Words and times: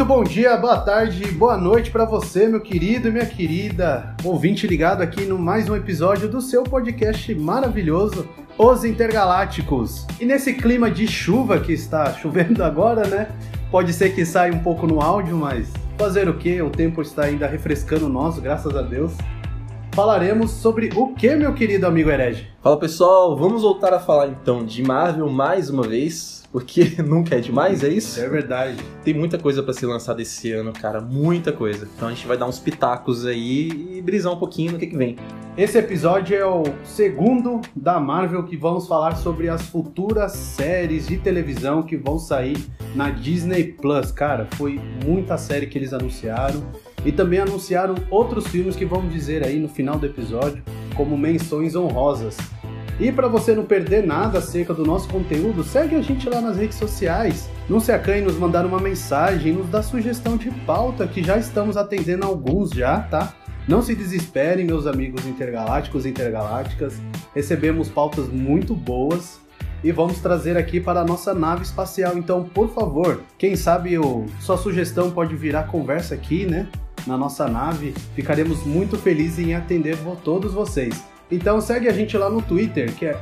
Muito 0.00 0.08
bom 0.08 0.24
dia, 0.24 0.56
boa 0.56 0.78
tarde, 0.78 1.30
boa 1.32 1.58
noite 1.58 1.90
para 1.90 2.06
você, 2.06 2.48
meu 2.48 2.62
querido 2.62 3.08
e 3.08 3.10
minha 3.10 3.26
querida 3.26 4.16
ouvinte 4.24 4.66
ligado 4.66 5.02
aqui 5.02 5.26
no 5.26 5.38
mais 5.38 5.68
um 5.68 5.76
episódio 5.76 6.26
do 6.26 6.40
seu 6.40 6.62
podcast 6.62 7.34
maravilhoso, 7.34 8.26
Os 8.56 8.82
Intergalácticos. 8.82 10.06
E 10.18 10.24
nesse 10.24 10.54
clima 10.54 10.90
de 10.90 11.06
chuva 11.06 11.60
que 11.60 11.74
está 11.74 12.14
chovendo 12.14 12.64
agora, 12.64 13.06
né? 13.06 13.28
Pode 13.70 13.92
ser 13.92 14.14
que 14.14 14.24
saia 14.24 14.54
um 14.54 14.60
pouco 14.60 14.86
no 14.86 15.02
áudio, 15.02 15.36
mas 15.36 15.70
fazer 15.98 16.30
o 16.30 16.38
que? 16.38 16.62
O 16.62 16.70
tempo 16.70 17.02
está 17.02 17.24
ainda 17.24 17.46
refrescando 17.46 18.08
nós, 18.08 18.38
graças 18.38 18.74
a 18.74 18.80
Deus. 18.80 19.12
Falaremos 20.00 20.52
sobre 20.52 20.88
o 20.96 21.08
que, 21.08 21.36
meu 21.36 21.52
querido 21.52 21.86
amigo 21.86 22.08
herege? 22.08 22.48
Fala 22.62 22.78
pessoal, 22.78 23.36
vamos 23.36 23.60
voltar 23.60 23.92
a 23.92 24.00
falar 24.00 24.28
então 24.28 24.64
de 24.64 24.82
Marvel 24.82 25.28
mais 25.28 25.68
uma 25.68 25.82
vez 25.82 26.42
porque 26.50 26.96
nunca 27.04 27.36
é 27.36 27.40
demais, 27.40 27.84
é 27.84 27.88
isso? 27.88 28.18
É 28.18 28.26
verdade. 28.26 28.82
Tem 29.04 29.12
muita 29.12 29.36
coisa 29.36 29.62
para 29.62 29.74
ser 29.74 29.84
lançada 29.84 30.22
esse 30.22 30.50
ano, 30.52 30.72
cara, 30.72 31.02
muita 31.02 31.52
coisa. 31.52 31.86
Então 31.94 32.08
a 32.08 32.12
gente 32.12 32.26
vai 32.26 32.38
dar 32.38 32.46
uns 32.46 32.58
pitacos 32.58 33.26
aí 33.26 33.68
e 33.68 34.00
brisar 34.00 34.32
um 34.32 34.38
pouquinho 34.38 34.72
no 34.72 34.78
que, 34.78 34.86
que 34.86 34.96
vem. 34.96 35.16
Esse 35.54 35.76
episódio 35.76 36.34
é 36.34 36.46
o 36.46 36.62
segundo 36.82 37.60
da 37.76 38.00
Marvel 38.00 38.44
que 38.44 38.56
vamos 38.56 38.88
falar 38.88 39.16
sobre 39.16 39.50
as 39.50 39.66
futuras 39.66 40.32
séries 40.32 41.08
de 41.08 41.18
televisão 41.18 41.82
que 41.82 41.98
vão 41.98 42.18
sair 42.18 42.56
na 42.94 43.10
Disney 43.10 43.64
Plus. 43.64 44.10
Cara, 44.10 44.48
foi 44.52 44.80
muita 45.04 45.36
série 45.36 45.66
que 45.66 45.76
eles 45.76 45.92
anunciaram 45.92 46.64
e 47.04 47.12
também 47.12 47.38
anunciaram 47.38 47.94
outros 48.10 48.46
filmes 48.46 48.76
que 48.76 48.84
vamos 48.84 49.12
dizer 49.12 49.44
aí 49.44 49.58
no 49.58 49.68
final 49.68 49.98
do 49.98 50.06
episódio 50.06 50.62
como 50.94 51.16
menções 51.16 51.74
honrosas. 51.74 52.36
E 52.98 53.10
para 53.10 53.28
você 53.28 53.54
não 53.54 53.64
perder 53.64 54.06
nada 54.06 54.38
acerca 54.38 54.74
do 54.74 54.84
nosso 54.84 55.08
conteúdo, 55.08 55.64
segue 55.64 55.96
a 55.96 56.02
gente 56.02 56.28
lá 56.28 56.38
nas 56.38 56.58
redes 56.58 56.76
sociais. 56.76 57.48
Não 57.66 57.80
se 57.80 57.90
acanhe 57.90 58.20
nos 58.20 58.36
mandar 58.36 58.66
uma 58.66 58.78
mensagem, 58.78 59.54
nos 59.54 59.68
dar 59.70 59.82
sugestão 59.82 60.36
de 60.36 60.50
pauta, 60.66 61.06
que 61.06 61.22
já 61.22 61.38
estamos 61.38 61.78
atendendo 61.78 62.26
alguns 62.26 62.70
já, 62.70 63.00
tá? 63.00 63.34
Não 63.66 63.80
se 63.80 63.94
desesperem, 63.94 64.66
meus 64.66 64.86
amigos 64.86 65.26
intergalácticos 65.26 66.04
e 66.04 66.10
intergalácticas. 66.10 67.00
Recebemos 67.34 67.88
pautas 67.88 68.28
muito 68.28 68.74
boas 68.74 69.40
e 69.82 69.90
vamos 69.90 70.18
trazer 70.18 70.58
aqui 70.58 70.78
para 70.78 71.00
a 71.00 71.04
nossa 71.04 71.32
nave 71.32 71.62
espacial. 71.62 72.18
Então, 72.18 72.44
por 72.44 72.68
favor, 72.68 73.22
quem 73.38 73.56
sabe 73.56 73.94
sua 74.40 74.58
sugestão 74.58 75.10
pode 75.10 75.34
virar 75.36 75.64
conversa 75.64 76.14
aqui, 76.14 76.44
né? 76.44 76.68
Na 77.06 77.16
nossa 77.16 77.48
nave. 77.48 77.94
Ficaremos 78.14 78.62
muito 78.64 78.98
felizes 78.98 79.38
em 79.38 79.54
atender 79.54 79.96
todos 80.16 80.52
vocês. 80.52 81.02
Então 81.30 81.60
segue 81.60 81.88
a 81.88 81.92
gente 81.92 82.16
lá 82.16 82.28
no 82.28 82.42
Twitter, 82.42 82.92
que 82.94 83.06
é 83.06 83.16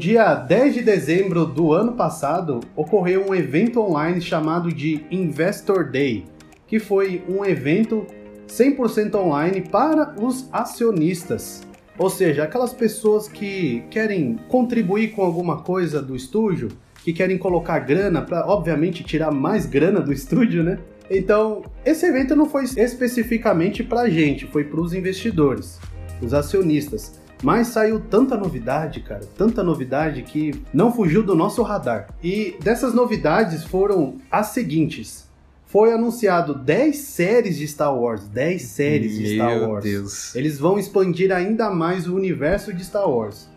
Dia 0.00 0.34
10 0.34 0.76
de 0.76 0.80
dezembro 0.80 1.44
do 1.44 1.74
ano 1.74 1.92
passado, 1.92 2.60
ocorreu 2.74 3.28
um 3.28 3.34
evento 3.34 3.82
online 3.82 4.18
chamado 4.18 4.72
de 4.72 5.04
Investor 5.10 5.90
Day, 5.90 6.24
que 6.66 6.78
foi 6.78 7.22
um 7.28 7.44
evento 7.44 8.06
100% 8.48 9.14
online 9.16 9.60
para 9.60 10.14
os 10.18 10.48
acionistas. 10.50 11.68
Ou 11.98 12.08
seja, 12.08 12.44
aquelas 12.44 12.72
pessoas 12.72 13.28
que 13.28 13.84
querem 13.90 14.38
contribuir 14.48 15.08
com 15.08 15.20
alguma 15.20 15.58
coisa 15.58 16.00
do 16.00 16.16
estúdio, 16.16 16.68
que 17.04 17.12
querem 17.12 17.36
colocar 17.36 17.80
grana 17.80 18.22
para, 18.22 18.46
obviamente, 18.46 19.04
tirar 19.04 19.30
mais 19.30 19.66
grana 19.66 20.00
do 20.00 20.14
estúdio, 20.14 20.62
né? 20.62 20.78
Então, 21.10 21.62
esse 21.84 22.06
evento 22.06 22.34
não 22.34 22.48
foi 22.48 22.64
especificamente 22.64 23.84
para 23.84 24.00
a 24.00 24.08
gente, 24.08 24.46
foi 24.46 24.64
para 24.64 24.80
os 24.80 24.94
investidores, 24.94 25.78
os 26.22 26.32
acionistas. 26.32 27.19
Mas 27.42 27.68
saiu 27.68 28.00
tanta 28.00 28.36
novidade, 28.36 29.00
cara, 29.00 29.22
tanta 29.36 29.62
novidade 29.62 30.22
que 30.22 30.52
não 30.72 30.92
fugiu 30.92 31.22
do 31.22 31.34
nosso 31.34 31.62
radar. 31.62 32.08
E 32.22 32.56
dessas 32.62 32.92
novidades 32.92 33.64
foram 33.64 34.18
as 34.30 34.48
seguintes. 34.48 35.28
Foi 35.64 35.92
anunciado 35.92 36.52
10 36.52 36.96
séries 36.96 37.56
de 37.56 37.66
Star 37.66 37.96
Wars, 37.96 38.26
10 38.26 38.62
séries 38.62 39.12
Meu 39.12 39.22
de 39.22 39.34
Star 39.36 39.70
Wars. 39.70 39.84
Deus. 39.84 40.34
Eles 40.34 40.58
vão 40.58 40.78
expandir 40.78 41.32
ainda 41.32 41.70
mais 41.70 42.08
o 42.08 42.16
universo 42.16 42.74
de 42.74 42.84
Star 42.84 43.08
Wars. 43.08 43.48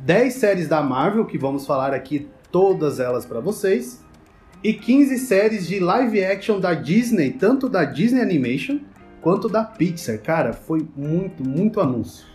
10 0.00 0.34
séries 0.34 0.68
da 0.68 0.82
Marvel, 0.82 1.24
que 1.24 1.38
vamos 1.38 1.66
falar 1.66 1.94
aqui 1.94 2.28
todas 2.50 2.98
elas 2.98 3.24
para 3.24 3.38
vocês, 3.38 4.04
e 4.64 4.72
15 4.72 5.18
séries 5.18 5.66
de 5.66 5.78
live 5.78 6.24
action 6.24 6.58
da 6.58 6.74
Disney, 6.74 7.30
tanto 7.30 7.68
da 7.68 7.84
Disney 7.84 8.20
Animation 8.20 8.80
quanto 9.20 9.48
da 9.48 9.62
Pixar. 9.62 10.18
Cara, 10.18 10.52
foi 10.52 10.86
muito, 10.96 11.46
muito 11.46 11.80
anúncio. 11.80 12.29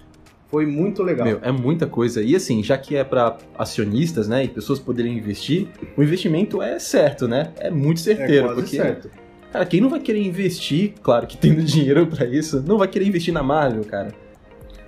Foi 0.48 0.66
muito 0.66 1.02
legal. 1.04 1.26
Meu, 1.26 1.40
é 1.42 1.52
muita 1.52 1.88
coisa. 1.88 2.22
E 2.22 2.36
assim, 2.36 2.64
já 2.64 2.78
que 2.78 2.96
é 2.96 3.04
para 3.04 3.38
acionistas, 3.58 4.28
né, 4.28 4.44
e 4.44 4.48
pessoas 4.48 4.80
poderem 4.80 5.18
investir, 5.18 5.68
o 5.98 6.04
investimento 6.04 6.62
é 6.62 6.78
certo, 6.80 7.28
né? 7.28 7.52
É 7.58 7.70
muito 7.70 8.00
certeiro, 8.00 8.52
é 8.52 8.54
porque 8.54 8.78
certo. 8.78 9.10
cara, 9.52 9.66
quem 9.66 9.82
não 9.82 9.90
vai 9.90 10.00
querer 10.00 10.22
investir, 10.22 10.94
claro 11.02 11.26
que 11.28 11.36
tendo 11.38 11.62
dinheiro 11.64 12.08
para 12.08 12.26
isso, 12.26 12.64
não 12.66 12.78
vai 12.78 12.88
querer 12.88 13.08
investir 13.08 13.34
na 13.34 13.42
Marvel, 13.42 13.84
cara. 13.84 14.14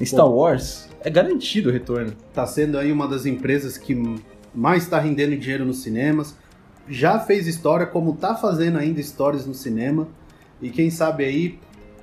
Star 0.06 0.30
Wars 0.30 0.88
é 1.02 1.10
garantido 1.10 1.70
o 1.70 1.72
retorno. 1.72 2.14
Tá 2.34 2.46
sendo 2.46 2.78
aí 2.78 2.92
uma 2.92 3.08
das 3.08 3.26
empresas 3.26 3.78
que 3.78 3.96
mais 4.54 4.84
está 4.84 5.00
rendendo 5.00 5.36
dinheiro 5.36 5.66
nos 5.66 5.82
cinemas. 5.82 6.36
Já 6.88 7.20
fez 7.20 7.48
história, 7.48 7.86
como 7.86 8.16
tá 8.16 8.36
fazendo 8.36 8.78
ainda 8.78 9.00
histórias 9.00 9.46
no 9.46 9.54
cinema. 9.54 10.08
E 10.62 10.70
quem 10.70 10.90
sabe 10.90 11.26
aí 11.26 11.60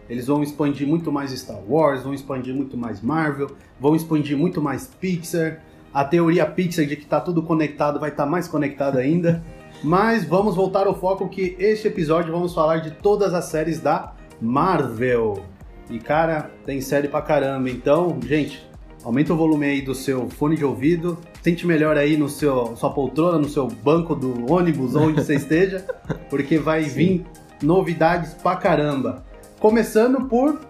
eles 0.09 0.27
vão 0.27 0.43
expandir 0.43 0.87
muito 0.87 1.11
mais 1.11 1.31
Star 1.31 1.61
Wars, 1.69 2.03
vão 2.03 2.13
expandir 2.13 2.55
muito 2.55 2.77
mais 2.77 3.01
Marvel, 3.01 3.51
vão 3.81 3.97
expandir 3.97 4.37
muito 4.37 4.61
mais 4.61 4.87
Pixar. 4.87 5.61
A 5.93 6.05
teoria 6.05 6.45
Pixar 6.45 6.85
de 6.85 6.97
que 6.97 7.07
tá 7.07 7.21
tudo 7.21 7.43
conectado 7.43 7.99
vai 7.99 8.11
estar 8.11 8.27
mais 8.27 8.47
conectado 8.49 8.99
ainda. 8.99 9.43
Mas 9.83 10.25
vamos 10.25 10.57
voltar 10.57 10.87
ao 10.87 10.95
foco 10.95 11.29
que 11.29 11.57
este 11.59 11.89
episódio 11.89 12.33
vamos 12.33 12.55
falar 12.55 12.79
de 12.79 12.91
todas 12.91 13.35
as 13.35 13.47
séries 13.47 13.81
da 13.81 14.15
Marvel. 14.41 15.43
E 15.91 15.99
cara, 15.99 16.51
tem 16.65 16.81
série 16.81 17.09
pra 17.09 17.21
caramba. 17.21 17.69
Então, 17.69 18.19
gente, 18.27 18.67
aumenta 19.05 19.35
o 19.35 19.37
volume 19.37 19.67
aí 19.67 19.83
do 19.83 19.95
seu 19.95 20.29
fone 20.31 20.57
de 20.57 20.65
ouvido. 20.65 21.19
Sente 21.43 21.67
melhor 21.67 21.99
aí 21.99 22.17
no 22.17 22.29
seu 22.29 22.75
sua 22.77 22.91
poltrona, 22.91 23.39
no 23.39 23.49
seu 23.49 23.69
banco 23.69 24.15
do 24.15 24.51
ônibus, 24.51 24.97
onde 24.97 25.23
você 25.23 25.35
esteja, 25.37 25.85
porque 26.31 26.59
vai 26.59 26.85
vir 26.85 27.27
novidades 27.63 28.33
pra 28.35 28.57
caramba. 28.57 29.25
Começando 29.59 30.27
por 30.29 30.61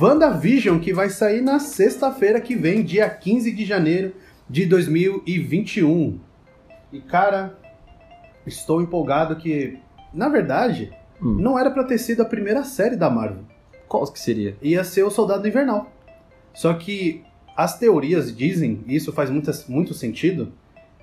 WandaVision, 0.00 0.78
que 0.78 0.92
vai 0.92 1.10
sair 1.10 1.40
na 1.40 1.58
sexta-feira 1.58 2.40
que 2.40 2.54
vem, 2.54 2.82
dia 2.82 3.08
15 3.08 3.50
de 3.52 3.64
janeiro 3.64 4.14
de 4.48 4.64
2021. 4.66 6.20
E 6.92 7.00
cara, 7.00 7.58
estou 8.46 8.80
empolgado 8.80 9.36
que, 9.36 9.78
na 10.12 10.28
verdade, 10.28 10.92
Hum. 11.22 11.36
não 11.40 11.58
era 11.58 11.70
pra 11.70 11.84
ter 11.84 11.98
sido 11.98 12.22
a 12.22 12.24
primeira 12.24 12.64
série 12.64 12.96
da 12.96 13.08
Marvel. 13.10 13.44
Qual 13.88 14.04
que 14.12 14.18
seria? 14.18 14.56
Ia 14.60 14.82
ser 14.84 15.04
o 15.04 15.10
Soldado 15.10 15.46
Invernal. 15.46 15.90
Só 16.52 16.74
que 16.74 17.22
as 17.56 17.78
teorias 17.78 18.34
dizem, 18.36 18.82
e 18.86 18.96
isso 18.96 19.12
faz 19.12 19.30
muitas, 19.30 19.66
muito 19.68 19.94
sentido, 19.94 20.52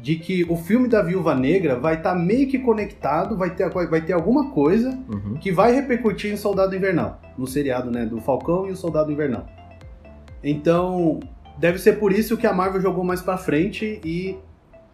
de 0.02 0.16
que 0.16 0.44
o 0.50 0.56
filme 0.56 0.88
da 0.88 1.02
Viúva 1.04 1.36
Negra 1.36 1.78
vai 1.78 1.96
estar 1.98 2.16
meio 2.16 2.48
que 2.48 2.58
conectado, 2.58 3.38
vai 3.38 3.52
ter, 3.54 3.70
vai 3.70 4.02
ter 4.02 4.14
alguma 4.14 4.50
coisa 4.50 4.90
Uhum. 5.08 5.36
que 5.40 5.52
vai 5.52 5.74
repercutir 5.76 6.34
em 6.34 6.38
Soldado 6.38 6.76
Invernal, 6.76 7.22
no 7.38 7.46
seriado, 7.46 7.92
né, 7.92 8.06
do 8.06 8.20
Falcão 8.20 8.68
e 8.68 8.72
o 8.72 8.76
Soldado 8.76 9.12
Invernal. 9.12 9.46
Então, 10.44 11.20
deve 11.58 11.78
ser 11.78 11.94
por 12.00 12.12
isso 12.12 12.36
que 12.38 12.48
a 12.48 12.54
Marvel 12.54 12.82
jogou 12.82 13.04
mais 13.04 13.22
pra 13.22 13.38
frente 13.38 14.02
e 14.04 14.38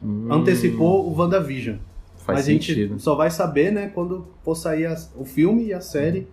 Hum, 0.03 0.27
antecipou 0.31 1.07
o 1.09 1.15
WandaVision. 1.17 1.77
Faz 2.17 2.39
Mas 2.39 2.45
sentido. 2.45 2.77
a 2.77 2.87
gente 2.89 3.01
só 3.01 3.15
vai 3.15 3.31
saber, 3.31 3.71
né, 3.71 3.89
quando 3.93 4.27
for 4.43 4.53
sair 4.55 4.85
as- 4.85 5.11
o 5.17 5.23
filme 5.25 5.67
e 5.67 5.73
a 5.73 5.79
série, 5.81 6.27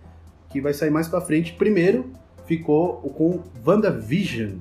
que 0.49 0.59
vai 0.61 0.73
sair 0.73 0.89
mais 0.91 1.07
pra 1.07 1.21
frente. 1.21 1.53
Primeiro 1.53 2.11
ficou 2.45 2.99
o 3.03 3.09
com 3.09 3.39
WandaVision, 3.65 4.57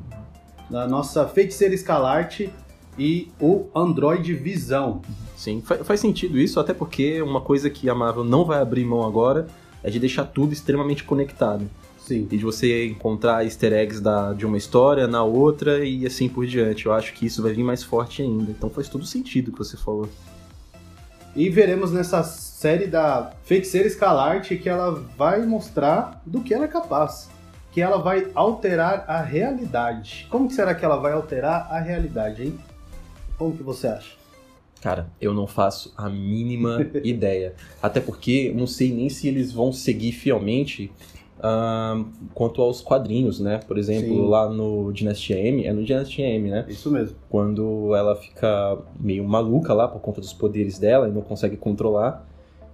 da 0.71 0.87
nossa 0.89 1.27
feiticeira 1.29 1.75
Escalarte 1.75 2.51
e 2.99 3.31
o 3.41 3.67
Android 3.75 4.33
Visão. 4.35 5.03
Sim, 5.37 5.61
fa- 5.61 5.85
faz 5.85 6.01
sentido 6.01 6.39
isso, 6.39 6.59
até 6.61 6.73
porque 6.73 7.21
uma 7.21 7.41
coisa 7.41 7.69
que 7.69 7.89
a 7.89 7.95
Marvel 7.95 8.25
não 8.25 8.45
vai 8.45 8.61
abrir 8.61 8.85
mão 8.85 9.05
agora 9.07 9.47
é 9.83 9.91
de 9.91 9.99
deixar 9.99 10.25
tudo 10.25 10.53
extremamente 10.53 11.05
conectado. 11.05 11.69
Sim. 11.99 12.29
E 12.31 12.37
de 12.37 12.45
você 12.45 12.87
encontrar 12.87 13.45
easter 13.45 13.73
eggs 13.73 14.01
da, 14.01 14.33
de 14.35 14.45
uma 14.45 14.59
história 14.59 15.07
na 15.07 15.23
outra 15.25 15.85
e 15.85 16.07
assim 16.07 16.29
por 16.29 16.47
diante. 16.47 16.85
Eu 16.87 16.93
acho 16.93 17.15
que 17.15 17.25
isso 17.27 17.43
vai 17.43 17.53
vir 17.53 17.65
mais 17.65 17.83
forte 17.83 18.21
ainda. 18.21 18.51
Então 18.51 18.69
faz 18.69 18.89
todo 18.89 19.07
sentido 19.07 19.49
o 19.49 19.53
que 19.53 19.59
você 19.59 19.77
falou. 19.77 20.09
E 21.35 21.49
veremos 21.49 21.91
nessa 21.91 22.23
série 22.23 22.87
da 22.87 23.33
Feiticeira 23.45 23.89
Escalarte 23.89 24.57
que 24.57 24.69
ela 24.69 25.03
vai 25.17 25.45
mostrar 25.47 26.23
do 26.27 26.41
que 26.43 26.53
ela 26.53 26.67
é 26.67 26.69
capaz. 26.69 27.31
Que 27.73 27.81
ela 27.81 27.97
vai 27.97 28.29
alterar 28.35 29.05
a 29.09 29.21
realidade. 29.23 30.27
Como 30.31 30.47
que 30.47 30.55
será 30.55 30.75
que 30.75 30.85
ela 30.85 30.97
vai 30.97 31.13
alterar 31.13 31.69
a 31.71 31.81
realidade, 31.81 32.43
hein? 32.45 32.59
Como 33.39 33.57
que 33.57 33.63
você 33.63 33.87
acha? 33.89 34.13
Cara, 34.81 35.07
eu 35.21 35.33
não 35.33 35.47
faço 35.47 35.93
a 35.97 36.09
mínima 36.11 36.87
ideia. 37.03 37.55
Até 37.83 38.01
porque 38.01 38.53
não 38.55 38.67
sei 38.67 38.93
nem 38.93 39.09
se 39.09 39.27
eles 39.27 39.51
vão 39.53 39.73
seguir 39.73 40.13
fielmente 40.13 40.93
ahn, 41.43 42.05
quanto 42.35 42.61
aos 42.61 42.81
quadrinhos, 42.81 43.41
né? 43.41 43.61
Por 43.67 43.79
exemplo, 43.79 44.15
Sim. 44.15 44.29
lá 44.29 44.49
no 44.49 44.93
Dinastia 44.93 45.39
M, 45.39 45.65
é 45.65 45.73
no 45.73 45.85
Dinastia 45.85 46.27
M, 46.27 46.51
né? 46.51 46.67
Isso 46.69 46.91
mesmo. 46.91 47.17
quando 47.29 47.95
ela 47.95 48.15
fica 48.17 48.79
meio 48.99 49.25
maluca 49.25 49.73
lá 49.73 49.89
por 49.89 50.01
conta 50.01 50.21
dos 50.21 50.33
poderes 50.33 50.79
dela 50.79 51.09
e 51.09 51.13
não 51.13 51.23
consegue 51.23 51.57
controlar. 51.57 52.27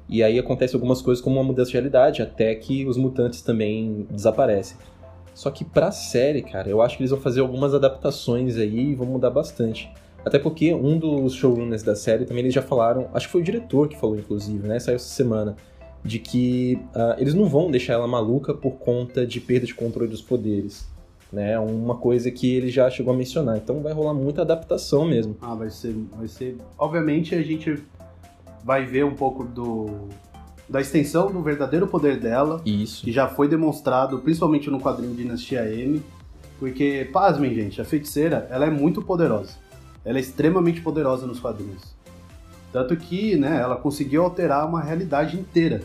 E 0.09 0.25
aí 0.25 0.39
acontece 0.39 0.75
algumas 0.75 1.01
coisas 1.01 1.23
como 1.23 1.37
uma 1.37 1.45
mudança 1.45 1.71
de 1.71 1.75
realidade, 1.75 2.21
até 2.21 2.53
que 2.57 2.85
os 2.85 2.97
mutantes 2.97 3.43
também 3.43 4.07
desaparecem. 4.11 4.77
Só 5.33 5.51
que 5.51 5.65
pra 5.65 5.93
série, 5.93 6.43
cara, 6.43 6.69
eu 6.69 6.83
acho 6.83 6.97
que 6.97 7.03
eles 7.03 7.13
vão 7.13 7.21
fazer 7.21 7.41
algumas 7.41 7.73
adaptações 7.73 8.57
aí 8.57 8.91
e 8.91 8.95
vão 8.97 9.07
mudar 9.07 9.31
bastante. 9.31 9.89
Até 10.25 10.39
porque 10.39 10.73
um 10.75 10.99
dos 10.99 11.35
showrunners 11.35 11.83
da 11.83 11.97
série 11.97 12.25
também 12.25 12.43
eles 12.43 12.55
já 12.55 12.63
falaram, 12.63 13.09
acho 13.15 13.27
que 13.27 13.33
foi 13.33 13.41
o 13.41 13.45
diretor 13.45 13.89
que 13.89 13.99
falou 13.99 14.17
inclusive, 14.17 14.67
né, 14.69 14.79
saiu 14.79 14.97
essa 14.97 15.09
semana, 15.09 15.57
de 16.05 16.19
que 16.19 16.79
ah, 16.95 17.17
eles 17.19 17.35
não 17.35 17.47
vão 17.47 17.71
deixar 17.71 17.95
ela 17.95 18.07
maluca 18.07 18.55
por 18.55 18.73
conta 18.73 19.27
de 19.27 19.41
perda 19.41 19.67
de 19.67 19.75
controle 19.75 20.09
dos 20.09 20.23
poderes. 20.23 20.89
Né, 21.33 21.57
uma 21.61 21.95
coisa 21.95 22.29
que 22.29 22.57
ele 22.57 22.71
já 22.71 22.91
chegou 22.91 23.15
a 23.15 23.17
mencionar. 23.17 23.57
Então 23.57 23.81
vai 23.81 23.93
rolar 23.93 24.13
muita 24.13 24.43
adaptação 24.43 25.07
mesmo. 25.07 25.37
Ah, 25.41 25.55
vai 25.55 25.71
ser, 25.71 25.95
vai 26.19 26.27
ser. 26.27 26.57
Obviamente 26.77 27.37
a 27.37 27.43
gente 27.43 27.81
vai 28.65 28.85
ver 28.85 29.05
um 29.05 29.15
pouco 29.15 29.45
do 29.45 30.09
da 30.69 30.81
extensão 30.81 31.31
do 31.31 31.43
verdadeiro 31.43 31.87
poder 31.87 32.19
dela, 32.19 32.63
Isso. 32.65 33.05
que 33.05 33.11
já 33.11 33.27
foi 33.27 33.49
demonstrado 33.49 34.21
principalmente 34.21 34.71
no 34.71 34.81
quadrinho 34.81 35.15
Dinastia 35.15 35.69
M, 35.69 36.01
porque 36.61 37.09
pasmem, 37.13 37.53
gente, 37.53 37.81
a 37.81 37.85
feiticeira, 37.85 38.47
ela 38.51 38.67
é 38.67 38.71
muito 38.71 39.03
poderosa. 39.03 39.57
Ela 40.05 40.19
é 40.19 40.21
extremamente 40.21 40.81
poderosa 40.81 41.27
nos 41.27 41.41
quadrinhos. 41.41 41.95
Tanto 42.73 42.97
que, 42.97 43.37
né, 43.37 43.61
ela 43.61 43.77
conseguiu 43.77 44.23
alterar 44.23 44.67
uma 44.67 44.81
realidade 44.81 45.39
inteira. 45.39 45.83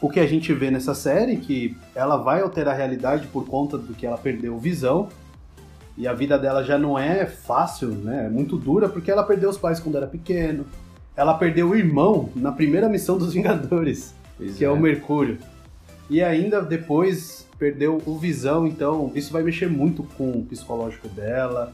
O 0.00 0.08
que 0.08 0.20
a 0.20 0.26
gente 0.26 0.52
vê 0.52 0.70
nessa 0.70 0.94
série, 0.94 1.36
que 1.36 1.76
ela 1.94 2.16
vai 2.16 2.40
alterar 2.40 2.74
a 2.74 2.76
realidade 2.76 3.26
por 3.26 3.46
conta 3.46 3.76
do 3.76 3.92
que 3.92 4.06
ela 4.06 4.16
perdeu 4.16 4.58
visão, 4.58 5.08
e 5.96 6.08
a 6.08 6.14
vida 6.14 6.38
dela 6.38 6.62
já 6.62 6.78
não 6.78 6.98
é 6.98 7.26
fácil, 7.26 7.88
né? 7.88 8.24
É 8.24 8.28
muito 8.30 8.56
dura, 8.56 8.88
porque 8.88 9.10
ela 9.10 9.22
perdeu 9.22 9.50
os 9.50 9.58
pais 9.58 9.78
quando 9.78 9.96
era 9.96 10.06
pequeno. 10.06 10.64
Ela 11.14 11.34
perdeu 11.34 11.68
o 11.68 11.76
irmão 11.76 12.30
na 12.34 12.52
primeira 12.52 12.88
missão 12.88 13.18
dos 13.18 13.34
Vingadores, 13.34 14.14
que 14.56 14.64
é. 14.64 14.70
o 14.70 14.80
Mercúrio. 14.80 15.38
E 16.08 16.22
ainda 16.22 16.62
depois 16.62 17.46
perdeu 17.58 18.00
o 18.06 18.16
Visão, 18.16 18.66
então 18.66 19.12
isso 19.14 19.30
vai 19.30 19.42
mexer 19.42 19.68
muito 19.68 20.02
com 20.16 20.30
o 20.30 20.44
psicológico 20.46 21.08
dela. 21.08 21.72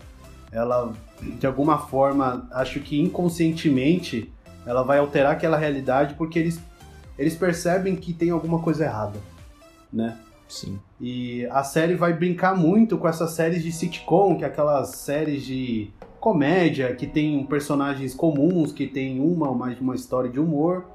Ela, 0.50 0.92
de 1.20 1.46
alguma 1.46 1.78
forma, 1.78 2.48
acho 2.52 2.80
que 2.80 3.00
inconscientemente, 3.00 4.32
ela 4.64 4.82
vai 4.82 4.98
alterar 4.98 5.32
aquela 5.32 5.56
realidade 5.56 6.14
porque 6.14 6.38
eles, 6.38 6.60
eles 7.18 7.34
percebem 7.34 7.96
que 7.96 8.12
tem 8.12 8.30
alguma 8.30 8.58
coisa 8.58 8.84
errada, 8.84 9.18
né? 9.92 10.16
Sim. 10.48 10.78
E 11.00 11.46
a 11.46 11.64
série 11.64 11.94
vai 11.94 12.12
brincar 12.12 12.56
muito 12.56 12.96
com 12.98 13.08
essas 13.08 13.32
séries 13.32 13.62
de 13.62 13.72
sitcom, 13.72 14.36
que 14.36 14.44
é 14.44 14.46
aquelas 14.46 14.90
séries 14.90 15.44
de 15.44 15.90
comédia, 16.20 16.94
que 16.94 17.06
tem 17.06 17.44
personagens 17.46 18.14
comuns, 18.14 18.72
que 18.72 18.86
tem 18.86 19.20
uma 19.20 19.48
ou 19.48 19.54
mais 19.54 19.76
de 19.76 19.82
uma 19.82 19.94
história 19.94 20.30
de 20.30 20.38
humor, 20.38 20.86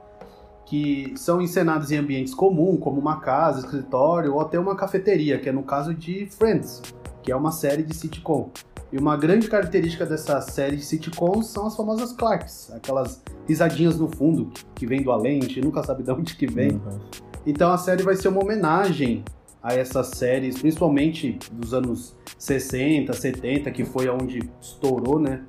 que 0.66 1.14
são 1.18 1.42
encenadas 1.42 1.92
em 1.92 1.98
ambientes 1.98 2.34
comuns, 2.34 2.80
como 2.80 3.00
uma 3.00 3.20
casa, 3.20 3.60
escritório 3.60 4.34
ou 4.34 4.40
até 4.40 4.58
uma 4.58 4.76
cafeteria, 4.76 5.38
que 5.38 5.50
é 5.50 5.52
no 5.52 5.64
caso 5.64 5.94
de 5.94 6.28
Friends, 6.28 6.82
que 7.22 7.32
é 7.32 7.36
uma 7.36 7.52
série 7.52 7.84
de 7.84 7.94
sitcom. 7.94 8.50
E 8.92 8.98
uma 8.98 9.16
grande 9.16 9.48
característica 9.48 10.06
dessa 10.06 10.42
série 10.42 10.76
de 10.76 10.84
sitcoms 10.84 11.48
são 11.48 11.66
as 11.66 11.76
famosas 11.76 12.12
Clarks, 12.12 12.72
aquelas 12.74 13.22
risadinhas 13.48 13.98
no 13.98 14.10
fundo 14.10 14.52
que 14.76 14.86
vem 14.86 15.02
do 15.02 15.12
além, 15.12 15.40
a 15.40 15.44
gente 15.44 15.62
nunca 15.62 15.82
sabe 15.82 16.04
de 16.04 16.12
onde 16.12 16.36
que 16.36 16.46
vem. 16.46 16.72
Uhum. 16.72 17.00
Então 17.46 17.72
a 17.72 17.78
série 17.78 18.04
vai 18.04 18.16
ser 18.16 18.28
uma 18.28 18.44
homenagem 18.44 19.24
a 19.64 19.74
essas 19.74 20.08
séries, 20.08 20.60
principalmente 20.60 21.40
dos 21.52 21.74
anos 21.74 22.16
60, 22.38 23.14
70, 23.14 23.72
que 23.72 23.86
foi 23.86 24.10
onde 24.10 24.50
estourou, 24.60 25.20
né? 25.20 25.44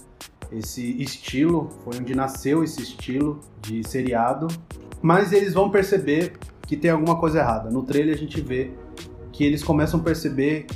Esse 0.51 1.03
estilo, 1.03 1.71
foi 1.83 1.99
onde 1.99 2.15
nasceu 2.15 2.63
esse 2.63 2.83
estilo 2.83 3.41
de 3.61 3.87
seriado. 3.89 4.49
Mas 5.01 5.33
eles 5.33 5.55
vão 5.55 5.71
perceber 5.71 6.35
que 6.67 6.77
tem 6.77 6.91
alguma 6.91 7.19
coisa 7.19 7.39
errada. 7.39 7.71
No 7.71 7.83
trailer 7.83 8.15
a 8.15 8.19
gente 8.19 8.41
vê 8.41 8.71
que 9.33 9.45
eles 9.45 9.65
começam 9.65 9.99
a 9.99 10.03
perceber 10.03 10.67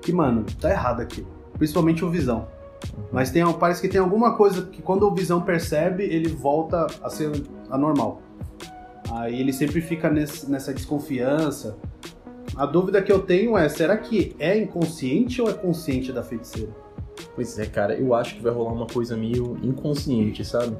que, 0.00 0.12
mano, 0.12 0.44
tá 0.60 0.70
errado 0.70 1.00
aqui. 1.00 1.24
Principalmente 1.58 2.04
o 2.04 2.10
Visão. 2.10 2.46
Mas 3.12 3.30
tem, 3.30 3.50
parece 3.54 3.80
que 3.80 3.88
tem 3.88 4.00
alguma 4.00 4.36
coisa 4.36 4.62
que 4.66 4.82
quando 4.82 5.04
o 5.04 5.14
Visão 5.14 5.40
percebe, 5.42 6.04
ele 6.04 6.28
volta 6.28 6.86
a 7.02 7.08
ser 7.08 7.30
anormal. 7.70 8.20
Aí 9.10 9.38
ele 9.40 9.52
sempre 9.52 9.80
fica 9.80 10.10
nesse, 10.10 10.50
nessa 10.50 10.72
desconfiança. 10.72 11.76
A 12.56 12.66
dúvida 12.66 13.00
que 13.02 13.12
eu 13.12 13.20
tenho 13.20 13.56
é, 13.56 13.68
será 13.68 13.96
que 13.96 14.34
é 14.38 14.56
inconsciente 14.56 15.40
ou 15.40 15.48
é 15.48 15.54
consciente 15.54 16.12
da 16.12 16.22
feiticeira? 16.22 16.70
Pois 17.34 17.58
é, 17.58 17.66
cara, 17.66 17.94
eu 17.94 18.14
acho 18.14 18.36
que 18.36 18.42
vai 18.42 18.52
rolar 18.52 18.72
uma 18.72 18.86
coisa 18.86 19.16
meio 19.16 19.56
inconsciente, 19.62 20.44
sabe? 20.44 20.76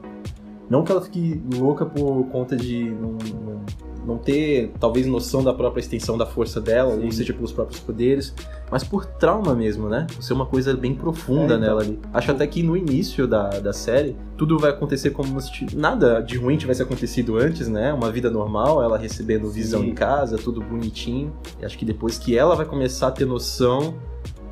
Não 0.68 0.84
que 0.84 0.92
ela 0.92 1.02
fique 1.02 1.42
louca 1.54 1.84
por 1.84 2.24
conta 2.28 2.56
de 2.56 2.90
não, 2.90 3.12
não, 3.12 3.64
não 4.06 4.18
ter, 4.18 4.72
talvez, 4.80 5.06
noção 5.06 5.42
da 5.42 5.52
própria 5.52 5.80
extensão 5.80 6.18
da 6.18 6.26
força 6.26 6.60
dela, 6.60 6.94
Sim. 6.96 7.04
ou 7.04 7.12
seja, 7.12 7.32
pelos 7.32 7.52
próprios 7.52 7.80
poderes, 7.80 8.34
mas 8.70 8.82
por 8.84 9.04
trauma 9.04 9.54
mesmo, 9.54 9.88
né? 9.88 10.06
Por 10.14 10.22
ser 10.22 10.32
uma 10.32 10.46
coisa 10.46 10.74
bem 10.74 10.94
profunda 10.94 11.54
É, 11.54 11.56
então. 11.56 11.60
nela 11.60 11.82
ali. 11.82 11.98
Acho 12.12 12.30
até 12.32 12.46
que 12.46 12.62
no 12.62 12.76
início 12.76 13.26
da, 13.26 13.48
da 13.48 13.72
série, 13.72 14.16
tudo 14.36 14.58
vai 14.58 14.70
acontecer 14.70 15.10
como 15.10 15.40
se 15.40 15.66
nada 15.76 16.20
de 16.20 16.36
ruim 16.36 16.56
tivesse 16.56 16.82
acontecido 16.82 17.36
antes, 17.36 17.68
né? 17.68 17.92
Uma 17.92 18.10
vida 18.10 18.30
normal, 18.30 18.82
ela 18.82 18.98
recebendo 18.98 19.48
visão 19.50 19.80
Sim. 19.80 19.88
em 19.90 19.94
casa, 19.94 20.36
tudo 20.36 20.60
bonitinho. 20.60 21.32
E 21.60 21.64
acho 21.64 21.78
que 21.78 21.84
depois 21.84 22.18
que 22.18 22.36
ela 22.36 22.54
vai 22.56 22.66
começar 22.66 23.08
a 23.08 23.10
ter 23.10 23.24
noção 23.26 23.94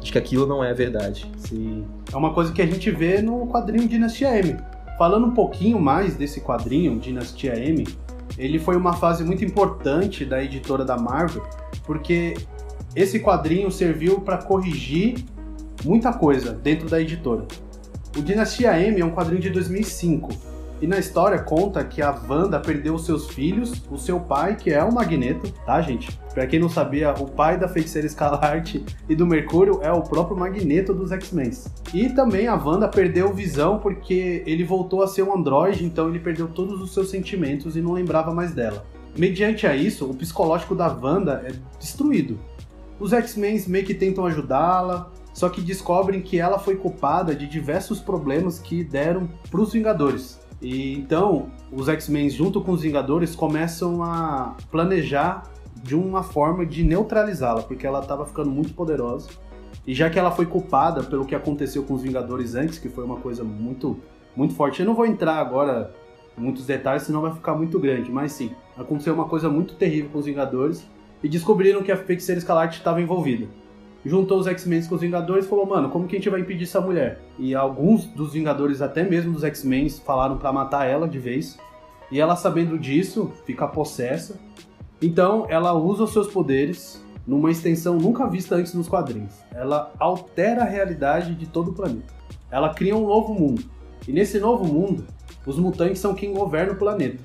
de 0.01 0.11
que 0.13 0.19
aquilo 0.19 0.47
não 0.47 0.63
é 0.65 0.73
verdade. 0.73 1.31
Sim. 1.37 1.85
É 2.13 2.17
uma 2.17 2.33
coisa 2.33 2.53
que 2.53 2.63
a 2.63 2.67
gente 2.67 2.91
vê 2.91 3.21
no 3.21 3.47
quadrinho 3.49 3.87
Dinastia 3.89 4.39
M. 4.39 4.57
Falando 4.97 5.27
um 5.27 5.31
pouquinho 5.33 5.81
mais 5.81 6.15
desse 6.17 6.41
quadrinho, 6.41 6.99
Dinastia 6.99 7.55
M, 7.59 7.87
ele 8.39 8.59
foi 8.59 8.77
uma 8.77 8.93
fase 8.93 9.25
muito 9.25 9.45
importante 9.45 10.25
da 10.25 10.43
editora 10.43 10.85
da 10.85 10.97
Marvel, 10.97 11.43
porque 11.85 12.35
esse 12.95 13.21
quadrinho 13.21 13.71
serviu 13.71 14.21
para 14.21 14.39
corrigir 14.39 15.25
muita 15.85 16.13
coisa 16.13 16.53
dentro 16.53 16.89
da 16.89 17.01
editora. 17.01 17.47
O 18.17 18.23
Dinastia 18.23 18.79
M 18.81 19.01
é 19.01 19.05
um 19.05 19.11
quadrinho 19.11 19.41
de 19.41 19.51
2005 19.51 20.50
e 20.81 20.87
na 20.87 20.99
história 20.99 21.39
conta 21.39 21.85
que 21.85 22.01
a 22.01 22.11
Wanda 22.11 22.59
perdeu 22.59 22.95
os 22.95 23.05
seus 23.05 23.29
filhos, 23.29 23.83
o 23.91 23.99
seu 23.99 24.19
pai, 24.19 24.57
que 24.57 24.71
é 24.71 24.83
o 24.83 24.93
Magneto, 24.93 25.53
tá, 25.67 25.81
gente? 25.83 26.19
Pra 26.33 26.47
quem 26.47 26.59
não 26.59 26.71
sabia, 26.71 27.13
o 27.13 27.27
pai 27.27 27.59
da 27.59 27.69
Feiticeira 27.69 28.07
Escarlate 28.07 28.85
e 29.09 29.15
do 29.15 29.27
Mercúrio 29.27 29.81
é 29.83 29.93
o 29.93 30.01
próprio 30.01 30.39
Magneto 30.39 30.95
dos 30.95 31.13
X-Men. 31.13 31.51
E 31.93 32.09
também 32.09 32.47
a 32.47 32.55
Wanda 32.55 32.89
perdeu 32.89 33.33
visão 33.33 33.79
porque 33.79 34.43
ele 34.47 34.65
voltou 34.65 35.03
a 35.03 35.09
ser 35.09 35.23
um 35.23 35.37
androide, 35.37 35.85
então 35.85 36.09
ele 36.09 36.19
perdeu 36.19 36.49
todos 36.49 36.81
os 36.81 36.95
seus 36.95 37.11
sentimentos 37.11 37.77
e 37.77 37.83
não 37.83 37.93
lembrava 37.93 38.33
mais 38.33 38.55
dela. 38.55 38.87
Mediante 39.17 39.67
a 39.67 39.77
isso, 39.77 40.09
o 40.09 40.15
psicológico 40.15 40.75
da 40.75 40.87
Wanda 40.87 41.45
é 41.45 41.53
destruído. 41.79 42.39
Os 42.99 43.13
X-Men 43.13 43.63
meio 43.67 43.85
que 43.85 43.95
tentam 43.95 44.25
ajudá-la, 44.25 45.11
só 45.35 45.49
que 45.49 45.61
descobrem 45.61 46.21
que 46.21 46.39
ela 46.39 46.59
foi 46.59 46.77
culpada 46.77 47.35
de 47.35 47.47
diversos 47.47 48.01
problemas 48.01 48.59
que 48.59 48.83
deram 48.83 49.29
para 49.51 49.61
os 49.61 49.73
Vingadores. 49.73 50.40
E 50.61 50.95
então, 50.95 51.51
os 51.73 51.89
X-Men 51.89 52.29
junto 52.29 52.61
com 52.61 52.73
os 52.73 52.83
Vingadores 52.83 53.35
começam 53.35 54.03
a 54.03 54.57
planejar 54.71 55.51
de 55.83 55.95
uma 55.95 56.23
forma 56.23 56.67
de 56.67 56.85
neutralizá-la, 56.85 57.63
porque 57.63 57.87
ela 57.87 58.01
estava 58.01 58.27
ficando 58.27 58.51
muito 58.51 58.75
poderosa. 58.75 59.31
E 59.87 59.95
já 59.95 60.11
que 60.11 60.19
ela 60.19 60.31
foi 60.31 60.45
culpada 60.45 61.03
pelo 61.03 61.25
que 61.25 61.35
aconteceu 61.35 61.83
com 61.83 61.95
os 61.95 62.03
Vingadores 62.03 62.55
antes, 62.55 62.79
que 62.79 62.89
foi 62.89 63.05
uma 63.05 63.17
coisa 63.17 63.43
muito 63.43 63.99
muito 64.37 64.55
forte. 64.55 64.81
Eu 64.81 64.87
não 64.87 64.95
vou 64.95 65.07
entrar 65.07 65.37
agora 65.37 65.93
muitos 66.37 66.65
detalhes, 66.65 67.03
senão 67.03 67.21
vai 67.21 67.33
ficar 67.33 67.55
muito 67.55 67.79
grande. 67.79 68.11
Mas 68.11 68.33
sim, 68.33 68.51
aconteceu 68.77 69.15
uma 69.15 69.27
coisa 69.27 69.49
muito 69.49 69.75
terrível 69.75 70.11
com 70.11 70.19
os 70.19 70.27
Vingadores 70.27 70.87
e 71.23 71.29
descobriram 71.29 71.83
que 71.83 71.93
a 71.93 71.97
Feiticeira 71.97 72.39
Escarlate 72.39 72.79
estava 72.79 73.01
envolvida. 73.01 73.49
Juntou 74.05 74.39
os 74.39 74.47
X-Men 74.47 74.85
com 74.87 74.95
os 74.95 75.01
Vingadores 75.01 75.45
e 75.45 75.49
falou: 75.49 75.67
Mano, 75.67 75.91
como 75.91 76.07
que 76.07 76.17
a 76.17 76.19
gente 76.19 76.31
vai 76.31 76.41
impedir 76.41 76.65
essa 76.65 76.81
mulher? 76.81 77.21
E 77.39 77.55
alguns 77.55 78.07
dos 78.07 78.33
Vingadores, 78.33 78.81
até 78.81 79.03
mesmo 79.03 79.33
dos 79.33 79.45
X-Men, 79.45 79.89
falaram 79.91 80.39
para 80.39 80.53
matar 80.53 80.87
ela 80.87 81.07
de 81.07 81.19
vez. 81.19 81.59
E 82.11 82.21
ela, 82.21 82.35
sabendo 82.35 82.79
disso, 82.79 83.31
fica 83.45 83.69
possessa. 83.69 84.41
Então, 85.03 85.47
ela 85.49 85.73
usa 85.75 86.05
os 86.05 86.13
seus 86.13 86.29
poderes 86.29 87.03
numa 87.27 87.51
extensão 87.51 87.97
nunca 87.97 88.27
vista 88.27 88.57
antes 88.57 88.75
nos 88.75 88.89
quadrinhos. 88.89 89.35
Ela 89.53 89.93
altera 89.99 90.63
a 90.63 90.67
realidade 90.67 91.35
de 91.35 91.47
todo 91.47 91.71
o 91.71 91.75
planeta. 91.75 92.13
Ela 92.51 92.75
cria 92.75 92.97
um 92.97 93.07
novo 93.07 93.33
mundo. 93.33 93.63
E 94.09 94.13
nesse 94.13 94.41
novo 94.41 94.65
mundo, 94.65 95.05
os 95.47 95.59
mutantes 95.59 96.01
são 96.01 96.15
quem 96.15 96.33
governa 96.33 96.73
o 96.73 96.77
planeta, 96.77 97.23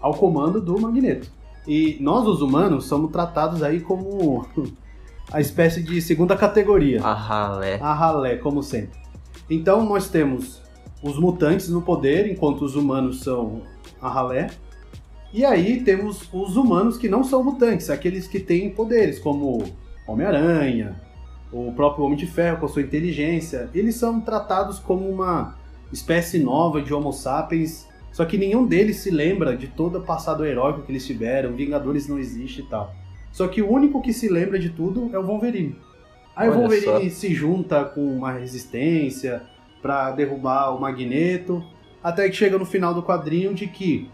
ao 0.00 0.14
comando 0.14 0.60
do 0.60 0.80
Magneto. 0.80 1.30
E 1.66 1.98
nós, 2.00 2.26
os 2.26 2.40
humanos, 2.40 2.86
somos 2.86 3.10
tratados 3.10 3.62
aí 3.62 3.80
como 3.80 4.46
a 5.32 5.40
espécie 5.40 5.82
de 5.82 6.00
segunda 6.00 6.36
categoria. 6.36 7.02
A 7.02 7.14
ralé. 7.14 7.78
A 7.80 7.92
ralé, 7.92 8.36
como 8.36 8.62
sempre. 8.62 8.98
Então 9.48 9.84
nós 9.84 10.08
temos 10.08 10.62
os 11.02 11.18
mutantes 11.18 11.68
no 11.68 11.82
poder, 11.82 12.30
enquanto 12.30 12.64
os 12.64 12.74
humanos 12.74 13.20
são 13.20 13.62
a 14.00 14.08
ralé. 14.08 14.50
E 15.32 15.44
aí 15.44 15.82
temos 15.82 16.28
os 16.32 16.56
humanos 16.56 16.96
que 16.96 17.08
não 17.08 17.22
são 17.22 17.42
mutantes, 17.42 17.90
aqueles 17.90 18.26
que 18.26 18.40
têm 18.40 18.70
poderes, 18.70 19.18
como 19.18 19.64
Homem-Aranha, 20.06 21.00
o 21.52 21.72
próprio 21.72 22.04
Homem 22.04 22.16
de 22.16 22.26
Ferro 22.26 22.58
com 22.58 22.66
a 22.66 22.68
sua 22.68 22.82
inteligência. 22.82 23.68
Eles 23.74 23.96
são 23.96 24.20
tratados 24.20 24.78
como 24.78 25.08
uma 25.08 25.56
espécie 25.92 26.38
nova 26.38 26.80
de 26.80 26.92
Homo 26.94 27.12
sapiens, 27.12 27.86
só 28.12 28.24
que 28.24 28.38
nenhum 28.38 28.66
deles 28.66 28.98
se 28.98 29.10
lembra 29.10 29.56
de 29.56 29.66
todo 29.66 29.98
o 29.98 30.02
passado 30.02 30.44
heróico 30.44 30.82
que 30.82 30.92
eles 30.92 31.06
tiveram, 31.06 31.54
Vingadores 31.54 32.08
não 32.08 32.18
existe 32.18 32.62
e 32.62 32.64
tal. 32.64 32.94
Só 33.36 33.46
que 33.46 33.60
o 33.60 33.70
único 33.70 34.00
que 34.00 34.14
se 34.14 34.30
lembra 34.30 34.58
de 34.58 34.70
tudo 34.70 35.10
é 35.12 35.18
o 35.18 35.22
Wolverine. 35.22 35.76
Aí 36.34 36.48
Olha 36.48 36.56
o 36.56 36.60
Wolverine 36.62 37.10
só. 37.10 37.16
se 37.16 37.34
junta 37.34 37.84
com 37.84 38.00
uma 38.00 38.32
resistência 38.32 39.42
pra 39.82 40.10
derrubar 40.10 40.74
o 40.74 40.80
Magneto, 40.80 41.62
até 42.02 42.30
que 42.30 42.34
chega 42.34 42.56
no 42.56 42.64
final 42.64 42.94
do 42.94 43.02
quadrinho 43.02 43.52
de 43.52 43.66
que 43.66 44.08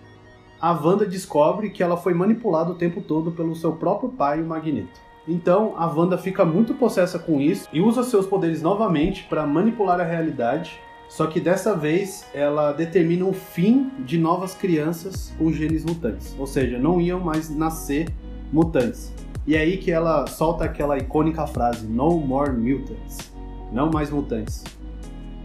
a 0.60 0.72
Wanda 0.72 1.06
descobre 1.06 1.70
que 1.70 1.84
ela 1.84 1.96
foi 1.96 2.14
manipulada 2.14 2.72
o 2.72 2.74
tempo 2.74 3.00
todo 3.00 3.30
pelo 3.30 3.54
seu 3.54 3.74
próprio 3.74 4.10
pai, 4.10 4.42
o 4.42 4.44
Magneto. 4.44 5.00
Então 5.28 5.74
a 5.76 5.86
Wanda 5.86 6.18
fica 6.18 6.44
muito 6.44 6.74
possessa 6.74 7.16
com 7.16 7.40
isso 7.40 7.68
e 7.72 7.80
usa 7.80 8.02
seus 8.02 8.26
poderes 8.26 8.60
novamente 8.60 9.22
para 9.28 9.46
manipular 9.46 10.00
a 10.00 10.04
realidade. 10.04 10.80
Só 11.08 11.28
que 11.28 11.38
dessa 11.38 11.76
vez 11.76 12.26
ela 12.34 12.72
determina 12.72 13.24
o 13.24 13.32
fim 13.32 13.88
de 14.00 14.18
novas 14.18 14.52
crianças 14.52 15.32
com 15.38 15.52
genes 15.52 15.84
mutantes. 15.84 16.34
Ou 16.36 16.46
seja, 16.48 16.76
não 16.76 17.00
iam 17.00 17.20
mais 17.20 17.48
nascer 17.54 18.08
mutantes. 18.52 19.12
E 19.46 19.56
é 19.56 19.60
aí 19.60 19.76
que 19.76 19.90
ela 19.90 20.26
solta 20.26 20.64
aquela 20.64 20.98
icônica 20.98 21.46
frase: 21.46 21.86
No 21.86 22.18
more 22.18 22.52
mutants. 22.52 23.32
Não 23.72 23.90
mais 23.90 24.10
mutantes. 24.10 24.62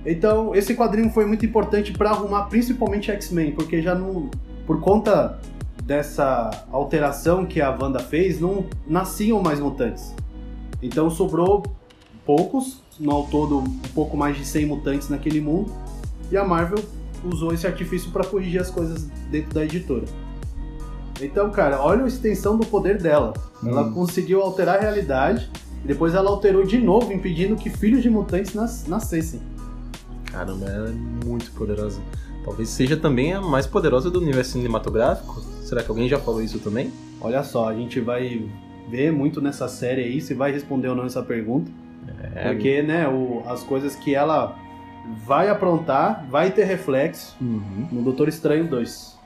Então, 0.06 0.54
esse 0.54 0.76
quadrinho 0.76 1.10
foi 1.10 1.26
muito 1.26 1.46
importante 1.46 1.92
para 1.92 2.12
arrumar 2.12 2.44
principalmente 2.44 3.10
X-Men, 3.12 3.54
porque 3.54 3.82
já 3.82 3.96
não. 3.96 4.30
Por 4.66 4.82
conta 4.82 5.40
dessa 5.84 6.50
alteração 6.72 7.46
que 7.46 7.62
a 7.62 7.72
Wanda 7.72 8.00
fez, 8.00 8.40
não 8.40 8.66
nasciam 8.86 9.42
mais 9.42 9.60
mutantes. 9.60 10.14
Então 10.82 11.10
sobrou 11.10 11.64
poucos, 12.26 12.82
no 13.00 13.12
ao 13.12 13.28
todo 13.28 13.60
um 13.60 13.80
pouco 13.96 14.18
mais 14.18 14.36
de 14.36 14.46
100 14.46 14.66
mutantes 14.66 15.10
naquele 15.10 15.40
mundo, 15.40 15.72
e 16.30 16.36
a 16.36 16.44
Marvel 16.44 16.84
usou 17.24 17.54
esse 17.54 17.66
artifício 17.66 18.12
para 18.12 18.26
corrigir 18.26 18.60
as 18.60 18.70
coisas 18.70 19.04
dentro 19.32 19.54
da 19.54 19.64
editora. 19.64 20.04
Então, 21.22 21.50
cara, 21.50 21.82
olha 21.82 22.04
a 22.04 22.08
extensão 22.08 22.58
do 22.58 22.66
poder 22.66 23.02
dela. 23.02 23.34
Ela 23.66 23.84
Hum. 23.84 23.94
conseguiu 23.94 24.42
alterar 24.42 24.78
a 24.78 24.82
realidade, 24.82 25.50
e 25.84 25.88
depois 25.88 26.14
ela 26.14 26.30
alterou 26.30 26.64
de 26.64 26.78
novo, 26.78 27.12
impedindo 27.12 27.56
que 27.56 27.70
filhos 27.70 28.02
de 28.04 28.10
mutantes 28.10 28.54
nas- 28.54 28.88
nascessem. 28.88 29.42
Caramba, 30.32 30.66
ela 30.68 30.90
é 30.90 31.26
muito 31.26 31.52
poderosa. 31.52 32.00
Talvez 32.46 32.70
seja 32.70 32.96
também 32.96 33.34
a 33.34 33.42
mais 33.42 33.66
poderosa 33.66 34.10
do 34.12 34.20
universo 34.20 34.52
cinematográfico. 34.54 35.42
Será 35.64 35.84
que 35.84 35.90
alguém 35.90 36.08
já 36.08 36.20
falou 36.20 36.42
isso 36.42 36.60
também? 36.60 36.92
Olha 37.20 37.44
só, 37.44 37.68
a 37.70 37.74
gente 37.74 38.00
vai 38.00 38.48
ver 38.90 39.12
muito 39.12 39.42
nessa 39.42 39.68
série 39.68 40.02
aí 40.04 40.22
se 40.22 40.34
vai 40.34 40.52
responder 40.52 40.88
ou 40.88 40.96
não 40.96 41.06
essa 41.06 41.22
pergunta. 41.22 41.70
É, 42.36 42.48
Porque, 42.54 42.82
né, 42.82 43.08
o- 43.08 43.42
as 43.48 43.64
coisas 43.64 43.96
que 43.96 44.16
ela 44.16 44.56
vai 45.26 45.50
aprontar 45.50 46.26
vai 46.30 46.52
ter 46.52 46.64
reflexo 46.66 47.36
Uhum. 47.42 47.88
no 47.92 48.02
Doutor 48.02 48.30
Estranho 48.30 48.66
2. 48.68 49.17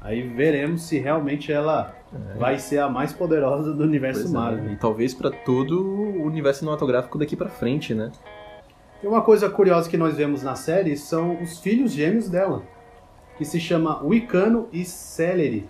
Aí 0.00 0.22
veremos 0.22 0.82
se 0.82 0.98
realmente 0.98 1.52
ela 1.52 1.94
vai 2.38 2.58
ser 2.58 2.78
a 2.78 2.88
mais 2.88 3.12
poderosa 3.12 3.72
do 3.72 3.84
universo 3.84 4.22
Pois 4.22 4.32
é, 4.32 4.36
Marvel. 4.36 4.72
E 4.72 4.76
talvez 4.76 5.14
pra 5.14 5.30
todo 5.30 5.82
o 5.82 6.24
universo 6.24 6.60
cinematográfico 6.60 7.18
daqui 7.18 7.36
pra 7.36 7.48
frente, 7.48 7.94
né? 7.94 8.10
E 9.02 9.06
uma 9.06 9.22
coisa 9.22 9.48
curiosa 9.48 9.88
que 9.88 9.96
nós 9.96 10.16
vemos 10.16 10.42
na 10.42 10.54
série 10.54 10.96
são 10.96 11.40
os 11.42 11.58
filhos 11.58 11.92
gêmeos 11.92 12.28
dela, 12.28 12.62
que 13.38 13.44
se 13.44 13.60
chama 13.60 14.02
Wicano 14.02 14.68
e 14.72 14.84
Celery. 14.84 15.68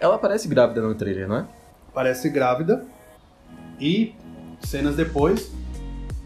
Ela 0.00 0.18
parece 0.18 0.48
grávida 0.48 0.80
no 0.80 0.94
trailer, 0.94 1.28
não 1.28 1.36
é? 1.36 1.46
Parece 1.92 2.28
grávida 2.28 2.84
e 3.80 4.14
cenas 4.60 4.96
depois 4.96 5.52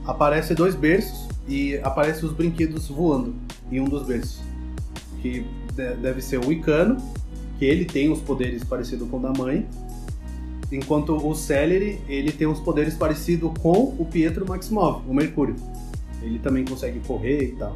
aparece 0.07 0.55
dois 0.55 0.75
berços 0.75 1.29
e 1.47 1.79
aparece 1.83 2.25
os 2.25 2.33
brinquedos 2.33 2.89
voando 2.89 3.35
em 3.71 3.81
um 3.81 3.85
dos 3.85 4.07
berços, 4.07 4.41
que 5.21 5.47
deve 5.75 6.21
ser 6.21 6.39
o 6.39 6.49
Wicano, 6.49 6.97
que 7.59 7.65
ele 7.65 7.85
tem 7.85 8.11
os 8.11 8.21
poderes 8.21 8.65
parecidos 8.65 9.09
com 9.09 9.19
o 9.19 9.21
da 9.21 9.33
mãe, 9.33 9.67
enquanto 10.73 11.15
o 11.15 11.35
Celery 11.35 12.01
ele 12.09 12.33
tem 12.33 12.47
os 12.47 12.61
poderes 12.61 12.95
parecidos 12.95 13.53
com 13.61 13.95
o 13.99 14.05
Pietro 14.05 14.47
Maximov, 14.47 15.03
o 15.09 15.15
Mercúrio. 15.15 15.57
Ele 16.23 16.39
também 16.39 16.65
consegue 16.65 17.01
correr 17.01 17.45
e 17.45 17.53
tal. 17.53 17.75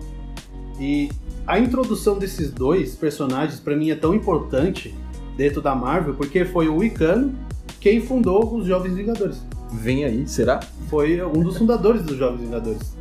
E 0.79 1.09
a 1.47 1.59
introdução 1.59 2.19
desses 2.19 2.51
dois 2.51 2.95
personagens 2.95 3.61
pra 3.61 3.77
mim 3.77 3.91
é 3.91 3.95
tão 3.95 4.15
importante 4.15 4.95
dentro 5.37 5.61
da 5.61 5.75
Marvel 5.75 6.15
porque 6.15 6.45
foi 6.45 6.69
o 6.69 6.77
Wicano 6.77 7.35
quem 7.81 8.01
fundou 8.01 8.55
os 8.57 8.67
Jovens 8.67 8.95
Vingadores. 8.95 9.43
Vem 9.71 10.05
aí, 10.05 10.27
será? 10.27 10.61
Foi 10.89 11.23
um 11.23 11.43
dos 11.43 11.59
fundadores 11.59 12.03
dos 12.03 12.17
Jovens 12.17 12.41
Vingadores. 12.41 12.95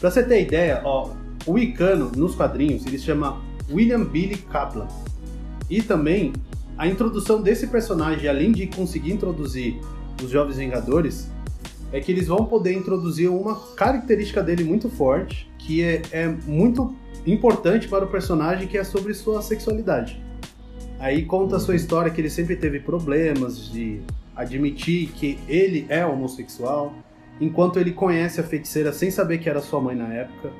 Pra 0.00 0.10
você 0.10 0.22
ter 0.22 0.42
ideia, 0.42 0.80
ó, 0.84 1.10
o 1.46 1.52
Wicano, 1.52 2.10
nos 2.16 2.34
quadrinhos, 2.34 2.86
ele 2.86 2.98
se 2.98 3.04
chama 3.04 3.42
William 3.70 4.04
Billy 4.04 4.36
Kaplan. 4.36 4.88
E 5.68 5.82
também, 5.82 6.32
a 6.76 6.86
introdução 6.86 7.40
desse 7.40 7.66
personagem, 7.68 8.28
além 8.28 8.52
de 8.52 8.66
conseguir 8.66 9.12
introduzir 9.12 9.80
os 10.22 10.30
Jovens 10.30 10.56
Vingadores, 10.56 11.28
é 11.92 12.00
que 12.00 12.10
eles 12.10 12.26
vão 12.26 12.44
poder 12.44 12.72
introduzir 12.72 13.30
uma 13.30 13.54
característica 13.74 14.42
dele 14.42 14.64
muito 14.64 14.88
forte, 14.88 15.48
que 15.58 15.82
é, 15.82 16.02
é 16.10 16.28
muito 16.28 16.94
importante 17.26 17.88
para 17.88 18.04
o 18.04 18.08
personagem, 18.08 18.66
que 18.66 18.76
é 18.76 18.84
sobre 18.84 19.14
sua 19.14 19.40
sexualidade. 19.40 20.20
Aí 20.98 21.24
conta 21.24 21.56
a 21.56 21.60
sua 21.60 21.74
história 21.74 22.10
que 22.10 22.20
ele 22.20 22.30
sempre 22.30 22.56
teve 22.56 22.80
problemas 22.80 23.70
de 23.70 24.00
admitir 24.34 25.08
que 25.12 25.38
ele 25.48 25.86
é 25.88 26.04
homossexual, 26.04 26.94
enquanto 27.40 27.78
ele 27.78 27.92
conhece 27.92 28.40
a 28.40 28.44
feiticeira 28.44 28.92
sem 28.92 29.10
saber 29.10 29.38
que 29.38 29.48
era 29.48 29.60
sua 29.60 29.80
mãe 29.80 29.94
na 29.94 30.12
época. 30.12 30.50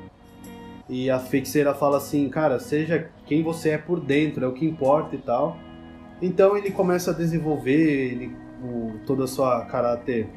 E 0.87 1.09
a 1.09 1.17
feiticeira 1.19 1.73
fala 1.73 1.97
assim, 1.97 2.29
cara, 2.29 2.59
seja 2.59 3.09
quem 3.25 3.41
você 3.41 3.71
é 3.71 3.77
por 3.77 3.99
dentro, 3.99 4.45
é 4.45 4.47
o 4.47 4.53
que 4.53 4.65
importa 4.65 5.15
e 5.15 5.19
tal. 5.19 5.57
Então 6.21 6.55
ele 6.55 6.71
começa 6.71 7.11
a 7.11 7.13
desenvolver 7.13 8.11
ele, 8.11 8.35
o, 8.63 8.99
toda 9.05 9.23
a 9.23 9.27
sua 9.27 9.65
caráter 9.65 10.27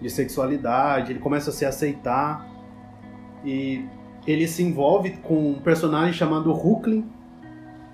de 0.00 0.08
sexualidade, 0.10 1.12
ele 1.12 1.18
começa 1.18 1.50
a 1.50 1.52
se 1.52 1.64
aceitar 1.64 2.46
e 3.44 3.84
ele 4.26 4.46
se 4.46 4.62
envolve 4.62 5.16
com 5.22 5.52
um 5.52 5.60
personagem 5.60 6.12
chamado 6.12 6.52
Huklin, 6.52 7.04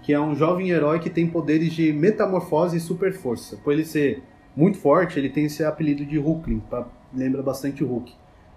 que 0.02 0.12
é 0.12 0.20
um 0.20 0.34
jovem 0.34 0.70
herói 0.70 0.98
que 0.98 1.08
tem 1.08 1.26
poderes 1.26 1.72
de 1.72 1.92
metamorfose 1.92 2.76
e 2.76 2.80
super 2.80 3.12
força. 3.12 3.56
Por 3.56 3.72
ele 3.72 3.84
ser 3.84 4.22
muito 4.54 4.78
forte, 4.78 5.18
ele 5.18 5.30
tem 5.30 5.46
esse 5.46 5.64
apelido 5.64 6.04
de 6.04 6.18
Hulkling, 6.18 6.60
pra- 6.68 6.86
lembra 7.14 7.42
bastante 7.42 7.82
Hulk. 7.82 8.12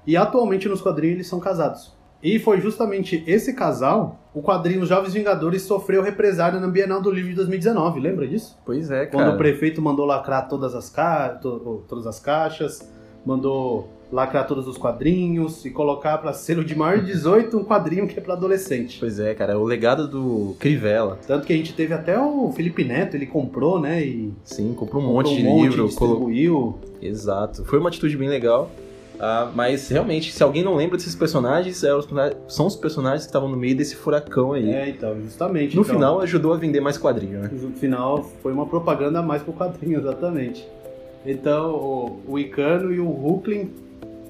E 0.06 0.18
atualmente 0.18 0.68
nos 0.68 0.82
quadrinhos 0.82 1.16
eles 1.16 1.28
são 1.28 1.40
casados. 1.40 1.97
E 2.22 2.40
foi 2.40 2.60
justamente 2.60 3.24
esse 3.28 3.54
casal, 3.54 4.20
o 4.34 4.42
quadrinho 4.42 4.86
Jovens 4.86 5.14
Vingadores 5.14 5.62
sofreu 5.62 6.02
represália 6.02 6.60
na 6.60 6.68
Bienal 6.68 7.02
do 7.02 7.12
Livro 7.12 7.30
de 7.30 7.36
2019, 7.36 8.00
lembra 8.00 8.28
disso? 8.28 8.58
Pois 8.66 8.90
é, 8.90 9.06
Quando 9.06 9.26
cara. 9.26 9.36
o 9.36 9.38
prefeito 9.38 9.82
mandou 9.82 10.06
lacrar 10.06 10.48
todas 10.48 10.74
as, 10.74 10.90
ca... 10.90 11.30
to- 11.42 11.84
todas 11.88 12.08
as 12.08 12.20
caixas, 12.20 12.88
mandou 13.26 13.88
lacrar 14.12 14.48
todos 14.48 14.68
os 14.70 14.78
quadrinhos 14.78 15.66
e 15.66 15.70
colocar 15.70 16.18
para 16.20 16.32
selo 16.34 16.64
de 16.64 16.74
maior 16.76 17.00
de 17.00 17.08
18 17.12 17.58
um 17.58 17.64
quadrinho 17.64 18.08
que 18.08 18.18
é 18.18 18.22
para 18.22 18.34
adolescente. 18.34 18.98
Pois 19.00 19.20
é, 19.20 19.36
cara. 19.36 19.60
O 19.60 19.64
legado 19.64 20.08
do 20.08 20.56
Crivella. 20.60 21.20
Tanto 21.28 21.46
que 21.46 21.52
a 21.54 21.56
gente 21.58 21.74
teve 21.74 21.94
até 21.94 22.18
o 22.20 22.52
Felipe 22.54 22.84
Neto, 22.86 23.16
ele 23.16 23.26
comprou, 23.28 23.80
né? 23.80 24.02
E 24.04 24.34
Sim, 24.44 24.74
comprou 24.74 25.04
um 25.04 25.08
comprou 25.08 25.14
monte 25.34 25.36
de 25.36 25.42
livro. 25.44 25.76
colo- 25.78 25.88
distribuiu. 25.88 26.80
Exato. 27.02 27.66
Foi 27.66 27.78
uma 27.80 27.90
atitude 27.90 28.16
bem 28.18 28.30
legal. 28.30 28.72
Ah, 29.20 29.52
mas 29.56 29.90
realmente, 29.90 30.32
se 30.32 30.44
alguém 30.44 30.64
não 30.64 30.76
lembra 30.76 30.98
desses 30.98 31.16
personagens, 31.16 31.84
é 31.84 31.94
os- 31.94 32.08
são 32.48 32.68
os 32.68 32.76
personagens 32.76 33.24
que 33.24 33.30
estavam 33.30 33.50
no 33.50 33.58
meio 33.58 33.76
desse 33.76 33.96
furacão 33.96 34.54
aí. 34.54 34.70
É, 34.70 34.90
então, 34.90 35.20
justamente. 35.22 35.76
no 35.76 35.82
então, 35.82 35.96
final 35.96 36.20
ajudou 36.22 36.54
a 36.54 36.58
vender 36.58 36.80
mais 36.82 36.98
quadrinho, 36.98 37.40
né? 37.40 37.50
No 37.52 37.72
final 37.72 38.24
foi 38.44 38.54
uma 38.54 38.66
propaganda 38.68 39.20
a 39.20 39.24
mais 39.24 39.42
pro 39.42 39.54
quadrinho, 39.54 40.00
exatamente. 40.00 40.68
Então 41.26 41.72
o, 41.76 42.20
o 42.28 42.40
Icano 42.40 42.94
e 42.94 43.00
o 43.00 43.10
Hulkling 43.10 43.72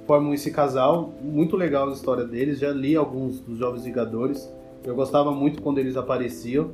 formam 0.08 0.34
esse 0.34 0.52
casal, 0.52 1.14
muito 1.22 1.58
legal 1.58 1.90
a 1.90 1.92
história 1.92 2.24
deles. 2.24 2.60
Já 2.60 2.72
li 2.72 2.96
alguns 2.96 3.40
dos 3.42 3.58
Jovens 3.58 3.84
Vingadores, 3.84 4.50
eu 4.86 4.96
gostava 4.96 5.32
muito 5.32 5.62
quando 5.62 5.80
eles 5.80 5.98
apareciam. 5.98 6.72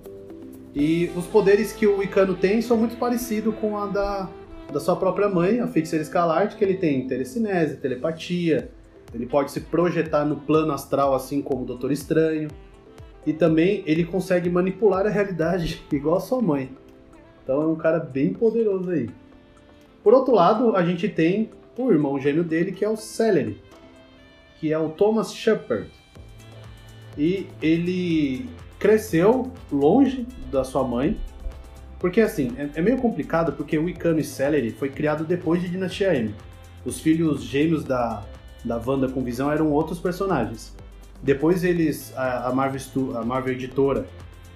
E 0.76 1.10
os 1.16 1.26
poderes 1.26 1.72
que 1.72 1.86
o 1.86 2.02
Icano 2.02 2.36
tem 2.36 2.62
são 2.62 2.78
muito 2.78 2.96
parecidos 2.98 3.54
com 3.60 3.78
a 3.78 3.88
da, 3.88 4.30
da 4.74 4.80
sua 4.80 4.96
própria 4.96 5.30
mãe, 5.30 5.60
a 5.60 5.68
feiticeira 5.68 6.04
Escalarte, 6.04 6.56
que 6.56 6.64
ele 6.64 6.76
tem 6.76 7.08
telecinese, 7.08 7.78
telepatia, 7.78 8.70
ele 9.14 9.28
pode 9.28 9.52
se 9.52 9.62
projetar 9.62 10.26
no 10.26 10.38
plano 10.38 10.74
astral 10.74 11.14
assim 11.14 11.42
como 11.42 11.62
o 11.64 11.66
Doutor 11.66 11.92
Estranho. 11.92 12.50
E 13.26 13.32
também 13.32 13.84
ele 13.86 14.04
consegue 14.04 14.50
manipular 14.50 15.06
a 15.06 15.10
realidade 15.10 15.82
igual 15.94 16.18
a 16.18 16.20
sua 16.20 16.42
mãe. 16.42 16.72
Então 17.44 17.62
é 17.62 17.68
um 17.68 17.76
cara 17.76 18.00
bem 18.00 18.34
poderoso 18.34 18.90
aí. 18.90 19.10
Por 20.04 20.14
outro 20.14 20.34
lado, 20.34 20.76
a 20.76 20.84
gente 20.84 21.08
tem 21.08 21.52
o 21.78 21.92
irmão 21.92 22.20
gêmeo 22.20 22.44
dele, 22.44 22.72
que 22.72 22.84
é 22.84 22.90
o 22.90 22.98
Celery, 22.98 23.62
que 24.60 24.74
é 24.74 24.78
o 24.78 24.90
Thomas 24.90 25.34
Shepard. 25.34 25.90
E 27.18 27.48
ele 27.62 28.50
cresceu 28.80 29.52
longe 29.72 30.28
da 30.52 30.64
sua 30.64 30.84
mãe, 30.84 31.18
porque 32.04 32.20
assim, 32.20 32.52
é, 32.58 32.70
é 32.76 32.82
meio 32.82 32.98
complicado 32.98 33.54
porque 33.54 33.78
o 33.78 33.88
Icano 33.88 34.20
e 34.20 34.26
Celery 34.26 34.72
foi 34.72 34.90
criado 34.90 35.24
depois 35.24 35.62
de 35.62 35.70
Dinastia 35.70 36.14
M. 36.14 36.36
Os 36.84 37.00
filhos 37.00 37.42
gêmeos 37.42 37.86
da, 37.86 38.22
da 38.66 38.76
Wanda 38.86 39.08
com 39.08 39.24
Visão 39.24 39.50
eram 39.50 39.72
outros 39.72 40.00
personagens. 40.00 40.76
Depois 41.22 41.64
eles, 41.64 42.12
a, 42.18 42.50
a 42.50 42.54
Marvel, 42.54 42.80
Stu- 42.82 43.16
a 43.16 43.24
Marvel 43.24 43.54
Editora 43.54 44.06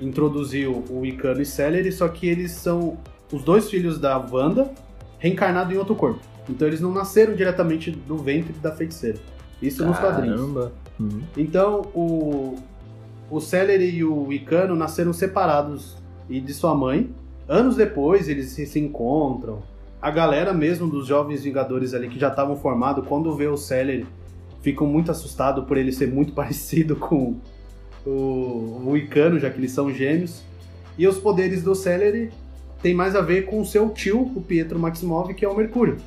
introduziu 0.02 0.84
o 0.90 1.06
Icano 1.06 1.42
e 1.42 1.46
Celery, 1.46 1.90
só 1.94 2.10
que 2.10 2.28
eles 2.28 2.52
são 2.52 2.98
os 3.32 3.42
dois 3.44 3.70
filhos 3.70 3.98
da 3.98 4.18
Wanda 4.18 4.70
reencarnados 5.18 5.74
em 5.74 5.78
outro 5.78 5.96
corpo. 5.96 6.20
Então 6.50 6.68
eles 6.68 6.82
não 6.82 6.92
nasceram 6.94 7.34
diretamente 7.34 7.92
do 7.92 8.18
ventre 8.18 8.52
da 8.62 8.74
feiticeira. 8.74 9.20
Isso 9.62 9.86
nos 9.86 9.98
quadrinhos. 9.98 10.36
Caramba. 10.42 10.74
Uhum. 11.00 11.22
Então 11.38 11.84
o, 11.96 12.56
o 13.32 13.40
Celery 13.40 13.90
e 13.90 14.04
o 14.04 14.34
Icano 14.34 14.76
nasceram 14.76 15.14
separados 15.14 15.96
e 16.30 16.42
de 16.42 16.54
sua 16.54 16.76
mãe. 16.76 17.10
Anos 17.48 17.76
depois 17.76 18.28
eles 18.28 18.50
se, 18.50 18.80
encontram. 18.80 19.62
A 20.02 20.12
galera 20.12 20.54
mesmo 20.54 20.88
dos 20.88 21.08
jovens 21.08 21.44
Vingadores 21.44 21.94
ali 21.94 22.10
que 22.10 22.20
já 22.20 22.28
estavam 22.28 22.56
formados, 22.56 23.08
quando 23.08 23.36
vê 23.36 23.48
o 23.48 23.58
Celery, 23.58 24.06
ficam 24.62 24.86
muito 24.86 25.10
assustados 25.10 25.66
por 25.66 25.78
ele 25.78 25.92
ser 25.92 26.08
muito 26.08 26.34
parecido 26.36 26.96
com 26.96 27.36
o, 28.06 28.82
o 28.86 28.98
Icano, 28.98 29.40
já 29.40 29.50
que 29.50 29.60
eles 29.60 29.72
são 29.72 29.92
gêmeos. 29.92 30.44
E 30.98 31.08
os 31.08 31.18
poderes 31.18 31.64
do 31.64 31.74
Celery 31.74 32.32
tem 32.82 32.94
mais 32.94 33.16
a 33.16 33.22
ver 33.22 33.46
com 33.46 33.62
o 33.62 33.66
seu 33.66 33.90
tio, 33.90 34.32
o 34.36 34.42
Pietro 34.42 34.78
Maximov, 34.80 35.34
que 35.34 35.46
é 35.46 35.50
o 35.50 35.56
Mercúrio. 35.56 35.98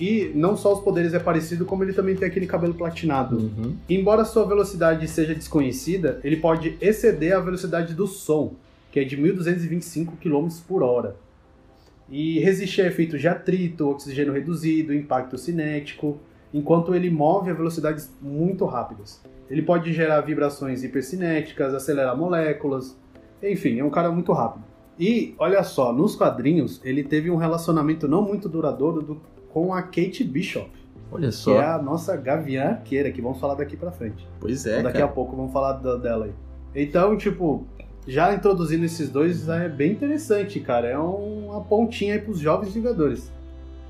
E 0.00 0.30
não 0.34 0.56
só 0.56 0.74
os 0.74 0.80
poderes 0.80 1.12
é 1.12 1.18
parecido, 1.18 1.64
como 1.64 1.82
ele 1.82 1.92
também 1.92 2.14
tem 2.14 2.28
aquele 2.28 2.46
cabelo 2.46 2.74
platinado. 2.74 3.36
Uhum. 3.36 3.76
Embora 3.88 4.24
sua 4.24 4.46
velocidade 4.46 5.08
seja 5.08 5.34
desconhecida, 5.34 6.20
ele 6.22 6.36
pode 6.36 6.76
exceder 6.80 7.36
a 7.36 7.40
velocidade 7.40 7.94
do 7.94 8.06
som, 8.06 8.54
que 8.98 9.04
é 9.04 9.04
de 9.04 9.16
1.225 9.16 10.16
km 10.20 10.48
por 10.66 10.82
hora. 10.82 11.16
E 12.10 12.40
resistir 12.40 12.82
a 12.82 12.86
efeitos 12.86 13.20
de 13.20 13.28
atrito, 13.28 13.88
oxigênio 13.88 14.32
reduzido, 14.32 14.94
impacto 14.94 15.36
cinético, 15.36 16.18
enquanto 16.52 16.94
ele 16.94 17.10
move 17.10 17.50
a 17.50 17.54
velocidades 17.54 18.10
muito 18.20 18.64
rápidas. 18.64 19.22
Ele 19.50 19.62
pode 19.62 19.92
gerar 19.92 20.20
vibrações 20.22 20.82
hipercinéticas, 20.82 21.74
acelerar 21.74 22.16
moléculas, 22.16 22.96
enfim, 23.42 23.78
é 23.78 23.84
um 23.84 23.90
cara 23.90 24.10
muito 24.10 24.32
rápido. 24.32 24.64
E 24.98 25.34
olha 25.38 25.62
só, 25.62 25.92
nos 25.92 26.16
quadrinhos 26.16 26.80
ele 26.84 27.04
teve 27.04 27.30
um 27.30 27.36
relacionamento 27.36 28.08
não 28.08 28.22
muito 28.22 28.48
duradouro 28.48 29.00
do- 29.02 29.20
com 29.52 29.72
a 29.72 29.82
Kate 29.82 30.24
Bishop, 30.24 30.70
Olha 31.12 31.28
que 31.28 31.34
só. 31.34 31.60
é 31.60 31.64
a 31.66 31.78
nossa 31.80 32.16
gaviã 32.16 32.70
arqueira, 32.70 33.10
que 33.12 33.20
vamos 33.22 33.38
falar 33.38 33.54
daqui 33.54 33.76
pra 33.76 33.92
frente. 33.92 34.26
Pois 34.40 34.66
é, 34.66 34.72
Então, 34.72 34.82
daqui 34.84 34.98
cara. 34.98 35.10
a 35.10 35.14
pouco 35.14 35.36
vamos 35.36 35.52
falar 35.52 35.74
da- 35.74 35.96
dela 35.96 36.24
aí. 36.24 36.32
Então, 36.74 37.16
tipo, 37.16 37.66
já 38.08 38.34
introduzindo 38.34 38.84
esses 38.84 39.08
dois 39.10 39.48
é 39.48 39.68
bem 39.68 39.92
interessante, 39.92 40.58
cara. 40.60 40.88
É 40.88 40.98
um- 40.98 41.50
uma 41.50 41.60
pontinha 41.60 42.14
aí 42.14 42.20
pros 42.20 42.40
jovens 42.40 42.72
Vingadores. 42.74 43.30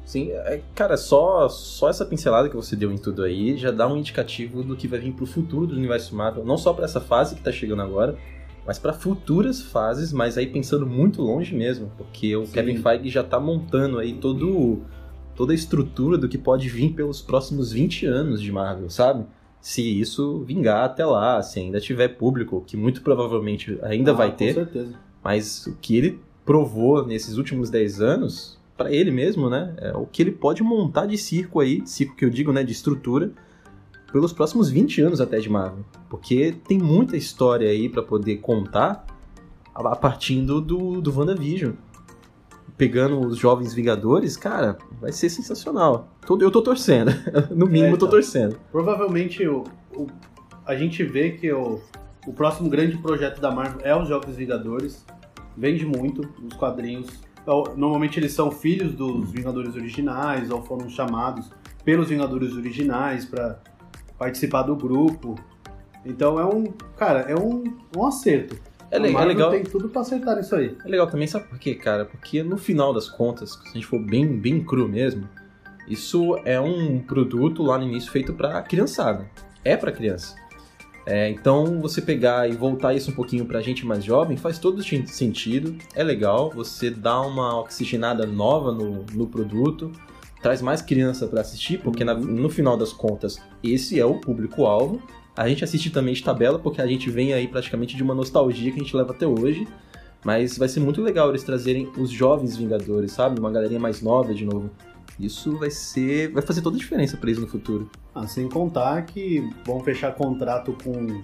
Sim, 0.04 0.30
é, 0.32 0.60
cara, 0.74 0.96
só, 0.96 1.48
só 1.48 1.88
essa 1.90 2.04
pincelada 2.04 2.48
que 2.48 2.56
você 2.56 2.74
deu 2.74 2.90
em 2.90 2.96
tudo 2.96 3.22
aí 3.22 3.56
já 3.56 3.70
dá 3.70 3.86
um 3.86 3.96
indicativo 3.96 4.62
do 4.62 4.74
que 4.74 4.88
vai 4.88 4.98
vir 4.98 5.12
pro 5.12 5.26
futuro 5.26 5.66
do 5.66 5.76
universo 5.76 6.16
Marvel. 6.16 6.44
Não 6.44 6.56
só 6.56 6.72
pra 6.72 6.86
essa 6.86 7.00
fase 7.00 7.34
que 7.34 7.42
tá 7.42 7.52
chegando 7.52 7.82
agora, 7.82 8.16
mas 8.66 8.78
pra 8.78 8.92
futuras 8.94 9.60
fases, 9.62 10.12
mas 10.12 10.36
aí 10.38 10.46
pensando 10.46 10.86
muito 10.86 11.20
longe 11.22 11.54
mesmo. 11.54 11.92
Porque 11.96 12.34
o 12.34 12.46
Sim. 12.46 12.52
Kevin 12.52 12.76
Feige 12.78 13.10
já 13.10 13.22
tá 13.22 13.38
montando 13.38 13.98
aí 13.98 14.14
todo, 14.14 14.80
toda 15.36 15.52
a 15.52 15.54
estrutura 15.54 16.16
do 16.16 16.28
que 16.28 16.38
pode 16.38 16.68
vir 16.70 16.94
pelos 16.94 17.20
próximos 17.20 17.70
20 17.70 18.06
anos 18.06 18.40
de 18.40 18.50
Marvel, 18.50 18.88
sabe? 18.88 19.26
Se 19.60 19.82
isso 20.00 20.40
vingar 20.44 20.84
até 20.84 21.04
lá, 21.04 21.42
se 21.42 21.58
ainda 21.58 21.80
tiver 21.80 22.08
público, 22.08 22.62
que 22.66 22.76
muito 22.76 23.02
provavelmente 23.02 23.78
ainda 23.82 24.12
Ah, 24.12 24.14
vai 24.14 24.32
ter. 24.34 24.54
Com 24.54 24.60
certeza. 24.64 24.94
Mas 25.22 25.66
o 25.66 25.76
que 25.80 25.96
ele 25.96 26.20
provou 26.44 27.06
nesses 27.06 27.36
últimos 27.36 27.68
10 27.68 28.00
anos, 28.00 28.58
pra 28.76 28.92
ele 28.92 29.10
mesmo, 29.10 29.50
né? 29.50 29.74
É 29.78 29.92
o 29.96 30.06
que 30.06 30.22
ele 30.22 30.30
pode 30.32 30.62
montar 30.62 31.06
de 31.06 31.18
circo 31.18 31.60
aí, 31.60 31.82
circo 31.84 32.16
que 32.16 32.24
eu 32.24 32.30
digo, 32.30 32.52
né? 32.52 32.62
De 32.62 32.72
estrutura, 32.72 33.32
pelos 34.12 34.32
próximos 34.32 34.70
20 34.70 35.02
anos 35.02 35.20
até 35.20 35.38
de 35.40 35.50
Marvel. 35.50 35.84
Porque 36.08 36.54
tem 36.66 36.78
muita 36.78 37.16
história 37.16 37.68
aí 37.68 37.88
pra 37.88 38.02
poder 38.02 38.36
contar 38.38 39.04
a 39.74 39.92
a 39.92 39.96
partindo 39.96 40.60
do, 40.60 41.00
do 41.00 41.16
WandaVision. 41.16 41.72
Pegando 42.76 43.18
os 43.26 43.36
jovens 43.36 43.72
Vingadores, 43.74 44.36
cara, 44.36 44.76
vai 45.00 45.10
ser 45.12 45.28
sensacional. 45.30 46.08
Eu 46.28 46.50
tô 46.50 46.62
torcendo. 46.62 47.10
No 47.50 47.66
mínimo, 47.66 47.86
É, 47.86 47.92
eu 47.92 47.98
tô 47.98 48.06
então. 48.06 48.10
torcendo. 48.10 48.56
Provavelmente 48.70 49.46
o, 49.46 49.64
o- 49.94 50.06
a 50.66 50.74
gente 50.76 51.02
vê 51.02 51.30
que 51.32 51.50
o, 51.52 51.80
o 52.26 52.32
próximo 52.32 52.68
grande 52.68 52.96
projeto 52.98 53.40
da 53.40 53.50
Marvel 53.50 53.80
é 53.82 53.96
os 54.00 54.08
Jovens 54.08 54.36
Vingadores. 54.36 55.04
Vende 55.56 55.84
muito 55.86 56.28
os 56.46 56.54
quadrinhos. 56.56 57.08
Então, 57.42 57.64
Normalmente 57.76 58.20
eles 58.20 58.32
são 58.32 58.50
filhos 58.50 58.92
dos 58.92 59.32
Vingadores 59.32 59.74
originais 59.74 60.50
ou 60.50 60.62
foram 60.62 60.88
chamados 60.88 61.50
pelos 61.84 62.10
Vingadores 62.10 62.52
originais 62.54 63.24
pra 63.24 63.58
participar 64.18 64.62
do 64.62 64.76
grupo. 64.76 65.34
Então 66.04 66.38
é 66.38 66.44
um, 66.44 66.64
cara, 66.96 67.20
é 67.20 67.34
um, 67.34 67.64
um 67.96 68.06
acerto. 68.06 68.56
É, 68.90 68.98
le- 68.98 69.14
é 69.14 69.24
legal. 69.24 69.50
tem 69.50 69.62
tudo 69.64 69.88
pra 69.88 70.00
acertar 70.00 70.36
nisso 70.36 70.54
aí. 70.54 70.76
É 70.84 70.88
legal 70.88 71.06
também, 71.06 71.26
sabe 71.26 71.46
por 71.48 71.58
quê, 71.58 71.74
cara? 71.74 72.04
Porque 72.04 72.42
no 72.42 72.56
final 72.56 72.92
das 72.94 73.08
contas, 73.08 73.52
se 73.52 73.68
a 73.70 73.72
gente 73.74 73.86
for 73.86 73.98
bem, 74.00 74.26
bem 74.38 74.64
cru 74.64 74.88
mesmo, 74.88 75.28
isso 75.86 76.38
é 76.44 76.60
um 76.60 76.98
produto 76.98 77.62
lá 77.62 77.78
no 77.78 77.84
início 77.84 78.10
feito 78.10 78.32
pra 78.32 78.62
criançada. 78.62 79.26
É 79.64 79.76
pra 79.76 79.92
criança. 79.92 80.34
É, 81.06 81.28
então, 81.30 81.80
você 81.80 82.02
pegar 82.02 82.48
e 82.50 82.52
voltar 82.54 82.92
isso 82.94 83.10
um 83.10 83.14
pouquinho 83.14 83.46
pra 83.46 83.62
gente 83.62 83.86
mais 83.86 84.04
jovem 84.04 84.36
faz 84.36 84.58
todo 84.58 84.82
sen- 84.82 85.06
sentido, 85.06 85.74
é 85.94 86.02
legal, 86.02 86.50
você 86.50 86.90
dá 86.90 87.18
uma 87.22 87.58
oxigenada 87.60 88.26
nova 88.26 88.72
no, 88.72 89.04
no 89.14 89.26
produto, 89.26 89.90
traz 90.42 90.60
mais 90.60 90.82
criança 90.82 91.26
pra 91.26 91.40
assistir, 91.40 91.78
porque 91.80 92.04
na- 92.04 92.12
no 92.14 92.50
final 92.50 92.76
das 92.76 92.92
contas, 92.92 93.40
esse 93.62 93.98
é 93.98 94.04
o 94.04 94.20
público-alvo. 94.20 95.00
A 95.40 95.48
gente 95.48 95.62
assiste 95.62 95.88
também 95.90 96.12
de 96.14 96.22
tabela, 96.22 96.58
porque 96.58 96.82
a 96.82 96.86
gente 96.86 97.08
vem 97.10 97.32
aí 97.32 97.46
praticamente 97.46 97.96
de 97.96 98.02
uma 98.02 98.12
nostalgia 98.12 98.72
que 98.72 98.80
a 98.80 98.82
gente 98.82 98.96
leva 98.96 99.12
até 99.12 99.24
hoje. 99.24 99.68
Mas 100.24 100.58
vai 100.58 100.66
ser 100.66 100.80
muito 100.80 101.00
legal 101.00 101.28
eles 101.28 101.44
trazerem 101.44 101.88
os 101.96 102.10
jovens 102.10 102.56
Vingadores, 102.56 103.12
sabe? 103.12 103.38
Uma 103.38 103.52
galerinha 103.52 103.78
mais 103.78 104.02
nova 104.02 104.34
de 104.34 104.44
novo. 104.44 104.68
Isso 105.18 105.56
vai 105.56 105.70
ser. 105.70 106.32
vai 106.32 106.42
fazer 106.42 106.60
toda 106.60 106.74
a 106.76 106.78
diferença 106.80 107.16
pra 107.16 107.30
eles 107.30 107.40
no 107.40 107.46
futuro. 107.46 107.88
Ah, 108.12 108.26
sem 108.26 108.48
contar 108.48 109.00
que 109.02 109.48
vão 109.64 109.78
fechar 109.78 110.12
contrato 110.16 110.76
com 110.82 111.22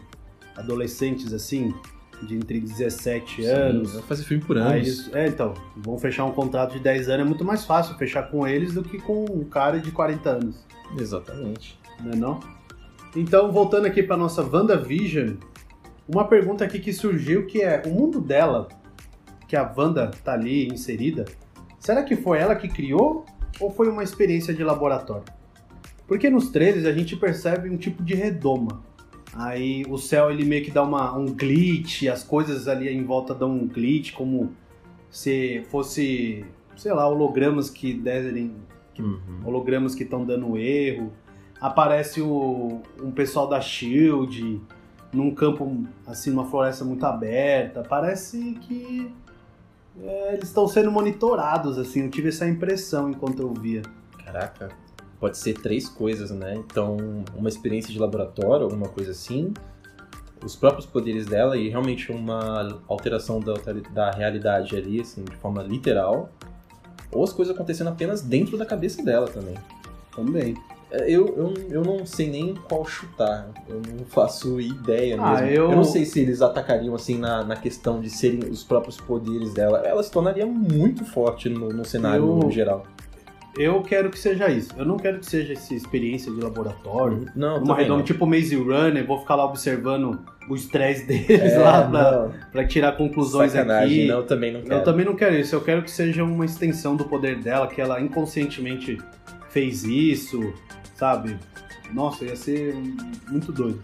adolescentes 0.56 1.32
assim, 1.32 1.74
de 2.22 2.36
entre 2.36 2.60
17 2.60 3.44
anos. 3.46 3.90
Sim, 3.90 3.96
vai 3.98 4.06
fazer 4.06 4.22
filme 4.22 4.44
por 4.44 4.56
Ah, 4.58 4.66
anos. 4.74 4.86
isso- 4.86 5.10
é, 5.16 5.26
então, 5.26 5.54
vão 5.76 5.98
fechar 5.98 6.24
um 6.24 6.30
contrato 6.30 6.74
de 6.74 6.78
10 6.78 7.08
anos, 7.08 7.26
é 7.26 7.28
muito 7.28 7.44
mais 7.44 7.64
fácil 7.64 7.96
fechar 7.96 8.30
com 8.30 8.46
eles 8.46 8.74
do 8.74 8.82
que 8.84 8.98
com 8.98 9.24
um 9.24 9.42
cara 9.44 9.80
de 9.80 9.90
40 9.90 10.30
anos, 10.30 10.64
Exatamente. 10.96 11.76
né 12.00 12.12
não? 12.14 12.38
Então, 13.16 13.52
voltando 13.52 13.86
aqui 13.86 14.02
para 14.02 14.16
nossa 14.16 14.42
WandaVision, 14.42 15.36
uma 16.08 16.26
pergunta 16.26 16.64
aqui 16.64 16.80
que 16.80 16.92
surgiu 16.92 17.46
que 17.46 17.62
é, 17.62 17.82
o 17.86 17.90
mundo 17.90 18.20
dela, 18.20 18.68
que 19.46 19.56
a 19.56 19.72
Wanda 19.76 20.10
tá 20.22 20.32
ali 20.32 20.68
inserida, 20.68 21.24
será 21.78 22.02
que 22.02 22.16
foi 22.16 22.38
ela 22.38 22.56
que 22.56 22.68
criou 22.68 23.24
ou 23.60 23.70
foi 23.70 23.88
uma 23.88 24.02
experiência 24.02 24.52
de 24.52 24.64
laboratório? 24.64 25.24
Porque 26.06 26.28
nos 26.28 26.50
trailers 26.50 26.84
a 26.84 26.92
gente 26.92 27.16
percebe 27.16 27.70
um 27.70 27.76
tipo 27.76 28.02
de 28.02 28.14
redoma. 28.14 28.82
Aí 29.32 29.84
o 29.88 29.96
céu 29.96 30.30
ele 30.30 30.44
meio 30.44 30.64
que 30.64 30.70
dá 30.70 30.82
uma, 30.82 31.16
um 31.16 31.26
glitch, 31.26 32.04
as 32.06 32.22
coisas 32.22 32.68
ali 32.68 32.88
em 32.88 33.04
volta 33.04 33.34
dão 33.34 33.50
um 33.50 33.66
glitch, 33.66 34.12
como 34.12 34.52
se 35.10 35.64
fosse, 35.70 36.44
sei 36.76 36.92
lá, 36.92 37.08
hologramas 37.08 37.70
que 37.70 37.94
derem 37.94 38.52
Uhum. 38.96 39.40
hologramas 39.44 39.94
que 39.94 40.04
estão 40.04 40.24
dando 40.24 40.56
erro. 40.56 41.12
Aparece 41.64 42.20
o, 42.20 42.82
um 43.02 43.10
pessoal 43.10 43.48
da 43.48 43.58
Shield 43.58 44.60
num 45.10 45.34
campo, 45.34 45.82
assim, 46.06 46.28
numa 46.28 46.44
floresta 46.44 46.84
muito 46.84 47.06
aberta. 47.06 47.82
Parece 47.82 48.58
que 48.60 49.10
é, 49.98 50.34
eles 50.34 50.48
estão 50.48 50.68
sendo 50.68 50.92
monitorados, 50.92 51.78
assim. 51.78 52.02
Eu 52.02 52.10
tive 52.10 52.28
essa 52.28 52.46
impressão 52.46 53.08
enquanto 53.08 53.40
eu 53.40 53.54
via. 53.54 53.80
Caraca, 54.22 54.68
pode 55.18 55.38
ser 55.38 55.54
três 55.54 55.88
coisas, 55.88 56.30
né? 56.30 56.54
Então, 56.54 56.98
uma 57.34 57.48
experiência 57.48 57.90
de 57.90 57.98
laboratório, 57.98 58.64
alguma 58.64 58.88
coisa 58.90 59.12
assim, 59.12 59.54
os 60.44 60.54
próprios 60.54 60.84
poderes 60.84 61.24
dela 61.24 61.56
e 61.56 61.70
realmente 61.70 62.12
uma 62.12 62.78
alteração 62.86 63.40
da, 63.40 63.54
da 63.90 64.10
realidade 64.10 64.76
ali, 64.76 65.00
assim, 65.00 65.24
de 65.24 65.36
forma 65.36 65.62
literal, 65.62 66.28
ou 67.10 67.24
as 67.24 67.32
coisas 67.32 67.54
acontecendo 67.54 67.88
apenas 67.88 68.20
dentro 68.20 68.58
da 68.58 68.66
cabeça 68.66 69.02
dela 69.02 69.28
também. 69.28 69.54
Também. 70.14 70.54
É, 71.00 71.10
eu, 71.10 71.26
eu, 71.36 71.54
eu 71.70 71.82
não 71.82 72.04
sei 72.06 72.28
nem 72.30 72.54
qual 72.54 72.84
chutar, 72.84 73.48
eu 73.68 73.76
não 73.76 74.04
faço 74.06 74.60
ideia 74.60 75.16
Ah, 75.20 75.40
mesmo. 75.40 75.48
eu- 75.56 75.70
não 75.72 75.84
sei 75.84 76.04
se 76.04 76.20
eles 76.20 76.40
atacariam 76.42 76.94
assim 76.94 77.18
na, 77.18 77.42
na 77.44 77.56
questão 77.56 78.00
de 78.00 78.10
serem 78.10 78.40
os 78.50 78.62
próprios 78.62 78.96
poderes 78.98 79.52
dela. 79.54 79.78
Ela 79.84 80.02
se 80.02 80.10
tornaria 80.10 80.46
muito 80.46 81.04
forte 81.04 81.48
no, 81.48 81.68
no 81.70 81.84
cenário 81.84 82.40
Eu- 82.44 82.50
geral. 82.50 82.84
Eu 83.56 83.82
quero 83.82 84.10
que 84.10 84.18
seja 84.18 84.48
isso. 84.50 84.70
Eu 84.76 84.84
não 84.84 84.96
quero 84.96 85.20
que 85.20 85.26
seja 85.26 85.52
essa 85.52 85.72
experiência 85.74 86.32
de 86.32 86.40
laboratório. 86.40 87.26
Não, 87.36 87.62
Uma 87.62 87.76
redonda, 87.76 87.98
não. 87.98 88.02
tipo 88.04 88.26
Maze 88.26 88.56
Runner, 88.56 89.06
vou 89.06 89.16
ficar 89.20 89.36
lá 89.36 89.44
observando 89.44 90.18
o 90.48 90.56
estresse 90.56 91.06
deles 91.06 91.52
É, 91.52 91.58
lá 91.58 91.88
pra, 91.88 92.30
pra 92.50 92.66
tirar 92.66 92.96
conclusões 92.96 93.52
sacanagem, 93.52 94.00
aqui. 94.00 94.08
não, 94.08 94.16
eu 94.18 94.26
também 94.26 94.52
não 94.52 94.60
quero. 94.60 94.74
Eu 94.74 94.82
também 94.82 95.06
não 95.06 95.14
quero 95.14 95.36
isso, 95.36 95.54
eu 95.54 95.60
quero 95.60 95.82
que 95.84 95.90
seja 95.90 96.24
uma 96.24 96.44
extensão 96.44 96.96
do 96.96 97.04
poder 97.04 97.38
dela, 97.40 97.68
que 97.68 97.80
ela 97.80 98.00
inconscientemente 98.00 98.98
fez 99.50 99.84
isso, 99.84 100.52
sabe? 101.04 101.38
Nossa, 101.92 102.24
ia 102.24 102.34
ser 102.34 102.74
muito 103.28 103.52
doido. 103.52 103.80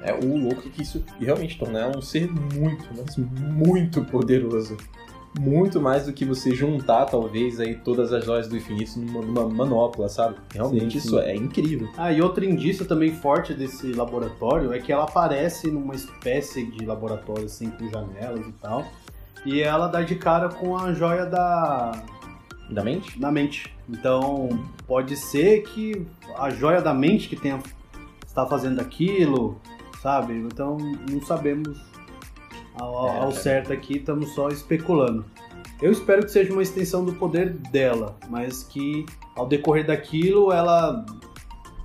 É 0.00 0.14
o 0.14 0.36
louco 0.36 0.62
que 0.62 0.82
isso 0.82 1.04
realmente 1.20 1.58
torna 1.58 1.80
ela 1.80 1.98
um 1.98 2.02
ser 2.02 2.30
muito, 2.30 2.86
mas 2.96 3.16
muito 3.16 4.02
poderoso. 4.04 4.76
Muito 5.38 5.78
mais 5.82 6.06
do 6.06 6.14
que 6.14 6.24
você 6.24 6.54
juntar, 6.54 7.04
talvez, 7.04 7.60
aí 7.60 7.74
todas 7.74 8.10
as 8.10 8.24
joias 8.24 8.48
do 8.48 8.56
infinito 8.56 8.98
numa, 8.98 9.20
numa 9.20 9.46
manopla, 9.46 10.08
sabe? 10.08 10.36
Realmente 10.54 10.92
Sim, 10.92 10.98
isso 10.98 11.18
sim. 11.18 11.24
é 11.26 11.36
incrível. 11.36 11.90
Ah, 11.98 12.10
e 12.10 12.22
outro 12.22 12.42
indício 12.42 12.86
também 12.86 13.12
forte 13.12 13.52
desse 13.52 13.92
laboratório 13.92 14.72
é 14.72 14.78
que 14.78 14.90
ela 14.90 15.04
aparece 15.04 15.70
numa 15.70 15.94
espécie 15.94 16.64
de 16.64 16.86
laboratório 16.86 17.44
assim 17.44 17.68
com 17.68 17.86
janelas 17.90 18.46
e 18.46 18.52
tal. 18.52 18.86
E 19.44 19.60
ela 19.60 19.88
dá 19.88 20.00
de 20.00 20.14
cara 20.14 20.48
com 20.48 20.74
a 20.74 20.94
joia 20.94 21.26
da, 21.26 21.92
Da 22.70 22.82
mente? 22.82 23.18
da 23.18 23.30
mente. 23.30 23.72
Então, 23.88 24.48
pode 24.86 25.16
ser 25.16 25.62
que 25.62 26.06
a 26.36 26.50
joia 26.50 26.80
da 26.82 26.92
mente 26.92 27.28
que 27.28 27.36
tenha 27.36 27.60
está 28.26 28.44
fazendo 28.46 28.80
aquilo, 28.80 29.60
sabe? 30.02 30.34
Então, 30.34 30.76
não 31.10 31.20
sabemos 31.22 31.78
ao, 32.78 33.06
É, 33.06 33.10
ao 33.12 33.18
cara. 33.20 33.30
certo 33.32 33.72
aqui, 33.72 33.98
estamos 33.98 34.34
só 34.34 34.48
especulando. 34.48 35.24
Eu 35.80 35.92
espero 35.92 36.22
que 36.24 36.30
seja 36.30 36.52
uma 36.52 36.62
extensão 36.62 37.04
do 37.04 37.12
poder 37.14 37.50
dela, 37.70 38.16
mas 38.28 38.62
que 38.64 39.04
ao 39.36 39.46
decorrer 39.46 39.86
daquilo 39.86 40.50
ela 40.50 41.04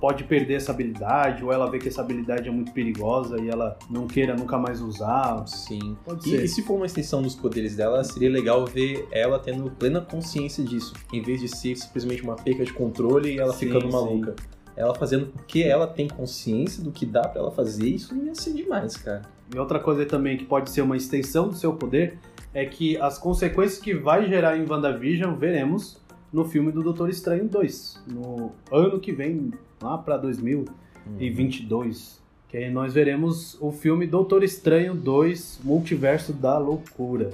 pode 0.02 0.24
perder 0.24 0.54
essa 0.54 0.72
habilidade, 0.72 1.44
ou 1.44 1.52
ela 1.52 1.70
vê 1.70 1.78
que 1.78 1.86
essa 1.86 2.00
habilidade 2.00 2.48
é 2.48 2.50
muito 2.50 2.72
perigosa 2.72 3.40
e 3.40 3.48
ela 3.48 3.78
não 3.88 4.08
queira 4.08 4.34
nunca 4.34 4.58
mais 4.58 4.80
usar. 4.80 5.46
Sim. 5.46 5.96
Pode 6.04 6.28
E, 6.28 6.30
ser. 6.32 6.42
e 6.44 6.48
se 6.48 6.60
for 6.62 6.74
uma 6.74 6.86
extensão 6.86 7.22
dos 7.22 7.36
poderes 7.36 7.76
dela, 7.76 8.02
seria 8.02 8.28
legal 8.28 8.66
ver 8.66 9.06
ela 9.12 9.38
tendo 9.38 9.70
plena 9.70 10.00
consciência 10.00 10.64
disso, 10.64 10.92
em 11.12 11.22
vez 11.22 11.40
de 11.40 11.46
ser 11.46 11.76
simplesmente 11.76 12.20
uma 12.24 12.34
perca 12.34 12.64
de 12.64 12.72
controle 12.72 13.32
e 13.36 13.38
ela 13.38 13.52
Sim, 13.52 13.66
ficando 13.66 13.86
sim. 13.86 13.92
maluca. 13.92 14.34
Ela 14.76 14.92
fazendo 14.92 15.26
porque 15.26 15.62
ela 15.62 15.86
tem 15.86 16.08
consciência 16.08 16.82
do 16.82 16.90
que 16.90 17.06
dá 17.06 17.22
pra 17.28 17.40
ela 17.40 17.52
fazer, 17.52 17.86
isso 17.88 18.12
ia 18.16 18.34
ser 18.34 18.54
demais, 18.54 18.96
cara. 18.96 19.22
E 19.54 19.56
outra 19.56 19.78
coisa 19.78 20.04
também 20.04 20.36
que 20.36 20.44
pode 20.44 20.68
ser 20.70 20.82
uma 20.82 20.96
extensão 20.96 21.46
do 21.46 21.54
seu 21.54 21.74
poder 21.74 22.18
é 22.52 22.64
que 22.66 22.96
as 22.96 23.18
consequências 23.18 23.78
que 23.78 23.94
vai 23.94 24.26
gerar 24.26 24.56
em 24.56 24.68
WandaVision 24.68 25.36
veremos 25.36 26.02
no 26.32 26.44
filme 26.44 26.72
do 26.72 26.82
Doutor 26.82 27.08
Estranho 27.08 27.46
2, 27.46 28.02
no 28.08 28.50
ano 28.72 28.98
que 28.98 29.12
vem, 29.12 29.52
lá 29.82 29.98
pra 29.98 30.16
2022. 30.16 32.22
Que 32.48 32.58
aí 32.58 32.70
nós 32.70 32.92
veremos 32.92 33.56
o 33.60 33.72
filme 33.72 34.06
Doutor 34.06 34.44
Estranho 34.44 34.94
2 34.94 35.60
Multiverso 35.64 36.32
da 36.32 36.58
Loucura. 36.58 37.30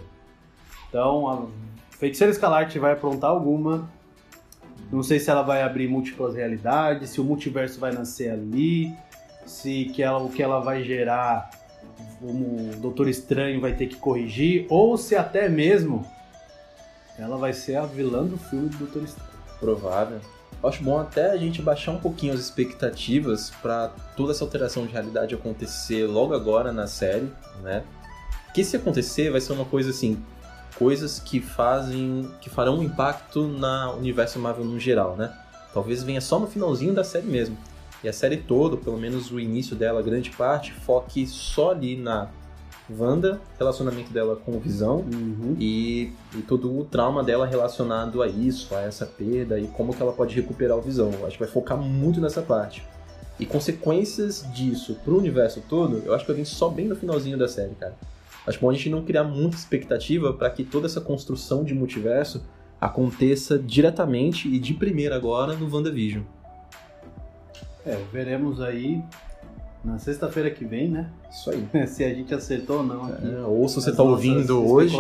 Então, 0.89 1.29
a 1.29 1.47
Feiticeira 1.91 2.31
Escarlate 2.31 2.79
vai 2.79 2.93
aprontar 2.93 3.31
alguma. 3.31 3.91
Não 4.93 5.03
sei 5.03 5.19
se 5.19 5.29
ela 5.29 5.43
vai 5.43 5.63
abrir 5.63 5.89
múltiplas 5.89 6.35
realidades, 6.35 7.11
se 7.11 7.21
o 7.21 7.25
multiverso 7.25 7.79
vai 7.79 7.93
nascer 7.93 8.31
ali, 8.31 8.95
se 9.45 9.87
que 9.87 10.03
ela, 10.03 10.19
o 10.19 10.31
que 10.31 10.43
ela 10.43 10.61
vai 10.61 10.85
gerar 10.85 11.51
o 12.23 12.71
Doutor 12.77 13.09
Estranho 13.09 13.61
vai 13.61 13.75
ter 13.75 13.89
que 13.89 13.97
corrigir, 13.97 14.67
ou 14.71 14.97
se 14.97 15.17
até 15.17 15.49
mesmo 15.49 16.07
ela 17.19 17.37
vai 17.37 17.53
ser 17.53 17.77
a 17.77 17.85
vilã 17.85 18.25
do 18.25 18.39
filme 18.39 18.69
do 18.69 18.79
Doutor 18.79 19.03
Estranho. 19.03 19.29
Provável. 19.59 20.21
Acho 20.63 20.83
bom 20.83 20.99
até 20.99 21.31
a 21.31 21.37
gente 21.37 21.63
baixar 21.63 21.93
um 21.93 21.99
pouquinho 21.99 22.33
as 22.33 22.41
expectativas 22.41 23.53
pra 23.63 23.93
toda 24.17 24.33
essa 24.33 24.43
alteração 24.43 24.87
de 24.87 24.93
realidade 24.93 25.35
acontecer 25.35 26.07
logo 26.07 26.35
agora 26.35 26.73
na 26.73 26.87
série, 26.87 27.31
né? 27.63 27.85
Que 28.53 28.65
se 28.65 28.77
acontecer 28.77 29.31
vai 29.31 29.41
ser 29.41 29.53
uma 29.53 29.65
coisa 29.65 29.91
assim, 29.91 30.21
coisas 30.77 31.21
que 31.21 31.41
fazem, 31.41 32.29
que 32.41 32.51
farão 32.51 32.79
um 32.79 32.83
impacto 32.83 33.47
na 33.47 33.93
universo 33.93 34.41
Marvel 34.41 34.65
no 34.65 34.81
geral, 34.81 35.17
né? 35.17 35.33
Talvez 35.73 36.03
venha 36.03 36.21
só 36.21 36.41
no 36.41 36.49
finalzinho 36.49 36.93
da 36.93 37.05
série 37.05 37.27
mesmo. 37.27 37.57
E 38.03 38.09
a 38.09 38.13
série 38.13 38.37
toda, 38.37 38.77
pelo 38.77 38.97
menos 38.97 39.31
o 39.31 39.39
início 39.39 39.77
dela, 39.77 40.03
grande 40.03 40.31
parte, 40.31 40.73
foque 40.73 41.27
só 41.27 41.71
ali 41.71 41.97
na 41.97 42.29
Wanda, 42.91 43.41
relacionamento 43.59 44.13
dela 44.13 44.37
com 44.37 44.57
o 44.57 44.61
Visão 44.61 45.05
e, 45.59 46.13
e 46.35 46.43
todo 46.43 46.79
o 46.79 46.85
trauma 46.85 47.23
dela 47.23 47.47
relacionado 47.47 48.23
a 48.23 48.27
isso, 48.27 48.75
a 48.75 48.81
essa 48.81 49.05
perda 49.05 49.59
e 49.59 49.67
como 49.67 49.95
que 49.95 50.03
ela 50.03 50.13
pode 50.13 50.35
recuperar 50.35 50.77
o 50.77 50.81
Visão. 50.81 51.11
Eu 51.13 51.27
acho 51.27 51.37
que 51.37 51.45
vai 51.45 51.53
focar 51.53 51.77
muito 51.77 52.21
nessa 52.21 52.41
parte. 52.41 52.83
E 53.39 53.47
consequências 53.47 54.45
disso 54.53 54.97
pro 55.05 55.19
universo 55.19 55.63
todo, 55.69 56.03
eu 56.05 56.15
acho 56.15 56.25
que 56.25 56.33
vai 56.33 56.41
vir 56.41 56.47
só 56.47 56.69
bem 56.69 56.89
no 56.89 56.97
finalzinho 56.97 57.39
da 57.39 57.47
série, 57.47 57.75
cara. 57.75 57.95
Acho 58.47 58.59
bom 58.59 58.71
a 58.71 58.73
gente 58.73 58.89
não 58.89 59.05
criar 59.05 59.25
muita 59.25 59.57
expectativa 59.57 60.33
para 60.33 60.49
que 60.51 60.65
toda 60.65 60.87
essa 60.87 61.01
construção 61.01 61.63
de 61.63 61.75
multiverso 61.75 62.43
aconteça 62.81 63.59
diretamente 63.59 64.49
e 64.49 64.59
de 64.59 64.73
primeira 64.73 65.15
agora 65.15 65.55
no 65.55 65.73
WandaVision. 65.73 66.23
É, 67.85 67.97
veremos 68.13 68.61
aí 68.61 69.03
na 69.85 69.99
sexta-feira 69.99 70.51
que 70.51 70.65
vem, 70.65 70.89
né? 70.89 71.11
Isso 71.31 71.51
aí. 71.51 71.69
se 71.87 72.05
a 72.05 72.13
gente 72.13 72.35
acertou 72.35 72.79
ou 72.79 72.83
não 72.85 73.05
aqui. 73.05 73.27
É, 73.27 73.41
ou 73.41 73.69
se 73.69 73.77
você 73.77 73.93
tá 73.93 74.03
nossas 74.03 74.29
ouvindo 74.29 74.67
hoje, 74.67 74.97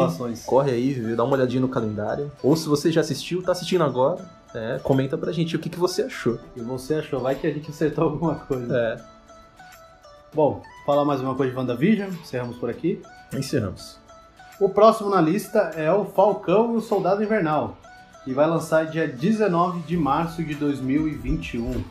corre 0.46 0.70
aí, 0.70 1.16
dá 1.16 1.24
uma 1.24 1.34
olhadinha 1.34 1.60
no 1.60 1.68
calendário. 1.68 2.30
Ou 2.42 2.56
se 2.56 2.68
você 2.68 2.90
já 2.90 3.00
assistiu, 3.00 3.42
tá 3.42 3.52
assistindo 3.52 3.84
agora, 3.84 4.24
é, 4.54 4.78
comenta 4.82 5.18
pra 5.18 5.32
gente 5.32 5.56
o 5.56 5.58
que, 5.58 5.68
que 5.68 5.78
você 5.78 6.02
achou. 6.02 6.38
E 6.56 6.60
você 6.60 6.94
achou? 6.94 7.20
Vai 7.20 7.34
que 7.34 7.46
a 7.46 7.52
gente 7.52 7.70
acertou 7.70 8.04
alguma 8.04 8.36
coisa. 8.36 8.76
É, 8.76 9.18
Bom, 10.34 10.62
falar 10.84 11.06
mais 11.06 11.22
uma 11.22 11.34
coisa 11.34 11.50
de 11.50 11.58
WandaVision, 11.58 12.10
encerramos 12.10 12.58
por 12.58 12.68
aqui. 12.68 13.00
encerramos. 13.32 13.98
O 14.60 14.68
próximo 14.68 15.08
na 15.08 15.20
lista 15.22 15.58
é 15.74 15.90
o 15.90 16.04
Falcão 16.04 16.74
e 16.74 16.76
o 16.76 16.80
Soldado 16.82 17.22
Invernal, 17.22 17.78
que 18.24 18.34
vai 18.34 18.46
lançar 18.46 18.84
dia 18.84 19.08
19 19.08 19.80
de 19.80 19.96
março 19.96 20.44
de 20.44 20.54
2021. 20.54 21.82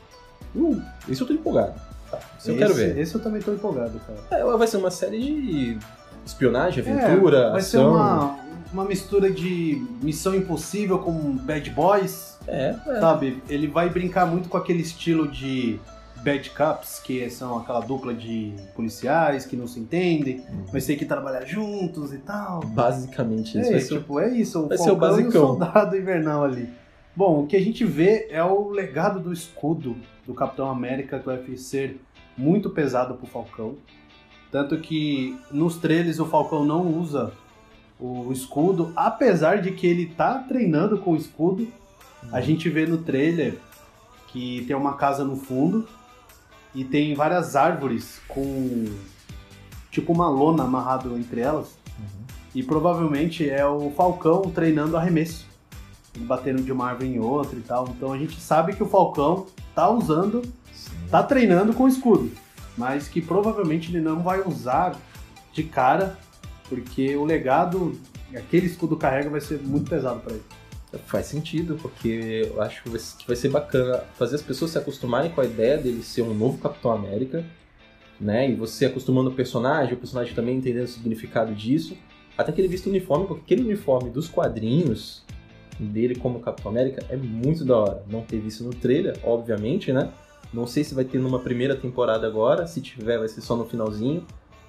Uh, 0.56 0.82
isso 1.08 1.24
eu 1.24 1.28
tô 1.28 1.34
empolgado. 1.34 1.87
Tá, 2.10 2.20
isso 2.40 2.52
eu 2.52 2.58
quero 2.58 2.74
ver. 2.74 2.98
Esse 2.98 3.16
eu 3.16 3.22
também 3.22 3.42
tô 3.42 3.52
empolgado, 3.54 4.00
cara. 4.00 4.42
É, 4.42 4.58
vai 4.58 4.68
ser 4.68 4.78
uma 4.78 4.92
série 4.92 5.20
de 5.20 5.78
espionagem, 6.26 6.84
aventura, 6.84 7.38
É, 7.38 7.52
vai 7.52 7.62
ser 7.62 7.78
ação. 7.78 7.94
uma, 7.94 8.36
uma 8.74 8.86
mistura 8.86 9.30
de 9.32 9.86
Missão 10.02 10.36
Impossível 10.36 11.00
com 11.00 11.14
Bad 11.38 11.70
Boys, 11.72 12.38
É, 12.48 12.76
é. 12.88 13.00
sabe? 13.00 13.42
Ele 13.50 13.68
vai 13.68 13.90
brincar 13.90 14.26
muito 14.26 14.48
com 14.50 14.58
aquele 14.58 14.82
estilo 14.82 15.28
de 15.28 15.80
Bad 16.24 16.50
Cops, 16.52 17.00
que 17.00 17.30
são 17.30 17.58
aquela 17.60 17.80
dupla 17.80 18.14
de 18.14 18.54
policiais 18.76 19.46
que 19.46 19.56
não 19.56 19.68
se 19.68 19.80
entendem, 19.80 20.44
mas 20.74 20.86
tem 20.86 20.98
que 20.98 21.06
trabalhar 21.06 21.46
juntos 21.46 22.12
e 22.14 22.18
tal. 22.18 22.62
Basicamente 22.66 23.58
isso. 23.60 23.68
É, 23.70 23.72
vai 23.72 23.80
ser- 23.82 23.98
tipo, 24.00 24.20
é 24.20 24.30
isso, 24.30 24.60
o 24.64 24.68
vai 24.68 24.78
ser 24.78 24.84
o 24.92 24.98
Falcão 24.98 25.08
e 25.08 25.12
o 25.12 25.24
basicão. 25.24 25.48
Soldado 25.48 25.96
Invernal 25.98 26.44
ali. 26.44 26.70
Bom, 27.18 27.42
o 27.42 27.48
que 27.48 27.56
a 27.56 27.60
gente 27.60 27.84
vê 27.84 28.28
é 28.30 28.44
o 28.44 28.70
legado 28.70 29.20
do 29.20 29.34
escudo 29.34 29.98
do 30.24 30.36
Capitão 30.36 30.70
América, 30.70 31.18
que 31.18 31.26
vai 31.26 31.58
ser 31.58 32.00
muito 32.38 32.70
pesado 32.70 33.16
pro 33.16 33.26
Falcão. 33.26 33.76
Tanto 34.52 34.78
que 34.78 35.36
nos 35.50 35.78
trailers 35.78 36.20
o 36.20 36.28
Falcão 36.28 36.64
não 36.64 36.86
usa 36.86 37.34
o 38.00 38.32
escudo, 38.32 38.94
apesar 38.96 39.64
de 39.64 39.72
que 39.72 39.88
ele 39.88 40.06
tá 40.06 40.38
treinando 40.48 41.00
com 41.00 41.14
o 41.14 41.16
escudo. 41.16 41.64
Uhum. 41.64 42.30
A 42.32 42.40
gente 42.40 42.70
vê 42.70 42.86
no 42.86 43.00
trailer 43.00 43.58
que 44.28 44.64
tem 44.68 44.76
uma 44.76 44.94
casa 44.94 45.24
no 45.24 45.38
fundo 45.38 45.90
e 46.76 46.86
tem 46.86 47.16
várias 47.16 47.56
árvores 47.56 48.22
com 48.28 48.86
tipo 49.90 50.14
uma 50.14 50.30
lona 50.30 50.66
amarrado 50.66 51.18
entre 51.18 51.42
elas. 51.42 51.80
Uhum. 51.98 52.26
E 52.54 52.62
provavelmente 52.62 53.50
é 53.50 53.66
o 53.66 53.90
Falcão 53.90 54.44
treinando 54.52 54.96
arremesso. 54.96 55.57
Batendo 56.20 56.62
de 56.62 56.72
uma 56.72 56.90
árvore 56.90 57.10
em 57.10 57.20
outra 57.20 57.58
e 57.58 57.62
tal. 57.62 57.88
Então 57.90 58.12
a 58.12 58.18
gente 58.18 58.40
sabe 58.40 58.76
que 58.76 58.84
o 58.84 58.88
Falcão 58.88 59.46
tá 59.74 59.90
usando 59.90 60.42
Sim. 60.74 60.92
tá 61.10 61.24
treinando 61.24 61.74
com 61.74 61.84
o 61.84 61.88
escudo, 61.88 62.32
mas 62.78 63.08
que 63.08 63.22
provavelmente 63.22 63.92
ele 63.92 64.02
não 64.02 64.22
vai 64.22 64.42
usar 64.42 64.96
de 65.54 65.64
cara, 65.64 66.18
porque 66.70 67.16
o 67.16 67.26
legado 67.26 67.98
que 68.30 68.38
aquele 68.38 68.68
escudo 68.68 68.96
carrega 68.98 69.30
vai 69.30 69.42
ser 69.42 69.60
muito 69.62 69.90
pesado 69.90 70.20
para 70.20 70.34
ele. 70.34 70.44
Faz 71.06 71.26
sentido, 71.26 71.78
porque 71.82 72.50
eu 72.54 72.62
acho 72.62 72.82
que 72.84 72.90
vai 73.28 73.36
ser 73.36 73.50
bacana 73.50 74.04
fazer 74.18 74.36
as 74.36 74.42
pessoas 74.42 74.72
se 74.72 74.78
acostumarem 74.78 75.32
com 75.32 75.42
a 75.42 75.46
ideia 75.46 75.78
dele 75.78 76.02
ser 76.02 76.22
um 76.22 76.34
novo 76.34 76.58
Capitão 76.60 76.92
América, 76.92 77.46
né? 78.20 78.50
E 78.50 78.56
você 78.56 78.86
acostumando 78.86 79.30
o 79.30 79.34
personagem, 79.34 79.94
o 79.94 79.98
personagem 79.98 80.34
também 80.34 80.58
entendendo 80.58 80.86
o 80.86 80.88
significado 80.88 81.54
disso. 81.54 81.98
Até 82.38 82.52
que 82.52 82.62
ele 82.62 82.68
vista 82.68 82.88
o 82.88 82.92
uniforme, 82.92 83.28
porque 83.28 83.42
aquele 83.42 83.68
uniforme 83.68 84.10
dos 84.10 84.30
quadrinhos 84.30 85.24
dele 85.80 86.16
como 86.16 86.40
Capitão 86.40 86.72
América 86.72 87.04
é 87.10 87.16
muito 87.16 87.64
da 87.66 87.78
hora. 87.78 88.04
Não 88.10 88.22
teve 88.22 88.48
isso 88.48 88.64
no 88.64 88.72
trailer, 88.72 89.18
obviamente, 89.24 89.92
né? 89.92 90.12
Não 90.54 90.66
sei 90.66 90.84
se 90.84 90.96
vai 90.96 91.04
ter 91.04 91.20
numa 91.20 91.40
primeira 91.40 91.76
temporada 91.76 92.26
agora, 92.26 92.68
se 92.68 92.82
tiver 92.82 93.18
vai 93.20 93.28
ser 93.28 93.42
só 93.42 93.56
no 93.56 93.66
finalzinho. 93.66 94.26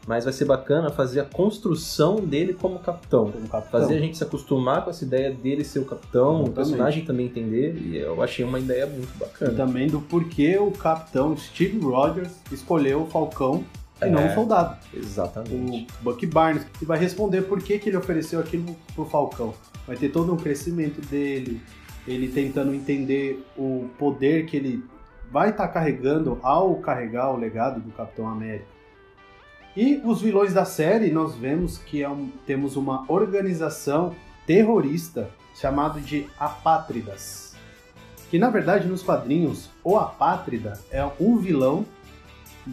Mas 0.06 0.24
vai 0.24 0.32
ser 0.32 0.46
bacana 0.46 0.88
fazer 0.88 1.20
a 1.20 1.24
construção 1.24 2.16
dele 2.16 2.54
como 2.54 2.78
capitão. 2.78 3.30
Como 3.30 3.46
capitão. 3.46 3.80
Fazer 3.80 3.96
a 3.96 4.00
gente 4.00 4.16
se 4.16 4.24
acostumar 4.24 4.82
com 4.82 4.88
essa 4.88 5.04
ideia 5.04 5.30
dele 5.30 5.62
ser 5.62 5.80
o 5.80 5.84
capitão, 5.84 6.44
o 6.44 6.50
personagem 6.50 7.04
também 7.04 7.26
entender. 7.26 7.76
E 7.76 7.98
eu 7.98 8.22
achei 8.22 8.42
uma 8.42 8.58
ideia 8.58 8.86
muito 8.86 9.12
bacana. 9.18 9.52
E 9.52 9.54
também 9.54 9.86
do 9.86 10.00
porquê 10.00 10.56
o 10.56 10.70
capitão 10.70 11.36
Steve 11.36 11.78
Rogers 11.80 12.32
escolheu 12.50 13.02
o 13.02 13.06
Falcão 13.06 13.62
e 14.00 14.04
é, 14.04 14.10
não 14.10 14.26
o 14.26 14.34
soldado. 14.34 14.76
Exatamente. 14.94 15.86
O 16.00 16.04
Bucky 16.04 16.26
Barnes. 16.26 16.66
E 16.80 16.84
vai 16.84 16.98
responder 16.98 17.42
por 17.42 17.62
que, 17.62 17.78
que 17.78 17.88
ele 17.88 17.96
ofereceu 17.96 18.40
aquilo 18.40 18.76
pro 18.94 19.04
Falcão. 19.04 19.54
Vai 19.86 19.96
ter 19.96 20.10
todo 20.10 20.32
um 20.32 20.36
crescimento 20.36 21.00
dele, 21.06 21.60
ele 22.06 22.28
tentando 22.28 22.74
entender 22.74 23.44
o 23.56 23.88
poder 23.98 24.46
que 24.46 24.56
ele 24.56 24.84
vai 25.30 25.50
estar 25.50 25.66
tá 25.66 25.72
carregando 25.72 26.38
ao 26.42 26.76
carregar 26.76 27.32
o 27.32 27.36
legado 27.36 27.80
do 27.80 27.90
Capitão 27.90 28.28
América. 28.28 28.78
E 29.76 30.00
os 30.04 30.20
vilões 30.20 30.52
da 30.52 30.64
série, 30.64 31.10
nós 31.10 31.36
vemos 31.36 31.78
que 31.78 32.02
é 32.02 32.08
um, 32.08 32.30
temos 32.46 32.76
uma 32.76 33.04
organização 33.08 34.14
terrorista 34.46 35.30
chamada 35.54 36.00
de 36.00 36.26
Apátridas. 36.38 37.54
Que 38.30 38.38
na 38.38 38.50
verdade 38.50 38.86
nos 38.88 39.02
quadrinhos, 39.02 39.70
o 39.82 39.96
Apátrida 39.96 40.78
é 40.90 41.04
um 41.20 41.38
vilão 41.38 41.84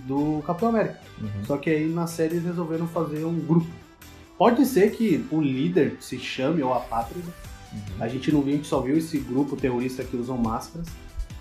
do 0.05 0.43
Capitão 0.45 0.69
América. 0.69 0.99
Uhum. 1.21 1.45
Só 1.45 1.57
que 1.57 1.69
aí 1.69 1.87
na 1.87 2.07
série 2.07 2.35
eles 2.35 2.45
resolveram 2.45 2.87
fazer 2.87 3.23
um 3.25 3.39
grupo. 3.39 3.67
Pode 4.37 4.65
ser 4.65 4.91
que 4.91 5.25
o 5.31 5.41
líder 5.41 5.97
se 6.01 6.19
chame 6.19 6.61
o 6.61 6.73
Apátrida. 6.73 7.31
Uhum. 7.71 7.79
A 7.99 8.07
gente 8.07 8.31
não 8.31 8.41
viu, 8.41 8.53
a 8.53 8.57
gente 8.57 8.67
só 8.67 8.81
viu 8.81 8.97
esse 8.97 9.17
grupo 9.17 9.55
terrorista 9.55 10.03
que 10.03 10.15
usam 10.17 10.37
máscaras. 10.37 10.87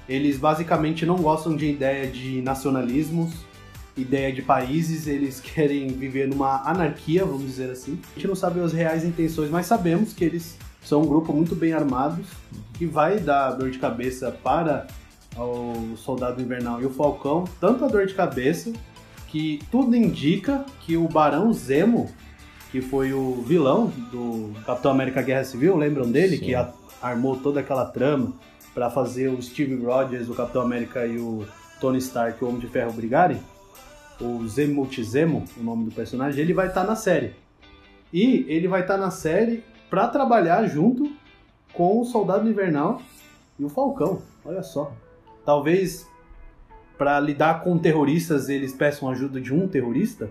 Eles 0.09 0.39
basicamente 0.39 1.05
não 1.05 1.17
gostam 1.17 1.57
de 1.57 1.67
ideia 1.67 2.07
de 2.11 2.43
nacionalismos, 2.43 3.33
ideia 3.97 4.33
de 4.33 4.43
países, 4.43 5.07
eles 5.07 5.41
querem 5.43 5.89
viver 5.89 6.29
numa 6.29 6.63
anarquia, 6.69 7.25
vamos 7.25 7.43
dizer 7.43 7.71
assim. 7.71 7.99
A 8.13 8.15
gente 8.15 8.29
não 8.29 8.37
sabe 8.37 8.61
as 8.61 8.73
reais 8.73 9.05
intenções, 9.05 9.51
mas 9.51 9.67
sabemos 9.67 10.13
que 10.13 10.25
eles 10.25 10.57
são 10.83 11.03
um 11.03 11.07
grupo 11.07 11.33
muito 11.33 11.57
bem 11.57 11.73
armados 11.73 12.27
que 12.75 12.87
vai 12.87 13.19
dar 13.19 13.53
dor 13.53 13.71
de 13.71 13.79
cabeça 13.79 14.31
para 14.31 14.87
o 15.37 15.97
Soldado 15.97 16.41
Invernal 16.41 16.81
e 16.81 16.87
o 16.87 16.91
Falcão, 16.91 17.45
tanto 17.61 17.85
a 17.85 17.89
dor 17.89 18.07
de 18.07 18.15
cabeça 18.15 18.73
que 19.29 19.61
tudo 19.71 19.97
indica 19.97 20.65
que 20.81 20.97
o 20.97 21.09
Barão 21.09 21.53
Zemo, 21.53 22.11
que 22.71 22.81
foi 22.81 23.13
o 23.13 23.43
vilão 23.43 23.93
do 24.11 24.53
Capitão 24.65 24.91
América 24.91 25.23
Guerra 25.23 25.45
Civil, 25.45 25.77
lembram 25.77 26.11
dele 26.11 26.37
Sim. 26.37 26.45
que 26.45 26.55
armou 27.03 27.37
toda 27.37 27.61
aquela 27.61 27.85
trama 27.87 28.33
para 28.73 28.91
fazer 28.91 29.29
o 29.29 29.43
Steve 29.43 29.75
Rogers, 29.85 30.29
o 30.29 30.35
Capitão 30.35 30.63
América 30.63 31.07
e 31.07 31.19
o 31.19 31.47
Tony 31.81 31.99
Stark, 31.99 32.43
o 32.45 32.49
Homem 32.49 32.61
de 32.61 32.69
Ferro 32.69 32.93
brigarem? 32.93 33.41
o 34.21 34.47
Zemo 34.47 34.75
Multizemo, 34.75 35.45
o 35.57 35.63
nome 35.63 35.87
do 35.87 35.91
personagem, 35.91 36.41
ele 36.41 36.53
vai 36.53 36.69
estar 36.69 36.83
tá 36.83 36.87
na 36.87 36.97
série. 36.97 37.35
E 38.13 38.47
ele 38.49 38.69
vai 38.69 38.83
estar 38.83 38.95
tá 38.95 39.01
na 39.01 39.11
série 39.11 39.65
para 39.91 40.09
trabalhar 40.09 40.67
junto 40.67 41.11
com 41.73 42.01
o 42.01 42.05
Soldado 42.05 42.49
Invernal 42.49 43.03
e 43.59 43.65
o 43.65 43.69
Falcão. 43.69 44.23
Olha 44.45 44.63
só. 44.63 44.93
Talvez 45.45 46.09
para 46.97 47.19
lidar 47.21 47.63
com 47.63 47.77
terroristas 47.79 48.49
eles 48.49 48.73
peçam 48.73 49.09
ajuda 49.11 49.41
de 49.41 49.53
um 49.53 49.67
terrorista? 49.69 50.31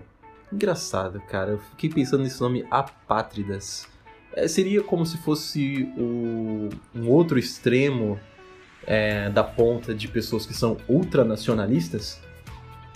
Engraçado, 0.52 1.20
cara. 1.22 1.52
Eu 1.52 1.60
fiquei 1.60 1.90
pensando 1.90 2.24
nesse 2.24 2.40
nome 2.42 2.66
Apátridas. 2.70 3.88
É, 4.36 4.48
seria 4.48 4.82
como 4.82 5.06
se 5.06 5.18
fosse 5.18 5.92
o, 5.98 6.70
um 6.96 7.10
outro 7.10 7.38
extremo 7.38 8.20
é, 8.86 9.30
da 9.30 9.44
ponta 9.44 9.94
de 9.94 10.08
pessoas 10.08 10.46
que 10.46 10.54
são 10.54 10.78
ultranacionalistas? 10.88 12.22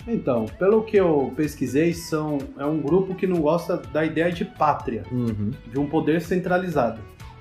Então, 0.06 0.46
pelo 0.58 0.82
que 0.82 0.96
eu 0.96 1.32
pesquisei, 1.36 1.92
são, 1.92 2.38
é 2.56 2.64
um 2.64 2.80
grupo 2.80 3.14
que 3.14 3.26
não 3.26 3.40
gosta 3.40 3.76
da 3.76 4.04
ideia 4.04 4.32
de 4.32 4.44
pátria, 4.44 5.04
uhum. 5.12 5.50
de 5.70 5.78
um 5.78 5.86
poder 5.86 6.22
centralizado. 6.22 7.00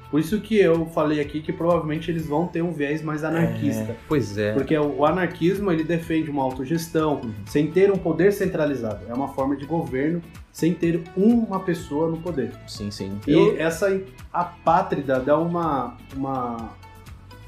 Por 0.09 0.19
isso 0.19 0.39
que 0.39 0.57
eu 0.57 0.85
falei 0.87 1.19
aqui 1.19 1.41
que 1.41 1.51
provavelmente 1.51 2.09
eles 2.09 2.25
vão 2.25 2.47
ter 2.47 2.61
um 2.61 2.71
viés 2.71 3.01
mais 3.01 3.23
anarquista. 3.23 3.91
É, 3.91 3.95
pois 4.07 4.37
é. 4.37 4.53
Porque 4.53 4.77
o 4.77 5.05
anarquismo 5.05 5.71
ele 5.71 5.83
defende 5.83 6.29
uma 6.29 6.43
autogestão 6.43 7.15
uhum. 7.15 7.33
sem 7.45 7.67
ter 7.67 7.91
um 7.91 7.97
poder 7.97 8.31
centralizado. 8.31 9.05
É 9.09 9.13
uma 9.13 9.27
forma 9.29 9.55
de 9.55 9.65
governo 9.65 10.21
sem 10.51 10.73
ter 10.73 11.03
uma 11.15 11.59
pessoa 11.59 12.09
no 12.09 12.17
poder. 12.17 12.51
Sim, 12.67 12.89
sim. 12.89 13.19
E 13.27 13.31
eu... 13.31 13.55
essa 13.59 14.01
apátrida 14.31 15.19
dá 15.19 15.37
uma, 15.37 15.97
uma, 16.15 16.69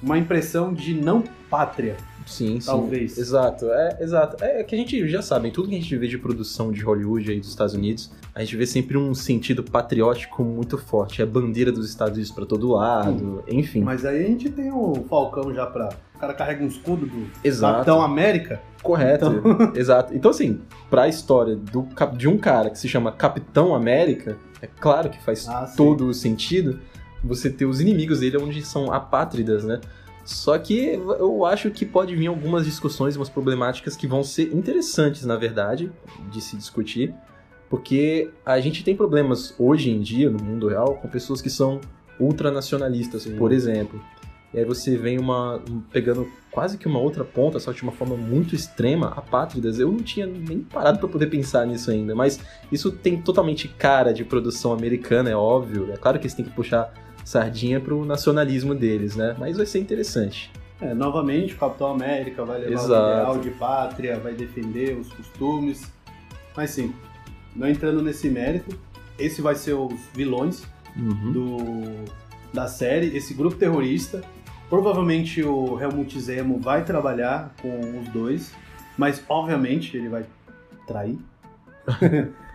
uma 0.04 0.17
impressão 0.17 0.74
de 0.74 0.93
não 0.93 1.24
pátria. 1.50 1.95
Sim, 2.30 2.60
Talvez. 2.63 3.13
sim. 3.13 3.22
Exato, 3.22 3.65
é, 3.65 3.98
exato. 4.00 4.44
É, 4.44 4.62
é 4.62 4.63
que 4.63 4.76
a 4.76 4.78
gente 4.78 5.08
já 5.10 5.22
sabe, 5.22 5.50
em 5.50 5.52
tudo 5.52 5.68
que 5.68 5.76
a 5.76 5.80
gente 5.80 5.98
vê 5.98 6.08
de 6.08 6.18
produção 6.18 6.72
de 6.72 6.82
Hollywood 6.82 7.32
aí 7.32 7.39
dos 7.39 7.50
Estados 7.50 7.74
Unidos, 7.74 8.12
a 8.36 8.42
gente 8.42 8.56
vê 8.56 8.65
sempre 8.68 8.98
um 8.98 9.15
sentido 9.15 9.63
patriótico 9.63 10.44
muito 10.44 10.78
forte. 10.78 11.22
É 11.22 11.24
a 11.24 11.28
bandeira 11.28 11.72
dos 11.72 11.89
Estados 11.89 12.13
Unidos 12.13 12.32
para 12.32 12.46
todo 12.46 12.70
lado, 12.70 13.44
sim. 13.48 13.58
enfim. 13.58 13.82
Mas 13.82 14.06
aí 14.06 14.24
a 14.24 14.28
gente 14.28 14.50
tem 14.50 14.72
o 14.72 14.94
Falcão 15.10 15.54
já 15.54 15.65
pra. 15.65 15.89
O 16.15 16.20
cara 16.20 16.34
carrega 16.34 16.63
um 16.63 16.68
escudo 16.68 17.06
do 17.06 17.28
exato. 17.44 17.76
Capitão 17.78 18.02
América. 18.02 18.62
Correto, 18.84 19.26
então... 19.26 19.74
exato. 19.76 20.13
Então, 20.13 20.32
assim, 20.32 20.62
pra 20.89 21.08
história 21.08 21.56
do, 21.56 21.88
de 22.15 22.28
um 22.28 22.38
cara 22.38 22.70
que 22.70 22.78
se 22.78 22.88
chama 22.88 23.12
Capitão 23.12 23.74
América, 23.74 24.38
é 24.62 24.68
claro 24.68 25.10
que 25.10 25.22
faz 25.24 25.48
ah, 25.48 25.72
todo 25.76 26.08
o 26.08 26.13
sentido 26.13 26.80
você 27.24 27.50
ter 27.50 27.65
os 27.65 27.82
inimigos 27.82 28.20
dele 28.20 28.38
onde 28.38 28.63
são 28.63 28.92
apátridas, 28.92 29.63
né? 29.63 29.80
Só 30.30 30.60
que 30.60 30.92
eu 30.94 31.44
acho 31.44 31.72
que 31.72 31.84
pode 31.84 32.15
vir 32.15 32.28
algumas 32.28 32.63
discussões, 32.63 33.15
umas 33.15 33.30
problemáticas 33.30 33.96
que 33.96 34.06
vão 34.06 34.24
ser 34.24 34.54
interessantes, 34.54 35.26
na 35.26 35.36
verdade, 35.36 35.92
de 36.30 36.39
se 36.39 36.56
discutir, 36.56 37.12
porque 37.68 38.30
a 38.46 38.60
gente 38.60 38.84
tem 38.84 38.96
problemas 38.96 39.56
hoje 39.58 39.89
em 39.89 40.00
dia, 40.00 40.30
no 40.30 40.38
mundo 40.38 40.68
real, 40.68 40.98
com 40.98 41.08
pessoas 41.08 41.42
que 41.42 41.50
são 41.50 41.82
ultranacionalistas, 42.20 43.24
Sim. 43.24 43.38
por 43.38 43.52
exemplo. 43.52 44.00
E 44.54 44.60
aí 44.60 44.65
você 44.65 44.96
vem 44.96 45.18
uma. 45.18 45.63
pegando 45.92 46.28
quase 46.52 46.78
que 46.78 46.88
uma 46.88 47.00
outra 47.00 47.24
ponta, 47.24 47.60
só 47.60 47.72
de 47.72 47.82
uma 47.82 47.92
forma 47.92 48.15
muito 48.15 48.54
extrema, 48.54 49.08
apátridas. 49.08 49.80
Eu 49.80 49.92
não 49.92 50.04
tinha 50.04 50.28
nem 50.28 50.60
parado 50.60 51.00
para 51.00 51.08
poder 51.08 51.26
pensar 51.26 51.65
nisso 51.65 51.89
ainda, 51.89 52.13
mas 52.13 52.39
isso 52.72 52.92
tem 52.92 53.20
totalmente 53.20 53.68
cara 53.68 54.13
de 54.13 54.24
produção 54.24 54.74
americana, 54.74 55.32
é 55.32 55.36
óbvio. 55.36 55.92
É 55.92 55.98
claro 55.98 56.20
que 56.20 56.26
eles 56.26 56.36
têm 56.36 56.46
que 56.46 56.52
puxar 56.52 56.94
sardinha 57.30 57.80
pro 57.80 58.04
nacionalismo 58.06 58.74
deles, 58.74 59.15
né? 59.15 59.36
Mas 59.38 59.56
vai 59.56 59.65
ser 59.68 59.78
interessante. 59.78 60.52
É, 60.82 60.96
novamente, 60.96 61.54
o 61.54 61.58
Capitão 61.58 61.92
América 61.92 62.44
vai 62.44 62.60
levar 62.60 62.74
Exato. 62.74 62.92
o 62.92 63.12
ideal 63.12 63.38
de 63.38 63.50
pátria, 63.52 64.20
vai 64.20 64.34
defender 64.34 64.98
os 64.98 65.13
costumes. 65.13 65.92
Mas 66.58 66.72
sim, 66.72 66.92
não 67.56 67.70
entrando 67.70 68.02
nesse 68.02 68.32
mérito, 68.32 68.76
esse 69.20 69.44
vai 69.44 69.54
ser 69.54 69.74
os 69.74 69.94
vilões 70.12 70.63
uhum. 70.98 71.32
do, 71.32 71.58
da 72.52 72.68
série, 72.68 73.15
esse 73.15 73.36
grupo 73.36 73.58
terrorista. 73.58 74.24
Provavelmente 74.68 75.44
o 75.44 75.80
Helmut 75.80 76.20
Zemo 76.20 76.58
vai 76.58 76.84
trabalhar 76.84 77.54
com 77.62 78.00
os 78.00 78.08
dois, 78.10 78.54
mas 78.98 79.24
obviamente 79.30 79.96
ele 79.96 80.10
vai 80.10 80.26
trair. 80.88 81.20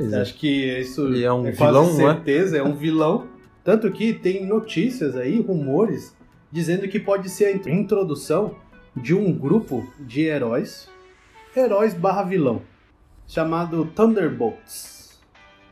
é. 0.01 0.21
Acho 0.21 0.35
que 0.35 0.81
isso 0.81 1.07
ele 1.07 1.23
é 1.23 1.33
um 1.33 1.47
é 1.47 1.53
vilão, 1.53 1.85
quase 1.85 1.97
certeza, 1.97 2.57
é? 2.57 2.59
é 2.59 2.63
um 2.65 2.75
vilão. 2.75 3.34
Tanto 3.65 3.91
que 3.91 4.13
tem 4.13 4.45
notícias 4.45 5.17
aí, 5.17 5.41
rumores, 5.41 6.15
dizendo 6.53 6.87
que 6.87 7.01
pode 7.01 7.31
ser 7.31 7.47
a 7.47 7.71
introdução 7.71 8.57
de 8.95 9.15
um 9.15 9.33
grupo 9.33 9.91
de 9.99 10.23
heróis, 10.23 10.89
heróis 11.57 11.95
barra 11.95 12.23
vilão, 12.23 12.61
chamado 13.27 13.87
Thunderbolts. 13.87 15.19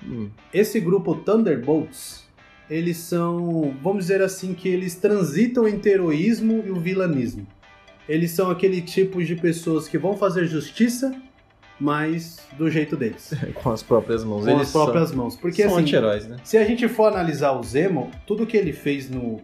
Hum. 0.03 0.31
Esse 0.53 0.81
grupo 0.81 1.15
Thunderbolts, 1.15 2.27
eles 2.69 2.97
são, 2.97 3.77
vamos 3.83 4.07
dizer 4.07 4.23
assim, 4.23 4.55
que 4.55 4.69
eles 4.69 4.95
transitam 4.95 5.69
entre 5.69 5.91
o 5.91 5.95
heroísmo 5.95 6.65
e 6.67 6.71
o 6.71 6.81
vilanismo. 6.81 7.47
Eles 8.09 8.31
são 8.33 8.51
aquele 8.51 8.81
tipo 8.81 9.23
de 9.23 9.37
pessoas 9.37 9.87
que 9.87 9.99
vão 9.99 10.17
fazer 10.17 10.47
justiça 10.47 11.15
mas 11.81 12.39
do 12.57 12.71
jeito 12.71 12.97
deles. 12.97 13.33
Com 13.63 13.71
as 13.71 13.83
próprias 13.83 14.23
mãos. 14.25 14.45
Com 14.45 14.51
Eles 14.51 14.63
as 14.69 14.73
próprias 14.73 15.09
são, 15.09 15.19
mãos. 15.19 15.37
Porque 15.37 15.63
são 15.63 15.73
assim, 15.73 15.83
anti-heróis, 15.83 16.27
né? 16.29 16.37
se 16.45 16.57
a 16.59 16.65
gente 16.65 16.89
for 16.89 17.07
analisar 17.13 17.53
o 17.53 17.63
Zemo, 17.63 18.11
tudo 18.27 18.47
que 18.47 18.57
ele 18.57 18.73
fez 18.73 19.09
no 19.11 19.41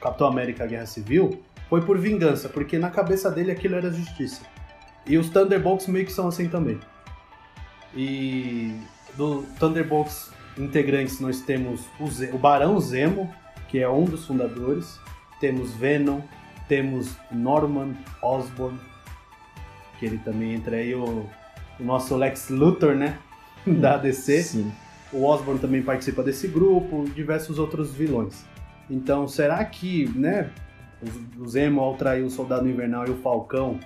Capitão 0.00 0.26
América 0.26 0.66
Guerra 0.66 0.86
Civil 0.86 1.42
foi 1.68 1.82
por 1.82 1.98
vingança, 1.98 2.48
porque 2.48 2.78
na 2.78 2.90
cabeça 2.90 3.30
dele 3.30 3.50
aquilo 3.50 3.74
era 3.74 3.90
justiça. 3.90 4.42
E 5.06 5.18
os 5.18 5.28
Thunderbolts 5.30 5.86
meio 5.88 6.06
que 6.06 6.12
são 6.12 6.28
assim 6.28 6.48
também. 6.48 6.78
E 7.94 8.74
do 9.16 9.42
Thunderbolts 9.58 10.30
integrantes 10.58 11.20
nós 11.20 11.40
temos 11.40 11.84
o, 12.00 12.06
Ze- 12.08 12.30
o 12.32 12.38
Barão 12.38 12.78
Zemo, 12.80 13.32
que 13.68 13.78
é 13.78 13.88
um 13.88 14.04
dos 14.04 14.26
fundadores. 14.26 14.98
Temos 15.40 15.72
Venom, 15.72 16.20
temos 16.68 17.14
Norman 17.30 17.94
Osborn, 18.22 18.78
que 19.98 20.06
ele 20.06 20.18
também 20.18 20.54
entra 20.54 20.76
aí, 20.76 20.94
o, 20.94 21.28
o 21.78 21.84
nosso 21.84 22.16
Lex 22.16 22.48
Luthor, 22.50 22.94
né? 22.94 23.18
Da 23.66 23.96
DC. 23.96 24.42
Sim. 24.42 24.72
O 25.12 25.24
Osborn 25.24 25.58
também 25.60 25.82
participa 25.82 26.22
desse 26.22 26.46
grupo, 26.48 27.04
diversos 27.14 27.58
outros 27.58 27.92
vilões. 27.92 28.44
Então, 28.88 29.26
será 29.26 29.64
que, 29.64 30.08
né, 30.16 30.50
o- 31.38 31.48
Zemo 31.48 31.80
ao 31.80 31.94
trair 31.96 32.22
o 32.24 32.30
Soldado 32.30 32.68
Invernal 32.68 33.06
e 33.06 33.10
o 33.10 33.16
Falcão 33.16 33.78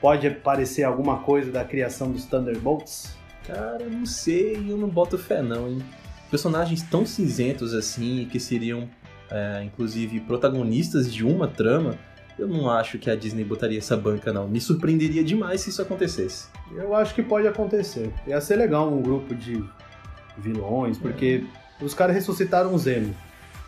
pode 0.00 0.28
parecer 0.30 0.82
alguma 0.84 1.18
coisa 1.18 1.50
da 1.52 1.64
criação 1.64 2.10
dos 2.10 2.24
Thunderbolts? 2.24 3.14
Cara, 3.46 3.84
não 3.88 4.06
sei, 4.06 4.56
eu 4.68 4.76
não 4.76 4.88
boto 4.88 5.16
fé 5.18 5.42
não, 5.42 5.68
hein? 5.68 5.78
Personagens 6.30 6.82
tão 6.82 7.04
cinzentos 7.06 7.74
assim, 7.74 8.26
que 8.30 8.40
seriam, 8.40 8.88
é, 9.30 9.62
inclusive, 9.64 10.18
protagonistas 10.20 11.12
de 11.12 11.24
uma 11.24 11.46
trama, 11.46 11.96
eu 12.38 12.46
não 12.48 12.68
acho 12.70 12.98
que 12.98 13.10
a 13.10 13.14
Disney 13.16 13.44
botaria 13.44 13.78
essa 13.78 13.96
banca, 13.96 14.32
não. 14.32 14.48
Me 14.48 14.60
surpreenderia 14.60 15.22
demais 15.24 15.60
se 15.60 15.70
isso 15.70 15.80
acontecesse. 15.82 16.48
Eu 16.74 16.94
acho 16.94 17.14
que 17.14 17.22
pode 17.22 17.46
acontecer. 17.46 18.12
Ia 18.26 18.40
ser 18.40 18.56
legal 18.56 18.92
um 18.92 19.00
grupo 19.02 19.34
de 19.34 19.62
vilões, 20.36 20.98
porque 20.98 21.44
os 21.80 21.94
caras 21.94 22.14
ressuscitaram 22.14 22.74
o 22.74 22.78
Zemo, 22.78 23.14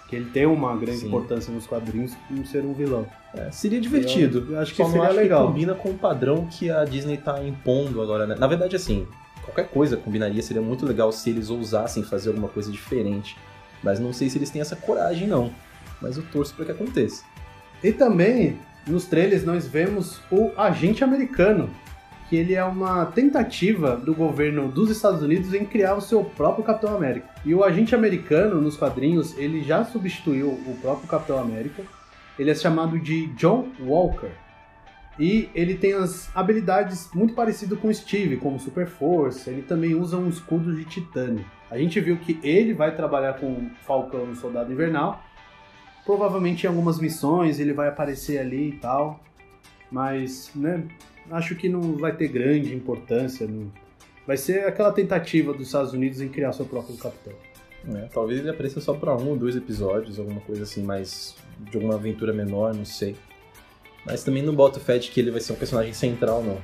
que 0.08 0.16
ele 0.16 0.30
tem 0.30 0.46
uma 0.46 0.74
grande 0.76 0.98
Sim. 1.00 1.06
importância 1.08 1.52
nos 1.52 1.66
quadrinhos 1.66 2.12
como 2.28 2.44
ser 2.46 2.64
um 2.64 2.72
vilão. 2.72 3.06
É, 3.34 3.50
seria 3.50 3.80
divertido. 3.80 4.46
Eu- 4.52 4.60
acho 4.60 4.72
que 4.74 4.82
Só 4.82 4.88
seria 4.90 5.08
acho 5.08 5.16
legal. 5.16 5.42
que 5.42 5.52
combina 5.52 5.74
com 5.74 5.90
o 5.90 5.94
padrão 5.94 6.46
que 6.46 6.70
a 6.70 6.84
Disney 6.84 7.16
tá 7.18 7.42
impondo 7.44 8.00
agora, 8.02 8.26
né? 8.26 8.34
Na 8.38 8.46
verdade, 8.46 8.74
assim, 8.74 9.06
qualquer 9.44 9.68
coisa 9.68 9.96
combinaria, 9.96 10.42
seria 10.42 10.62
muito 10.62 10.84
legal 10.86 11.12
se 11.12 11.30
eles 11.30 11.50
ousassem 11.50 12.02
fazer 12.02 12.28
alguma 12.30 12.48
coisa 12.48 12.70
diferente. 12.70 13.36
Mas 13.82 14.00
não 14.00 14.12
sei 14.12 14.28
se 14.30 14.38
eles 14.38 14.50
têm 14.50 14.60
essa 14.62 14.74
coragem, 14.74 15.26
não. 15.28 15.52
Mas 16.00 16.16
eu 16.16 16.24
torço 16.32 16.54
pra 16.54 16.64
que 16.64 16.72
aconteça. 16.72 17.22
E 17.82 17.92
também, 17.92 18.58
nos 18.86 19.06
trailers, 19.06 19.44
nós 19.44 19.66
vemos 19.66 20.20
o 20.30 20.50
agente 20.56 21.04
americano, 21.04 21.70
que 22.28 22.36
ele 22.36 22.54
é 22.54 22.64
uma 22.64 23.06
tentativa 23.06 23.96
do 23.96 24.14
governo 24.14 24.68
dos 24.68 24.90
Estados 24.90 25.22
Unidos 25.22 25.54
em 25.54 25.64
criar 25.64 25.94
o 25.94 26.00
seu 26.00 26.24
próprio 26.24 26.64
Capitão 26.64 26.94
América. 26.94 27.28
E 27.44 27.54
o 27.54 27.62
agente 27.62 27.94
americano, 27.94 28.60
nos 28.60 28.76
quadrinhos, 28.76 29.36
ele 29.38 29.62
já 29.62 29.84
substituiu 29.84 30.48
o 30.48 30.76
próprio 30.80 31.06
Capitão 31.08 31.38
América. 31.38 31.82
Ele 32.38 32.50
é 32.50 32.54
chamado 32.54 32.98
de 32.98 33.26
John 33.28 33.68
Walker. 33.80 34.30
E 35.18 35.48
ele 35.54 35.74
tem 35.74 35.94
as 35.94 36.28
habilidades 36.36 37.08
muito 37.14 37.32
parecidas 37.32 37.78
com 37.78 37.88
o 37.88 37.94
Steve, 37.94 38.36
como 38.36 38.58
super 38.58 38.86
força. 38.86 39.50
Ele 39.50 39.62
também 39.62 39.94
usa 39.94 40.16
um 40.16 40.28
escudo 40.28 40.74
de 40.74 40.84
titânio. 40.84 41.44
A 41.70 41.78
gente 41.78 41.98
viu 42.00 42.16
que 42.18 42.38
ele 42.42 42.74
vai 42.74 42.94
trabalhar 42.94 43.34
com 43.34 43.46
o 43.46 43.70
Falcão 43.82 44.26
no 44.26 44.36
Soldado 44.36 44.72
Invernal. 44.72 45.24
Provavelmente 46.06 46.64
em 46.64 46.68
algumas 46.68 46.98
missões 46.98 47.58
ele 47.60 47.72
vai 47.74 47.88
aparecer 47.88 48.38
ali 48.38 48.70
e 48.70 48.72
tal. 48.78 49.20
Mas, 49.90 50.50
né, 50.54 50.84
acho 51.30 51.54
que 51.54 51.68
não 51.68 51.96
vai 51.96 52.14
ter 52.16 52.28
grande 52.28 52.74
importância. 52.74 53.46
não- 53.46 53.70
Vai 54.26 54.36
ser 54.36 54.64
aquela 54.66 54.90
tentativa 54.92 55.52
dos 55.52 55.66
Estados 55.68 55.92
Unidos 55.92 56.20
em 56.20 56.28
criar 56.28 56.52
seu 56.52 56.64
próprio 56.64 56.96
capitão. 56.96 57.34
né? 57.84 58.08
Talvez 58.12 58.40
ele 58.40 58.50
apareça 58.50 58.80
só 58.80 58.92
pra 58.94 59.14
um 59.16 59.28
ou 59.28 59.36
dois 59.36 59.54
episódios, 59.54 60.18
alguma 60.18 60.40
coisa 60.40 60.64
assim, 60.64 60.82
mais 60.82 61.36
de 61.60 61.76
alguma 61.76 61.94
aventura 61.94 62.32
menor, 62.32 62.74
não 62.74 62.84
sei. 62.84 63.14
Mas 64.04 64.24
também 64.24 64.42
não 64.42 64.52
boto 64.52 64.80
fé 64.80 64.98
de 64.98 65.08
que 65.08 65.20
ele 65.20 65.30
vai 65.30 65.40
ser 65.40 65.52
um 65.52 65.56
personagem 65.56 65.92
central, 65.92 66.42
não. 66.42 66.58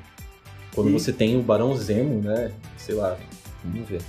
Quando 0.75 0.91
E- 0.91 0.93
você 0.93 1.13
tem 1.13 1.37
o 1.39 1.43
Barão 1.43 1.77
Zemo, 1.77 2.21
né? 2.21 2.51
Sei 2.77 2.97
lá, 2.97 3.17
vamos 3.65 3.89
ver. 3.89 4.01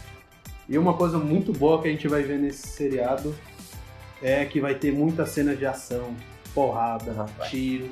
E 0.68 0.76
uma 0.76 0.96
coisa 0.96 1.20
muito 1.20 1.54
boa 1.54 1.80
que 1.84 1.88
a 1.88 1.92
gente 1.92 2.08
vai 2.08 2.24
ver 2.24 2.40
nesse 2.40 2.68
seriado 2.70 3.36
é 4.24 4.46
que 4.46 4.60
vai 4.62 4.74
ter 4.74 4.92
muita 4.92 5.26
cena 5.26 5.56
de 5.56 5.66
ação, 5.66 6.16
porrada, 6.56 7.12
Rapaz. 7.12 7.50
tiro. 7.50 7.90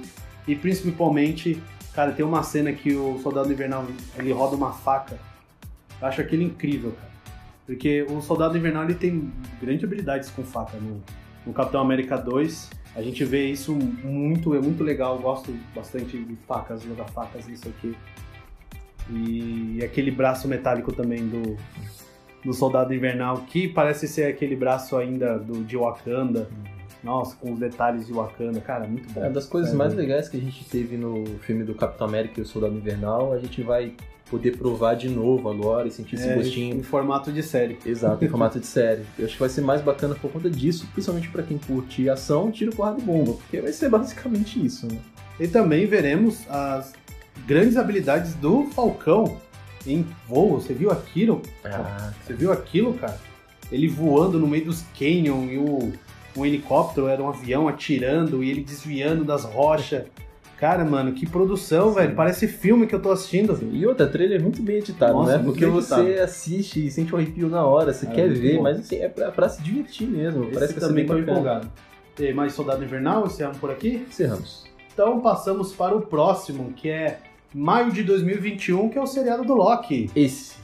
E 0.48 0.56
principalmente, 0.56 1.62
cara, 1.94 2.14
tem 2.14 2.26
uma 2.26 2.42
cena 2.42 2.72
que 2.72 2.96
o 2.96 3.20
Soldado 3.20 3.52
Invernal 3.52 3.86
ele 4.18 4.32
roda 4.32 4.56
uma 4.56 4.72
faca. 4.72 5.20
Eu 6.02 6.08
acho 6.08 6.22
aquilo 6.22 6.42
incrível, 6.42 6.94
cara. 6.94 7.12
Porque 7.66 8.04
o 8.04 8.22
Soldado 8.22 8.58
Invernal 8.58 8.86
ele 8.86 8.96
tem 8.96 9.32
grandes 9.62 9.84
habilidades 9.84 10.30
com 10.30 10.44
faca. 10.44 10.78
No, 10.78 11.04
no 11.46 11.54
Capitão 11.54 11.82
América 11.82 12.18
2, 12.18 12.70
a 12.96 13.02
gente 13.02 13.24
vê 13.24 13.48
isso 13.48 13.76
muito, 13.76 14.56
é 14.56 14.60
muito 14.60 14.84
legal. 14.84 15.16
Eu 15.18 15.22
gosto 15.22 15.54
bastante 15.76 16.18
de 16.18 16.36
facas, 16.48 16.82
jogar 16.82 17.06
facas, 17.10 17.48
isso 17.48 17.68
aqui. 17.68 17.96
E 19.10 19.84
aquele 19.84 20.12
braço 20.12 20.48
metálico 20.48 20.92
também 20.94 21.28
do, 21.28 21.58
do 22.44 22.54
Soldado 22.54 22.94
Invernal, 22.94 23.38
que 23.48 23.68
parece 23.68 24.08
ser 24.08 24.26
aquele 24.26 24.56
braço 24.56 24.98
ainda 24.98 25.38
do, 25.38 25.64
de 25.64 25.78
Wakanda. 25.78 26.48
Nossa, 27.04 27.36
com 27.36 27.52
os 27.54 27.60
detalhes 27.60 28.06
de 28.06 28.14
Wakanda. 28.14 28.60
Cara, 28.62 28.88
muito 28.88 29.12
bom. 29.12 29.24
É, 29.24 29.30
das 29.30 29.46
coisas 29.48 29.74
É, 29.74 29.76
mais 29.76 29.94
né? 29.94 30.02
legais 30.02 30.30
que 30.30 30.38
a 30.38 30.40
gente 30.40 30.64
teve 30.66 30.98
no 30.98 31.26
filme 31.42 31.64
do 31.64 31.74
Capitão 31.74 32.06
América 32.08 32.40
e 32.40 32.44
o 32.44 32.46
Soldado 32.46 32.76
Invernal, 32.76 33.34
a 33.34 33.40
gente 33.40 33.62
vai 33.64 33.94
poder 34.30 34.56
provar 34.56 34.94
de 34.94 35.10
novo 35.10 35.50
agora 35.50 35.88
e 35.88 35.92
sentir 35.92 36.16
esse 36.16 36.30
É, 36.30 36.36
gostinho. 36.36 36.78
em 36.78 36.84
formato 36.84 37.32
de 37.32 37.44
série. 37.44 37.78
Exato, 37.86 38.24
em 38.24 38.28
formato 38.30 38.60
de 38.60 38.66
série. 38.68 39.04
Eu 39.20 39.26
acho 39.26 39.34
que 39.34 39.40
vai 39.40 39.50
ser 39.50 39.62
mais 39.62 39.82
bacana 39.82 40.16
por 40.16 40.32
conta 40.32 40.50
disso, 40.50 40.88
principalmente 40.94 41.28
pra 41.30 41.44
quem 41.44 41.58
curte 41.58 42.08
ação, 42.08 42.50
tiro, 42.52 42.72
porrada 42.74 43.00
e 43.00 43.04
bomba, 43.04 43.34
porque 43.34 43.60
vai 43.60 43.74
ser 43.74 43.90
basicamente 43.90 44.64
isso, 44.64 44.88
né? 44.88 44.98
E 45.40 45.48
também 45.48 45.86
veremos 45.88 46.48
as 46.50 46.94
grandes 47.48 47.76
habilidades 47.78 48.36
do 48.36 48.66
Falcão 48.68 49.38
em 49.86 50.06
voo. 50.28 50.60
Você 50.62 50.74
viu 50.74 50.92
aquilo? 50.92 51.42
Ah, 51.66 52.12
Você 52.26 52.34
viu 52.34 52.52
aquilo, 52.52 52.94
cara? 52.96 53.18
Ele 53.72 53.88
voando 53.88 54.38
no 54.40 54.48
meio 54.48 54.66
dos 54.66 54.84
canyon 54.98 55.46
e 55.46 55.58
o, 55.58 55.92
um 56.36 56.46
helicóptero 56.46 57.08
era 57.08 57.22
um 57.24 57.30
avião 57.30 57.68
atirando 57.68 58.44
e 58.44 58.50
ele 58.50 58.62
desviando 58.62 59.24
das 59.24 59.44
rochas. 59.46 60.04
Cara, 60.58 60.86
mano, 60.86 61.14
que 61.14 61.26
produção, 61.26 61.90
Sim. 61.90 61.96
velho. 61.96 62.16
Parece 62.16 62.48
filme 62.48 62.86
que 62.86 62.94
eu 62.94 63.02
tô 63.02 63.10
assistindo. 63.12 63.58
E 63.72 63.84
outra, 63.88 64.06
trailer 64.06 64.40
é 64.40 64.44
muito 64.44 64.62
bem 64.62 64.78
editado, 64.78 65.14
Nossa, 65.14 65.38
né? 65.40 65.44
Porque 65.44 65.66
você 65.66 66.20
assiste 66.22 66.86
e 66.86 66.92
sente 66.92 67.16
um 67.16 67.18
arrepio 67.18 67.50
na 67.50 67.66
hora, 67.66 67.92
você 67.92 68.06
É, 68.06 68.10
quer 68.12 68.30
ver, 68.30 68.58
bom. 68.58 68.64
mas 68.64 68.80
assim, 68.80 68.98
é 68.98 69.10
pra, 69.10 69.32
pra 69.32 69.50
se 69.50 69.64
divertir 69.64 70.08
mesmo. 70.08 70.44
Esse 70.44 70.54
Parece 70.54 70.74
que 70.76 70.80
também 70.80 71.04
bacana. 71.06 71.32
empolgado. 71.32 71.72
Tem 72.16 72.32
mais 72.32 72.54
Soldado 72.54 72.84
Invernal? 72.84 73.26
Encerramos 73.26 73.58
por 73.58 73.72
aqui? 73.72 74.06
Encerramos. 74.08 74.66
Então 74.94 75.20
passamos 75.22 75.74
para 75.74 75.96
o 75.96 76.02
próximo, 76.02 76.74
que 76.74 76.90
é 76.90 77.18
maio 77.54 77.92
de 77.92 78.04
2021, 78.04 78.90
que 78.90 78.98
é 78.98 79.02
o 79.02 79.08
seriado 79.08 79.44
do 79.44 79.54
Loki. 79.54 80.10
Esse. 80.16 80.60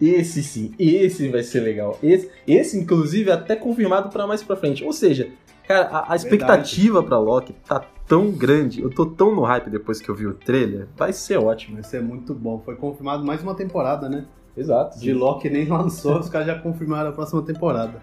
Esse 0.00 0.42
sim, 0.42 0.74
esse 0.78 1.28
vai 1.28 1.42
ser 1.42 1.60
legal. 1.60 1.98
Esse, 2.02 2.30
esse 2.46 2.78
inclusive, 2.78 3.30
é 3.30 3.32
até 3.32 3.56
confirmado 3.56 4.10
pra 4.10 4.26
mais 4.26 4.42
pra 4.42 4.56
frente. 4.56 4.84
Ou 4.84 4.92
seja, 4.92 5.30
cara, 5.66 5.86
a, 5.86 6.12
a 6.12 6.16
expectativa 6.16 7.02
pra 7.02 7.18
Loki 7.18 7.54
tá 7.66 7.82
tão 8.06 8.30
grande. 8.30 8.82
Eu 8.82 8.90
tô 8.90 9.06
tão 9.06 9.34
no 9.34 9.42
hype 9.42 9.70
depois 9.70 10.00
que 10.00 10.08
eu 10.08 10.14
vi 10.14 10.26
o 10.26 10.34
trailer. 10.34 10.86
Vai 10.96 11.12
ser 11.12 11.38
ótimo. 11.38 11.74
Vai 11.74 11.84
ser 11.84 12.02
muito 12.02 12.34
bom. 12.34 12.60
Foi 12.62 12.76
confirmado 12.76 13.24
mais 13.24 13.42
uma 13.42 13.54
temporada, 13.54 14.08
né? 14.08 14.26
Exato. 14.56 14.98
De 14.98 15.12
Loki 15.12 15.48
nem 15.50 15.66
lançou, 15.66 16.18
os 16.18 16.28
caras 16.28 16.46
já 16.46 16.58
confirmaram 16.58 17.10
a 17.10 17.12
próxima 17.12 17.42
temporada. 17.42 18.00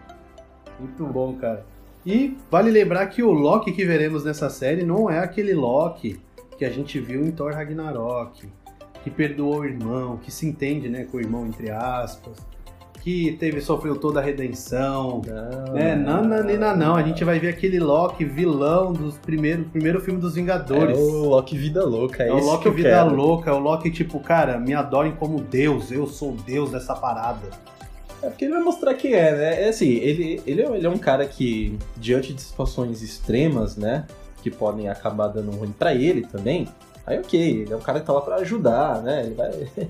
Muito 0.80 1.06
bom, 1.06 1.34
cara. 1.36 1.65
E 2.06 2.36
vale 2.52 2.69
lembrar 2.69 3.08
que 3.08 3.24
o 3.24 3.32
Loki 3.32 3.72
que 3.72 3.86
veremos 3.86 4.24
nessa 4.24 4.50
série 4.50 4.84
não 4.84 5.10
é 5.10 5.19
aquele 5.19 5.54
Loki 5.54 6.19
que 6.63 6.67
a 6.67 6.69
gente 6.71 6.97
viu 6.97 7.26
em 7.26 7.32
Thor 7.32 7.52
Ragnarok, 7.52 8.47
que 9.04 9.10
perdoou 9.12 9.60
o 9.60 9.65
irmão, 9.65 10.15
que 10.15 10.32
se 10.32 10.47
entende, 10.47 10.88
né, 10.88 11.06
com 11.12 11.17
o 11.17 11.19
irmão 11.19 11.45
entre 11.45 11.69
aspas, 11.69 12.38
que 13.02 13.36
teve 13.38 13.60
sofreu 13.60 13.98
toda 13.98 14.21
a 14.21 14.23
redenção. 14.23 15.21
Não, 15.27 15.77
É, 15.77 15.94
não, 15.94 16.23
não, 16.23 16.42
não, 16.42 16.77
não. 16.77 16.96
A 16.96 17.04
gente 17.04 17.21
vai 17.25 17.37
ver 17.37 17.50
aquele 17.50 17.77
Loki 17.81 18.23
vilão 18.23 18.94
dos 18.94 19.17
primeiros, 19.17 19.67
primeiro 19.67 20.00
filme 20.00 20.21
dos 20.21 20.31
É 20.31 20.35
Vingadores. 20.35 20.98
o 20.98 21.25
Loki 21.27 21.58
Vida 21.58 21.83
Louca. 21.83 22.23
É, 22.23 22.29
É 22.29 22.31
o 22.33 22.37
Loki 22.40 22.62
que 22.63 22.67
eu 22.69 22.73
vida 22.73 22.90
quero. 22.90 23.13
louca, 23.13 23.50
é 23.52 23.54
o 23.54 23.60
Loki 23.60 23.92
tipo, 23.92 24.21
cara, 24.21 24.58
me 24.58 24.73
adorem 24.73 25.12
como 25.12 25.42
Deus, 25.42 25.92
eu 25.92 26.08
sou 26.08 26.31
o 26.31 26.37
Deus 26.37 26.71
dessa 26.71 26.96
parada. 26.96 27.50
É 28.21 28.29
porque 28.29 28.46
ele 28.46 28.54
vai 28.54 28.63
mostrar 28.63 28.94
que 28.94 29.13
é, 29.13 29.33
né? 29.35 29.63
É 29.65 29.67
assim, 29.67 29.90
ele, 29.90 30.42
ele, 30.48 30.62
é, 30.62 30.77
ele 30.77 30.87
é 30.87 30.90
um 30.90 30.98
cara 30.98 31.25
que, 31.25 31.77
diante 31.98 32.33
de 32.33 32.42
situações 32.42 33.02
extremas, 33.02 33.75
né? 33.75 34.06
Que 34.44 34.52
podem 34.52 34.89
acabar 34.89 35.29
dando 35.29 35.52
ruim 35.52 35.71
pra 35.71 35.96
ele 35.96 36.21
também. 36.27 36.67
Aí, 37.08 37.17
ok, 37.17 37.39
ele 37.39 37.73
é 37.73 37.75
um 37.75 37.81
cara 37.81 38.02
que 38.02 38.06
tá 38.06 38.13
lá 38.13 38.21
pra 38.21 38.35
ajudar, 38.35 39.02
né? 39.02 39.25
Ele 39.25 39.35
vai. 39.35 39.52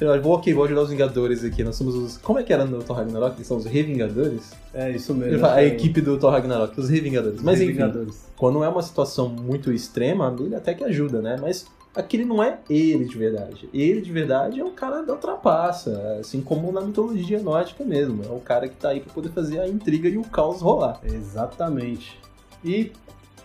Eu 0.00 0.22
vou, 0.22 0.34
ok, 0.34 0.54
vou 0.54 0.64
ajudar 0.64 0.80
os 0.80 0.88
Vingadores 0.88 1.44
aqui. 1.44 1.62
Nós 1.62 1.76
somos 1.76 1.94
os. 1.94 2.16
Como 2.16 2.38
é 2.38 2.42
que 2.42 2.50
era 2.50 2.64
no 2.64 2.82
Thor 2.82 2.96
Ragnarok? 2.96 3.36
Eles 3.36 3.46
são 3.46 3.58
os 3.58 3.66
Revingadores? 3.66 4.52
É 4.72 4.90
isso 4.90 5.14
mesmo. 5.14 5.38
fala, 5.40 5.56
a 5.56 5.62
é, 5.62 5.66
equipe 5.66 6.00
do 6.00 6.18
Thor 6.18 6.30
Ragnarok, 6.30 6.80
os 6.80 6.88
Revingadores. 6.88 7.42
Mas 7.42 7.60
os 7.60 7.68
enfim, 7.68 8.06
quando 8.34 8.64
é 8.64 8.68
uma 8.68 8.82
situação 8.82 9.28
muito 9.28 9.70
extrema, 9.70 10.34
ele 10.40 10.54
até 10.54 10.72
que 10.72 10.82
ajuda, 10.82 11.20
né? 11.20 11.36
Mas 11.38 11.66
aquele 11.94 12.24
não 12.24 12.42
é 12.42 12.58
ele 12.70 13.04
de 13.04 13.18
verdade. 13.18 13.68
Ele 13.74 14.00
de 14.00 14.10
verdade 14.10 14.58
é 14.58 14.64
o 14.64 14.70
cara 14.70 15.02
da 15.02 15.16
trapaça, 15.16 16.18
assim 16.18 16.40
como 16.40 16.72
na 16.72 16.80
mitologia 16.80 17.38
nórdica 17.38 17.84
mesmo. 17.84 18.22
É 18.24 18.32
o 18.32 18.40
cara 18.40 18.68
que 18.68 18.76
tá 18.76 18.88
aí 18.88 19.00
pra 19.00 19.12
poder 19.12 19.28
fazer 19.30 19.60
a 19.60 19.68
intriga 19.68 20.08
e 20.08 20.16
o 20.16 20.22
caos 20.22 20.62
rolar. 20.62 20.98
Exatamente. 21.04 22.18
E 22.64 22.92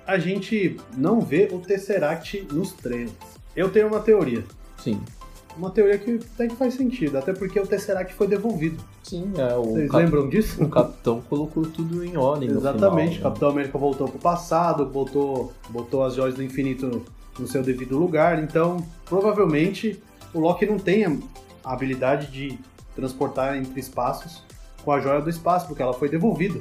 a 0.06 0.18
gente 0.18 0.78
não 0.96 1.20
vê 1.22 1.50
o 1.52 1.60
Tesseract 1.60 2.48
nos 2.52 2.72
trailers. 2.74 3.12
Eu 3.56 3.70
tenho 3.70 3.88
uma 3.88 4.00
teoria. 4.00 4.44
Sim. 4.78 5.02
Uma 5.58 5.70
teoria 5.72 5.98
que 5.98 6.20
até 6.36 6.48
que 6.48 6.56
faz 6.58 6.74
sentido, 6.74 7.18
até 7.18 7.32
porque 7.32 7.58
o 7.58 7.66
Tesseract 7.66 8.14
foi 8.14 8.28
devolvido. 8.28 8.84
Sim, 9.04 9.32
é, 9.38 9.56
o, 9.56 9.64
Vocês 9.64 9.90
cap- 9.90 10.04
lembram 10.04 10.28
disso? 10.30 10.62
o 10.64 10.70
capitão 10.70 11.22
colocou 11.22 11.64
tudo 11.66 12.04
em 12.04 12.18
ordem 12.18 12.50
no 12.50 12.58
Exatamente, 12.60 13.16
final, 13.16 13.24
né? 13.24 13.30
Capitão 13.30 13.50
América 13.50 13.78
voltou 13.78 14.08
pro 14.10 14.20
passado, 14.20 14.86
botou, 14.86 15.54
botou 15.70 16.04
as 16.04 16.16
joias 16.16 16.36
do 16.36 16.44
infinito 16.44 17.04
no 17.40 17.48
seu 17.48 17.64
devido 17.64 17.98
lugar, 17.98 18.44
então 18.44 18.86
provavelmente 19.06 20.02
o 20.34 20.40
Loki 20.42 20.66
não 20.66 20.78
tem 20.78 21.06
a 21.06 21.72
habilidade 21.74 22.28
de 22.32 22.60
transportar 22.94 23.56
entre 23.58 23.80
espaços 23.80 24.44
com 24.84 24.92
a 24.92 25.00
joia 25.00 25.22
do 25.22 25.30
espaço, 25.30 25.68
porque 25.68 25.82
ela 25.82 25.94
foi 25.94 26.10
devolvida. 26.10 26.60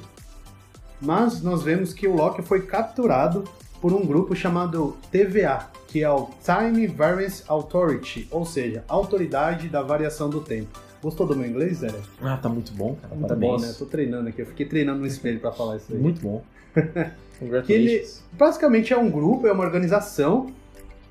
Mas 1.05 1.42
nós 1.42 1.62
vemos 1.62 1.92
que 1.92 2.09
o 2.09 2.14
Loki 2.16 2.40
foi 2.40 2.62
capturado 2.62 3.44
por 3.78 3.92
um 3.92 4.07
grupo 4.07 4.34
chamado 4.34 4.96
TVA, 5.11 5.68
que 5.86 6.02
é 6.02 6.09
o 6.11 6.30
Time 6.42 6.86
Variance 6.86 7.44
Authority, 7.46 8.26
ou 8.30 8.46
seja, 8.46 8.82
Autoridade 8.88 9.68
da 9.68 9.82
Variação 9.82 10.30
do 10.30 10.40
Tempo. 10.40 10.80
Gostou 11.02 11.26
do 11.26 11.36
meu 11.36 11.46
inglês, 11.46 11.78
Zé? 11.78 11.90
Ah, 12.22 12.38
tá 12.38 12.48
muito 12.48 12.72
bom, 12.72 12.94
cara. 12.94 13.14
Muito 13.14 13.28
Parabéns. 13.28 13.52
bom, 13.52 13.59
né? 13.61 13.74
Tô 13.78 13.84
treinando 13.84 14.30
aqui, 14.30 14.40
eu 14.40 14.46
fiquei 14.46 14.64
treinando 14.64 15.00
no 15.00 15.07
espelho 15.07 15.38
pra 15.38 15.52
falar 15.52 15.76
isso 15.76 15.92
aí. 15.92 15.98
Muito 15.98 16.20
bom. 16.20 16.42
Que 17.66 17.72
ele 17.72 18.07
basicamente 18.32 18.92
é 18.92 18.96
um 18.96 19.11
grupo, 19.11 19.46
é 19.48 19.52
uma 19.52 19.64
organização 19.64 20.46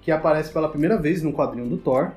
que 0.02 0.10
aparece 0.10 0.52
pela 0.54 0.70
primeira 0.70 0.98
vez 0.98 1.22
no 1.22 1.34
quadrinho 1.34 1.68
do 1.68 1.78
Thor. 1.78 2.12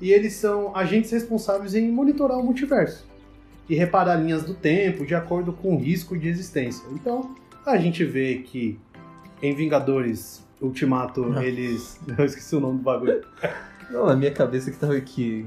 E 0.00 0.10
eles 0.12 0.34
são 0.34 0.76
agentes 0.76 1.12
responsáveis 1.12 1.72
em 1.74 1.88
monitorar 1.88 2.36
o 2.36 2.42
multiverso 2.42 3.06
e 3.68 3.74
reparar 3.74 4.16
linhas 4.16 4.42
do 4.44 4.54
tempo 4.54 5.06
de 5.06 5.14
acordo 5.14 5.52
com 5.52 5.74
o 5.74 5.78
risco 5.78 6.16
de 6.18 6.28
existência. 6.28 6.84
Então, 6.92 7.34
a 7.64 7.76
gente 7.76 8.04
vê 8.04 8.36
que 8.38 8.78
em 9.42 9.54
Vingadores 9.54 10.44
Ultimato 10.60 11.32
Ah. 11.36 11.44
eles. 11.44 12.00
Eu 12.16 12.24
esqueci 12.24 12.54
o 12.56 12.60
nome 12.60 12.78
do 12.78 12.84
bagulho. 12.84 13.22
Não, 13.90 14.06
na 14.06 14.16
minha 14.16 14.30
cabeça 14.30 14.70
que 14.70 14.76
tava 14.76 14.94
aqui. 14.94 15.46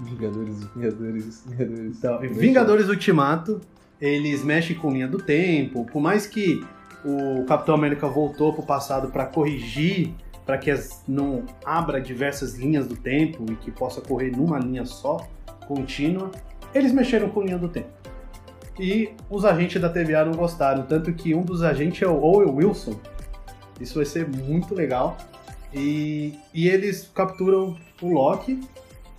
Vingadores, 0.00 0.64
Vingadores, 0.74 1.44
Vingadores. 1.46 1.96
Então, 1.98 2.18
Vingadores 2.20 2.88
Ultimato, 2.88 3.60
eles 4.00 4.42
mexem 4.44 4.76
com 4.76 4.90
linha 4.90 5.06
do 5.06 5.18
tempo, 5.18 5.84
por 5.86 6.00
mais 6.00 6.26
que 6.26 6.62
o 7.04 7.44
Capitão 7.44 7.74
América 7.74 8.08
voltou 8.08 8.52
pro 8.52 8.62
passado 8.64 9.10
para 9.10 9.24
corrigir, 9.26 10.12
para 10.44 10.58
que 10.58 10.70
as, 10.70 11.04
não 11.06 11.44
abra 11.64 12.00
diversas 12.00 12.54
linhas 12.58 12.86
do 12.86 12.96
tempo 12.96 13.46
e 13.50 13.54
que 13.54 13.70
possa 13.70 14.00
correr 14.00 14.30
numa 14.36 14.58
linha 14.58 14.84
só, 14.84 15.26
contínua, 15.66 16.30
eles 16.74 16.92
mexeram 16.92 17.28
com 17.30 17.42
linha 17.42 17.58
do 17.58 17.68
tempo. 17.68 17.88
E 18.78 19.10
os 19.28 19.44
agentes 19.44 19.80
da 19.80 19.88
TVA 19.90 20.24
não 20.24 20.32
gostaram, 20.32 20.84
tanto 20.84 21.12
que 21.12 21.34
um 21.34 21.42
dos 21.42 21.62
agentes 21.62 22.02
é 22.02 22.06
o 22.06 22.22
Owen 22.22 22.50
Wilson. 22.50 22.94
Isso 23.80 23.96
vai 23.96 24.04
ser 24.06 24.26
muito 24.28 24.74
legal. 24.74 25.16
E, 25.72 26.34
e 26.54 26.68
eles 26.68 27.08
capturam 27.14 27.76
o 28.02 28.08
Loki, 28.08 28.60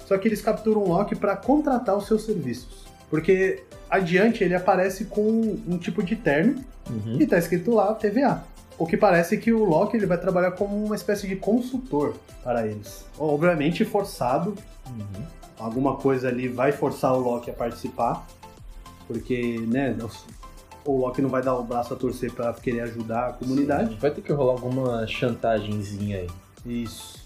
só 0.06 0.18
que 0.18 0.28
eles 0.28 0.41
capturam 0.41 0.82
o 0.82 0.88
Loki 0.89 1.16
para 1.16 1.36
contratar 1.36 1.95
os 1.95 2.08
seus 2.08 2.26
serviços. 2.26 2.86
Porque 3.10 3.64
adiante 3.89 4.43
ele 4.43 4.56
aparece 4.56 5.06
com 5.06 5.58
um 5.68 5.78
tipo 5.78 6.02
de 6.04 6.16
terno 6.16 6.56
Uhum. 6.89 7.18
e 7.22 7.28
tá 7.28 7.38
escrito 7.38 7.72
lá 7.74 7.93
TVA. 7.93 8.43
O 8.78 8.86
que 8.88 8.97
parece 8.97 9.38
que 9.38 9.54
o 9.54 9.64
Loki 9.64 9.95
ele 9.95 10.08
vai 10.08 10.18
trabalhar 10.18 10.52
como 10.52 10.84
uma 10.84 10.95
espécie 10.95 11.28
de 11.28 11.36
consultor 11.36 12.16
para 12.43 12.66
eles. 12.66 13.06
Obviamente 13.20 13.86
forçado, 13.86 14.56
Uhum. 14.89 15.24
Alguma 15.62 15.95
coisa 15.95 16.28
ali 16.28 16.47
vai 16.47 16.72
forçar 16.72 17.14
o 17.14 17.20
Loki 17.20 17.49
a 17.49 17.53
participar, 17.53 18.26
porque, 19.07 19.59
né, 19.68 19.95
o 20.84 20.97
Loki 20.97 21.22
não 21.22 21.30
vai 21.30 21.43
dar 21.43 21.55
o 21.55 21.64
braço 21.64 21.93
a 21.93 21.97
torcer 21.97 22.32
para 22.32 22.51
querer 22.53 22.82
ajudar 22.82 23.28
a 23.28 23.34
comunidade. 23.34 23.95
Vai 23.95 24.12
ter 24.12 24.22
que 24.22 24.32
rolar 24.34 24.53
alguma 24.53 25.05
chantagemzinha 25.05 26.18
aí. 26.18 26.30
Isso. 26.66 27.22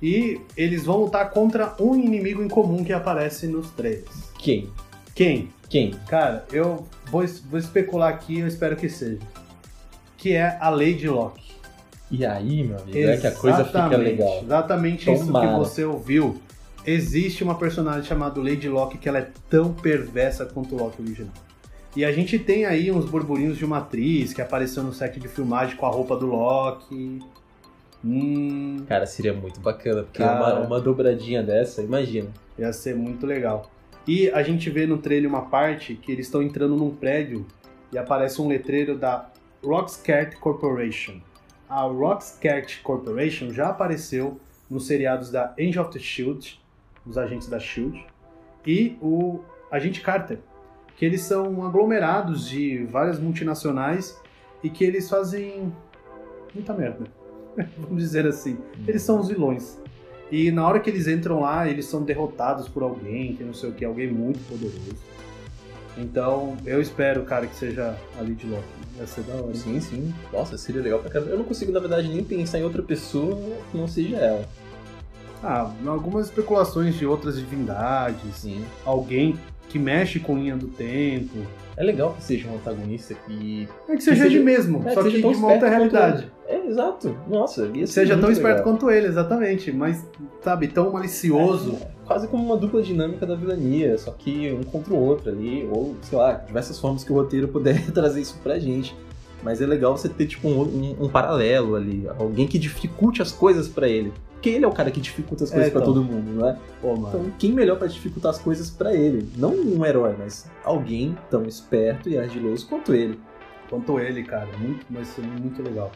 E 0.00 0.40
eles 0.56 0.84
vão 0.84 0.98
lutar 0.98 1.30
contra 1.30 1.74
um 1.80 1.94
inimigo 1.94 2.42
em 2.42 2.48
comum 2.48 2.84
que 2.84 2.92
aparece 2.92 3.46
nos 3.46 3.70
trailers. 3.70 4.30
Quem? 4.38 4.70
Quem? 5.14 5.50
Quem? 5.68 5.92
Cara, 6.08 6.44
eu 6.52 6.86
vou, 7.10 7.24
vou 7.48 7.58
especular 7.58 8.12
aqui, 8.12 8.40
eu 8.40 8.46
espero 8.46 8.76
que 8.76 8.88
seja. 8.88 9.20
Que 10.16 10.34
é 10.34 10.56
a 10.60 10.68
Lady 10.68 11.08
Locke. 11.08 11.52
E 12.10 12.26
aí, 12.26 12.62
meu 12.62 12.78
amigo, 12.78 12.98
é 12.98 13.16
que 13.16 13.26
a 13.26 13.32
coisa 13.32 13.64
fica 13.64 13.78
Exatamente, 13.78 14.10
legal. 14.10 14.40
Exatamente 14.42 15.10
isso 15.10 15.20
que 15.20 15.26
Tomara. 15.26 15.56
você 15.58 15.84
ouviu. 15.84 16.40
Existe 16.84 17.44
uma 17.44 17.54
personagem 17.54 18.02
chamada 18.04 18.40
Lady 18.40 18.68
Locke 18.68 18.98
que 18.98 19.08
ela 19.08 19.18
é 19.18 19.30
tão 19.48 19.72
perversa 19.72 20.44
quanto 20.46 20.74
o 20.74 20.78
Loki 20.78 21.00
original. 21.00 21.32
E 21.94 22.04
a 22.04 22.10
gente 22.10 22.38
tem 22.38 22.64
aí 22.64 22.90
uns 22.90 23.04
burburinhos 23.04 23.58
de 23.58 23.64
uma 23.64 23.78
atriz 23.78 24.32
que 24.32 24.40
apareceu 24.40 24.82
no 24.82 24.92
set 24.92 25.20
de 25.20 25.28
filmagem 25.28 25.76
com 25.76 25.86
a 25.86 25.90
roupa 25.90 26.16
do 26.16 26.26
Loki. 26.26 27.20
Hum, 28.04 28.84
Cara, 28.88 29.06
seria 29.06 29.32
muito 29.32 29.60
bacana, 29.60 30.02
porque 30.02 30.22
uma, 30.22 30.60
uma 30.60 30.80
dobradinha 30.80 31.42
dessa, 31.42 31.82
imagina. 31.82 32.30
ia 32.58 32.72
ser 32.72 32.96
muito 32.96 33.26
legal. 33.26 33.70
E 34.08 34.28
a 34.30 34.42
gente 34.42 34.68
vê 34.70 34.86
no 34.86 34.98
trailer 34.98 35.28
uma 35.28 35.42
parte 35.42 35.94
que 35.94 36.10
eles 36.10 36.26
estão 36.26 36.42
entrando 36.42 36.76
num 36.76 36.90
prédio 36.90 37.46
e 37.92 37.98
aparece 37.98 38.40
um 38.42 38.48
letreiro 38.48 38.98
da 38.98 39.30
Roxcart 39.62 40.34
Corporation. 40.40 41.20
A 41.68 41.82
Roxcart 41.82 42.82
Corporation 42.82 43.52
já 43.52 43.68
apareceu 43.68 44.40
nos 44.68 44.86
seriados 44.86 45.30
da 45.30 45.54
Angel 45.60 45.82
of 45.84 45.92
the 45.92 46.00
Shield, 46.00 46.60
os 47.06 47.18
agentes 47.18 47.48
da 47.48 47.58
Shield, 47.58 48.04
e 48.66 48.96
o 49.00 49.40
Agente 49.70 50.00
Carter, 50.00 50.38
que 50.96 51.04
eles 51.04 51.22
são 51.22 51.64
aglomerados 51.64 52.48
de 52.48 52.84
várias 52.84 53.18
multinacionais 53.18 54.20
e 54.62 54.70
que 54.70 54.84
eles 54.84 55.08
fazem 55.08 55.72
muita 56.54 56.72
merda. 56.72 57.04
Vamos 57.78 58.02
dizer 58.02 58.26
assim. 58.26 58.58
Eles 58.86 59.02
são 59.02 59.18
os 59.18 59.28
vilões. 59.28 59.80
E 60.30 60.50
na 60.50 60.66
hora 60.66 60.80
que 60.80 60.88
eles 60.88 61.06
entram 61.06 61.40
lá, 61.40 61.68
eles 61.68 61.86
são 61.86 62.02
derrotados 62.02 62.68
por 62.68 62.82
alguém, 62.82 63.34
que 63.34 63.44
não 63.44 63.52
sei 63.52 63.70
o 63.70 63.72
que, 63.72 63.84
alguém 63.84 64.10
muito 64.10 64.38
poderoso. 64.48 64.96
Então, 65.98 66.56
eu 66.64 66.80
espero, 66.80 67.22
cara, 67.24 67.46
que 67.46 67.54
seja 67.54 67.94
a 68.18 68.22
Lady 68.22 68.46
Locke. 68.46 68.64
Vai 68.96 69.06
ser 69.06 69.22
da 69.24 69.34
hora. 69.34 69.54
Sim, 69.54 69.78
sim. 69.80 70.14
Nossa, 70.32 70.56
seria 70.56 70.80
legal 70.80 71.00
pra 71.00 71.10
caramba. 71.10 71.32
Eu 71.32 71.38
não 71.38 71.44
consigo, 71.44 71.70
na 71.70 71.80
verdade, 71.80 72.08
nem 72.08 72.24
pensar 72.24 72.58
em 72.58 72.64
outra 72.64 72.82
pessoa 72.82 73.36
que 73.70 73.76
não 73.76 73.86
seja 73.86 74.16
ela. 74.16 74.48
Ah, 75.42 75.70
algumas 75.86 76.26
especulações 76.26 76.94
de 76.94 77.04
outras 77.06 77.36
divindades, 77.38 78.36
Sim. 78.36 78.64
alguém 78.84 79.36
que 79.68 79.78
mexe 79.78 80.20
com 80.20 80.36
linha 80.36 80.56
do 80.56 80.68
tempo. 80.68 81.38
É 81.76 81.82
legal 81.82 82.12
que 82.12 82.22
seja 82.22 82.46
um 82.48 82.56
antagonista 82.56 83.14
que. 83.14 83.66
É 83.88 83.96
que 83.96 84.02
seja, 84.02 84.24
seja- 84.24 84.36
ele 84.36 84.44
mesmo, 84.44 84.82
É, 84.86 84.92
só 84.92 85.02
que 85.02 85.10
que 85.12 85.18
de 85.20 85.26
uma 85.26 85.52
outra 85.52 85.68
realidade. 85.70 86.30
É, 86.46 86.66
exato. 86.66 87.16
Nossa, 87.26 87.66
ser 87.72 87.86
seja 87.86 88.16
tão 88.18 88.30
esperto 88.30 88.58
legal. 88.58 88.64
quanto 88.64 88.90
ele, 88.90 89.06
exatamente. 89.06 89.72
Mas, 89.72 90.04
sabe, 90.44 90.68
tão 90.68 90.92
malicioso. 90.92 91.78
É, 91.80 91.88
quase 92.06 92.28
como 92.28 92.44
uma 92.44 92.56
dupla 92.58 92.82
dinâmica 92.82 93.24
da 93.24 93.34
vilania, 93.34 93.96
só 93.96 94.10
que 94.10 94.52
um 94.52 94.62
contra 94.62 94.92
o 94.92 94.98
outro 94.98 95.30
ali, 95.30 95.66
ou 95.72 95.96
sei 96.02 96.18
lá, 96.18 96.32
diversas 96.34 96.78
formas 96.78 97.02
que 97.02 97.10
o 97.10 97.14
roteiro 97.14 97.48
puder 97.48 97.80
trazer 97.90 98.20
isso 98.20 98.38
pra 98.42 98.58
gente. 98.58 98.94
Mas 99.42 99.60
é 99.60 99.66
legal 99.66 99.96
você 99.96 100.08
ter, 100.08 100.26
tipo, 100.26 100.48
um, 100.48 100.60
um- 100.62 100.96
um 101.04 101.08
paralelo 101.08 101.74
ali, 101.74 102.06
alguém 102.18 102.46
que 102.46 102.58
dificulte 102.58 103.20
as 103.20 103.32
coisas 103.32 103.68
pra 103.68 103.88
ele. 103.88 104.12
Porque 104.34 104.50
ele 104.50 104.64
é 104.64 104.68
o 104.68 104.72
cara 104.72 104.90
que 104.90 105.00
dificulta 105.00 105.44
as 105.44 105.50
É, 105.50 105.54
coisas 105.54 105.72
pra 105.72 105.80
então. 105.82 105.94
todo 105.94 106.04
mundo, 106.04 106.32
não 106.32 106.48
é? 106.48 106.56
Pô, 106.80 106.96
mano. 106.96 107.08
Então, 107.08 107.32
quem 107.38 107.52
melhor 107.52 107.78
pra 107.78 107.86
dificultar 107.86 108.30
as 108.30 108.38
coisas 108.38 108.70
pra 108.70 108.94
ele? 108.94 109.28
Não 109.36 109.50
um 109.54 109.84
herói, 109.84 110.14
mas 110.18 110.50
alguém 110.64 111.16
tão 111.30 111.44
esperto 111.44 112.08
e 112.08 112.18
ardiloso 112.18 112.66
quanto 112.66 112.94
ele. 112.94 113.18
quanto 113.70 113.98
ele, 113.98 114.22
cara. 114.22 114.48
Muito, 114.58 114.84
ser 115.06 115.22
muito 115.22 115.62
legal. 115.62 115.90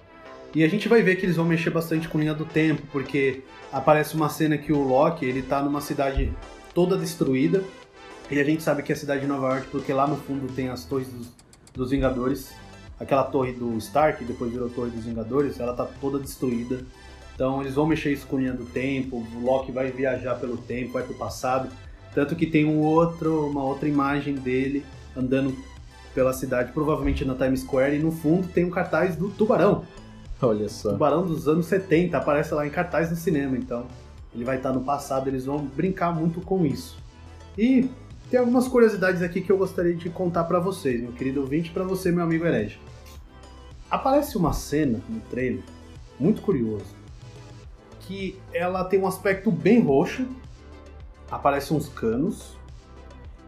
E 0.55 0.65
a 0.65 0.69
gente 0.69 0.89
vai 0.89 1.03
ver 1.03 1.17
que 1.17 1.27
eles 1.27 1.37
vão 1.37 1.45
mexer 1.45 1.69
bastante 1.69 2.09
com 2.09 2.19
linha 2.19 2.33
do 2.33 2.47
tempo, 2.47 2.81
porque 2.91 3.43
aparece 3.71 4.15
uma 4.15 4.31
cena 4.31 4.57
que 4.57 4.73
o 4.73 4.81
Loki, 4.81 5.27
ele 5.27 5.43
tá 5.43 5.61
numa 5.63 5.83
cidade 5.83 6.33
toda 6.73 6.97
destruída, 6.97 7.63
e 8.31 8.41
a 8.41 8.45
gente 8.45 8.63
sabe 8.63 8.83
que 8.83 8.91
é 8.91 8.95
a 8.95 8.99
cidade 8.99 9.21
de 9.23 9.27
Nova 9.27 9.49
York, 9.49 9.67
porque 9.71 9.93
lá 9.93 10.07
no 10.07 10.17
fundo 10.17 10.51
tem 10.55 10.71
as 10.71 10.85
torres 10.87 11.09
dos, 11.09 11.29
dos 11.75 11.91
Vingadores, 11.91 12.55
aquela 12.99 13.25
torre 13.25 13.53
do 13.53 13.77
Stark, 13.79 14.19
que 14.19 14.25
depois 14.25 14.51
virou 14.51 14.69
torre 14.69 14.91
dos 14.91 15.05
Vingadores, 15.05 15.61
ela 15.61 15.75
tá 15.75 15.87
toda 16.01 16.19
destruída. 16.19 16.81
Então 17.35 17.61
eles 17.61 17.75
vão 17.75 17.87
mexer 17.87 18.13
isso 18.13 18.27
com 18.27 18.39
linha 18.39 18.55
do 18.55 18.65
tempo, 18.65 19.17
o 19.17 19.45
Loki 19.45 19.71
vai 19.71 19.91
viajar 19.91 20.37
pelo 20.37 20.57
tempo, 20.57 20.93
vai 20.93 21.03
pro 21.03 21.15
passado, 21.15 21.69
tanto 22.15 22.35
que 22.35 22.47
tem 22.47 22.65
um 22.65 22.81
outro, 22.81 23.47
uma 23.47 23.63
outra 23.63 23.87
imagem 23.87 24.35
dele 24.35 24.85
andando 25.15 25.55
pela 26.15 26.33
cidade, 26.33 26.73
provavelmente 26.73 27.27
na 27.27 27.35
Times 27.35 27.61
Square, 27.61 27.95
e 27.95 27.99
no 27.99 28.11
fundo 28.11 28.49
tem 28.49 28.65
um 28.65 28.71
cartaz 28.71 29.17
do 29.17 29.29
Tubarão. 29.29 29.85
Olha 30.41 30.67
só. 30.69 30.93
Tubarão 30.93 31.27
dos 31.27 31.47
anos 31.47 31.67
70, 31.67 32.17
aparece 32.17 32.55
lá 32.55 32.67
em 32.67 32.71
cartaz 32.71 33.11
no 33.11 33.17
cinema, 33.17 33.55
então 33.57 33.87
ele 34.35 34.45
vai 34.45 34.57
estar 34.57 34.73
no 34.73 34.81
passado, 34.81 35.29
eles 35.29 35.45
vão 35.45 35.59
brincar 35.59 36.15
muito 36.15 36.41
com 36.41 36.65
isso. 36.65 36.97
E 37.57 37.91
tem 38.31 38.41
algumas 38.41 38.67
curiosidades 38.67 39.23
aqui 39.23 39.41
que 39.41 39.51
eu 39.51 39.59
gostaria 39.59 39.95
de 39.95 40.11
contar 40.11 40.45
pra 40.45 40.59
vocês, 40.59 41.01
meu 41.01 41.13
querido 41.13 41.41
ouvinte, 41.41 41.71
pra 41.71 41.85
você, 41.85 42.11
meu 42.11 42.25
amigo 42.25 42.45
herege. 42.45 42.79
Aparece 43.91 44.37
uma 44.37 44.53
cena 44.53 45.01
no 45.09 45.21
trailer, 45.21 45.63
muito 46.19 46.43
curioso, 46.43 46.95
que 48.01 48.39
ela 48.53 48.85
tem 48.85 49.01
um 49.01 49.07
aspecto 49.07 49.51
bem 49.51 49.81
roxo, 49.81 50.27
aparece 51.31 51.73
uns 51.73 51.89
canos, 51.89 52.57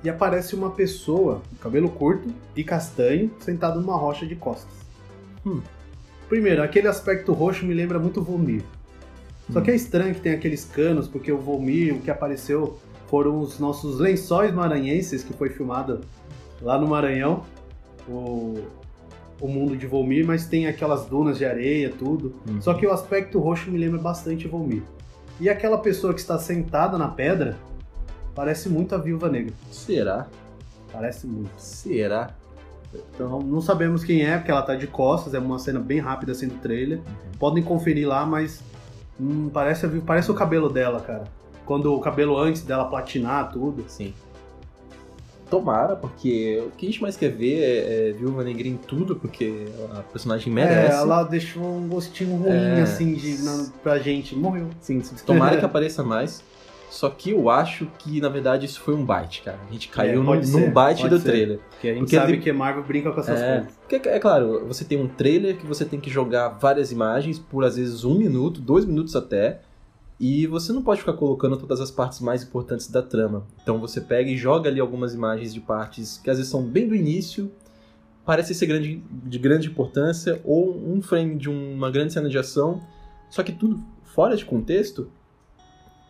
e 0.03 0.09
aparece 0.09 0.55
uma 0.55 0.71
pessoa, 0.71 1.43
cabelo 1.61 1.89
curto 1.89 2.33
e 2.55 2.63
castanho, 2.63 3.31
sentado 3.41 3.81
numa 3.81 3.97
rocha 3.97 4.25
de 4.27 4.37
costas. 4.37 4.73
Hum. 5.45 5.61
Primeiro, 6.29 6.63
aquele 6.63 6.87
aspecto 6.87 7.33
roxo 7.33 7.67
me 7.67 7.75
lembra 7.75 7.99
muito 7.99 8.23
Vomir. 8.23 8.63
Só 9.53 9.61
que 9.61 9.71
é 9.71 9.75
estranho 9.75 10.15
que 10.15 10.21
tem 10.21 10.33
aqueles 10.33 10.65
canos, 10.65 11.09
porque 11.09 11.33
o 11.33 11.39
Volmir, 11.39 11.95
o 11.95 12.01
que 12.01 12.11
apareceu 12.11 12.79
foram 13.09 13.41
os 13.41 13.59
nossos 13.59 13.99
lençóis 13.99 14.53
maranhenses, 14.55 15.25
que 15.25 15.33
foi 15.33 15.51
filmado 15.51 16.01
lá 16.61 16.79
no 16.79 16.87
Maranhão, 16.87 17.43
o, 18.07 18.63
o 19.41 19.49
mundo 19.49 19.77
de 19.77 19.87
Volmir, 19.87 20.27
mas 20.27 20.47
tem 20.47 20.67
aquelas 20.67 21.07
dunas 21.07 21.39
de 21.39 21.45
areia, 21.45 21.91
tudo. 21.91 22.35
Uhum. 22.49 22.61
Só 22.61 22.75
que 22.75 22.87
o 22.87 22.93
aspecto 22.93 23.39
roxo 23.39 23.71
me 23.71 23.79
lembra 23.79 23.99
bastante 23.99 24.47
Volmir. 24.47 24.83
E 25.41 25.49
aquela 25.49 25.79
pessoa 25.79 26.13
que 26.13 26.21
está 26.21 26.39
sentada 26.39 26.99
na 26.99 27.09
pedra 27.09 27.57
parece 28.35 28.69
muito 28.69 28.95
a 28.95 28.99
Viúva 28.99 29.29
Negra. 29.29 29.55
Será? 29.71 30.27
Parece 30.93 31.27
muito. 31.27 31.51
Será? 31.57 32.35
Então 33.15 33.41
não 33.41 33.61
sabemos 33.61 34.03
quem 34.03 34.25
é, 34.25 34.37
porque 34.37 34.51
ela 34.51 34.63
tá 34.63 34.75
de 34.75 34.87
costas, 34.87 35.35
é 35.35 35.39
uma 35.39 35.59
cena 35.59 35.79
bem 35.79 35.99
rápida 35.99 36.33
assim 36.33 36.49
do 36.49 36.57
trailer. 36.57 37.01
Podem 37.39 37.63
conferir 37.63 38.09
lá, 38.09 38.27
mas 38.27 38.63
hum, 39.21 39.49
parece, 39.53 39.87
parece 40.01 40.31
o 40.31 40.35
cabelo 40.35 40.69
dela, 40.69 41.01
cara. 41.01 41.25
Quando 41.69 41.95
o 41.95 42.01
cabelo 42.01 42.37
antes 42.39 42.63
dela 42.63 42.87
platinar 42.87 43.53
tudo. 43.53 43.85
Sim. 43.87 44.15
Tomara, 45.51 45.97
porque 45.97 46.63
o 46.67 46.71
que 46.73 46.87
a 46.87 46.91
gente 46.91 47.01
mais 47.01 47.17
quer 47.17 47.29
ver 47.31 47.61
é, 47.63 48.09
é 48.09 48.13
Viúva 48.13 48.43
Negra 48.45 48.69
em 48.69 48.77
tudo, 48.77 49.17
porque 49.17 49.65
a 49.97 50.03
personagem 50.03 50.53
merece. 50.53 50.93
É, 50.95 50.97
ela 50.99 51.23
deixou 51.25 51.63
um 51.65 51.89
gostinho 51.89 52.37
ruim, 52.37 52.51
É. 52.79 52.81
assim, 52.83 53.15
de, 53.15 53.43
na, 53.43 53.67
pra 53.83 53.99
gente. 53.99 54.35
Morreu. 54.37 54.69
Sim, 54.81 55.01
tomara 55.25 55.57
que 55.59 55.65
apareça 55.65 56.03
mais. 56.03 56.43
Só 56.91 57.11
que 57.11 57.31
eu 57.33 57.51
acho 57.51 57.87
que, 57.99 58.19
na 58.19 58.31
verdade, 58.31 58.65
isso 58.65 58.81
foi 58.81 58.95
um 58.95 59.05
bait, 59.05 59.43
cara. 59.43 59.59
A 59.69 59.73
gente 59.73 59.89
caiu 59.89 60.23
É, 60.23 60.25
num, 60.25 60.35
num 60.35 60.43
ser, 60.43 60.73
pode 60.73 61.09
do 61.09 61.19
ser. 61.19 61.25
trailer. 61.31 61.61
Porque 61.71 61.87
a 61.89 61.91
gente 61.93 62.01
Porque 62.01 62.17
sabe 62.17 62.33
ele- 62.33 62.41
que 62.43 62.51
Marvel 62.53 62.83
brinca 62.83 63.13
com 63.13 63.21
essas 63.21 63.39
É, 63.41 63.57
coisas. 63.59 63.79
porque, 63.87 64.09
é 64.09 64.19
claro, 64.19 64.65
você 64.67 64.85
tem 64.87 64.99
um 64.99 65.07
trailer 65.07 65.57
que 65.59 65.67
você 65.67 65.85
tem 65.85 66.01
que 66.01 66.09
jogar 66.11 66.49
várias 66.49 66.91
imagens 66.91 67.39
por 67.39 67.63
às 67.65 67.77
vezes 67.77 68.05
um 68.05 68.15
minuto, 68.15 68.59
dois 68.63 68.87
minutos 68.87 69.15
até, 69.15 69.61
e 70.21 70.47
você 70.47 70.73
não 70.73 70.83
pode 70.83 71.01
ficar 71.01 71.13
colocando 71.13 71.57
todas 71.57 71.81
as 71.81 71.91
partes 71.91 72.21
mais 72.21 72.43
importantes 72.43 72.89
da 72.89 73.03
trama. 73.03 73.47
Então 73.63 73.79
você 73.79 74.01
pega 74.01 74.31
e 74.31 74.37
joga 74.37 74.69
ali 74.69 74.81
algumas 74.81 75.15
imagens 75.15 75.55
de 75.55 75.61
partes 75.61 76.19
que 76.19 76.29
às 76.29 76.39
vezes 76.39 76.51
são 76.51 76.63
bem 76.63 76.89
do 76.89 76.95
início, 76.95 77.53
parece 78.25 78.55
ser 78.55 78.67
grande, 78.67 79.03
de 79.11 79.39
grande 79.39 79.69
importância, 79.69 80.41
ou 80.45 80.77
um 80.77 81.01
frame 81.01 81.37
de 81.37 81.49
uma 81.49 81.91
grande 81.91 82.13
cena 82.13 82.29
de 82.29 82.37
ação, 82.37 82.81
só 83.31 83.43
que 83.43 83.53
tudo 83.53 83.79
fora 84.03 84.37
de 84.37 84.45
contexto 84.45 85.11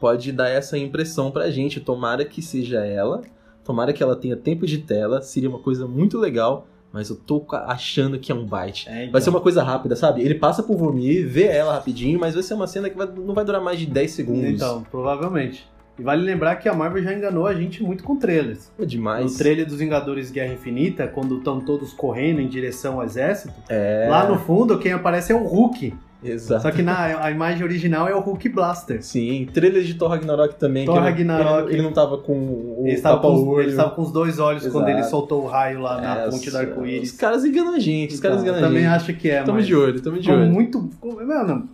pode 0.00 0.32
dar 0.32 0.48
essa 0.48 0.78
impressão 0.78 1.30
pra 1.30 1.50
gente. 1.50 1.80
Tomara 1.80 2.24
que 2.24 2.40
seja 2.40 2.84
ela, 2.84 3.22
tomara 3.64 3.92
que 3.92 4.02
ela 4.02 4.16
tenha 4.16 4.36
tempo 4.36 4.66
de 4.66 4.78
tela, 4.78 5.20
seria 5.20 5.48
uma 5.48 5.58
coisa 5.58 5.86
muito 5.86 6.18
legal. 6.18 6.66
Mas 6.98 7.08
eu 7.10 7.16
tô 7.16 7.44
achando 7.52 8.18
que 8.18 8.32
é 8.32 8.34
um 8.34 8.44
bite. 8.44 8.88
É, 8.88 9.02
então. 9.02 9.12
Vai 9.12 9.20
ser 9.20 9.30
uma 9.30 9.40
coisa 9.40 9.62
rápida, 9.62 9.94
sabe? 9.94 10.20
Ele 10.22 10.34
passa 10.34 10.62
por 10.64 10.76
Vormir, 10.76 11.28
vê 11.28 11.44
ela 11.44 11.74
rapidinho, 11.74 12.18
mas 12.18 12.34
vai 12.34 12.42
ser 12.42 12.54
uma 12.54 12.66
cena 12.66 12.90
que 12.90 12.96
vai- 12.96 13.06
não 13.06 13.32
vai 13.34 13.44
durar 13.44 13.60
mais 13.60 13.78
de 13.78 13.86
10 13.86 14.10
segundos. 14.10 14.50
Então, 14.50 14.84
provavelmente. 14.90 15.64
E 15.98 16.02
vale 16.02 16.22
lembrar 16.24 16.56
que 16.56 16.68
a 16.68 16.74
Marvel 16.74 17.02
já 17.02 17.12
enganou 17.12 17.46
a 17.46 17.54
gente 17.54 17.82
muito 17.82 18.04
com 18.04 18.16
trailers. 18.16 18.70
Pô, 18.76 18.84
demais. 18.84 19.32
No 19.32 19.38
trailer 19.38 19.66
dos 19.66 19.78
Vingadores 19.78 20.30
Guerra 20.30 20.52
Infinita, 20.54 21.06
quando 21.08 21.38
estão 21.38 21.60
todos 21.60 21.92
correndo 21.92 22.40
em 22.40 22.46
direção 22.48 23.00
ao 23.00 23.04
exército, 23.04 23.52
É. 23.68 24.06
lá 24.10 24.28
no 24.28 24.38
fundo 24.38 24.78
quem 24.78 24.92
aparece 24.92 25.32
é 25.32 25.34
o 25.34 25.42
Hulk. 25.44 25.94
Exato. 26.22 26.62
Só 26.62 26.70
que 26.72 26.82
na 26.82 27.22
a 27.24 27.30
imagem 27.30 27.62
original 27.62 28.08
é 28.08 28.14
o 28.14 28.18
Hulk 28.18 28.48
Blaster. 28.48 29.02
Sim, 29.04 29.46
trailer 29.54 29.84
de 29.84 29.94
Thor 29.94 30.08
Ragnarok 30.10 30.56
também. 30.56 30.84
Thor 30.84 30.98
Ragnarok. 30.98 31.68
Ele, 31.68 31.74
ele 31.76 31.82
não 31.82 31.92
tava 31.92 32.18
com 32.18 32.32
o 32.34 32.82
Ele 32.86 32.94
estava 32.94 33.20
com, 33.20 33.60
ele 33.60 33.70
estava 33.70 33.90
com 33.90 34.02
os 34.02 34.10
dois 34.10 34.40
olhos 34.40 34.62
quando 34.66 34.88
Exato. 34.88 34.90
ele 34.90 35.02
soltou 35.08 35.44
o 35.44 35.46
raio 35.46 35.80
lá 35.80 36.00
na 36.00 36.18
É, 36.22 36.24
ponte 36.28 36.44
do 36.44 36.48
os- 36.48 36.54
arco-íris. 36.56 37.12
Os 37.12 37.16
caras 37.16 37.44
enganam 37.44 37.74
a 37.74 37.78
gente, 37.78 38.14
os 38.14 38.20
caras 38.20 38.38
Então, 38.42 38.48
enganam 38.52 38.64
a 38.66 38.68
também 38.68 38.82
gente. 38.84 38.92
acho 38.94 39.14
que 39.14 39.30
é, 39.30 39.42
Tamo 39.44 39.62
de 39.62 39.74
olho, 39.76 40.00
tamo 40.02 40.16
de 40.16 40.22
ficou 40.22 40.38
olho. 40.40 40.50
muito... 40.50 40.90
Mano, 41.24 41.68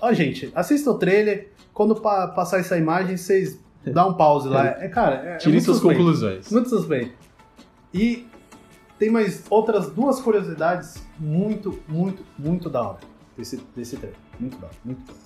ó 0.00 0.12
gente, 0.12 0.52
assista 0.54 0.90
o 0.92 0.94
trailer, 0.94 1.48
quando 1.74 1.96
pa- 1.96 2.28
passar 2.28 2.60
essa 2.60 2.78
imagem, 2.78 3.16
vocês 3.16 3.58
dá 3.84 4.06
um 4.06 4.14
pause 4.14 4.48
lá. 4.48 4.64
É, 4.78 4.86
cara, 4.88 5.22
é, 5.24 5.32
é 5.34 5.36
Tire 5.38 5.50
muito 5.52 5.64
suas 5.64 5.78
suspeito. 5.78 5.98
conclusões. 5.98 6.50
Muito 6.52 6.68
suspeito. 6.68 7.12
E 7.92 8.26
tem 8.96 9.10
mais 9.10 9.42
outras 9.50 9.90
duas 9.90 10.20
curiosidades 10.20 11.04
muito, 11.18 11.76
muito, 11.88 12.22
muito 12.38 12.70
da 12.70 12.82
hora 12.82 12.98
desse, 13.36 13.60
desse 13.74 13.96
trailer. 13.96 14.18
Muito 14.38 14.56
hora, 14.56 14.74
muito 14.84 15.10
hora. 15.10 15.20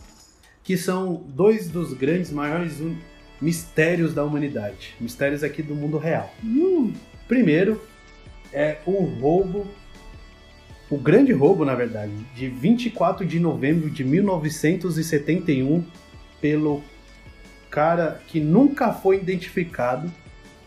Que 0.63 0.77
são 0.77 1.25
dois 1.29 1.69
dos 1.69 1.93
grandes, 1.93 2.31
maiores 2.31 2.81
mistérios 3.41 4.15
da 4.15 4.25
humanidade. 4.25 4.95
Mistérios 5.01 5.43
aqui 5.43 5.63
do 5.63 5.75
mundo 5.75 5.99
real. 5.99 6.33
Primeiro 7.27 7.81
é 8.53 8.79
o 8.85 9.05
roubo, 9.05 9.67
o 10.91 10.99
grande 10.99 11.33
roubo, 11.33 11.65
na 11.65 11.75
verdade, 11.75 12.13
de 12.35 12.49
24 12.49 13.25
de 13.25 13.39
novembro 13.39 13.89
de 13.89 14.05
1971 14.05 15.85
pelo 16.41 16.83
cara 17.71 18.21
que 18.27 18.41
nunca 18.41 18.93
foi 18.93 19.17
identificado, 19.17 20.13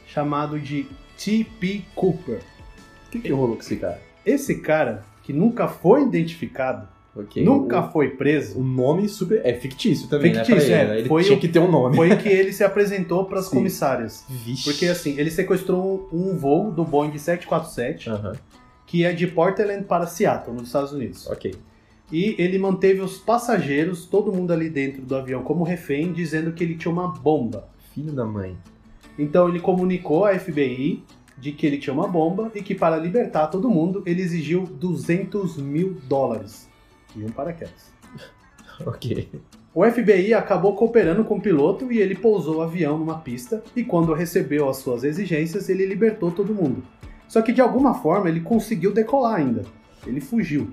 chamado 0.08 0.60
de 0.60 0.88
T.P. 1.18 1.84
Cooper. 1.94 2.40
O 3.08 3.12
que, 3.12 3.20
que 3.20 3.32
rolou 3.32 3.56
com 3.56 3.62
esse 3.62 3.76
cara? 3.76 4.02
Esse 4.26 4.62
cara 4.62 5.04
que 5.24 5.34
nunca 5.34 5.68
foi 5.68 6.04
identificado, 6.04 6.88
Ok, 7.16 7.44
nunca 7.46 7.84
foi 7.84 8.10
preso, 8.12 8.60
o 8.60 8.64
nome 8.64 9.08
super. 9.08 9.42
É 9.46 9.54
fictício 9.54 10.08
também, 10.10 10.34
Fictício, 10.34 10.56
né? 10.56 10.66
pra 10.66 10.76
é. 10.76 10.82
ele, 10.82 10.90
né? 10.94 11.00
Ele 11.02 11.08
Foi 11.10 11.24
tinha 11.24 11.38
o- 11.38 11.40
que 11.40 11.48
ter 11.48 11.60
um 11.60 11.70
nome. 11.72 11.96
foi 11.96 12.16
que 12.18 12.28
ele 12.28 12.52
se 12.52 12.64
apresentou 12.64 13.26
para 13.26 13.40
as 13.40 13.48
comissárias. 13.48 14.26
Vixe. 14.28 14.64
Porque 14.64 14.88
assim, 14.88 15.16
ele 15.20 15.30
sequestrou 15.30 16.10
um 16.12 16.36
voo 16.36 16.72
do 16.72 16.84
Boeing 16.84 17.16
747, 17.18 18.10
Aham, 18.10 18.34
que 18.88 19.06
é 19.06 19.14
de 19.14 19.28
Portland 19.28 19.84
para 19.84 20.08
Seattle, 20.08 20.56
nos 20.56 20.68
Estados 20.68 20.92
Unidos. 20.92 21.28
ok. 21.30 21.54
E 22.12 22.36
ele 22.38 22.58
manteve 22.60 23.00
os 23.02 23.18
passageiros, 23.18 24.06
todo 24.06 24.32
mundo 24.32 24.52
ali 24.52 24.70
dentro 24.70 25.02
do 25.04 25.16
avião, 25.16 25.42
como 25.44 25.64
refém, 25.64 26.12
dizendo 26.12 26.52
que 26.52 26.64
ele 26.64 26.76
tinha 26.76 26.92
uma 26.92 27.08
bomba. 27.08 27.68
Filho 27.94 28.12
da 28.12 28.26
mãe. 28.26 28.58
Então 29.18 29.48
ele 29.50 29.60
comunicou 29.60 30.26
à 30.26 30.38
FBI 30.38 31.04
de 31.38 31.52
que 31.52 31.66
ele 31.66 31.78
tinha 31.78 31.94
uma 31.94 32.08
bomba 32.08 32.52
e 32.56 32.62
que 32.62 32.74
para 32.76 32.98
libertar 32.98 33.48
todo 33.48 33.70
mundo 33.70 34.02
ele 34.06 34.22
exigiu 34.22 34.64
200 34.64 35.58
mil 35.58 35.98
dólares 36.08 36.68
e 37.16 37.24
um 37.24 37.30
paraquedas. 37.30 37.92
Ok. 38.86 39.30
O 39.74 39.84
FBI 39.84 40.34
acabou 40.34 40.76
cooperando 40.76 41.24
com 41.24 41.38
o 41.38 41.42
piloto 41.42 41.92
e 41.92 42.00
ele 42.00 42.16
pousou 42.16 42.58
o 42.58 42.62
avião 42.62 42.98
numa 42.98 43.20
pista 43.20 43.64
e 43.76 43.84
quando 43.84 44.14
recebeu 44.14 44.68
as 44.68 44.78
suas 44.78 45.04
exigências 45.04 45.70
ele 45.70 45.86
libertou 45.86 46.32
todo 46.32 46.54
mundo. 46.56 46.84
Só 47.28 47.42
que 47.42 47.52
de 47.52 47.62
alguma 47.62 47.94
forma 47.94 48.30
ele 48.30 48.40
conseguiu 48.40 48.92
decolar 48.92 49.36
ainda. 49.36 49.64
Ele 50.06 50.20
fugiu. 50.20 50.72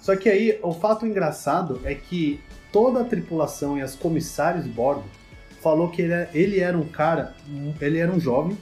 Só 0.00 0.14
que 0.14 0.28
aí 0.28 0.58
o 0.62 0.72
fato 0.72 1.06
engraçado 1.06 1.80
é 1.84 1.94
que 1.94 2.40
toda 2.72 3.00
a 3.00 3.04
tripulação 3.04 3.78
e 3.78 3.82
as 3.82 3.96
comissários 3.96 4.64
de 4.64 4.70
bordo 4.70 5.04
falou 5.60 5.88
que 5.88 6.02
ele 6.02 6.12
era, 6.12 6.30
ele 6.32 6.60
era 6.60 6.78
um 6.78 6.86
cara, 6.86 7.34
ele 7.80 7.98
era 7.98 8.12
um 8.12 8.20
jovem 8.20 8.56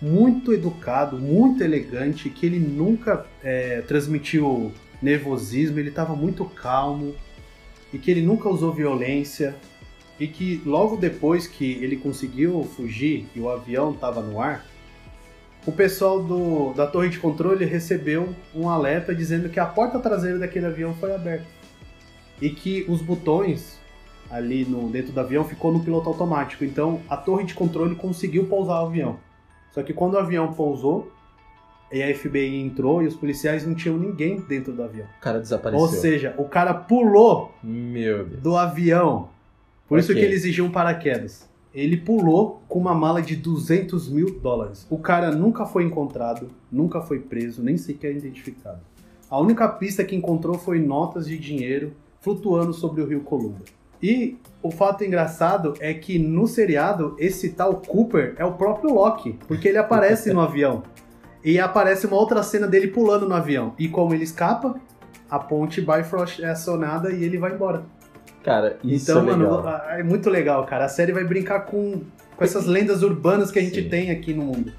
muito 0.00 0.52
educado, 0.52 1.18
muito 1.18 1.62
elegante, 1.62 2.28
que 2.28 2.44
ele 2.44 2.58
nunca 2.58 3.24
é, 3.42 3.80
transmitiu 3.82 4.70
nervosismo, 5.00 5.78
ele 5.78 5.90
estava 5.90 6.14
muito 6.14 6.44
calmo 6.44 7.14
e 7.92 7.98
que 7.98 8.10
ele 8.10 8.22
nunca 8.22 8.48
usou 8.48 8.72
violência 8.72 9.54
e 10.18 10.26
que 10.26 10.60
logo 10.66 10.96
depois 10.96 11.46
que 11.46 11.72
ele 11.82 11.96
conseguiu 11.96 12.64
fugir 12.76 13.26
e 13.34 13.40
o 13.40 13.48
avião 13.48 13.92
estava 13.92 14.20
no 14.20 14.40
ar, 14.40 14.66
o 15.66 15.72
pessoal 15.72 16.22
do, 16.22 16.72
da 16.72 16.86
torre 16.86 17.08
de 17.08 17.18
controle 17.18 17.64
recebeu 17.64 18.34
um 18.54 18.68
alerta 18.68 19.14
dizendo 19.14 19.48
que 19.48 19.60
a 19.60 19.66
porta 19.66 19.98
traseira 19.98 20.38
daquele 20.38 20.66
avião 20.66 20.94
foi 20.94 21.14
aberta 21.14 21.46
e 22.40 22.50
que 22.50 22.84
os 22.88 23.02
botões 23.02 23.78
ali 24.30 24.64
no 24.64 24.88
dentro 24.88 25.12
do 25.12 25.20
avião 25.20 25.44
ficou 25.44 25.72
no 25.72 25.80
piloto 25.80 26.08
automático. 26.08 26.64
Então 26.64 27.00
a 27.08 27.16
torre 27.16 27.44
de 27.44 27.54
controle 27.54 27.94
conseguiu 27.94 28.46
pousar 28.46 28.82
o 28.82 28.86
avião. 28.86 29.18
Só 29.72 29.82
que 29.82 29.92
quando 29.92 30.14
o 30.14 30.18
avião 30.18 30.52
pousou 30.52 31.12
e 31.92 32.02
a 32.02 32.14
FBI 32.14 32.56
entrou 32.60 33.02
e 33.02 33.06
os 33.06 33.16
policiais 33.16 33.66
não 33.66 33.74
tinham 33.74 33.96
ninguém 33.96 34.40
dentro 34.40 34.72
do 34.72 34.82
avião. 34.82 35.06
O 35.18 35.20
cara 35.20 35.40
desapareceu. 35.40 35.80
Ou 35.80 35.88
seja, 35.88 36.34
o 36.38 36.44
cara 36.44 36.74
pulou 36.74 37.52
do 38.42 38.56
avião. 38.56 39.28
Por 39.88 39.98
isso 39.98 40.10
Ok. 40.12 40.20
que 40.20 40.26
ele 40.26 40.34
exigiu 40.34 40.64
um 40.66 40.70
paraquedas. 40.70 41.48
Ele 41.74 41.96
pulou 41.96 42.62
com 42.68 42.78
uma 42.78 42.94
mala 42.94 43.22
de 43.22 43.36
200 43.36 44.08
mil 44.08 44.38
dólares. 44.40 44.86
O 44.90 44.98
cara 44.98 45.30
nunca 45.30 45.64
foi 45.64 45.84
encontrado, 45.84 46.48
nunca 46.70 47.00
foi 47.00 47.20
preso, 47.20 47.62
nem 47.62 47.76
sequer 47.76 48.14
identificado. 48.16 48.80
A 49.30 49.38
única 49.38 49.68
pista 49.68 50.02
que 50.04 50.16
encontrou 50.16 50.54
foi 50.58 50.80
notas 50.80 51.26
de 51.26 51.38
dinheiro 51.38 51.92
flutuando 52.20 52.72
sobre 52.72 53.02
o 53.02 53.06
rio 53.06 53.20
Columbia. 53.20 53.64
E 54.02 54.36
o 54.62 54.70
fato 54.70 55.04
engraçado 55.04 55.74
é 55.80 55.92
que 55.92 56.18
no 56.18 56.46
seriado, 56.46 57.14
esse 57.18 57.50
tal 57.50 57.74
Cooper 57.76 58.34
é 58.38 58.44
o 58.44 58.52
próprio 58.52 58.94
Loki, 58.94 59.38
porque 59.46 59.68
ele 59.68 59.78
aparece 59.78 60.32
no 60.32 60.40
avião. 60.42 60.82
E 61.48 61.58
aparece 61.58 62.06
uma 62.06 62.16
outra 62.16 62.42
cena 62.42 62.66
dele 62.66 62.88
pulando 62.88 63.26
no 63.26 63.34
avião. 63.34 63.72
E 63.78 63.88
como 63.88 64.12
ele 64.12 64.22
escapa, 64.22 64.78
a 65.30 65.38
ponte 65.38 65.80
Bifrost 65.80 66.42
é 66.42 66.50
acionada 66.50 67.10
e 67.10 67.24
ele 67.24 67.38
vai 67.38 67.54
embora. 67.54 67.84
Cara, 68.44 68.78
isso 68.84 69.10
então, 69.10 69.26
é 69.26 69.34
legal. 69.34 69.62
mano, 69.62 69.82
é 69.88 70.02
muito 70.02 70.28
legal, 70.28 70.66
cara. 70.66 70.84
A 70.84 70.88
série 70.90 71.10
vai 71.10 71.24
brincar 71.24 71.60
com, 71.60 72.02
com 72.36 72.44
essas 72.44 72.66
lendas 72.66 73.02
urbanas 73.02 73.50
que 73.50 73.58
a 73.58 73.62
gente 73.62 73.82
Sim. 73.82 73.88
tem 73.88 74.10
aqui 74.10 74.34
no 74.34 74.42
mundo. 74.44 74.74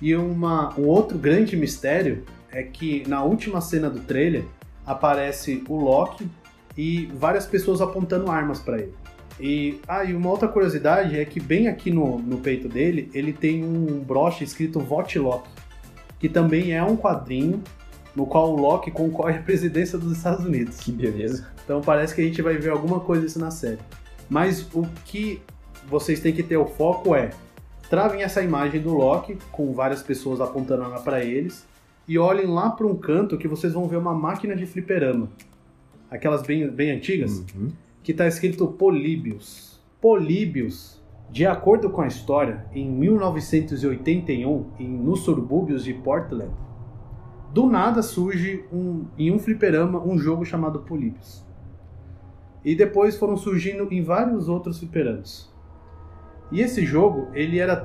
E 0.00 0.14
uma, 0.14 0.72
um 0.78 0.86
outro 0.86 1.18
grande 1.18 1.56
mistério 1.56 2.22
é 2.52 2.62
que 2.62 3.02
na 3.08 3.24
última 3.24 3.60
cena 3.60 3.90
do 3.90 3.98
trailer 3.98 4.44
aparece 4.86 5.64
o 5.68 5.74
Loki 5.74 6.30
e 6.78 7.06
várias 7.12 7.44
pessoas 7.44 7.80
apontando 7.80 8.30
armas 8.30 8.60
para 8.60 8.78
ele. 8.78 8.94
E, 9.40 9.80
ah, 9.88 10.04
e 10.04 10.14
uma 10.14 10.30
outra 10.30 10.46
curiosidade 10.46 11.18
é 11.18 11.24
que 11.24 11.40
bem 11.40 11.66
aqui 11.66 11.90
no, 11.90 12.20
no 12.20 12.38
peito 12.38 12.68
dele, 12.68 13.10
ele 13.12 13.32
tem 13.32 13.64
um 13.64 13.98
broche 13.98 14.44
escrito 14.44 14.78
Vote 14.78 15.18
Loki, 15.18 15.48
que 16.22 16.28
também 16.28 16.72
é 16.72 16.80
um 16.84 16.96
quadrinho 16.96 17.60
no 18.14 18.24
qual 18.26 18.52
o 18.54 18.56
Loki 18.60 18.92
concorre 18.92 19.38
à 19.38 19.42
presidência 19.42 19.98
dos 19.98 20.16
Estados 20.16 20.44
Unidos. 20.46 20.78
Que 20.78 20.92
beleza. 20.92 21.48
Então 21.64 21.80
parece 21.80 22.14
que 22.14 22.20
a 22.20 22.24
gente 22.24 22.40
vai 22.40 22.56
ver 22.56 22.70
alguma 22.70 23.00
coisa 23.00 23.22
disso 23.26 23.40
na 23.40 23.50
série. 23.50 23.80
Mas 24.30 24.62
o 24.72 24.86
que 25.04 25.42
vocês 25.88 26.20
têm 26.20 26.32
que 26.32 26.44
ter 26.44 26.56
o 26.56 26.64
foco 26.64 27.12
é 27.16 27.30
travem 27.90 28.22
essa 28.22 28.40
imagem 28.40 28.80
do 28.80 28.94
Loki 28.94 29.36
com 29.50 29.72
várias 29.72 30.00
pessoas 30.00 30.40
apontando 30.40 30.84
arma 30.84 31.00
para 31.00 31.24
eles 31.24 31.66
e 32.06 32.16
olhem 32.18 32.46
lá 32.46 32.70
para 32.70 32.86
um 32.86 32.94
canto 32.94 33.36
que 33.36 33.48
vocês 33.48 33.72
vão 33.72 33.88
ver 33.88 33.96
uma 33.96 34.14
máquina 34.14 34.54
de 34.54 34.64
fliperama. 34.64 35.28
Aquelas 36.08 36.42
bem, 36.42 36.68
bem 36.70 36.92
antigas, 36.92 37.42
Uhum. 37.56 37.70
que 38.04 38.12
está 38.12 38.28
escrito 38.28 38.68
Políbios. 38.68 39.80
Políbios, 40.00 41.01
de 41.32 41.46
acordo 41.46 41.88
com 41.88 42.02
a 42.02 42.06
história, 42.06 42.66
em 42.74 42.86
1981, 42.86 44.66
em, 44.78 44.86
nos 44.86 45.20
subúrbios 45.20 45.82
de 45.82 45.94
Portland, 45.94 46.52
do 47.54 47.66
nada 47.66 48.02
surge 48.02 48.66
um, 48.70 49.06
em 49.16 49.32
um 49.32 49.38
fliperama 49.38 49.98
um 49.98 50.18
jogo 50.18 50.44
chamado 50.44 50.80
Políbios. 50.80 51.42
E 52.62 52.74
depois 52.74 53.16
foram 53.16 53.38
surgindo 53.38 53.88
em 53.90 54.02
vários 54.02 54.46
outros 54.46 54.78
fliperamas. 54.78 55.50
E 56.50 56.60
esse 56.60 56.84
jogo, 56.84 57.28
ele 57.32 57.58
era 57.58 57.76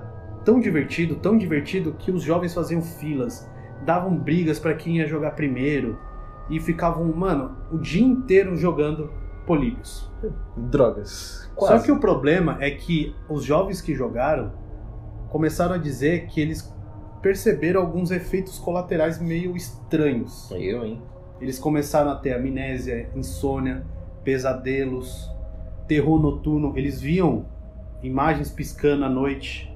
tão 0.43 0.59
divertido, 0.59 1.15
tão 1.15 1.37
divertido, 1.37 1.93
que 1.93 2.11
os 2.11 2.23
jovens 2.23 2.53
faziam 2.53 2.81
filas, 2.81 3.49
davam 3.85 4.17
brigas 4.17 4.59
para 4.59 4.73
quem 4.73 4.97
ia 4.97 5.07
jogar 5.07 5.31
primeiro, 5.31 5.97
e 6.49 6.59
ficavam, 6.59 7.05
mano, 7.13 7.55
o 7.71 7.77
dia 7.77 8.03
inteiro 8.03 8.57
jogando 8.57 9.09
Políbios. 9.47 10.11
Drogas. 10.57 11.49
Só 11.57 11.67
Quase. 11.67 11.85
que 11.85 11.91
o 11.91 11.99
problema 11.99 12.57
é 12.59 12.69
que 12.69 13.15
os 13.29 13.45
jovens 13.45 13.81
que 13.81 13.95
jogaram 13.95 14.51
começaram 15.29 15.75
a 15.75 15.77
dizer 15.77 16.27
que 16.27 16.41
eles 16.41 16.71
perceberam 17.21 17.81
alguns 17.81 18.11
efeitos 18.11 18.59
colaterais 18.59 19.19
meio 19.19 19.55
estranhos. 19.55 20.51
Eu, 20.51 20.85
hein? 20.85 21.01
Eles 21.39 21.57
começaram 21.57 22.11
a 22.11 22.15
ter 22.15 22.33
amnésia, 22.33 23.09
insônia, 23.15 23.85
pesadelos, 24.23 25.31
terror 25.87 26.19
noturno. 26.19 26.77
Eles 26.77 26.99
viam 26.99 27.45
imagens 28.03 28.51
piscando 28.51 29.05
à 29.05 29.09
noite. 29.09 29.73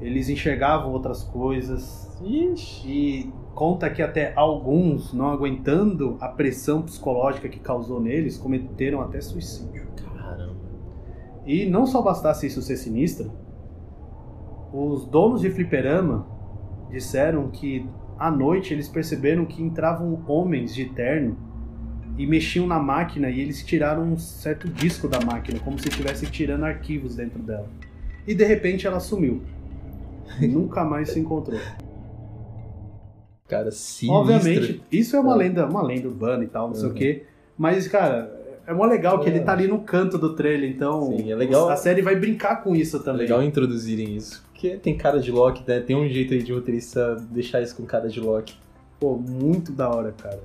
Eles 0.00 0.28
enxergavam 0.28 0.90
outras 0.92 1.22
coisas. 1.22 2.10
Ixi. 2.22 2.88
E 2.88 3.32
conta 3.54 3.90
que 3.90 4.02
até 4.02 4.32
alguns, 4.34 5.12
não 5.12 5.30
aguentando 5.30 6.16
a 6.20 6.28
pressão 6.28 6.82
psicológica 6.82 7.48
que 7.48 7.58
causou 7.58 8.00
neles, 8.00 8.38
cometeram 8.38 9.00
até 9.00 9.20
suicídio. 9.20 9.86
Caramba. 9.96 10.56
E 11.46 11.66
não 11.66 11.86
só 11.86 12.02
bastasse 12.02 12.46
isso 12.46 12.62
ser 12.62 12.76
sinistro, 12.76 13.30
os 14.72 15.04
donos 15.06 15.40
de 15.40 15.50
fliperama 15.50 16.26
disseram 16.90 17.48
que 17.48 17.88
à 18.18 18.30
noite 18.30 18.72
eles 18.72 18.88
perceberam 18.88 19.44
que 19.44 19.62
entravam 19.62 20.22
homens 20.26 20.74
de 20.74 20.86
terno 20.86 21.36
e 22.16 22.26
mexiam 22.26 22.66
na 22.66 22.78
máquina 22.78 23.30
e 23.30 23.40
eles 23.40 23.64
tiraram 23.64 24.04
um 24.04 24.18
certo 24.18 24.68
disco 24.68 25.08
da 25.08 25.20
máquina, 25.20 25.58
como 25.60 25.78
se 25.78 25.88
estivesse 25.88 26.26
tirando 26.26 26.64
arquivos 26.64 27.16
dentro 27.16 27.42
dela. 27.42 27.68
E 28.26 28.34
de 28.34 28.44
repente 28.44 28.86
ela 28.86 29.00
sumiu. 29.00 29.42
Nunca 30.40 30.84
mais 30.84 31.10
se 31.10 31.18
encontrou. 31.18 31.58
Cara, 33.50 33.70
sinistro. 33.72 34.16
Obviamente, 34.20 34.80
isso 34.92 35.16
é 35.16 35.20
uma 35.20 35.34
É. 35.34 35.38
lenda, 35.38 35.66
uma 35.66 35.82
lenda 35.82 36.06
urbana 36.08 36.44
e 36.44 36.46
tal, 36.46 36.68
não 36.68 36.74
sei 36.74 36.86
o 36.86 36.88
Uhum. 36.90 36.94
quê. 36.94 37.24
Mas, 37.58 37.88
cara, 37.88 38.32
é 38.66 38.72
mó 38.72 38.86
legal 38.86 39.18
que 39.20 39.28
É. 39.28 39.32
ele 39.32 39.40
tá 39.40 39.52
ali 39.52 39.66
no 39.66 39.80
canto 39.80 40.16
do 40.16 40.34
trailer, 40.36 40.70
então 40.70 41.08
Sim, 41.16 41.32
é 41.32 41.34
legal. 41.34 41.68
a 41.68 41.76
série 41.76 42.00
vai 42.00 42.14
brincar 42.14 42.62
com 42.62 42.74
isso 42.76 42.98
É 42.98 43.00
também. 43.00 43.22
legal 43.22 43.42
introduzirem 43.42 44.16
isso. 44.16 44.42
Porque 44.52 44.76
tem 44.76 44.96
cara 44.96 45.18
de 45.18 45.32
Loki, 45.32 45.64
né? 45.66 45.80
Tem 45.80 45.96
um 45.96 46.08
jeito 46.08 46.32
aí 46.32 46.42
de 46.42 46.52
roteirista 46.52 47.16
deixar 47.30 47.60
isso 47.60 47.74
com 47.76 47.84
cara 47.84 48.08
de 48.08 48.20
Loki. 48.20 48.54
Pô, 49.00 49.16
muito 49.16 49.72
da 49.72 49.88
hora, 49.88 50.12
cara. 50.12 50.40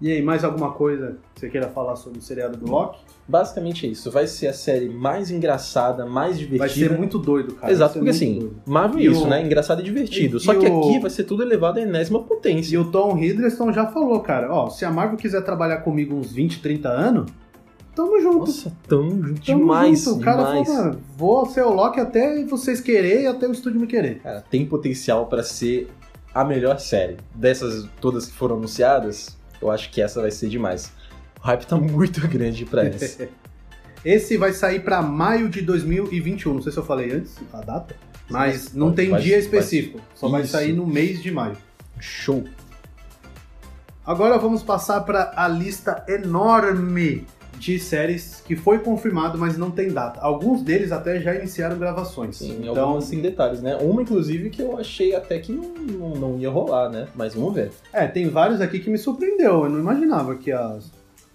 E 0.00 0.12
aí, 0.12 0.20
mais 0.22 0.44
alguma 0.44 0.72
coisa 0.72 1.16
que 1.34 1.40
você 1.40 1.48
queira 1.48 1.68
falar 1.68 1.96
sobre 1.96 2.18
o 2.18 2.22
seriado 2.22 2.56
do 2.58 2.70
Loki? 2.70 2.98
Basicamente 3.26 3.86
é 3.86 3.88
isso. 3.90 4.10
Vai 4.10 4.26
ser 4.26 4.46
a 4.48 4.52
série 4.52 4.88
mais 4.90 5.30
engraçada, 5.30 6.04
mais 6.04 6.38
divertida. 6.38 6.58
Vai 6.58 6.68
ser 6.68 6.98
muito 6.98 7.18
doido, 7.18 7.54
cara. 7.54 7.72
Exato, 7.72 7.94
porque 7.94 8.10
assim, 8.10 8.38
doido. 8.38 8.56
Marvel 8.66 8.98
é 8.98 9.02
E 9.02 9.06
isso, 9.06 9.24
o- 9.24 9.26
né? 9.26 9.42
Engraçado 9.44 9.80
e 9.80 9.84
divertido. 9.84 10.36
e- 10.36 10.40
Só 10.40 10.52
e 10.52 10.58
que 10.58 10.66
o- 10.66 10.80
aqui 10.80 10.98
vai 11.00 11.10
ser 11.10 11.24
tudo 11.24 11.42
elevado 11.42 11.78
à 11.78 11.82
enésima 11.82 12.22
potência. 12.22 12.74
E 12.74 12.78
o 12.78 12.84
Tom 12.90 13.16
Hiddleston 13.18 13.72
já 13.72 13.86
falou, 13.86 14.20
cara, 14.20 14.52
ó, 14.52 14.68
se 14.68 14.84
a 14.84 14.90
Marvel 14.90 15.16
quiser 15.16 15.42
trabalhar 15.42 15.78
comigo 15.78 16.14
uns 16.14 16.30
20, 16.30 16.60
30 16.60 16.90
anos, 16.90 17.30
tamo 17.94 18.20
junto. 18.20 18.38
Nossa, 18.40 18.70
tão 18.86 19.08
Tamo 19.08 19.32
demais, 19.34 20.04
junto. 20.04 20.20
O 20.20 20.22
cara 20.22 20.44
demais. 20.44 20.68
falou, 20.68 20.84
mano, 20.84 21.00
vou 21.16 21.46
ser 21.46 21.62
o 21.62 21.72
Loki 21.72 21.98
até 21.98 22.44
vocês 22.44 22.80
quererem 22.82 23.24
e 23.24 23.26
até 23.26 23.48
o 23.48 23.52
estúdio 23.52 23.80
me 23.80 23.86
querer. 23.86 24.18
Cara, 24.20 24.44
tem 24.50 24.64
potencial 24.66 25.26
pra 25.26 25.42
ser 25.42 25.88
a 26.34 26.44
melhor 26.44 26.78
série. 26.78 27.16
Dessas 27.34 27.88
todas 28.00 28.26
que 28.26 28.32
foram 28.34 28.56
anunciadas, 28.56 29.36
eu 29.60 29.70
acho 29.70 29.90
que 29.90 30.00
essa 30.02 30.20
vai 30.20 30.30
ser 30.30 30.48
demais. 30.48 30.92
O 31.40 31.46
hype 31.46 31.66
tá 31.66 31.76
muito 31.78 32.20
grande 32.28 32.64
pra 32.64 32.84
essa. 32.84 33.28
Esse 34.04 34.36
vai 34.36 34.52
sair 34.52 34.80
pra 34.84 35.02
maio 35.02 35.48
de 35.48 35.60
2021. 35.62 36.54
Não 36.54 36.62
sei 36.62 36.70
se 36.70 36.78
eu 36.78 36.84
falei 36.84 37.10
antes 37.12 37.34
a 37.52 37.60
data, 37.60 37.96
mas 38.30 38.72
não 38.72 38.92
tem 38.92 39.08
vai- 39.10 39.20
dia 39.20 39.32
vai- 39.32 39.40
específico. 39.44 40.00
Só 40.14 40.28
vai 40.28 40.42
Isso. 40.42 40.52
sair 40.52 40.72
no 40.72 40.86
mês 40.86 41.20
de 41.20 41.32
maio. 41.32 41.56
Show. 41.98 42.44
Agora 44.04 44.38
vamos 44.38 44.62
passar 44.62 45.00
para 45.00 45.32
a 45.34 45.48
lista 45.48 46.04
enorme 46.08 47.26
de 47.58 47.78
séries 47.78 48.42
que 48.44 48.54
foi 48.54 48.78
confirmado, 48.78 49.38
mas 49.38 49.56
não 49.56 49.70
tem 49.70 49.90
data. 49.90 50.20
Alguns 50.20 50.62
deles 50.62 50.92
até 50.92 51.20
já 51.20 51.34
iniciaram 51.34 51.78
gravações. 51.78 52.36
Sim, 52.36 52.58
então, 52.60 52.84
algumas 52.84 53.04
sem 53.04 53.20
detalhes, 53.20 53.60
né? 53.60 53.76
Uma, 53.76 54.02
inclusive, 54.02 54.50
que 54.50 54.62
eu 54.62 54.78
achei 54.78 55.14
até 55.14 55.38
que 55.38 55.52
não, 55.52 55.74
não, 55.74 56.10
não 56.16 56.38
ia 56.38 56.50
rolar, 56.50 56.90
né? 56.90 57.08
Mas 57.14 57.34
vamos 57.34 57.54
ver. 57.54 57.72
é, 57.92 58.06
tem 58.06 58.28
vários 58.28 58.60
aqui 58.60 58.78
que 58.78 58.90
me 58.90 58.98
surpreendeu. 58.98 59.64
Eu 59.64 59.70
não 59.70 59.78
imaginava 59.78 60.34
que 60.36 60.52
a, 60.52 60.78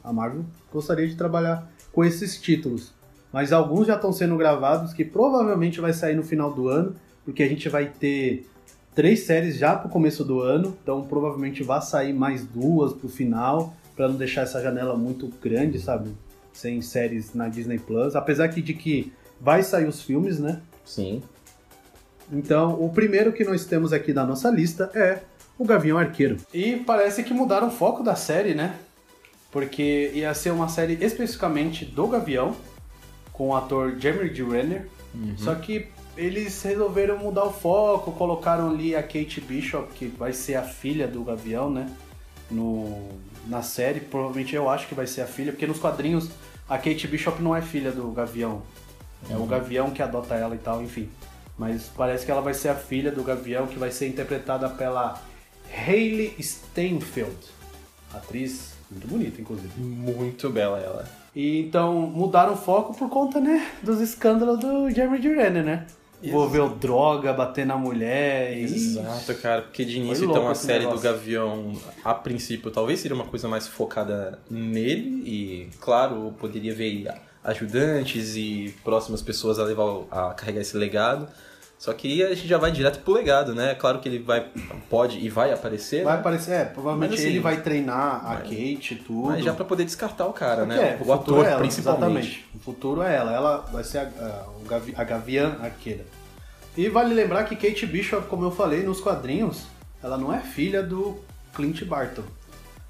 a 0.03 0.13
Marvel 0.13 0.45
gostaria 0.71 1.07
de 1.07 1.15
trabalhar 1.15 1.69
com 1.91 2.03
esses 2.03 2.39
títulos. 2.39 2.93
Mas 3.31 3.53
alguns 3.53 3.87
já 3.87 3.95
estão 3.95 4.11
sendo 4.11 4.35
gravados, 4.37 4.93
que 4.93 5.05
provavelmente 5.05 5.79
vai 5.79 5.93
sair 5.93 6.15
no 6.15 6.23
final 6.23 6.53
do 6.53 6.67
ano, 6.67 6.95
porque 7.23 7.43
a 7.43 7.47
gente 7.47 7.69
vai 7.69 7.85
ter 7.85 8.45
três 8.93 9.21
séries 9.21 9.57
já 9.57 9.75
pro 9.75 9.89
começo 9.89 10.23
do 10.23 10.41
ano, 10.41 10.75
então 10.83 11.03
provavelmente 11.03 11.63
vai 11.63 11.81
sair 11.81 12.13
mais 12.13 12.45
duas 12.45 12.93
pro 12.93 13.07
final, 13.07 13.73
para 13.95 14.07
não 14.07 14.15
deixar 14.15 14.41
essa 14.41 14.61
janela 14.61 14.95
muito 14.95 15.27
grande, 15.41 15.79
sabe? 15.79 16.11
Sem 16.53 16.81
séries 16.81 17.33
na 17.33 17.47
Disney 17.47 17.79
Plus. 17.79 18.15
Apesar 18.15 18.47
que 18.49 18.61
de 18.61 18.73
que 18.73 19.11
vai 19.39 19.63
sair 19.63 19.87
os 19.87 20.01
filmes, 20.01 20.39
né? 20.39 20.61
Sim. 20.85 21.21
Então, 22.31 22.81
o 22.81 22.89
primeiro 22.89 23.33
que 23.33 23.43
nós 23.43 23.65
temos 23.65 23.91
aqui 23.91 24.13
na 24.13 24.25
nossa 24.25 24.49
lista 24.49 24.89
é 24.93 25.19
o 25.57 25.65
Gavião 25.65 25.97
Arqueiro. 25.97 26.37
E 26.53 26.77
parece 26.77 27.23
que 27.23 27.33
mudaram 27.33 27.67
o 27.67 27.71
foco 27.71 28.03
da 28.03 28.15
série, 28.15 28.53
né? 28.53 28.75
Porque 29.51 30.11
ia 30.13 30.33
ser 30.33 30.51
uma 30.51 30.69
série 30.69 30.97
especificamente 31.01 31.83
do 31.83 32.07
Gavião, 32.07 32.55
com 33.33 33.49
o 33.49 33.55
ator 33.55 33.95
Jeremy 33.99 34.29
D. 34.29 34.43
Renner. 34.43 34.87
Só 35.37 35.53
que 35.55 35.87
eles 36.15 36.61
resolveram 36.61 37.17
mudar 37.17 37.45
o 37.45 37.51
foco, 37.51 38.11
colocaram 38.11 38.69
ali 38.69 38.95
a 38.95 39.03
Kate 39.03 39.41
Bishop, 39.41 39.91
que 39.93 40.05
vai 40.05 40.31
ser 40.31 40.55
a 40.55 40.63
filha 40.63 41.07
do 41.07 41.23
Gavião, 41.23 41.69
né? 41.69 41.89
No, 42.49 43.09
na 43.47 43.61
série, 43.61 43.99
provavelmente 43.99 44.55
eu 44.55 44.69
acho 44.69 44.87
que 44.87 44.95
vai 44.95 45.07
ser 45.07 45.21
a 45.21 45.27
filha, 45.27 45.51
porque 45.51 45.67
nos 45.67 45.79
quadrinhos 45.79 46.29
a 46.69 46.77
Kate 46.77 47.07
Bishop 47.07 47.41
não 47.41 47.55
é 47.55 47.61
filha 47.61 47.91
do 47.91 48.11
Gavião. 48.11 48.61
É 49.29 49.35
o 49.35 49.45
Gavião 49.45 49.91
que 49.91 50.01
adota 50.01 50.35
ela 50.35 50.55
e 50.55 50.59
tal, 50.59 50.81
enfim. 50.81 51.09
Mas 51.57 51.91
parece 51.95 52.25
que 52.25 52.31
ela 52.31 52.41
vai 52.41 52.53
ser 52.53 52.69
a 52.69 52.75
filha 52.75 53.11
do 53.11 53.23
Gavião, 53.23 53.67
que 53.67 53.77
vai 53.77 53.91
ser 53.91 54.07
interpretada 54.07 54.69
pela 54.69 55.21
Hayley 55.69 56.35
Steinfeld. 56.41 57.37
Atriz 58.13 58.73
muito 58.89 59.07
bonita, 59.07 59.39
inclusive. 59.39 59.79
Muito 59.79 60.49
bela 60.49 60.77
ela. 60.79 61.07
E 61.33 61.61
então 61.61 61.93
mudaram 61.93 62.53
o 62.53 62.57
foco 62.57 62.93
por 62.93 63.09
conta, 63.09 63.39
né, 63.39 63.71
dos 63.81 64.01
escândalos 64.01 64.59
do 64.59 64.89
Jeremy. 64.89 65.17
Renner, 65.19 65.63
né? 65.63 65.87
Envolveu 66.23 66.69
droga, 66.69 67.33
bater 67.33 67.65
na 67.65 67.75
mulher 67.75 68.55
e... 68.57 68.63
Exato, 68.63 69.33
cara, 69.35 69.61
porque 69.63 69.83
de 69.83 69.97
início 69.97 70.29
então 70.29 70.47
a 70.47 70.55
série 70.55 70.85
negócio. 70.85 70.99
do 70.99 71.03
Gavião, 71.03 71.73
a 72.03 72.13
princípio, 72.13 72.69
talvez 72.69 72.99
seria 72.99 73.15
uma 73.15 73.25
coisa 73.25 73.47
mais 73.47 73.67
focada 73.67 74.39
nele 74.49 75.23
e, 75.25 75.69
claro, 75.79 76.33
poderia 76.39 76.73
ver 76.73 77.07
ajudantes 77.43 78.35
e 78.35 78.75
próximas 78.83 79.21
pessoas 79.21 79.57
a 79.57 79.63
levar 79.63 80.03
a 80.11 80.33
carregar 80.33 80.61
esse 80.61 80.77
legado. 80.77 81.27
Só 81.81 81.91
que 81.93 82.21
a 82.21 82.35
gente 82.35 82.47
já 82.47 82.59
vai 82.59 82.71
direto 82.71 82.99
pro 82.99 83.11
legado, 83.11 83.55
né? 83.55 83.73
Claro 83.73 83.97
que 83.97 84.07
ele 84.07 84.19
vai, 84.19 84.45
pode 84.87 85.17
e 85.17 85.29
vai 85.29 85.51
aparecer, 85.51 86.03
Vai 86.03 86.13
né? 86.13 86.19
aparecer, 86.19 86.51
é, 86.51 86.65
provavelmente 86.65 87.15
assim, 87.15 87.29
ele 87.29 87.39
vai 87.39 87.59
treinar 87.61 88.23
a 88.23 88.33
mas- 88.35 88.41
Kate 88.43 88.93
e 88.93 88.95
tudo. 88.97 89.29
mas 89.29 89.43
já 89.43 89.51
pra 89.51 89.65
poder 89.65 89.83
descartar 89.83 90.27
o 90.27 90.31
cara, 90.31 90.63
né? 90.63 90.91
é, 90.91 90.93
o 90.93 90.97
futuro 90.99 91.13
ator, 91.39 91.45
é 91.47 91.49
ela, 91.49 91.59
principalmente. 91.59 92.05
Exatamente. 92.05 92.45
O 92.53 92.59
futuro 92.59 93.01
é 93.01 93.15
ela. 93.15 93.33
Ela 93.33 93.57
vai 93.71 93.83
ser 93.83 93.97
a, 93.97 94.01
a, 94.03 94.45
o 94.61 94.63
Gavi- 94.67 94.93
a 94.95 95.03
Gaviã 95.03 95.57
Arqueira. 95.59 96.05
E 96.77 96.87
vale 96.87 97.15
lembrar 97.15 97.45
que 97.45 97.55
Kate 97.55 97.87
Bishop, 97.87 98.27
como 98.27 98.45
eu 98.45 98.51
falei 98.51 98.83
nos 98.83 99.01
quadrinhos, 99.01 99.63
ela 100.03 100.19
não 100.19 100.31
é 100.31 100.39
filha 100.39 100.83
do 100.83 101.17
Clint 101.55 101.83
Barton. 101.83 102.21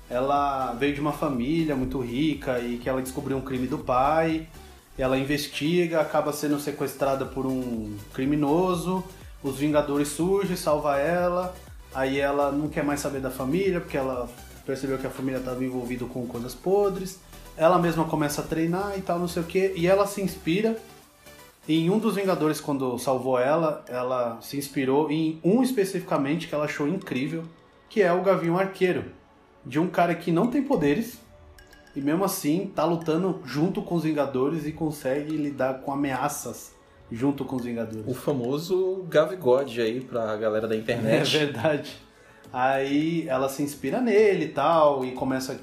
ela 0.10 0.74
veio 0.74 0.94
de 0.94 1.00
uma 1.00 1.14
família 1.14 1.78
muito 1.78 1.98
rica 2.02 2.60
e 2.60 2.78
que 2.78 2.89
ela 2.89 3.02
descobriu 3.02 3.38
um 3.38 3.42
crime 3.42 3.68
do 3.68 3.78
pai. 3.78 4.50
Ela 4.98 5.18
investiga, 5.18 6.02
acaba 6.02 6.34
sendo 6.34 6.60
sequestrada 6.60 7.26
por 7.26 7.46
um 7.46 7.96
criminoso. 8.14 9.04
Os 9.44 9.58
Vingadores 9.58 10.10
surgem, 10.10 10.56
salva 10.56 10.98
ela. 10.98 11.56
Aí 11.94 12.20
ela 12.20 12.52
não 12.52 12.70
quer 12.70 12.84
mais 12.84 13.00
saber 13.00 13.20
da 13.20 13.32
família 13.32 13.82
porque 13.82 13.98
ela 13.98 14.30
percebeu 14.66 14.98
que 14.98 15.08
a 15.08 15.10
família 15.10 15.39
estava 15.39 15.64
envolvida 15.64 16.06
com 16.06 16.26
coisas 16.28 16.54
podres. 16.54 17.20
Ela 17.58 17.80
mesma 17.80 18.06
começa 18.06 18.42
a 18.42 18.46
treinar 18.46 18.94
e 18.98 19.02
tal, 19.02 19.20
não 19.20 19.28
sei 19.28 19.42
o 19.42 19.46
que. 19.46 19.74
E 19.76 19.88
ela 19.88 20.08
se 20.08 20.22
inspira 20.22 20.78
em 21.68 21.89
um 21.92 22.00
dos 22.00 22.16
Vingadores, 22.16 22.60
quando 22.60 22.98
salvou 22.98 23.39
ela, 23.39 23.86
ela 23.88 24.39
se 24.42 24.58
inspirou 24.58 25.12
em 25.12 25.39
um 25.44 25.62
especificamente 25.62 26.48
que 26.48 26.56
ela 26.56 26.66
achou 26.66 26.88
incrível, 26.88 27.44
que 27.88 28.02
é 28.02 28.12
o 28.12 28.24
Gavião 28.24 28.58
Arqueiro. 28.58 29.06
De 29.64 29.80
um 29.80 29.88
cara 29.88 30.16
que 30.16 30.32
não 30.32 30.48
tem 30.48 30.64
poderes, 30.64 31.20
e 31.96 32.02
mesmo 32.02 32.24
assim 32.24 32.72
tá 32.74 32.86
lutando 32.86 33.42
junto 33.46 33.82
com 33.82 33.96
os 33.96 34.04
Vingadores 34.04 34.66
e 34.66 34.72
consegue 34.72 35.36
lidar 35.36 35.82
com 35.82 35.92
ameaças 35.92 36.74
junto 37.12 37.44
com 37.44 37.58
os 37.58 37.66
Vingadores. 37.66 38.06
O 38.08 38.14
famoso 38.14 39.06
Gavigode 39.10 39.82
aí 39.82 40.00
pra 40.00 40.36
galera 40.38 40.68
da 40.68 40.76
internet. 40.76 41.36
É 41.36 41.39
verdade. 41.39 41.98
Aí 42.54 43.28
ela 43.28 43.50
se 43.50 43.64
inspira 43.64 44.00
nele 44.02 44.46
e 44.46 44.50
tal, 44.50 45.06
e 45.06 45.12
começa 45.12 45.60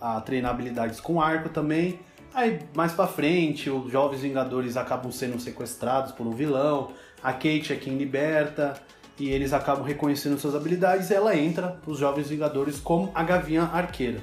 a 0.00 0.20
treinar 0.20 0.50
habilidades 0.50 1.00
com 1.00 1.20
arco 1.20 1.48
também. 1.48 1.98
Aí 2.34 2.60
mais 2.74 2.92
pra 2.92 3.06
frente, 3.06 3.70
os 3.70 3.90
jovens 3.90 4.20
Vingadores 4.20 4.76
acabam 4.76 5.10
sendo 5.10 5.40
sequestrados 5.40 6.12
por 6.12 6.26
um 6.26 6.32
vilão, 6.32 6.90
a 7.22 7.32
Kate 7.32 7.72
é 7.72 7.76
quem 7.76 7.96
liberta, 7.96 8.74
e 9.18 9.30
eles 9.30 9.54
acabam 9.54 9.84
reconhecendo 9.84 10.38
suas 10.38 10.54
habilidades 10.54 11.08
e 11.08 11.14
ela 11.14 11.34
entra 11.34 11.68
pros 11.68 11.98
jovens 11.98 12.28
Vingadores 12.28 12.78
como 12.78 13.10
a 13.14 13.22
Gaviã 13.22 13.70
Arqueira. 13.72 14.20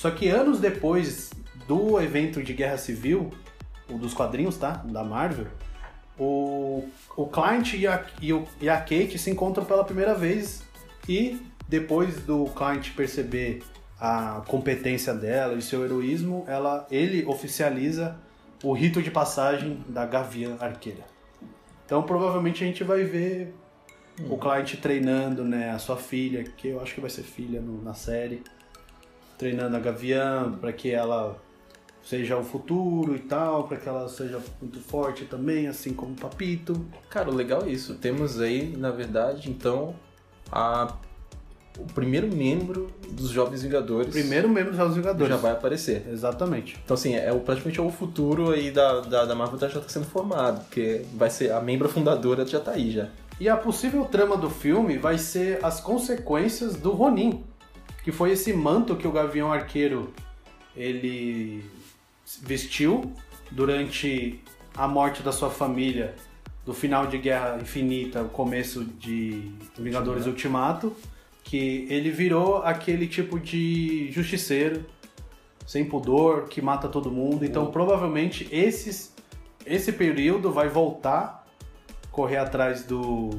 Só 0.00 0.10
que 0.10 0.30
anos 0.30 0.60
depois 0.60 1.28
do 1.68 2.00
evento 2.00 2.42
de 2.42 2.54
Guerra 2.54 2.78
Civil, 2.78 3.30
o 3.86 3.98
dos 3.98 4.14
quadrinhos, 4.14 4.56
tá? 4.56 4.82
Da 4.86 5.04
Marvel, 5.04 5.48
o, 6.18 6.88
o 7.14 7.26
Clint 7.26 7.74
e 7.74 7.86
a, 7.86 8.06
e, 8.18 8.32
o, 8.32 8.46
e 8.62 8.70
a 8.70 8.78
Kate 8.78 9.18
se 9.18 9.30
encontram 9.30 9.62
pela 9.62 9.84
primeira 9.84 10.14
vez 10.14 10.62
e 11.06 11.38
depois 11.68 12.16
do 12.22 12.46
Clint 12.46 12.94
perceber 12.96 13.62
a 14.00 14.42
competência 14.48 15.12
dela 15.12 15.52
e 15.56 15.60
seu 15.60 15.84
heroísmo, 15.84 16.46
ela, 16.48 16.86
ele 16.90 17.26
oficializa 17.26 18.16
o 18.64 18.72
rito 18.72 19.02
de 19.02 19.10
passagem 19.10 19.84
da 19.86 20.06
Gaviã 20.06 20.56
Arqueira. 20.60 21.04
Então 21.84 22.02
provavelmente 22.04 22.64
a 22.64 22.66
gente 22.66 22.82
vai 22.82 23.04
ver 23.04 23.54
hum. 24.18 24.32
o 24.32 24.38
Clint 24.38 24.80
treinando 24.80 25.44
né, 25.44 25.72
a 25.72 25.78
sua 25.78 25.98
filha, 25.98 26.42
que 26.42 26.68
eu 26.68 26.80
acho 26.80 26.94
que 26.94 27.02
vai 27.02 27.10
ser 27.10 27.22
filha 27.22 27.60
no, 27.60 27.82
na 27.82 27.92
série, 27.92 28.42
treinando 29.40 29.74
a 29.74 29.80
Gaviã 29.80 30.52
para 30.60 30.70
que 30.70 30.90
ela 30.90 31.34
seja 32.04 32.36
o 32.36 32.44
futuro 32.44 33.16
e 33.16 33.20
tal, 33.20 33.64
para 33.64 33.78
que 33.78 33.88
ela 33.88 34.06
seja 34.06 34.38
muito 34.60 34.78
forte 34.80 35.24
também, 35.24 35.66
assim 35.66 35.94
como 35.94 36.12
o 36.12 36.16
Papito. 36.16 36.84
Cara, 37.08 37.30
o 37.30 37.34
legal 37.34 37.62
é 37.64 37.70
isso. 37.70 37.94
Temos 37.94 38.38
aí, 38.38 38.76
na 38.76 38.90
verdade, 38.90 39.50
então, 39.50 39.94
a 40.52 40.94
o 41.78 41.84
primeiro 41.94 42.28
membro 42.28 42.90
dos 43.10 43.30
Jovens 43.30 43.62
Vingadores. 43.62 44.12
Primeiro 44.12 44.46
membro 44.48 44.72
dos 44.72 44.76
Jovens 44.76 44.96
Vingadores. 44.96 45.28
Já 45.28 45.40
vai 45.40 45.52
aparecer. 45.52 46.06
Exatamente. 46.12 46.78
Então, 46.84 46.94
assim, 46.94 47.14
é, 47.14 47.32
praticamente 47.32 47.80
é 47.80 47.82
o 47.82 47.90
futuro 47.90 48.50
aí 48.50 48.70
da, 48.70 49.00
da, 49.00 49.24
da 49.24 49.34
Marvel 49.34 49.58
já 49.58 49.68
está 49.68 49.88
sendo 49.88 50.04
formado, 50.04 50.60
porque 50.64 51.06
vai 51.14 51.30
ser 51.30 51.52
a 51.52 51.60
membra 51.60 51.88
fundadora 51.88 52.44
já 52.44 52.58
está 52.58 52.72
aí 52.72 52.90
já. 52.90 53.08
E 53.38 53.48
a 53.48 53.56
possível 53.56 54.04
trama 54.04 54.36
do 54.36 54.50
filme 54.50 54.98
vai 54.98 55.16
ser 55.16 55.64
as 55.64 55.80
consequências 55.80 56.76
do 56.76 56.90
Ronin, 56.90 57.42
que 58.02 58.12
foi 58.12 58.32
esse 58.32 58.52
manto 58.52 58.96
que 58.96 59.06
o 59.06 59.12
Gavião 59.12 59.52
Arqueiro 59.52 60.12
ele 60.76 61.64
vestiu 62.42 63.12
durante 63.50 64.40
a 64.74 64.86
morte 64.86 65.22
da 65.22 65.32
sua 65.32 65.50
família 65.50 66.14
do 66.64 66.72
final 66.72 67.06
de 67.06 67.18
Guerra 67.18 67.58
Infinita, 67.60 68.22
o 68.22 68.28
começo 68.28 68.84
de 68.84 69.52
Vingadores 69.76 70.26
Ultimato. 70.26 70.88
Ultimato 70.88 71.20
que 71.50 71.84
ele 71.90 72.10
virou 72.10 72.58
aquele 72.58 73.08
tipo 73.08 73.36
de 73.36 74.08
justiceiro, 74.12 74.84
sem 75.66 75.84
pudor, 75.84 76.44
que 76.44 76.62
mata 76.62 76.88
todo 76.88 77.10
mundo. 77.10 77.44
Então, 77.44 77.64
uhum. 77.64 77.72
provavelmente, 77.72 78.48
esses, 78.52 79.12
esse 79.66 79.92
período 79.92 80.52
vai 80.52 80.68
voltar, 80.68 81.44
correr 82.12 82.36
atrás 82.36 82.84
do, 82.84 83.30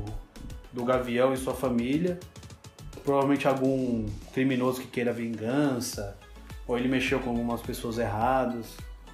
do 0.73 0.83
Gavião 0.83 1.33
e 1.33 1.37
sua 1.37 1.53
família. 1.53 2.19
Provavelmente 3.03 3.47
algum 3.47 4.05
criminoso 4.33 4.81
que 4.81 4.87
queira 4.87 5.11
vingança, 5.11 6.17
ou 6.67 6.77
ele 6.77 6.87
mexeu 6.87 7.19
com 7.19 7.31
algumas 7.31 7.61
pessoas 7.61 7.97
erradas. 7.97 8.67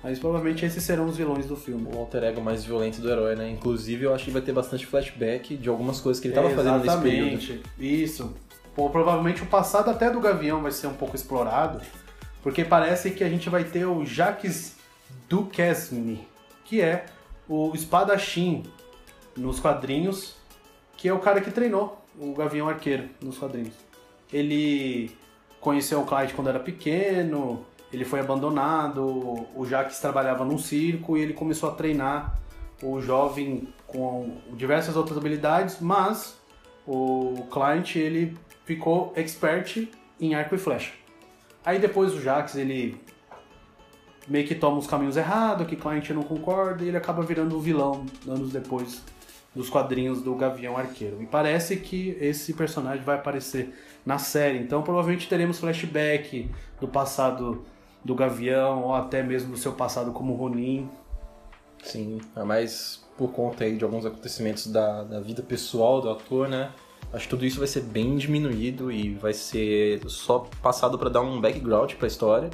Mas 0.03 0.19
provavelmente 0.19 0.65
esses 0.65 0.83
serão 0.83 1.07
os 1.07 1.17
vilões 1.17 1.47
do 1.47 1.55
filme. 1.55 1.87
O 1.93 1.97
alter 1.97 2.23
ego 2.23 2.41
mais 2.41 2.63
violento 2.63 3.01
do 3.01 3.09
herói, 3.09 3.35
né? 3.35 3.49
Inclusive, 3.49 4.05
eu 4.05 4.13
acho 4.13 4.25
que 4.25 4.31
vai 4.31 4.41
ter 4.41 4.53
bastante 4.53 4.85
flashback 4.85 5.57
de 5.57 5.67
algumas 5.69 5.99
coisas 5.99 6.21
que 6.21 6.27
ele 6.27 6.35
estava 6.35 6.53
fazendo 6.53 6.83
nesse 6.83 7.01
período. 7.01 7.63
Isso 7.79 8.35
provavelmente 8.75 9.41
o 9.41 9.47
passado 9.47 9.89
até 9.89 10.09
do 10.11 10.19
Gavião 10.19 10.61
vai 10.61 10.71
ser 10.71 10.85
um 10.85 10.93
pouco 10.93 11.15
explorado, 11.15 11.81
porque 12.43 12.63
parece 12.63 13.09
que 13.09 13.23
a 13.23 13.29
gente 13.29 13.49
vai 13.49 13.63
ter 13.63 13.85
o 13.85 14.05
Jacques 14.05 14.75
Duquesne, 15.27 16.27
que 16.63 16.79
é 16.79 17.07
o 17.49 17.73
espadachim 17.73 18.63
nos 19.35 19.59
quadrinhos, 19.59 20.35
que 20.95 21.07
é 21.09 21.13
o 21.13 21.19
cara 21.19 21.41
que 21.41 21.49
treinou 21.49 22.05
o 22.19 22.33
Gavião 22.33 22.67
Arqueiro 22.67 23.09
nos 23.21 23.37
quadrinhos. 23.37 23.73
Ele 24.31 25.11
conheceu 25.61 26.01
o 26.01 26.05
Clyde 26.05 26.33
quando 26.33 26.49
era 26.49 26.59
pequeno, 26.59 27.65
ele 27.91 28.03
foi 28.03 28.19
abandonado, 28.19 29.47
o 29.55 29.65
Jacques 29.65 29.99
trabalhava 29.99 30.43
num 30.43 30.57
circo 30.57 31.17
e 31.17 31.21
ele 31.21 31.33
começou 31.33 31.69
a 31.69 31.73
treinar 31.73 32.37
o 32.81 32.99
jovem 33.01 33.67
com 33.85 34.37
diversas 34.53 34.95
outras 34.95 35.17
habilidades, 35.17 35.79
mas 35.79 36.37
o 36.85 37.45
Client 37.51 37.95
ele 37.95 38.37
ficou 38.65 39.13
expert 39.15 39.87
em 40.19 40.35
arco 40.35 40.55
e 40.55 40.57
flecha. 40.57 40.93
Aí 41.65 41.79
depois 41.79 42.13
o 42.13 42.21
Jax, 42.21 42.55
ele 42.55 42.99
meio 44.27 44.45
que 44.45 44.55
toma 44.55 44.77
os 44.77 44.87
caminhos 44.87 45.17
errados, 45.17 45.65
que 45.67 45.75
Client 45.75 46.09
não 46.11 46.23
concorda, 46.23 46.83
e 46.83 46.89
ele 46.89 46.97
acaba 46.97 47.23
virando 47.23 47.55
o 47.57 47.61
vilão 47.61 48.05
anos 48.27 48.51
depois 48.51 49.01
dos 49.57 49.69
quadrinhos 49.69 50.21
do 50.21 50.35
Gavião 50.35 50.77
Arqueiro. 50.77 51.21
E 51.21 51.25
parece 51.25 51.77
que 51.77 52.15
esse 52.21 52.53
personagem 52.53 53.03
vai 53.03 53.15
aparecer 53.15 53.73
na 54.05 54.17
série, 54.17 54.59
então 54.59 54.81
provavelmente 54.83 55.27
teremos 55.27 55.59
flashback 55.59 56.49
do 56.79 56.87
passado 56.87 57.65
do 58.05 58.15
Gavião, 58.15 58.83
ou 58.83 58.95
até 58.95 59.21
mesmo 59.21 59.51
do 59.51 59.57
seu 59.57 59.73
passado 59.73 60.11
como 60.11 60.33
Ronin. 60.35 60.87
Sim, 61.83 62.19
é 62.35 62.43
mais 62.43 63.03
por 63.17 63.31
conta 63.31 63.63
aí 63.63 63.75
de 63.75 63.83
alguns 63.83 64.05
acontecimentos 64.05 64.67
da, 64.67 65.03
da 65.03 65.19
vida 65.19 65.41
pessoal 65.41 65.99
do 65.99 66.09
ator, 66.09 66.47
né? 66.47 66.71
Acho 67.11 67.23
que 67.23 67.29
tudo 67.29 67.45
isso 67.45 67.59
vai 67.59 67.67
ser 67.67 67.81
bem 67.81 68.15
diminuído 68.17 68.91
e 68.91 69.13
vai 69.13 69.33
ser 69.33 70.01
só 70.07 70.47
passado 70.61 70.97
para 70.99 71.09
dar 71.09 71.21
um 71.21 71.41
background 71.41 71.93
para 71.93 72.05
a 72.05 72.07
história 72.07 72.49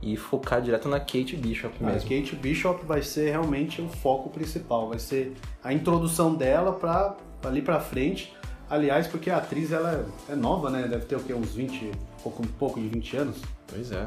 e 0.00 0.16
focar 0.16 0.60
direto 0.62 0.88
na 0.88 1.00
Kate 1.00 1.36
Bishop 1.36 1.74
mesmo. 1.82 1.98
A 1.98 2.02
Kate 2.02 2.36
Bishop 2.36 2.84
vai 2.86 3.02
ser 3.02 3.30
realmente 3.30 3.82
o 3.82 3.88
foco 3.88 4.30
principal, 4.30 4.88
vai 4.88 4.98
ser 4.98 5.34
a 5.62 5.72
introdução 5.72 6.34
dela 6.34 6.72
para 6.72 7.16
ali 7.44 7.62
para 7.62 7.80
frente. 7.80 8.32
Aliás, 8.70 9.06
porque 9.06 9.30
a 9.30 9.38
atriz 9.38 9.72
ela 9.72 10.06
é 10.28 10.36
nova, 10.36 10.70
né? 10.70 10.86
Deve 10.86 11.06
ter 11.06 11.16
o 11.16 11.20
quê? 11.20 11.32
Uns 11.32 11.54
20, 11.54 11.90
pouco, 12.22 12.42
um 12.42 12.46
pouco 12.46 12.80
de 12.80 12.88
20 12.88 13.16
anos. 13.16 13.36
Pois 13.66 13.90
é. 13.90 14.06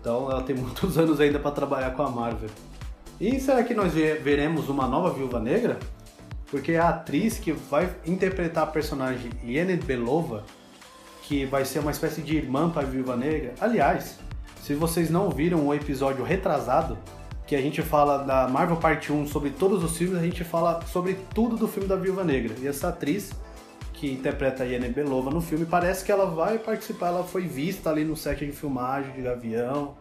Então 0.00 0.30
ela 0.30 0.42
tem 0.42 0.54
muitos 0.56 0.96
anos 0.96 1.20
ainda 1.20 1.38
para 1.38 1.50
trabalhar 1.50 1.90
com 1.90 2.02
a 2.02 2.10
Marvel. 2.10 2.48
E 3.20 3.40
será 3.40 3.64
que 3.64 3.74
nós 3.74 3.92
veremos 3.94 4.68
uma 4.68 4.86
nova 4.86 5.10
Viúva 5.10 5.40
Negra? 5.40 5.78
Porque 6.50 6.74
a 6.74 6.90
atriz 6.90 7.38
que 7.38 7.50
vai 7.50 7.92
interpretar 8.06 8.64
a 8.64 8.66
personagem 8.66 9.30
Yened 9.44 9.84
Belova, 9.84 10.44
que 11.22 11.44
vai 11.44 11.64
ser 11.64 11.80
uma 11.80 11.90
espécie 11.90 12.22
de 12.22 12.36
irmã 12.36 12.70
para 12.70 12.82
a 12.82 12.90
Viúva 12.90 13.16
Negra. 13.16 13.54
Aliás, 13.60 14.18
se 14.66 14.74
vocês 14.74 15.08
não 15.08 15.30
viram 15.30 15.64
o 15.64 15.72
episódio 15.72 16.24
retrasado, 16.24 16.98
que 17.46 17.54
a 17.54 17.60
gente 17.60 17.82
fala 17.82 18.24
da 18.24 18.48
Marvel 18.48 18.76
Parte 18.76 19.12
1 19.12 19.28
sobre 19.28 19.50
todos 19.50 19.84
os 19.84 19.96
filmes, 19.96 20.18
a 20.18 20.22
gente 20.22 20.42
fala 20.42 20.84
sobre 20.86 21.16
tudo 21.32 21.56
do 21.56 21.68
filme 21.68 21.88
da 21.88 21.94
Viúva 21.94 22.24
Negra. 22.24 22.52
E 22.60 22.66
essa 22.66 22.88
atriz 22.88 23.30
que 23.92 24.12
interpreta 24.12 24.64
a 24.64 24.66
Yened 24.66 24.92
Belova 24.92 25.30
no 25.30 25.40
filme, 25.40 25.64
parece 25.64 26.04
que 26.04 26.10
ela 26.10 26.26
vai 26.26 26.58
participar, 26.58 27.10
ela 27.10 27.22
foi 27.22 27.42
vista 27.46 27.90
ali 27.90 28.02
no 28.02 28.16
set 28.16 28.44
de 28.44 28.50
filmagem 28.50 29.12
de 29.12 29.22
Gavião. 29.22 29.96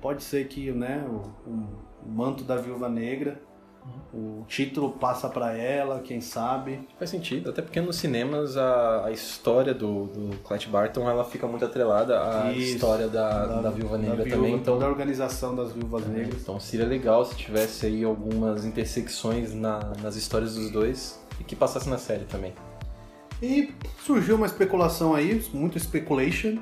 Pode 0.00 0.22
ser 0.22 0.48
que 0.48 0.72
né, 0.72 1.06
o, 1.06 1.50
o 1.50 2.08
manto 2.08 2.42
da 2.42 2.56
Viúva 2.56 2.88
Negra 2.88 3.38
o 4.12 4.44
título 4.48 4.92
passa 4.92 5.28
para 5.28 5.52
ela, 5.56 6.00
quem 6.00 6.20
sabe. 6.20 6.80
Faz 6.98 7.10
sentido, 7.10 7.50
até 7.50 7.60
porque 7.60 7.80
nos 7.80 7.96
cinemas 7.96 8.56
a, 8.56 9.04
a 9.06 9.10
história 9.10 9.74
do, 9.74 10.06
do 10.06 10.36
Clint 10.38 10.68
Barton 10.68 11.08
ela 11.08 11.24
fica 11.24 11.46
muito 11.46 11.64
atrelada 11.64 12.18
à 12.20 12.52
Isso, 12.52 12.76
história 12.76 13.08
da, 13.08 13.46
da, 13.46 13.60
da 13.62 13.70
Viúva 13.70 13.98
Negra 13.98 14.16
da 14.16 14.24
viúva, 14.24 14.36
também. 14.36 14.54
Então, 14.54 14.78
da 14.78 14.88
organização 14.88 15.54
das 15.54 15.72
Viúvas 15.72 16.04
é, 16.04 16.08
Negras. 16.08 16.40
Então 16.40 16.58
seria 16.58 16.86
legal 16.86 17.24
se 17.24 17.34
tivesse 17.36 17.86
aí 17.86 18.04
algumas 18.04 18.64
intersecções 18.64 19.52
na, 19.52 19.80
nas 20.02 20.16
histórias 20.16 20.54
dos 20.54 20.70
dois 20.70 21.20
e 21.38 21.44
que 21.44 21.54
passasse 21.54 21.88
na 21.88 21.98
série 21.98 22.24
também. 22.24 22.54
E 23.42 23.74
surgiu 24.02 24.36
uma 24.36 24.46
especulação 24.46 25.14
aí, 25.14 25.44
muito 25.52 25.78
speculation, 25.78 26.58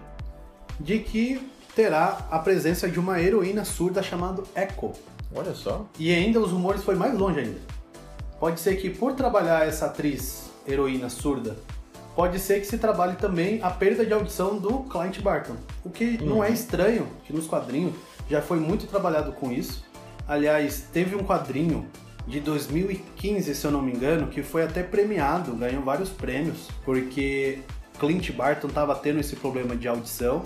de 0.80 0.98
que 0.98 1.40
terá 1.76 2.26
a 2.30 2.38
presença 2.40 2.88
de 2.88 2.98
uma 2.98 3.20
heroína 3.20 3.64
surda 3.64 4.02
chamada 4.02 4.42
Echo. 4.56 4.92
Olha 5.34 5.54
só. 5.54 5.86
E 5.98 6.12
ainda 6.14 6.40
os 6.40 6.52
rumores 6.52 6.82
foi 6.82 6.94
mais 6.94 7.16
longe 7.18 7.40
ainda. 7.40 7.58
Pode 8.38 8.60
ser 8.60 8.76
que 8.76 8.90
por 8.90 9.14
trabalhar 9.14 9.66
essa 9.66 9.86
atriz 9.86 10.50
heroína 10.66 11.08
surda, 11.08 11.56
pode 12.14 12.38
ser 12.38 12.60
que 12.60 12.66
se 12.66 12.78
trabalhe 12.78 13.16
também 13.16 13.60
a 13.62 13.70
perda 13.70 14.04
de 14.04 14.12
audição 14.12 14.58
do 14.58 14.80
Clint 14.84 15.20
Barton. 15.20 15.56
O 15.84 15.90
que 15.90 16.22
não 16.22 16.42
é 16.42 16.50
estranho, 16.50 17.08
que 17.24 17.32
nos 17.32 17.46
quadrinhos 17.46 17.94
já 18.28 18.40
foi 18.40 18.58
muito 18.58 18.86
trabalhado 18.86 19.32
com 19.32 19.50
isso. 19.52 19.84
Aliás, 20.26 20.86
teve 20.92 21.14
um 21.14 21.24
quadrinho 21.24 21.86
de 22.26 22.40
2015, 22.40 23.54
se 23.54 23.66
eu 23.66 23.70
não 23.70 23.82
me 23.82 23.92
engano, 23.92 24.28
que 24.28 24.42
foi 24.42 24.62
até 24.62 24.82
premiado, 24.82 25.54
ganhou 25.54 25.82
vários 25.82 26.08
prêmios, 26.08 26.68
porque 26.84 27.58
Clint 27.98 28.30
Barton 28.32 28.68
estava 28.68 28.94
tendo 28.94 29.20
esse 29.20 29.36
problema 29.36 29.76
de 29.76 29.86
audição 29.86 30.42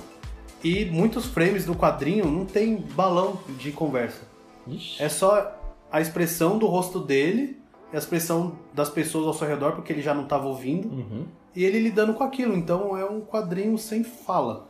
e 0.62 0.84
muitos 0.86 1.26
frames 1.26 1.64
do 1.64 1.74
quadrinho 1.74 2.26
não 2.26 2.44
tem 2.44 2.76
balão 2.76 3.38
de 3.58 3.70
conversa. 3.70 4.27
Ixi. 4.70 5.02
É 5.02 5.08
só 5.08 5.54
a 5.90 6.00
expressão 6.00 6.58
do 6.58 6.66
rosto 6.66 7.00
dele 7.00 7.58
a 7.92 7.96
expressão 7.96 8.52
das 8.74 8.90
pessoas 8.90 9.26
ao 9.26 9.32
seu 9.32 9.48
redor, 9.48 9.72
porque 9.72 9.90
ele 9.92 10.02
já 10.02 10.12
não 10.12 10.24
estava 10.24 10.46
ouvindo, 10.46 10.88
Uhum. 10.88 11.24
e 11.56 11.64
ele 11.64 11.80
lidando 11.80 12.12
com 12.12 12.22
aquilo. 12.22 12.54
Então 12.54 12.94
é 12.96 13.04
um 13.04 13.20
quadrinho 13.22 13.78
sem 13.78 14.04
fala. 14.04 14.68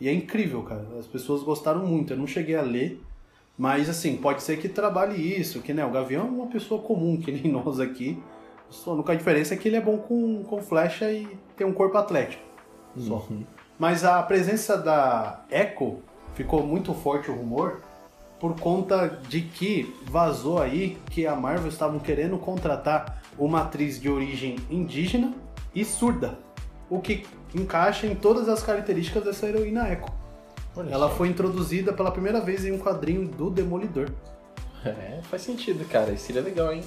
E 0.00 0.08
é 0.08 0.12
incrível, 0.12 0.62
cara. 0.62 0.86
As 0.98 1.06
pessoas 1.06 1.42
gostaram 1.42 1.84
muito. 1.84 2.12
Eu 2.12 2.16
não 2.16 2.26
cheguei 2.26 2.54
a 2.54 2.62
ler, 2.62 3.00
mas 3.58 3.88
assim, 3.88 4.16
pode 4.16 4.42
ser 4.44 4.58
que 4.58 4.68
trabalhe 4.68 5.16
isso, 5.16 5.60
que 5.60 5.74
né, 5.74 5.84
o 5.84 5.90
Gavião 5.90 6.26
é 6.26 6.30
uma 6.30 6.46
pessoa 6.46 6.80
comum, 6.80 7.16
que 7.16 7.32
nem 7.32 7.50
nós 7.50 7.80
aqui. 7.80 8.22
Só 8.70 8.92
a 8.92 8.94
única 8.94 9.16
diferença 9.16 9.54
é 9.54 9.56
que 9.56 9.68
ele 9.68 9.76
é 9.76 9.80
bom 9.80 9.98
com, 9.98 10.44
com 10.44 10.62
flecha 10.62 11.10
e 11.10 11.26
tem 11.56 11.66
um 11.66 11.72
corpo 11.72 11.98
atlético. 11.98 12.42
Só. 12.96 13.26
Uhum. 13.28 13.42
Mas 13.78 14.04
a 14.04 14.22
presença 14.22 14.76
da 14.78 15.44
Echo 15.50 15.96
ficou 16.34 16.64
muito 16.64 16.94
forte 16.94 17.28
o 17.30 17.34
rumor 17.34 17.80
por 18.42 18.58
conta 18.58 19.20
de 19.28 19.40
que 19.40 19.94
vazou 20.10 20.60
aí 20.60 20.98
que 21.10 21.28
a 21.28 21.36
Marvel 21.36 21.68
estavam 21.68 22.00
querendo 22.00 22.36
contratar 22.36 23.22
uma 23.38 23.60
atriz 23.60 24.00
de 24.00 24.10
origem 24.10 24.56
indígena 24.68 25.32
e 25.72 25.84
surda, 25.84 26.36
o 26.90 26.98
que 26.98 27.24
encaixa 27.54 28.04
em 28.04 28.16
todas 28.16 28.48
as 28.48 28.60
características 28.60 29.22
dessa 29.22 29.46
heroína 29.46 29.88
Echo. 29.92 30.10
Olha 30.74 30.90
Ela 30.90 31.08
só. 31.08 31.14
foi 31.14 31.28
introduzida 31.28 31.92
pela 31.92 32.10
primeira 32.10 32.40
vez 32.40 32.64
em 32.64 32.72
um 32.72 32.80
quadrinho 32.80 33.28
do 33.28 33.48
Demolidor. 33.48 34.10
É, 34.84 35.20
faz 35.30 35.42
sentido, 35.42 35.88
cara. 35.88 36.10
Isso 36.10 36.26
seria 36.26 36.42
legal, 36.42 36.72
hein? 36.72 36.82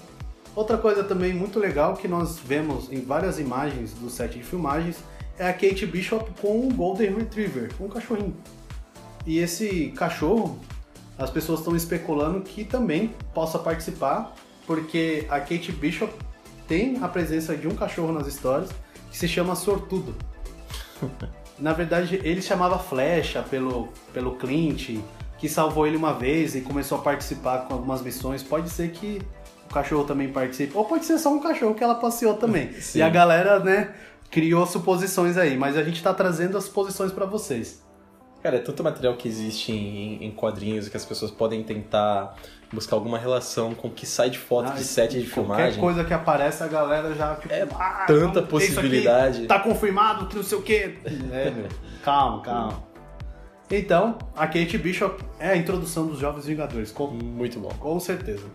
Outra 0.54 0.78
coisa 0.78 1.06
também 1.06 1.34
muito 1.34 1.58
legal 1.58 1.96
que 1.96 2.06
nós 2.10 2.38
vemos 2.38 2.92
em 2.92 3.00
várias 3.00 3.40
imagens 3.40 3.94
do 3.94 4.10
set 4.10 4.34
de 4.38 4.44
filmagens 4.44 4.98
é 5.40 5.48
a 5.48 5.54
Kate 5.54 5.86
Bishop 5.86 6.30
com 6.42 6.60
um 6.60 6.70
Golden 6.70 7.16
Retriever, 7.16 7.72
um 7.80 7.88
cachorrinho. 7.88 8.36
E 9.26 9.40
esse 9.40 9.94
cachorro, 9.96 10.60
as 11.18 11.30
pessoas 11.30 11.60
estão 11.60 11.76
especulando 11.76 12.42
que 12.42 12.64
também 12.64 13.14
possa 13.34 13.58
participar, 13.58 14.34
porque 14.68 15.26
a 15.30 15.40
Kate 15.40 15.72
Bishop 15.72 16.14
tem 16.68 16.98
a 17.02 17.08
presença 17.08 17.56
de 17.56 17.68
um 17.68 17.76
cachorro 17.76 18.12
nas 18.12 18.28
histórias 18.28 18.70
que 19.10 19.18
se 19.18 19.28
chama 19.28 19.56
Sortudo. 19.56 20.16
Na 21.58 21.72
verdade, 21.72 22.20
ele 22.24 22.42
chamava 22.42 22.78
Flecha 22.78 23.42
pelo, 23.42 23.88
pelo 24.14 24.36
Clint, 24.36 25.00
que 25.38 25.48
salvou 25.48 25.88
ele 25.88 25.96
uma 25.96 26.14
vez 26.14 26.54
e 26.54 26.62
começou 26.62 26.98
a 26.98 27.02
participar 27.02 27.60
com 27.60 27.76
algumas 27.76 28.02
missões. 28.02 28.44
Pode 28.44 28.70
ser 28.70 28.92
que 28.92 29.22
o 29.70 29.74
cachorro 29.74 30.04
também 30.04 30.30
participe, 30.32 30.76
ou 30.76 30.84
pode 30.84 31.06
ser 31.06 31.18
só 31.18 31.34
um 31.34 31.40
cachorro 31.40 31.74
que 31.74 31.84
ela 31.84 31.96
passeou 31.96 32.36
também. 32.36 32.74
Sim. 32.74 33.00
E 33.00 33.02
a 33.02 33.10
galera, 33.10 33.60
né, 33.60 33.94
criou 34.30 34.66
suposições 34.66 35.38
aí, 35.38 35.58
mas 35.58 35.78
a 35.78 35.84
gente 35.84 36.04
tá 36.04 36.14
trazendo 36.14 36.58
as 36.58 36.66
suposições 36.66 37.12
pra 37.12 37.26
vocês. 37.26 37.85
Cara, 38.46 38.58
é 38.58 38.60
tanto 38.60 38.84
material 38.84 39.16
que 39.16 39.28
existe 39.28 39.72
em, 39.72 40.24
em 40.24 40.30
quadrinhos 40.30 40.88
que 40.88 40.96
as 40.96 41.04
pessoas 41.04 41.32
podem 41.32 41.64
tentar 41.64 42.36
buscar 42.72 42.96
alguma 42.96 43.18
relação 43.18 43.74
com 43.74 43.88
o 43.88 43.92
que 43.92 44.06
sai 44.06 44.30
de 44.30 44.38
foto 44.38 44.70
Ah, 44.70 44.76
de 44.76 44.84
set 44.84 45.14
de 45.20 45.28
Qualquer 45.28 45.34
filmagem. 45.34 45.80
coisa 45.82 46.04
que 46.04 46.14
aparece, 46.14 46.62
a 46.62 46.68
galera 46.68 47.16
já, 47.16 47.34
tipo, 47.38 47.52
É 47.52 47.68
ah, 47.74 48.04
tanta 48.06 48.44
possibilidade. 48.44 49.38
aqui, 49.40 49.48
tá 49.48 49.58
confirmado 49.58 50.28
que 50.28 50.36
não 50.36 50.44
sei 50.44 50.60
o 50.60 50.62
quê. 50.62 50.96
É, 51.32 51.50
meu. 51.50 51.66
Calma, 52.04 52.44
calma. 52.44 52.84
Então, 53.72 54.16
a 54.36 54.46
Kate 54.46 54.78
Bishop 54.78 55.24
é 55.40 55.50
a 55.50 55.58
introdução 55.58 56.06
dos 56.06 56.20
Jovens 56.20 56.46
Vingadores, 56.46 56.92
com, 56.92 57.08
Muito 57.08 57.60
bom. 57.60 57.70
com 57.80 58.00
certeza. 58.00 58.46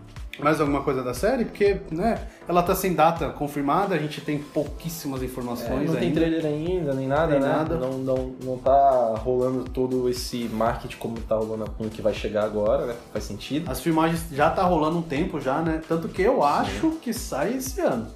Mais 0.41 0.59
alguma 0.59 0.81
coisa 0.81 1.03
da 1.03 1.13
série? 1.13 1.45
Porque, 1.45 1.81
né, 1.91 2.27
ela 2.47 2.63
tá 2.63 2.73
sem 2.75 2.93
data 2.93 3.29
confirmada, 3.29 3.95
a 3.95 3.97
gente 3.97 4.21
tem 4.21 4.39
pouquíssimas 4.39 5.21
É, 5.21 5.25
informações 5.25 5.87
não 5.89 5.95
tem 5.95 6.07
ainda. 6.09 6.19
trailer 6.19 6.45
ainda, 6.45 6.93
nem 6.93 7.07
nada, 7.07 7.31
Nem 7.33 7.39
né? 7.41 7.47
nada. 7.47 7.77
Não, 7.77 7.97
não, 7.97 8.35
não 8.43 8.57
tá 8.57 9.15
rolando 9.17 9.63
todo 9.65 10.09
esse 10.09 10.45
marketing 10.51 10.97
como 10.97 11.19
tá 11.21 11.35
rolando 11.35 11.71
com 11.71 11.85
o 11.85 11.89
que 11.89 12.01
vai 12.01 12.13
chegar 12.13 12.43
agora, 12.45 12.85
né? 12.87 12.95
Faz 13.13 13.25
sentido. 13.25 13.69
As 13.69 13.79
filmagens 13.81 14.25
já 14.31 14.49
tá 14.49 14.63
rolando 14.63 14.97
um 14.97 15.01
tempo 15.01 15.39
já, 15.39 15.61
né? 15.61 15.81
Tanto 15.87 16.07
que 16.07 16.21
eu 16.21 16.43
acho 16.43 16.91
que 17.01 17.13
sai 17.13 17.55
esse 17.57 17.79
ano. 17.81 18.07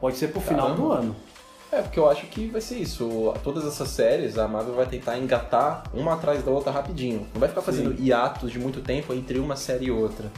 Pode 0.00 0.16
ser 0.16 0.28
pro 0.28 0.40
final 0.40 0.68
Caramba. 0.68 0.82
do 0.82 0.92
ano. 0.92 1.16
É, 1.72 1.82
porque 1.82 2.00
eu 2.00 2.10
acho 2.10 2.26
que 2.26 2.48
vai 2.48 2.60
ser 2.60 2.78
isso. 2.78 3.32
Todas 3.44 3.64
essas 3.64 3.88
séries, 3.90 4.36
a 4.38 4.48
Marvel 4.48 4.74
vai 4.74 4.86
tentar 4.86 5.16
engatar 5.18 5.84
uma 5.94 6.14
atrás 6.14 6.42
da 6.42 6.50
outra 6.50 6.72
rapidinho. 6.72 7.26
Não 7.32 7.38
vai 7.38 7.48
ficar 7.48 7.60
fazendo 7.62 7.94
hiatos 8.00 8.50
de 8.50 8.58
muito 8.58 8.80
tempo 8.80 9.12
entre 9.14 9.38
uma 9.38 9.54
série 9.54 9.84
e 9.86 9.90
outra. 9.90 10.32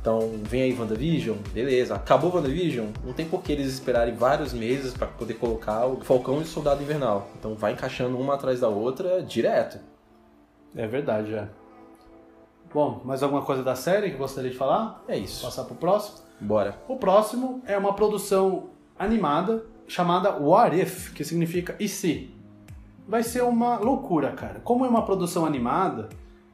Então, 0.00 0.40
vem 0.42 0.62
aí 0.62 0.78
WandaVision, 0.78 1.36
beleza. 1.52 1.94
Acabou 1.94 2.34
WandaVision, 2.34 2.86
não 3.04 3.12
tem 3.12 3.26
por 3.26 3.42
que 3.42 3.52
eles 3.52 3.66
esperarem 3.66 4.14
vários 4.14 4.52
meses 4.52 4.94
pra 4.94 5.06
poder 5.06 5.34
colocar 5.34 5.86
o 5.86 6.00
Falcão 6.00 6.38
e 6.38 6.42
o 6.42 6.46
Soldado 6.46 6.82
Invernal. 6.82 7.28
Então, 7.38 7.54
vai 7.54 7.72
encaixando 7.72 8.16
uma 8.18 8.34
atrás 8.34 8.60
da 8.60 8.68
outra 8.68 9.22
direto. 9.22 9.78
É 10.74 10.86
verdade, 10.86 11.34
é. 11.34 11.48
Bom, 12.72 13.02
mais 13.04 13.22
alguma 13.22 13.42
coisa 13.42 13.62
da 13.62 13.74
série 13.74 14.10
que 14.10 14.16
gostaria 14.16 14.50
de 14.50 14.56
falar? 14.56 15.02
É 15.08 15.18
isso. 15.18 15.44
Passar 15.44 15.64
pro 15.64 15.74
próximo? 15.74 16.18
Bora. 16.40 16.78
O 16.88 16.96
próximo 16.96 17.60
é 17.66 17.76
uma 17.76 17.92
produção 17.92 18.70
animada 18.98 19.64
chamada 19.86 20.30
What 20.30 20.80
If, 20.80 21.12
que 21.12 21.24
significa 21.24 21.74
e 21.78 21.88
se. 21.88 22.32
Vai 23.06 23.24
ser 23.24 23.42
uma 23.42 23.76
loucura, 23.78 24.30
cara. 24.32 24.60
Como 24.60 24.86
é 24.86 24.88
uma 24.88 25.04
produção 25.04 25.44
animada, 25.44 26.08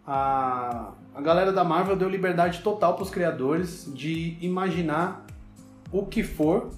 a, 0.07 0.93
a 1.17 1.21
galera 1.23 1.51
da 1.51 1.65
Marvel 1.65 1.97
deu 1.97 2.11
liberdade 2.11 2.61
total 2.61 2.93
para 2.93 3.03
os 3.03 3.09
criadores 3.09 3.91
de 3.95 4.37
imaginar 4.39 5.25
o 5.91 6.05
que 6.05 6.23
for, 6.23 6.69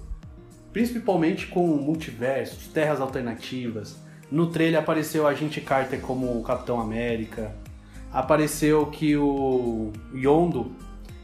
principalmente 0.71 1.47
com 1.47 1.67
multiversos, 1.75 2.67
terras 2.67 3.01
alternativas. 3.01 3.97
No 4.31 4.47
trailer 4.47 4.79
apareceu 4.79 5.27
a 5.27 5.31
Agente 5.31 5.59
Carter 5.59 5.99
como 5.99 6.39
o 6.39 6.41
Capitão 6.41 6.79
América. 6.79 7.53
Apareceu 8.13 8.85
que 8.85 9.17
o 9.17 9.91
Yondo, 10.13 10.71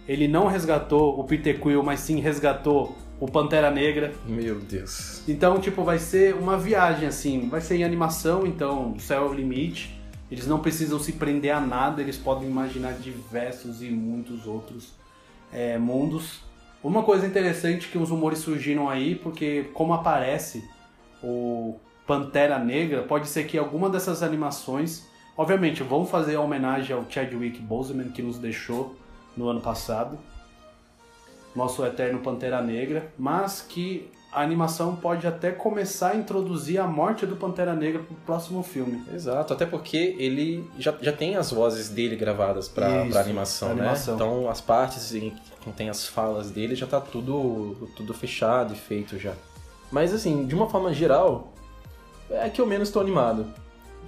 ele 0.05 0.27
não 0.27 0.47
resgatou 0.47 1.17
o 1.17 1.23
Peter 1.23 1.57
Quill, 1.57 1.81
mas 1.83 2.01
sim 2.01 2.19
resgatou 2.19 2.97
o 3.17 3.27
Pantera 3.27 3.71
Negra. 3.71 4.13
Meu 4.27 4.59
Deus. 4.59 5.23
Então, 5.25 5.61
tipo, 5.61 5.85
vai 5.85 5.99
ser 5.99 6.35
uma 6.35 6.57
viagem 6.57 7.07
assim, 7.07 7.47
vai 7.47 7.61
ser 7.61 7.77
em 7.77 7.85
animação, 7.85 8.45
então 8.45 8.99
céu 8.99 9.25
é 9.25 9.29
o 9.29 9.33
limite. 9.33 9.94
Eles 10.35 10.47
não 10.47 10.59
precisam 10.59 10.99
se 10.99 11.13
prender 11.13 11.55
a 11.55 11.61
nada, 11.61 12.01
eles 12.01 12.17
podem 12.17 12.49
imaginar 12.49 12.91
diversos 12.95 13.81
e 13.81 13.89
muitos 13.89 14.45
outros 14.45 14.89
é, 15.49 15.77
mundos. 15.77 16.41
Uma 16.83 17.03
coisa 17.03 17.25
interessante 17.25 17.87
que 17.87 17.97
os 17.97 18.09
rumores 18.09 18.39
surgiram 18.39 18.89
aí, 18.89 19.15
porque 19.15 19.69
como 19.73 19.93
aparece 19.93 20.69
o 21.23 21.79
Pantera 22.05 22.59
Negra, 22.59 23.03
pode 23.03 23.29
ser 23.29 23.45
que 23.47 23.57
alguma 23.57 23.89
dessas 23.89 24.21
animações, 24.21 25.07
obviamente, 25.37 25.81
vão 25.83 26.05
fazer 26.05 26.35
homenagem 26.35 26.93
ao 26.93 27.09
Chadwick 27.09 27.57
Boseman 27.61 28.09
que 28.09 28.21
nos 28.21 28.37
deixou 28.37 28.93
no 29.37 29.47
ano 29.47 29.61
passado, 29.61 30.19
nosso 31.55 31.85
eterno 31.85 32.19
Pantera 32.19 32.61
Negra, 32.61 33.09
mas 33.17 33.61
que 33.61 34.11
a 34.35 34.41
animação 34.41 34.95
pode 34.95 35.25
até 35.25 35.51
começar 35.51 36.11
a 36.11 36.15
introduzir 36.15 36.79
a 36.79 36.85
morte 36.87 37.25
do 37.25 37.35
Pantera 37.35 37.73
Negra 37.73 38.03
pro 38.03 38.15
próximo 38.25 38.61
filme. 38.63 39.01
Exato, 39.13 39.53
até 39.53 39.65
porque 39.65 40.15
ele 40.19 40.69
já, 40.77 40.93
já 41.01 41.11
tem 41.11 41.35
as 41.35 41.51
vozes 41.51 41.89
dele 41.89 42.15
gravadas 42.15 42.67
pra, 42.67 43.03
Isso, 43.03 43.11
pra 43.11 43.21
animação, 43.21 43.69
né? 43.69 43.81
animação. 43.81 44.15
Então 44.15 44.49
as 44.49 44.59
partes 44.61 45.13
em 45.15 45.29
que 45.31 45.41
contém 45.63 45.89
as 45.89 46.05
falas 46.07 46.51
dele 46.51 46.75
já 46.75 46.85
tá 46.85 46.99
tudo, 46.99 47.89
tudo 47.95 48.13
fechado 48.13 48.73
e 48.73 48.77
feito 48.77 49.17
já. 49.17 49.33
Mas 49.91 50.13
assim, 50.13 50.45
de 50.45 50.53
uma 50.53 50.69
forma 50.69 50.93
geral, 50.93 51.53
é 52.29 52.49
que 52.49 52.59
eu 52.59 52.65
menos 52.65 52.89
tô 52.89 52.99
animado. 52.99 53.45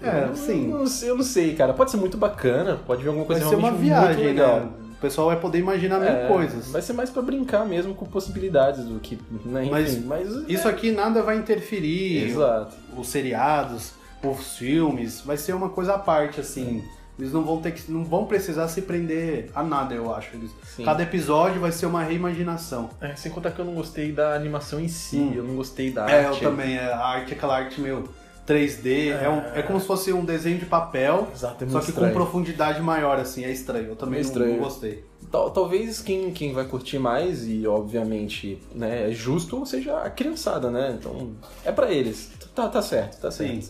É, 0.02 0.26
eu, 0.30 0.36
sim. 0.36 0.70
Eu, 0.72 0.80
não 0.80 0.88
sei- 0.88 1.10
eu 1.10 1.16
não 1.18 1.24
sei, 1.24 1.56
cara. 1.56 1.74
Pode 1.74 1.90
ser 1.90 1.98
muito 1.98 2.18
bacana, 2.18 2.78
pode 2.86 3.02
vir 3.02 3.08
alguma 3.08 3.26
Vai 3.26 3.38
coisa 3.40 3.50
ser 3.50 3.56
uma 3.56 3.70
realmente 3.72 3.92
muito 3.92 4.00
viagem, 4.02 4.26
legal. 4.26 4.60
né? 4.60 4.70
O 4.98 5.00
pessoal 5.00 5.28
vai 5.28 5.40
poder 5.40 5.60
imaginar 5.60 6.00
mil 6.00 6.10
É, 6.10 6.28
coisas. 6.28 6.70
Vai 6.70 6.82
ser 6.82 6.94
mais 6.94 7.10
pra 7.10 7.22
brincar 7.22 7.66
mesmo 7.66 7.94
com 7.94 8.06
possibilidades 8.06 8.84
do 8.86 9.00
que. 9.00 9.18
Né? 9.46 9.62
Enfim, 9.66 9.70
Mas 9.72 10.04
mas, 10.06 10.28
Isso 10.50 10.68
é, 10.68 10.72
aqui 10.72 10.92
nada 10.92 11.22
vai 11.22 11.38
interferir. 11.38 12.30
Exato. 12.30 12.76
Os 12.96 13.08
seriados, 13.08 13.92
os 14.24 14.58
filmes, 14.58 15.22
vai 15.22 15.38
ser 15.38 15.54
uma 15.54 15.70
coisa 15.70 15.94
à 15.94 16.00
parte, 16.00 16.40
assim. 16.42 16.84
Eles 17.20 17.34
não 17.34 17.44
vão 17.44 17.60
ter 17.60 17.72
que, 17.72 17.92
não 17.92 18.04
vão 18.06 18.26
precisar 18.26 18.68
se 18.68 18.82
prender 18.84 19.50
a 19.56 19.64
nada, 19.64 19.94
eu 19.96 20.14
acho. 20.14 20.36
Eles, 20.36 20.52
Sim. 20.76 20.84
cada 20.86 21.02
episódio 21.02 21.60
vai 21.60 21.72
ser 21.72 21.88
uma 21.88 22.04
reimaginação. 22.04 22.90
É, 23.02 23.16
sem 23.16 23.32
contar 23.32 23.52
que 23.52 23.60
eu 23.60 23.66
não 23.66 23.74
gostei 23.74 24.12
da 24.12 24.36
animação 24.36 24.80
em 24.80 24.88
si, 24.88 25.18
Hum. 25.18 25.34
eu 25.36 25.44
não 25.44 25.56
gostei 25.56 25.90
da 25.92 26.08
É, 26.10 26.26
eu 26.26 26.30
arte. 26.30 26.42
também. 26.42 26.76
é, 26.78 26.92
A 26.94 27.06
arte, 27.06 27.34
aquela 27.34 27.56
arte 27.58 27.82
meio 27.82 28.08
3D, 28.48 29.10
é, 29.10 29.30
um- 29.30 29.42
é 29.54 29.62
como 29.62 29.80
se 29.80 29.86
fosse 29.86 30.14
um 30.14 30.24
desenho 30.24 30.58
de 30.58 30.66
papel, 30.66 31.28
Exato, 31.34 31.64
é 31.66 31.68
só 31.70 31.80
que 31.82 31.90
estranho. 31.90 32.14
com 32.14 32.20
profundidade 32.20 32.82
maior, 32.82 33.20
assim, 33.20 33.44
é 33.44 33.52
estranho. 33.52 33.90
Eu 33.90 33.96
também 33.98 34.20
É 34.20 34.24
não- 34.24 34.28
estranho. 34.30 34.54
não 34.54 34.60
gostei. 34.64 35.04
Tal- 35.30 35.52
Talvez 35.52 36.02
quem, 36.02 36.32
quem 36.32 36.54
vai 36.54 36.64
curtir 36.66 36.98
mais, 36.98 37.46
e 37.46 37.68
obviamente 37.68 38.58
né, 38.74 39.10
é 39.10 39.14
justo, 39.14 39.66
seja 39.66 39.98
a 40.02 40.10
criançada, 40.10 40.72
né? 40.72 40.96
Então 40.98 41.36
é 41.66 41.72
pra 41.72 41.92
eles. 41.92 42.32
Tá, 42.56 42.70
tá 42.70 42.82
certo, 42.82 43.20
tá 43.20 43.30
certo. 43.30 43.66
Sim. 43.66 43.70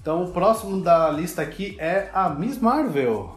Então 0.00 0.22
o 0.24 0.30
próximo 0.30 0.80
da 0.80 1.10
lista 1.10 1.42
aqui 1.42 1.76
é 1.80 2.08
a 2.14 2.28
Miss 2.30 2.58
Marvel. 2.58 3.34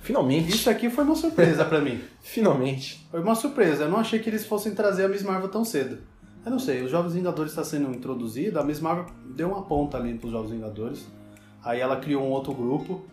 Finalmente. 0.00 0.50
Isso 0.50 0.68
aqui 0.70 0.88
foi 0.90 1.04
uma 1.04 1.14
surpresa 1.16 1.64
pra 1.64 1.80
mim. 1.80 2.00
Finalmente. 2.22 3.06
Foi 3.10 3.20
uma 3.20 3.34
surpresa. 3.34 3.84
Eu 3.84 3.88
não 3.90 3.98
achei 3.98 4.18
que 4.20 4.28
eles 4.30 4.46
fossem 4.46 4.72
trazer 4.74 5.04
a 5.04 5.08
Miss 5.08 5.22
Marvel 5.22 5.48
tão 5.48 5.64
cedo. 5.64 5.98
Eu 6.44 6.50
não 6.50 6.58
sei, 6.58 6.82
os 6.82 6.90
Jovens 6.90 7.14
Vingadores 7.14 7.52
está 7.52 7.62
sendo 7.62 7.90
introduzido, 7.94 8.58
a 8.58 8.64
Miss 8.64 8.80
Marvel 8.80 9.06
deu 9.34 9.48
uma 9.48 9.62
ponta 9.62 9.96
ali 9.96 10.14
pros 10.14 10.32
Jovens 10.32 10.50
Vingadores. 10.50 11.06
Aí 11.64 11.80
ela 11.80 11.96
criou 11.96 12.24
um 12.24 12.30
outro 12.30 12.52
grupo. 12.52 13.04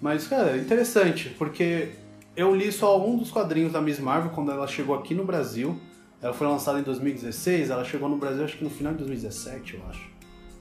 Mas, 0.00 0.26
cara, 0.28 0.56
é 0.56 0.58
interessante, 0.58 1.30
porque 1.30 1.90
eu 2.36 2.54
li 2.54 2.70
só 2.70 3.04
um 3.04 3.16
dos 3.16 3.30
quadrinhos 3.30 3.72
da 3.72 3.80
Miss 3.80 3.98
Marvel 3.98 4.30
quando 4.30 4.52
ela 4.52 4.66
chegou 4.66 4.94
aqui 4.94 5.14
no 5.14 5.24
Brasil. 5.24 5.76
Ela 6.22 6.32
foi 6.32 6.46
lançada 6.46 6.78
em 6.78 6.82
2016, 6.82 7.70
ela 7.70 7.84
chegou 7.84 8.08
no 8.08 8.16
Brasil 8.16 8.44
acho 8.44 8.56
que 8.56 8.64
no 8.64 8.70
final 8.70 8.92
de 8.92 8.98
2017, 8.98 9.74
eu 9.74 9.80
acho. 9.88 10.08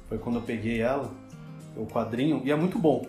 Foi 0.07 0.18
quando 0.18 0.38
eu 0.38 0.41
peguei 0.41 0.82
ela, 0.82 1.12
o 1.78 1.86
quadrinho, 1.86 2.41
e 2.43 2.51
é 2.51 2.55
muito 2.55 2.80
bom. 2.80 3.05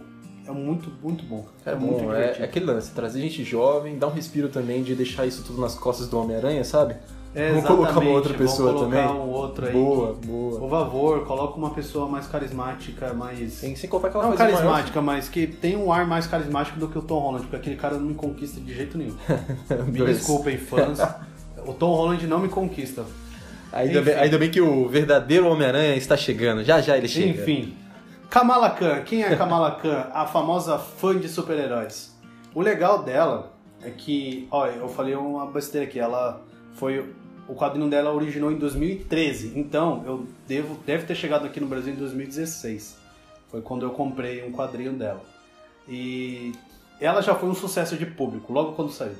É 0.46 0.50
muito, 0.50 0.90
muito 1.02 1.24
bom. 1.24 1.46
É 1.64 1.74
muito 1.74 2.04
bom, 2.04 2.12
é, 2.12 2.38
é 2.40 2.44
aquele 2.44 2.66
lance, 2.66 2.92
trazer 2.92 3.20
gente 3.20 3.44
jovem, 3.44 3.98
dar 3.98 4.08
um 4.08 4.12
respiro 4.12 4.48
também 4.48 4.82
de 4.82 4.94
deixar 4.94 5.26
isso 5.26 5.44
tudo 5.44 5.60
nas 5.60 5.74
costas 5.76 6.08
do 6.08 6.18
Homem-Aranha, 6.18 6.64
sabe? 6.64 6.96
É, 7.32 7.50
Vamos 7.52 7.64
colocar 7.64 7.98
uma 8.00 8.10
outra 8.10 8.34
pessoa 8.34 8.72
vamos 8.72 8.88
colocar 8.90 9.06
também? 9.08 9.22
um 9.22 9.30
outro 9.30 9.66
aí. 9.66 9.72
boa, 9.72 10.14
que- 10.16 10.26
boa. 10.26 10.58
Por 10.58 10.68
favor, 10.70 11.26
coloca 11.26 11.56
uma 11.56 11.70
pessoa 11.70 12.08
mais 12.08 12.26
carismática, 12.26 13.14
mais. 13.14 13.52
Sem, 13.52 13.76
sem 13.76 13.88
contar 13.88 14.10
que 14.10 14.16
ela 14.16 14.28
Não 14.28 14.36
faz 14.36 14.50
o 14.50 14.54
carismática, 14.56 15.00
mas 15.00 15.28
que 15.28 15.46
tem 15.46 15.76
um 15.76 15.92
ar 15.92 16.04
mais 16.08 16.26
carismático 16.26 16.78
do 16.80 16.88
que 16.88 16.98
o 16.98 17.02
Tom 17.02 17.20
Holland, 17.20 17.42
porque 17.44 17.56
aquele 17.56 17.76
cara 17.76 17.94
não 17.94 18.06
me 18.06 18.14
conquista 18.14 18.60
de 18.60 18.74
jeito 18.74 18.98
nenhum. 18.98 19.14
maior- 19.70 19.86
Me 19.86 20.04
desculpem, 20.06 20.58
fãs. 20.58 20.98
O 21.64 21.72
Tom 21.72 21.94
Holland 21.94 22.26
não 22.26 22.40
me 22.40 22.48
conquista. 22.48 23.04
Ainda 23.72 24.02
bem, 24.02 24.14
ainda 24.14 24.36
bem 24.36 24.50
que 24.50 24.60
o 24.60 24.88
verdadeiro 24.88 25.46
Homem-Aranha 25.48 25.94
está 25.94 26.16
chegando. 26.16 26.64
Já 26.64 26.80
já 26.80 26.98
ele 26.98 27.06
chega. 27.06 27.40
Enfim. 27.42 27.76
Kamala 28.28 28.70
Khan. 28.70 29.02
Quem 29.02 29.22
é 29.22 29.36
Kamala 29.36 29.70
Khan? 29.72 30.08
A 30.12 30.26
famosa 30.26 30.78
fã 30.78 31.16
de 31.16 31.28
super-heróis. 31.28 32.12
O 32.52 32.60
legal 32.60 33.04
dela 33.04 33.52
é 33.82 33.90
que, 33.90 34.48
olha, 34.50 34.72
eu 34.72 34.88
falei 34.88 35.14
uma 35.14 35.46
besteira 35.46 35.86
aqui, 35.86 36.00
ela 36.00 36.40
foi 36.74 37.04
o 37.50 37.54
quadrinho 37.56 37.90
dela 37.90 38.12
originou 38.12 38.52
em 38.52 38.56
2013. 38.56 39.58
Então, 39.58 40.04
eu 40.06 40.26
devo 40.46 40.78
deve 40.86 41.04
ter 41.04 41.16
chegado 41.16 41.46
aqui 41.46 41.58
no 41.58 41.66
Brasil 41.66 41.92
em 41.92 41.96
2016. 41.96 42.96
Foi 43.50 43.60
quando 43.60 43.84
eu 43.84 43.90
comprei 43.90 44.44
um 44.44 44.52
quadrinho 44.52 44.92
dela. 44.92 45.22
E 45.88 46.52
ela 47.00 47.20
já 47.20 47.34
foi 47.34 47.48
um 47.48 47.54
sucesso 47.54 47.96
de 47.96 48.06
público 48.06 48.52
logo 48.52 48.74
quando 48.74 48.92
saiu. 48.92 49.16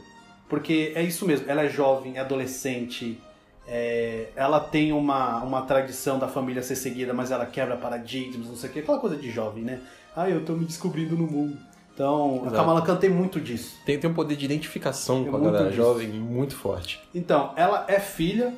Porque 0.49 0.93
é 0.95 1.03
isso 1.03 1.27
mesmo, 1.27 1.51
ela 1.51 1.63
é 1.63 1.69
jovem, 1.69 2.17
é 2.17 2.21
adolescente, 2.21 3.21
é, 3.67 4.29
ela 4.35 4.61
tem 4.61 4.93
uma, 4.93 5.43
uma 5.43 5.63
tradição 5.63 6.19
da 6.19 6.27
família 6.27 6.63
ser 6.63 6.77
seguida, 6.77 7.13
mas 7.13 7.31
ela 7.31 7.47
quebra 7.47 7.77
paradigmas, 7.77 8.49
não 8.49 8.57
sei 8.57 8.71
o 8.71 8.73
que, 8.73 8.79
aquela 8.81 8.99
coisa 8.99 9.17
de 9.17 9.31
jovem, 9.31 9.63
né? 9.63 9.81
Ah, 10.15 10.29
eu 10.29 10.45
tô 10.45 10.55
me 10.55 10.65
descobrindo 10.65 11.17
no 11.17 11.27
mundo. 11.27 11.57
Então, 12.01 12.37
a 12.37 12.47
Exato. 12.47 12.57
Kamala 12.57 12.81
Khan 12.81 12.97
tem 12.97 13.11
muito 13.11 13.39
disso. 13.39 13.77
Tem, 13.85 13.99
tem 14.01 14.09
um 14.09 14.15
poder 14.15 14.35
de 14.35 14.47
identificação 14.47 15.27
É 15.27 15.31
com 15.31 15.37
a 15.37 15.41
galera 15.41 15.65
disso. 15.65 15.77
jovem 15.77 16.09
muito 16.09 16.57
forte. 16.57 16.99
Então, 17.15 17.53
ela 17.57 17.85
é 17.89 18.01
filha 18.01 18.55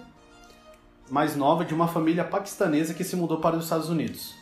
mais 1.11 1.34
nova 1.34 1.64
de 1.64 1.74
uma 1.74 1.88
família 1.88 2.22
paquistanesa 2.22 2.95
que 2.95 3.03
se 3.03 3.16
mudou 3.16 3.38
para 3.38 3.57
os 3.57 3.64
Estados 3.64 3.90
Unidos. 3.90 4.32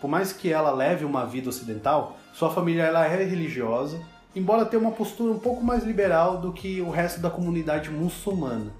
Por 0.00 0.08
mais 0.10 0.32
que 0.32 0.52
ela 0.52 0.72
leve 0.72 1.04
uma 1.04 1.24
vida 1.24 1.48
ocidental, 1.50 2.18
sua 2.34 2.50
família 2.50 2.82
ela 2.82 3.06
é 3.06 3.24
religiosa, 3.24 4.00
embora 4.34 4.64
tenha 4.66 4.82
uma 4.82 4.90
postura 4.90 5.32
um 5.32 5.38
pouco 5.38 5.62
mais 5.62 5.84
liberal 5.84 6.38
do 6.38 6.52
que 6.52 6.80
o 6.80 6.90
resto 6.90 7.20
da 7.20 7.30
comunidade 7.30 7.90
muçulmana. 7.90 8.72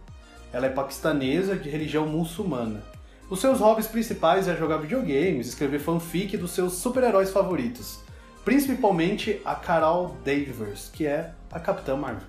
Ela 0.52 0.66
é 0.66 0.70
paquistanesa 0.70 1.54
de 1.54 1.70
religião 1.70 2.04
muçulmana. 2.08 2.82
Os 3.30 3.40
seus 3.40 3.60
hobbies 3.60 3.86
principais 3.86 4.48
é 4.48 4.56
jogar 4.56 4.78
videogames, 4.78 5.46
escrever 5.46 5.78
fanfic 5.78 6.36
dos 6.36 6.50
seus 6.50 6.72
super-heróis 6.74 7.30
favoritos, 7.30 8.00
principalmente 8.44 9.40
a 9.44 9.54
Carol 9.54 10.16
Danvers, 10.24 10.90
que 10.92 11.06
é 11.06 11.32
a 11.50 11.60
Capitã 11.60 11.96
Marvel. 11.96 12.26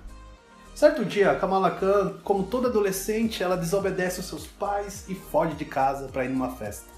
Certo 0.74 1.04
dia, 1.04 1.30
a 1.30 1.36
Kamala 1.36 1.70
Khan, 1.70 2.14
como 2.24 2.42
toda 2.44 2.68
adolescente, 2.68 3.42
ela 3.42 3.56
desobedece 3.56 4.20
os 4.20 4.26
seus 4.26 4.46
pais 4.46 5.04
e 5.08 5.14
foge 5.14 5.54
de 5.54 5.64
casa 5.64 6.08
para 6.08 6.24
ir 6.24 6.28
numa 6.28 6.50
festa. 6.50 6.92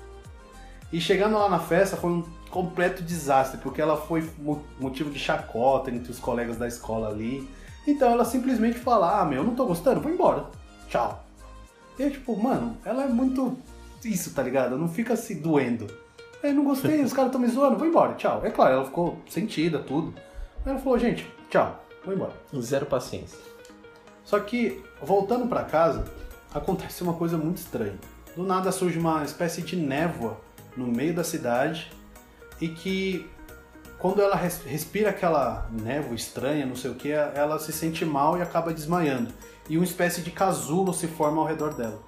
E 0.93 1.01
chegando 1.01 1.37
lá 1.37 1.49
na 1.49 1.59
festa 1.59 1.97
foi 1.97 2.11
um 2.11 2.25
completo 2.51 3.03
desastre, 3.03 3.59
porque 3.59 3.83
ela 3.83 3.97
foi 3.97 4.31
mo- 4.39 4.65
motivo 4.81 5.11
de 5.11 5.19
chacota 5.19 5.91
entre 5.91 6.11
os 6.11 6.19
colegas 6.19 6.57
da 6.57 6.67
escola 6.67 7.09
ali. 7.09 7.47
Então 7.87 8.11
ela 8.11 8.25
simplesmente 8.25 8.79
fala: 8.79 9.21
Ah, 9.21 9.25
meu, 9.25 9.39
eu 9.39 9.45
não 9.45 9.55
tô 9.55 9.67
gostando, 9.67 10.01
vou 10.01 10.11
embora. 10.11 10.47
Tchau. 10.89 11.25
E 11.99 12.09
tipo, 12.09 12.37
mano, 12.41 12.79
ela 12.85 13.05
é 13.05 13.09
muito 13.09 13.59
isso, 14.05 14.33
tá 14.33 14.43
ligado? 14.43 14.79
Não 14.79 14.89
fica 14.89 15.17
se 15.17 15.35
doendo. 15.35 15.87
Eu 16.49 16.55
não 16.55 16.65
gostei, 16.65 17.03
os 17.03 17.13
caras 17.13 17.29
estão 17.29 17.41
me 17.41 17.49
zoando, 17.49 17.77
vou 17.79 17.87
embora, 17.87 18.15
tchau. 18.15 18.41
É 18.45 18.51
claro, 18.51 18.75
ela 18.75 18.85
ficou 18.85 19.19
sentida, 19.29 19.79
tudo. 19.79 20.15
Aí 20.65 20.73
ela 20.73 20.79
falou: 20.79 20.99
Gente, 20.99 21.31
tchau, 21.51 21.85
vou 22.05 22.15
embora. 22.15 22.33
Zero 22.61 22.87
paciência. 22.87 23.39
Só 24.25 24.39
que, 24.41 24.83
voltando 25.03 25.47
pra 25.47 25.63
casa, 25.65 26.05
acontece 26.55 27.03
uma 27.03 27.15
coisa 27.15 27.37
muito 27.39 27.59
estranha. 27.59 27.95
Do 28.35 28.43
nada 28.43 28.73
surge 28.73 28.99
uma 28.99 29.23
espécie 29.25 29.63
de 29.63 29.77
névoa 29.77 30.41
no 30.77 30.87
meio 30.87 31.15
da 31.15 31.23
cidade 31.25 31.91
e 32.61 32.69
que, 32.69 33.31
quando 33.99 34.21
ela 34.21 34.35
res- 34.37 34.63
respira 34.65 35.11
aquela 35.11 35.69
névoa 35.71 36.15
estranha, 36.15 36.67
não 36.67 36.77
sei 36.77 36.91
o 36.91 36.95
que, 36.95 37.11
ela 37.13 37.59
se 37.59 37.73
sente 37.73 38.05
mal 38.05 38.37
e 38.37 38.43
acaba 38.43 38.75
desmaiando. 38.75 39.33
E 39.69 39.77
uma 39.79 39.85
espécie 39.85 40.21
de 40.23 40.31
casulo 40.31 40.93
se 40.93 41.07
forma 41.07 41.41
ao 41.41 41.47
redor 41.47 41.73
dela. 41.75 42.01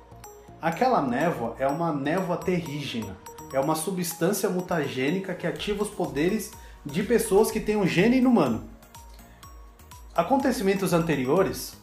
Aquela 0.60 1.00
névoa 1.00 1.54
é 1.58 1.66
uma 1.66 1.92
névoa 1.92 2.36
terrígena. 2.36 3.16
É 3.52 3.60
uma 3.60 3.74
substância 3.74 4.48
mutagênica 4.48 5.34
que 5.34 5.46
ativa 5.46 5.82
os 5.82 5.90
poderes 5.90 6.50
de 6.84 7.02
pessoas 7.02 7.50
que 7.50 7.60
têm 7.60 7.76
um 7.76 7.86
gene 7.86 8.18
inumano. 8.18 8.64
Acontecimentos 10.14 10.92
anteriores, 10.92 11.76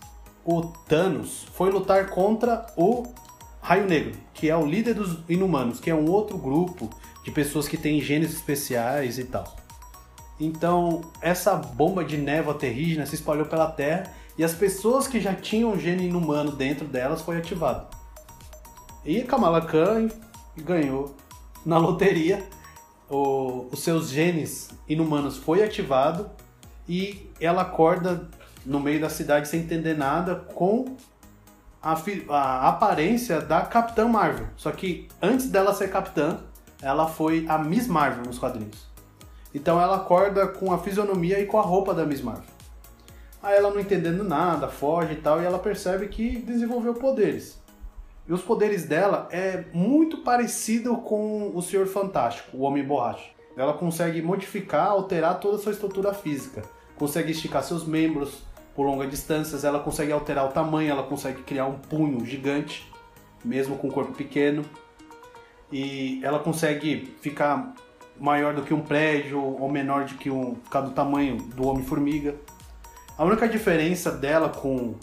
o 0.44 0.62
Thanos 0.62 1.46
foi 1.54 1.72
lutar 1.72 2.10
contra 2.10 2.66
o 2.76 3.04
Raio 3.62 3.88
Negro, 3.88 4.14
que 4.34 4.50
é 4.50 4.56
o 4.56 4.66
líder 4.66 4.94
dos 4.94 5.18
Inumanos, 5.28 5.80
que 5.80 5.90
é 5.90 5.96
um 5.96 6.10
outro 6.10 6.38
grupo 6.38 6.90
de 7.24 7.32
pessoas 7.32 7.68
que 7.68 7.78
têm 7.78 8.00
genes 8.00 8.32
especiais 8.32 9.18
e 9.18 9.24
tal. 9.24 9.56
Então, 10.40 11.02
essa 11.22 11.56
bomba 11.56 12.04
de 12.04 12.18
névoa 12.18 12.54
terrígena 12.54 13.06
se 13.06 13.16
espalhou 13.16 13.46
pela 13.46 13.72
Terra 13.72 14.14
e 14.38 14.44
as 14.44 14.54
pessoas 14.54 15.08
que 15.08 15.20
já 15.20 15.34
tinham 15.34 15.72
um 15.72 15.80
gene 15.80 16.08
inumano 16.08 16.52
dentro 16.52 16.86
delas 16.86 17.22
foi 17.22 17.38
ativado. 17.38 17.88
E 19.04 19.22
Kamala 19.24 19.62
Khan 19.62 20.10
ganhou 20.58 21.16
na 21.66 21.78
loteria. 21.78 22.44
O- 23.10 23.68
os 23.72 23.80
seus 23.84 24.10
genes 24.10 24.70
inumanos 24.88 25.38
foi 25.38 25.64
ativado 25.64 26.30
e 26.88 27.30
ela 27.40 27.62
acorda 27.64 28.28
no 28.66 28.80
meio 28.80 29.00
da 29.00 29.10
cidade 29.10 29.48
sem 29.48 29.62
entender 29.62 29.96
nada 29.96 30.36
com 30.36 30.96
a, 31.82 31.94
a 32.30 32.68
aparência 32.70 33.40
da 33.42 33.62
Capitã 33.62 34.08
Marvel. 34.08 34.48
Só 34.58 34.72
que 34.72 35.08
antes 35.22 35.48
dela 35.50 35.74
ser 35.74 35.90
Capitã, 35.92 36.40
ela 36.82 37.08
foi 37.08 37.46
a 37.48 37.58
Miss 37.60 37.88
Marvel 37.88 38.24
nos 38.26 38.40
quadrinhos. 38.40 38.86
Então 39.54 39.80
ela 39.80 39.98
acorda 39.98 40.48
com 40.48 40.74
a 40.74 40.80
fisionomia 40.80 41.40
e 41.40 41.46
com 41.46 41.60
a 41.60 41.62
roupa 41.62 41.94
da 41.94 42.06
Miss 42.06 42.22
Marvel. 42.22 42.44
Aí 43.42 43.56
ela 43.56 43.70
não 43.70 43.80
entendendo 43.80 44.24
nada, 44.24 44.68
foge 44.68 45.14
e 45.14 45.18
tal, 45.18 45.40
e 45.40 45.46
ela 45.46 45.60
percebe 45.60 46.08
que 46.08 46.38
desenvolveu 46.38 46.96
poderes. 46.96 47.60
E 48.28 48.34
os 48.34 48.42
poderes 48.42 48.86
dela 48.86 49.28
é 49.32 49.66
muito 49.72 50.18
parecido 50.18 50.98
com 50.98 51.52
o 51.56 51.62
Senhor 51.62 51.86
Fantástico, 51.86 52.58
o 52.58 52.62
Homem 52.62 52.84
Borracha. 52.84 53.30
Ela 53.56 53.74
consegue 53.74 54.22
modificar, 54.22 54.88
alterar 54.88 55.40
toda 55.40 55.58
a 55.58 55.60
sua 55.60 55.72
estrutura 55.72 56.14
física. 56.14 56.64
Consegue 56.98 57.32
esticar 57.32 57.64
seus 57.64 57.86
membros 57.86 58.44
por 58.76 58.86
longas 58.86 59.10
distâncias, 59.10 59.64
ela 59.64 59.80
consegue 59.80 60.12
alterar 60.12 60.46
o 60.46 60.52
tamanho, 60.52 60.92
ela 60.92 61.04
consegue 61.04 61.44
criar 61.44 61.66
um 61.66 61.78
punho 61.78 62.26
gigante, 62.26 62.92
mesmo 63.44 63.78
com 63.78 63.88
um 63.88 63.92
corpo 63.92 64.14
pequeno. 64.14 64.66
E 65.72 66.20
ela 66.24 66.40
consegue 66.40 67.16
ficar 67.22 67.74
maior 68.20 68.54
do 68.54 68.64
que 68.64 68.74
um 68.74 68.82
prédio 68.82 69.42
ou 69.42 69.70
menor 69.70 70.06
do 70.06 70.16
que 70.16 70.30
um, 70.30 70.56
causa 70.70 70.90
do 70.90 70.94
tamanho 70.94 71.38
do 71.38 71.68
Homem-Formiga. 71.68 72.36
A 73.18 73.24
única 73.24 73.48
diferença 73.48 74.12
dela 74.12 74.50
com 74.50 74.96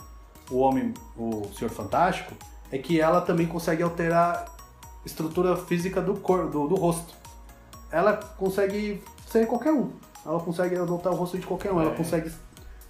o 0.51 0.59
Homem, 0.59 0.93
o 1.17 1.49
Senhor 1.55 1.71
Fantástico, 1.71 2.35
é 2.73 2.79
que 2.79 3.01
ela 3.01 3.21
também 3.21 3.47
consegue 3.47 3.83
alterar 3.83 4.47
a 4.47 5.07
estrutura 5.07 5.57
física 5.57 6.01
do, 6.01 6.15
cor, 6.15 6.49
do, 6.51 6.67
do 6.67 6.75
rosto. 6.75 7.15
Ela 7.91 8.15
consegue 8.17 9.03
ser 9.27 9.47
qualquer 9.47 9.73
um. 9.73 9.91
Ela 10.25 10.41
consegue 10.41 10.77
adotar 10.77 11.13
o 11.13 11.17
rosto 11.17 11.39
de 11.39 11.47
qualquer 11.47 11.73
um. 11.73 11.81
Ela 11.81 11.93
É. 11.93 11.95
consegue 11.95 12.33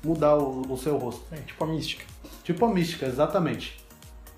mudar 0.04 0.36
o, 0.36 0.72
o 0.72 0.78
seu 0.78 0.96
rosto. 0.96 1.22
É 1.32 1.36
tipo 1.36 1.64
a 1.64 1.66
mística. 1.66 2.04
Tipo 2.44 2.64
a 2.66 2.68
mística, 2.68 3.06
exatamente. 3.06 3.80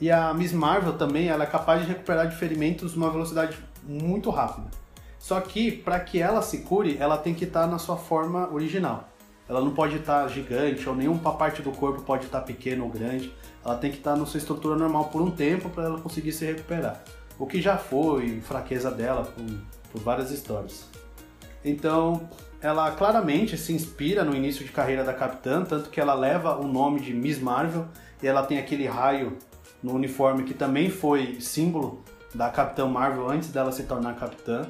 E 0.01 0.11
a 0.11 0.33
Miss 0.35 0.53
Marvel 0.53 0.95
também, 0.95 1.29
ela 1.29 1.45
é 1.45 1.47
capaz 1.47 1.83
de 1.83 1.89
recuperar 1.89 2.27
de 2.29 2.37
ferimentos 2.37 2.95
numa 2.95 3.11
velocidade 3.11 3.57
muito 3.83 4.31
rápida. 4.31 4.69
Só 5.19 5.41
que 5.41 5.71
para 5.73 6.01
que 6.01 6.21
ela 6.21 6.43
se 6.43 6.59
cure, 6.59 6.97
ela 6.99 7.17
tem 7.17 7.35
que 7.35 7.45
estar 7.45 7.67
na 7.67 7.79
sua 7.79 7.97
forma 7.97 8.53
original. 8.53 9.09
Ela 9.49 9.61
não 9.61 9.73
pode 9.73 9.97
estar 9.97 10.27
gigante 10.29 10.89
ou 10.89 10.95
nenhuma 10.95 11.35
parte 11.35 11.61
do 11.61 11.71
corpo 11.71 12.03
pode 12.03 12.25
estar 12.27 12.41
pequeno 12.41 12.85
ou 12.85 12.91
grande. 12.91 13.33
Ela 13.65 13.77
tem 13.77 13.91
que 13.91 13.99
estar 13.99 14.17
na 14.17 14.25
sua 14.25 14.39
estrutura 14.39 14.77
normal 14.77 15.07
por 15.07 15.21
um 15.21 15.31
tempo 15.31 15.69
para 15.69 15.85
ela 15.85 16.01
conseguir 16.01 16.33
se 16.33 16.45
recuperar. 16.45 17.03
O 17.39 17.47
que 17.47 17.61
já 17.61 17.77
foi 17.77 18.41
fraqueza 18.41 18.91
dela 18.91 19.23
por, 19.25 19.45
por 19.93 20.01
várias 20.01 20.31
histórias. 20.31 20.89
Então, 21.65 22.29
ela 22.61 22.91
claramente 22.93 23.57
se 23.59 23.73
inspira 23.73 24.25
no 24.25 24.35
início 24.35 24.65
de 24.65 24.73
carreira 24.73 25.05
da 25.05 25.13
Capitã, 25.13 25.65
tanto 25.65 25.91
que 25.91 26.01
ela 26.01 26.15
leva 26.15 26.57
o 26.57 26.67
nome 26.67 27.01
de 27.01 27.13
Miss 27.13 27.39
Marvel 27.39 27.87
e 28.23 28.27
ela 28.27 28.43
tem 28.43 28.59
aquele 28.59 28.87
raio 28.87 29.37
no 29.83 29.93
uniforme 29.95 30.45
que 30.45 30.55
também 30.55 30.89
foi 30.89 31.41
símbolo 31.41 32.03
da 32.35 32.49
Capitã 32.49 32.87
Marvel 32.87 33.29
antes 33.29 33.51
dela 33.51 33.71
se 33.71 33.83
tornar 33.83 34.17
Capitã. 34.17 34.67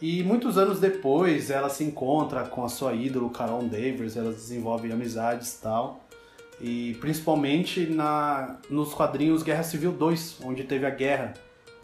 E 0.00 0.22
muitos 0.22 0.58
anos 0.58 0.80
depois 0.80 1.50
ela 1.50 1.68
se 1.68 1.84
encontra 1.84 2.44
com 2.44 2.64
a 2.64 2.68
sua 2.68 2.92
ídolo 2.92 3.30
Carol 3.30 3.62
Danvers, 3.62 4.16
elas 4.16 4.34
desenvolvem 4.34 4.92
amizades 4.92 5.54
e 5.54 5.62
tal. 5.62 6.00
E 6.60 6.94
principalmente 7.00 7.86
na, 7.86 8.58
nos 8.70 8.92
quadrinhos 8.94 9.42
Guerra 9.42 9.62
Civil 9.62 9.92
2, 9.92 10.40
onde 10.44 10.64
teve 10.64 10.86
a 10.86 10.90
guerra 10.90 11.34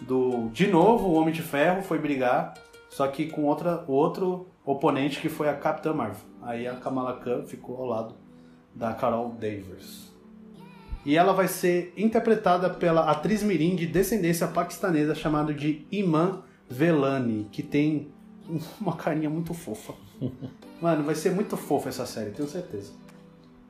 do. 0.00 0.48
De 0.52 0.66
novo, 0.66 1.08
o 1.08 1.14
Homem 1.14 1.32
de 1.32 1.42
Ferro 1.42 1.82
foi 1.82 1.98
brigar, 1.98 2.54
só 2.88 3.06
que 3.06 3.26
com 3.26 3.44
outra, 3.44 3.84
outro 3.86 4.48
oponente 4.64 5.20
que 5.20 5.28
foi 5.28 5.48
a 5.48 5.54
Capitã 5.54 5.92
Marvel. 5.92 6.22
Aí 6.42 6.66
a 6.66 6.74
Kamala 6.76 7.18
Khan 7.18 7.44
ficou 7.44 7.76
ao 7.76 7.86
lado 7.86 8.14
da 8.74 8.92
Carol 8.92 9.30
Danvers. 9.30 10.10
E 11.04 11.16
ela 11.16 11.32
vai 11.32 11.48
ser 11.48 11.92
interpretada 11.96 12.68
pela 12.68 13.10
atriz 13.10 13.42
mirim 13.42 13.74
de 13.74 13.86
descendência 13.86 14.46
paquistanesa 14.46 15.14
chamada 15.14 15.52
de 15.52 15.86
Iman 15.90 16.42
Velani, 16.70 17.48
que 17.50 17.62
tem 17.62 18.08
uma 18.80 18.94
carinha 18.96 19.28
muito 19.28 19.52
fofa. 19.52 19.92
Mano, 20.80 21.02
vai 21.04 21.14
ser 21.14 21.32
muito 21.32 21.56
fofa 21.56 21.88
essa 21.88 22.06
série, 22.06 22.30
tenho 22.30 22.48
certeza. 22.48 22.92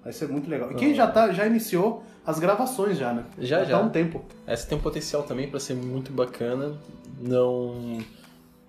Vai 0.04 0.12
ser 0.12 0.28
muito 0.28 0.48
legal. 0.48 0.70
E 0.72 0.74
quem 0.76 0.94
já, 0.94 1.06
tá, 1.06 1.32
já 1.32 1.46
iniciou 1.46 2.02
as 2.24 2.38
gravações 2.38 2.96
já, 2.96 3.12
né? 3.12 3.24
Já, 3.38 3.64
já. 3.64 3.76
Há 3.76 3.80
um 3.80 3.90
tempo. 3.90 4.22
Essa 4.46 4.66
tem 4.66 4.78
um 4.78 4.80
potencial 4.80 5.22
também 5.24 5.48
para 5.48 5.60
ser 5.60 5.74
muito 5.74 6.12
bacana. 6.12 6.78
Não 7.20 7.98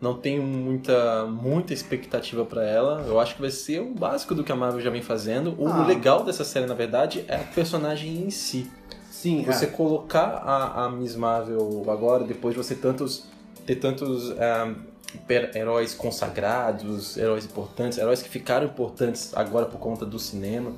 não 0.02 0.16
tenho 0.18 0.42
muita 0.44 1.26
muita 1.28 1.74
expectativa 1.74 2.44
para 2.44 2.66
ela. 2.66 3.04
Eu 3.08 3.18
acho 3.20 3.36
que 3.36 3.42
vai 3.42 3.52
ser 3.52 3.80
o 3.82 3.94
básico 3.94 4.36
do 4.36 4.44
que 4.44 4.52
a 4.52 4.56
Marvel 4.58 4.82
já 4.82 4.90
vem 4.90 5.02
fazendo. 5.02 5.56
O 5.58 5.68
Ah. 5.68 5.86
legal 5.86 6.26
dessa 6.26 6.44
série, 6.44 6.66
na 6.66 6.74
verdade, 6.74 7.24
é 7.30 7.36
a 7.36 7.44
personagem 7.44 8.26
em 8.26 8.30
si. 8.30 8.70
Sim, 9.10 9.44
Você 9.44 9.66
é. 9.66 9.68
colocar 9.70 10.42
a, 10.44 10.86
a 10.86 10.90
Miss 10.90 11.16
Marvel 11.16 11.86
agora, 11.88 12.24
depois 12.26 12.56
de 12.56 12.62
você 12.62 12.74
tantos, 12.76 13.26
ter 13.66 13.76
tantos 13.76 14.32
ah, 14.32 14.74
heróis 15.54 15.94
consagrados, 15.94 17.18
heróis 17.18 17.46
importantes, 17.46 17.98
heróis 17.98 18.22
que 18.22 18.30
ficaram 18.30 18.66
importantes 18.66 19.32
agora 19.36 19.66
por 19.66 19.80
conta 19.80 20.06
do 20.06 20.20
cinema, 20.20 20.74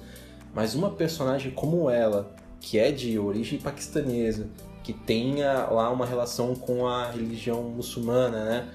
mas 0.53 0.75
uma 0.75 0.91
personagem 0.91 1.51
como 1.51 1.89
ela, 1.89 2.31
que 2.59 2.79
é 2.79 2.91
de 2.91 3.17
origem 3.17 3.59
paquistanesa, 3.59 4.47
que 4.83 4.93
tenha 4.93 5.65
lá 5.65 5.89
uma 5.89 6.05
relação 6.05 6.55
com 6.55 6.87
a 6.87 7.09
religião 7.09 7.63
muçulmana, 7.63 8.43
né? 8.43 8.69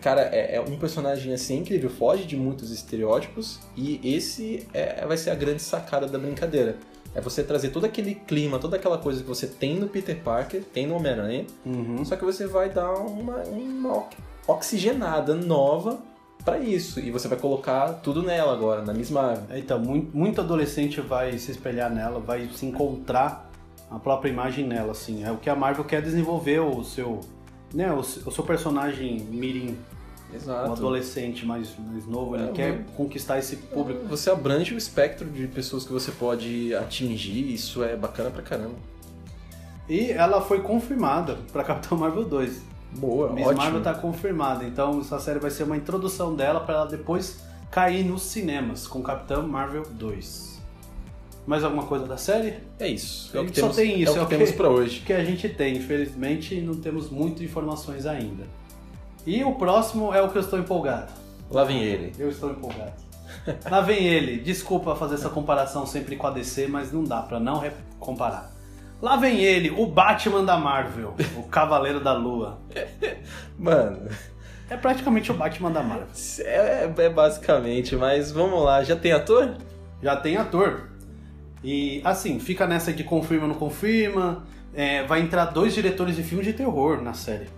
Cara, 0.00 0.22
é, 0.32 0.56
é 0.56 0.60
um 0.60 0.78
personagem 0.78 1.32
assim 1.34 1.58
incrível, 1.58 1.90
foge 1.90 2.24
de 2.24 2.36
muitos 2.36 2.70
estereótipos 2.70 3.60
e 3.76 4.00
esse 4.02 4.66
é- 4.72 5.04
vai 5.06 5.16
ser 5.16 5.30
a 5.30 5.34
grande 5.34 5.60
sacada 5.60 6.06
da 6.06 6.18
brincadeira. 6.18 6.76
É 7.14 7.20
você 7.20 7.42
trazer 7.42 7.70
todo 7.70 7.84
aquele 7.86 8.14
clima, 8.14 8.58
toda 8.58 8.76
aquela 8.76 8.96
coisa 8.98 9.20
que 9.22 9.28
você 9.28 9.46
tem 9.46 9.76
no 9.78 9.88
Peter 9.88 10.20
Parker, 10.22 10.62
tem 10.62 10.86
no 10.86 10.94
Homem-Aranha, 10.94 11.44
Uhum. 11.66 12.04
só 12.04 12.14
que 12.16 12.24
você 12.24 12.46
vai 12.46 12.70
dar 12.70 12.92
uma, 12.94 13.38
uma 13.44 13.96
ox- 13.98 14.16
oxigenada 14.46 15.34
nova 15.34 15.98
pra 16.44 16.58
isso. 16.58 17.00
E 17.00 17.10
você 17.10 17.26
vai 17.28 17.38
colocar 17.38 17.94
tudo 17.94 18.22
nela 18.22 18.52
agora, 18.52 18.82
na 18.82 18.94
Miss 18.94 19.10
Marvel. 19.10 19.58
Então, 19.58 19.78
muito, 19.78 20.16
muito 20.16 20.40
adolescente 20.40 21.00
vai 21.00 21.36
se 21.38 21.50
espelhar 21.50 21.90
nela, 21.92 22.20
vai 22.20 22.48
se 22.54 22.64
encontrar 22.66 23.50
a 23.90 23.98
própria 23.98 24.30
imagem 24.30 24.66
nela, 24.66 24.92
assim. 24.92 25.24
É 25.24 25.32
o 25.32 25.36
que 25.36 25.50
a 25.50 25.56
Marvel 25.56 25.84
quer 25.84 26.00
desenvolver 26.00 26.60
o 26.60 26.84
seu, 26.84 27.20
né, 27.74 27.92
o, 27.92 27.98
o 27.98 28.30
seu 28.30 28.44
personagem 28.44 29.18
mirim, 29.30 29.76
um 30.32 30.36
Exato. 30.36 30.72
adolescente 30.72 31.44
mais, 31.46 31.68
mais 31.78 32.06
novo, 32.06 32.36
ele 32.36 32.48
É, 32.50 32.52
quer 32.52 32.84
conquistar 32.96 33.38
esse 33.38 33.56
público. 33.56 34.06
Você 34.08 34.30
abrange 34.30 34.74
o 34.74 34.78
espectro 34.78 35.28
de 35.28 35.46
pessoas 35.46 35.84
que 35.84 35.92
você 35.92 36.10
pode 36.12 36.74
atingir, 36.74 37.52
isso 37.52 37.82
é 37.82 37.96
bacana 37.96 38.30
pra 38.30 38.42
caramba. 38.42 38.74
E 39.88 40.10
ela 40.12 40.40
foi 40.40 40.60
confirmada 40.60 41.36
para 41.52 41.64
Capitão 41.64 41.98
Marvel 41.98 42.24
2. 42.24 42.62
Boa, 42.96 43.32
Miss 43.32 43.46
ótimo. 43.46 43.62
Marvel 43.62 43.82
tá 43.82 43.94
confirmada, 43.94 44.64
então 44.64 45.00
essa 45.00 45.18
série 45.20 45.38
vai 45.38 45.50
ser 45.50 45.62
uma 45.64 45.76
introdução 45.76 46.34
dela 46.34 46.60
para 46.60 46.74
ela 46.76 46.86
depois 46.86 47.40
cair 47.70 48.04
nos 48.04 48.22
cinemas 48.22 48.86
com 48.86 49.00
Capitão 49.02 49.46
Marvel 49.46 49.84
2. 49.92 50.50
Mais 51.46 51.64
alguma 51.64 51.84
coisa 51.84 52.06
da 52.06 52.16
série? 52.16 52.54
É 52.78 52.86
isso. 52.86 53.36
É 53.36 53.40
o 53.40 53.46
que 53.46 53.54
só 53.54 53.62
temos, 53.62 53.76
tem 53.76 54.00
isso, 54.00 54.12
é 54.12 54.14
o 54.14 54.16
é 54.16 54.18
que 54.18 54.24
o 54.24 54.28
que- 54.28 54.34
temos 54.36 54.50
pra 54.52 54.68
hoje. 54.68 55.00
que 55.06 55.12
a 55.12 55.24
gente 55.24 55.48
tem. 55.48 55.76
Infelizmente, 55.76 56.60
não 56.60 56.74
temos 56.74 57.10
muitas 57.10 57.42
informações 57.42 58.06
ainda. 58.06 58.44
E 59.26 59.44
o 59.44 59.54
próximo 59.54 60.14
é 60.14 60.22
o 60.22 60.28
que 60.28 60.36
eu 60.36 60.42
estou 60.42 60.58
empolgado. 60.58 61.12
Lá 61.50 61.64
vem 61.64 61.82
ele. 61.82 62.12
Eu 62.18 62.28
estou 62.28 62.50
empolgado. 62.50 62.92
Lá 63.70 63.80
vem 63.80 64.06
ele. 64.06 64.38
Desculpa 64.38 64.94
fazer 64.96 65.16
essa 65.16 65.28
comparação 65.28 65.86
sempre 65.86 66.16
com 66.16 66.26
a 66.26 66.30
DC, 66.30 66.66
mas 66.68 66.92
não 66.92 67.04
dá 67.04 67.22
pra 67.22 67.40
não 67.40 67.62
comparar. 67.98 68.50
Lá 69.00 69.16
vem 69.16 69.40
ele, 69.40 69.70
o 69.70 69.86
Batman 69.86 70.44
da 70.44 70.58
Marvel, 70.58 71.14
o 71.36 71.44
Cavaleiro 71.44 72.00
da 72.00 72.12
Lua. 72.12 72.58
Mano, 73.58 74.08
É 74.68 74.76
praticamente 74.76 75.30
o 75.30 75.34
Batman 75.34 75.70
da 75.70 75.82
Marvel. 75.82 76.08
é, 76.40 76.92
é 76.98 77.08
basicamente, 77.08 77.96
mas 77.96 78.30
vamos 78.30 78.62
lá. 78.62 78.82
Já 78.84 78.94
tem 78.96 79.12
ator? 79.12 79.56
Já 80.02 80.16
tem 80.16 80.36
ator. 80.36 80.90
E 81.64 82.00
assim, 82.04 82.38
fica 82.38 82.66
nessa 82.66 82.92
de 82.92 83.02
confirma 83.02 83.44
ou 83.44 83.48
não 83.48 83.58
confirma. 83.58 84.44
É, 84.74 85.02
vai 85.04 85.20
entrar 85.20 85.46
dois 85.46 85.74
diretores 85.74 86.14
de 86.16 86.22
filmes 86.22 86.46
de 86.46 86.52
terror 86.52 87.02
na 87.02 87.14
série. 87.14 87.48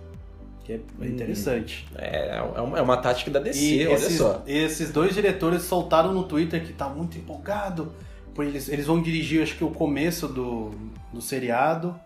Que 0.63 0.73
é 0.73 1.05
interessante. 1.05 1.85
É, 1.95 2.37
é 2.37 2.61
uma, 2.61 2.79
é 2.79 2.81
uma 2.81 2.97
tática 2.97 3.29
da 3.29 3.39
DC, 3.39 3.59
E 3.59 3.87
olha 3.87 3.95
esses, 3.95 4.17
só. 4.17 4.41
esses 4.47 4.91
dois 4.91 5.13
diretores 5.13 5.63
soltaram 5.63 6.13
no 6.13 6.23
Twitter 6.23 6.65
que 6.65 6.71
tá 6.71 6.87
muito 6.87 7.17
empolgado. 7.17 7.91
Por 8.33 8.45
eles, 8.45 8.69
eles 8.69 8.85
vão 8.85 9.01
dirigir, 9.01 9.43
acho 9.43 9.57
que 9.57 9.63
o 9.63 9.71
começo 9.71 10.27
do, 10.27 10.71
do 11.11 11.21
seriado. 11.21 11.99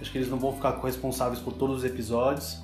Acho 0.00 0.10
que 0.10 0.18
eles 0.18 0.28
não 0.28 0.38
vão 0.38 0.52
ficar 0.52 0.78
responsáveis 0.82 1.38
por 1.38 1.52
todos 1.52 1.78
os 1.78 1.84
episódios. 1.84 2.58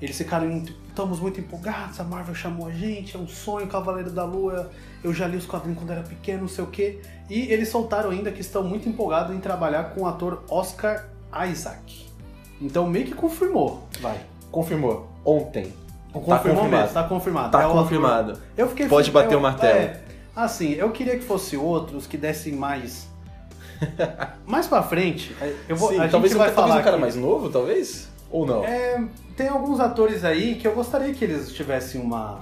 Eles 0.00 0.16
ficaram 0.16 0.64
estamos 0.88 1.20
muito 1.20 1.38
empolgados, 1.38 2.00
a 2.00 2.04
Marvel 2.04 2.34
chamou 2.34 2.66
a 2.66 2.70
gente, 2.70 3.14
é 3.14 3.18
um 3.18 3.28
sonho, 3.28 3.66
Cavaleiro 3.66 4.10
da 4.10 4.24
Lua. 4.24 4.70
Eu 5.04 5.12
já 5.12 5.26
li 5.26 5.36
os 5.36 5.46
quadrinhos 5.46 5.78
quando 5.78 5.90
era 5.90 6.02
pequeno, 6.02 6.42
não 6.42 6.48
sei 6.48 6.64
o 6.64 6.66
quê. 6.66 7.00
E 7.28 7.52
eles 7.52 7.68
soltaram 7.68 8.10
ainda 8.10 8.32
que 8.32 8.40
estão 8.40 8.64
muito 8.64 8.88
empolgados 8.88 9.36
em 9.36 9.40
trabalhar 9.40 9.94
com 9.94 10.02
o 10.02 10.06
ator 10.06 10.42
Oscar 10.48 11.06
Isaac. 11.50 12.06
Então 12.60 12.88
meio 12.88 13.06
que 13.06 13.14
confirmou, 13.14 13.86
vai. 14.00 14.29
Confirmou. 14.50 15.08
Ontem. 15.24 15.72
Confirmou 16.12 16.38
confirmado. 16.38 16.70
mesmo, 16.70 16.94
tá 16.94 17.02
confirmado. 17.04 17.50
Tá 17.52 17.62
É 17.62 17.68
confirmado. 17.68 18.38
eu 18.56 18.68
fiquei 18.68 18.88
Pode 18.88 19.10
bater 19.12 19.34
eu- 19.34 19.38
o 19.38 19.42
martelo. 19.42 19.78
é, 19.78 20.00
assim, 20.34 20.72
eu 20.72 20.90
queria 20.90 21.16
que 21.16 21.24
fosse 21.24 21.56
outros 21.56 22.06
que 22.06 22.16
dessem 22.16 22.52
mais. 22.54 23.08
mais 24.46 24.66
pra 24.66 24.82
frente, 24.82 25.34
é, 25.40 25.54
eu 25.68 25.76
vou, 25.76 25.88
Sim, 25.90 26.00
a 26.00 26.08
talvez, 26.08 26.32
gente 26.32 26.40
um, 26.40 26.44
vai 26.44 26.52
talvez 26.52 26.54
falar 26.54 26.80
um 26.80 26.82
cara 26.84 26.90
aqui- 26.96 27.00
mais 27.00 27.16
novo, 27.16 27.48
talvez? 27.48 28.08
Ou 28.30 28.44
não? 28.46 28.64
É, 28.64 29.02
tem 29.36 29.48
alguns 29.48 29.80
atores 29.80 30.24
aí 30.24 30.56
que 30.56 30.66
eu 30.66 30.74
gostaria 30.74 31.12
que 31.14 31.24
eles 31.24 31.52
tivessem 31.52 32.00
uma. 32.00 32.40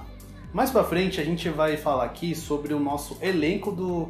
Mais 0.53 0.71
pra 0.71 0.83
frente 0.83 1.21
a 1.21 1.23
gente 1.23 1.47
vai 1.49 1.77
falar 1.77 2.05
aqui 2.05 2.33
sobre 2.35 2.73
o 2.73 2.79
nosso 2.79 3.17
elenco 3.21 3.71
do 3.71 4.09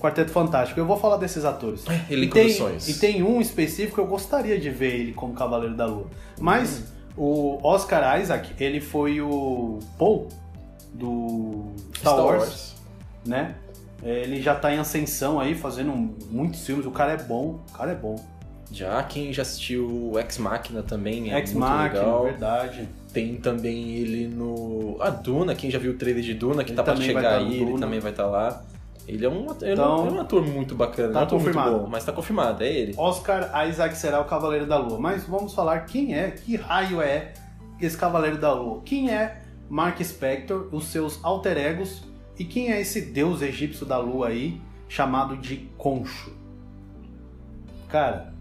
Quarteto 0.00 0.30
Fantástico. 0.32 0.80
Eu 0.80 0.86
vou 0.86 0.96
falar 0.96 1.16
desses 1.18 1.44
atores. 1.44 1.84
Elenco 2.10 2.30
e 2.36 2.40
tem, 2.40 2.46
dos 2.48 2.56
sonhos. 2.56 2.88
E 2.88 2.94
tem 2.98 3.22
um 3.22 3.40
específico 3.40 3.94
que 3.96 4.00
eu 4.00 4.06
gostaria 4.06 4.58
de 4.58 4.70
ver 4.70 4.94
ele 5.00 5.12
como 5.12 5.34
Cavaleiro 5.34 5.74
da 5.76 5.86
Lua. 5.86 6.06
Mas 6.40 6.92
o 7.16 7.58
Oscar 7.62 8.20
Isaac, 8.20 8.52
ele 8.62 8.80
foi 8.80 9.20
o 9.20 9.78
Paul 9.98 10.28
do 10.92 11.66
Star, 11.96 12.16
Wars, 12.18 12.74
né? 13.24 13.54
Ele 14.02 14.40
já 14.42 14.54
tá 14.54 14.72
em 14.72 14.78
ascensão 14.78 15.40
aí, 15.40 15.54
fazendo 15.54 15.92
muitos 16.30 16.64
filmes. 16.66 16.84
O 16.84 16.90
cara 16.90 17.12
é 17.12 17.16
bom, 17.16 17.60
o 17.68 17.72
cara 17.72 17.92
é 17.92 17.94
bom. 17.94 18.16
Já 18.70 19.02
quem 19.04 19.32
já 19.32 19.42
assistiu 19.42 19.86
o 19.86 20.18
Ex 20.18 20.38
Machina 20.38 20.82
também 20.82 21.32
é 21.32 21.38
Ex 21.38 21.52
muito 21.52 21.66
Machina, 21.66 22.00
legal. 22.00 22.24
verdade. 22.24 22.88
Tem 23.12 23.36
também 23.36 23.94
ele 23.94 24.26
no. 24.26 24.96
A 25.00 25.10
Duna, 25.10 25.54
quem 25.54 25.70
já 25.70 25.78
viu 25.78 25.92
o 25.92 25.94
trailer 25.94 26.22
de 26.22 26.34
Duna, 26.34 26.64
que 26.64 26.70
Ele 26.70 26.76
tá 26.76 26.82
pra 26.82 26.96
chegar 26.96 27.22
tá 27.22 27.36
aí, 27.38 27.60
ele 27.62 27.78
também 27.78 28.00
vai 28.00 28.10
estar 28.10 28.26
lá. 28.26 28.64
Ele 29.06 29.24
é 29.24 29.28
um, 29.28 29.50
ator- 29.50 29.68
é 29.68 29.72
Então, 29.72 29.96
um- 30.02 30.06
ele 30.06 30.14
é 30.16 30.18
um 30.18 30.20
ator 30.22 30.46
muito 30.46 30.74
bacana, 30.74 31.12
tá 31.12 31.20
um 31.20 31.22
ator 31.24 31.38
confirmado. 31.38 31.70
muito 31.72 31.82
bom, 31.84 31.90
mas 31.90 32.04
tá 32.04 32.12
confirmado, 32.12 32.62
é 32.64 32.68
ele. 32.72 32.94
Oscar 32.96 33.66
Isaac 33.68 33.96
será 33.96 34.20
o 34.20 34.24
Cavaleiro 34.24 34.66
da 34.66 34.78
Lua. 34.78 34.98
Mas 34.98 35.24
vamos 35.24 35.52
falar 35.54 35.80
quem 35.80 36.14
é, 36.14 36.30
que 36.30 36.56
raio 36.56 37.02
é 37.02 37.34
esse 37.80 37.96
Cavaleiro 37.98 38.38
da 38.38 38.52
Lua. 38.52 38.80
Quem 38.84 39.10
é 39.10 39.42
Mark 39.68 40.00
Spector, 40.02 40.68
os 40.72 40.86
seus 40.86 41.22
alter 41.22 41.56
egos, 41.58 42.02
e 42.38 42.44
quem 42.44 42.72
é 42.72 42.80
esse 42.80 43.00
deus 43.00 43.42
egípcio 43.42 43.84
da 43.86 43.98
lua 43.98 44.28
aí, 44.28 44.60
chamado 44.88 45.36
de 45.36 45.56
Concho. 45.76 46.32
Cara, 47.88 48.32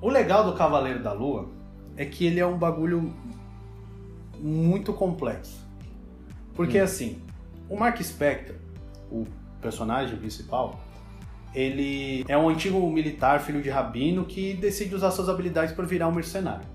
o 0.00 0.08
legal 0.08 0.44
do 0.44 0.52
Cavaleiro 0.56 1.02
da 1.02 1.12
Lua 1.12 1.48
é 1.96 2.04
que 2.04 2.26
ele 2.26 2.38
é 2.40 2.46
um 2.46 2.56
bagulho 2.58 3.12
muito 4.38 4.92
complexo. 4.92 5.58
Porque 6.54 6.78
assim, 6.78 7.18
o 7.68 7.76
Mark 7.76 8.00
Spector, 8.02 8.56
o 9.10 9.24
personagem 9.64 10.16
principal, 10.18 10.78
ele 11.54 12.24
é 12.28 12.36
um 12.36 12.48
antigo 12.50 12.78
militar, 12.90 13.40
filho 13.40 13.62
de 13.62 13.70
rabino, 13.70 14.26
que 14.26 14.52
decide 14.54 14.94
usar 14.94 15.10
suas 15.10 15.28
habilidades 15.28 15.74
para 15.74 15.86
virar 15.86 16.08
um 16.08 16.12
mercenário. 16.12 16.66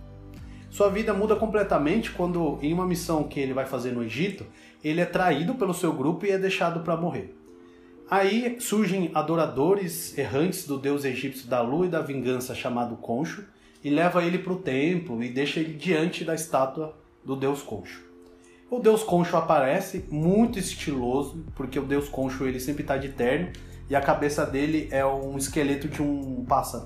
Sua 0.71 0.89
vida 0.89 1.13
muda 1.13 1.35
completamente 1.35 2.11
quando, 2.11 2.57
em 2.61 2.73
uma 2.73 2.87
missão 2.87 3.23
que 3.23 3.39
ele 3.39 3.53
vai 3.53 3.65
fazer 3.65 3.91
no 3.91 4.03
Egito, 4.03 4.45
ele 4.83 5.01
é 5.01 5.05
traído 5.05 5.55
pelo 5.55 5.73
seu 5.73 5.93
grupo 5.93 6.25
e 6.25 6.31
é 6.31 6.37
deixado 6.37 6.79
para 6.79 6.97
morrer. 6.97 7.35
Aí 8.09 8.57
surgem 8.59 9.11
adoradores 9.13 10.17
errantes 10.17 10.65
do 10.65 10.79
deus 10.79 11.05
egípcio 11.05 11.47
da 11.47 11.61
lua 11.61 11.85
e 11.85 11.89
da 11.89 12.01
vingança 12.01 12.55
chamado 12.55 12.95
Concho 12.95 13.45
e 13.83 13.89
leva 13.89 14.23
ele 14.23 14.39
para 14.39 14.53
o 14.53 14.57
templo 14.57 15.23
e 15.23 15.29
deixa 15.29 15.59
ele 15.59 15.73
diante 15.73 16.23
da 16.23 16.33
estátua 16.33 16.97
do 17.23 17.35
deus 17.35 17.61
Concho. 17.61 18.08
O 18.71 18.79
deus 18.79 19.03
Concho 19.03 19.35
aparece 19.35 20.05
muito 20.11 20.59
estiloso, 20.59 21.43
porque 21.55 21.79
o 21.79 21.85
deus 21.85 22.07
Concho 22.07 22.45
ele 22.45 22.59
sempre 22.59 22.83
está 22.83 22.97
de 22.97 23.09
terno 23.09 23.51
e 23.89 23.95
a 23.95 24.01
cabeça 24.01 24.45
dele 24.45 24.87
é 24.91 25.03
um 25.03 25.35
esqueleto 25.37 25.87
de 25.87 26.03
um 26.03 26.45
pássaro. 26.45 26.85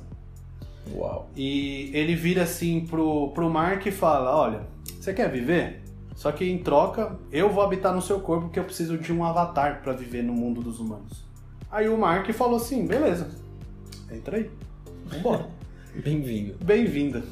Uau. 0.94 1.30
E 1.36 1.92
ele 1.94 2.16
vira 2.16 2.44
assim 2.44 2.86
pro, 2.86 3.32
pro 3.32 3.50
Mark 3.50 3.86
e 3.86 3.92
fala: 3.92 4.34
Olha, 4.34 4.62
você 4.98 5.14
quer 5.14 5.30
viver? 5.30 5.82
Só 6.16 6.32
que 6.32 6.50
em 6.50 6.60
troca, 6.60 7.18
eu 7.30 7.50
vou 7.50 7.62
habitar 7.62 7.94
no 7.94 8.02
seu 8.02 8.20
corpo 8.22 8.46
porque 8.46 8.60
eu 8.60 8.64
preciso 8.64 8.98
de 8.98 9.12
um 9.12 9.26
avatar 9.26 9.82
para 9.82 9.92
viver 9.92 10.24
no 10.24 10.34
mundo 10.34 10.62
dos 10.62 10.80
humanos. 10.80 11.26
Aí 11.70 11.90
o 11.90 11.98
Mark 11.98 12.32
falou 12.32 12.58
assim: 12.58 12.88
beleza, 12.88 13.30
entra 14.10 14.38
aí, 14.38 14.50
vambora. 15.06 15.50
Bem-vindo. 16.02 16.56
Bem-vinda. 16.64 17.24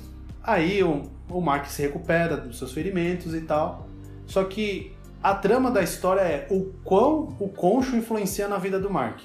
Aí 0.43 0.83
o, 0.83 1.03
o 1.29 1.39
Mark 1.39 1.67
se 1.67 1.81
recupera 1.83 2.35
dos 2.35 2.57
seus 2.57 2.73
ferimentos 2.73 3.33
e 3.33 3.41
tal. 3.41 3.87
Só 4.31 4.45
que 4.45 4.93
a 5.21 5.35
trama 5.35 5.69
da 5.69 5.83
história 5.83 6.21
é 6.21 6.47
o 6.49 6.71
quão 6.85 7.35
o 7.37 7.49
Concho 7.49 7.97
influencia 7.97 8.47
na 8.47 8.57
vida 8.57 8.79
do 8.79 8.89
Mark. 8.89 9.19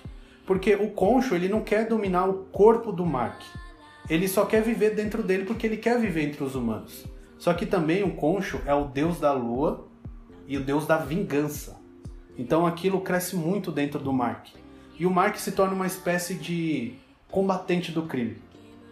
Porque 0.44 0.74
o 0.74 0.90
Concho 0.90 1.36
ele 1.36 1.48
não 1.48 1.60
quer 1.60 1.86
dominar 1.86 2.28
o 2.28 2.46
corpo 2.50 2.90
do 2.90 3.06
Mark. 3.06 3.40
Ele 4.10 4.26
só 4.26 4.44
quer 4.44 4.64
viver 4.64 4.96
dentro 4.96 5.22
dele 5.22 5.44
porque 5.44 5.64
ele 5.64 5.76
quer 5.76 6.00
viver 6.00 6.22
entre 6.22 6.42
os 6.42 6.56
humanos. 6.56 7.04
Só 7.38 7.54
que 7.54 7.64
também 7.64 8.02
o 8.02 8.16
Concho 8.16 8.60
é 8.66 8.74
o 8.74 8.86
deus 8.86 9.20
da 9.20 9.32
lua 9.32 9.86
e 10.44 10.56
o 10.56 10.64
deus 10.64 10.88
da 10.88 10.96
vingança. 10.96 11.80
Então 12.36 12.66
aquilo 12.66 13.00
cresce 13.00 13.36
muito 13.36 13.70
dentro 13.70 14.00
do 14.00 14.12
Mark. 14.12 14.48
E 14.98 15.06
o 15.06 15.10
Mark 15.10 15.36
se 15.36 15.52
torna 15.52 15.72
uma 15.72 15.86
espécie 15.86 16.34
de 16.34 16.94
combatente 17.30 17.92
do 17.92 18.02
crime. 18.02 18.38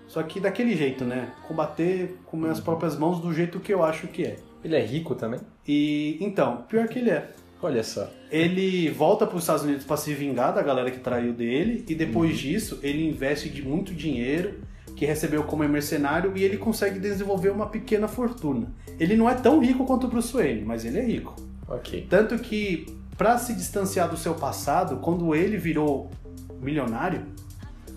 Só 0.06 0.22
que 0.22 0.38
daquele 0.38 0.76
jeito, 0.76 1.04
né? 1.04 1.32
Combater 1.48 2.16
com 2.24 2.36
minhas 2.36 2.60
próprias 2.60 2.96
mãos 2.96 3.18
do 3.18 3.34
jeito 3.34 3.58
que 3.58 3.74
eu 3.74 3.82
acho 3.82 4.06
que 4.06 4.24
é. 4.24 4.53
Ele 4.64 4.76
é 4.76 4.84
rico 4.84 5.14
também? 5.14 5.40
E 5.68 6.16
então, 6.20 6.64
pior 6.68 6.88
que 6.88 6.98
ele 6.98 7.10
é. 7.10 7.30
Olha 7.62 7.82
só. 7.82 8.10
Ele 8.30 8.90
volta 8.90 9.26
para 9.26 9.36
os 9.36 9.42
Estados 9.42 9.62
Unidos 9.62 9.84
para 9.84 9.96
se 9.96 10.12
vingar 10.12 10.54
da 10.54 10.62
galera 10.62 10.90
que 10.90 10.98
traiu 10.98 11.32
dele 11.32 11.84
e 11.88 11.94
depois 11.94 12.38
disso 12.38 12.78
ele 12.82 13.06
investe 13.06 13.48
de 13.48 13.62
muito 13.62 13.94
dinheiro 13.94 14.60
que 14.96 15.04
recebeu 15.06 15.44
como 15.44 15.66
mercenário 15.68 16.32
e 16.36 16.44
ele 16.44 16.56
consegue 16.56 16.98
desenvolver 16.98 17.50
uma 17.50 17.66
pequena 17.66 18.06
fortuna. 18.06 18.72
Ele 18.98 19.16
não 19.16 19.28
é 19.28 19.34
tão 19.34 19.60
rico 19.60 19.84
quanto 19.84 20.06
o 20.06 20.08
Bruce 20.08 20.32
Wayne, 20.32 20.62
mas 20.62 20.84
ele 20.84 20.98
é 20.98 21.04
rico. 21.04 21.34
Ok. 21.68 22.06
Tanto 22.08 22.38
que 22.38 22.86
para 23.16 23.38
se 23.38 23.54
distanciar 23.54 24.08
do 24.08 24.16
seu 24.16 24.34
passado, 24.34 24.98
quando 24.98 25.34
ele 25.34 25.56
virou 25.56 26.10
milionário, 26.60 27.22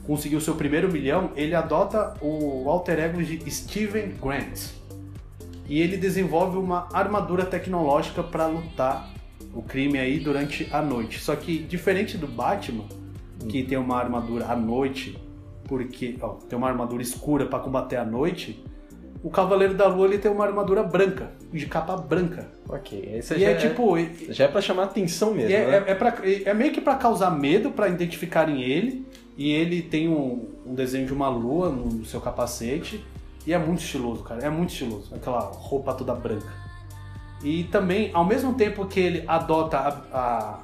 conseguiu 0.06 0.40
seu 0.40 0.56
primeiro 0.56 0.92
milhão, 0.92 1.32
ele 1.36 1.54
adota 1.54 2.14
o 2.22 2.70
alter 2.70 3.00
ego 3.00 3.22
de 3.22 3.52
Steven 3.52 4.14
Grant. 4.22 4.77
E 5.68 5.82
ele 5.82 5.98
desenvolve 5.98 6.58
uma 6.58 6.88
armadura 6.94 7.46
tecnológica 7.46 8.24
para 8.24 8.48
lutar 8.48 9.10
o 9.54 9.62
crime 9.62 9.98
aí 10.00 10.20
durante 10.20 10.68
a 10.72 10.82
noite. 10.82 11.20
Só 11.20 11.36
que 11.36 11.58
diferente 11.60 12.18
do 12.18 12.28
Batman, 12.28 12.86
que 13.50 13.64
tem 13.64 13.78
uma 13.78 13.98
armadura 13.98 14.46
à 14.48 14.56
noite, 14.56 15.18
porque 15.66 16.16
ó, 16.22 16.30
tem 16.48 16.58
uma 16.58 16.68
armadura 16.70 17.02
escura 17.02 17.46
para 17.46 17.60
combater 17.60 17.98
à 17.98 18.06
noite, 18.06 18.64
o 19.24 19.30
Cavaleiro 19.30 19.74
da 19.74 19.88
Lua 19.88 20.08
ele 20.08 20.18
tem 20.20 20.32
uma 20.32 20.46
armadura 20.46 20.84
branca, 20.84 21.32
de 21.52 21.66
capa 21.66 21.98
branca. 21.98 22.48
Ok. 22.70 23.10
Esse 23.16 23.34
E 23.36 23.40
já 23.40 23.50
é 23.50 23.56
tipo, 23.56 23.98
e- 23.98 24.28
Já 24.30 24.46
é 24.46 24.48
pra 24.48 24.62
chamar 24.62 24.84
atenção 24.84 25.34
mesmo, 25.34 25.52
é, 25.54 25.66
né? 25.82 25.84
é, 25.88 25.92
é 25.92 25.96
pra- 25.96 26.18
é 26.24 26.54
meio 26.54 26.72
que 26.72 26.80
pra 26.80 26.96
causar 26.96 27.32
medo, 27.32 27.72
pra 27.72 27.90
identificarem 27.90 28.62
ele. 28.62 29.06
E 29.38 29.52
ele 29.52 29.82
tem 29.82 30.08
um, 30.10 30.48
um 30.66 30.74
desenho 30.74 31.06
de 31.06 31.14
uma 31.14 31.30
lua 31.30 31.70
no 31.70 32.04
seu 32.06 32.20
capacete. 32.22 33.04
E 33.48 33.54
é 33.54 33.58
muito 33.58 33.82
estiloso, 33.82 34.24
cara. 34.24 34.46
É 34.46 34.50
muito 34.50 34.72
estiloso. 34.72 35.16
Aquela 35.16 35.40
roupa 35.40 35.94
toda 35.94 36.14
branca. 36.14 36.52
E 37.42 37.64
também, 37.64 38.12
ao 38.14 38.26
mesmo 38.26 38.54
tempo 38.56 38.86
que 38.86 39.00
ele 39.00 39.24
adota 39.26 39.78
a, 40.12 40.60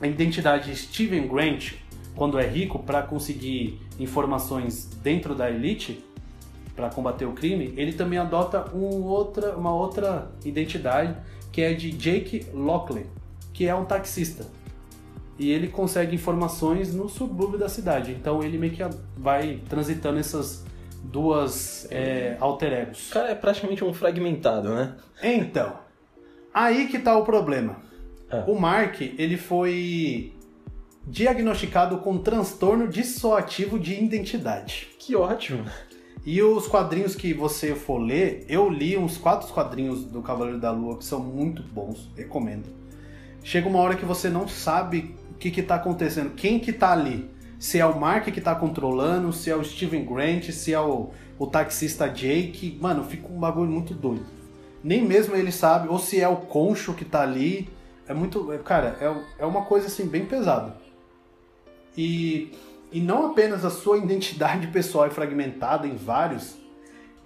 a, 0.00 0.06
identidade 0.06 0.74
Steven 0.76 1.26
Grant 1.26 1.72
quando 2.14 2.38
é 2.38 2.46
rico 2.46 2.78
para 2.78 3.02
conseguir 3.02 3.80
informações 3.98 4.84
dentro 5.02 5.34
da 5.34 5.50
elite 5.50 6.04
para 6.76 6.88
combater 6.88 7.24
o 7.24 7.32
crime, 7.32 7.74
ele 7.76 7.92
também 7.92 8.18
adota 8.18 8.70
um 8.72 9.02
outra, 9.02 9.56
uma 9.56 9.74
outra 9.74 10.30
identidade 10.44 11.16
que 11.50 11.62
é 11.62 11.72
de 11.72 11.90
Jake 11.90 12.46
Lockley, 12.54 13.06
que 13.52 13.66
é 13.66 13.74
um 13.74 13.84
taxista. 13.84 14.46
E 15.36 15.50
ele 15.50 15.66
consegue 15.66 16.14
informações 16.14 16.94
no 16.94 17.08
subúrbio 17.08 17.58
da 17.58 17.68
cidade. 17.68 18.12
Então 18.12 18.40
ele 18.40 18.56
meio 18.56 18.72
que 18.72 18.82
vai 19.16 19.60
transitando 19.68 20.20
essas 20.20 20.67
duas 21.02 21.86
é, 21.90 22.36
alter 22.40 22.72
egos. 22.72 23.10
O 23.10 23.12
cara 23.14 23.30
é 23.30 23.34
praticamente 23.34 23.84
um 23.84 23.92
fragmentado, 23.92 24.74
né? 24.74 24.96
Então, 25.22 25.78
aí 26.52 26.88
que 26.88 26.98
tá 26.98 27.16
o 27.16 27.24
problema. 27.24 27.76
Ah. 28.30 28.44
O 28.46 28.58
Mark, 28.60 29.00
ele 29.00 29.36
foi 29.36 30.32
diagnosticado 31.06 31.98
com 31.98 32.18
transtorno 32.18 32.88
dissoativo 32.88 33.78
de 33.78 33.94
identidade. 33.94 34.88
Que 34.98 35.16
ótimo. 35.16 35.64
E 36.26 36.42
os 36.42 36.66
quadrinhos 36.66 37.14
que 37.14 37.32
você 37.32 37.74
for 37.74 37.98
ler, 37.98 38.44
eu 38.48 38.68
li 38.68 38.96
uns 38.98 39.16
quatro 39.16 39.50
quadrinhos 39.52 40.04
do 40.04 40.20
Cavaleiro 40.20 40.60
da 40.60 40.70
Lua 40.70 40.98
que 40.98 41.04
são 41.04 41.20
muito 41.20 41.62
bons, 41.62 42.10
recomendo. 42.14 42.68
Chega 43.42 43.68
uma 43.68 43.78
hora 43.78 43.96
que 43.96 44.04
você 44.04 44.28
não 44.28 44.46
sabe 44.46 45.14
o 45.30 45.34
que 45.34 45.50
que 45.50 45.62
tá 45.62 45.76
acontecendo, 45.76 46.34
quem 46.34 46.58
que 46.58 46.72
tá 46.72 46.92
ali. 46.92 47.30
Se 47.58 47.80
é 47.80 47.84
o 47.84 47.98
Mark 47.98 48.24
que 48.26 48.40
tá 48.40 48.54
controlando, 48.54 49.32
se 49.32 49.50
é 49.50 49.56
o 49.56 49.64
Steven 49.64 50.04
Grant, 50.04 50.50
se 50.50 50.72
é 50.72 50.80
o, 50.80 51.10
o 51.38 51.46
taxista 51.46 52.06
Jake. 52.08 52.78
Mano, 52.80 53.04
fica 53.04 53.26
um 53.28 53.38
bagulho 53.38 53.70
muito 53.70 53.94
doido. 53.94 54.26
Nem 54.82 55.04
mesmo 55.04 55.34
ele 55.34 55.50
sabe, 55.50 55.88
ou 55.88 55.98
se 55.98 56.20
é 56.20 56.28
o 56.28 56.36
Concho 56.36 56.94
que 56.94 57.04
tá 57.04 57.22
ali. 57.22 57.68
É 58.06 58.14
muito. 58.14 58.52
é, 58.52 58.58
Cara, 58.58 58.96
é, 59.00 59.42
é 59.42 59.46
uma 59.46 59.64
coisa 59.64 59.88
assim 59.88 60.06
bem 60.06 60.24
pesada. 60.24 60.76
E, 61.96 62.52
e 62.92 63.00
não 63.00 63.26
apenas 63.26 63.64
a 63.64 63.70
sua 63.70 63.98
identidade 63.98 64.68
pessoal 64.68 65.06
é 65.06 65.10
fragmentada 65.10 65.86
em 65.86 65.96
vários, 65.96 66.56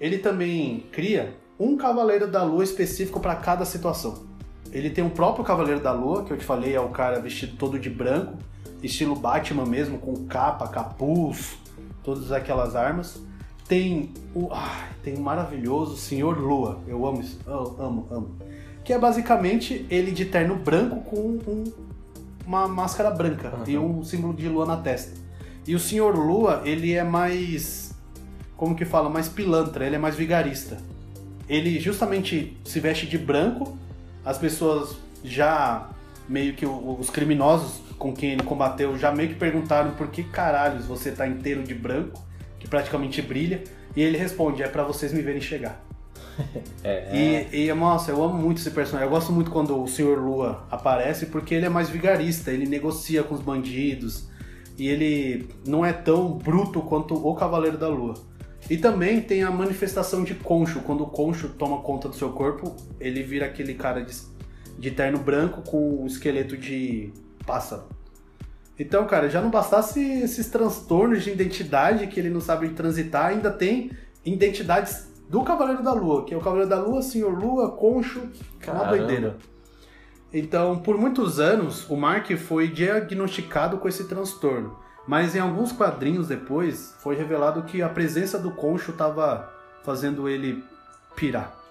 ele 0.01 0.17
também 0.17 0.87
cria 0.91 1.37
um 1.61 1.77
Cavaleiro 1.77 2.27
da 2.27 2.43
Lua 2.43 2.65
específico 2.65 3.21
para 3.21 3.37
cada 3.37 3.67
situação. 3.67 4.27
Ele 4.73 4.89
tem 4.89 5.05
o 5.05 5.11
próprio 5.11 5.45
Cavaleiro 5.45 5.81
da 5.81 5.93
Lua, 5.93 6.25
que 6.25 6.33
eu 6.33 6.39
te 6.39 6.45
falei, 6.45 6.75
é 6.75 6.81
o 6.81 6.89
cara 6.89 7.21
vestido 7.21 7.57
todo 7.59 7.79
de 7.79 7.91
branco, 7.91 8.39
estilo 8.83 9.15
Batman 9.15 9.65
mesmo, 9.67 9.99
com 9.99 10.15
capa, 10.27 10.67
capuz, 10.69 11.57
todas 12.03 12.33
aquelas 12.33 12.75
armas. 12.77 13.21
Tem 13.69 14.11
o, 14.35 14.49
ah, 14.53 14.89
tem 15.03 15.15
o 15.15 15.21
maravilhoso 15.21 15.97
Senhor 15.97 16.37
Lua, 16.39 16.81
eu 16.87 17.07
amo 17.07 17.21
isso, 17.21 17.39
eu 17.47 17.77
amo, 17.79 18.07
amo. 18.11 18.37
Que 18.85 18.93
é 18.93 18.99
basicamente 18.99 19.87
ele 19.89 20.11
de 20.11 20.25
terno 20.27 20.57
branco 20.57 21.01
com 21.03 21.17
um- 21.17 21.73
uma 22.45 22.67
máscara 22.67 23.11
branca 23.11 23.49
Aham. 23.49 23.65
e 23.69 23.79
um 23.79 24.03
símbolo 24.03 24.35
de 24.35 24.49
lua 24.49 24.67
na 24.67 24.77
testa. 24.77 25.13
E 25.67 25.77
o 25.77 25.79
Senhor 25.79 26.17
Lua, 26.17 26.63
ele 26.65 26.93
é 26.93 27.05
mais. 27.05 27.95
Como 28.57 28.75
que 28.75 28.85
fala? 28.85 29.09
Mais 29.09 29.29
pilantra, 29.29 29.87
ele 29.87 29.95
é 29.95 29.99
mais 29.99 30.17
vigarista. 30.17 30.77
Ele 31.49 31.79
justamente 31.79 32.57
se 32.65 32.81
veste 32.81 33.07
de 33.07 33.17
branco, 33.17 33.79
as 34.25 34.39
pessoas 34.39 34.97
já 35.23 35.89
meio 36.29 36.55
que 36.55 36.67
os 36.67 37.09
criminosos 37.11 37.81
com 38.03 38.13
quem 38.13 38.33
ele 38.33 38.43
combateu 38.43 38.99
já 38.99 39.13
meio 39.13 39.29
que 39.29 39.37
perguntaram 39.37 39.93
por 39.93 40.09
que 40.09 40.25
caralhos 40.25 40.87
você 40.87 41.13
tá 41.13 41.25
inteiro 41.25 41.63
de 41.63 41.73
branco, 41.73 42.21
que 42.59 42.67
praticamente 42.67 43.23
brilha, 43.23 43.63
e 43.95 44.03
ele 44.03 44.19
responde: 44.19 44.61
é 44.61 44.67
pra 44.67 44.83
vocês 44.83 45.13
me 45.13 45.23
verem 45.23 45.41
chegar. 45.41 45.81
É. 46.83 47.47
E, 47.53 47.67
e, 47.69 47.73
nossa, 47.75 48.11
eu 48.11 48.21
amo 48.21 48.37
muito 48.37 48.59
esse 48.59 48.71
personagem. 48.73 49.07
Eu 49.07 49.11
gosto 49.11 49.31
muito 49.31 49.53
quando 49.53 49.81
o 49.81 49.87
Senhor 49.87 50.19
Lua 50.19 50.67
aparece, 50.69 51.27
porque 51.27 51.55
ele 51.55 51.67
é 51.67 51.69
mais 51.69 51.89
vigarista, 51.89 52.51
ele 52.51 52.67
negocia 52.67 53.23
com 53.23 53.37
os 53.37 53.41
bandidos. 53.41 54.29
E 54.77 54.89
ele 54.89 55.49
não 55.65 55.87
é 55.87 55.93
tão 55.93 56.33
bruto 56.33 56.81
quanto 56.81 57.15
o 57.15 57.35
Cavaleiro 57.37 57.79
da 57.79 57.87
Lua. 57.87 58.15
E 58.69 58.77
também 58.77 59.21
tem 59.21 59.45
a 59.45 59.51
manifestação 59.53 60.25
de 60.25 60.35
Concho. 60.35 60.81
Quando 60.81 61.05
o 61.05 61.07
Concho 61.07 61.51
toma 61.51 61.81
conta 61.83 62.09
do 62.09 62.17
seu 62.17 62.31
corpo, 62.31 62.75
ele 62.99 63.23
vira 63.23 63.47
aquele 63.47 63.75
cara 63.75 64.03
de, 64.03 64.13
de 64.77 64.91
terno 64.91 65.19
branco 65.19 65.63
com 65.63 66.03
um 66.03 66.07
esqueleto 66.07 66.57
de 66.57 67.13
pássaro. 67.47 67.85
Então, 68.79 69.07
cara, 69.07 69.29
já 69.29 69.41
não 69.41 69.51
bastasse 69.51 70.01
esses 70.01 70.49
transtornos 70.49 71.23
de 71.23 71.31
identidade 71.31 72.07
que 72.07 72.19
ele 72.19 72.31
não 72.31 72.41
sabe 72.41 72.71
transitar, 72.71 73.27
ainda 73.27 73.51
tem 73.51 73.91
identidades 74.25 75.13
do 75.29 75.43
Cavaleiro 75.43 75.83
da 75.83 75.93
Lua, 75.93 76.25
que 76.25 76.35
é 76.35 76.37
o 76.37 76.41
Cavaleiro 76.41 76.69
da 76.69 76.81
Lua, 76.81 77.03
Senhor 77.03 77.39
Lua, 77.39 77.71
Concho, 77.73 78.21
é 78.67 78.71
uma 78.71 78.81
Caramba. 78.81 78.97
doideira. 78.97 79.37
Então, 80.33 80.79
por 80.79 80.97
muitos 80.97 81.39
anos, 81.39 81.89
o 81.91 81.97
Mark 81.97 82.31
foi 82.37 82.69
diagnosticado 82.69 83.77
com 83.79 83.87
esse 83.87 84.05
transtorno. 84.05 84.77
Mas 85.07 85.35
em 85.35 85.41
alguns 85.41 85.73
quadrinhos 85.73 86.29
depois, 86.29 86.95
foi 87.01 87.17
revelado 87.17 87.65
que 87.65 87.83
a 87.83 87.89
presença 87.89 88.39
do 88.39 88.53
Concho 88.53 88.93
estava 88.93 89.53
fazendo 89.83 90.29
ele 90.29 90.65
pirar. 91.17 91.62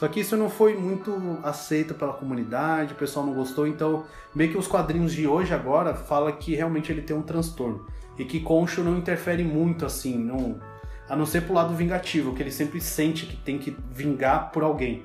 Só 0.00 0.08
que 0.08 0.20
isso 0.20 0.34
não 0.34 0.48
foi 0.48 0.74
muito 0.78 1.38
aceito 1.42 1.92
pela 1.92 2.14
comunidade, 2.14 2.94
o 2.94 2.96
pessoal 2.96 3.26
não 3.26 3.34
gostou, 3.34 3.66
então 3.66 4.06
meio 4.34 4.50
que 4.50 4.56
os 4.56 4.66
quadrinhos 4.66 5.12
de 5.12 5.26
hoje 5.26 5.52
agora 5.52 5.94
fala 5.94 6.32
que 6.32 6.54
realmente 6.54 6.90
ele 6.90 7.02
tem 7.02 7.14
um 7.14 7.20
transtorno. 7.20 7.84
E 8.18 8.24
que 8.24 8.40
Concho 8.40 8.82
não 8.82 8.96
interfere 8.96 9.44
muito 9.44 9.84
assim, 9.84 10.16
não, 10.16 10.58
a 11.06 11.14
não 11.14 11.26
ser 11.26 11.42
pro 11.42 11.52
lado 11.52 11.74
vingativo, 11.74 12.34
que 12.34 12.42
ele 12.42 12.50
sempre 12.50 12.80
sente 12.80 13.26
que 13.26 13.36
tem 13.36 13.58
que 13.58 13.76
vingar 13.92 14.50
por 14.52 14.62
alguém. 14.62 15.04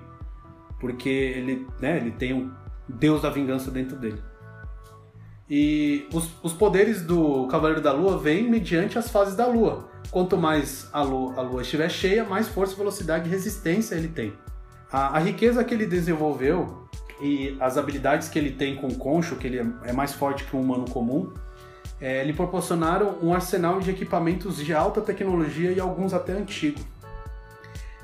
Porque 0.79 1.09
ele, 1.09 1.67
né, 1.81 1.97
ele 1.97 2.11
tem 2.11 2.33
um 2.33 2.53
deus 2.87 3.21
da 3.21 3.29
vingança 3.29 3.69
dentro 3.69 3.97
dele. 3.97 4.23
E 5.49 6.07
os, 6.13 6.29
os 6.41 6.53
poderes 6.53 7.01
do 7.01 7.47
Cavaleiro 7.47 7.81
da 7.81 7.91
Lua 7.91 8.17
vêm 8.17 8.49
mediante 8.49 8.97
as 8.97 9.09
fases 9.09 9.35
da 9.35 9.45
Lua. 9.45 9.89
Quanto 10.09 10.37
mais 10.37 10.87
a 10.93 11.01
lua, 11.01 11.33
a 11.35 11.41
lua 11.41 11.63
estiver 11.63 11.89
cheia, 11.89 12.23
mais 12.23 12.47
força, 12.47 12.77
velocidade 12.77 13.27
e 13.27 13.29
resistência 13.29 13.95
ele 13.95 14.07
tem. 14.07 14.44
A, 14.95 15.17
a, 15.17 15.19
riqueza 15.19 15.61
que 15.61 15.73
ele 15.73 15.85
desenvolveu 15.85 16.87
e 17.19 17.57
as 17.59 17.77
habilidades 17.77 18.29
que 18.29 18.39
ele 18.39 18.51
tem 18.51 18.77
com 18.77 18.87
o 18.87 18.95
Concho, 18.95 19.35
que 19.35 19.45
ele 19.45 19.59
é, 19.59 19.89
é 19.89 19.91
mais 19.91 20.13
forte 20.13 20.45
que 20.45 20.55
um 20.55 20.61
humano 20.61 20.89
comum, 20.89 21.33
é, 21.99 22.23
lhe 22.23 22.31
proporcionaram 22.31 23.17
um 23.21 23.33
arsenal 23.33 23.81
de 23.81 23.91
equipamentos 23.91 24.55
de 24.55 24.73
alta 24.73 25.01
tecnologia 25.01 25.73
e 25.73 25.81
alguns 25.81 26.13
até 26.13 26.31
antigos. 26.31 26.81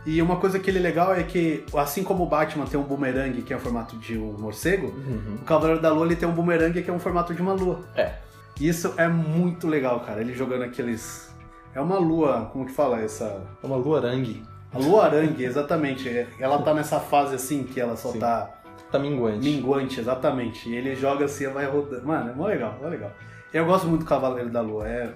E 0.05 0.22
uma 0.22 0.35
coisa 0.35 0.59
que 0.59 0.69
ele 0.69 0.80
é 0.80 0.81
legal 0.81 1.15
é 1.15 1.23
que, 1.23 1.63
assim 1.77 2.03
como 2.03 2.26
o 2.26 2.27
Batman 2.27 2.65
tem 2.65 2.77
um 2.77 2.84
boomerang 2.84 3.41
que 3.41 3.53
é 3.53 3.55
o 3.55 3.59
formato 3.59 3.95
de 3.95 4.18
um 4.18 4.34
morcego, 4.38 4.88
Uhum. 4.88 5.35
o 5.35 5.45
Cavaleiro 5.45 5.81
da 5.81 5.93
Lua 5.93 6.05
ele 6.05 6.18
tem 6.18 6.27
um 6.27 6.34
boomerang 6.34 6.84
que 6.84 6.89
é 6.89 6.93
um 6.93 6.99
formato 6.99 7.34
de 7.34 7.41
uma 7.41 7.53
lua. 7.53 7.80
É. 7.95 8.15
Isso 8.59 8.93
é 8.97 9.07
muito 9.07 9.65
legal, 9.65 10.01
cara. 10.01 10.19
Ele 10.19 10.34
jogando 10.34 10.63
aqueles. 10.63 11.34
É 11.73 11.80
uma 11.80 11.97
lua, 11.97 12.49
como 12.51 12.65
que 12.65 12.73
fala? 12.73 12.99
Essa. 12.99 13.47
É 13.63 13.65
uma 13.65 13.77
lua 13.77 13.99
arangue. 13.99 14.43
A 14.73 14.77
lua 14.77 15.06
arangue, 15.06 15.43
exatamente. 15.43 16.27
Ela 16.39 16.61
tá 16.61 16.73
nessa 16.73 16.99
fase 16.99 17.35
assim 17.35 17.64
que 17.64 17.80
ela 17.80 17.95
só 17.98 18.11
Sim. 18.11 18.19
tá 18.19 18.49
Tá 18.91 18.99
minguante. 18.99 19.39
minguante, 19.39 19.99
exatamente. 19.99 20.69
E 20.69 20.76
ele 20.76 20.95
joga 20.95 21.26
assim, 21.26 21.48
vai 21.48 21.65
rodando. 21.65 22.06
Mano, 22.06 22.30
é 22.31 22.34
mó 22.34 22.45
legal, 22.48 22.77
mó 22.81 22.88
legal. 22.89 23.11
Eu 23.53 23.65
gosto 23.65 23.88
muito 23.88 24.02
do 24.02 24.07
Cavaleiro 24.07 24.49
da 24.49 24.60
Lua. 24.61 24.88
É... 24.88 25.10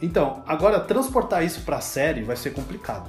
Então, 0.00 0.42
agora 0.46 0.80
transportar 0.80 1.44
isso 1.44 1.62
pra 1.62 1.80
série 1.80 2.22
vai 2.22 2.34
ser 2.34 2.50
complicado. 2.50 3.08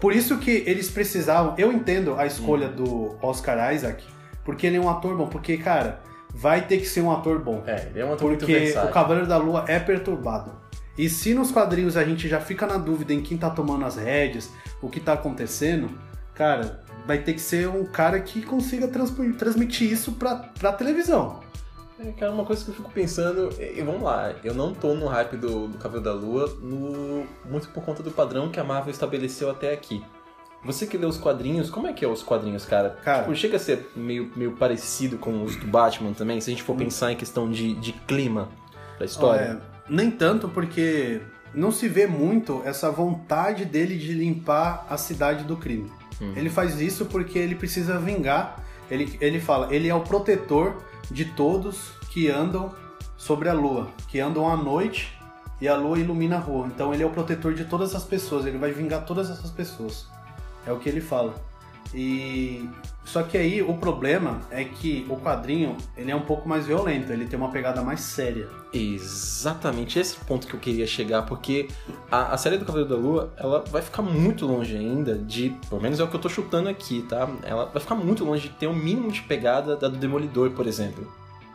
Por 0.00 0.12
isso 0.12 0.38
que 0.38 0.62
eles 0.66 0.88
precisavam. 0.88 1.54
Eu 1.58 1.72
entendo 1.72 2.14
a 2.16 2.24
escolha 2.24 2.68
do 2.68 3.16
Oscar 3.20 3.74
Isaac, 3.74 4.04
porque 4.44 4.64
ele 4.66 4.76
é 4.76 4.80
um 4.80 4.88
ator 4.88 5.16
bom. 5.16 5.26
Porque, 5.26 5.56
cara, 5.56 6.00
vai 6.32 6.60
ter 6.62 6.78
que 6.78 6.86
ser 6.86 7.00
um 7.00 7.10
ator 7.10 7.40
bom. 7.40 7.64
É, 7.66 7.88
ele 7.90 8.00
é 8.00 8.04
um 8.04 8.12
ator 8.12 8.28
muito 8.28 8.40
Porque 8.40 8.58
versátil. 8.60 8.90
o 8.90 8.92
Cavaleiro 8.92 9.26
da 9.26 9.36
Lua 9.38 9.64
é 9.66 9.80
perturbado. 9.80 10.52
E 10.98 11.08
se 11.08 11.32
nos 11.32 11.50
quadrinhos 11.52 11.96
a 11.96 12.04
gente 12.04 12.28
já 12.28 12.40
fica 12.40 12.66
na 12.66 12.76
dúvida 12.76 13.14
em 13.14 13.22
quem 13.22 13.38
tá 13.38 13.48
tomando 13.48 13.84
as 13.84 13.96
rédeas, 13.96 14.50
o 14.82 14.88
que 14.90 14.98
tá 14.98 15.12
acontecendo, 15.12 15.88
cara, 16.34 16.82
vai 17.06 17.18
ter 17.18 17.34
que 17.34 17.40
ser 17.40 17.68
um 17.68 17.84
cara 17.84 18.18
que 18.20 18.42
consiga 18.42 18.88
trans- 18.88 19.14
transmitir 19.38 19.90
isso 19.92 20.12
pra, 20.12 20.34
pra 20.58 20.72
televisão. 20.72 21.40
É, 22.00 22.12
cara, 22.12 22.30
uma 22.32 22.44
coisa 22.44 22.64
que 22.64 22.70
eu 22.70 22.74
fico 22.74 22.90
pensando, 22.92 23.48
e 23.60 23.80
vamos 23.82 24.02
lá, 24.02 24.32
eu 24.44 24.54
não 24.54 24.72
tô 24.74 24.94
no 24.94 25.06
hype 25.06 25.36
do, 25.36 25.68
do 25.68 25.78
Cavaleiro 25.78 26.04
da 26.04 26.12
Lua, 26.14 26.46
no- 26.60 27.26
muito 27.48 27.68
por 27.68 27.82
conta 27.84 28.02
do 28.02 28.10
padrão 28.10 28.48
que 28.50 28.58
a 28.60 28.64
Marvel 28.64 28.90
estabeleceu 28.92 29.50
até 29.50 29.72
aqui. 29.72 30.04
Você 30.64 30.86
que 30.88 30.96
lê 30.98 31.06
os 31.06 31.16
quadrinhos, 31.16 31.70
como 31.70 31.86
é 31.86 31.92
que 31.92 32.04
é 32.04 32.08
os 32.08 32.22
quadrinhos, 32.22 32.64
cara? 32.64 32.90
Cara. 33.04 33.22
Tipo, 33.22 33.34
chega 33.36 33.56
a 33.56 33.60
ser 33.60 33.90
meio, 33.94 34.30
meio 34.34 34.52
parecido 34.56 35.16
com 35.16 35.44
os 35.44 35.54
do 35.54 35.66
Batman 35.68 36.12
também, 36.12 36.40
se 36.40 36.50
a 36.50 36.52
gente 36.52 36.64
for 36.64 36.76
pensar 36.76 37.12
em 37.12 37.16
questão 37.16 37.48
de, 37.48 37.74
de 37.74 37.92
clima 37.92 38.48
da 38.98 39.04
história. 39.04 39.60
É, 39.74 39.77
nem 39.88 40.10
tanto 40.10 40.48
porque 40.48 41.20
não 41.54 41.72
se 41.72 41.88
vê 41.88 42.06
muito 42.06 42.62
essa 42.64 42.90
vontade 42.90 43.64
dele 43.64 43.96
de 43.96 44.12
limpar 44.12 44.86
a 44.88 44.96
cidade 44.96 45.44
do 45.44 45.56
crime. 45.56 45.90
Hum. 46.20 46.32
Ele 46.36 46.50
faz 46.50 46.80
isso 46.80 47.06
porque 47.06 47.38
ele 47.38 47.54
precisa 47.54 47.98
vingar. 47.98 48.62
Ele, 48.90 49.18
ele 49.20 49.40
fala, 49.40 49.74
ele 49.74 49.88
é 49.88 49.94
o 49.94 50.00
protetor 50.00 50.82
de 51.10 51.24
todos 51.24 51.92
que 52.10 52.28
andam 52.28 52.74
sobre 53.16 53.48
a 53.48 53.52
lua, 53.52 53.88
que 54.08 54.20
andam 54.20 54.48
à 54.48 54.56
noite 54.56 55.18
e 55.60 55.68
a 55.68 55.76
lua 55.76 55.98
ilumina 55.98 56.36
a 56.36 56.40
rua. 56.40 56.66
Então 56.66 56.94
ele 56.94 57.02
é 57.02 57.06
o 57.06 57.10
protetor 57.10 57.54
de 57.54 57.64
todas 57.64 57.94
as 57.94 58.04
pessoas, 58.04 58.46
ele 58.46 58.58
vai 58.58 58.72
vingar 58.72 59.04
todas 59.04 59.30
essas 59.30 59.50
pessoas. 59.50 60.06
É 60.66 60.72
o 60.72 60.78
que 60.78 60.88
ele 60.88 61.00
fala. 61.00 61.34
E 61.94 62.68
só 63.04 63.22
que 63.22 63.38
aí 63.38 63.62
o 63.62 63.74
problema 63.74 64.40
é 64.50 64.62
que 64.64 65.06
o 65.08 65.16
quadrinho, 65.16 65.76
ele 65.96 66.10
é 66.10 66.14
um 66.16 66.20
pouco 66.20 66.46
mais 66.48 66.66
violento, 66.66 67.10
ele 67.12 67.24
tem 67.26 67.38
uma 67.38 67.50
pegada 67.50 67.80
mais 67.82 68.00
séria. 68.00 68.46
Exatamente 68.72 69.98
esse 69.98 70.16
é 70.16 70.18
o 70.20 70.24
ponto 70.26 70.46
que 70.46 70.54
eu 70.54 70.60
queria 70.60 70.86
chegar, 70.86 71.22
porque 71.22 71.68
a, 72.10 72.34
a 72.34 72.38
série 72.38 72.58
do 72.58 72.64
Cavaleiro 72.64 72.94
da 72.94 73.00
Lua, 73.00 73.32
ela 73.36 73.64
vai 73.70 73.80
ficar 73.80 74.02
muito 74.02 74.46
longe 74.46 74.76
ainda 74.76 75.14
de, 75.16 75.50
pelo 75.68 75.80
menos 75.80 75.98
é 75.98 76.04
o 76.04 76.08
que 76.08 76.16
eu 76.16 76.20
tô 76.20 76.28
chutando 76.28 76.68
aqui, 76.68 77.02
tá? 77.08 77.28
Ela 77.42 77.64
vai 77.66 77.80
ficar 77.80 77.94
muito 77.94 78.24
longe 78.24 78.48
de 78.48 78.54
ter 78.54 78.66
o 78.66 78.74
mínimo 78.74 79.10
de 79.10 79.22
pegada 79.22 79.76
da 79.76 79.88
do 79.88 79.96
Demolidor, 79.96 80.50
por 80.50 80.66
exemplo. 80.66 81.10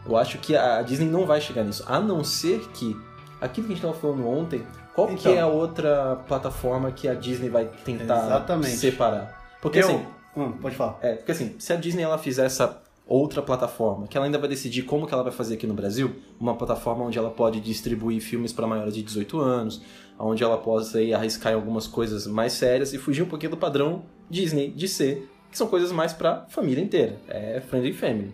Eu 0.06 0.18
acho 0.18 0.38
que 0.40 0.56
a 0.56 0.82
Disney 0.82 1.08
não 1.08 1.26
vai 1.26 1.40
chegar 1.40 1.64
nisso, 1.64 1.84
a 1.88 2.00
não 2.00 2.24
ser 2.24 2.60
que 2.74 2.98
aquilo 3.40 3.68
que 3.68 3.74
a 3.74 3.76
gente 3.76 3.82
tava 3.86 3.94
falando 3.94 4.28
ontem, 4.28 4.64
qual 4.96 5.08
que 5.08 5.14
Então. 5.14 5.32
é 5.34 5.40
a 5.40 5.48
outra 5.48 6.18
plataforma 6.28 6.92
que 6.92 7.08
a 7.08 7.14
Disney 7.14 7.50
vai 7.50 7.66
tentar 7.86 8.26
Exatamente. 8.26 8.78
separar? 8.78 9.42
Porque 9.62 9.80
Eu- 9.80 9.88
assim, 9.88 10.06
Hum, 10.36 10.54
pode 10.54 10.76
falar. 10.76 10.98
é, 11.02 11.16
porque 11.16 11.32
assim, 11.32 11.56
se 11.60 11.72
a 11.72 11.76
Disney 11.76 12.04
ela 12.04 12.18
fizer 12.18 12.46
essa 12.46 12.82
outra 13.06 13.42
plataforma, 13.42 14.08
que 14.08 14.18
ela 14.18 14.26
ainda 14.26 14.38
vai 14.38 14.48
decidir 14.48 14.84
como 14.84 15.06
que 15.06 15.14
ela 15.14 15.24
vai 15.24 15.32
fazer 15.32 15.56
aqui 15.56 15.68
no 15.68 15.74
Brasil, 15.74 16.16
uma 16.40 16.56
plataforma 16.56 17.04
onde 17.04 17.18
ela 17.18 17.30
pode 17.30 17.60
distribuir 17.60 18.22
filmes 18.22 18.54
para 18.54 18.66
maiores 18.66 18.94
de 18.94 19.04
18 19.04 19.40
anos, 19.40 19.82
onde 20.18 20.44
ela 20.44 20.58
possa 20.58 21.00
aí 21.00 21.14
arriscar 21.14 21.52
em 21.52 21.56
algumas 21.56 21.86
coisas 21.86 22.26
mais 22.26 22.54
sérias 22.54 22.94
e 22.94 22.98
fugir 22.98 23.24
um 23.24 23.28
pouquinho 23.28 23.52
do 23.52 23.58
padrão 23.58 24.04
Disney 24.30 24.72
de 24.72 24.88
ser, 24.88 25.30
que 25.52 25.58
são 25.58 25.68
coisas 25.68 25.92
mais 25.92 26.14
para 26.14 26.46
família 26.50 26.84
inteira, 26.84 27.18
é 27.28 27.62
friendly 27.62 27.94
family. 27.94 28.34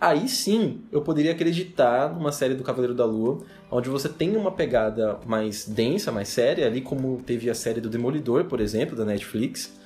Aí 0.00 0.28
sim, 0.28 0.82
eu 0.92 1.02
poderia 1.02 1.32
acreditar 1.32 2.12
numa 2.14 2.30
série 2.30 2.54
do 2.54 2.62
Cavaleiro 2.62 2.94
da 2.94 3.04
Lua, 3.04 3.38
onde 3.70 3.88
você 3.88 4.08
tem 4.08 4.36
uma 4.36 4.52
pegada 4.52 5.18
mais 5.26 5.66
densa, 5.66 6.12
mais 6.12 6.28
séria, 6.28 6.66
ali 6.66 6.80
como 6.80 7.20
teve 7.26 7.50
a 7.50 7.54
série 7.54 7.80
do 7.80 7.88
Demolidor, 7.88 8.44
por 8.44 8.60
exemplo, 8.60 8.96
da 8.96 9.04
Netflix. 9.04 9.76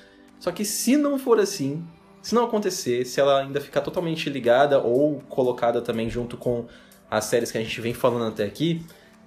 Só 0.43 0.51
que 0.51 0.65
se 0.65 0.97
não 0.97 1.21
for 1.21 1.39
assim, 1.39 1.87
se 2.21 2.35
não 2.35 2.47
acontecer, 2.47 3.07
se 3.07 3.21
ela 3.21 3.43
ainda 3.43 3.61
ficar 3.61 3.81
totalmente 3.81 4.29
ligada 4.29 4.81
ou 4.81 5.21
colocada 5.29 5.81
também 5.81 6.11
junto 6.11 6.37
com 6.37 6.67
as 7.09 7.27
séries 7.27 7.53
que 7.53 7.59
a 7.59 7.61
gente 7.61 7.81
vem 7.81 7.95
falando 7.95 8.27
até 8.27 8.43
aqui, 8.43 8.85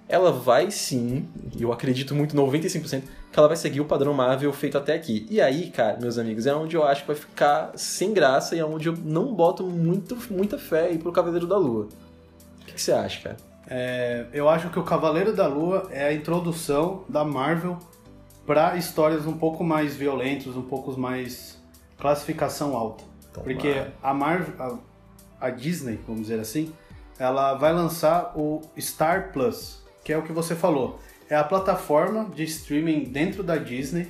ela 0.10 0.30
vai 0.30 0.70
sim, 0.70 1.26
eu 1.58 1.72
acredito 1.72 2.14
muito 2.14 2.36
95%, 2.36 3.04
que 3.32 3.40
ela 3.40 3.48
vai 3.48 3.56
seguir 3.56 3.80
o 3.80 3.86
padrão 3.86 4.14
Marvel 4.14 4.52
feito 4.52 4.78
até 4.78 4.94
aqui. 4.94 5.26
E 5.30 5.40
aí, 5.40 5.72
cara, 5.72 5.98
meus 6.02 6.18
amigos, 6.18 6.46
é 6.48 6.54
onde 6.54 6.76
eu 6.76 6.84
acho 6.84 7.04
que 7.04 7.08
vai 7.08 7.16
ficar 7.16 7.72
sem 7.78 8.14
graça 8.14 8.54
e 8.54 8.60
é 8.60 8.66
onde 8.66 8.90
eu 8.90 8.98
não 9.02 9.34
boto 9.34 9.64
muito, 9.64 10.18
muita 10.30 10.58
fé 10.58 10.88
aí 10.88 10.98
pro 10.98 11.14
Cavaleiro 11.14 11.48
da 11.48 11.58
Lua. 11.58 11.88
O 12.62 12.66
que, 12.66 12.74
que 12.74 12.82
você 12.82 12.92
acha, 12.92 13.22
cara? 13.22 13.38
É, 13.70 14.26
eu 14.34 14.50
acho 14.50 14.70
que 14.70 14.78
o 14.78 14.84
Cavaleiro 14.84 15.34
da 15.34 15.48
Lua 15.48 15.88
é 15.92 16.08
a 16.08 16.14
introdução 16.14 17.06
da 17.08 17.24
Marvel 17.24 17.80
para 18.46 18.78
histórias 18.78 19.26
um 19.26 19.38
pouco 19.38 19.64
mais 19.64 19.96
violentas, 19.96 20.56
um 20.56 20.62
pouco 20.62 20.98
mais 21.00 21.62
classificação 21.98 22.76
alta. 22.76 23.04
Porque 23.34 23.86
a 24.02 24.14
Marvel, 24.14 24.54
a, 25.40 25.48
a 25.48 25.50
Disney, 25.50 26.00
vamos 26.06 26.24
dizer 26.24 26.40
assim, 26.40 26.74
ela 27.20 27.54
vai 27.56 27.74
lançar 27.74 28.34
o 28.36 28.62
Star 28.80 29.32
Plus, 29.32 29.84
que 30.04 30.14
é 30.14 30.18
o 30.18 30.22
que 30.22 30.32
você 30.32 30.56
falou. 30.56 31.00
É 31.30 31.36
a 31.36 31.44
plataforma 31.44 32.30
de 32.34 32.44
streaming 32.44 33.06
dentro 33.06 33.44
da 33.44 33.58
Disney, 33.58 34.08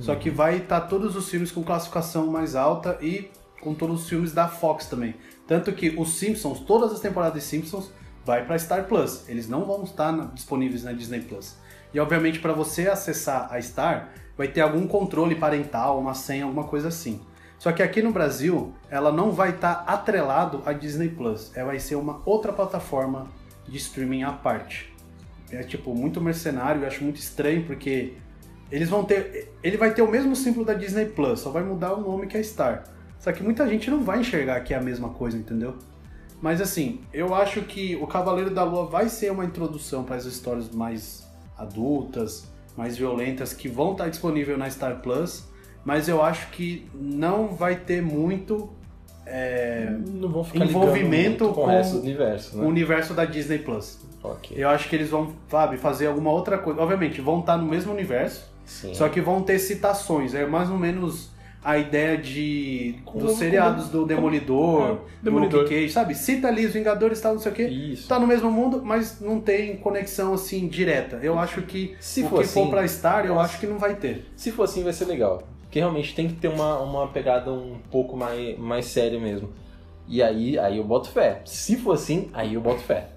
só 0.00 0.14
que 0.14 0.30
vai 0.30 0.58
estar 0.58 0.82
todos 0.82 1.16
os 1.16 1.28
filmes 1.28 1.50
com 1.50 1.62
classificação 1.62 2.28
mais 2.28 2.54
alta 2.54 2.98
e 3.02 3.30
com 3.60 3.74
todos 3.74 4.02
os 4.02 4.08
filmes 4.08 4.32
da 4.32 4.48
Fox 4.48 4.86
também. 4.86 5.14
Tanto 5.46 5.72
que 5.72 5.90
os 5.90 6.14
Simpsons, 6.14 6.60
todas 6.60 6.92
as 6.92 7.00
temporadas 7.00 7.42
de 7.42 7.46
Simpsons, 7.46 7.90
vai 8.24 8.44
para 8.44 8.58
Star 8.58 8.86
Plus. 8.86 9.28
Eles 9.28 9.48
não 9.48 9.64
vão 9.64 9.82
estar 9.84 10.12
disponíveis 10.32 10.84
na 10.84 10.92
Disney 10.92 11.20
Plus. 11.20 11.56
E 11.92 12.00
obviamente 12.00 12.38
para 12.38 12.52
você 12.52 12.88
acessar 12.88 13.52
a 13.52 13.60
Star, 13.60 14.10
vai 14.36 14.48
ter 14.48 14.60
algum 14.60 14.86
controle 14.86 15.34
parental, 15.34 15.98
uma 15.98 16.14
senha, 16.14 16.44
alguma 16.44 16.64
coisa 16.64 16.88
assim. 16.88 17.20
Só 17.58 17.70
que 17.70 17.82
aqui 17.82 18.02
no 18.02 18.10
Brasil, 18.10 18.72
ela 18.90 19.12
não 19.12 19.30
vai 19.30 19.50
estar 19.50 19.84
atrelado 19.86 20.62
à 20.66 20.72
Disney 20.72 21.08
Plus. 21.08 21.52
Ela 21.54 21.68
vai 21.68 21.78
ser 21.78 21.94
uma 21.94 22.20
outra 22.24 22.52
plataforma 22.52 23.28
de 23.68 23.76
streaming 23.76 24.24
à 24.24 24.32
parte. 24.32 24.92
É 25.50 25.62
tipo 25.62 25.94
muito 25.94 26.20
mercenário, 26.20 26.82
eu 26.82 26.88
acho 26.88 27.04
muito 27.04 27.18
estranho 27.18 27.64
porque 27.64 28.14
eles 28.70 28.88
vão 28.88 29.04
ter, 29.04 29.52
ele 29.62 29.76
vai 29.76 29.92
ter 29.92 30.02
o 30.02 30.10
mesmo 30.10 30.34
símbolo 30.34 30.64
da 30.64 30.74
Disney 30.74 31.06
Plus, 31.06 31.40
só 31.40 31.50
vai 31.50 31.62
mudar 31.62 31.92
o 31.92 32.00
nome 32.00 32.26
que 32.26 32.36
é 32.36 32.42
Star. 32.42 32.84
Só 33.20 33.30
que 33.30 33.42
muita 33.42 33.68
gente 33.68 33.88
não 33.90 34.02
vai 34.02 34.20
enxergar 34.20 34.58
que 34.60 34.74
é 34.74 34.76
a 34.76 34.82
mesma 34.82 35.10
coisa, 35.10 35.36
entendeu? 35.36 35.76
Mas 36.40 36.60
assim, 36.60 37.02
eu 37.12 37.32
acho 37.32 37.62
que 37.62 37.94
o 37.96 38.06
Cavaleiro 38.08 38.50
da 38.50 38.64
Lua 38.64 38.86
vai 38.86 39.08
ser 39.08 39.30
uma 39.30 39.44
introdução 39.44 40.02
para 40.02 40.16
as 40.16 40.24
histórias 40.24 40.68
mais 40.70 41.21
adultas, 41.62 42.50
mais 42.76 42.96
violentas 42.96 43.52
que 43.52 43.68
vão 43.68 43.92
estar 43.92 44.08
disponível 44.08 44.56
na 44.56 44.68
Star 44.70 45.00
Plus, 45.00 45.48
mas 45.84 46.08
eu 46.08 46.22
acho 46.22 46.48
que 46.50 46.88
não 46.94 47.48
vai 47.48 47.76
ter 47.76 48.02
muito 48.02 48.70
é, 49.24 49.88
Envolvimento 50.54 51.48
com, 51.48 51.54
com 51.54 51.62
o 51.62 51.66
resto 51.66 51.94
do 51.96 52.02
universo, 52.02 52.56
o 52.56 52.60
né? 52.60 52.66
universo 52.66 53.14
da 53.14 53.24
Disney 53.24 53.58
Plus. 53.58 54.00
Ok. 54.22 54.56
Eu 54.56 54.68
acho 54.68 54.88
que 54.88 54.96
eles 54.96 55.10
vão, 55.10 55.32
sabe, 55.48 55.76
fazer 55.76 56.06
alguma 56.06 56.30
outra 56.30 56.58
coisa. 56.58 56.80
Obviamente, 56.80 57.20
vão 57.20 57.40
estar 57.40 57.56
no 57.56 57.66
mesmo 57.66 57.92
universo, 57.92 58.52
Sim. 58.64 58.94
só 58.94 59.08
que 59.08 59.20
vão 59.20 59.42
ter 59.42 59.58
citações. 59.58 60.34
É 60.34 60.46
mais 60.46 60.70
ou 60.70 60.78
menos 60.78 61.30
a 61.64 61.78
ideia 61.78 62.16
de 62.18 62.96
Como- 63.04 63.24
dos 63.26 63.36
seriados 63.38 63.88
do 63.88 64.04
Demolidor, 64.04 64.82
É, 64.82 64.88
do 64.94 65.00
Demolidor. 65.22 65.62
Luke 65.62 65.74
Cage, 65.74 65.90
sabe? 65.92 66.14
Cita 66.14 66.48
ali 66.48 66.66
os 66.66 66.72
Vingadores 66.72 67.20
tal, 67.20 67.34
não 67.34 67.40
sei 67.40 67.52
o 67.52 67.54
quê. 67.54 67.64
Isso. 67.68 68.08
Tá 68.08 68.18
no 68.18 68.26
mesmo 68.26 68.50
mundo, 68.50 68.82
mas 68.84 69.20
não 69.20 69.40
tem 69.40 69.76
conexão 69.76 70.34
assim 70.34 70.66
direta. 70.66 71.20
Eu 71.22 71.38
acho 71.38 71.62
que 71.62 71.94
Se 72.00 72.22
o 72.22 72.28
for 72.28 72.38
que 72.40 72.44
assim, 72.44 72.64
for 72.64 72.70
pra 72.70 72.86
Star, 72.88 73.24
eu 73.26 73.38
acho 73.38 73.60
que 73.60 73.66
não 73.66 73.78
vai 73.78 73.94
ter. 73.94 74.26
Se 74.36 74.50
for 74.50 74.64
assim, 74.64 74.82
vai 74.82 74.92
ser 74.92 75.04
legal. 75.04 75.42
Porque 75.62 75.78
realmente 75.78 76.14
tem 76.14 76.28
que 76.28 76.34
ter 76.34 76.48
uma, 76.48 76.80
uma 76.80 77.08
pegada 77.08 77.50
um 77.52 77.78
pouco 77.90 78.16
mais, 78.16 78.58
mais 78.58 78.86
séria 78.86 79.18
mesmo. 79.18 79.48
E 80.08 80.22
aí, 80.22 80.58
aí 80.58 80.76
eu 80.78 80.84
boto 80.84 81.08
fé. 81.10 81.40
Se 81.44 81.76
for 81.76 81.92
assim, 81.92 82.28
aí 82.34 82.54
eu 82.54 82.60
boto 82.60 82.80
fé. 82.82 83.08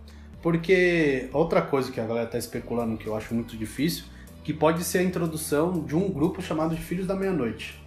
Porque 0.41 1.27
outra 1.33 1.61
coisa 1.61 1.91
que 1.91 1.99
a 1.99 2.05
galera 2.05 2.27
tá 2.27 2.37
especulando 2.37 2.95
que 2.97 3.07
eu 3.07 3.15
acho 3.15 3.33
muito 3.33 3.57
difícil, 3.57 4.05
que 4.43 4.53
pode 4.53 4.83
ser 4.83 4.99
a 4.99 5.03
introdução 5.03 5.83
de 5.83 5.95
um 5.95 6.07
grupo 6.09 6.41
chamado 6.41 6.75
de 6.75 6.81
Filhos 6.81 7.07
da 7.07 7.15
Meia-Noite. 7.15 7.83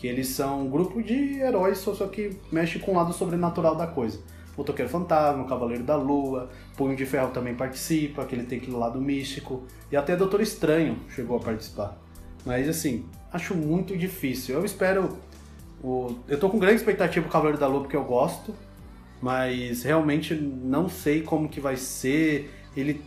Que 0.00 0.06
eles 0.06 0.28
são 0.28 0.62
um 0.62 0.70
grupo 0.70 1.02
de 1.02 1.40
heróis, 1.40 1.78
só 1.78 1.94
só 1.94 2.06
que 2.06 2.36
mexe 2.50 2.78
com 2.78 2.92
o 2.92 2.94
lado 2.96 3.12
sobrenatural 3.12 3.76
da 3.76 3.86
coisa. 3.86 4.18
O 4.56 4.64
Toqueiro 4.64 4.90
Fantasma, 4.90 5.44
Cavaleiro 5.44 5.84
da 5.84 5.96
Lua, 5.96 6.50
Punho 6.76 6.96
de 6.96 7.04
Ferro 7.06 7.30
também 7.30 7.54
participa, 7.54 8.24
que 8.24 8.34
ele 8.34 8.44
tem 8.44 8.58
aquele 8.58 8.76
lado 8.76 9.00
místico. 9.00 9.62
E 9.92 9.96
até 9.96 10.16
Doutor 10.16 10.40
Estranho 10.40 10.98
chegou 11.10 11.36
a 11.36 11.40
participar. 11.40 11.96
Mas 12.44 12.68
assim, 12.68 13.04
acho 13.32 13.54
muito 13.54 13.96
difícil. 13.96 14.54
Eu 14.54 14.64
espero. 14.64 15.18
O... 15.82 16.16
Eu 16.26 16.38
tô 16.40 16.48
com 16.48 16.58
grande 16.58 16.76
expectativa 16.76 17.22
pro 17.22 17.32
Cavaleiro 17.32 17.58
da 17.58 17.66
Lua 17.66 17.82
porque 17.82 17.96
eu 17.96 18.04
gosto 18.04 18.54
mas 19.20 19.82
realmente 19.82 20.34
não 20.34 20.88
sei 20.88 21.22
como 21.22 21.48
que 21.48 21.60
vai 21.60 21.76
ser. 21.76 22.50
Ele, 22.76 23.02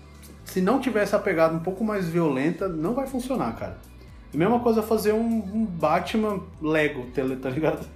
se 0.46 0.62
não 0.62 0.80
tiver 0.80 1.02
essa 1.02 1.18
pegada 1.18 1.56
um 1.56 1.60
pouco 1.60 1.84
mais 1.84 2.08
violenta, 2.08 2.68
não 2.68 2.94
vai 2.94 3.08
funcionar, 3.08 3.56
cara. 3.58 3.78
Mesma 4.34 4.60
coisa 4.60 4.82
fazer 4.82 5.14
um, 5.14 5.26
um 5.26 5.66
Batman 5.66 6.42
Lego, 6.62 7.06
tá 7.14 7.22
tá 7.42 7.50
ligado? 7.50 7.88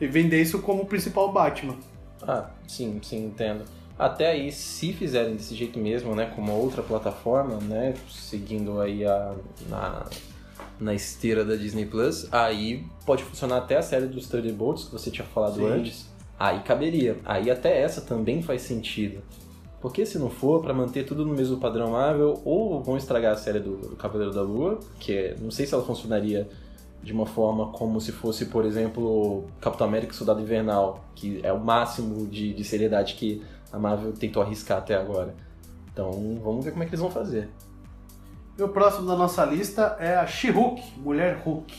E 0.00 0.06
vender 0.06 0.40
isso 0.40 0.60
como 0.60 0.82
o 0.82 0.86
principal 0.86 1.32
Batman. 1.32 1.76
Ah, 2.22 2.50
sim, 2.66 3.00
sim, 3.02 3.26
entendo. 3.26 3.64
Até 3.98 4.30
aí, 4.30 4.50
se 4.50 4.92
fizerem 4.92 5.34
desse 5.34 5.54
jeito 5.54 5.78
mesmo, 5.78 6.14
né, 6.14 6.32
com 6.34 6.40
uma 6.40 6.54
outra 6.54 6.82
plataforma, 6.82 7.56
né, 7.56 7.94
seguindo 8.08 8.80
aí 8.80 9.04
a, 9.04 9.34
na, 9.68 10.06
na 10.80 10.94
esteira 10.94 11.44
da 11.44 11.54
Disney 11.54 11.84
Plus, 11.84 12.26
aí 12.32 12.86
pode 13.04 13.22
funcionar 13.22 13.58
até 13.58 13.76
a 13.76 13.82
série 13.82 14.06
dos 14.06 14.26
Thunderbolts 14.26 14.84
que 14.84 14.92
você 14.92 15.10
tinha 15.10 15.26
falado 15.26 15.56
Sim. 15.56 15.66
antes. 15.66 16.08
Aí 16.38 16.60
caberia. 16.60 17.18
Aí 17.26 17.50
até 17.50 17.78
essa 17.78 18.00
também 18.00 18.40
faz 18.40 18.62
sentido. 18.62 19.22
Porque 19.80 20.04
se 20.04 20.18
não 20.18 20.28
for 20.28 20.60
pra 20.60 20.74
manter 20.74 21.06
tudo 21.06 21.24
no 21.24 21.34
mesmo 21.34 21.56
padrão 21.56 21.92
Marvel, 21.92 22.40
ou 22.44 22.82
vão 22.82 22.96
estragar 22.96 23.32
a 23.32 23.36
série 23.36 23.60
do, 23.60 23.76
do 23.76 23.96
Cavaleiro 23.96 24.32
da 24.32 24.42
Lua, 24.42 24.78
que 24.98 25.12
é, 25.12 25.36
não 25.40 25.50
sei 25.50 25.66
se 25.66 25.72
ela 25.72 25.82
funcionaria 25.82 26.48
de 27.02 27.12
uma 27.12 27.24
forma 27.24 27.68
como 27.68 27.98
se 28.00 28.12
fosse, 28.12 28.46
por 28.46 28.64
exemplo, 28.66 29.44
Capitão 29.60 29.86
América 29.86 30.12
e 30.12 30.16
Soldado 30.16 30.40
Invernal, 30.40 31.02
que 31.14 31.40
é 31.42 31.52
o 31.52 31.58
máximo 31.58 32.26
de, 32.26 32.52
de 32.52 32.62
seriedade 32.62 33.14
que 33.14 33.42
a 33.72 33.78
Marvel 33.78 34.12
tentou 34.12 34.42
arriscar 34.42 34.78
até 34.78 34.94
agora. 34.94 35.34
Então 35.92 36.38
vamos 36.42 36.64
ver 36.64 36.72
como 36.72 36.82
é 36.82 36.86
que 36.86 36.90
eles 36.90 37.00
vão 37.00 37.10
fazer. 37.10 37.48
E 38.58 38.62
o 38.62 38.68
próximo 38.68 39.06
da 39.06 39.16
nossa 39.16 39.42
lista 39.46 39.96
é 39.98 40.16
a 40.16 40.26
She-Hulk, 40.26 40.82
Mulher 40.98 41.40
Hulk. 41.42 41.74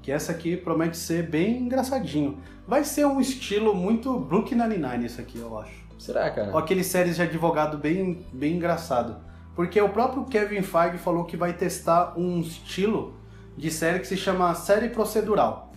Que 0.00 0.10
essa 0.10 0.32
aqui 0.32 0.56
promete 0.56 0.96
ser 0.96 1.28
bem 1.28 1.58
engraçadinho. 1.58 2.38
Vai 2.66 2.84
ser 2.84 3.06
um 3.06 3.20
estilo 3.20 3.74
muito 3.74 4.18
Brooklyn 4.18 4.56
Nine-Nine 4.56 5.04
isso 5.04 5.20
aqui, 5.20 5.38
eu 5.38 5.58
acho. 5.58 5.83
Será, 6.04 6.30
cara? 6.30 6.50
Ou 6.52 6.58
aqueles 6.58 6.86
séries 6.86 7.16
de 7.16 7.22
advogado 7.22 7.78
bem, 7.78 8.26
bem 8.30 8.56
engraçado. 8.56 9.16
Porque 9.56 9.80
o 9.80 9.88
próprio 9.88 10.24
Kevin 10.26 10.60
Feige 10.60 10.98
falou 10.98 11.24
que 11.24 11.34
vai 11.34 11.54
testar 11.54 12.12
um 12.14 12.40
estilo 12.40 13.14
de 13.56 13.70
série 13.70 14.00
que 14.00 14.06
se 14.06 14.16
chama 14.16 14.54
série 14.54 14.90
procedural. 14.90 15.72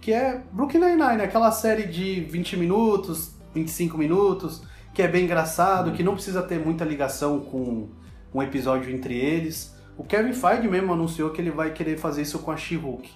Que 0.00 0.10
é 0.10 0.42
Brooklyn 0.52 0.80
Nine-Nine, 0.80 1.22
aquela 1.22 1.52
série 1.52 1.86
de 1.86 2.20
20 2.22 2.56
minutos, 2.56 3.34
25 3.54 3.98
minutos, 3.98 4.62
que 4.94 5.02
é 5.02 5.08
bem 5.08 5.24
engraçado, 5.24 5.92
que 5.92 6.02
não 6.02 6.14
precisa 6.14 6.42
ter 6.42 6.58
muita 6.58 6.82
ligação 6.82 7.40
com 7.40 7.90
um 8.32 8.42
episódio 8.42 8.90
entre 8.90 9.18
eles. 9.18 9.76
O 9.98 10.04
Kevin 10.04 10.32
Feige 10.32 10.66
mesmo 10.66 10.94
anunciou 10.94 11.28
que 11.28 11.42
ele 11.42 11.50
vai 11.50 11.72
querer 11.72 11.98
fazer 11.98 12.22
isso 12.22 12.38
com 12.38 12.50
a 12.50 12.56
She-Hulk. 12.56 13.10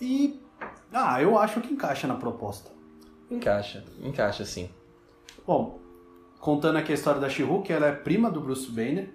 E, 0.00 0.40
ah, 0.90 1.20
eu 1.20 1.38
acho 1.38 1.60
que 1.60 1.74
encaixa 1.74 2.06
na 2.06 2.14
proposta. 2.14 2.70
Encaixa, 3.30 3.84
encaixa 4.02 4.46
sim. 4.46 4.70
Bom, 5.46 5.78
contando 6.40 6.76
aqui 6.78 6.92
a 6.92 6.94
história 6.94 7.20
da 7.20 7.28
She-Hulk, 7.28 7.70
ela 7.70 7.86
é 7.86 7.92
prima 7.92 8.30
do 8.30 8.40
Bruce 8.40 8.70
Banner, 8.70 9.10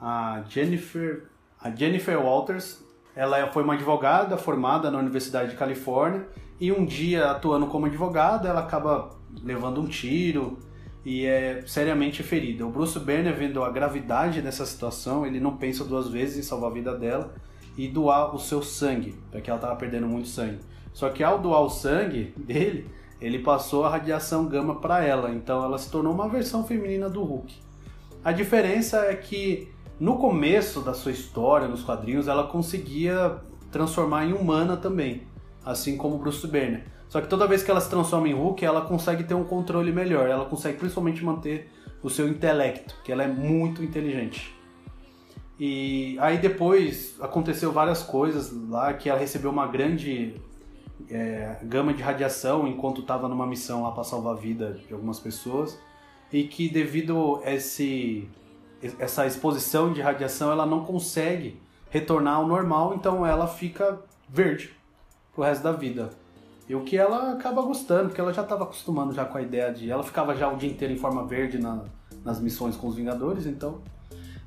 a 0.00 0.42
Jennifer, 0.48 1.24
a 1.60 1.70
Jennifer 1.70 2.18
Walters. 2.18 2.82
Ela 3.14 3.38
é- 3.38 3.52
foi 3.52 3.62
uma 3.62 3.74
advogada 3.74 4.38
formada 4.38 4.90
na 4.90 4.98
Universidade 4.98 5.50
de 5.50 5.56
Califórnia 5.56 6.26
e 6.58 6.72
um 6.72 6.86
dia, 6.86 7.30
atuando 7.30 7.66
como 7.66 7.84
advogada, 7.84 8.48
ela 8.48 8.60
acaba 8.60 9.10
levando 9.42 9.80
um 9.80 9.86
tiro 9.86 10.58
e 11.04 11.26
é 11.26 11.62
seriamente 11.66 12.22
ferida. 12.22 12.66
O 12.66 12.70
Bruce 12.70 12.98
Banner, 12.98 13.36
vendo 13.36 13.62
a 13.62 13.70
gravidade 13.70 14.40
dessa 14.40 14.64
situação, 14.64 15.26
ele 15.26 15.38
não 15.38 15.58
pensa 15.58 15.84
duas 15.84 16.08
vezes 16.08 16.38
em 16.38 16.42
salvar 16.42 16.70
a 16.70 16.74
vida 16.74 16.96
dela 16.96 17.34
e 17.76 17.88
doar 17.88 18.34
o 18.34 18.38
seu 18.38 18.62
sangue, 18.62 19.14
porque 19.30 19.50
ela 19.50 19.58
estava 19.58 19.76
perdendo 19.76 20.06
muito 20.06 20.28
sangue. 20.28 20.60
Só 20.94 21.10
que 21.10 21.22
ao 21.22 21.38
doar 21.38 21.60
o 21.60 21.68
sangue 21.68 22.32
dele, 22.38 22.90
ele 23.24 23.38
passou 23.38 23.84
a 23.84 23.88
radiação 23.88 24.46
gama 24.46 24.80
para 24.80 25.02
ela, 25.02 25.30
então 25.30 25.64
ela 25.64 25.78
se 25.78 25.90
tornou 25.90 26.12
uma 26.12 26.28
versão 26.28 26.62
feminina 26.64 27.08
do 27.08 27.22
Hulk. 27.22 27.54
A 28.22 28.32
diferença 28.32 28.98
é 29.06 29.14
que 29.14 29.68
no 29.98 30.18
começo 30.18 30.80
da 30.80 30.92
sua 30.92 31.12
história, 31.12 31.66
nos 31.66 31.82
quadrinhos, 31.82 32.28
ela 32.28 32.44
conseguia 32.44 33.36
transformar 33.70 34.26
em 34.26 34.32
humana 34.32 34.76
também, 34.76 35.22
assim 35.64 35.96
como 35.96 36.18
Bruce 36.18 36.46
Banner. 36.46 36.84
Só 37.08 37.20
que 37.20 37.28
toda 37.28 37.46
vez 37.46 37.62
que 37.62 37.70
ela 37.70 37.80
se 37.80 37.88
transforma 37.88 38.28
em 38.28 38.34
Hulk, 38.34 38.62
ela 38.62 38.82
consegue 38.82 39.24
ter 39.24 39.34
um 39.34 39.44
controle 39.44 39.90
melhor, 39.90 40.28
ela 40.28 40.44
consegue 40.44 40.78
principalmente 40.78 41.24
manter 41.24 41.70
o 42.02 42.10
seu 42.10 42.28
intelecto, 42.28 42.94
que 43.04 43.10
ela 43.10 43.22
é 43.22 43.28
muito 43.28 43.82
inteligente. 43.82 44.54
E 45.58 46.18
aí 46.20 46.36
depois 46.38 47.16
aconteceu 47.20 47.72
várias 47.72 48.02
coisas 48.02 48.52
lá 48.68 48.92
que 48.92 49.08
ela 49.08 49.18
recebeu 49.18 49.50
uma 49.50 49.66
grande 49.66 50.34
é, 51.10 51.56
gama 51.64 51.92
de 51.92 52.02
radiação 52.02 52.66
enquanto 52.66 53.00
estava 53.00 53.28
numa 53.28 53.46
missão 53.46 53.82
lá 53.82 53.92
para 53.92 54.04
salvar 54.04 54.34
a 54.34 54.36
vida 54.36 54.78
de 54.86 54.92
algumas 54.92 55.18
pessoas 55.20 55.78
e 56.32 56.44
que 56.44 56.68
devido 56.68 57.40
a 57.44 57.52
esse 57.52 58.28
essa 58.98 59.26
exposição 59.26 59.92
de 59.92 60.02
radiação 60.02 60.50
ela 60.52 60.66
não 60.66 60.84
consegue 60.84 61.58
retornar 61.90 62.36
ao 62.36 62.46
normal, 62.46 62.94
então 62.94 63.24
ela 63.24 63.46
fica 63.46 63.98
verde 64.28 64.74
pro 65.34 65.42
resto 65.44 65.62
da 65.62 65.72
vida. 65.72 66.10
E 66.68 66.74
o 66.74 66.82
que 66.82 66.96
ela 66.96 67.32
acaba 67.32 67.62
gostando, 67.62 68.08
porque 68.08 68.20
ela 68.20 68.32
já 68.32 68.42
estava 68.42 68.64
acostumando 68.64 69.12
já 69.14 69.24
com 69.24 69.38
a 69.38 69.42
ideia 69.42 69.72
de 69.72 69.90
ela 69.90 70.02
ficava 70.02 70.34
já 70.34 70.50
o 70.52 70.56
dia 70.56 70.68
inteiro 70.70 70.92
em 70.92 70.98
forma 70.98 71.24
verde 71.26 71.58
na- 71.58 71.84
nas 72.24 72.40
missões 72.40 72.76
com 72.76 72.88
os 72.88 72.94
Vingadores, 72.96 73.46
então 73.46 73.80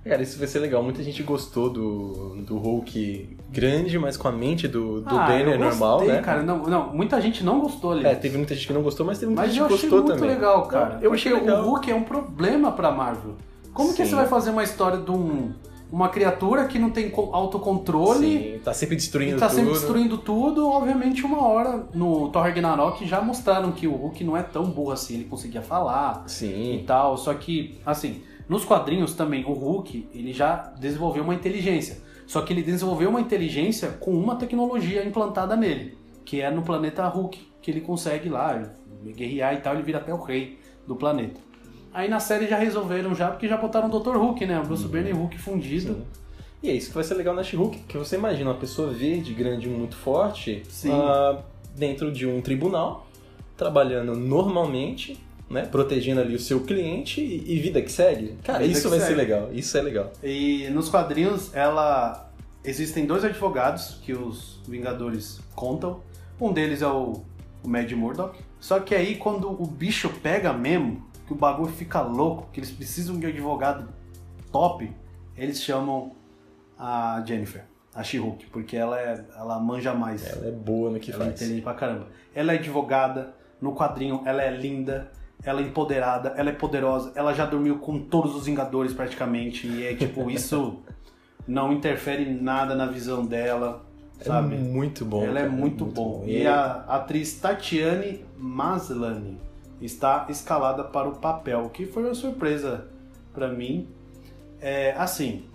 Cara, 0.08 0.22
isso 0.24 0.38
vai 0.40 0.48
ser 0.48 0.60
legal. 0.60 0.82
Muita 0.84 1.04
gente 1.04 1.22
gostou 1.24 1.70
do, 1.70 2.36
do 2.42 2.58
Hulk 2.58 3.38
grande, 3.52 3.98
mas 4.00 4.18
com 4.18 4.28
a 4.28 4.32
mente 4.32 4.68
do, 4.68 5.02
do 5.02 5.16
Ah, 5.16 5.26
Banner 5.28 5.56
eu 5.56 5.60
normal, 5.60 5.98
gostei, 6.00 6.16
né? 6.16 6.22
cara. 6.22 6.44
Não, 6.44 6.58
não, 6.64 6.94
muita 6.94 7.20
gente 7.22 7.44
não 7.44 7.60
gostou 7.60 7.92
ali. 7.92 8.06
É, 8.06 8.16
teve 8.16 8.38
muita 8.38 8.54
gente 8.56 8.68
que 8.68 8.74
não 8.74 8.82
gostou, 8.84 9.06
mas 9.06 9.18
teve 9.20 9.28
muita 9.32 9.42
Mas 9.44 9.52
gente 9.52 9.62
eu 9.62 9.68
que 9.68 9.74
achei 9.74 9.90
gostou 9.90 10.06
muito 10.08 10.20
também. 10.20 10.36
legal, 10.36 10.68
cara. 10.68 10.96
Eu, 11.02 11.10
eu 11.10 11.14
achei 11.14 11.34
legal. 11.34 11.64
o 11.64 11.70
Hulk 11.70 11.92
é 11.92 11.96
um 11.96 12.04
problema 12.04 12.72
pra 12.72 12.92
Marvel. 12.92 13.36
Como 13.74 13.90
que 13.94 14.04
Sim. 14.04 14.10
você 14.10 14.16
vai 14.16 14.28
fazer 14.28 14.50
uma 14.50 14.64
história 14.64 14.98
de 14.98 15.12
um, 15.12 15.52
uma 15.92 16.10
criatura 16.10 16.66
que 16.66 16.80
não 16.80 16.90
tem 16.90 17.10
co- 17.12 17.30
autocontrole 17.32 18.28
Sim, 18.54 18.60
tá 18.64 18.74
sempre 18.74 18.96
destruindo 18.96 19.38
e 19.38 19.40
tá 19.40 19.48
tudo. 19.48 19.56
sempre 19.58 19.72
destruindo 19.74 20.18
tudo? 20.18 20.68
Obviamente, 20.68 21.24
uma 21.26 21.46
hora 21.48 21.86
no 21.94 22.30
Thor 22.30 22.42
Ragnarok 22.44 23.06
já 23.06 23.22
mostraram 23.22 23.72
que 23.72 23.88
o 23.88 23.94
Hulk 23.96 24.24
não 24.24 24.36
é 24.36 24.42
tão 24.44 24.66
burro 24.66 24.92
assim, 24.92 25.16
ele 25.16 25.24
conseguia 25.26 25.62
falar 25.62 26.24
e 26.26 26.32
Sim, 26.32 26.84
tal. 26.88 27.18
Só 27.18 27.34
que, 27.34 27.78
assim, 27.86 28.22
nos 28.48 28.64
quadrinhos 28.64 29.14
também, 29.14 29.44
o 29.46 29.54
Hulk, 29.54 30.10
ele 30.14 30.32
já 30.32 30.74
desenvolveu 30.80 31.24
uma 31.24 31.34
inteligência. 31.34 31.98
Só 32.26 32.42
que 32.42 32.54
ele 32.54 32.62
desenvolveu 32.62 33.10
uma 33.10 33.22
inteligência 33.22 33.90
com 33.90 34.12
uma 34.12 34.36
tecnologia 34.36 35.06
implantada 35.06 35.56
nele, 35.56 35.98
que 36.26 36.42
é 36.42 36.52
no 36.52 36.62
planeta 36.62 37.08
Hulk, 37.08 37.40
que 37.62 37.72
ele 37.72 37.82
consegue 37.82 38.30
lá 38.30 38.70
guerrear 39.06 39.54
e 39.54 39.58
tal, 39.58 39.74
ele 39.74 39.84
vira 39.84 40.00
até 40.00 40.14
o 40.14 40.22
rei 40.22 40.60
do 40.86 40.96
planeta. 40.96 41.40
Aí 41.94 42.10
na 42.10 42.20
série 42.20 42.48
já 42.48 42.58
resolveram 42.58 43.16
já, 43.16 43.32
porque 43.32 43.48
já 43.48 43.58
botaram 43.58 43.90
o 43.90 44.00
Dr. 44.00 44.16
Hulk, 44.18 44.46
né? 44.46 44.60
O 44.60 44.64
Bruce 44.64 44.88
Banner 44.88 45.10
e 45.10 45.18
Hulk 45.18 45.38
fundido. 45.38 45.94
Sim. 45.94 46.06
E 46.62 46.70
é 46.70 46.74
isso 46.74 46.90
que 46.90 46.96
vai 46.96 47.04
ser 47.04 47.14
legal 47.14 47.36
na 47.36 47.44
She-Hulk, 47.44 47.80
que 47.88 47.98
você 47.98 48.16
imagina 48.16 48.50
uma 48.50 48.58
pessoa 48.58 48.90
verde, 48.90 49.34
grande, 49.34 49.70
muito 49.70 49.96
forte, 49.96 50.64
ah, 50.92 51.40
dentro 51.76 52.12
de 52.12 52.26
um 52.26 52.42
tribunal, 52.42 53.08
trabalhando 53.56 54.16
normalmente, 54.16 55.20
né, 55.50 55.66
protegendo 55.66 56.22
ali 56.22 56.36
o 56.36 56.40
seu 56.40 56.62
cliente 56.62 57.22
e, 57.22 57.54
e 57.56 57.60
vida 57.60 57.82
que 57.82 57.92
segue. 57.92 58.38
Cara, 58.44 58.60
Vida 58.60 58.78
isso 58.78 58.90
vai 58.90 59.00
segue. 59.00 59.12
ser 59.12 59.18
legal, 59.18 59.50
isso 59.54 59.78
é 59.78 59.82
legal. 59.82 60.12
E 60.24 60.70
nos 60.72 60.90
quadrinhos, 60.90 61.54
ela 61.56 62.30
existem 62.64 63.06
dois 63.06 63.24
advogados 63.24 64.00
que 64.04 64.14
os 64.14 64.62
Vingadores 64.68 65.40
contam. 65.56 66.02
Um 66.40 66.52
deles 66.52 66.82
é 66.82 66.88
o 66.88 67.24
o 67.64 67.70
Mad 67.70 67.92
Murdock. 67.92 68.40
Só 68.60 68.80
que 68.80 68.96
aí 68.96 69.16
quando 69.16 69.50
o 69.52 69.66
bicho 69.66 70.10
pega 70.22 70.54
mesmo, 70.54 71.06
que 71.26 71.34
o 71.34 71.36
bagulho 71.36 71.72
fica 71.72 72.02
louco, 72.02 72.50
que 72.52 72.60
eles 72.60 72.72
precisam 72.72 73.20
de 73.20 73.26
um 73.26 73.30
advogado 73.30 73.88
top, 74.52 74.92
eles 75.36 75.62
chamam 75.62 76.16
a 76.80 77.22
Jennifer, 77.26 77.64
a 77.94 78.02
She-Hulk, 78.04 78.48
porque 78.48 78.78
ela, 78.78 79.00
é, 79.00 79.24
ela 79.36 79.60
manja 79.60 79.94
mais. 79.94 80.26
Ela 80.26 80.48
é 80.48 80.52
boa 80.52 80.90
no 80.90 81.00
que 81.00 81.12
ela 81.12 81.26
faz. 81.26 81.42
entende 81.42 81.62
pra 81.62 81.74
caramba. 81.74 82.08
Ela 82.34 82.54
é 82.54 82.58
advogada, 82.58 83.36
no 83.62 83.76
quadrinho 83.76 84.22
ela 84.26 84.42
é 84.42 84.52
linda, 84.56 85.12
ela 85.44 85.62
é 85.62 85.64
empoderada, 85.64 86.34
ela 86.38 86.50
é 86.50 86.54
poderosa, 86.54 87.12
ela 87.16 87.34
já 87.34 87.46
dormiu 87.46 87.78
com 87.78 88.00
todos 88.00 88.36
os 88.36 88.46
Vingadores 88.46 88.94
praticamente, 88.94 89.68
e 89.68 89.86
é 89.86 89.96
tipo, 89.96 90.30
isso 90.32 90.80
não 91.48 91.72
interfere 91.72 92.24
em 92.24 92.42
nada 92.42 92.76
na 92.76 92.86
visão 92.86 93.26
dela, 93.26 93.86
sabe? 94.22 94.56
É 94.56 94.60
muito 94.60 95.06
bom. 95.06 95.24
Ela 95.24 95.40
é 95.40 95.44
cara, 95.44 95.54
muito, 95.54 95.86
bom. 95.86 96.24
E 96.26 96.42
E 96.42 96.48
a 96.48 96.84
atriz 96.88 97.40
Tatiane 97.40 98.26
Maslany 98.38 99.38
está 99.82 100.26
escalada 100.30 100.84
para 100.84 101.08
o 101.08 101.16
papel, 101.16 101.66
o 101.66 101.70
que 101.70 101.86
foi 101.86 102.04
uma 102.04 102.16
surpresa 102.16 102.88
pra 103.34 103.48
mim. 103.48 103.88
É, 104.60 104.94
assim, 104.98 105.46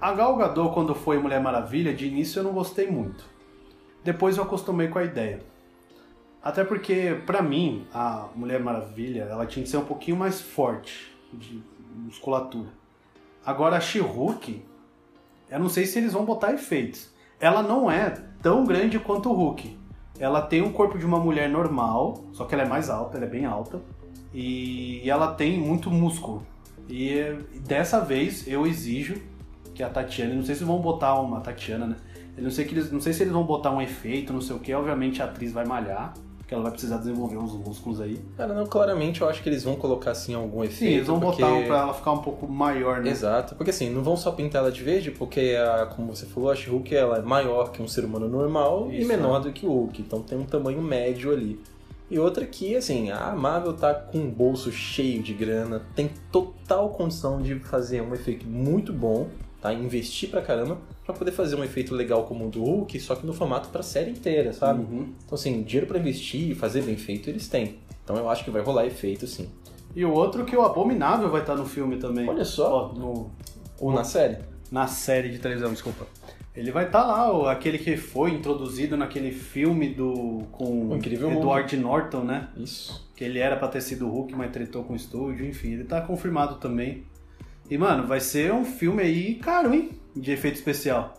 a 0.00 0.12
Gal 0.12 0.36
Gadot 0.36 0.74
quando 0.74 0.94
foi 0.94 1.18
Mulher 1.18 1.40
Maravilha, 1.40 1.94
de 1.94 2.06
início 2.06 2.40
eu 2.40 2.44
não 2.44 2.52
gostei 2.52 2.90
muito. 2.90 3.24
Depois 4.04 4.36
eu 4.36 4.42
acostumei 4.42 4.88
com 4.88 4.98
a 4.98 5.04
ideia. 5.04 5.40
Até 6.42 6.64
porque, 6.64 7.20
pra 7.26 7.42
mim, 7.42 7.86
a 7.92 8.28
Mulher 8.34 8.60
Maravilha, 8.60 9.22
ela 9.22 9.46
tinha 9.46 9.62
que 9.62 9.68
ser 9.68 9.76
um 9.76 9.84
pouquinho 9.84 10.16
mais 10.16 10.40
forte 10.40 11.14
de 11.32 11.62
musculatura. 11.94 12.68
Agora 13.44 13.76
a 13.76 13.80
She-Hulk, 13.80 14.64
eu 15.50 15.58
não 15.58 15.68
sei 15.68 15.86
se 15.86 15.98
eles 15.98 16.12
vão 16.12 16.24
botar 16.24 16.52
efeitos. 16.52 17.12
Ela 17.40 17.62
não 17.62 17.90
é 17.90 18.10
tão 18.42 18.64
grande 18.64 18.98
quanto 18.98 19.30
o 19.30 19.32
Hulk. 19.32 19.76
Ela 20.18 20.42
tem 20.42 20.62
um 20.62 20.72
corpo 20.72 20.98
de 20.98 21.06
uma 21.06 21.18
mulher 21.18 21.48
normal, 21.48 22.24
só 22.32 22.44
que 22.44 22.54
ela 22.54 22.64
é 22.64 22.68
mais 22.68 22.90
alta, 22.90 23.16
ela 23.16 23.26
é 23.26 23.28
bem 23.28 23.44
alta. 23.44 23.80
E 24.32 25.08
ela 25.08 25.34
tem 25.34 25.58
muito 25.58 25.90
músculo. 25.90 26.46
E 26.88 27.36
dessa 27.66 28.00
vez 28.00 28.46
eu 28.46 28.66
exijo 28.66 29.20
que 29.74 29.82
a 29.82 29.88
Tatiana, 29.88 30.34
não 30.34 30.42
sei 30.42 30.54
se 30.54 30.64
vão 30.64 30.80
botar 30.80 31.20
uma 31.20 31.40
Tatiana, 31.40 31.86
né? 31.86 31.96
Eu 32.36 32.44
não 32.44 32.50
sei, 32.50 32.64
que 32.64 32.74
eles, 32.74 32.90
não 32.92 33.00
sei 33.00 33.12
se 33.12 33.22
eles 33.22 33.32
vão 33.32 33.44
botar 33.44 33.70
um 33.70 33.80
efeito, 33.80 34.32
não 34.32 34.40
sei 34.40 34.54
o 34.54 34.58
que. 34.58 34.72
Obviamente 34.72 35.20
a 35.22 35.24
atriz 35.24 35.52
vai 35.52 35.64
malhar, 35.64 36.14
porque 36.48 36.54
ela 36.54 36.62
vai 36.62 36.72
precisar 36.72 36.96
desenvolver 36.96 37.36
uns 37.36 37.52
músculos 37.52 38.00
aí. 38.00 38.18
Cara, 38.34 38.54
não, 38.54 38.64
claramente 38.64 39.20
eu 39.20 39.28
acho 39.28 39.42
que 39.42 39.50
eles 39.50 39.62
vão 39.62 39.76
colocar 39.76 40.12
assim 40.12 40.32
algum 40.32 40.64
efeito. 40.64 40.78
Sim, 40.78 40.86
eles 40.86 41.06
vão 41.06 41.20
porque... 41.20 41.42
botar 41.42 41.54
um 41.54 41.66
pra 41.66 41.78
ela 41.80 41.92
ficar 41.92 42.12
um 42.12 42.22
pouco 42.22 42.48
maior, 42.48 43.02
né? 43.02 43.10
Exato, 43.10 43.54
porque 43.54 43.68
assim, 43.68 43.90
não 43.90 44.02
vão 44.02 44.16
só 44.16 44.32
pintar 44.32 44.62
ela 44.62 44.72
de 44.72 44.82
verde, 44.82 45.10
porque, 45.10 45.54
a, 45.60 45.84
como 45.84 46.16
você 46.16 46.24
falou, 46.24 46.50
a 46.50 46.56
She-Hulk 46.56 46.96
ela 46.96 47.18
é 47.18 47.20
maior 47.20 47.70
que 47.70 47.82
um 47.82 47.86
ser 47.86 48.02
humano 48.06 48.30
normal 48.30 48.90
e 48.90 49.00
Isso, 49.00 49.08
menor 49.08 49.40
do 49.40 49.52
que 49.52 49.66
o 49.66 49.68
Hulk, 49.68 50.00
então 50.00 50.22
tem 50.22 50.38
um 50.38 50.46
tamanho 50.46 50.80
médio 50.80 51.30
ali. 51.30 51.60
E 52.10 52.18
outra 52.18 52.46
que, 52.46 52.74
assim, 52.74 53.10
a 53.10 53.32
Marvel 53.32 53.74
tá 53.74 53.92
com 53.92 54.16
um 54.16 54.30
bolso 54.30 54.72
cheio 54.72 55.22
de 55.22 55.34
grana, 55.34 55.82
tem 55.94 56.10
total 56.32 56.88
condição 56.88 57.42
de 57.42 57.56
fazer 57.56 58.00
um 58.00 58.14
efeito 58.14 58.46
muito 58.46 58.90
bom, 58.90 59.28
tá? 59.60 59.74
Investir 59.74 60.30
pra 60.30 60.40
caramba, 60.40 60.78
pra 61.08 61.16
poder 61.16 61.32
fazer 61.32 61.56
um 61.56 61.64
efeito 61.64 61.94
legal 61.94 62.24
como 62.24 62.46
o 62.46 62.50
do 62.50 62.62
Hulk, 62.62 63.00
só 63.00 63.14
que 63.14 63.26
no 63.26 63.32
formato 63.32 63.70
pra 63.70 63.82
série 63.82 64.10
inteira, 64.10 64.52
sabe? 64.52 64.82
Uhum. 64.82 65.14
Então, 65.24 65.36
assim, 65.36 65.62
dinheiro 65.62 65.86
pra 65.86 65.98
investir 65.98 66.50
e 66.50 66.54
fazer 66.54 66.82
bem 66.82 66.98
feito 66.98 67.30
eles 67.30 67.48
têm. 67.48 67.78
Então 68.04 68.14
eu 68.16 68.28
acho 68.28 68.44
que 68.44 68.50
vai 68.50 68.60
rolar 68.60 68.84
efeito, 68.84 69.26
sim. 69.26 69.48
E 69.96 70.04
o 70.04 70.12
outro 70.12 70.44
que 70.44 70.54
o 70.54 70.60
Abominável 70.60 71.30
vai 71.30 71.40
estar 71.40 71.56
no 71.56 71.64
filme 71.64 71.96
também. 71.96 72.28
Olha 72.28 72.44
só. 72.44 72.92
Ó, 72.94 72.98
no, 72.98 73.30
Ou 73.80 73.90
na 73.90 74.04
série. 74.04 74.36
na 74.70 74.86
série 74.86 75.30
de 75.30 75.38
televisão, 75.38 75.72
desculpa. 75.72 76.06
Ele 76.54 76.70
vai 76.70 76.84
estar 76.84 77.06
lá, 77.06 77.50
aquele 77.50 77.78
que 77.78 77.96
foi 77.96 78.32
introduzido 78.32 78.94
naquele 78.94 79.30
filme 79.30 79.94
do 79.94 80.42
com 80.52 80.90
O 80.90 80.96
Incrível 80.96 81.32
Edward 81.32 81.74
Norton, 81.78 82.20
né? 82.20 82.48
Isso. 82.54 83.08
Que 83.16 83.24
ele 83.24 83.38
era 83.38 83.56
pra 83.56 83.68
ter 83.68 83.80
sido 83.80 84.06
Hulk, 84.08 84.34
mas 84.34 84.50
tretou 84.50 84.84
com 84.84 84.92
o 84.92 84.96
estúdio, 84.96 85.46
enfim, 85.46 85.72
ele 85.72 85.84
tá 85.84 86.02
confirmado 86.02 86.56
também. 86.56 87.04
E, 87.70 87.78
mano, 87.78 88.06
vai 88.06 88.20
ser 88.20 88.52
um 88.52 88.64
filme 88.64 89.02
aí 89.02 89.36
caro, 89.36 89.72
hein? 89.72 89.97
De 90.20 90.32
efeito 90.32 90.56
especial. 90.56 91.14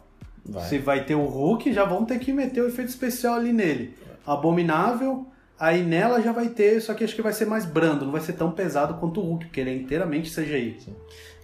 Vai. 0.45 0.63
Se 0.67 0.77
vai 0.77 1.03
ter 1.05 1.15
o 1.15 1.25
Hulk, 1.25 1.71
já 1.73 1.85
vão 1.85 2.05
ter 2.05 2.17
que 2.19 2.33
meter 2.33 2.61
o 2.61 2.67
efeito 2.67 2.89
especial 2.89 3.35
ali 3.35 3.53
nele. 3.53 3.95
Abominável, 4.25 5.27
aí 5.59 5.83
nela 5.83 6.21
já 6.21 6.31
vai 6.31 6.49
ter, 6.49 6.81
só 6.81 6.93
que 6.93 7.03
acho 7.03 7.15
que 7.15 7.21
vai 7.21 7.33
ser 7.33 7.45
mais 7.45 7.65
brando, 7.65 8.05
não 8.05 8.11
vai 8.11 8.21
ser 8.21 8.33
tão 8.33 8.51
pesado 8.51 8.95
quanto 8.95 9.19
o 9.19 9.23
Hulk, 9.23 9.45
porque 9.45 9.59
ele 9.59 9.69
é 9.71 9.75
inteiramente 9.75 10.31
CGI. 10.33 10.77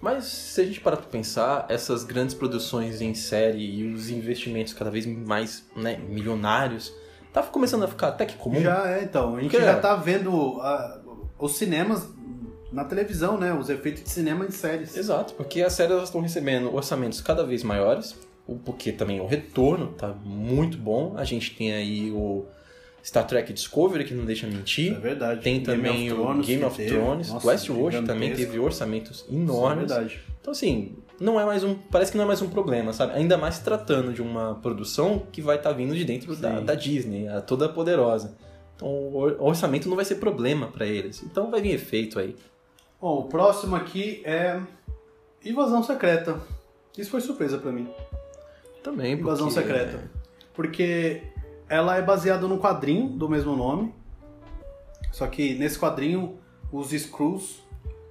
Mas 0.02 0.26
se 0.26 0.62
a 0.62 0.66
gente 0.66 0.80
parar 0.80 0.98
pra 0.98 1.08
pensar, 1.08 1.66
essas 1.70 2.04
grandes 2.04 2.34
produções 2.36 3.02
em 3.02 3.14
série 3.14 3.80
e 3.80 3.92
os 3.94 4.10
investimentos 4.10 4.74
cada 4.74 4.90
vez 4.92 5.06
mais 5.06 5.66
né, 5.76 5.98
milionários, 5.98 6.94
tá 7.34 7.42
começando 7.44 7.84
a 7.84 7.88
ficar 7.88 8.10
até 8.10 8.26
que 8.26 8.36
comum. 8.38 8.62
Já 8.62 8.88
é, 8.90 9.04
então. 9.04 9.36
A 9.36 9.42
gente 9.42 9.52
Porque- 9.52 9.66
já 9.66 9.80
tá 9.80 9.96
vendo 9.96 10.60
ah, 10.62 11.02
os 11.40 11.58
cinemas 11.58 12.08
na 12.76 12.84
televisão, 12.86 13.38
né? 13.38 13.54
Os 13.54 13.70
efeitos 13.70 14.04
de 14.04 14.10
cinema 14.10 14.46
em 14.46 14.52
séries. 14.52 14.96
Exato, 14.96 15.34
porque 15.34 15.62
as 15.62 15.74
séries 15.74 16.04
estão 16.04 16.22
recebendo 16.22 16.74
orçamentos 16.76 17.22
cada 17.22 17.44
vez 17.46 17.64
maiores, 17.64 18.16
porque 18.64 18.92
também 18.92 19.20
o 19.20 19.26
retorno 19.26 19.88
tá 19.94 20.10
muito 20.24 20.78
bom. 20.78 21.14
A 21.18 21.24
gente 21.24 21.56
tem 21.56 21.74
aí 21.74 22.12
o 22.12 22.46
Star 23.04 23.26
Trek 23.26 23.54
Discovery, 23.54 24.04
que 24.04 24.14
não 24.14 24.26
deixa 24.26 24.46
É 24.46 24.50
mentir. 24.50 25.00
verdade. 25.00 25.42
Tem 25.42 25.62
também 25.62 26.12
o 26.12 26.42
Game 26.44 26.64
of. 26.64 26.86
Thrones. 26.86 27.30
Nossa, 27.30 27.48
Westworld 27.48 28.02
também 28.04 28.34
teve 28.34 28.60
orçamentos 28.60 29.20
Isso 29.22 29.28
é 29.32 29.36
enormes. 29.36 29.88
verdade. 29.92 30.20
Então, 30.42 30.52
assim, 30.52 30.96
não 31.20 31.40
é 31.40 31.46
mais 31.46 31.64
um. 31.64 31.74
Parece 31.76 32.12
que 32.12 32.18
não 32.18 32.26
é 32.26 32.28
mais 32.28 32.42
um 32.42 32.50
problema, 32.50 32.94
sabe? 32.94 33.14
Ainda 33.14 33.38
mais 33.38 33.56
se 33.56 33.64
tratando 33.64 34.14
de 34.14 34.22
uma 34.22 34.56
produção 34.56 35.24
que 35.32 35.42
vai 35.42 35.56
estar 35.56 35.72
vindo 35.72 35.96
de 35.96 36.04
dentro 36.06 36.36
da, 36.36 36.60
da 36.60 36.76
Disney, 36.76 37.28
a 37.28 37.42
toda 37.42 37.68
poderosa. 37.70 38.36
Então, 38.76 38.88
o 38.90 39.16
or- 39.16 39.38
orçamento 39.40 39.88
não 39.88 39.96
vai 39.96 40.04
ser 40.06 40.16
problema 40.16 40.68
pra 40.68 40.86
eles. 40.86 41.24
Então, 41.24 41.50
vai 41.50 41.62
vir 41.62 41.72
efeito 41.74 42.20
aí. 42.20 42.36
Bom, 43.00 43.20
o 43.20 43.24
próximo 43.26 43.76
aqui 43.76 44.22
é 44.26 44.60
Invasão 45.44 45.84
Secreta. 45.84 46.40
Isso 46.98 47.12
foi 47.12 47.22
surpresa 47.22 47.58
pra 47.58 47.72
mim. 47.72 47.90
Também, 48.84 49.16
porque... 49.16 49.22
Invasão 49.30 49.50
Secreta. 49.50 50.10
Porque 50.54 51.22
ela 51.68 51.98
é 51.98 52.02
baseada 52.02 52.48
num 52.48 52.58
quadrinho 52.58 53.10
do 53.10 53.28
mesmo 53.28 53.56
nome. 53.56 53.94
Só 55.12 55.28
que 55.28 55.54
nesse 55.56 55.78
quadrinho, 55.78 56.40
os 56.72 56.94
Skrulls, 56.94 57.62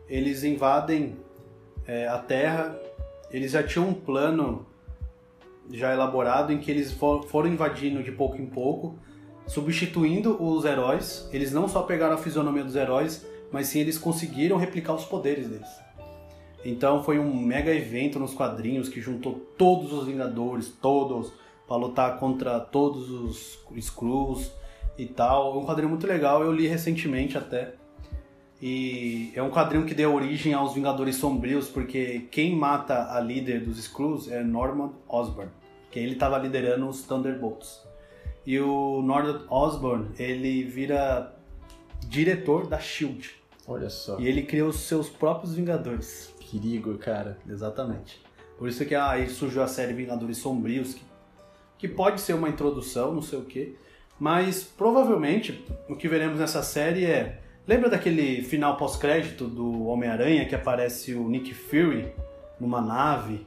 eles 0.09 0.45
invadem 0.45 1.17
é, 1.87 2.07
a 2.07 2.19
Terra. 2.19 2.79
Eles 3.31 3.53
já 3.53 3.63
tinham 3.63 3.89
um 3.89 3.95
plano 3.95 4.67
já 5.71 5.93
elaborado 5.93 6.53
em 6.53 6.59
que 6.59 6.71
eles 6.71 6.93
fo- 6.93 7.23
foram 7.23 7.49
invadindo 7.49 8.03
de 8.03 8.13
pouco 8.13 8.37
em 8.37 8.47
pouco, 8.47 8.99
substituindo 9.47 10.41
os 10.43 10.65
heróis. 10.65 11.29
Eles 11.33 11.53
não 11.53 11.67
só 11.67 11.83
pegaram 11.83 12.15
a 12.15 12.19
fisionomia 12.19 12.63
dos 12.63 12.77
heróis, 12.77 13.27
mas 13.53 13.69
sim 13.69 13.81
eles 13.81 13.99
conseguiram 13.99 14.57
replicar 14.57 14.95
os 14.95 15.05
poderes 15.05 15.49
deles. 15.49 15.85
Então 16.65 17.03
foi 17.03 17.19
um 17.19 17.37
mega 17.37 17.73
evento 17.75 18.19
nos 18.19 18.33
quadrinhos 18.33 18.89
que 18.89 19.01
juntou 19.01 19.35
todos 19.59 19.93
os 19.93 20.07
Vingadores, 20.07 20.69
todos, 20.81 21.33
para 21.69 21.77
lutar 21.77 22.19
contra 22.19 22.59
todos 22.59 23.11
os 23.11 23.59
Skrulls 23.77 24.51
e 24.97 25.07
tal. 25.07 25.55
É 25.55 25.59
um 25.59 25.67
quadrinho 25.67 25.91
muito 25.91 26.07
legal, 26.07 26.43
eu 26.43 26.53
li 26.53 26.67
recentemente 26.67 27.37
até. 27.37 27.75
E 28.63 29.31
é 29.35 29.43
um 29.43 29.51
quadrinho 29.51 29.85
que 29.85 29.95
deu 29.95 30.15
origem 30.15 30.55
aos 30.55 30.73
Vingadores 30.73 31.17
Sombrios, 31.17 31.69
porque 31.69 32.29
quem 32.31 32.57
mata 32.57 33.13
a 33.13 33.21
líder 33.21 33.61
dos 33.61 33.79
Skrulls 33.79 34.31
é 34.31 34.43
Norman 34.43 34.93
Osborn, 35.07 35.51
que 35.91 35.99
ele 35.99 36.13
estava 36.13 36.39
liderando 36.39 36.89
os 36.89 37.03
Thunderbolts. 37.03 37.83
E 38.47 38.59
o 38.59 39.03
Norman 39.03 39.43
Osborn, 39.51 40.09
ele 40.19 40.65
vira 40.65 41.34
diretor 42.09 42.67
da 42.67 42.79
SHIELD. 42.79 43.31
Olha 43.67 43.89
só. 43.91 44.19
E 44.21 44.27
ele 44.29 44.43
cria 44.43 44.65
os 44.67 44.81
seus 44.81 45.09
próprios 45.09 45.55
Vingadores. 45.55 46.33
Perigo, 46.51 46.97
cara. 46.99 47.39
Exatamente. 47.49 48.21
Por 48.59 48.69
isso 48.69 48.85
que 48.85 48.95
aí 48.95 49.29
surgiu 49.29 49.63
a 49.63 49.67
série 49.67 49.93
Vingadores 49.93 50.39
Sombrios, 50.39 50.95
que, 50.95 51.03
que 51.79 51.89
pode 51.89 52.21
ser 52.21 52.35
uma 52.35 52.49
introdução, 52.49 53.13
não 53.15 53.23
sei 53.23 53.39
o 53.39 53.45
quê. 53.45 53.75
Mas 54.21 54.63
provavelmente 54.63 55.65
o 55.89 55.97
que 55.97 56.07
veremos 56.09 56.39
nessa 56.39 56.63
série 56.63 57.05
é. 57.05 57.41
Lembra 57.67 57.89
daquele 57.89 58.43
final 58.43 58.77
pós-crédito 58.77 59.47
do 59.49 59.87
Homem-Aranha 59.87 60.47
que 60.47 60.55
aparece 60.55 61.15
o 61.15 61.29
Nick 61.29 61.55
Fury 61.55 62.13
numa 62.61 62.81
nave? 62.81 63.47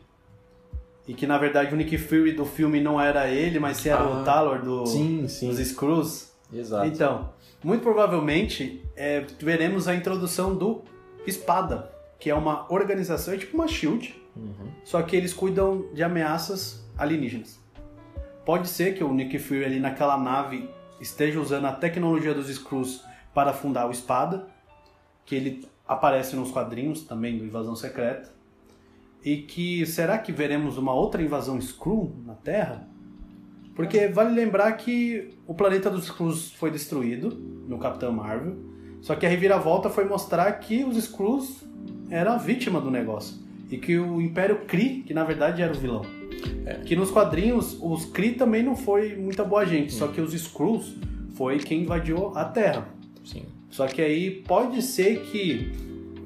E 1.07 1.13
que 1.13 1.25
na 1.27 1.37
verdade 1.37 1.73
o 1.73 1.77
Nick 1.77 1.97
Fury 1.97 2.33
do 2.33 2.43
filme 2.43 2.81
não 2.81 2.99
era 2.99 3.29
ele, 3.29 3.59
mas 3.59 3.77
sim 3.77 3.89
era 3.89 4.01
Ah, 4.01 4.21
o 4.21 4.23
Talor 4.25 4.61
do, 4.61 4.85
Sim, 4.87 5.27
sim. 5.27 5.47
dos 5.47 5.59
Skrulls? 5.59 6.33
Exato. 6.51 6.87
Então, 6.87 7.29
muito 7.63 7.81
provavelmente 7.81 8.83
é, 8.95 9.25
veremos 9.39 9.87
a 9.87 9.95
introdução 9.95 10.55
do 10.55 10.83
Espada, 11.25 11.91
que 12.19 12.29
é 12.29 12.35
uma 12.35 12.71
organização, 12.71 13.33
é 13.33 13.37
tipo 13.37 13.55
uma 13.55 13.67
SHIELD, 13.67 14.15
Uhum. 14.37 14.69
só 14.83 15.01
que 15.01 15.15
eles 15.15 15.33
cuidam 15.33 15.87
de 15.95 16.03
ameaças 16.03 16.85
alienígenas. 16.95 17.59
Pode 18.45 18.67
ser 18.67 18.93
que 18.95 19.03
o 19.03 19.11
Nick 19.11 19.39
Fury 19.39 19.65
ali 19.65 19.79
naquela 19.79 20.15
nave 20.15 20.69
esteja 21.01 21.39
usando 21.39 21.65
a 21.65 21.71
tecnologia 21.71 22.35
dos 22.35 22.47
Skrulls 22.47 23.01
para 23.33 23.51
fundar 23.51 23.87
o 23.87 23.91
Espada, 23.91 24.47
que 25.25 25.35
ele 25.35 25.67
aparece 25.87 26.35
nos 26.35 26.51
quadrinhos 26.51 27.01
também 27.01 27.37
do 27.37 27.45
Invasão 27.45 27.75
Secreta. 27.75 28.31
E 29.23 29.37
que 29.37 29.85
será 29.85 30.17
que 30.17 30.31
veremos 30.31 30.77
uma 30.77 30.93
outra 30.93 31.21
invasão 31.21 31.57
Skrull 31.57 32.15
na 32.23 32.35
Terra? 32.35 32.87
Porque 33.77 34.07
vale 34.07 34.33
lembrar 34.33 34.71
que 34.71 35.37
o 35.45 35.53
planeta 35.53 35.87
dos 35.87 36.05
Skrulls 36.05 36.51
foi 36.53 36.71
destruído 36.71 37.29
no 37.67 37.77
Capitão 37.77 38.11
Marvel, 38.11 38.57
só 39.01 39.15
que 39.15 39.23
a 39.23 39.29
reviravolta 39.29 39.87
foi 39.87 40.03
mostrar 40.03 40.51
que 40.53 40.83
os 40.83 40.97
Skrulls 40.97 41.63
eram 42.09 42.31
a 42.31 42.37
vítima 42.37 42.81
do 42.81 42.89
negócio. 42.89 43.37
E 43.69 43.77
que 43.77 43.99
o 43.99 44.19
Império 44.19 44.61
Kree, 44.65 45.03
que 45.03 45.13
na 45.13 45.23
verdade 45.23 45.61
era 45.61 45.71
o 45.71 45.75
vilão. 45.75 46.03
É. 46.65 46.73
Que 46.79 46.95
nos 46.95 47.11
quadrinhos, 47.11 47.77
os 47.79 48.05
Kree 48.05 48.33
também 48.33 48.63
não 48.63 48.75
foi 48.75 49.15
muita 49.15 49.43
boa 49.43 49.63
gente, 49.63 49.93
só 49.93 50.07
que 50.07 50.19
os 50.19 50.33
Skrulls 50.33 50.95
foi 51.35 51.59
quem 51.59 51.83
invadiu 51.83 52.35
a 52.35 52.45
Terra. 52.45 52.87
Sim. 53.23 53.45
Só 53.69 53.85
que 53.85 54.01
aí 54.01 54.31
pode 54.31 54.81
ser 54.81 55.21
que 55.21 55.71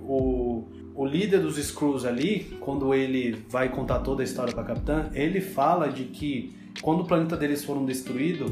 o, 0.04 0.64
o 0.96 1.06
líder 1.06 1.42
dos 1.42 1.58
Skrulls 1.58 2.06
ali, 2.06 2.58
quando 2.62 2.94
ele 2.94 3.44
vai 3.50 3.68
contar 3.68 4.00
toda 4.00 4.22
a 4.22 4.24
história 4.24 4.54
pra 4.54 4.64
Capitã, 4.64 5.10
ele 5.14 5.42
fala 5.42 5.90
de 5.90 6.06
que 6.06 6.61
quando 6.82 7.02
o 7.02 7.06
planeta 7.06 7.36
deles 7.36 7.64
foram 7.64 7.86
destruído, 7.86 8.46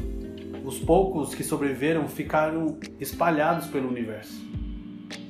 os 0.64 0.78
poucos 0.78 1.34
que 1.34 1.42
sobreviveram 1.42 2.08
ficaram 2.08 2.78
espalhados 3.00 3.66
pelo 3.68 3.88
universo. 3.88 4.50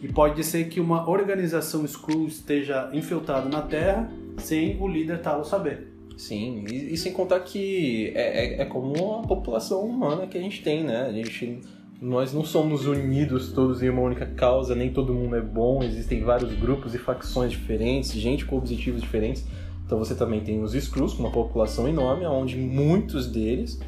E 0.03 0.09
pode 0.09 0.43
ser 0.45 0.69
que 0.69 0.81
uma 0.81 1.09
organização 1.09 1.85
Skrull 1.85 2.27
esteja 2.27 2.91
infiltrada 2.93 3.49
na 3.49 3.63
Terra 3.63 4.11
sem 4.39 4.81
o 4.81 4.89
líder 4.89 5.21
Talos 5.21 5.49
saber. 5.49 5.89
Sim, 6.17 6.65
e, 6.71 6.93
e 6.93 6.97
sem 6.99 7.13
contar 7.13 7.41
que 7.41 8.13
é, 8.15 8.59
é, 8.59 8.63
é 8.63 8.65
como 8.67 9.15
a 9.15 9.23
população 9.23 9.83
humana 9.83 10.27
que 10.27 10.37
a 10.37 10.41
gente 10.41 10.63
tem, 10.63 10.85
né? 10.85 11.07
A 11.07 11.13
gente, 11.13 11.61
nós 12.01 12.33
não 12.33 12.45
somos 12.45 12.87
unidos 12.87 13.53
todos 13.53 13.83
em 13.83 13.89
uma 13.89 14.03
única 14.03 14.27
causa, 14.27 14.75
nem 14.75 14.93
todo 14.93 15.15
mundo 15.15 15.37
é 15.37 15.41
bom, 15.41 15.83
existem 15.83 16.23
vários 16.23 16.53
grupos 16.53 16.95
e 16.95 16.99
facções 16.99 17.53
diferentes, 17.53 18.13
gente 18.13 18.45
com 18.45 18.59
objetivos 18.59 19.01
diferentes. 19.01 19.47
Então 19.91 19.99
você 19.99 20.15
também 20.15 20.41
tem 20.41 20.63
os 20.63 20.73
Skrulls, 20.73 21.17
com 21.17 21.25
uma 21.25 21.33
população 21.33 21.89
enorme, 21.89 22.25
onde 22.25 22.57
muitos 22.57 23.27
deles 23.27 23.81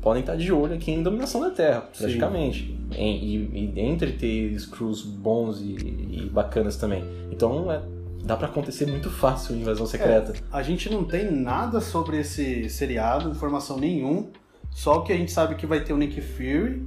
podem 0.00 0.20
estar 0.20 0.36
de 0.36 0.52
olho 0.52 0.72
aqui 0.72 0.92
em 0.92 1.02
dominação 1.02 1.40
da 1.40 1.50
Terra, 1.50 1.80
praticamente. 1.80 2.78
E, 2.96 3.36
e 3.36 3.80
entre 3.80 4.12
ter 4.12 4.52
Skrulls 4.52 5.02
bons 5.02 5.60
e, 5.60 5.74
e 5.74 6.30
bacanas 6.32 6.76
também. 6.76 7.02
Então 7.32 7.72
é, 7.72 7.82
dá 8.22 8.36
pra 8.36 8.46
acontecer 8.46 8.86
muito 8.86 9.10
fácil 9.10 9.56
a 9.56 9.58
invasão 9.58 9.84
secreta. 9.84 10.32
A 10.52 10.62
gente 10.62 10.88
não 10.88 11.02
tem 11.02 11.28
nada 11.28 11.80
sobre 11.80 12.20
esse 12.20 12.70
seriado, 12.70 13.28
informação 13.28 13.80
nenhum. 13.80 14.30
Só 14.70 15.00
que 15.00 15.12
a 15.12 15.16
gente 15.16 15.32
sabe 15.32 15.56
que 15.56 15.66
vai 15.66 15.82
ter 15.82 15.92
o 15.92 15.96
Nick 15.96 16.20
Fury, 16.20 16.86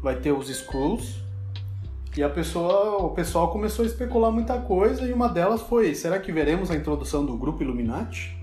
vai 0.00 0.14
ter 0.14 0.30
os 0.30 0.48
Skrulls. 0.48 1.21
E 2.14 2.22
a 2.22 2.28
pessoa, 2.28 2.98
o 2.98 3.10
pessoal 3.10 3.50
começou 3.50 3.84
a 3.84 3.88
especular 3.88 4.30
muita 4.30 4.58
coisa 4.58 5.06
e 5.06 5.12
uma 5.12 5.28
delas 5.28 5.62
foi: 5.62 5.94
será 5.94 6.18
que 6.18 6.30
veremos 6.30 6.70
a 6.70 6.76
introdução 6.76 7.24
do 7.24 7.36
grupo 7.36 7.62
Illuminati? 7.62 8.36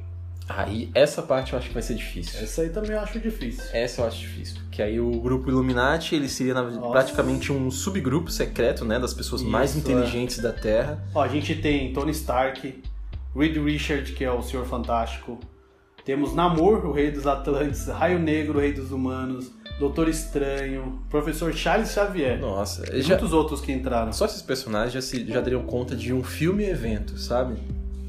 Aí 0.50 0.90
essa 0.96 1.22
parte 1.22 1.54
eu 1.54 1.60
acho 1.60 1.68
que 1.68 1.74
vai 1.76 1.84
ser 1.84 1.94
difícil. 1.94 2.41
Essa 2.41 2.64
aí 2.64 2.70
também 2.70 2.91
eu 2.91 3.00
acho 3.00 3.20
difícil. 3.20 3.64
Essa 3.72 4.02
eu 4.02 4.08
acho 4.08 4.18
difícil. 4.18 4.60
Que 4.72 4.82
aí 4.82 5.00
o 5.00 5.12
grupo 5.12 5.48
Illuminati, 5.48 6.16
ele 6.16 6.28
seria 6.28 6.56
Nossa. 6.56 6.90
praticamente 6.90 7.52
um 7.52 7.70
subgrupo 7.70 8.32
secreto, 8.32 8.84
né? 8.84 8.98
Das 8.98 9.14
pessoas 9.14 9.44
mais 9.44 9.76
Isso, 9.76 9.80
inteligentes 9.80 10.40
da 10.40 10.52
Terra. 10.52 11.04
Ó, 11.14 11.22
a 11.22 11.28
gente 11.28 11.54
tem 11.54 11.94
Tony 11.94 12.12
Stark, 12.12 12.82
Reed 13.36 13.58
Richard, 13.58 14.12
que 14.14 14.24
é 14.24 14.32
o 14.32 14.41
Senhor 14.41 14.66
Fantástico. 14.66 15.40
Temos 16.10 16.34
Namor, 16.34 16.88
o 16.88 16.91
Rei 16.91 17.11
dos 17.11 17.27
Atlantes, 17.27 17.86
Raio 17.86 18.18
Negro, 18.18 18.57
o 18.57 18.60
Rei 18.60 18.73
dos 18.73 18.91
Humanos, 18.91 19.52
Doutor 19.77 20.10
Estranho, 20.10 21.03
Professor 21.07 21.53
Charles 21.53 21.91
Xavier. 21.91 22.40
Nossa, 22.40 22.84
E 22.95 23.03
já, 23.03 23.10
muitos 23.10 23.31
outros 23.31 23.61
que 23.61 23.72
entraram. 23.72 24.11
só 24.11 24.26
esses 24.26 24.41
personagens 24.41 24.91
já, 24.91 25.03
se, 25.03 25.23
já 25.27 25.40
dariam 25.40 25.61
conta 25.61 25.95
de 25.95 26.11
um 26.11 26.23
filme 26.23 26.64
evento, 26.64 27.15
sabe? 27.19 27.60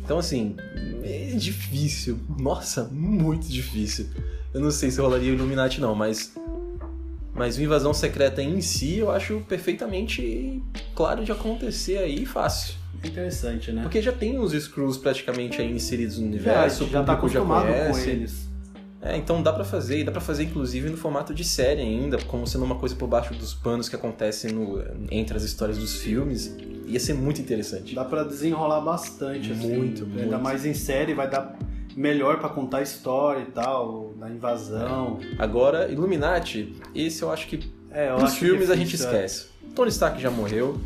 Então, 0.02 0.18
assim, 0.18 0.56
é 1.02 1.34
difícil. 1.36 2.18
Nossa, 2.38 2.84
muito 2.90 3.46
difícil. 3.46 4.06
Eu 4.54 4.62
não 4.62 4.70
sei 4.70 4.90
se 4.90 4.98
rolaria 4.98 5.30
o 5.32 5.34
Illuminati, 5.34 5.78
não, 5.78 5.94
mas. 5.94 6.32
Mas 7.34 7.58
o 7.58 7.62
Invasão 7.62 7.92
Secreta 7.92 8.42
em 8.42 8.62
si 8.62 8.96
eu 8.96 9.10
acho 9.10 9.40
perfeitamente 9.46 10.62
claro 10.94 11.22
de 11.22 11.32
acontecer 11.32 11.98
aí 11.98 12.24
fácil. 12.24 12.79
Interessante, 13.04 13.72
né? 13.72 13.82
Porque 13.82 14.00
já 14.02 14.12
tem 14.12 14.38
os 14.38 14.52
Skrulls 14.52 14.98
praticamente 14.98 15.60
aí 15.60 15.70
inseridos 15.72 16.18
no 16.18 16.24
Já, 16.24 16.28
universo, 16.28 16.84
o 16.84 16.88
já 16.88 17.02
tá 17.02 17.16
público 17.16 17.34
já 17.38 17.90
com 17.90 17.98
eles. 17.98 18.48
É, 19.02 19.16
então 19.16 19.42
dá 19.42 19.50
pra 19.50 19.64
fazer, 19.64 20.00
e 20.00 20.04
dá 20.04 20.12
pra 20.12 20.20
fazer 20.20 20.42
inclusive 20.44 20.90
no 20.90 20.96
formato 20.98 21.32
de 21.32 21.42
série 21.42 21.80
ainda, 21.80 22.18
como 22.26 22.46
sendo 22.46 22.64
uma 22.66 22.74
coisa 22.74 22.94
por 22.94 23.08
baixo 23.08 23.32
dos 23.32 23.54
panos 23.54 23.88
que 23.88 23.96
acontece 23.96 24.52
no, 24.52 24.82
entre 25.10 25.34
as 25.36 25.42
histórias 25.42 25.78
dos 25.78 25.96
filmes. 25.96 26.54
Ia 26.86 27.00
ser 27.00 27.14
muito 27.14 27.40
interessante. 27.40 27.94
Dá 27.94 28.04
pra 28.04 28.24
desenrolar 28.24 28.80
bastante, 28.82 29.52
assim. 29.52 29.74
Muito, 29.74 30.04
Ainda 30.04 30.22
muito. 30.22 30.38
mais 30.40 30.66
em 30.66 30.74
série, 30.74 31.14
vai 31.14 31.30
dar 31.30 31.56
melhor 31.96 32.38
pra 32.40 32.50
contar 32.50 32.78
a 32.78 32.82
história 32.82 33.40
e 33.40 33.46
tal, 33.50 34.12
da 34.20 34.28
invasão. 34.28 35.18
Agora, 35.38 35.90
Illuminati, 35.90 36.74
esse 36.94 37.22
eu 37.22 37.30
acho 37.32 37.46
que 37.46 37.72
É, 37.90 38.10
eu 38.10 38.14
nos 38.14 38.24
acho 38.24 38.36
filmes 38.36 38.68
a 38.70 38.76
gente 38.76 38.92
é. 38.92 38.98
esquece. 38.98 39.46
Tony 39.74 39.88
Stark 39.88 40.20
já 40.20 40.30
morreu. 40.30 40.78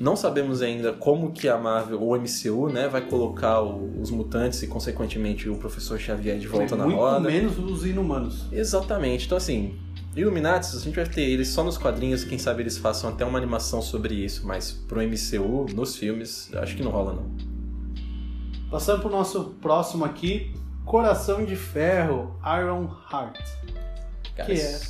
Não 0.00 0.16
sabemos 0.16 0.60
ainda 0.60 0.92
como 0.92 1.30
que 1.32 1.48
a 1.48 1.56
Marvel 1.56 2.00
ou 2.02 2.12
o 2.12 2.16
MCU, 2.16 2.68
né, 2.68 2.88
vai 2.88 3.02
colocar 3.02 3.60
o- 3.62 4.00
os 4.00 4.10
mutantes 4.10 4.60
e 4.62 4.66
consequentemente 4.66 5.48
o 5.48 5.56
Professor 5.56 5.98
Xavier 5.98 6.38
de 6.38 6.48
volta 6.48 6.74
na 6.74 6.84
Muito 6.84 6.98
roda. 6.98 7.20
menos 7.30 7.58
os 7.58 7.86
inumanos. 7.86 8.46
Exatamente. 8.52 9.26
Então, 9.26 9.38
assim, 9.38 9.78
Illuminati, 10.16 10.76
a 10.76 10.78
gente 10.80 10.94
vai 10.94 11.06
ter 11.06 11.22
eles 11.22 11.48
só 11.48 11.62
nos 11.64 11.76
quadrinhos, 11.78 12.22
quem 12.24 12.38
sabe 12.38 12.62
eles 12.62 12.76
façam 12.78 13.10
até 13.10 13.24
uma 13.24 13.38
animação 13.38 13.80
sobre 13.82 14.14
isso, 14.14 14.46
mas 14.46 14.70
pro 14.72 15.00
MCU, 15.00 15.66
nos 15.74 15.96
filmes, 15.96 16.50
acho 16.54 16.76
que 16.76 16.82
não 16.82 16.90
rola, 16.90 17.14
não. 17.14 17.30
Passando 18.70 19.00
pro 19.00 19.10
nosso 19.10 19.54
próximo 19.60 20.04
aqui, 20.04 20.52
Coração 20.84 21.44
de 21.44 21.56
Ferro, 21.56 22.36
Iron 22.60 22.88
Heart. 23.12 23.38
Cara, 24.36 24.46
Que 24.54 24.60
é. 24.60 24.80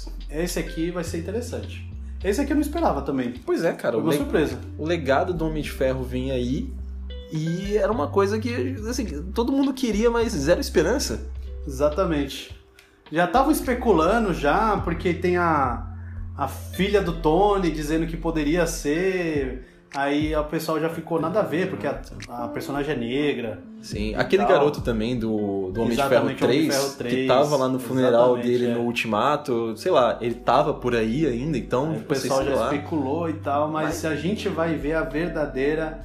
Esse 0.42 0.58
aqui 0.58 0.90
vai 0.90 1.04
ser 1.04 1.18
interessante. 1.18 1.88
Esse 2.24 2.40
aqui 2.40 2.52
eu 2.52 2.56
não 2.56 2.62
esperava 2.62 3.02
também. 3.02 3.34
Pois 3.44 3.62
é, 3.62 3.72
cara, 3.72 3.94
Foi 3.96 4.02
o, 4.02 4.04
uma 4.06 4.12
surpresa. 4.14 4.58
o 4.78 4.86
legado 4.86 5.34
do 5.34 5.46
Homem 5.46 5.62
de 5.62 5.70
Ferro 5.70 6.02
vinha 6.02 6.34
aí 6.34 6.72
e 7.30 7.76
era 7.76 7.92
uma 7.92 8.08
coisa 8.08 8.38
que, 8.38 8.76
assim, 8.88 9.04
todo 9.32 9.52
mundo 9.52 9.74
queria, 9.74 10.10
mas 10.10 10.32
zero 10.32 10.60
esperança. 10.60 11.26
Exatamente. 11.66 12.54
Já 13.12 13.24
estavam 13.26 13.50
especulando 13.52 14.32
já, 14.32 14.76
porque 14.78 15.12
tem 15.12 15.36
a, 15.36 15.86
a 16.36 16.48
filha 16.48 17.02
do 17.02 17.12
Tony 17.20 17.70
dizendo 17.70 18.06
que 18.06 18.16
poderia 18.16 18.66
ser. 18.66 19.66
Aí 19.94 20.34
o 20.34 20.44
pessoal 20.44 20.80
já 20.80 20.88
ficou 20.88 21.20
nada 21.20 21.38
a 21.38 21.42
ver, 21.42 21.70
porque 21.70 21.86
a, 21.86 22.00
a 22.28 22.48
personagem 22.48 22.94
é 22.94 22.98
negra. 22.98 23.62
Sim, 23.80 24.12
aquele 24.16 24.42
Tal. 24.42 24.52
garoto 24.52 24.80
também 24.80 25.16
do, 25.16 25.70
do 25.70 25.82
Homem 25.82 25.90
de 25.90 26.02
Ferro 26.02 26.30
Exatamente, 26.30 26.38
3, 26.38 26.50
Homem 26.50 26.68
de 26.68 26.74
Ferro 26.74 26.90
que 26.90 26.96
3, 26.96 27.28
tava 27.28 27.56
lá 27.56 27.68
no 27.68 27.78
funeral 27.78 28.36
dele 28.36 28.66
é. 28.66 28.74
no 28.74 28.80
Ultimato, 28.80 29.76
sei 29.76 29.92
lá, 29.92 30.18
ele 30.20 30.34
tava 30.34 30.74
por 30.74 30.96
aí 30.96 31.26
ainda, 31.26 31.56
então 31.56 31.90
Aí 31.90 31.98
o 31.98 32.02
pessoal 32.02 32.42
sei 32.42 32.54
já 32.54 32.64
especulou 32.64 33.30
e 33.30 33.34
tal, 33.34 33.70
mas, 33.70 34.04
a 34.04 34.16
gente 34.16 34.48
vai 34.48 34.74
ver 34.74 34.94
a 34.94 35.02
verdadeira 35.02 36.00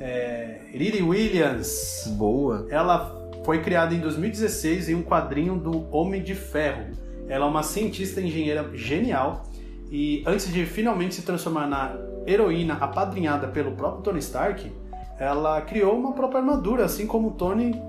é, 0.00 0.62
Riri 0.72 1.02
Williams. 1.02 2.10
Boa. 2.16 2.66
Ela 2.70 3.14
foi 3.44 3.60
criada 3.60 3.94
em 3.94 4.00
2016 4.00 4.88
em 4.88 4.94
um 4.94 5.02
quadrinho 5.02 5.58
do 5.58 5.86
Homem 5.94 6.22
de 6.22 6.34
Ferro. 6.34 6.86
Ela 7.28 7.44
é 7.44 7.48
uma 7.48 7.62
cientista 7.62 8.20
engenheira 8.20 8.70
genial 8.72 9.44
e 9.90 10.22
antes 10.26 10.52
de 10.52 10.64
finalmente 10.64 11.14
se 11.14 11.22
transformar 11.22 11.66
na 11.66 11.96
heroína 12.26 12.74
apadrinhada 12.74 13.46
pelo 13.48 13.72
próprio 13.72 14.02
Tony 14.02 14.18
Stark, 14.18 14.72
ela 15.18 15.60
criou 15.62 15.96
uma 15.96 16.12
própria 16.12 16.40
armadura, 16.40 16.84
assim 16.84 17.06
como 17.06 17.28
o 17.28 17.30
Tony 17.32 17.80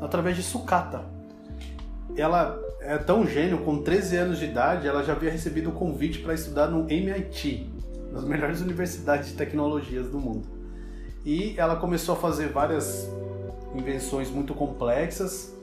através 0.00 0.36
de 0.36 0.42
sucata. 0.42 1.04
Ela 2.16 2.58
é 2.80 2.98
tão 2.98 3.26
gênio, 3.26 3.58
com 3.58 3.82
13 3.82 4.16
anos 4.16 4.38
de 4.38 4.46
idade, 4.46 4.88
ela 4.88 5.04
já 5.04 5.12
havia 5.12 5.30
recebido 5.30 5.70
o 5.70 5.72
convite 5.72 6.18
para 6.18 6.34
estudar 6.34 6.66
no 6.66 6.90
MIT, 6.90 7.70
nas 8.10 8.24
melhores 8.24 8.60
universidades 8.60 9.28
de 9.28 9.34
tecnologias 9.34 10.08
do 10.08 10.18
mundo. 10.18 10.48
E 11.24 11.54
ela 11.56 11.76
começou 11.76 12.14
a 12.14 12.18
fazer 12.18 12.48
várias 12.48 13.08
invenções 13.74 14.28
muito 14.28 14.52
complexas 14.54 15.56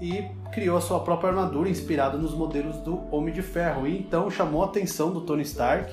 e 0.00 0.24
criou 0.52 0.76
a 0.76 0.80
sua 0.80 1.00
própria 1.00 1.30
armadura 1.30 1.68
inspirada 1.68 2.18
nos 2.18 2.34
modelos 2.34 2.76
do 2.78 3.00
Homem 3.14 3.32
de 3.32 3.42
Ferro. 3.42 3.86
E 3.86 3.96
então 3.96 4.28
chamou 4.28 4.62
a 4.62 4.66
atenção 4.66 5.12
do 5.12 5.20
Tony 5.20 5.42
Stark 5.42 5.90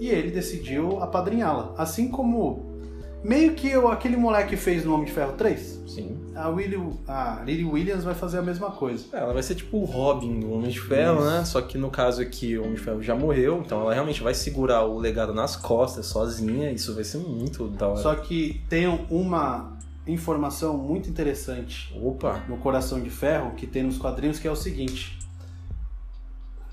e 0.00 0.08
ele 0.08 0.30
decidiu 0.30 1.00
apadrinhá-la. 1.02 1.74
Assim 1.78 2.08
como 2.08 2.74
meio 3.22 3.54
que 3.54 3.74
o- 3.76 3.88
aquele 3.88 4.16
moleque 4.16 4.56
fez 4.56 4.84
no 4.84 4.92
Homem 4.94 5.06
de 5.06 5.12
Ferro 5.12 5.32
3. 5.32 5.80
Sim. 5.86 6.18
A, 6.34 6.48
Willy, 6.48 6.76
a 7.06 7.42
Riri 7.44 7.64
Williams 7.64 8.02
vai 8.02 8.14
fazer 8.14 8.38
a 8.38 8.42
mesma 8.42 8.70
coisa. 8.72 9.04
É, 9.12 9.18
Ela 9.18 9.32
vai 9.32 9.42
ser 9.42 9.54
tipo 9.54 9.76
o 9.78 9.84
Robin 9.84 10.40
do 10.40 10.52
Homem 10.52 10.68
de 10.70 10.80
Ferro, 10.80 11.20
Isso. 11.20 11.30
né? 11.30 11.44
Só 11.44 11.60
que 11.62 11.78
no 11.78 11.88
caso 11.90 12.20
aqui, 12.20 12.58
o 12.58 12.62
Homem 12.62 12.74
de 12.74 12.80
Ferro 12.80 13.00
já 13.02 13.14
morreu, 13.14 13.62
então 13.64 13.80
ela 13.80 13.94
realmente 13.94 14.20
vai 14.22 14.34
segurar 14.34 14.84
o 14.84 14.98
legado 14.98 15.32
nas 15.32 15.54
costas, 15.54 16.06
sozinha. 16.06 16.70
Isso 16.72 16.92
vai 16.94 17.04
ser 17.04 17.18
muito 17.18 17.68
da 17.68 17.86
hora. 17.88 18.02
Só 18.02 18.14
que 18.16 18.60
tem 18.68 18.86
uma 19.08 19.72
informação 20.06 20.76
muito 20.76 21.08
interessante 21.08 21.94
Opa! 22.02 22.42
no 22.48 22.58
Coração 22.58 23.00
de 23.00 23.08
Ferro 23.08 23.52
que 23.56 23.66
tem 23.66 23.82
nos 23.84 23.96
quadrinhos 23.96 24.38
que 24.38 24.46
é 24.46 24.50
o 24.50 24.56
seguinte. 24.56 25.18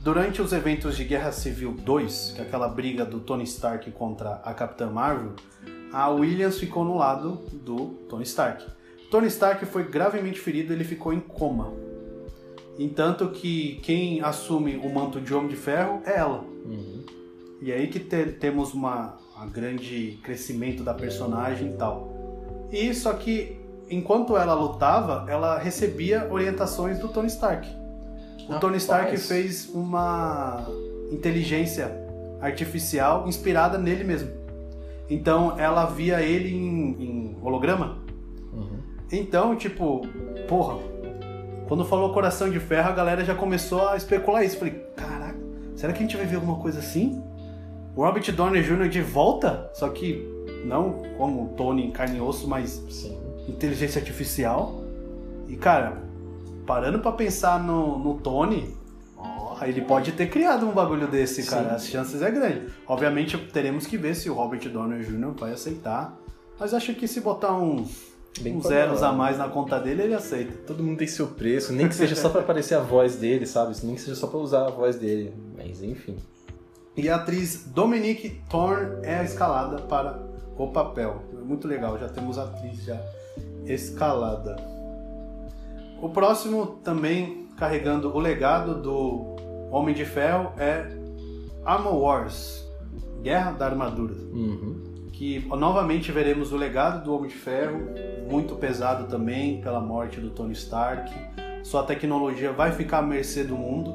Durante 0.03 0.41
os 0.41 0.51
eventos 0.51 0.97
de 0.97 1.03
Guerra 1.03 1.31
Civil 1.31 1.73
2, 1.73 2.33
que 2.35 2.41
é 2.41 2.43
aquela 2.43 2.67
briga 2.67 3.05
do 3.05 3.19
Tony 3.19 3.43
Stark 3.43 3.89
contra 3.91 4.41
a 4.43 4.53
Capitã 4.53 4.89
Marvel, 4.89 5.33
a 5.93 6.09
Williams 6.09 6.57
ficou 6.57 6.83
no 6.83 6.97
lado 6.97 7.41
do 7.53 7.87
Tony 8.09 8.23
Stark. 8.23 8.65
Tony 9.11 9.27
Stark 9.27 9.63
foi 9.65 9.83
gravemente 9.83 10.39
ferido, 10.39 10.73
ele 10.73 10.83
ficou 10.83 11.13
em 11.13 11.19
coma. 11.19 11.71
Entanto 12.79 13.27
que 13.29 13.79
quem 13.83 14.21
assume 14.21 14.77
o 14.77 14.91
manto 14.91 15.21
de 15.21 15.33
Homem 15.33 15.49
de 15.49 15.55
Ferro 15.55 16.01
é 16.05 16.17
ela. 16.17 16.39
Uhum. 16.65 17.03
E 17.61 17.71
aí 17.71 17.87
que 17.87 17.99
te- 17.99 18.25
temos 18.39 18.73
uma, 18.73 19.17
uma 19.35 19.45
grande 19.45 20.17
crescimento 20.23 20.81
da 20.81 20.95
personagem 20.95 21.73
e 21.73 21.77
tal. 21.77 22.67
E 22.71 22.91
só 22.95 23.13
que 23.13 23.59
enquanto 23.87 24.35
ela 24.35 24.55
lutava, 24.55 25.29
ela 25.29 25.59
recebia 25.59 26.27
orientações 26.31 26.97
do 26.97 27.07
Tony 27.09 27.27
Stark. 27.27 27.69
O 28.55 28.59
Tony 28.59 28.77
Stark 28.77 29.15
fez 29.17 29.69
uma 29.73 30.65
inteligência 31.11 31.91
artificial 32.39 33.27
inspirada 33.27 33.77
nele 33.77 34.03
mesmo. 34.03 34.29
Então 35.09 35.59
ela 35.59 35.85
via 35.85 36.21
ele 36.21 36.53
em, 36.53 37.03
em 37.03 37.37
holograma. 37.41 37.99
Uhum. 38.53 38.79
Então, 39.11 39.55
tipo, 39.55 40.01
porra, 40.47 40.79
quando 41.67 41.85
falou 41.85 42.13
Coração 42.13 42.49
de 42.49 42.59
Ferro, 42.59 42.89
a 42.89 42.93
galera 42.93 43.23
já 43.23 43.35
começou 43.35 43.87
a 43.87 43.95
especular 43.95 44.43
isso. 44.43 44.57
Falei, 44.57 44.73
caraca, 44.95 45.39
será 45.75 45.93
que 45.93 45.99
a 45.99 46.01
gente 46.01 46.17
vai 46.17 46.25
ver 46.25 46.35
alguma 46.35 46.57
coisa 46.57 46.79
assim? 46.79 47.23
O 47.95 48.03
Robert 48.03 48.29
Downey 48.31 48.63
Jr. 48.63 48.87
de 48.87 49.01
volta? 49.01 49.69
Só 49.73 49.89
que 49.89 50.25
não 50.65 51.01
como 51.17 51.45
o 51.45 51.47
Tony 51.49 51.85
em 51.85 51.91
carne 51.91 52.17
e 52.17 52.21
osso, 52.21 52.47
mas 52.47 52.83
Sim. 52.89 53.17
inteligência 53.47 53.99
artificial. 53.99 54.81
E, 55.47 55.55
cara, 55.57 55.97
parando 56.71 56.99
pra 56.99 57.11
pensar 57.11 57.61
no, 57.61 57.99
no 57.99 58.13
Tony, 58.21 58.73
ó, 59.17 59.57
ele 59.63 59.81
pode 59.81 60.13
ter 60.13 60.29
criado 60.29 60.65
um 60.65 60.71
bagulho 60.71 61.05
desse, 61.05 61.43
cara. 61.43 61.71
Sim. 61.71 61.75
As 61.75 61.87
chances 61.87 62.21
é 62.21 62.31
grande. 62.31 62.67
Obviamente, 62.87 63.37
teremos 63.37 63.85
que 63.85 63.97
ver 63.97 64.15
se 64.15 64.29
o 64.29 64.33
Robert 64.33 64.61
Downey 64.69 65.03
Jr. 65.03 65.33
vai 65.37 65.51
aceitar. 65.51 66.17
Mas 66.57 66.73
acho 66.73 66.93
que 66.95 67.09
se 67.09 67.19
botar 67.19 67.51
uns, 67.57 68.13
Bem 68.39 68.55
uns 68.55 68.67
zeros 68.67 69.03
a 69.03 69.11
mais 69.11 69.37
na 69.37 69.49
conta 69.49 69.81
dele, 69.81 70.03
ele 70.03 70.13
aceita. 70.13 70.53
Todo 70.65 70.81
mundo 70.81 70.99
tem 70.99 71.07
seu 71.07 71.27
preço, 71.27 71.73
nem 71.73 71.89
que 71.89 71.95
seja 71.95 72.15
só 72.15 72.29
pra 72.29 72.39
aparecer 72.39 72.75
a 72.75 72.79
voz 72.79 73.17
dele, 73.17 73.45
sabe? 73.45 73.75
Nem 73.83 73.95
que 73.95 74.01
seja 74.01 74.15
só 74.15 74.27
pra 74.27 74.39
usar 74.39 74.67
a 74.67 74.71
voz 74.71 74.95
dele. 74.95 75.33
Mas 75.57 75.83
enfim. 75.83 76.15
E 76.95 77.09
a 77.09 77.17
atriz 77.17 77.65
Dominique 77.65 78.41
Thorne 78.49 79.05
é 79.05 79.21
escalada 79.25 79.81
para 79.81 80.23
o 80.57 80.67
papel. 80.69 81.21
Muito 81.43 81.67
legal, 81.67 81.99
já 81.99 82.07
temos 82.07 82.37
a 82.37 82.43
atriz 82.43 82.81
já 82.85 82.97
escalada. 83.65 84.70
O 86.01 86.09
próximo 86.09 86.79
também 86.83 87.47
carregando 87.57 88.15
o 88.15 88.19
legado 88.19 88.81
do 88.81 89.35
Homem 89.71 89.93
de 89.93 90.03
Ferro 90.03 90.51
é 90.57 90.87
Armor 91.63 91.95
Wars, 91.95 92.67
Guerra 93.21 93.51
da 93.51 93.67
Armadura, 93.67 94.15
Uhum. 94.33 95.09
que 95.13 95.39
novamente 95.47 96.11
veremos 96.11 96.51
o 96.51 96.57
legado 96.57 97.03
do 97.03 97.13
Homem 97.15 97.29
de 97.29 97.35
Ferro, 97.35 97.79
muito 98.29 98.55
pesado 98.55 99.05
também 99.07 99.61
pela 99.61 99.79
morte 99.79 100.19
do 100.19 100.31
Tony 100.31 100.53
Stark. 100.53 101.11
Sua 101.63 101.83
tecnologia 101.83 102.51
vai 102.51 102.71
ficar 102.71 102.99
à 102.99 103.01
mercê 103.03 103.43
do 103.43 103.55
mundo, 103.55 103.93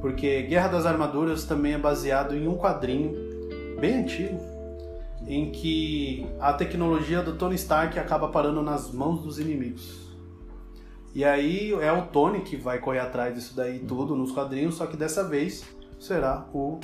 porque 0.00 0.42
Guerra 0.44 0.68
das 0.68 0.86
Armaduras 0.86 1.44
também 1.44 1.74
é 1.74 1.78
baseado 1.78 2.34
em 2.34 2.48
um 2.48 2.56
quadrinho 2.56 3.12
bem 3.78 4.00
antigo, 4.02 4.40
em 5.26 5.50
que 5.50 6.26
a 6.40 6.54
tecnologia 6.54 7.22
do 7.22 7.34
Tony 7.34 7.56
Stark 7.56 7.98
acaba 7.98 8.28
parando 8.28 8.62
nas 8.62 8.90
mãos 8.90 9.20
dos 9.22 9.38
inimigos. 9.38 10.03
E 11.14 11.24
aí 11.24 11.72
é 11.72 11.92
o 11.92 12.02
Tony 12.06 12.40
que 12.40 12.56
vai 12.56 12.80
correr 12.80 12.98
atrás 12.98 13.34
disso 13.34 13.54
daí 13.54 13.78
tudo 13.78 14.16
nos 14.16 14.32
quadrinhos, 14.32 14.74
só 14.74 14.86
que 14.86 14.96
dessa 14.96 15.22
vez 15.22 15.64
será 16.00 16.48
o 16.52 16.80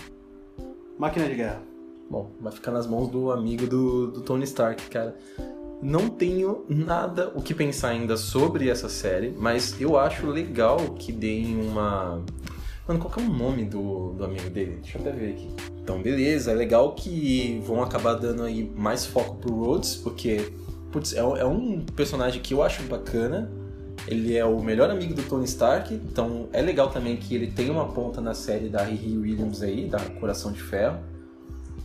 Máquina 0.98 1.26
de 1.26 1.34
Guerra. 1.34 1.62
Bom, 2.08 2.30
vai 2.40 2.52
ficar 2.52 2.70
nas 2.70 2.86
mãos 2.86 3.08
do 3.08 3.32
amigo 3.32 3.66
do, 3.66 4.08
do 4.08 4.20
Tony 4.20 4.44
Stark, 4.44 4.88
cara. 4.88 5.16
Não 5.82 6.08
tenho 6.08 6.64
nada 6.68 7.32
o 7.34 7.40
que 7.40 7.54
pensar 7.54 7.88
ainda 7.88 8.16
sobre 8.16 8.68
essa 8.68 8.88
série, 8.88 9.34
mas 9.36 9.80
eu 9.80 9.98
acho 9.98 10.26
legal 10.26 10.76
que 10.98 11.10
deem 11.10 11.60
uma. 11.60 12.22
Mano, 12.86 13.00
qual 13.00 13.12
que 13.12 13.20
é 13.20 13.22
o 13.24 13.30
nome 13.30 13.64
do, 13.64 14.12
do 14.12 14.24
amigo 14.24 14.50
dele? 14.50 14.78
Deixa 14.82 14.98
eu 14.98 15.02
até 15.02 15.12
ver 15.12 15.30
aqui. 15.32 15.48
Então, 15.82 16.02
beleza, 16.02 16.52
é 16.52 16.54
legal 16.54 16.94
que 16.94 17.60
vão 17.64 17.82
acabar 17.82 18.14
dando 18.14 18.42
aí 18.42 18.70
mais 18.76 19.06
foco 19.06 19.36
pro 19.36 19.54
Rhodes, 19.54 19.96
porque, 19.96 20.52
putz, 20.92 21.14
é, 21.14 21.20
é 21.20 21.44
um 21.44 21.84
personagem 21.96 22.42
que 22.42 22.54
eu 22.54 22.62
acho 22.62 22.82
bacana. 22.82 23.50
Ele 24.10 24.36
é 24.36 24.44
o 24.44 24.60
melhor 24.62 24.90
amigo 24.90 25.14
do 25.14 25.22
Tony 25.22 25.44
Stark, 25.44 25.94
então 25.94 26.48
é 26.52 26.60
legal 26.60 26.90
também 26.90 27.16
que 27.16 27.34
ele 27.34 27.46
tem 27.46 27.70
uma 27.70 27.86
ponta 27.88 28.20
na 28.20 28.34
série 28.34 28.68
da 28.68 28.82
Riri 28.82 29.16
Williams 29.16 29.62
aí, 29.62 29.86
da 29.88 29.98
Coração 30.00 30.50
de 30.52 30.60
Ferro 30.62 30.98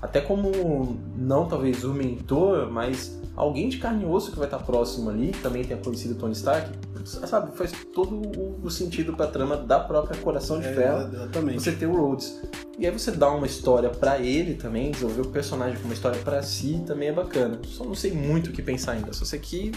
até 0.01 0.21
como 0.21 0.99
não 1.17 1.47
talvez 1.47 1.83
o 1.83 1.91
mentor, 1.91 2.69
mas 2.69 3.19
alguém 3.35 3.69
de 3.69 3.77
carne 3.79 4.03
e 4.03 4.05
osso 4.05 4.31
que 4.31 4.37
vai 4.37 4.45
estar 4.45 4.59
próximo 4.59 5.09
ali, 5.09 5.29
que 5.31 5.41
também 5.41 5.63
tenha 5.63 5.79
conhecido 5.79 6.11
o 6.13 6.15
Tony 6.17 6.33
Stark, 6.33 6.69
sabe, 7.05 7.57
faz 7.57 7.71
todo 7.93 8.21
o- 8.61 8.69
sentido 8.69 9.13
pra 9.13 9.25
trama 9.25 9.57
da 9.57 9.79
própria 9.79 10.19
Coração 10.21 10.59
de 10.59 10.67
Ferro. 10.67 11.07
É, 11.11 11.15
exatamente. 11.15 11.63
Você 11.63 11.71
ter 11.71 11.87
o 11.87 11.95
Rhodes. 11.95 12.39
E 12.77 12.85
aí 12.85 12.91
você 12.91 13.09
dá 13.09 13.31
uma 13.31 13.47
história 13.47 13.89
pra 13.89 14.19
ele 14.19 14.53
também, 14.55 14.91
desenvolver 14.91 15.21
o 15.21 15.29
personagem 15.31 15.77
com 15.79 15.85
uma 15.85 15.93
história 15.93 16.19
pra 16.21 16.43
si 16.43 16.83
também 16.85 17.07
é 17.07 17.13
bacana. 17.13 17.59
Só 17.63 17.83
não 17.85 17.95
sei 17.95 18.11
muito 18.11 18.49
o 18.51 18.53
que 18.53 18.61
pensar 18.61 18.91
ainda, 18.91 19.11
só 19.13 19.25
sei 19.25 19.39
que 19.39 19.71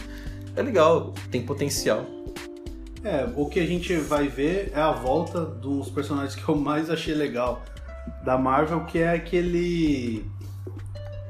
é 0.59 0.63
legal, 0.63 1.15
tem 1.31 1.43
potencial. 1.43 2.05
É, 3.05 3.29
o 3.37 3.47
que 3.47 3.61
a 3.61 3.67
gente 3.67 3.95
vai 3.97 4.29
ver 4.29 4.73
é 4.75 4.81
a 4.81 4.91
volta 4.91 5.45
dos 5.45 5.89
personagens 5.89 6.35
que 6.35 6.49
eu 6.49 6.57
mais 6.57 6.91
achei 6.91 7.15
legal 7.15 7.63
da 8.25 8.37
Marvel, 8.37 8.85
que 8.85 8.99
é 8.99 9.15
aquele 9.15 10.25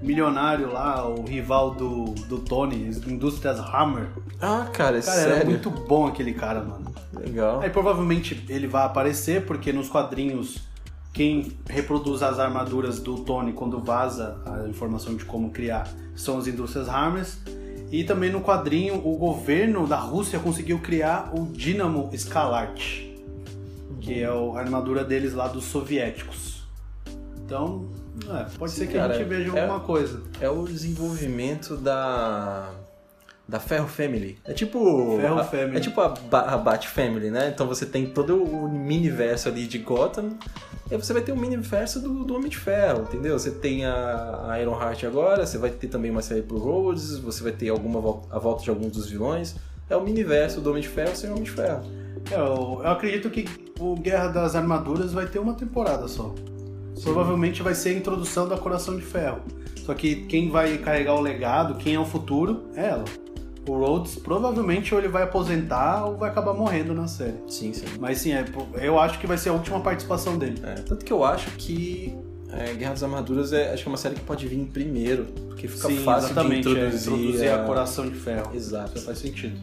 milionário 0.00 0.72
lá, 0.72 1.06
o 1.06 1.24
rival 1.24 1.74
do, 1.74 2.06
do 2.26 2.38
Tony, 2.38 2.88
Indústrias 3.06 3.58
Hammer. 3.58 4.08
Ah, 4.40 4.66
cara, 4.72 4.98
é 4.98 5.02
Cara, 5.02 5.20
era 5.20 5.34
sério. 5.34 5.50
muito 5.50 5.70
bom 5.70 6.06
aquele 6.06 6.32
cara, 6.32 6.62
mano. 6.62 6.94
Legal. 7.12 7.60
Aí 7.60 7.70
provavelmente 7.70 8.44
ele 8.48 8.66
vai 8.66 8.84
aparecer, 8.84 9.44
porque 9.44 9.72
nos 9.72 9.88
quadrinhos 9.88 10.66
quem 11.12 11.52
reproduz 11.68 12.22
as 12.22 12.38
armaduras 12.38 13.00
do 13.00 13.18
Tony 13.24 13.52
quando 13.52 13.80
vaza 13.80 14.40
a 14.46 14.68
informação 14.68 15.16
de 15.16 15.24
como 15.24 15.50
criar 15.50 15.88
são 16.14 16.38
as 16.38 16.46
indústrias 16.46 16.88
Hammers. 16.88 17.38
E 17.90 18.04
também 18.04 18.30
no 18.30 18.40
quadrinho 18.40 18.96
o 18.96 19.16
governo 19.16 19.86
da 19.86 19.96
Rússia 19.96 20.38
conseguiu 20.38 20.78
criar 20.78 21.30
o 21.34 21.46
Dynamo 21.46 22.10
Escalarte, 22.12 23.16
que 24.00 24.22
é 24.22 24.26
a 24.26 24.58
armadura 24.58 25.04
deles 25.04 25.32
lá 25.32 25.48
dos 25.48 25.64
soviéticos. 25.64 26.62
Então, 27.44 27.88
é, 28.28 28.44
pode 28.58 28.72
Sim, 28.72 28.80
ser 28.80 28.86
que 28.88 28.98
a 28.98 29.02
cara, 29.02 29.14
gente 29.14 29.26
veja 29.26 29.56
é- 29.56 29.60
alguma 29.62 29.80
coisa. 29.80 30.22
É 30.38 30.50
o 30.50 30.64
desenvolvimento 30.64 31.76
da. 31.78 32.70
Da 33.48 33.58
Ferro 33.58 33.88
Family. 33.88 34.36
É 34.44 34.52
tipo. 34.52 35.16
Ferro 35.18 35.38
a- 35.38 35.44
Family. 35.44 35.76
É 35.78 35.80
tipo 35.80 36.00
a, 36.02 36.12
a 36.32 36.56
Bat 36.58 36.86
Family, 36.86 37.30
né? 37.30 37.50
Então 37.54 37.66
você 37.66 37.86
tem 37.86 38.04
todo 38.06 38.42
o 38.42 38.68
mini-verso 38.68 39.48
ali 39.48 39.66
de 39.66 39.78
Gotham. 39.78 40.32
E 40.90 40.94
aí 40.94 41.00
você 41.00 41.12
vai 41.14 41.22
ter 41.22 41.32
o 41.32 41.36
mini-verso 41.36 42.00
do, 42.00 42.24
do 42.24 42.34
Homem 42.34 42.48
de 42.50 42.58
Ferro, 42.58 43.02
entendeu? 43.02 43.38
Você 43.38 43.50
tem 43.50 43.84
a, 43.86 44.46
a 44.50 44.60
Iron 44.60 44.78
Heart 44.78 45.04
agora, 45.04 45.46
você 45.46 45.56
vai 45.58 45.70
ter 45.70 45.86
também 45.88 46.10
uma 46.10 46.20
série 46.22 46.42
pro 46.42 46.58
Rhodes, 46.58 47.18
você 47.18 47.42
vai 47.42 47.52
ter 47.52 47.68
alguma 47.70 48.00
vol- 48.00 48.26
a 48.30 48.38
volta 48.38 48.62
de 48.64 48.70
alguns 48.70 48.92
dos 48.92 49.08
vilões. 49.10 49.54
É 49.88 49.96
o 49.96 50.02
mini-verso 50.02 50.60
do 50.60 50.68
Homem 50.70 50.82
de 50.82 50.88
Ferro 50.88 51.16
sem 51.16 51.28
o 51.30 51.32
Homem 51.32 51.44
de 51.44 51.50
Ferro. 51.50 51.82
É, 52.30 52.34
Eu, 52.34 52.80
eu 52.82 52.86
acredito 52.90 53.30
que 53.30 53.46
o 53.80 53.94
Guerra 53.96 54.28
das 54.28 54.54
Armaduras 54.56 55.12
vai 55.12 55.26
ter 55.26 55.38
uma 55.38 55.54
temporada 55.54 56.06
só. 56.08 56.34
Provavelmente 57.02 57.62
vai 57.62 57.74
ser 57.74 57.90
a 57.90 57.92
introdução 57.94 58.48
da 58.48 58.58
Coração 58.58 58.96
de 58.96 59.02
Ferro. 59.02 59.40
Só 59.86 59.94
que 59.94 60.26
quem 60.26 60.50
vai 60.50 60.76
carregar 60.78 61.14
o 61.14 61.20
legado, 61.20 61.76
quem 61.76 61.94
é 61.94 61.98
o 62.00 62.04
futuro, 62.04 62.64
é 62.74 62.88
ela. 62.88 63.04
O 63.68 63.76
Rhodes 63.76 64.14
provavelmente 64.16 64.94
ou 64.94 65.00
ele 65.00 65.08
vai 65.08 65.22
aposentar 65.24 66.06
ou 66.06 66.16
vai 66.16 66.30
acabar 66.30 66.54
morrendo 66.54 66.94
na 66.94 67.06
série. 67.06 67.36
Sim, 67.48 67.72
sim. 67.72 67.84
Mas 68.00 68.18
sim, 68.18 68.32
é, 68.32 68.44
eu 68.80 68.98
acho 68.98 69.18
que 69.18 69.26
vai 69.26 69.36
ser 69.36 69.50
a 69.50 69.52
última 69.52 69.80
participação 69.80 70.38
dele. 70.38 70.58
É, 70.64 70.74
tanto 70.76 71.04
que 71.04 71.12
eu 71.12 71.22
acho 71.24 71.50
que 71.52 72.16
é, 72.50 72.72
Guerra 72.72 72.92
das 72.92 73.02
Armaduras 73.02 73.52
é, 73.52 73.72
acho 73.74 73.82
que 73.82 73.88
é 73.88 73.92
uma 73.92 73.98
série 73.98 74.14
que 74.14 74.22
pode 74.22 74.46
vir 74.48 74.64
primeiro, 74.72 75.24
porque 75.48 75.68
fica 75.68 75.88
sim, 75.88 75.98
fácil 75.98 76.30
exatamente. 76.30 76.62
de 76.62 76.68
é, 76.68 76.72
introduzir, 76.86 77.12
introduzir 77.12 77.48
a 77.50 77.62
a- 77.62 77.66
Coração 77.66 78.08
de 78.08 78.16
Ferro. 78.16 78.54
Exato. 78.54 78.98
Já 78.98 79.04
faz 79.04 79.18
sentido. 79.18 79.58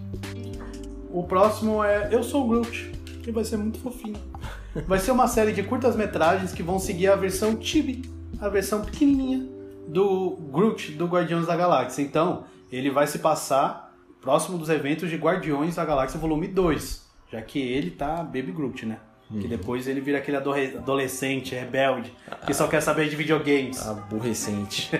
O 1.10 1.24
próximo 1.24 1.84
é 1.84 2.10
Eu 2.12 2.22
Sou 2.24 2.46
o 2.46 2.48
Groot, 2.48 2.92
que 3.24 3.32
vai 3.32 3.44
ser 3.44 3.58
muito 3.58 3.80
fofinho. 3.80 4.18
Vai 4.88 5.00
ser 5.00 5.12
uma 5.12 5.26
série 5.26 5.54
de 5.54 5.64
curtas-metragens 5.64 6.52
que 6.52 6.62
vão 6.62 6.78
seguir 6.80 7.08
a 7.08 7.16
versão 7.16 7.58
Chibi, 7.62 8.02
a 8.42 8.50
versão 8.50 8.82
pequenininha 8.82 9.48
do 9.88 10.32
Groot 10.52 10.92
do 10.92 11.06
Guardiões 11.06 11.48
da 11.48 11.56
Galáxia. 11.56 12.02
Então, 12.02 12.44
ele 12.70 12.92
vai 12.92 13.08
se 13.08 13.20
passar 13.20 13.85
próximo 14.26 14.58
dos 14.58 14.70
eventos 14.70 15.08
de 15.10 15.16
Guardiões 15.18 15.76
da 15.76 15.86
Galáxia 15.86 16.20
Volume 16.20 16.48
2, 16.48 17.06
já 17.32 17.42
que 17.44 17.60
ele 17.60 17.92
tá 17.92 18.16
Baby 18.24 18.52
Groot, 18.52 18.86
né? 18.88 18.98
Que 19.40 19.48
depois 19.48 19.88
ele 19.88 20.02
vira 20.02 20.18
aquele 20.18 20.38
adolescente, 20.38 21.54
rebelde, 21.56 22.12
que 22.46 22.54
só 22.54 22.68
quer 22.68 22.82
saber 22.82 23.08
de 23.10 23.16
videogames. 23.16 23.86
Aborrecente. 23.88 24.90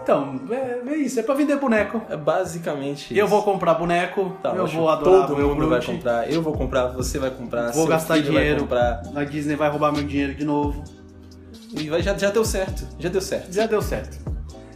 Então, 0.00 0.40
é, 0.50 0.88
é 0.90 0.96
isso, 0.96 1.20
é 1.20 1.22
pra 1.22 1.34
vender 1.34 1.56
boneco. 1.58 2.00
é 2.08 2.16
basicamente 2.16 3.14
Eu 3.14 3.26
isso. 3.26 3.34
vou 3.34 3.42
comprar 3.42 3.74
boneco, 3.74 4.34
Tá, 4.42 4.54
eu 4.54 4.66
vou 4.66 4.88
adorar 4.88 5.26
Todo 5.26 5.36
mundo 5.38 5.68
vai 5.68 5.80
Groot. 5.80 5.86
comprar. 5.98 6.32
Eu 6.32 6.40
vou 6.40 6.54
comprar, 6.54 6.86
você 6.88 7.18
vai 7.18 7.30
comprar. 7.30 7.72
Vou 7.72 7.86
gastar 7.86 8.14
vai 8.14 8.22
dinheiro. 8.22 8.60
comprar. 8.62 9.02
A 9.14 9.24
Disney 9.24 9.54
vai 9.54 9.68
roubar 9.68 9.92
meu 9.92 10.02
dinheiro 10.04 10.34
de 10.34 10.46
novo. 10.46 10.82
E 11.78 11.90
vai- 11.90 12.00
já, 12.00 12.16
já 12.16 12.30
deu 12.30 12.42
certo. 12.42 12.86
Já 12.98 13.10
deu 13.10 13.20
certo. 13.20 13.52
Já 13.52 13.66
deu 13.66 13.82
certo. 13.82 14.18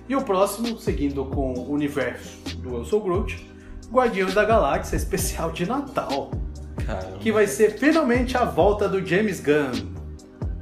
E 0.07 0.15
o 0.15 0.21
próximo, 0.21 0.77
seguindo 0.79 1.25
com 1.25 1.55
o 1.55 1.71
universo 1.73 2.42
do 2.63 2.77
Eu 2.77 2.85
Sou 2.85 3.01
Groot, 3.03 3.51
Guardiões 3.91 4.35
da 4.35 4.45
Galáxia 4.45 4.97
especial 4.97 5.51
de 5.51 5.67
Natal. 5.67 6.31
Caramba. 6.87 7.19
que 7.19 7.31
vai 7.31 7.47
ser 7.47 7.79
finalmente 7.79 8.37
a 8.37 8.45
volta 8.45 8.89
do 8.89 9.05
James 9.07 9.41
Gunn. 9.41 9.93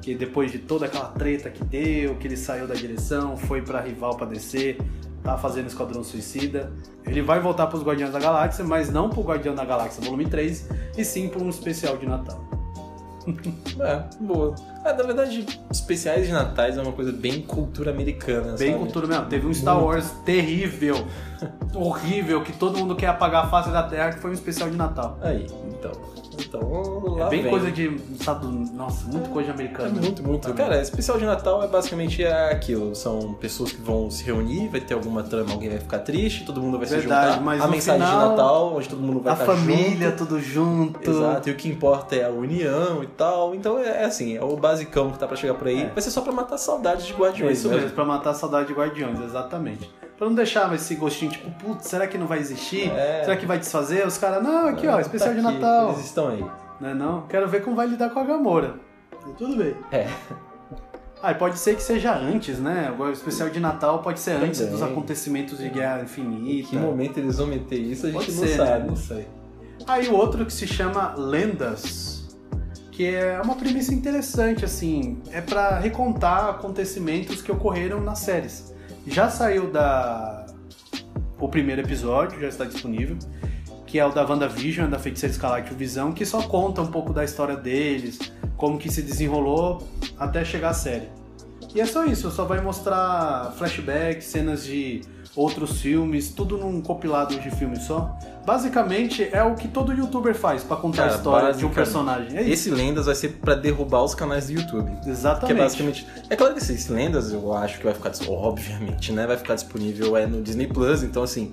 Que 0.03 0.15
depois 0.15 0.51
de 0.51 0.59
toda 0.59 0.87
aquela 0.87 1.09
treta 1.09 1.51
que 1.51 1.63
deu, 1.65 2.17
que 2.17 2.27
ele 2.27 2.37
saiu 2.37 2.67
da 2.67 2.75
direção, 2.75 3.37
foi 3.37 3.63
pra 3.63 3.81
rival 3.81 4.17
pra 4.17 4.27
descer, 4.27 4.79
tá 5.23 5.37
fazendo 5.37 5.67
Esquadrão 5.67 6.03
Suicida. 6.03 6.73
Ele 7.07 7.23
vai 7.23 7.39
voltar 7.41 7.67
pros 7.67 7.83
Guardiões 7.83 8.13
da 8.13 8.19
Galáxia, 8.19 8.65
mas 8.65 8.91
não 8.91 9.09
pro 9.11 9.23
Guardião 9.23 9.55
da 9.55 9.65
Galáxia 9.65 10.03
Volume 10.03 10.27
3, 10.27 10.69
e 10.97 11.05
sim 11.05 11.29
pra 11.29 11.43
um 11.43 11.49
especial 11.49 11.97
de 11.97 12.07
Natal. 12.07 12.60
É, 13.81 14.03
boa. 14.21 14.55
É, 14.85 14.93
na 14.93 15.03
verdade, 15.03 15.47
especiais 15.71 16.27
de 16.27 16.33
natais 16.33 16.77
é 16.77 16.83
uma 16.83 16.93
coisa 16.93 17.13
bem 17.13 17.41
cultura 17.43 17.91
americana, 17.91 18.57
Bem 18.57 18.73
sabe? 18.73 18.85
cultura 18.85 19.07
mesmo. 19.07 19.27
Teve 19.27 19.47
um 19.47 19.55
Star 19.55 19.83
Wars 19.83 20.11
terrível, 20.25 21.07
horrível, 21.75 22.43
que 22.43 22.53
todo 22.53 22.79
mundo 22.79 22.95
quer 22.97 23.07
apagar 23.09 23.45
a 23.47 23.49
face 23.49 23.71
da 23.71 23.83
Terra, 23.83 24.13
que 24.13 24.19
foi 24.19 24.31
um 24.31 24.35
especial 24.35 24.69
de 24.69 24.77
Natal. 24.77 25.19
Aí, 25.23 25.47
então. 25.69 25.93
Então, 26.47 27.15
lá 27.17 27.27
É 27.27 27.31
bem 27.31 27.43
vem. 27.43 27.51
coisa 27.51 27.71
de. 27.71 27.87
Estado, 28.19 28.49
nossa, 28.49 29.07
muito 29.09 29.29
coisa 29.31 29.51
É 29.51 29.53
americana. 29.53 29.91
muito, 30.01 30.23
muito. 30.23 30.43
Também. 30.49 30.57
Cara, 30.57 30.81
especial 30.81 31.19
de 31.19 31.25
Natal 31.25 31.63
é 31.63 31.67
basicamente 31.69 32.25
aquilo. 32.25 32.95
São 32.95 33.35
pessoas 33.35 33.73
que 33.73 33.81
vão 33.81 34.11
se 34.11 34.25
reunir, 34.25 34.69
vai 34.69 34.81
ter 34.81 34.95
alguma 34.95 35.23
trama, 35.23 35.53
alguém 35.53 35.69
vai 35.71 35.79
ficar 35.79 35.99
triste, 36.01 36.45
todo 36.45 36.61
mundo 36.61 36.79
vai 36.79 36.87
Verdade, 36.87 37.27
se 37.27 37.33
juntar. 37.35 37.41
mas 37.45 37.61
a 37.61 37.67
no 37.67 37.73
mensagem 37.73 38.07
final, 38.07 38.23
de 38.23 38.29
Natal, 38.31 38.75
onde 38.77 38.89
todo 38.89 39.01
mundo 39.03 39.21
vai 39.21 39.33
a 39.33 39.35
estar 39.35 39.47
família, 39.47 40.11
junto. 40.11 40.19
tudo 40.27 40.41
junto. 40.41 41.11
Exato, 41.11 41.49
e 41.49 41.53
o 41.53 41.57
que 41.57 41.69
importa 41.69 42.17
é 42.17 42.25
a 42.25 42.31
união 42.31 43.03
e 43.03 43.07
tal. 43.07 43.55
Então 43.55 43.79
é, 43.79 44.03
é 44.03 44.05
assim, 44.05 44.37
é 44.37 44.43
o 44.43 44.57
basicão 44.57 45.11
que 45.11 45.19
tá 45.19 45.27
pra 45.27 45.37
chegar 45.37 45.55
por 45.55 45.69
aí. 45.69 45.83
É. 45.83 45.87
Vai 45.89 46.03
ser 46.03 46.11
só 46.11 46.21
pra 46.21 46.33
matar 46.33 46.59
saudades 46.59 47.07
de 47.07 47.13
É 47.13 47.17
Guardiões. 47.17 47.59
isso 47.59 47.69
né? 47.69 47.77
mesmo, 47.77 47.91
pra 47.91 48.05
matar 48.05 48.31
a 48.31 48.35
saudade 48.35 48.69
de 48.69 48.75
Guardiões, 48.75 49.21
exatamente. 49.21 49.89
Pra 50.21 50.29
não 50.29 50.35
deixar 50.35 50.71
esse 50.75 50.97
gostinho, 50.97 51.31
tipo, 51.33 51.51
putz, 51.53 51.87
será 51.87 52.07
que 52.07 52.19
não 52.19 52.27
vai 52.27 52.41
existir? 52.41 52.91
É. 52.91 53.25
Será 53.25 53.39
que 53.39 53.47
vai 53.47 53.59
desfazer? 53.59 54.07
Os 54.07 54.19
caras, 54.19 54.43
não, 54.43 54.69
aqui 54.69 54.87
ó, 54.87 54.97
Tá 54.97 55.01
especial 55.01 55.33
de 55.33 55.41
aqui, 55.41 55.51
Natal. 55.51 55.93
Eles 55.93 56.05
estão 56.05 56.29
aí. 56.29 56.45
Não 56.79 56.89
é 56.91 56.93
não? 56.95 57.23
Quero 57.23 57.49
ver 57.49 57.65
como 57.65 57.75
vai 57.75 57.87
lidar 57.87 58.11
com 58.11 58.21
a 58.21 58.25
Gamora. 58.25 58.75
E 59.27 59.33
Tudo 59.33 59.57
bem. 59.57 59.75
É. 59.91 60.07
Ah, 61.23 61.33
e 61.33 61.35
pode 61.37 61.59
ser 61.59 61.75
que 61.75 61.83
seja 61.83 62.15
antes, 62.15 62.59
né? 62.59 62.95
O 62.99 63.09
especial 63.11 63.49
de 63.49 63.59
Natal 63.61 64.03
pode 64.03 64.21
ser 64.21 64.33
antes 64.33 64.59
Também. 64.61 64.75
dos 64.75 64.83
acontecimentos 64.83 65.57
de 65.57 65.71
Guerra 65.71 66.03
Infinita. 66.03 66.67
Em 66.69 66.71
que 66.71 66.77
momento 66.77 67.17
eles 67.17 67.39
vão 67.39 67.47
meter 67.47 67.79
isso, 67.79 68.05
a 68.07 68.11
gente 68.11 68.27
Pode 68.27 68.33
não 68.33 68.47
ser, 68.47 68.57
sabe. 68.59 68.71
né? 68.81 68.87
Não 68.89 68.97
sei. 68.97 69.27
Aí 69.87 70.07
o 70.09 70.15
outro 70.17 70.45
que 70.45 70.53
se 70.53 70.67
chama 70.67 71.15
Lendas, 71.17 72.37
que 72.93 73.07
é 73.07 73.41
uma 73.43 73.55
premissa 73.55 73.95
interessante, 73.95 74.67
assim, 74.67 75.23
é 75.33 75.41
pra 75.41 75.79
recontar 75.79 76.51
acontecimentos 76.51 77.41
que 77.41 77.51
ocorreram 77.51 78.03
nas 78.03 78.19
séries. 78.19 78.75
Já 79.07 79.29
saiu 79.29 79.71
da 79.71 80.47
o 81.39 81.49
primeiro 81.49 81.81
episódio, 81.81 82.39
já 82.39 82.49
está 82.49 82.65
disponível, 82.65 83.17
que 83.87 83.99
é 83.99 84.05
o 84.05 84.13
da 84.13 84.25
WandaVision, 84.25 84.91
da 84.91 84.99
Feiticeira 84.99 85.35
Escarlate 85.35 85.73
Visão, 85.73 86.13
que 86.13 86.27
só 86.27 86.43
conta 86.43 86.83
um 86.83 86.87
pouco 86.87 87.13
da 87.13 87.25
história 87.25 87.57
deles, 87.57 88.19
como 88.57 88.79
que 88.79 88.93
se 88.93 89.01
desenrolou 89.01 89.89
até 90.19 90.45
chegar 90.45 90.71
à 90.71 90.75
série. 90.75 91.09
E 91.75 91.81
é 91.81 91.87
só 91.87 92.05
isso, 92.05 92.31
só 92.31 92.45
vai 92.45 92.61
mostrar 92.61 93.55
flashbacks, 93.57 94.27
cenas 94.27 94.65
de 94.65 95.01
outros 95.37 95.81
filmes, 95.81 96.31
tudo 96.31 96.57
num 96.57 96.81
compilado 96.81 97.39
de 97.39 97.51
filmes 97.51 97.85
só. 97.85 98.17
Basicamente 98.45 99.29
é 99.31 99.43
o 99.43 99.55
que 99.55 99.69
todo 99.69 99.93
youtuber 99.93 100.35
faz 100.35 100.65
pra 100.65 100.77
contar 100.77 101.03
Cara, 101.03 101.13
a 101.13 101.17
história 101.17 101.53
de 101.53 101.65
um 101.65 101.71
personagem. 101.71 102.37
É. 102.37 102.49
Esse 102.49 102.71
Lendas 102.71 103.07
vai 103.07 103.15
ser 103.15 103.29
pra 103.41 103.55
derrubar 103.55 104.03
os 104.03 104.15
canais 104.15 104.47
do 104.47 104.55
YouTube. 104.55 104.91
Que 105.03 105.11
Exatamente. 105.11 105.59
é 105.59 105.63
basicamente. 105.63 106.07
É 106.29 106.37
claro 106.37 106.55
que 106.55 106.61
esse 106.61 106.93
Lendas 106.93 107.33
eu 107.33 107.53
acho 107.53 107.79
que 107.79 107.85
vai 107.85 107.95
ficar 107.95 108.11
obviamente, 108.29 109.13
né? 109.13 109.27
Vai 109.27 109.37
ficar 109.37 109.55
disponível 109.55 110.17
é 110.17 110.27
no 110.27 110.43
Disney 110.43 110.67
Plus, 110.67 111.03
então 111.03 111.23
assim, 111.23 111.53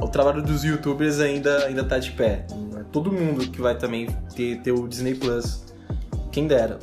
o 0.00 0.08
trabalho 0.08 0.42
dos 0.42 0.64
youtubers 0.64 1.20
ainda, 1.20 1.66
ainda 1.66 1.84
tá 1.84 1.98
de 1.98 2.10
pé. 2.12 2.44
Todo 2.90 3.12
mundo 3.12 3.48
que 3.48 3.60
vai 3.60 3.76
também 3.76 4.08
ter, 4.34 4.60
ter 4.60 4.72
o 4.72 4.88
Disney 4.88 5.14
Plus. 5.14 5.62
Quem 6.30 6.46
dera. 6.46 6.78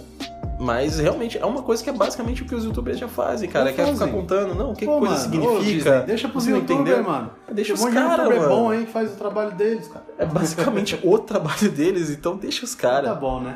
Mas 0.59 0.99
realmente 0.99 1.37
é 1.37 1.45
uma 1.45 1.61
coisa 1.63 1.81
que 1.81 1.89
é 1.89 1.93
basicamente 1.93 2.43
o 2.43 2.45
que 2.45 2.53
os 2.53 2.65
youtubers 2.65 2.99
já 2.99 3.07
fazem, 3.07 3.47
cara. 3.49 3.69
Já 3.69 3.75
Quer 3.77 3.85
ficar 3.85 3.97
fazem. 3.99 4.13
contando, 4.13 4.53
não, 4.55 4.71
o 4.71 4.75
que 4.75 4.85
Pô, 4.85 4.99
coisa 4.99 5.15
mano, 5.29 5.43
ô, 5.45 5.61
significa. 5.61 5.91
Disney, 5.91 6.05
deixa 6.05 6.27
pros 6.27 6.45
não 6.47 6.57
youtubers, 6.57 7.05
mano. 7.05 7.31
Deixa 7.51 7.73
os 7.73 7.85
caras, 7.85 8.17
youtuber 8.25 8.39
mano. 8.41 8.49
bom 8.55 8.69
aí 8.69 8.85
que 8.85 8.91
faz 8.91 9.13
o 9.13 9.15
trabalho 9.15 9.51
deles, 9.55 9.87
cara. 9.87 10.05
É 10.17 10.25
basicamente 10.25 10.99
o 11.01 11.17
trabalho 11.19 11.71
deles, 11.71 12.09
então 12.09 12.35
deixa 12.35 12.65
os 12.65 12.75
Tá 12.75 12.81
caras. 12.89 13.17
bom, 13.17 13.39
né? 13.39 13.55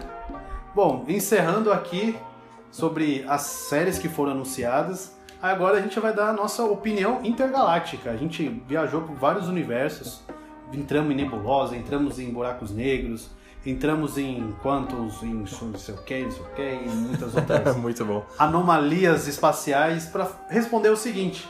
Bom, 0.74 1.04
encerrando 1.10 1.74
aqui 1.74 2.16
sobre 2.72 3.26
as 3.28 3.42
séries 3.42 4.00
que 4.00 4.08
foram 4.08 4.32
anunciadas, 4.32 5.16
agora 5.42 5.78
a 5.80 5.82
gente 5.82 6.00
vai 6.00 6.14
dar 6.14 6.30
a 6.30 6.34
nossa 6.34 6.64
opinião 6.64 7.20
intergaláctica. 7.24 8.12
A 8.12 8.16
gente 8.16 8.48
viajou 8.66 9.02
por 9.02 9.16
vários 9.16 9.50
universos, 9.50 10.22
entramos 10.72 11.12
em 11.12 11.16
nebulosa, 11.16 11.76
entramos 11.76 12.18
em 12.18 12.32
buracos 12.32 12.72
negros, 12.72 13.30
entramos 13.66 14.18
em 14.18 14.54
quantos, 14.62 15.22
em 15.24 15.34
não 15.34 15.48
sei 15.78 15.96
o 15.96 15.98
que, 16.00 16.24
não 16.24 16.32
sei 16.32 16.42
o 16.42 16.50
que, 16.56 16.62
e 16.86 16.90
muitas 16.90 17.34
outras 17.36 17.76
Muito 17.78 18.04
bom. 18.06 18.26
anomalias 18.38 19.28
espaciais 19.28 20.06
para 20.06 20.28
responder 20.50 20.90
o 20.90 20.98
seguinte. 20.98 21.48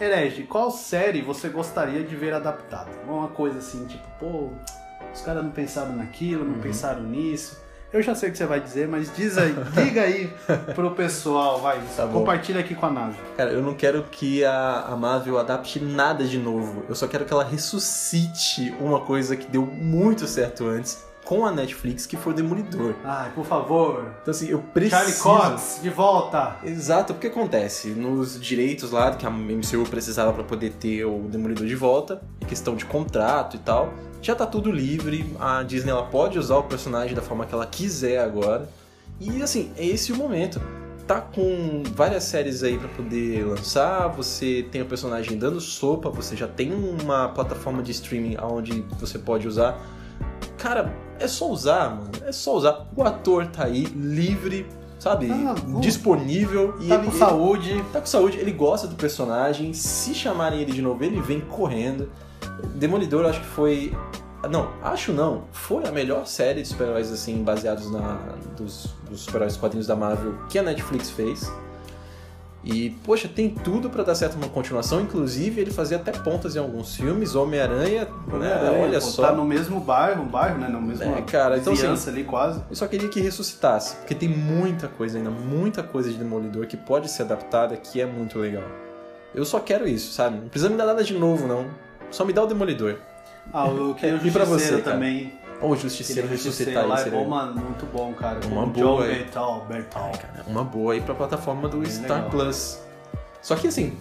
Herege, 0.00 0.42
qual 0.44 0.70
série 0.70 1.22
você 1.22 1.48
gostaria 1.48 2.02
de 2.04 2.14
ver 2.14 2.34
adaptada? 2.34 2.90
Uma 3.08 3.28
coisa 3.28 3.58
assim, 3.58 3.86
tipo, 3.86 4.04
pô, 4.20 4.50
os 5.14 5.20
caras 5.22 5.42
não 5.42 5.50
pensaram 5.50 5.96
naquilo, 5.96 6.44
Uhum. 6.44 6.52
não 6.52 6.58
pensaram 6.60 7.02
nisso. 7.02 7.64
Eu 7.92 8.02
já 8.02 8.14
sei 8.14 8.28
o 8.28 8.32
que 8.32 8.36
você 8.36 8.44
vai 8.44 8.60
dizer, 8.60 8.86
mas 8.88 9.10
diz 9.16 9.38
aí, 9.38 9.54
diga 9.72 10.02
aí 10.02 10.30
pro 10.74 10.90
pessoal, 10.90 11.60
vai, 11.62 11.80
Tá 11.96 12.06
compartilha 12.06 12.60
aqui 12.60 12.74
com 12.74 12.84
a 12.84 12.90
nave. 12.90 13.16
Cara, 13.38 13.52
eu 13.52 13.62
não 13.62 13.72
quero 13.74 14.02
que 14.10 14.44
a, 14.44 14.80
a 14.88 14.96
Marvel 14.96 15.38
adapte 15.38 15.80
nada 15.80 16.24
de 16.24 16.36
novo. 16.36 16.82
Eu 16.90 16.94
só 16.94 17.06
quero 17.06 17.24
que 17.24 17.32
ela 17.32 17.44
ressuscite 17.44 18.74
uma 18.80 19.00
coisa 19.00 19.34
que 19.36 19.46
deu 19.46 19.64
muito 19.64 20.26
certo 20.26 20.66
antes 20.66 21.05
com 21.26 21.44
a 21.44 21.50
Netflix, 21.50 22.06
que 22.06 22.16
foi 22.16 22.32
o 22.32 22.36
Demolidor. 22.36 22.94
Ai, 23.04 23.32
por 23.34 23.44
favor. 23.44 24.14
Então 24.22 24.30
assim, 24.30 24.48
eu 24.48 24.60
preciso... 24.60 24.96
Charlie 24.96 25.18
Cox, 25.18 25.80
de 25.82 25.90
volta. 25.90 26.56
Exato, 26.62 27.14
porque 27.14 27.26
acontece, 27.26 27.88
nos 27.88 28.40
direitos 28.40 28.92
lá 28.92 29.14
que 29.14 29.26
a 29.26 29.30
MCU 29.30 29.82
precisava 29.90 30.32
para 30.32 30.44
poder 30.44 30.74
ter 30.74 31.04
o 31.04 31.28
Demolidor 31.28 31.66
de 31.66 31.74
volta, 31.74 32.22
questão 32.46 32.76
de 32.76 32.84
contrato 32.84 33.56
e 33.56 33.58
tal, 33.58 33.92
já 34.22 34.36
tá 34.36 34.46
tudo 34.46 34.70
livre, 34.70 35.34
a 35.40 35.64
Disney 35.64 35.90
ela 35.90 36.04
pode 36.04 36.38
usar 36.38 36.58
o 36.58 36.62
personagem 36.62 37.14
da 37.14 37.22
forma 37.22 37.44
que 37.44 37.52
ela 37.52 37.66
quiser 37.66 38.18
agora. 38.18 38.68
E 39.20 39.42
assim, 39.42 39.72
é 39.76 39.84
esse 39.84 40.12
o 40.12 40.16
momento. 40.16 40.60
Tá 41.08 41.20
com 41.20 41.82
várias 41.94 42.22
séries 42.24 42.62
aí 42.62 42.78
para 42.78 42.88
poder 42.88 43.44
lançar, 43.44 44.08
você 44.08 44.66
tem 44.70 44.82
o 44.82 44.86
personagem 44.86 45.38
dando 45.38 45.60
sopa, 45.60 46.08
você 46.08 46.36
já 46.36 46.46
tem 46.46 46.72
uma 46.72 47.28
plataforma 47.28 47.82
de 47.82 47.90
streaming 47.90 48.36
onde 48.40 48.82
você 48.98 49.18
pode 49.18 49.46
usar. 49.46 49.76
Cara, 50.66 50.92
é 51.20 51.28
só 51.28 51.48
usar, 51.48 51.90
mano. 51.90 52.10
É 52.26 52.32
só 52.32 52.56
usar. 52.56 52.88
O 52.96 53.02
ator 53.04 53.46
tá 53.46 53.66
aí, 53.66 53.84
livre, 53.84 54.66
sabe? 54.98 55.30
Ah, 55.30 55.54
disponível. 55.80 56.74
E 56.80 56.88
Tá 56.88 56.94
ele, 56.96 57.04
com 57.04 57.10
ele 57.10 57.18
saúde. 57.18 57.84
tá 57.92 58.00
com 58.00 58.06
saúde, 58.06 58.38
ele 58.38 58.50
gosta 58.50 58.88
do 58.88 58.96
personagem. 58.96 59.72
Se 59.72 60.12
chamarem 60.12 60.60
ele 60.60 60.72
de 60.72 60.82
novo, 60.82 61.04
ele 61.04 61.20
vem 61.20 61.40
correndo. 61.40 62.10
Demolidor, 62.74 63.26
acho 63.26 63.38
que 63.40 63.46
foi. 63.46 63.96
Não, 64.50 64.68
acho 64.82 65.12
não. 65.12 65.44
Foi 65.52 65.86
a 65.86 65.92
melhor 65.92 66.26
série 66.26 66.62
de 66.62 66.68
super-heróis, 66.68 67.12
assim, 67.12 67.44
baseados 67.44 67.88
na 67.90 68.18
dos, 68.56 68.88
dos 69.08 69.20
super-heróis 69.20 69.56
quadrinhos 69.56 69.86
da 69.86 69.94
Marvel 69.94 70.34
que 70.48 70.58
a 70.58 70.64
Netflix 70.64 71.10
fez. 71.10 71.48
E, 72.68 72.90
poxa, 73.04 73.28
tem 73.32 73.48
tudo 73.48 73.88
pra 73.88 74.02
dar 74.02 74.16
certo 74.16 74.34
uma 74.34 74.48
continuação. 74.48 75.00
Inclusive, 75.00 75.60
ele 75.60 75.70
fazia 75.70 75.98
até 75.98 76.10
pontas 76.10 76.56
em 76.56 76.58
alguns 76.58 76.96
filmes. 76.96 77.36
Homem-Aranha, 77.36 78.06
né? 78.06 78.34
Homem-Aranha, 78.34 78.82
Olha 78.82 79.00
só. 79.00 79.28
Tá 79.28 79.32
no 79.32 79.44
mesmo 79.44 79.78
bairro, 79.78 80.24
um 80.24 80.26
bairro, 80.26 80.58
né? 80.58 80.66
No 80.66 80.82
mesmo 80.82 81.04
É, 81.04 81.22
cara, 81.22 81.58
então, 81.58 81.72
vizinhança 81.72 82.10
ali 82.10 82.24
quase. 82.24 82.60
Eu 82.68 82.74
só 82.74 82.88
queria 82.88 83.08
que 83.08 83.20
ressuscitasse, 83.20 83.94
porque 83.98 84.16
tem 84.16 84.28
muita 84.28 84.88
coisa 84.88 85.16
ainda, 85.16 85.30
muita 85.30 85.80
coisa 85.84 86.10
de 86.10 86.16
Demolidor 86.18 86.66
que 86.66 86.76
pode 86.76 87.08
ser 87.08 87.22
adaptada 87.22 87.76
que 87.76 88.00
é 88.00 88.06
muito 88.06 88.36
legal. 88.36 88.64
Eu 89.32 89.44
só 89.44 89.60
quero 89.60 89.86
isso, 89.86 90.12
sabe? 90.12 90.36
Não 90.36 90.48
precisa 90.48 90.68
me 90.68 90.76
dar 90.76 90.86
nada 90.86 91.04
de 91.04 91.14
novo, 91.14 91.46
não. 91.46 91.66
Só 92.10 92.24
me 92.24 92.32
dá 92.32 92.42
o 92.42 92.46
Demolidor. 92.48 92.96
Ah, 93.52 93.66
o 93.66 93.94
que 93.94 94.06
o 94.06 94.16
E 94.26 94.30
pra 94.32 94.44
você, 94.44 94.80
cara? 94.82 94.98
Ou 95.60 95.72
o 95.72 95.76
Justiceiro 95.76 96.28
ressuscitar 96.28 96.86
lá 96.86 96.96
é 97.00 97.04
seria... 97.04 97.18
bom, 97.18 97.28
mano, 97.28 97.54
muito 97.60 97.86
bom, 97.86 98.12
cara. 98.12 98.40
Uma 98.46 98.64
o 98.64 98.66
boa, 98.66 99.02
John 99.02 99.04
é. 99.04 99.08
Bertal, 99.14 99.66
Bertal. 99.68 100.10
Ai, 100.12 100.18
cara, 100.18 100.44
uma 100.46 100.62
boa 100.64 100.92
aí 100.92 101.00
pra 101.00 101.14
plataforma 101.14 101.68
do 101.68 101.78
Bem 101.78 101.90
Star 101.90 102.16
legal. 102.24 102.30
Plus. 102.30 102.80
Só 103.40 103.56
que 103.56 103.68
assim, 103.68 103.96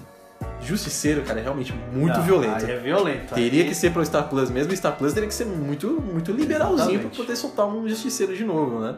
Justiceiro, 0.61 1.21
cara, 1.21 1.39
é 1.39 1.43
realmente 1.43 1.73
muito 1.93 2.17
Não, 2.17 2.23
violento. 2.23 2.65
aí 2.65 2.71
é 2.71 2.77
violento. 2.79 3.33
Teria 3.33 3.63
aí- 3.63 3.69
que 3.69 3.75
ser 3.75 3.91
pro 3.91 4.05
Star 4.05 4.27
Plus 4.27 4.49
mesmo, 4.49 4.73
e 4.73 4.77
Star 4.77 4.97
Plus 4.97 5.13
teria 5.13 5.27
que 5.29 5.33
ser 5.35 5.45
muito, 5.45 5.89
muito 6.01 6.31
liberalzinho 6.31 6.77
pra 6.77 6.93
Exatamente. 6.93 7.17
poder 7.17 7.35
soltar 7.35 7.67
um 7.67 7.87
Justiceiro 7.87 8.35
de 8.35 8.43
novo, 8.43 8.79
né? 8.79 8.95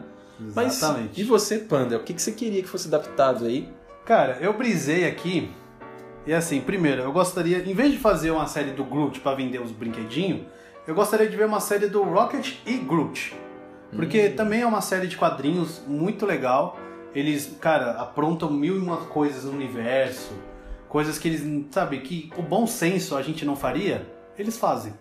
Mas 0.54 0.76
Exatamente. 0.78 1.20
e 1.20 1.24
você, 1.24 1.58
Panda? 1.58 1.96
O 1.96 2.00
que, 2.00 2.14
que 2.14 2.22
você 2.22 2.32
queria 2.32 2.62
que 2.62 2.68
fosse 2.68 2.88
adaptado 2.88 3.44
aí? 3.44 3.68
Cara, 4.04 4.38
eu 4.40 4.52
brisei 4.52 5.06
aqui. 5.06 5.50
E 6.26 6.32
assim, 6.32 6.60
primeiro, 6.60 7.02
eu 7.02 7.12
gostaria, 7.12 7.58
em 7.58 7.74
vez 7.74 7.92
de 7.92 7.98
fazer 7.98 8.30
uma 8.30 8.46
série 8.46 8.70
do 8.70 8.84
Groot 8.84 9.20
pra 9.20 9.34
vender 9.34 9.60
os 9.60 9.70
brinquedinhos, 9.70 10.42
eu 10.88 10.94
gostaria 10.94 11.28
de 11.28 11.36
ver 11.36 11.44
uma 11.44 11.60
série 11.60 11.86
do 11.86 12.02
Rocket 12.02 12.54
e 12.64 12.78
Groot. 12.78 13.36
Porque 13.94 14.30
também 14.30 14.62
é 14.62 14.66
uma 14.66 14.80
série 14.80 15.06
de 15.06 15.18
quadrinhos 15.18 15.82
muito 15.86 16.24
legal. 16.24 16.78
Eles, 17.14 17.58
cara, 17.60 17.90
aprontam 18.00 18.50
mil 18.50 18.74
e 18.74 18.78
uma 18.78 18.96
coisas 18.96 19.44
no 19.44 19.52
universo. 19.52 20.32
Coisas 20.88 21.18
que 21.18 21.28
eles, 21.28 21.66
sabe, 21.70 21.98
que 21.98 22.30
o 22.38 22.42
bom 22.42 22.66
senso 22.66 23.14
a 23.16 23.22
gente 23.22 23.44
não 23.44 23.54
faria, 23.54 24.10
eles 24.38 24.56
fazem. 24.56 24.94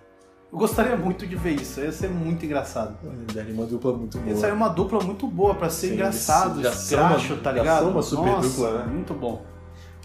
Eu 0.52 0.58
gostaria 0.58 0.98
muito 0.98 1.26
de 1.26 1.38
ver 1.38 1.54
isso, 1.54 1.80
ia 1.80 1.92
ser 1.94 2.10
muito 2.10 2.46
engraçado. 2.46 2.98
Daria 3.34 3.54
uma 3.54 3.66
dupla 3.66 3.94
muito 3.94 4.18
boa. 4.18 4.30
Ia 4.30 4.36
sair 4.36 4.52
uma 4.52 4.68
dupla 4.68 5.02
muito 5.02 5.26
boa 5.26 5.56
pra 5.56 5.70
ser 5.70 5.88
Sim, 5.88 5.94
engraçado, 5.94 6.68
escracho, 6.68 7.38
tá 7.38 7.54
ligado? 7.54 7.84
são 7.84 7.92
uma 7.92 8.02
super 8.02 8.26
Nossa, 8.26 8.50
dupla, 8.50 8.80
né? 8.80 8.92
muito 8.92 9.14
bom. 9.14 9.46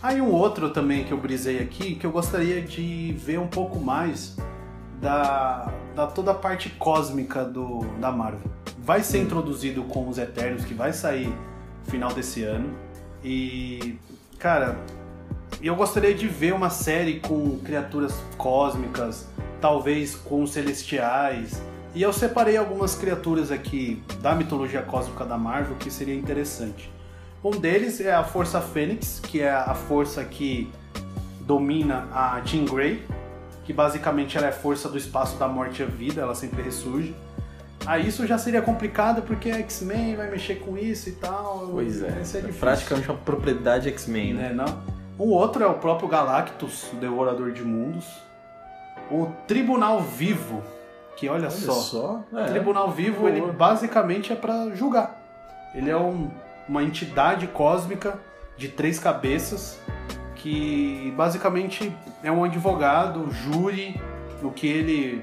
Aí 0.01 0.21
um 0.21 0.31
outro 0.31 0.71
também 0.71 1.03
que 1.03 1.13
eu 1.13 1.19
brisei 1.19 1.59
aqui, 1.59 1.97
que 1.97 2.07
eu 2.07 2.13
gostaria 2.13 2.63
de 2.63 3.13
ver 3.19 3.41
um 3.41 3.49
pouco 3.49 3.81
mais 3.81 4.37
da, 5.03 5.71
da 5.97 6.07
toda 6.07 6.31
a 6.31 6.35
parte 6.35 6.71
cósmica 6.71 7.45
do, 7.45 7.81
da 8.01 8.13
Marvel. 8.13 8.41
Vai 8.79 9.03
ser 9.03 9.19
introduzido 9.19 9.83
com 9.83 10.09
os 10.09 10.17
Eternos, 10.17 10.65
que 10.65 10.73
vai 10.73 10.93
sair 10.93 11.27
no 11.27 11.91
final 11.91 12.15
desse 12.15 12.45
ano. 12.45 12.73
E, 13.23 13.99
cara, 14.39 14.79
eu 15.61 15.75
gostaria 15.75 16.15
de 16.15 16.29
ver 16.29 16.55
uma 16.55 16.71
série 16.71 17.21
com 17.21 17.59
criaturas 17.59 18.15
cósmicas, 18.39 19.27
talvez 19.61 20.15
com 20.15 20.47
celestiais. 20.47 21.61
E 21.95 22.03
eu 22.03 22.13
separei 22.13 22.57
algumas 22.57 22.95
criaturas 22.95 23.51
aqui 23.51 24.03
da 24.21 24.35
mitologia 24.35 24.83
cósmica 24.83 25.25
da 25.25 25.37
Marvel 25.37 25.77
que 25.77 25.91
seria 25.91 26.15
interessante. 26.15 26.91
Um 27.45 27.51
deles 27.51 28.01
é 28.01 28.15
a 28.15 28.23
Força 28.23 28.61
Fênix, 28.61 29.21
que 29.21 29.41
é 29.41 29.51
a 29.51 29.75
força 29.75 30.25
que 30.25 30.71
domina 31.41 32.09
a 32.13 32.41
Jean 32.45 32.65
Grey, 32.65 33.05
que 33.65 33.73
basicamente 33.73 34.37
ela 34.37 34.47
é 34.47 34.51
a 34.51 34.53
força 34.53 34.89
do 34.89 34.97
espaço 34.99 35.37
da 35.39 35.47
morte 35.49 35.81
e 35.81 35.85
a 35.85 35.87
vida, 35.89 36.21
ela 36.23 36.35
sempre 36.35 36.63
ressurge. 36.63 37.15
Aí 37.87 38.07
isso 38.07 38.27
já 38.27 38.39
seria 38.39 38.63
complicado 38.63 39.23
porque 39.23 39.51
a 39.51 39.59
X-Men 39.59 40.15
vai 40.17 40.31
mexer 40.31 40.57
com 40.61 40.79
isso 40.79 41.09
e 41.09 41.13
tal. 41.13 41.69
Pois 41.73 42.03
é. 42.03 42.21
Isso 42.23 42.37
é 42.37 42.41
é 42.41 42.43
difícil. 42.43 42.61
praticamente 42.61 43.09
uma 43.11 43.19
propriedade 43.19 43.89
X-Men, 43.89 44.35
né? 44.35 44.49
né, 44.51 44.55
não? 44.55 44.83
O 45.19 45.31
outro 45.31 45.63
é 45.63 45.67
o 45.67 45.75
próprio 45.75 46.09
Galactus, 46.09 46.87
o 46.93 46.97
Devorador 46.97 47.53
de 47.53 47.63
Mundos. 47.65 48.07
O 49.11 49.27
Tribunal 49.47 50.01
Vivo, 50.01 50.63
que 51.17 51.29
olha, 51.29 51.43
Olha 51.43 51.51
só. 51.51 51.73
só. 51.73 52.25
O 52.33 52.39
É. 52.39 52.45
Tribunal 52.47 52.91
Vivo, 52.91 53.29
ele 53.29 53.41
basicamente 53.53 54.33
é 54.33 54.37
pra 54.37 54.71
julgar. 54.75 55.21
Ele 55.75 55.91
é 55.91 55.97
um- 55.97 56.31
uma 56.69 56.83
entidade 56.83 57.47
cósmica 57.49 58.19
de 58.57 58.69
três 58.69 58.99
cabeças 58.99 59.79
que 60.43 61.15
basicamente 61.17 61.95
é 62.21 62.33
um 62.33 62.43
advogado, 62.43 63.31
júri, 63.31 64.01
no 64.43 64.51
que 64.51 64.67
ele 64.67 65.23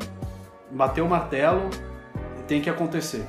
bateu 0.72 1.06
o 1.06 1.10
martelo 1.10 1.70
e 2.40 2.44
tem 2.44 2.62
que 2.62 2.70
acontecer. 2.70 3.26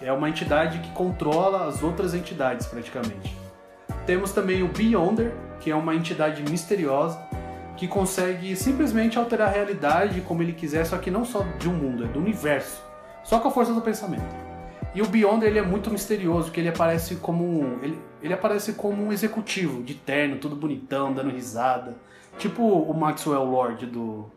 É 0.00 0.10
uma 0.10 0.30
entidade 0.30 0.78
que 0.78 0.90
controla 0.92 1.68
as 1.68 1.82
outras 1.82 2.14
entidades 2.14 2.66
praticamente. 2.66 3.36
Temos 4.06 4.32
também 4.32 4.62
o 4.62 4.68
Beyonder, 4.68 5.34
que 5.60 5.70
é 5.70 5.76
uma 5.76 5.94
entidade 5.94 6.42
misteriosa 6.50 7.20
que 7.76 7.86
consegue 7.86 8.56
simplesmente 8.56 9.18
alterar 9.18 9.48
a 9.48 9.52
realidade 9.52 10.22
como 10.22 10.42
ele 10.42 10.54
quiser, 10.54 10.86
só 10.86 10.96
que 10.96 11.10
não 11.10 11.26
só 11.26 11.44
de 11.58 11.68
um 11.68 11.74
mundo, 11.74 12.04
é 12.04 12.06
do 12.06 12.18
universo. 12.18 12.82
Só 13.22 13.40
com 13.40 13.48
a 13.48 13.50
força 13.50 13.74
do 13.74 13.82
pensamento. 13.82 14.24
E 14.94 15.02
o 15.02 15.06
Beyonder 15.06 15.50
ele 15.50 15.58
é 15.58 15.62
muito 15.62 15.90
misterioso, 15.90 16.44
porque 16.44 16.60
ele 16.60 16.70
aparece 16.70 17.16
como 17.16 17.78
ele, 17.82 18.00
ele 18.26 18.34
aparece 18.34 18.74
como 18.74 19.04
um 19.04 19.12
executivo 19.12 19.82
de 19.82 19.94
terno, 19.94 20.36
tudo 20.36 20.54
bonitão, 20.54 21.12
dando 21.12 21.30
risada, 21.30 21.96
tipo 22.38 22.62
o 22.62 22.92
Maxwell 22.92 23.44
Lord 23.44 23.86
do 23.86 24.30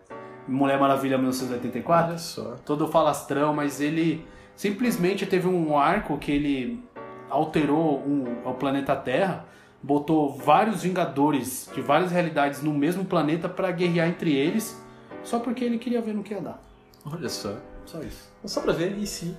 Mulher 0.48 0.80
Maravilha 0.80 1.18
1984 1.18 2.10
Olha 2.10 2.18
só. 2.18 2.56
todo 2.66 2.88
falastrão, 2.88 3.53
mas 3.53 3.82
ele 3.82 4.26
simplesmente 4.56 5.26
teve 5.26 5.48
um 5.48 5.78
arco 5.78 6.18
que 6.18 6.32
ele 6.32 6.84
alterou 7.30 7.99
um, 7.99 8.26
o 8.45 8.53
planeta 8.53 8.95
Terra, 8.95 9.45
botou 9.82 10.36
vários 10.36 10.84
Vingadores 10.84 11.70
de 11.74 11.82
várias 11.82 12.11
realidades 12.11 12.61
no 12.61 12.74
mesmo 12.74 13.06
planeta 13.06 13.48
pra 13.48 13.72
guerrear 13.72 14.07
entre 14.07 14.34
eles, 14.36 14.82
só 15.24 15.40
porque 15.40 15.64
ele 15.64 15.78
queria 15.78 16.02
ver 16.02 16.14
no 16.14 16.24
que 16.24 16.34
ia 16.34 16.41
dar. 16.41 16.61
Olha 17.06 17.30
só. 17.30 17.56
Só 17.86 18.02
isso. 18.02 18.32
Só 18.45 18.61
pra 18.61 18.72
ver, 18.72 18.98
e 18.98 19.07
se? 19.07 19.36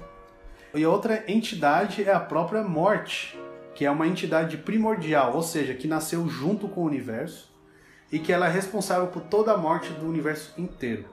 E 0.75 0.85
outra 0.87 1.25
entidade 1.27 2.05
é 2.05 2.13
a 2.13 2.21
própria 2.21 2.63
Morte, 2.63 3.39
que 3.75 3.85
é 3.85 3.91
uma 3.91 4.07
entidade 4.07 4.57
primordial, 4.57 5.35
ou 5.35 5.43
seja, 5.43 5.75
que 5.75 5.89
nasceu 5.89 6.29
junto 6.29 6.69
com 6.69 6.83
o 6.83 6.87
universo 6.87 7.51
e 8.13 8.19
que 8.19 8.33
ela 8.33 8.47
é 8.47 8.51
responsável 8.51 9.07
por 9.07 9.23
toda 9.23 9.53
a 9.53 9.57
morte 9.57 9.93
do 9.93 10.07
universo 10.07 10.53
inteiro. 10.59 11.05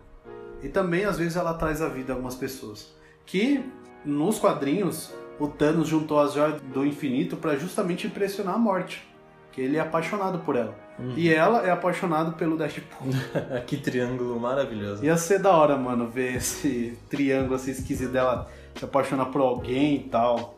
E 0.64 0.68
também 0.68 1.06
às 1.06 1.18
vezes 1.18 1.36
ela 1.36 1.54
traz 1.54 1.82
a 1.82 1.88
vida 1.88 2.12
a 2.12 2.16
algumas 2.16 2.36
pessoas. 2.36 2.96
Que 3.26 3.64
nos 4.04 4.40
quadrinhos 4.40 5.14
o 5.40 5.48
Thanos 5.48 5.88
juntou 5.88 6.20
as 6.20 6.34
joias 6.34 6.60
do 6.62 6.86
infinito 6.86 7.38
para 7.38 7.56
justamente 7.56 8.08
impressionar 8.08 8.56
a 8.56 8.58
Morte, 8.58 9.08
que 9.52 9.62
ele 9.62 9.78
é 9.78 9.80
apaixonado 9.80 10.40
por 10.40 10.56
ela. 10.56 10.76
E 11.16 11.32
ela 11.32 11.62
é 11.66 11.70
apaixonada 11.70 12.32
pelo 12.32 12.58
Deadpool. 12.58 13.10
que 13.68 13.78
triângulo 13.78 14.40
maravilhoso. 14.40 15.06
Ia 15.06 15.16
ser 15.16 15.40
da 15.40 15.52
hora, 15.52 15.78
mano, 15.78 16.08
ver 16.08 16.38
esse 16.38 16.98
triângulo 17.08 17.54
assim 17.54 17.70
esquisito 17.70 18.12
dela 18.12 18.50
se 18.76 18.84
apaixonar 18.84 19.26
por 19.26 19.42
alguém 19.42 19.96
e 19.98 20.04
tal. 20.10 20.58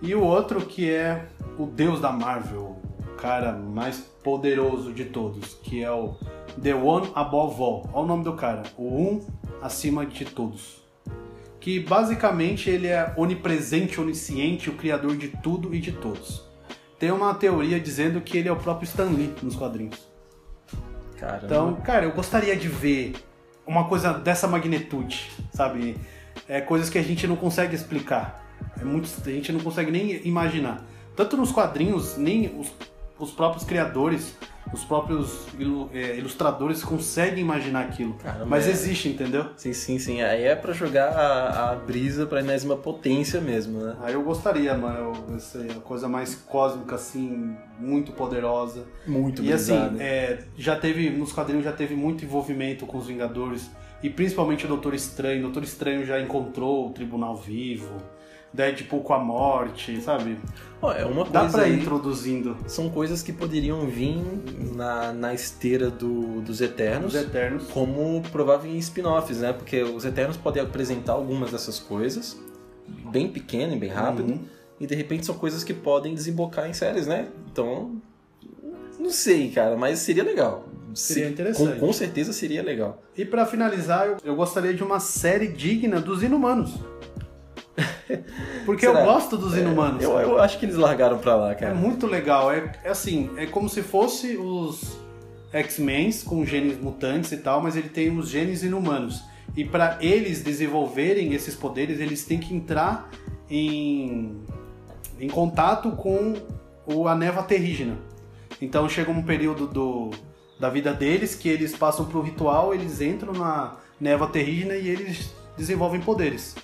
E 0.00 0.14
o 0.14 0.22
outro 0.22 0.60
que 0.60 0.90
é 0.90 1.26
o 1.58 1.66
deus 1.66 2.00
da 2.00 2.12
Marvel, 2.12 2.76
o 3.00 3.16
cara 3.16 3.52
mais 3.52 3.98
poderoso 4.22 4.92
de 4.92 5.06
todos, 5.06 5.54
que 5.54 5.82
é 5.82 5.90
o 5.90 6.14
The 6.62 6.74
One 6.74 7.10
Above 7.14 7.60
All. 7.60 7.90
Olha 7.92 8.04
o 8.04 8.06
nome 8.06 8.24
do 8.24 8.32
cara, 8.34 8.62
o 8.76 8.84
Um 8.84 9.26
acima 9.60 10.06
de 10.06 10.24
todos. 10.24 10.82
Que 11.60 11.80
basicamente 11.80 12.70
ele 12.70 12.86
é 12.86 13.12
onipresente, 13.16 14.00
onisciente, 14.00 14.70
o 14.70 14.74
criador 14.74 15.16
de 15.16 15.28
tudo 15.28 15.74
e 15.74 15.80
de 15.80 15.92
todos. 15.92 16.46
Tem 16.98 17.10
uma 17.10 17.34
teoria 17.34 17.80
dizendo 17.80 18.20
que 18.20 18.38
ele 18.38 18.48
é 18.48 18.52
o 18.52 18.56
próprio 18.56 18.86
Stan 18.86 19.10
Lee 19.10 19.34
nos 19.42 19.56
quadrinhos. 19.56 20.08
Caramba. 21.16 21.44
Então, 21.44 21.74
cara, 21.76 22.04
eu 22.04 22.12
gostaria 22.12 22.56
de 22.56 22.68
ver 22.68 23.14
uma 23.66 23.88
coisa 23.88 24.12
dessa 24.12 24.46
magnitude, 24.46 25.30
sabe? 25.52 25.96
É 26.48 26.60
coisas 26.60 26.88
que 26.88 26.98
a 26.98 27.02
gente 27.02 27.26
não 27.26 27.36
consegue 27.36 27.74
explicar. 27.74 28.47
É 28.80 28.84
muito, 28.84 29.08
a 29.26 29.30
gente 29.30 29.52
não 29.52 29.60
consegue 29.60 29.90
nem 29.90 30.26
imaginar. 30.26 30.84
Tanto 31.16 31.36
nos 31.36 31.50
quadrinhos, 31.50 32.16
nem 32.16 32.58
os, 32.58 32.72
os 33.18 33.30
próprios 33.32 33.64
criadores, 33.64 34.36
os 34.72 34.84
próprios 34.84 35.46
ilu- 35.58 35.90
é, 35.92 36.16
ilustradores 36.16 36.84
conseguem 36.84 37.40
imaginar 37.40 37.86
aquilo. 37.86 38.14
Caramba, 38.14 38.46
Mas 38.46 38.68
é. 38.68 38.70
existe, 38.70 39.08
entendeu? 39.08 39.46
Sim, 39.56 39.72
sim, 39.72 39.98
sim. 39.98 40.20
Aí 40.22 40.44
é 40.44 40.54
pra 40.54 40.72
jogar 40.72 41.08
a, 41.08 41.70
a 41.70 41.74
brisa 41.74 42.26
pra 42.26 42.40
enésima 42.40 42.76
potência 42.76 43.40
mesmo, 43.40 43.80
né? 43.80 43.96
Aí 44.02 44.12
eu 44.14 44.22
gostaria, 44.22 44.74
mano, 44.76 45.12
eu, 45.28 45.36
é 45.64 45.72
a 45.72 45.80
coisa 45.80 46.06
mais 46.06 46.34
cósmica, 46.34 46.94
assim, 46.96 47.56
muito 47.80 48.12
poderosa. 48.12 48.84
Muito 49.06 49.42
E 49.42 49.52
assim, 49.52 49.96
é, 49.98 50.44
já 50.56 50.76
teve, 50.76 51.10
nos 51.10 51.32
quadrinhos 51.32 51.64
já 51.64 51.72
teve 51.72 51.96
muito 51.96 52.24
envolvimento 52.24 52.86
com 52.86 52.98
os 52.98 53.06
Vingadores, 53.06 53.70
e 54.02 54.08
principalmente 54.10 54.66
o 54.66 54.68
Doutor 54.68 54.94
Estranho. 54.94 55.40
O 55.40 55.42
Doutor 55.44 55.64
Estranho 55.64 56.04
já 56.06 56.20
encontrou 56.20 56.86
o 56.88 56.90
Tribunal 56.92 57.34
Vivo, 57.36 57.96
Deadpool 58.52 59.02
com 59.02 59.12
a 59.14 59.18
morte, 59.18 60.00
sabe? 60.00 60.38
Ó, 60.80 60.92
é 60.92 61.04
uma 61.04 61.24
Dá 61.24 61.40
coisa 61.40 61.58
pra 61.58 61.68
ir 61.68 61.72
aí- 61.74 61.80
introduzindo 61.80 62.56
São 62.66 62.88
coisas 62.88 63.20
que 63.22 63.32
poderiam 63.32 63.86
vir 63.86 64.16
na, 64.74 65.12
na 65.12 65.34
esteira 65.34 65.90
do, 65.90 66.40
dos 66.40 66.60
Eternos. 66.60 67.14
os 67.14 67.20
Eternos. 67.20 67.64
como 67.68 68.22
prováveis 68.32 68.84
spin-offs, 68.84 69.38
né? 69.38 69.52
Porque 69.52 69.82
os 69.82 70.04
Eternos 70.04 70.36
podem 70.36 70.62
apresentar 70.62 71.12
algumas 71.14 71.50
dessas 71.50 71.78
coisas, 71.78 72.38
bem 73.10 73.28
pequeno 73.28 73.74
e 73.74 73.78
bem 73.78 73.90
rápido, 73.90 74.30
Uhum. 74.32 74.40
e 74.80 74.86
de 74.86 74.94
repente 74.94 75.26
são 75.26 75.34
coisas 75.34 75.62
que 75.64 75.74
podem 75.74 76.14
desembocar 76.14 76.68
em 76.68 76.72
séries, 76.72 77.06
né? 77.06 77.28
Então, 77.52 77.96
não 78.98 79.10
sei, 79.10 79.50
cara, 79.50 79.76
mas 79.76 79.98
seria 79.98 80.22
legal. 80.24 80.64
Seria 80.94 81.26
Se- 81.26 81.32
interessante. 81.32 81.78
Com, 81.78 81.86
com 81.88 81.92
certeza 81.92 82.32
seria 82.32 82.62
legal. 82.62 83.02
E 83.16 83.24
pra 83.24 83.44
finalizar, 83.44 84.06
eu, 84.06 84.16
eu 84.24 84.34
gostaria 84.34 84.72
de 84.72 84.82
uma 84.82 84.98
série 85.00 85.46
digna 85.48 86.00
dos 86.00 86.22
Inumanos. 86.22 86.74
Porque 88.64 88.86
Será? 88.86 89.00
eu 89.00 89.04
gosto 89.06 89.36
dos 89.36 89.56
Inumanos. 89.56 90.02
Eu, 90.02 90.12
cara. 90.12 90.22
eu 90.22 90.40
acho 90.40 90.58
que 90.58 90.66
eles 90.66 90.76
largaram 90.76 91.18
pra 91.18 91.36
lá, 91.36 91.52
É 91.52 91.54
cara. 91.54 91.74
muito 91.74 92.06
legal. 92.06 92.52
É, 92.52 92.72
é 92.84 92.90
assim, 92.90 93.30
é 93.36 93.46
como 93.46 93.68
se 93.68 93.82
fosse 93.82 94.36
os 94.36 94.98
X-Men 95.52 96.10
com 96.24 96.44
genes 96.44 96.78
mutantes 96.78 97.32
e 97.32 97.38
tal, 97.38 97.62
mas 97.62 97.76
ele 97.76 97.88
tem 97.88 98.16
os 98.16 98.28
genes 98.28 98.62
inumanos. 98.62 99.22
E 99.56 99.64
para 99.64 99.98
eles 100.00 100.42
desenvolverem 100.42 101.32
esses 101.32 101.54
poderes, 101.54 102.00
eles 102.00 102.24
têm 102.24 102.38
que 102.38 102.54
entrar 102.54 103.10
em, 103.50 104.42
em 105.18 105.28
contato 105.28 105.92
com 105.92 106.34
o, 106.86 107.08
a 107.08 107.14
neva 107.14 107.42
terrígena. 107.42 107.96
Então 108.60 108.88
chega 108.88 109.10
um 109.10 109.22
período 109.22 109.66
do, 109.66 110.10
da 110.60 110.68
vida 110.68 110.92
deles 110.92 111.34
que 111.34 111.48
eles 111.48 111.74
passam 111.76 112.04
pro 112.04 112.20
ritual, 112.20 112.74
eles 112.74 113.00
entram 113.00 113.32
na 113.32 113.76
neva 114.00 114.26
terrígena 114.26 114.74
e 114.74 114.88
eles 114.88 115.32
desenvolvem 115.56 116.00
poderes. 116.00 116.54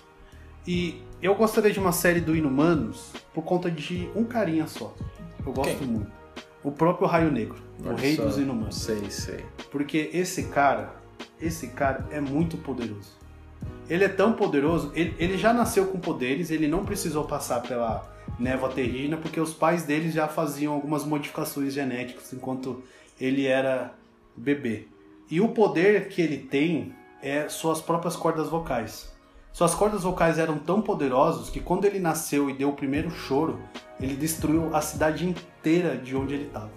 E 0.66 1.03
eu 1.25 1.35
gostaria 1.35 1.73
de 1.73 1.79
uma 1.79 1.91
série 1.91 2.21
do 2.21 2.37
Inumanos 2.37 3.11
por 3.33 3.43
conta 3.43 3.71
de 3.71 4.11
um 4.15 4.25
carinha 4.25 4.67
só. 4.67 4.95
Eu 5.45 5.55
gosto 5.55 5.79
Quem? 5.79 5.87
muito. 5.87 6.13
O 6.63 6.71
próprio 6.71 7.09
Raio 7.09 7.33
Negro, 7.33 7.57
o 7.83 7.89
Olha 7.89 7.97
rei 7.97 8.15
dos 8.15 8.37
Inumanos. 8.37 8.77
Sei, 8.77 9.11
sei. 9.11 9.43
Porque 9.71 10.11
esse 10.13 10.45
cara, 10.49 10.95
esse 11.41 11.69
cara 11.69 12.07
é 12.11 12.21
muito 12.21 12.59
poderoso. 12.59 13.17
Ele 13.89 14.05
é 14.05 14.09
tão 14.09 14.35
poderoso, 14.35 14.93
ele, 14.95 15.15
ele 15.19 15.39
já 15.39 15.55
nasceu 15.55 15.87
com 15.87 15.99
poderes, 15.99 16.51
ele 16.51 16.69
não 16.69 16.85
precisou 16.85 17.25
passar 17.25 17.63
pela 17.63 18.07
névoa 18.39 18.69
terrígena, 18.69 19.17
porque 19.17 19.41
os 19.41 19.55
pais 19.55 19.83
dele 19.83 20.11
já 20.11 20.29
faziam 20.29 20.75
algumas 20.75 21.07
modificações 21.07 21.73
genéticas 21.73 22.35
enquanto 22.35 22.83
ele 23.19 23.47
era 23.47 23.95
bebê. 24.37 24.89
E 25.31 25.41
o 25.41 25.49
poder 25.49 26.09
que 26.09 26.21
ele 26.21 26.37
tem 26.37 26.95
é 27.23 27.49
suas 27.49 27.81
próprias 27.81 28.15
cordas 28.15 28.51
vocais. 28.51 29.14
Suas 29.55 29.72
cordas 29.72 30.02
vocais 30.02 30.36
eram 30.36 30.59
tão 30.59 30.82
poderosos 30.82 31.48
que 31.48 31.60
quando 31.60 31.85
ele 31.85 32.01
nasceu 32.01 32.51
e 32.51 32.52
deu 32.52 32.70
o 32.70 32.72
primeiro 32.72 33.09
choro, 33.09 33.60
ele 34.01 34.16
destruiu 34.16 34.74
a 34.74 34.81
cidade 34.81 35.24
inteira 35.24 35.97
de 35.97 36.16
onde 36.16 36.35
ele 36.35 36.47
estava. 36.47 36.72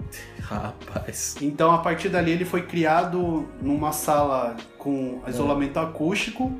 Rapaz. 0.40 1.36
Então, 1.42 1.70
a 1.70 1.76
partir 1.76 2.08
dali, 2.08 2.30
ele 2.30 2.46
foi 2.46 2.62
criado 2.62 3.46
numa 3.60 3.92
sala 3.92 4.56
com 4.78 5.20
isolamento 5.28 5.78
acústico, 5.78 6.50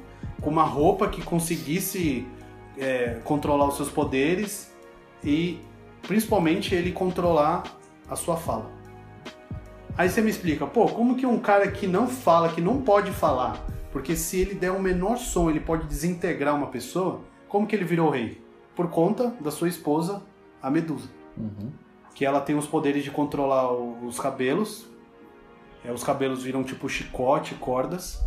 com 0.43 0.51
uma 0.51 0.63
roupa 0.63 1.09
que 1.09 1.23
conseguisse 1.23 2.27
é, 2.77 3.21
controlar 3.25 3.67
os 3.67 3.77
seus 3.77 3.89
poderes 3.89 4.71
e, 5.25 5.59
principalmente, 6.03 6.75
ele 6.75 6.93
controlar 6.93 7.63
a 8.11 8.15
sua 8.15 8.37
fala. 8.37 8.71
Aí 9.97 10.11
você 10.11 10.21
me 10.21 10.29
explica, 10.29 10.67
pô, 10.67 10.85
como 10.85 11.17
que 11.17 11.25
um 11.25 11.39
cara 11.39 11.67
que 11.71 11.87
não 11.87 12.07
fala, 12.07 12.51
que 12.51 12.61
não 12.61 12.83
pode 12.83 13.11
falar, 13.11 13.72
porque 13.93 14.17
se 14.17 14.41
ele 14.41 14.55
der 14.55 14.73
um 14.73 14.81
menor 14.81 15.17
som, 15.19 15.49
ele 15.51 15.61
pode 15.61 15.87
desintegrar 15.87 16.55
uma 16.57 16.67
pessoa, 16.69 17.21
como 17.49 17.67
que 17.67 17.77
ele 17.77 17.85
virou 17.85 18.09
rei? 18.11 18.41
Por 18.75 18.89
conta 18.89 19.35
da 19.41 19.51
sua 19.51 19.69
esposa, 19.69 20.23
a 20.63 20.71
Medusa 20.71 21.09
Uhum. 21.37 21.71
que 22.15 22.25
ela 22.25 22.41
tem 22.41 22.57
os 22.57 22.67
poderes 22.67 23.05
de 23.05 23.11
controlar 23.11 23.71
o- 23.73 24.05
os 24.07 24.19
cabelos. 24.19 24.87
É, 25.85 25.91
os 25.93 26.03
cabelos 26.05 26.43
viram 26.43 26.63
tipo 26.65 26.89
chicote, 26.89 27.55
cordas. 27.57 28.23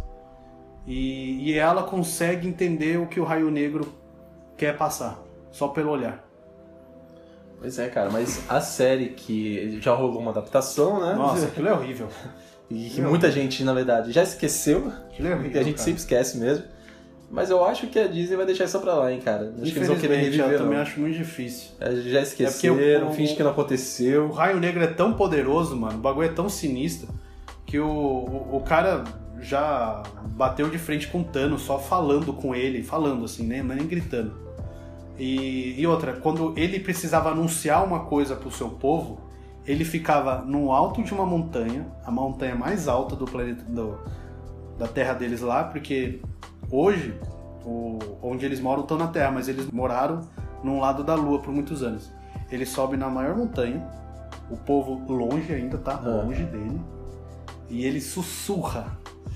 E, 0.86 1.50
e 1.50 1.54
ela 1.58 1.82
consegue 1.84 2.48
entender 2.48 3.00
o 3.00 3.08
que 3.08 3.20
o 3.20 3.24
Raio 3.24 3.50
Negro 3.50 3.92
quer 4.58 4.78
passar, 4.78 5.20
só 5.52 5.68
pelo 5.70 5.90
olhar. 5.90 6.24
Pois 7.60 7.80
é, 7.80 7.88
cara, 7.90 8.10
mas 8.12 8.44
a 8.50 8.60
série 8.62 9.10
que 9.10 9.80
já 9.82 9.96
rolou 9.96 10.20
uma 10.20 10.30
adaptação, 10.32 11.00
né? 11.00 11.16
Nossa, 11.16 11.48
aquilo 11.48 11.68
é 11.70 11.74
horrível. 11.74 12.08
E 12.70 12.90
que 12.90 13.02
muita 13.02 13.32
gente, 13.32 13.64
na 13.64 13.74
verdade, 13.74 14.12
já 14.12 14.24
esqueceu. 14.24 14.92
É 15.20 15.34
horrível. 15.34 15.52
E 15.52 15.60
a 15.60 15.64
gente 15.64 15.74
cara. 15.76 15.86
sempre 15.86 16.00
esquece 16.00 16.38
mesmo. 16.38 16.64
Mas 17.30 17.50
eu 17.50 17.64
acho 17.66 17.88
que 17.88 17.98
a 18.00 18.08
Disney 18.08 18.36
vai 18.38 18.46
deixar 18.46 18.66
isso 18.66 18.80
pra 18.80 18.94
lá, 18.94 19.12
hein, 19.12 19.20
cara. 19.20 19.52
Acho 19.62 19.72
que 19.72 19.78
eles 19.80 19.88
vão 19.88 19.98
querer 19.98 20.16
reviver, 20.18 20.52
eu 20.52 20.58
também 20.60 20.76
não. 20.76 20.82
acho 20.82 21.00
muito 21.00 21.18
difícil. 21.18 21.70
É, 21.80 21.92
Já 21.96 22.20
É 22.20 22.24
esqueceram, 22.24 22.76
porque 23.08 23.14
o- 23.14 23.16
finge 23.16 23.36
que 23.36 23.44
não 23.44 23.50
O 23.50 23.54
aconteceu. 23.54 24.30
Raio 24.32 24.60
Negro 24.60 24.84
é 24.84 24.88
tão 24.88 25.14
poderoso, 25.14 25.76
mano, 25.76 25.96
o 25.98 26.02
bagulho 26.02 26.28
é 26.28 26.32
tão 26.32 26.48
sinistro, 26.48 27.10
que 27.66 27.80
o, 27.80 27.88
o, 27.88 28.58
o 28.58 28.62
cara 28.62 29.04
já 29.42 30.02
bateu 30.28 30.70
de 30.70 30.78
frente 30.78 31.08
com 31.08 31.22
o 31.22 31.24
Thanos, 31.24 31.64
só 31.64 31.78
falando 31.80 32.32
com 32.32 32.56
ele, 32.56 32.84
falando 32.84 33.26
assim, 33.26 33.46
né? 33.46 33.62
nem 33.64 33.86
gritando. 33.88 34.34
E, 35.18 35.80
e 35.80 35.88
outra, 35.88 36.14
quando 36.14 36.54
ele 36.58 36.80
precisava 36.80 37.32
anunciar 37.32 37.84
uma 37.84 38.02
coisa 38.02 38.36
pro 38.36 38.52
seu 38.52 38.70
povo, 38.70 39.20
ele 39.66 39.84
ficava 39.86 40.40
no 40.44 40.72
alto 40.72 41.02
de 41.04 41.14
uma 41.14 41.26
montanha, 41.26 41.86
a 42.06 42.12
montanha 42.12 42.56
mais 42.56 42.88
alta 42.88 43.16
do 43.16 43.26
planeta, 43.26 43.64
do- 43.64 43.98
da 44.78 44.88
terra 44.88 45.14
deles 45.14 45.42
lá, 45.42 45.64
porque 45.64 46.22
hoje, 46.70 47.20
o- 47.66 47.98
onde 48.22 48.46
eles 48.46 48.60
moram 48.60 48.82
estão 48.82 48.98
na 48.98 49.08
terra, 49.08 49.32
mas 49.32 49.48
eles 49.48 49.70
moraram 49.72 50.22
num 50.64 50.80
lado 50.80 51.04
da 51.04 51.16
lua 51.16 51.40
por 51.40 51.54
muitos 51.54 51.82
anos. 51.84 52.12
Ele 52.52 52.66
sobe 52.66 52.96
na 52.98 53.10
maior 53.10 53.36
montanha, 53.36 53.86
o 54.52 54.58
povo 54.58 55.02
longe 55.12 55.52
ainda, 55.54 55.78
tá? 55.78 55.94
Ah. 56.04 56.08
Longe 56.08 56.44
dele. 56.44 56.80
E 57.70 57.84
ele 57.86 58.00
sussurra, 58.02 58.86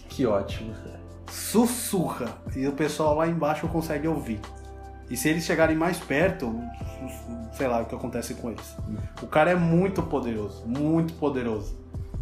Que 0.07 0.25
ótimo. 0.27 0.73
sussurra. 1.27 2.27
E 2.55 2.67
o 2.67 2.71
pessoal 2.73 3.15
lá 3.15 3.27
embaixo 3.27 3.67
consegue 3.67 4.07
ouvir. 4.07 4.39
E 5.09 5.17
se 5.17 5.29
eles 5.29 5.43
chegarem 5.45 5.75
mais 5.75 5.97
perto, 5.97 6.53
sei 7.53 7.67
lá 7.67 7.81
o 7.81 7.85
que 7.85 7.95
acontece 7.95 8.33
com 8.35 8.51
eles. 8.51 8.75
O 9.21 9.27
cara 9.27 9.51
é 9.51 9.55
muito 9.55 10.01
poderoso, 10.03 10.63
muito 10.65 11.13
poderoso. 11.13 11.77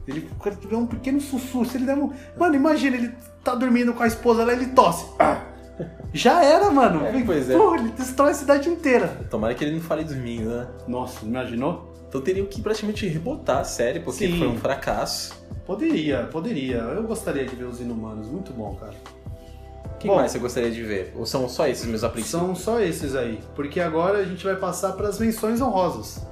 Ele 0.08 0.28
o 0.32 0.41
cara 0.41 0.56
tiver 0.56 0.78
um 0.78 0.88
pequeno 0.88 1.20
sussurro, 1.20 1.66
se 1.66 1.78
ele 1.78 1.86
der 1.86 1.98
um. 1.98 2.12
Mano, 2.38 2.56
imagina, 2.56 2.95
ele 2.95 3.12
tá 3.44 3.54
dormindo 3.56 3.94
com 3.94 4.04
a 4.04 4.08
esposa 4.08 4.45
lá, 4.45 4.54
ele 4.54 4.68
tosse. 4.68 5.06
Ah! 5.20 5.41
Já 6.14 6.44
era, 6.44 6.72
mano. 6.72 7.06
É, 7.06 7.24
pois 7.24 7.49
é. 7.49 7.58
Pô, 7.58 7.76
ele 7.76 7.90
destrói 7.90 8.32
a 8.32 8.34
cidade 8.34 8.70
inteira. 8.70 9.08
Tomara 9.30 9.54
que 9.54 9.64
ele 9.64 9.76
não 9.76 9.82
fale 9.82 10.04
dormindo, 10.04 10.49
né? 10.49 10.68
Nossa, 10.88 11.26
imaginou? 11.26 11.94
Então 12.08 12.22
teriam 12.22 12.45
que 12.45 12.62
praticamente 12.62 13.06
rebotar 13.06 13.60
a 13.60 13.64
série, 13.64 13.99
porque 13.99 14.28
Sim. 14.28 14.40
foi 14.40 14.48
um 14.48 14.58
fracasso. 14.58 15.45
Poderia, 15.66 16.24
poderia. 16.32 16.78
Eu 16.78 17.04
gostaria 17.04 17.45
de 17.45 17.56
ver 17.56 17.66
os 17.66 17.82
Inumanos. 17.82 18.28
Muito 18.28 18.54
bom, 18.54 18.76
cara. 18.76 18.95
Quem 19.99 20.10
Bom. 20.11 20.18
mais 20.18 20.32
você 20.32 20.40
gostaria 20.40 20.69
de 20.72 20.84
ver? 20.84 21.14
Ou 21.15 21.26
são 21.26 21.48
só 21.49 21.68
esses 21.68 21.86
meus 21.86 22.03
a 22.03 22.10
princípio? 22.10 22.40
São 22.40 22.56
só 22.56 22.80
esses 22.80 23.15
aí. 23.15 23.40
Porque 23.56 23.80
agora 23.80 24.19
a 24.19 24.24
gente 24.26 24.44
vai 24.44 24.56
passar 24.56 24.94
para 24.94 25.07
as 25.07 25.18
menções 25.19 25.60
honrosas. 25.61 26.26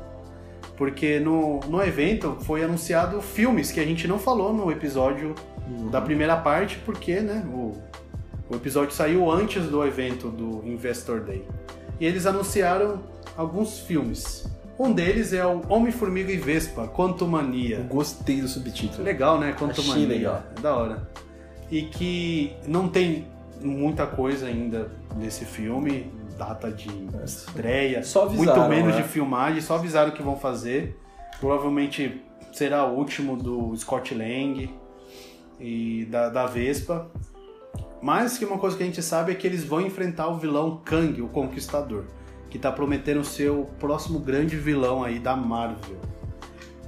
Porque 0.77 1.19
no, 1.19 1.59
no 1.61 1.81
evento 1.81 2.37
foi 2.41 2.63
anunciado 2.63 3.21
filmes 3.21 3.71
que 3.71 3.79
a 3.79 3.85
gente 3.85 4.07
não 4.07 4.19
falou 4.19 4.53
no 4.53 4.71
episódio 4.71 5.33
Uhum. 5.67 5.89
da 5.89 5.99
primeira 5.99 6.37
parte, 6.37 6.77
porque 6.85 7.21
né, 7.21 7.43
o, 7.51 7.73
o 8.47 8.55
episódio 8.55 8.93
saiu 8.93 9.31
antes 9.31 9.63
do 9.63 9.83
evento 9.83 10.29
do 10.29 10.61
Investor 10.63 11.21
Day. 11.21 11.43
E 11.99 12.05
eles 12.05 12.27
anunciaram 12.27 12.99
alguns 13.35 13.79
filmes. 13.79 14.45
Um 14.77 14.91
deles 14.93 15.33
é 15.33 15.43
o 15.43 15.63
Homem-Formiga 15.67 16.31
e 16.31 16.37
Vespa, 16.37 16.87
Quantumania. 16.87 17.77
Eu 17.77 17.83
gostei 17.85 18.41
do 18.41 18.47
subtítulo. 18.47 19.03
Legal, 19.03 19.39
né? 19.39 19.55
Quanto 19.57 19.81
Achei 19.81 19.87
mania. 20.03 20.07
legal. 20.07 20.43
É 20.55 20.61
da 20.61 20.75
hora. 20.75 21.09
E 21.71 21.81
que 21.81 22.53
não 22.67 22.87
tem 22.87 23.25
muita 23.61 24.05
coisa 24.05 24.47
ainda 24.47 24.91
nesse 25.15 25.45
filme, 25.45 26.11
data 26.37 26.71
de 26.71 26.89
estreia, 27.23 27.99
avisaram, 27.99 28.33
muito 28.33 28.69
menos 28.69 28.95
né? 28.95 29.01
de 29.01 29.07
filmagem, 29.07 29.61
só 29.61 29.75
avisaram 29.75 30.11
que 30.11 30.21
vão 30.21 30.37
fazer. 30.37 30.99
Provavelmente 31.39 32.21
será 32.51 32.85
o 32.85 32.95
último 32.95 33.35
do 33.35 33.75
Scott 33.75 34.13
Lang 34.13 34.69
e 35.59 36.05
da, 36.05 36.29
da 36.29 36.45
Vespa. 36.45 37.09
Mas 38.01 38.37
que 38.37 38.45
uma 38.45 38.57
coisa 38.57 38.77
que 38.77 38.83
a 38.83 38.85
gente 38.85 39.01
sabe 39.01 39.31
é 39.31 39.35
que 39.35 39.47
eles 39.47 39.63
vão 39.63 39.81
enfrentar 39.81 40.27
o 40.27 40.37
vilão 40.37 40.81
Kang, 40.85 41.21
o 41.21 41.27
Conquistador, 41.27 42.03
que 42.49 42.59
tá 42.59 42.71
prometendo 42.71 43.23
ser 43.23 43.49
o 43.49 43.65
próximo 43.79 44.19
grande 44.19 44.55
vilão 44.55 45.03
aí 45.03 45.19
da 45.19 45.35
Marvel. 45.35 45.97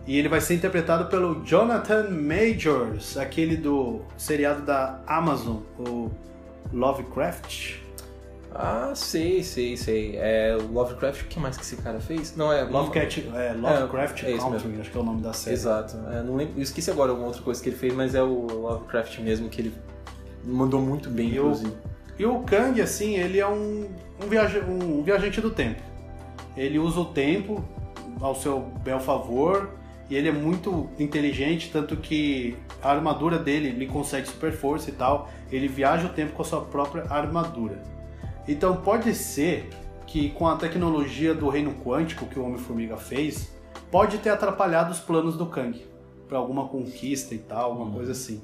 E 0.06 0.18
ele 0.18 0.30
vai 0.30 0.39
ser 0.39 0.56
interpretado 0.56 1.10
pelo 1.10 1.44
Jonathan 1.44 2.10
Majors, 2.11 3.18
aquele 3.18 3.57
do 3.57 4.02
seriado 4.18 4.61
da 4.61 5.02
Amazon, 5.06 5.57
o 5.77 6.10
Lovecraft. 6.73 7.76
Ah, 8.53 8.91
sei, 8.95 9.44
sei, 9.44 9.77
sei. 9.77 10.15
É 10.18 10.57
o 10.60 10.72
Lovecraft, 10.72 11.22
o 11.23 11.26
que 11.26 11.39
mais 11.39 11.57
que 11.57 11.64
esse 11.64 11.76
cara 11.77 11.99
fez? 11.99 12.35
Não, 12.35 12.52
é 12.52 12.64
Lovecraft, 12.64 13.19
é, 13.35 13.53
Lovecraft 13.53 14.23
é 14.23 14.31
isso 14.31 14.49
Country, 14.49 14.68
mesmo. 14.68 14.81
acho 14.81 14.91
que 14.91 14.98
é 14.98 15.02
o 15.02 15.03
nome 15.03 15.22
da 15.22 15.34
série. 15.34 15.56
Exato. 15.56 15.98
É, 16.11 16.23
não 16.23 16.35
lembro, 16.35 16.53
eu 16.57 16.64
esqueci 16.64 16.89
agora 16.89 17.14
uma 17.14 17.26
outra 17.27 17.41
coisa 17.41 17.61
que 17.61 17.69
ele 17.69 17.76
fez, 17.76 17.94
mas 17.94 18.15
é 18.15 18.23
o 18.23 18.48
Lovecraft 18.48 19.19
mesmo, 19.19 19.49
que 19.49 19.61
ele 19.61 19.73
mandou 20.44 20.81
muito 20.81 21.10
bem, 21.10 21.27
E 21.30 21.38
inclusive. 21.38 21.73
E 22.18 22.26
o 22.26 22.39
Kang, 22.39 22.81
assim, 22.81 23.15
ele 23.15 23.39
é 23.39 23.48
um, 23.48 23.88
um, 24.23 24.27
viaja- 24.27 24.61
um 24.64 25.03
viajante 25.03 25.39
do 25.39 25.52
tempo. 25.52 25.81
Ele 26.56 26.80
usa 26.80 26.99
o 27.02 27.06
tempo 27.06 27.64
ao 28.19 28.34
seu 28.34 28.60
bel 28.84 28.99
favor 28.99 29.69
e 30.10 30.16
ele 30.16 30.30
é 30.30 30.32
muito 30.32 30.90
inteligente, 30.98 31.70
tanto 31.72 31.98
que 31.98 32.56
a 32.82 32.92
armadura 32.92 33.38
dele 33.38 33.72
lhe 33.72 33.88
consegue 33.88 34.28
super 34.28 34.54
força 34.54 34.90
e 34.90 34.94
tal. 34.94 35.30
Ele 35.52 35.68
viaja 35.68 36.08
o 36.08 36.14
tempo 36.14 36.34
com 36.34 36.42
a 36.42 36.46
sua 36.46 36.62
própria 36.62 37.06
armadura. 37.10 37.82
Então 38.48 38.78
pode 38.78 39.14
ser 39.14 39.70
que 40.06 40.30
com 40.30 40.48
a 40.48 40.56
tecnologia 40.56 41.34
do 41.34 41.50
reino 41.50 41.74
quântico 41.84 42.26
que 42.26 42.40
o 42.40 42.46
Homem-Formiga 42.46 42.96
fez, 42.96 43.54
pode 43.92 44.18
ter 44.20 44.30
atrapalhado 44.30 44.92
os 44.92 45.00
planos 45.00 45.38
do 45.38 45.46
Kang 45.48 45.86
para 46.28 46.38
alguma 46.38 46.68
conquista 46.68 47.36
e 47.36 47.40
tal, 47.40 47.72
alguma 47.72 47.92
coisa 47.92 48.14
assim. 48.14 48.42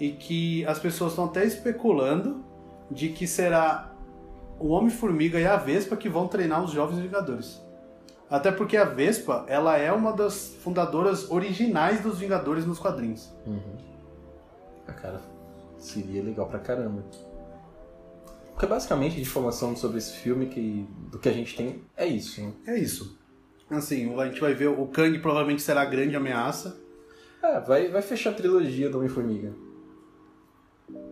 E 0.00 0.10
que 0.10 0.64
as 0.64 0.78
pessoas 0.78 1.12
estão 1.12 1.26
até 1.26 1.44
especulando 1.44 2.42
de 2.90 3.10
que 3.10 3.26
será 3.26 3.92
o 4.58 4.68
Homem-Formiga 4.68 5.38
e 5.38 5.46
a 5.46 5.56
Vespa 5.56 5.96
que 5.96 6.08
vão 6.08 6.26
treinar 6.26 6.64
os 6.64 6.72
Jovens 6.72 7.00
Vingadores. 7.00 7.63
Até 8.34 8.50
porque 8.50 8.76
a 8.76 8.84
Vespa, 8.84 9.44
ela 9.46 9.78
é 9.78 9.92
uma 9.92 10.12
das 10.12 10.56
fundadoras 10.60 11.30
originais 11.30 12.00
dos 12.00 12.18
Vingadores 12.18 12.66
nos 12.66 12.80
quadrinhos. 12.80 13.32
Ah, 14.88 14.92
cara, 14.92 15.20
seria 15.78 16.20
legal 16.20 16.48
pra 16.48 16.58
caramba. 16.58 17.04
Porque 18.50 18.66
basicamente 18.66 19.18
a 19.18 19.20
informação 19.20 19.76
sobre 19.76 19.98
esse 19.98 20.14
filme 20.14 20.46
que, 20.46 20.84
do 21.12 21.18
que 21.20 21.28
a 21.28 21.32
gente 21.32 21.54
tem 21.54 21.82
é 21.96 22.08
isso. 22.08 22.40
Né? 22.40 22.52
É 22.66 22.76
isso. 22.76 23.16
Assim, 23.70 24.12
a 24.18 24.26
gente 24.26 24.40
vai 24.40 24.52
ver, 24.52 24.66
o 24.66 24.84
Kang 24.88 25.16
provavelmente 25.20 25.62
será 25.62 25.82
a 25.82 25.86
grande 25.86 26.16
ameaça. 26.16 26.76
É, 27.40 27.60
vai, 27.60 27.86
vai 27.88 28.02
fechar 28.02 28.30
a 28.30 28.34
trilogia 28.34 28.90
do 28.90 28.98
Homem-Formiga. 28.98 29.54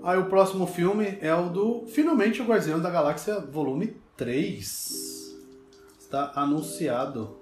Aí 0.02 0.18
o 0.18 0.24
próximo 0.24 0.66
filme 0.66 1.18
é 1.20 1.32
o 1.32 1.48
do, 1.50 1.86
finalmente, 1.86 2.42
o 2.42 2.44
Guardião 2.44 2.80
da 2.80 2.90
Galáxia 2.90 3.38
Volume 3.38 3.96
3. 4.16 5.11
Está 6.12 6.30
anunciado. 6.34 7.38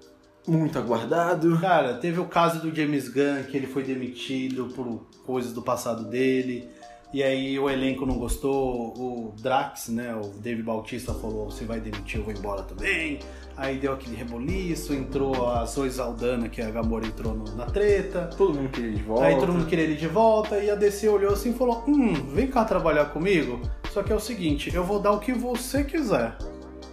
Muito 0.47 0.79
aguardado. 0.79 1.59
Cara, 1.59 1.95
teve 1.95 2.21
o 2.21 2.25
caso 2.25 2.61
do 2.61 2.73
James 2.73 3.09
Gunn, 3.09 3.43
que 3.51 3.57
ele 3.57 3.67
foi 3.67 3.83
demitido 3.83 4.67
por 4.73 5.05
coisas 5.25 5.51
do 5.51 5.61
passado 5.61 6.05
dele. 6.05 6.69
E 7.13 7.21
aí 7.21 7.59
o 7.59 7.69
elenco 7.69 8.05
não 8.05 8.17
gostou, 8.17 8.93
o 8.97 9.33
Drax, 9.41 9.89
né, 9.89 10.15
o 10.15 10.29
Dave 10.39 10.63
Bautista 10.63 11.13
falou, 11.13 11.51
você 11.51 11.65
vai 11.65 11.81
demitir, 11.81 12.19
eu 12.21 12.23
vou 12.23 12.33
embora 12.33 12.63
também. 12.63 13.19
Aí 13.57 13.77
deu 13.77 13.91
aquele 13.91 14.15
reboliço, 14.15 14.93
entrou 14.93 15.49
a 15.49 15.65
Zoe 15.65 15.89
Zaldana, 15.89 16.47
que 16.47 16.61
a 16.61 16.71
Gamora 16.71 17.05
entrou 17.05 17.33
no- 17.33 17.53
na 17.57 17.65
treta. 17.65 18.29
Todo 18.37 18.53
mundo 18.53 18.69
queria 18.69 18.91
ir 18.91 18.95
de 18.95 19.03
volta. 19.03 19.25
Aí 19.25 19.37
todo 19.37 19.51
mundo 19.51 19.65
queria 19.65 19.83
ele 19.83 19.95
de 19.95 20.07
volta 20.07 20.57
e 20.59 20.69
a 20.71 20.75
DC 20.75 21.09
olhou 21.09 21.33
assim 21.33 21.49
e 21.49 21.53
falou: 21.53 21.83
Hum, 21.85 22.13
vem 22.33 22.47
cá 22.47 22.63
trabalhar 22.63 23.07
comigo. 23.07 23.61
Só 23.91 24.01
que 24.01 24.13
é 24.13 24.15
o 24.15 24.19
seguinte, 24.19 24.73
eu 24.73 24.85
vou 24.85 24.97
dar 25.01 25.11
o 25.11 25.19
que 25.19 25.33
você 25.33 25.83
quiser. 25.83 26.37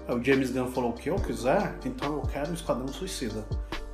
Aí 0.08 0.14
o 0.16 0.24
James 0.24 0.50
Gunn 0.50 0.68
falou: 0.68 0.90
O 0.90 0.94
que 0.94 1.10
eu 1.10 1.16
quiser? 1.16 1.76
Então 1.84 2.14
eu 2.14 2.22
quero 2.22 2.50
o 2.50 2.54
Esquadrão 2.54 2.88
Suicida. 2.88 3.44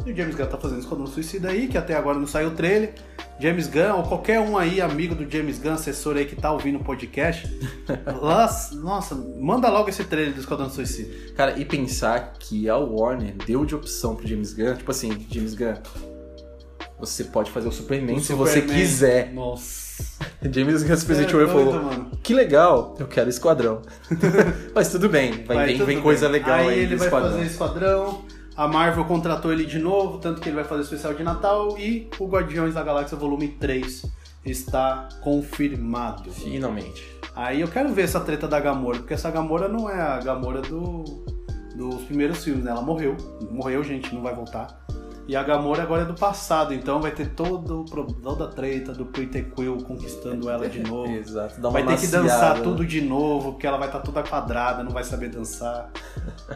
E 0.06 0.12
o 0.12 0.16
James 0.16 0.34
Gunn 0.34 0.46
tá 0.46 0.56
fazendo 0.56 0.80
Esquadrão 0.80 1.06
Suicida 1.06 1.48
aí, 1.48 1.66
que 1.66 1.76
até 1.76 1.94
agora 1.94 2.18
não 2.18 2.26
saiu 2.26 2.48
o 2.48 2.50
trailer. 2.52 2.94
James 3.40 3.66
Gunn, 3.66 3.96
ou 3.96 4.02
qualquer 4.04 4.38
um 4.38 4.56
aí, 4.56 4.80
amigo 4.80 5.14
do 5.14 5.28
James 5.28 5.58
Gunn, 5.58 5.72
assessor 5.72 6.16
aí 6.16 6.24
que 6.24 6.36
tá 6.36 6.52
ouvindo 6.52 6.78
o 6.78 6.84
podcast, 6.84 7.48
nossa, 8.80 9.14
manda 9.40 9.68
logo 9.68 9.88
esse 9.88 10.04
trailer 10.04 10.34
do 10.34 10.40
Esquadrão 10.40 10.70
Suicida. 10.70 11.32
Cara, 11.34 11.58
e 11.58 11.64
pensar 11.64 12.34
que 12.38 12.68
a 12.68 12.76
Warner 12.76 13.34
deu 13.44 13.64
de 13.64 13.74
opção 13.74 14.14
pro 14.14 14.26
James 14.26 14.52
Gunn, 14.52 14.76
tipo 14.76 14.90
assim, 14.90 15.26
James 15.28 15.54
Gunn, 15.54 15.74
você 16.98 17.24
pode 17.24 17.50
fazer 17.50 17.68
o 17.68 17.72
Superman 17.72 18.20
se 18.20 18.34
você 18.34 18.62
quiser. 18.62 19.32
Nossa. 19.32 19.83
James 20.52 20.82
É 20.82 21.36
olhou 21.36 21.48
e 21.48 21.52
doido, 21.52 21.70
falou: 21.70 21.82
mano. 21.84 22.10
Que 22.22 22.34
legal, 22.34 22.94
eu 22.98 23.06
quero 23.06 23.28
Esquadrão. 23.28 23.82
Mas 24.74 24.90
tudo 24.90 25.08
bem, 25.08 25.44
vai, 25.44 25.66
vem, 25.66 25.76
tudo 25.76 25.86
vem 25.86 25.96
bem. 25.96 26.02
coisa 26.02 26.28
legal 26.28 26.58
aí, 26.60 26.68
Aí 26.68 26.78
ele 26.80 26.96
vai 26.96 27.06
Esquadrão. 27.06 27.30
fazer 27.32 27.44
Esquadrão. 27.44 28.22
A 28.56 28.68
Marvel 28.68 29.04
contratou 29.06 29.52
ele 29.52 29.64
de 29.64 29.80
novo, 29.80 30.18
tanto 30.18 30.40
que 30.40 30.48
ele 30.48 30.54
vai 30.56 30.64
fazer 30.64 30.82
o 30.82 30.84
especial 30.84 31.14
de 31.14 31.22
Natal. 31.24 31.76
E 31.76 32.08
o 32.20 32.26
Guardiões 32.26 32.74
da 32.74 32.82
Galáxia 32.84 33.16
Volume 33.16 33.48
3 33.48 34.04
está 34.44 35.08
confirmado. 35.22 36.30
Finalmente. 36.30 37.04
Aí 37.34 37.60
eu 37.60 37.68
quero 37.68 37.92
ver 37.92 38.02
essa 38.02 38.20
treta 38.20 38.46
da 38.46 38.60
Gamora, 38.60 38.98
porque 38.98 39.14
essa 39.14 39.28
Gamora 39.30 39.66
não 39.66 39.90
é 39.90 40.00
a 40.00 40.20
Gamora 40.20 40.62
do, 40.62 41.02
dos 41.74 42.02
primeiros 42.04 42.44
filmes, 42.44 42.64
né? 42.64 42.70
Ela 42.70 42.82
morreu. 42.82 43.16
Morreu, 43.50 43.82
gente, 43.82 44.14
não 44.14 44.22
vai 44.22 44.34
voltar. 44.34 44.84
E 45.26 45.34
a 45.34 45.42
Gamora 45.42 45.82
agora 45.82 46.02
é 46.02 46.04
do 46.04 46.12
passado, 46.14 46.74
então 46.74 47.00
vai 47.00 47.10
ter 47.10 47.30
todo, 47.30 47.84
toda 48.22 48.44
a 48.44 48.48
treta 48.48 48.92
do 48.92 49.06
Peter 49.06 49.50
Quill 49.54 49.78
conquistando 49.78 50.50
ela 50.50 50.68
de 50.68 50.80
novo. 50.80 51.10
Exato, 51.16 51.60
Vai 51.70 51.82
ter 51.82 51.96
que 51.96 52.02
maciada. 52.02 52.22
dançar 52.24 52.62
tudo 52.62 52.84
de 52.84 53.00
novo, 53.00 53.52
porque 53.52 53.66
ela 53.66 53.78
vai 53.78 53.88
estar 53.88 54.00
toda 54.00 54.22
quadrada, 54.22 54.84
não 54.84 54.90
vai 54.90 55.02
saber 55.02 55.30
dançar. 55.30 55.90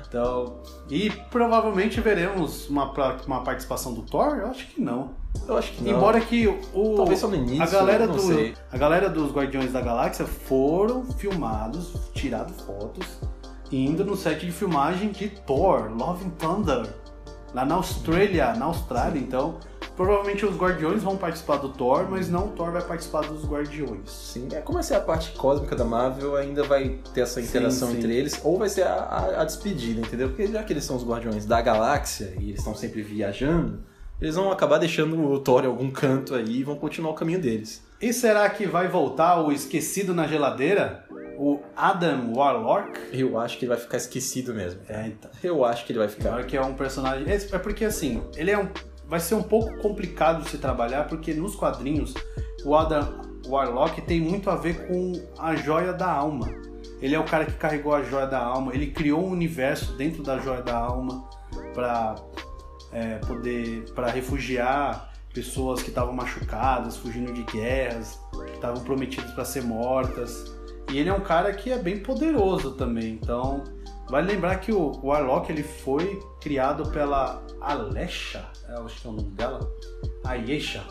Então. 0.06 0.60
E 0.90 1.10
provavelmente 1.30 1.98
veremos 2.00 2.68
uma, 2.68 2.92
uma 3.26 3.42
participação 3.42 3.94
do 3.94 4.02
Thor? 4.02 4.36
Eu 4.36 4.48
acho 4.48 4.66
que 4.66 4.80
não. 4.82 5.12
Eu 5.46 5.56
acho 5.56 5.72
que 5.72 5.84
não. 5.84 5.96
Embora 5.96 6.20
que 6.20 6.46
o. 6.46 6.94
Talvez 6.96 7.20
só 7.20 7.28
no 7.28 7.36
início, 7.36 7.62
a 7.62 7.66
galera 7.66 8.06
não 8.06 8.16
do. 8.16 8.20
sei. 8.22 8.54
A 8.70 8.76
galera 8.76 9.08
dos 9.08 9.32
Guardiões 9.32 9.72
da 9.72 9.80
Galáxia 9.80 10.26
foram 10.26 11.04
filmados, 11.12 12.10
tirados 12.12 12.60
fotos, 12.60 13.06
indo 13.72 14.04
no 14.04 14.14
set 14.14 14.44
de 14.44 14.52
filmagem 14.52 15.10
de 15.10 15.28
Thor, 15.28 15.90
Love 15.90 16.26
and 16.26 16.30
Thunder. 16.30 16.94
Lá 17.54 17.64
na 17.64 17.76
Austrália, 17.76 18.52
na 18.54 18.66
Austrália, 18.66 19.18
então. 19.18 19.56
Provavelmente 19.96 20.46
os 20.46 20.56
Guardiões 20.56 21.02
vão 21.02 21.16
participar 21.16 21.56
do 21.56 21.70
Thor, 21.70 22.06
mas 22.08 22.30
não 22.30 22.46
o 22.46 22.48
Thor 22.50 22.70
vai 22.70 22.82
participar 22.82 23.22
dos 23.22 23.44
Guardiões. 23.44 24.08
Sim, 24.08 24.46
é, 24.52 24.60
como 24.60 24.78
essa 24.78 24.94
é 24.94 24.96
a 24.96 25.00
parte 25.00 25.32
cósmica 25.32 25.74
da 25.74 25.84
Marvel, 25.84 26.36
ainda 26.36 26.62
vai 26.62 27.00
ter 27.12 27.22
essa 27.22 27.40
Sim, 27.40 27.48
interação 27.48 27.90
sim. 27.90 27.96
entre 27.96 28.14
eles, 28.14 28.40
ou 28.44 28.56
vai 28.58 28.68
ser 28.68 28.82
a, 28.82 28.94
a- 28.94 29.42
a 29.42 29.44
despedida, 29.44 30.00
entendeu? 30.00 30.28
Porque 30.28 30.46
já 30.46 30.62
que 30.62 30.72
eles 30.72 30.84
são 30.84 30.94
os 30.94 31.04
guardiões 31.04 31.44
da 31.46 31.60
galáxia 31.60 32.32
e 32.38 32.44
eles 32.50 32.58
estão 32.60 32.76
sempre 32.76 33.02
viajando, 33.02 33.80
eles 34.20 34.36
vão 34.36 34.52
acabar 34.52 34.78
deixando 34.78 35.20
o 35.20 35.40
Thor 35.40 35.64
em 35.64 35.66
algum 35.68 35.90
canto 35.90 36.34
aí 36.36 36.58
e 36.58 36.62
vão 36.64 36.76
continuar 36.76 37.10
o 37.10 37.14
caminho 37.14 37.40
deles. 37.40 37.82
E 38.00 38.12
será 38.12 38.48
que 38.48 38.64
vai 38.64 38.86
voltar 38.86 39.40
o 39.40 39.50
esquecido 39.50 40.14
na 40.14 40.24
geladeira? 40.24 41.04
O 41.36 41.60
Adam 41.76 42.32
Warlock? 42.32 42.96
Eu 43.12 43.36
acho 43.38 43.58
que 43.58 43.64
ele 43.64 43.70
vai 43.70 43.78
ficar 43.78 43.96
esquecido 43.96 44.54
mesmo. 44.54 44.80
É, 44.88 45.08
então. 45.08 45.28
Eu 45.42 45.64
acho 45.64 45.84
que 45.84 45.90
ele 45.90 45.98
vai 45.98 46.08
ficar. 46.08 46.30
Claro 46.30 46.46
que 46.46 46.56
é 46.56 46.62
um 46.62 46.74
personagem. 46.74 47.26
É 47.28 47.34
é 47.34 47.58
porque 47.58 47.84
assim, 47.84 48.22
ele 48.36 48.52
é 48.52 48.58
um. 48.58 48.68
Vai 49.04 49.18
ser 49.18 49.34
um 49.34 49.42
pouco 49.42 49.76
complicado 49.78 50.44
de 50.44 50.50
se 50.50 50.58
trabalhar, 50.58 51.08
porque 51.08 51.34
nos 51.34 51.56
quadrinhos 51.56 52.14
o 52.64 52.76
Adam 52.76 53.20
Warlock 53.46 54.00
tem 54.02 54.20
muito 54.20 54.48
a 54.48 54.54
ver 54.54 54.86
com 54.86 55.12
a 55.36 55.56
joia 55.56 55.92
da 55.92 56.08
alma. 56.08 56.46
Ele 57.02 57.16
é 57.16 57.18
o 57.18 57.24
cara 57.24 57.46
que 57.46 57.52
carregou 57.52 57.94
a 57.94 58.02
joia 58.02 58.26
da 58.26 58.38
alma, 58.38 58.74
ele 58.74 58.88
criou 58.92 59.24
um 59.24 59.30
universo 59.30 59.96
dentro 59.96 60.22
da 60.22 60.38
joia 60.38 60.62
da 60.62 60.76
alma 60.76 61.28
para 61.74 62.16
poder. 63.26 63.90
para 63.92 64.08
refugiar 64.08 65.07
pessoas 65.38 65.82
que 65.82 65.88
estavam 65.90 66.12
machucadas, 66.12 66.96
fugindo 66.96 67.32
de 67.32 67.42
guerras, 67.44 68.18
que 68.46 68.54
estavam 68.54 68.82
prometidas 68.82 69.30
para 69.32 69.44
ser 69.44 69.62
mortas. 69.62 70.52
E 70.90 70.98
ele 70.98 71.08
é 71.08 71.12
um 71.14 71.20
cara 71.20 71.52
que 71.52 71.70
é 71.70 71.78
bem 71.78 71.98
poderoso 72.00 72.72
também, 72.72 73.12
então 73.12 73.62
Vale 74.10 74.26
lembrar 74.32 74.56
que 74.56 74.72
o 74.72 74.98
Warlock 75.04 75.52
ele 75.52 75.62
foi 75.62 76.18
criado 76.40 76.88
pela 76.90 77.42
Alesha, 77.60 78.46
eu 78.70 78.86
acho 78.86 79.02
que 79.02 79.06
é 79.06 79.10
o 79.10 79.12
nome 79.12 79.30
dela, 79.32 79.70
Ayesha. 80.24 80.82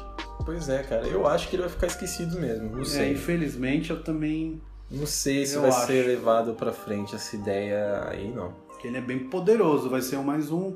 Pois 0.45 0.69
é, 0.69 0.83
cara, 0.83 1.07
eu 1.07 1.25
acho 1.27 1.49
que 1.49 1.55
ele 1.55 1.63
vai 1.63 1.71
ficar 1.71 1.87
esquecido 1.87 2.39
mesmo. 2.39 2.69
Não 2.69 2.81
É, 2.81 2.85
sei. 2.85 3.13
infelizmente 3.13 3.89
eu 3.89 4.03
também. 4.03 4.61
Não 4.89 5.07
sei 5.07 5.47
se 5.47 5.55
Eu 5.55 5.61
vai 5.61 5.71
acho. 5.71 5.87
ser 5.87 6.05
levado 6.07 6.53
pra 6.53 6.71
frente 6.71 7.15
essa 7.15 7.35
ideia 7.35 8.07
aí, 8.07 8.31
não. 8.31 8.53
que 8.79 8.87
ele 8.87 8.97
é 8.97 9.01
bem 9.01 9.17
poderoso, 9.27 9.89
vai 9.89 10.01
ser 10.01 10.17
mais 10.19 10.51
um, 10.51 10.75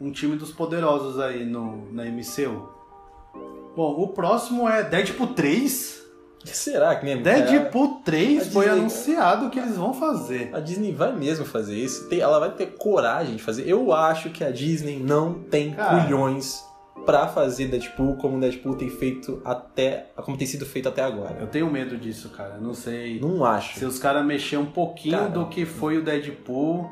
um 0.00 0.10
time 0.10 0.34
dos 0.34 0.50
poderosos 0.50 1.20
aí 1.20 1.44
no, 1.46 1.90
na 1.92 2.04
MCU. 2.04 2.68
Bom, 3.76 4.00
o 4.00 4.08
próximo 4.08 4.66
é 4.68 4.82
Deadpool 4.82 5.28
3. 5.28 5.96
O 6.42 6.46
que 6.46 6.56
será 6.56 6.94
que 6.96 7.04
mesmo? 7.04 7.22
Deadpool 7.24 8.00
3 8.04 8.46
a 8.46 8.50
foi 8.50 8.68
anunciado 8.68 9.50
que 9.50 9.58
eles 9.58 9.76
vão 9.76 9.92
fazer. 9.92 10.50
A 10.54 10.60
Disney 10.60 10.92
vai 10.92 11.12
mesmo 11.14 11.44
fazer 11.44 11.76
isso. 11.76 12.08
Ela 12.12 12.38
vai 12.38 12.52
ter 12.52 12.66
coragem 12.78 13.36
de 13.36 13.42
fazer. 13.42 13.68
Eu 13.68 13.92
acho 13.92 14.30
que 14.30 14.42
a 14.44 14.50
Disney 14.50 14.98
não 14.98 15.34
tem 15.34 15.72
Cara. 15.74 16.04
culhões 16.04 16.64
pra 17.04 17.28
fazer 17.28 17.66
Deadpool 17.68 18.16
como 18.16 18.40
Deadpool 18.40 18.76
tem 18.76 18.88
feito 18.88 19.40
até. 19.44 20.06
como 20.24 20.36
tem 20.36 20.46
sido 20.46 20.64
feito 20.64 20.88
até 20.88 21.02
agora. 21.02 21.36
Eu 21.40 21.46
tenho 21.46 21.70
medo 21.70 21.96
disso, 21.96 22.30
cara. 22.30 22.58
Não 22.58 22.74
sei 22.74 23.20
Não 23.20 23.44
acho. 23.44 23.78
se 23.78 23.84
os 23.84 23.98
caras 23.98 24.24
mexer 24.24 24.56
um 24.56 24.66
pouquinho 24.66 25.18
Cara. 25.18 25.28
do 25.30 25.46
que 25.46 25.64
foi 25.66 25.98
o 25.98 26.02
Deadpool. 26.04 26.90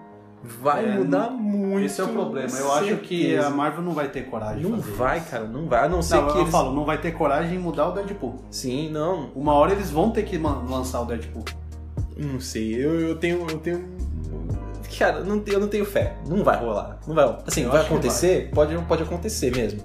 Vai 0.60 0.84
É, 0.84 0.98
mudar 0.98 1.30
muito. 1.30 1.86
Esse 1.86 2.00
é 2.00 2.04
o 2.04 2.08
problema. 2.08 2.50
Eu 2.58 2.72
acho 2.74 2.96
que 2.98 3.36
a 3.36 3.48
Marvel 3.50 3.82
não 3.82 3.92
vai 3.92 4.08
ter 4.08 4.22
coragem 4.26 4.62
Não 4.62 4.78
vai, 4.78 5.18
isso. 5.18 5.30
cara, 5.30 5.44
não 5.44 5.66
vai. 5.66 5.84
A 5.84 5.88
não 5.88 6.02
ser 6.02 6.16
Não, 6.16 6.26
que 6.28 6.36
eu 6.36 6.40
eles... 6.42 6.52
falo, 6.52 6.74
não 6.74 6.84
vai 6.84 6.98
ter 6.98 7.12
coragem 7.12 7.56
em 7.56 7.58
mudar 7.58 7.88
o 7.88 7.92
Deadpool. 7.92 8.36
Sim, 8.50 8.90
não. 8.90 9.30
Uma 9.34 9.54
hora 9.54 9.72
eles 9.72 9.90
vão 9.90 10.10
ter 10.10 10.22
que 10.24 10.36
lançar 10.36 11.00
o 11.00 11.06
Deadpool. 11.06 11.44
Não 12.16 12.38
sei. 12.40 12.74
Eu, 12.74 13.00
eu 13.00 13.16
tenho. 13.16 13.40
Eu 13.48 13.58
tenho. 13.58 13.84
Cara, 14.98 15.20
não, 15.24 15.42
eu 15.46 15.58
não 15.60 15.66
tenho 15.68 15.84
fé. 15.84 16.14
Não 16.28 16.44
vai 16.44 16.56
rolar. 16.58 16.98
Não 17.06 17.14
vai. 17.14 17.36
Assim, 17.46 17.62
Eu 17.62 17.70
vai 17.72 17.80
acontecer? 17.82 18.50
Pode, 18.54 18.76
pode 18.86 19.02
acontecer 19.02 19.50
mesmo. 19.54 19.80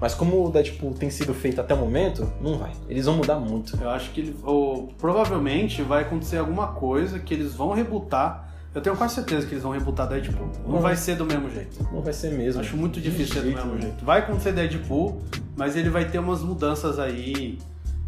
Mas 0.00 0.14
como 0.14 0.44
o 0.46 0.50
Deadpool 0.50 0.92
tem 0.94 1.08
sido 1.10 1.32
feito 1.34 1.60
até 1.60 1.74
o 1.74 1.76
momento, 1.76 2.30
não 2.40 2.58
vai. 2.58 2.72
Eles 2.88 3.06
vão 3.06 3.16
mudar 3.16 3.36
muito. 3.36 3.78
Eu 3.80 3.90
acho 3.90 4.10
que 4.10 4.20
ele, 4.20 4.36
ou, 4.42 4.88
provavelmente 4.98 5.82
vai 5.82 6.02
acontecer 6.02 6.38
alguma 6.38 6.68
coisa 6.68 7.18
que 7.18 7.32
eles 7.32 7.54
vão 7.54 7.72
rebutar. 7.72 8.49
Eu 8.74 8.80
tenho 8.80 8.96
quase 8.96 9.14
certeza 9.16 9.46
que 9.46 9.52
eles 9.54 9.62
vão 9.64 9.72
rebutar 9.72 10.06
Deadpool. 10.08 10.48
Não 10.66 10.76
Uhum. 10.76 10.80
vai 10.80 10.94
ser 10.96 11.16
do 11.16 11.24
mesmo 11.26 11.50
jeito. 11.50 11.82
Não 11.92 12.00
vai 12.02 12.12
ser 12.12 12.30
mesmo. 12.32 12.60
Acho 12.60 12.76
muito 12.76 13.00
difícil 13.00 13.34
ser 13.34 13.40
do 13.42 13.48
mesmo 13.56 13.80
jeito. 13.80 14.04
Vai 14.04 14.20
acontecer 14.20 14.52
Deadpool, 14.52 15.20
mas 15.56 15.74
ele 15.76 15.90
vai 15.90 16.04
ter 16.08 16.18
umas 16.20 16.40
mudanças 16.42 16.98
aí. 16.98 17.58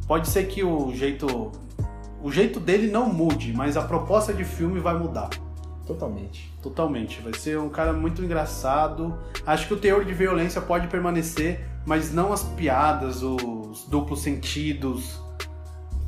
Pode 0.06 0.28
ser 0.28 0.44
que 0.44 0.62
o 0.62 0.94
jeito. 0.94 1.50
O 2.22 2.30
jeito 2.30 2.60
dele 2.60 2.88
não 2.90 3.12
mude, 3.12 3.52
mas 3.52 3.76
a 3.76 3.82
proposta 3.82 4.32
de 4.32 4.44
filme 4.44 4.78
vai 4.78 4.96
mudar. 4.96 5.30
Totalmente. 5.84 6.52
Totalmente. 6.62 7.20
Vai 7.20 7.34
ser 7.34 7.58
um 7.58 7.68
cara 7.68 7.92
muito 7.92 8.22
engraçado. 8.22 9.18
Acho 9.44 9.66
que 9.66 9.74
o 9.74 9.76
teor 9.76 10.04
de 10.04 10.14
violência 10.14 10.60
pode 10.60 10.86
permanecer, 10.86 11.66
mas 11.84 12.12
não 12.14 12.32
as 12.32 12.44
piadas, 12.44 13.20
os 13.24 13.84
duplos 13.88 14.22
sentidos. 14.22 15.20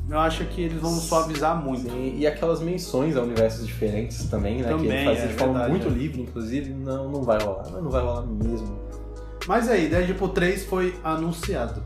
Eu 0.09 0.19
acho 0.19 0.45
que 0.45 0.61
eles 0.61 0.79
vão 0.79 0.91
suavizar 0.91 1.55
muito. 1.55 1.89
Sim, 1.89 2.15
e 2.17 2.27
aquelas 2.27 2.61
menções 2.61 3.17
a 3.17 3.21
universos 3.21 3.65
diferentes 3.65 4.25
também, 4.25 4.57
né? 4.57 4.63
que 4.63 4.69
Também, 4.69 4.91
ele 4.91 5.05
fazia 5.05 5.23
é 5.23 5.27
de 5.27 5.33
forma 5.33 5.53
verdade, 5.53 5.71
muito 5.71 5.87
é. 5.87 5.91
livre, 5.91 6.21
inclusive. 6.21 6.73
Não, 6.73 7.09
não 7.09 7.23
vai 7.23 7.39
rolar. 7.41 7.69
Não 7.71 7.89
vai 7.89 8.01
rolar 8.01 8.21
mesmo. 8.21 8.79
Mas 9.47 9.67
aí, 9.67 9.87
Deadpool 9.87 10.29
3 10.29 10.65
foi 10.65 10.95
anunciado. 11.03 11.83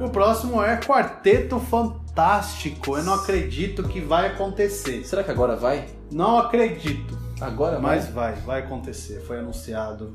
E 0.00 0.04
o 0.04 0.08
próximo 0.08 0.62
é 0.62 0.76
Quarteto 0.76 1.58
Fantástico. 1.58 2.96
Eu 2.96 3.02
não 3.02 3.14
acredito 3.14 3.82
que 3.84 4.00
vai 4.00 4.28
acontecer. 4.28 5.04
Será 5.04 5.24
que 5.24 5.30
agora 5.30 5.56
vai? 5.56 5.86
Não 6.10 6.38
acredito. 6.38 7.18
Agora 7.40 7.80
Mas 7.80 8.08
vai? 8.08 8.34
vai, 8.34 8.42
vai 8.42 8.60
acontecer. 8.60 9.20
Foi 9.22 9.38
anunciado. 9.38 10.12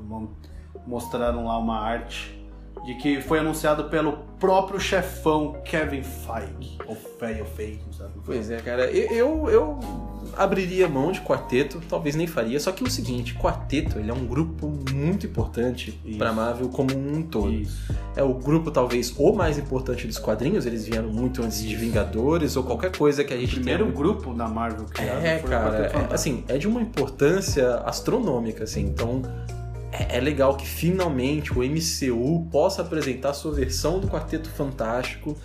Mostraram 0.85 1.45
lá 1.45 1.57
uma 1.57 1.79
arte 1.79 2.36
de 2.87 2.95
que 2.95 3.21
foi 3.21 3.39
anunciado 3.39 3.89
pelo 3.89 4.13
próprio 4.39 4.79
chefão 4.79 5.57
Kevin 5.65 6.03
Feige. 6.03 6.77
Ou 6.87 6.95
Feige, 6.95 7.41
ou 7.41 7.45
Feige, 7.45 7.81
não 7.85 7.91
sabe? 7.91 8.11
Pois 8.25 8.49
é, 8.49 8.61
cara. 8.61 8.89
Eu, 8.89 9.11
eu, 9.11 9.49
eu 9.49 9.79
abriria 10.37 10.87
mão 10.87 11.11
de 11.11 11.19
quarteto, 11.19 11.81
talvez 11.89 12.15
nem 12.15 12.25
faria. 12.25 12.57
Só 12.61 12.71
que 12.71 12.81
é 12.81 12.87
o 12.87 12.89
seguinte, 12.89 13.33
quarteto 13.33 13.99
ele 13.99 14.09
é 14.09 14.13
um 14.13 14.25
grupo 14.25 14.73
muito 14.93 15.25
importante 15.25 15.99
Isso. 16.05 16.17
pra 16.17 16.31
Marvel 16.31 16.69
como 16.69 16.97
um 16.97 17.21
todo. 17.23 17.51
Isso. 17.51 17.93
É 18.15 18.23
o 18.23 18.33
grupo 18.33 18.71
talvez 18.71 19.13
o 19.17 19.33
mais 19.33 19.57
importante 19.57 20.07
dos 20.07 20.17
quadrinhos. 20.17 20.65
Eles 20.65 20.85
vieram 20.85 21.09
muito 21.09 21.43
antes 21.43 21.61
de 21.61 21.75
Vingadores 21.75 22.55
ou 22.55 22.63
qualquer 22.63 22.95
coisa 22.95 23.21
que 23.21 23.33
a 23.33 23.37
O 23.37 23.39
gente 23.41 23.55
primeiro 23.55 23.83
tenha 23.83 23.97
grupo 23.97 24.33
da 24.33 24.47
Marvel 24.47 24.85
criado 24.85 25.25
É, 25.25 25.39
foi 25.39 25.49
o 25.49 25.51
cara, 25.51 25.89
Quarteto 25.89 25.97
é, 25.97 26.13
assim, 26.15 26.45
é 26.47 26.57
de 26.57 26.69
uma 26.69 26.81
importância 26.81 27.79
astronômica, 27.79 28.63
assim, 28.63 28.85
então 28.85 29.21
é, 29.97 30.17
é 30.17 30.19
legal 30.19 30.55
que 30.55 30.65
finalmente 30.65 31.51
o 31.51 31.63
MCU 31.63 32.47
possa 32.51 32.81
apresentar 32.81 33.33
sua 33.33 33.51
versão 33.51 33.99
do 33.99 34.07
Quarteto 34.07 34.49
Fantástico 34.49 35.35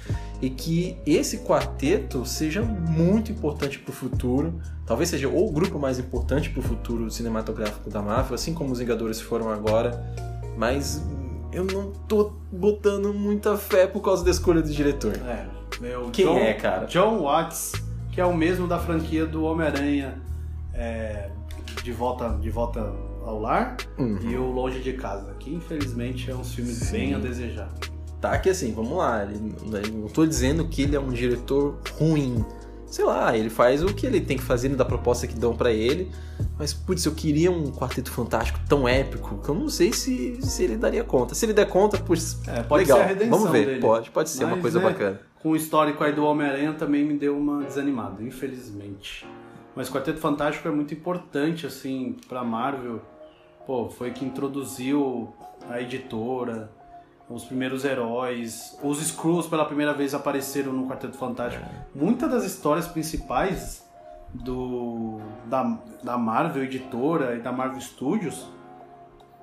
e 0.40 0.50
que 0.50 0.96
esse 1.06 1.38
quarteto 1.38 2.26
seja 2.26 2.62
muito 2.62 3.30
importante 3.30 3.78
pro 3.78 3.92
futuro, 3.92 4.60
talvez 4.84 5.08
seja 5.08 5.28
o 5.28 5.50
grupo 5.50 5.78
mais 5.78 5.98
importante 5.98 6.50
pro 6.50 6.60
futuro 6.60 7.10
cinematográfico 7.10 7.88
da 7.88 8.02
Marvel, 8.02 8.34
assim 8.34 8.52
como 8.52 8.72
os 8.72 8.78
Vingadores 8.78 9.20
foram 9.20 9.48
agora, 9.48 10.04
mas 10.56 11.02
eu 11.52 11.64
não 11.64 11.92
tô 12.08 12.32
botando 12.50 13.14
muita 13.14 13.56
fé 13.56 13.86
por 13.86 14.00
causa 14.00 14.24
da 14.24 14.30
escolha 14.30 14.60
do 14.60 14.70
diretor. 14.70 15.14
É, 15.26 15.46
meu, 15.80 16.10
Quem 16.10 16.26
John, 16.26 16.38
é, 16.38 16.52
cara? 16.54 16.86
John 16.86 17.22
Watts, 17.22 17.72
que 18.10 18.20
é 18.20 18.24
o 18.24 18.34
mesmo 18.34 18.66
da 18.66 18.78
franquia 18.78 19.24
do 19.24 19.44
Homem-Aranha 19.44 20.20
é, 20.74 21.30
de, 21.82 21.92
volta, 21.92 22.30
de 22.40 22.50
Volta 22.50 22.92
ao 23.24 23.40
Lar 23.40 23.76
Uhum. 23.98 24.18
e 24.22 24.36
o 24.36 24.50
Longe 24.50 24.80
de 24.80 24.92
Casa, 24.94 25.34
que 25.38 25.52
infelizmente 25.54 26.30
é 26.30 26.34
uns 26.34 26.54
filmes 26.54 26.76
Sim. 26.76 26.92
bem 26.92 27.14
a 27.14 27.18
desejar. 27.18 27.68
Tá, 28.20 28.38
que 28.38 28.48
assim, 28.50 28.72
vamos 28.72 28.96
lá. 28.96 29.22
Ele, 29.24 29.54
ele- 29.76 29.90
não 29.90 30.08
tô 30.08 30.24
dizendo 30.24 30.66
que 30.68 30.82
ele 30.82 30.94
é 30.94 31.00
um 31.00 31.08
diretor 31.10 31.80
ruim. 31.98 32.44
Sei 32.86 33.04
lá, 33.04 33.34
ele 33.36 33.48
faz 33.48 33.82
o 33.82 33.86
que 33.86 34.06
ele 34.06 34.20
tem 34.20 34.36
que 34.36 34.42
fazer 34.42 34.68
da 34.68 34.84
proposta 34.84 35.26
que 35.26 35.34
dão 35.34 35.56
pra 35.56 35.72
ele. 35.72 36.10
Mas, 36.58 36.74
putz, 36.74 37.04
eu 37.06 37.12
queria 37.12 37.50
um 37.50 37.72
quarteto 37.72 38.12
fantástico 38.12 38.60
tão 38.68 38.86
épico 38.86 39.38
que 39.42 39.48
eu 39.48 39.54
não 39.54 39.68
sei 39.68 39.92
se, 39.94 40.36
se 40.42 40.62
ele 40.62 40.76
daria 40.76 41.02
conta. 41.02 41.34
Se 41.34 41.46
ele 41.46 41.54
der 41.54 41.66
conta, 41.68 41.96
putz, 41.98 42.38
É, 42.46 42.62
pode 42.62 42.84
legal. 42.84 42.98
ser 42.98 43.04
a 43.04 43.06
redenção 43.08 43.30
Vamos 43.38 43.50
ver, 43.50 43.66
dele. 43.66 43.80
pode, 43.80 44.10
pode 44.10 44.28
ser 44.30 44.44
uma 44.44 44.52
Mas, 44.52 44.60
coisa 44.62 44.78
né, 44.78 44.84
bacana. 44.84 45.20
Com 45.42 45.50
o 45.52 45.56
histórico 45.56 46.04
aí 46.04 46.12
do 46.12 46.22
Homem-Aranha 46.24 46.74
também 46.74 47.02
me 47.04 47.16
deu 47.16 47.36
uma 47.36 47.64
desanimada, 47.64 48.22
infelizmente. 48.22 49.26
Mas 49.74 49.88
Quarteto 49.88 50.18
Fantástico 50.20 50.68
é 50.68 50.70
muito 50.70 50.92
importante, 50.92 51.66
assim, 51.66 52.14
pra 52.28 52.44
Marvel. 52.44 53.00
Pô, 53.66 53.88
foi 53.88 54.10
que 54.10 54.24
introduziu 54.24 55.32
a 55.68 55.80
editora, 55.80 56.70
os 57.28 57.44
primeiros 57.44 57.84
heróis. 57.84 58.78
Os 58.82 59.00
Skrulls 59.00 59.46
pela 59.46 59.64
primeira 59.64 59.94
vez 59.94 60.14
apareceram 60.14 60.72
no 60.72 60.86
Quarteto 60.86 61.16
Fantástico. 61.16 61.64
Muitas 61.94 62.30
das 62.30 62.44
histórias 62.44 62.88
principais 62.88 63.88
do 64.34 65.20
da, 65.46 65.78
da 66.02 66.18
Marvel 66.18 66.64
editora 66.64 67.36
e 67.36 67.40
da 67.40 67.52
Marvel 67.52 67.80
Studios 67.80 68.48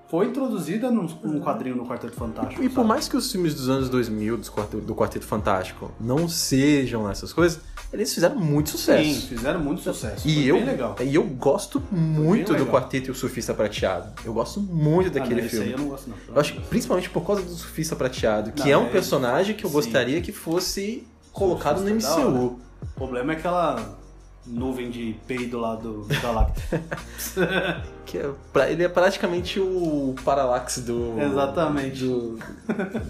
foi 0.10 0.26
introduzida 0.28 0.90
num, 0.90 1.08
num 1.24 1.40
quadrinho 1.40 1.76
no 1.76 1.86
Quarteto 1.86 2.16
Fantástico. 2.16 2.64
E 2.64 2.68
por 2.70 2.76
sabe? 2.78 2.88
mais 2.88 3.08
que 3.08 3.16
os 3.16 3.32
filmes 3.32 3.54
dos 3.54 3.70
anos 3.70 3.90
2000 3.90 4.38
dos 4.38 4.50
Quarteto- 4.50 4.82
do 4.84 4.96
Quarteto 4.96 5.26
Fantástico 5.26 5.92
não 6.00 6.28
sejam 6.28 7.10
essas 7.10 7.32
coisas, 7.32 7.60
eles 7.94 8.14
fizeram 8.14 8.36
muito 8.36 8.70
sucesso. 8.72 9.04
Sim, 9.22 9.28
fizeram 9.28 9.60
muito 9.60 9.82
sucesso. 9.82 10.28
E 10.28 10.34
Foi 10.36 10.44
eu, 10.46 10.56
bem 10.56 10.66
legal. 10.66 10.96
e 11.04 11.14
eu 11.16 11.24
gosto 11.24 11.82
muito 11.92 12.54
do. 12.56 12.66
Quarteto 12.66 13.10
e 13.10 13.12
o 13.12 13.16
Surfista 13.16 13.54
Prateado. 13.54 14.12
Eu 14.26 14.34
gosto 14.34 14.60
muito 14.60 15.08
Ah, 15.10 15.12
daquele 15.14 15.42
não, 15.42 15.48
esse 15.48 15.50
filme. 15.58 15.66
aí 15.68 15.72
eu 15.74 15.78
não 15.80 15.88
gosto 15.90 16.10
não. 16.10 16.18
Eu 16.34 16.40
acho 16.40 16.54
que 16.54 16.62
principalmente 16.62 17.10
por 17.10 17.26
causa 17.26 17.42
do 17.42 17.50
Surfista 17.52 17.96
Prateado, 17.96 18.52
que 18.52 18.62
Não, 18.64 18.70
é 18.70 18.78
um 18.78 18.86
é- 18.88 18.90
personagem 18.90 19.56
que 19.56 19.64
eu 19.66 19.70
sim. 19.70 19.76
gostaria 19.76 20.22
que 20.22 20.32
fosse 20.32 21.08
colocado 21.32 21.82
no 21.82 21.88
Surfista 22.02 22.20
é 22.20 22.24
MCU. 22.26 22.60
O 22.82 22.88
problema 22.96 23.34
é 23.34 23.36
aquela 23.38 23.98
nuvem 24.46 24.90
de 24.90 25.16
peido 25.28 25.60
lá 25.60 25.76
do, 25.76 26.06
Galactus. 26.22 26.64
Que 28.06 28.18
é 28.18 28.32
pra- 28.52 28.72
ele 28.72 28.84
é 28.84 28.90
praticamente 28.90 29.60
o 29.60 30.16
Parallax 30.26 30.80
do. 30.80 31.14
Exatamente. 31.22 32.00
Do, 32.00 32.40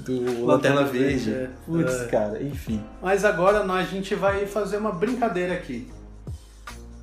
do 0.05 0.43
Lanterna 0.45 0.83
Verde. 0.83 1.31
é. 1.33 1.49
Putz, 1.65 2.01
É. 2.01 2.07
cara, 2.07 2.43
enfim. 2.43 2.83
Mas 3.01 3.23
agora 3.23 3.63
nós, 3.63 3.87
a 3.87 3.89
gente 3.89 4.13
vai 4.13 4.45
fazer 4.45 4.75
uma 4.75 4.91
brincadeira 4.91 5.53
aqui. 5.53 5.89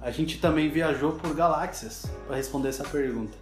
A 0.02 0.10
gente 0.10 0.38
também 0.38 0.68
viajou 0.68 1.12
por 1.12 1.34
galáxias 1.34 2.04
para 2.26 2.36
responder 2.36 2.68
essa 2.68 2.84
pergunta. 2.84 3.32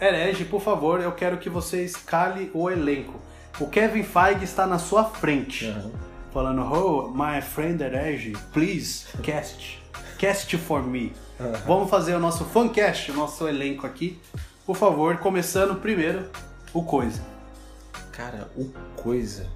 Herege, 0.00 0.44
por 0.44 0.60
favor, 0.60 1.00
eu 1.00 1.12
quero 1.12 1.38
que 1.38 1.48
você 1.48 1.84
escale 1.84 2.50
o 2.52 2.68
elenco. 2.68 3.14
O 3.60 3.68
Kevin 3.68 4.02
Feige 4.02 4.42
está 4.44 4.66
na 4.66 4.78
sua 4.80 5.04
frente. 5.04 5.68
Aham. 5.68 5.90
falando, 6.32 6.60
oh, 6.70 7.08
my 7.12 7.40
friend 7.40 7.82
Herege, 7.82 8.32
please 8.52 9.06
cast, 9.22 9.80
cast 10.18 10.56
for 10.58 10.82
me. 10.82 11.12
Vamos 11.66 11.90
fazer 11.90 12.14
o 12.14 12.18
nosso 12.18 12.44
fancast, 12.44 13.10
o 13.10 13.14
nosso 13.14 13.46
elenco 13.46 13.86
aqui. 13.86 14.18
Por 14.64 14.76
favor, 14.76 15.16
começando 15.18 15.78
primeiro 15.80 16.24
o 16.72 16.82
Coisa. 16.82 17.20
Cara, 18.12 18.48
o 18.56 18.70
Coisa. 18.96 19.46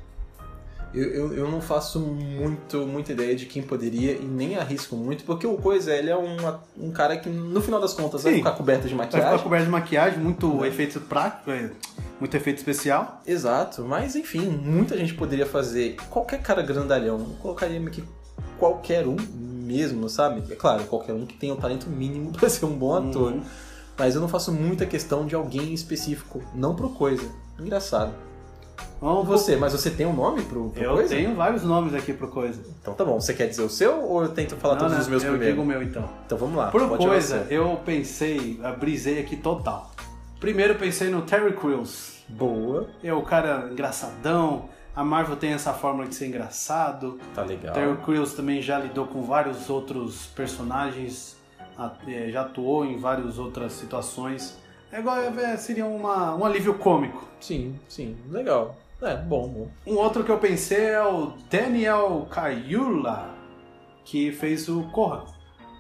Eu, 0.92 1.04
eu, 1.04 1.32
eu 1.34 1.50
não 1.50 1.60
faço 1.60 2.00
muito, 2.00 2.84
muita 2.84 3.12
ideia 3.12 3.36
de 3.36 3.46
quem 3.46 3.62
poderia 3.62 4.12
e 4.12 4.24
nem 4.24 4.56
arrisco 4.56 4.96
muito, 4.96 5.22
porque 5.24 5.46
o 5.46 5.56
Coisa, 5.56 5.94
ele 5.94 6.10
é 6.10 6.16
um, 6.16 6.36
um 6.76 6.90
cara 6.90 7.16
que, 7.16 7.28
no 7.28 7.60
final 7.60 7.80
das 7.80 7.94
contas, 7.94 8.24
vai 8.24 8.32
Sim. 8.32 8.38
ficar 8.38 8.52
coberto 8.52 8.88
de 8.88 8.94
Vai 8.94 9.06
ficar 9.06 9.18
maquiagem. 9.18 9.42
coberto 9.44 9.64
de 9.66 9.70
maquiagem, 9.70 10.18
muito 10.18 10.64
efeito 10.64 11.00
prático, 11.00 11.50
é, 11.52 11.70
muito 12.18 12.36
efeito 12.36 12.58
especial. 12.58 13.22
Exato, 13.24 13.82
mas 13.84 14.16
enfim, 14.16 14.48
muita 14.48 14.96
gente 14.96 15.14
poderia 15.14 15.46
fazer. 15.46 15.94
Qualquer 16.10 16.42
cara 16.42 16.60
grandalhão, 16.60 17.18
eu 17.20 17.36
colocaria 17.40 17.78
meio 17.78 17.92
que 17.92 18.02
qualquer 18.58 19.06
um 19.06 19.16
mesmo, 19.70 20.09
sabe? 20.09 20.42
É 20.52 20.56
claro, 20.56 20.84
qualquer 20.84 21.12
um 21.12 21.24
que 21.26 21.36
tenha 21.36 21.55
o 21.55 21.56
talento 21.56 21.88
mínimo 21.88 22.32
pra 22.38 22.48
ser 22.48 22.64
um 22.64 22.76
bom 22.76 22.94
ator. 22.94 23.32
Uhum. 23.32 23.42
Mas 23.98 24.14
eu 24.14 24.20
não 24.20 24.28
faço 24.28 24.51
muita 24.52 24.86
questão 24.86 25.26
de 25.26 25.34
alguém 25.34 25.74
específico, 25.74 26.42
não 26.55 26.74
pro 26.74 26.88
coisa. 26.90 27.28
Engraçado. 27.59 28.12
Vamos 29.01 29.26
Você, 29.26 29.56
mas 29.56 29.72
você 29.72 29.90
tem 29.90 30.06
um 30.06 30.12
nome 30.14 30.42
pro, 30.42 30.70
pro 30.70 30.82
Eu 30.82 30.92
coisa? 30.94 31.14
tenho 31.14 31.34
vários 31.34 31.62
nomes 31.62 31.94
aqui 31.94 32.12
pro 32.12 32.28
Coisa. 32.28 32.60
Então 32.80 32.92
tá 32.94 33.05
bom, 33.05 33.18
você 33.18 33.32
quer 33.32 33.47
dizer 33.47 33.62
o 33.62 33.68
seu 33.68 34.02
ou 34.02 34.22
eu 34.22 34.28
tento 34.28 34.56
falar 34.56 34.74
Não, 34.74 34.80
todos 34.80 34.94
não, 34.94 35.01
os 35.02 35.09
meus 35.09 35.22
eu 35.22 35.30
primeiro? 35.30 35.55
digo 35.55 35.62
o 35.62 35.66
meu 35.66 35.82
então. 35.82 36.09
Então 36.26 36.36
vamos 36.36 36.56
lá. 36.56 36.70
Jogar 36.70 36.97
Coisa, 36.98 37.47
eu 37.51 37.80
pensei, 37.84 38.60
eu 38.62 38.76
brisei 38.76 39.18
aqui 39.20 39.36
total. 39.36 39.90
Primeiro 40.38 40.74
eu 40.74 40.78
pensei 40.78 41.09
no 41.10 41.22
Terry 41.22 41.52
Crews. 41.55 42.20
Boa, 42.28 42.88
É 43.02 43.12
o 43.12 43.22
cara 43.22 43.68
engraçadão. 43.70 44.68
A 44.94 45.04
Marvel 45.04 45.36
tem 45.36 45.52
essa 45.52 45.72
fórmula 45.72 46.08
de 46.08 46.14
ser 46.14 46.26
engraçado. 46.26 47.18
tá 47.34 47.42
legal. 47.42 47.72
Terry 47.72 47.96
Crews 47.98 48.34
também 48.34 48.60
já 48.60 48.78
lidou 48.78 49.06
com 49.06 49.22
vários 49.22 49.70
outros 49.70 50.26
personagens, 50.26 51.36
é, 52.06 52.30
já 52.30 52.42
atuou 52.42 52.84
em 52.84 52.98
várias 52.98 53.38
outras 53.38 53.72
situações. 53.72 54.58
É 54.92 54.98
igual, 54.98 55.16
é, 55.18 55.56
seria 55.56 55.86
uma, 55.86 56.34
um 56.34 56.44
alívio 56.44 56.74
cômico. 56.74 57.24
Sim, 57.40 57.78
sim, 57.88 58.16
legal. 58.28 58.76
É, 59.00 59.16
bom, 59.16 59.48
bom. 59.48 59.68
Um 59.86 59.96
outro 59.96 60.24
que 60.24 60.30
eu 60.30 60.38
pensei 60.38 60.86
é 60.86 61.02
o 61.02 61.32
Daniel 61.48 62.26
Kaluuya, 62.30 63.30
que 64.04 64.32
fez 64.32 64.68
o 64.68 64.82
Corra. 64.90 65.24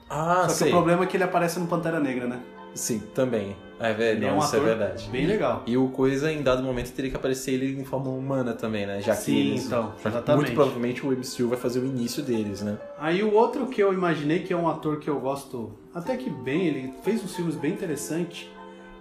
Ah, 0.08 0.48
Só 0.48 0.64
que 0.64 0.70
o 0.70 0.74
problema 0.74 1.04
é 1.04 1.06
que 1.06 1.16
ele 1.16 1.24
aparece 1.24 1.60
no 1.60 1.66
Pantera 1.66 2.00
Negra, 2.00 2.26
né? 2.26 2.40
Sim, 2.74 3.00
também. 3.14 3.56
É 3.80 3.94
verdade, 3.94 4.16
Ele 4.18 4.26
é 4.26 4.32
um 4.32 4.38
isso 4.38 4.54
é 4.54 4.58
ator 4.58 4.68
verdade. 4.68 5.08
bem 5.10 5.26
legal. 5.26 5.62
E 5.66 5.74
o 5.76 5.88
Coisa, 5.88 6.30
em 6.30 6.42
dado 6.42 6.62
momento, 6.62 6.92
teria 6.92 7.10
que 7.10 7.16
aparecer 7.16 7.52
ele 7.54 7.80
em 7.80 7.84
forma 7.84 8.10
humana 8.10 8.52
também, 8.52 8.86
né? 8.86 9.00
Já 9.00 9.16
que 9.16 9.22
Sim, 9.22 9.36
eles- 9.52 9.64
então, 9.66 9.94
exatamente. 10.04 10.36
muito 10.44 10.54
provavelmente 10.54 11.06
o 11.06 11.10
MCU 11.12 11.48
vai 11.48 11.58
fazer 11.58 11.80
o 11.80 11.86
início 11.86 12.22
deles, 12.22 12.60
né? 12.60 12.76
Aí 12.98 13.22
o 13.22 13.32
outro 13.32 13.66
que 13.68 13.82
eu 13.82 13.94
imaginei, 13.94 14.40
que 14.40 14.52
é 14.52 14.56
um 14.56 14.68
ator 14.68 14.98
que 15.00 15.08
eu 15.08 15.18
gosto 15.18 15.72
até 15.94 16.16
que 16.16 16.28
bem, 16.28 16.66
ele 16.66 16.92
fez 17.02 17.24
uns 17.24 17.34
filmes 17.34 17.56
bem 17.56 17.72
interessantes, 17.72 18.46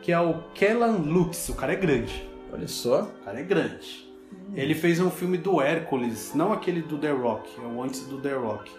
que 0.02 0.14
é 0.14 0.20
o 0.20 0.36
Kellan 0.54 0.94
Lutz. 1.00 1.50
O 1.50 1.56
cara 1.56 1.74
é 1.74 1.76
grande. 1.76 2.26
Olha 2.54 2.68
só. 2.68 3.02
O 3.04 3.26
cara 3.26 3.40
é 3.40 3.44
grande. 3.44 4.08
Ele 4.56 4.74
fez 4.74 5.00
um 5.02 5.10
filme 5.12 5.38
do 5.38 5.62
Hércules, 5.62 6.32
não 6.34 6.54
aquele 6.54 6.82
do 6.82 6.98
The 6.98 7.12
Rock, 7.12 7.50
é 7.62 7.68
o 7.68 7.84
antes 7.84 8.06
do 8.08 8.18
The 8.18 8.34
Rock. 8.34 8.72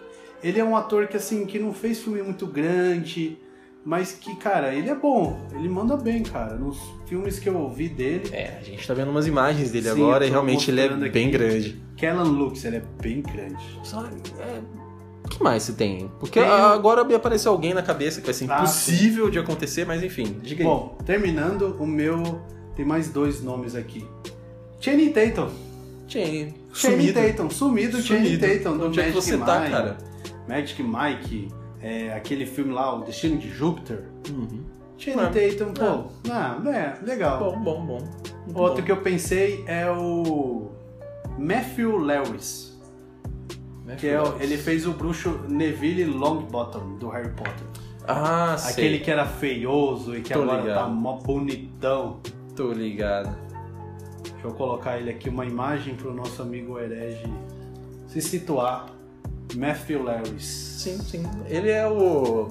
Ele 0.43 0.59
é 0.59 0.63
um 0.63 0.75
ator 0.75 1.07
que 1.07 1.15
assim, 1.15 1.45
que 1.45 1.59
não 1.59 1.71
fez 1.73 1.99
filme 1.99 2.21
muito 2.23 2.47
grande, 2.47 3.37
mas 3.85 4.11
que, 4.13 4.35
cara, 4.35 4.73
ele 4.73 4.89
é 4.89 4.95
bom. 4.95 5.39
Ele 5.53 5.67
manda 5.69 5.97
bem, 5.97 6.21
cara. 6.23 6.55
Nos 6.55 6.77
filmes 7.07 7.39
que 7.39 7.49
eu 7.49 7.69
vi 7.69 7.89
dele, 7.89 8.29
É, 8.31 8.57
a 8.59 8.63
gente 8.63 8.85
tá 8.87 8.93
vendo 8.93 9.09
umas 9.11 9.25
imagens 9.27 9.71
dele 9.71 9.85
Sim, 9.89 9.91
agora 10.01 10.25
e 10.25 10.29
realmente 10.29 10.69
ele 10.69 10.81
é 10.81 10.89
bem 10.89 11.27
aqui. 11.27 11.31
grande. 11.37 11.81
Kellan 11.97 12.23
Lutz, 12.23 12.63
ele 12.65 12.77
é 12.77 12.83
bem 13.01 13.21
grande. 13.21 13.63
Só, 13.83 14.05
é... 14.39 14.61
O 15.25 15.29
que 15.29 15.41
mais 15.43 15.63
você 15.63 15.73
tem? 15.73 16.11
Porque 16.19 16.39
Tem 16.41 16.49
agora 16.49 17.03
me 17.03 17.13
apareceu 17.13 17.51
alguém 17.51 17.73
na 17.73 17.81
cabeça 17.81 18.19
que 18.19 18.25
vai 18.25 18.33
ser 18.33 18.51
Ah, 18.51 18.57
impossível 18.57 19.29
de 19.29 19.39
acontecer, 19.39 19.85
mas 19.85 20.03
enfim, 20.03 20.37
diga 20.41 20.61
aí. 20.63 20.67
Bom, 20.67 20.97
terminando, 21.05 21.77
o 21.79 21.87
meu 21.87 22.41
tem 22.75 22.83
mais 22.85 23.07
dois 23.09 23.41
nomes 23.41 23.75
aqui. 23.75 24.05
Channing 24.81 25.13
Tatum. 25.13 25.49
Channing, 26.07 26.53
Channing. 26.73 27.13
Tatum, 27.13 27.49
sumido, 27.49 28.01
Channing 28.01 28.25
Sumido. 28.37 28.47
Tatum, 28.47 28.77
do 28.77 28.85
Onde 28.87 28.99
é 28.99 29.03
que 29.03 29.09
Magic 29.11 29.25
você 29.25 29.37
Mike. 29.37 29.45
tá, 29.45 29.69
cara? 29.69 29.97
Magic 30.49 30.83
Mike, 30.83 31.47
é, 31.81 32.13
aquele 32.13 32.45
filme 32.45 32.71
lá, 32.73 32.95
O 32.95 33.03
Destino 33.03 33.37
de 33.37 33.49
Júpiter. 33.49 34.03
Uhum. 34.29 34.63
Channing 34.97 35.31
Tatum, 35.57 35.73
pô. 35.73 36.11
Ah, 36.31 36.61
é, 36.69 37.03
legal. 37.03 37.39
Bom, 37.39 37.59
bom, 37.59 37.85
bom. 37.85 37.99
Muito 38.45 38.59
Outro 38.59 38.77
bom. 38.81 38.85
que 38.85 38.91
eu 38.91 38.97
pensei 38.97 39.63
é 39.67 39.89
o 39.89 40.69
Matthew 41.39 41.97
Lewis, 41.97 42.79
que 43.97 44.07
é 44.07 44.21
o- 44.21 44.39
ele 44.39 44.57
fez 44.57 44.85
o 44.85 44.91
bruxo 44.93 45.39
Neville 45.49 46.05
Longbottom 46.05 46.97
do 46.99 47.09
Harry 47.09 47.29
Potter. 47.31 47.65
Ah, 48.07 48.55
sei. 48.57 48.71
Aquele 48.73 48.99
que 48.99 49.09
era 49.09 49.25
feioso 49.25 50.15
e 50.15 50.21
que 50.21 50.33
Tô 50.33 50.43
agora 50.43 50.61
ligado. 50.61 50.77
tá 50.83 50.87
mó 50.87 51.13
bonitão. 51.17 52.19
Tô 52.55 52.71
ligado. 52.71 53.35
Deixa 54.23 54.47
eu 54.47 54.51
colocar 54.53 54.97
ele 54.99 55.09
aqui, 55.09 55.29
uma 55.29 55.45
imagem 55.45 55.95
pro 55.95 56.13
nosso 56.13 56.41
amigo 56.43 56.77
herege 56.79 57.23
se 58.07 58.21
situar. 58.21 58.87
Matthew 59.55 60.03
Lewis. 60.03 60.43
Sim, 60.43 60.97
sim. 60.99 61.23
Ele 61.47 61.69
é 61.69 61.87
o. 61.87 62.49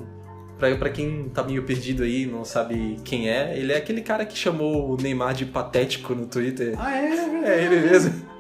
Pra, 0.59 0.77
pra 0.77 0.91
quem 0.91 1.29
tá 1.31 1.43
meio 1.43 1.63
perdido 1.63 2.03
aí, 2.03 2.27
não 2.27 2.45
sabe 2.45 2.97
quem 3.03 3.31
é, 3.31 3.57
ele 3.57 3.73
é 3.73 3.77
aquele 3.77 4.03
cara 4.03 4.27
que 4.27 4.37
chamou 4.37 4.91
o 4.91 4.97
Neymar 4.97 5.33
de 5.33 5.47
patético 5.47 6.15
no 6.15 6.27
Twitter. 6.27 6.75
Ah, 6.79 6.95
é? 6.97 7.11
É. 7.41 7.55
É 7.55 7.65
ele 7.65 7.81
mesmo. 7.81 8.31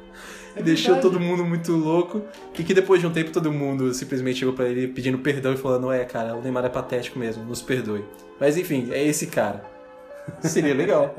É 0.54 0.62
Deixou 0.62 1.00
todo 1.00 1.18
mundo 1.18 1.44
muito 1.44 1.72
louco. 1.72 2.22
E 2.58 2.62
que 2.62 2.74
depois 2.74 3.00
de 3.00 3.06
um 3.06 3.10
tempo 3.10 3.30
todo 3.30 3.50
mundo 3.50 3.94
simplesmente 3.94 4.40
chegou 4.40 4.52
pra 4.52 4.68
ele 4.68 4.88
pedindo 4.88 5.18
perdão 5.18 5.54
e 5.54 5.56
falando: 5.56 5.90
É, 5.90 6.04
cara, 6.04 6.36
o 6.36 6.42
Neymar 6.42 6.64
é 6.66 6.68
patético 6.68 7.18
mesmo, 7.18 7.44
nos 7.44 7.62
perdoe. 7.62 8.04
Mas 8.38 8.58
enfim, 8.58 8.88
é 8.92 9.02
esse 9.02 9.26
cara. 9.28 9.64
Seria 10.42 10.74
legal. 10.74 11.14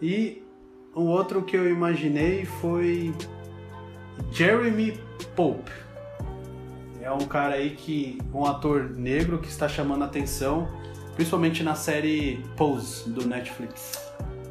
E 0.00 0.42
o 0.94 1.02
outro 1.02 1.42
que 1.42 1.56
eu 1.56 1.68
imaginei 1.68 2.44
foi 2.44 3.12
Jeremy 4.30 4.98
Pope. 5.34 5.70
É 7.06 7.12
um 7.12 7.18
cara 7.26 7.54
aí 7.54 7.70
que. 7.70 8.18
um 8.34 8.44
ator 8.44 8.90
negro 8.96 9.38
que 9.38 9.46
está 9.48 9.68
chamando 9.68 10.02
a 10.02 10.06
atenção, 10.06 10.66
principalmente 11.14 11.62
na 11.62 11.76
série 11.76 12.44
Pose 12.56 13.08
do 13.08 13.24
Netflix. 13.28 13.92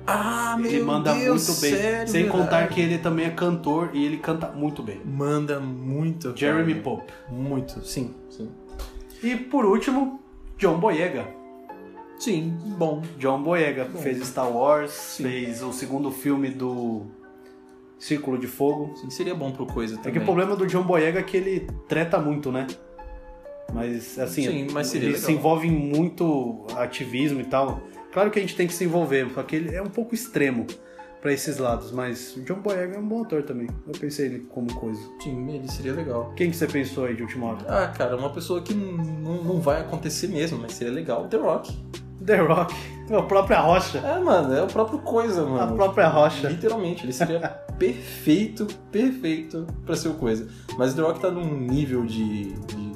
Ah, 0.08 0.56
Ele 0.64 0.82
manda 0.82 1.14
muito 1.14 1.28
bem. 1.60 1.76
sério, 1.76 2.08
sem 2.08 2.30
contar 2.30 2.60
verdade. 2.60 2.76
que 2.76 2.80
ele 2.82 2.98
também 3.00 3.26
é 3.26 3.30
cantor 3.32 3.90
e 3.94 4.06
ele 4.06 4.18
canta 4.18 4.48
muito 4.52 4.82
bem. 4.82 5.02
Manda 5.04 5.60
muito. 5.60 6.28
cara. 6.28 6.38
Jeremy 6.38 6.76
Pope. 6.76 7.12
Muito, 7.30 7.86
sim, 7.86 8.14
sim. 8.30 8.50
E 9.22 9.36
por 9.36 9.66
último, 9.66 10.22
John 10.58 10.80
Boyega. 10.80 11.28
Sim, 12.18 12.58
bom. 12.78 13.02
John 13.18 13.44
Boyega 13.44 13.84
Bom. 13.84 14.00
fez 14.00 14.26
Star 14.28 14.50
Wars, 14.50 14.92
Sim. 14.92 15.24
fez 15.24 15.62
o 15.62 15.74
segundo 15.74 16.10
filme 16.10 16.50
do 16.50 17.02
Círculo 17.98 18.38
de 18.38 18.48
Fogo. 18.48 18.94
Sim, 18.96 19.10
seria 19.10 19.34
bom 19.36 19.52
pro 19.52 19.66
coisa 19.66 19.96
É 19.96 19.98
também. 19.98 20.14
que 20.14 20.20
o 20.20 20.24
problema 20.24 20.56
do 20.56 20.66
John 20.68 20.84
Boyega 20.84 21.20
é 21.20 21.24
que 21.24 21.38
ele 21.38 21.68
treta 21.88 22.20
muito, 22.20 22.52
né? 22.52 22.68
Mas 23.74 24.18
assim, 24.20 24.44
Sim, 24.44 24.68
mas 24.72 24.88
seria 24.88 25.08
ele 25.08 25.14
legal. 25.16 25.26
se 25.28 25.32
envolve 25.34 25.68
em 25.68 25.72
muito 25.72 26.66
ativismo 26.76 27.42
e 27.42 27.46
tal. 27.46 27.82
Claro 28.12 28.30
que 28.32 28.40
a 28.40 28.42
gente 28.42 28.56
tem 28.56 28.68
que 28.68 28.74
se 28.74 28.84
envolver, 28.86 29.28
só 29.34 29.44
que 29.44 29.56
ele 29.56 29.76
é 29.76 29.82
um 29.82 29.90
pouco 29.90 30.14
extremo 30.16 30.66
pra 31.26 31.34
esses 31.34 31.58
lados, 31.58 31.92
mas 31.92 32.36
o 32.38 32.42
John 32.42 32.60
Boyega 32.62 32.98
é 32.98 33.00
um 33.00 33.08
bom 33.08 33.24
ator 33.24 33.42
também. 33.42 33.68
Eu 33.88 33.94
pensei 34.00 34.28
ele 34.28 34.40
como 34.42 34.72
coisa. 34.76 35.02
Sim, 35.24 35.50
ele 35.56 35.68
seria 35.68 35.92
legal. 35.94 36.32
Quem 36.36 36.52
que 36.52 36.56
você 36.56 36.68
pensou 36.68 37.06
aí 37.06 37.16
de 37.16 37.24
última 37.24 37.48
hora? 37.48 37.66
Ah, 37.68 37.88
cara, 37.88 38.16
uma 38.16 38.30
pessoa 38.30 38.62
que 38.62 38.76
não, 38.76 39.44
não 39.44 39.60
vai 39.60 39.82
acontecer 39.82 40.28
mesmo, 40.28 40.60
mas 40.62 40.74
seria 40.74 40.94
legal. 40.94 41.28
The 41.28 41.38
Rock. 41.38 41.76
The 42.24 42.36
Rock, 42.42 42.76
a 43.12 43.24
própria 43.24 43.60
rocha. 43.60 43.98
É, 43.98 44.20
mano, 44.20 44.54
é 44.54 44.62
o 44.62 44.68
próprio 44.68 45.00
coisa, 45.00 45.42
A 45.42 45.46
mano. 45.48 45.76
própria 45.76 46.08
rocha. 46.08 46.48
Literalmente, 46.48 47.04
ele 47.04 47.12
seria 47.14 47.40
perfeito, 47.80 48.68
perfeito 48.92 49.66
pra 49.84 49.96
ser 49.96 50.10
o 50.10 50.14
coisa. 50.14 50.48
Mas 50.78 50.94
The 50.94 51.02
Rock 51.02 51.20
tá 51.22 51.32
num 51.32 51.58
nível 51.60 52.06
de. 52.06 52.52
de- 52.54 52.95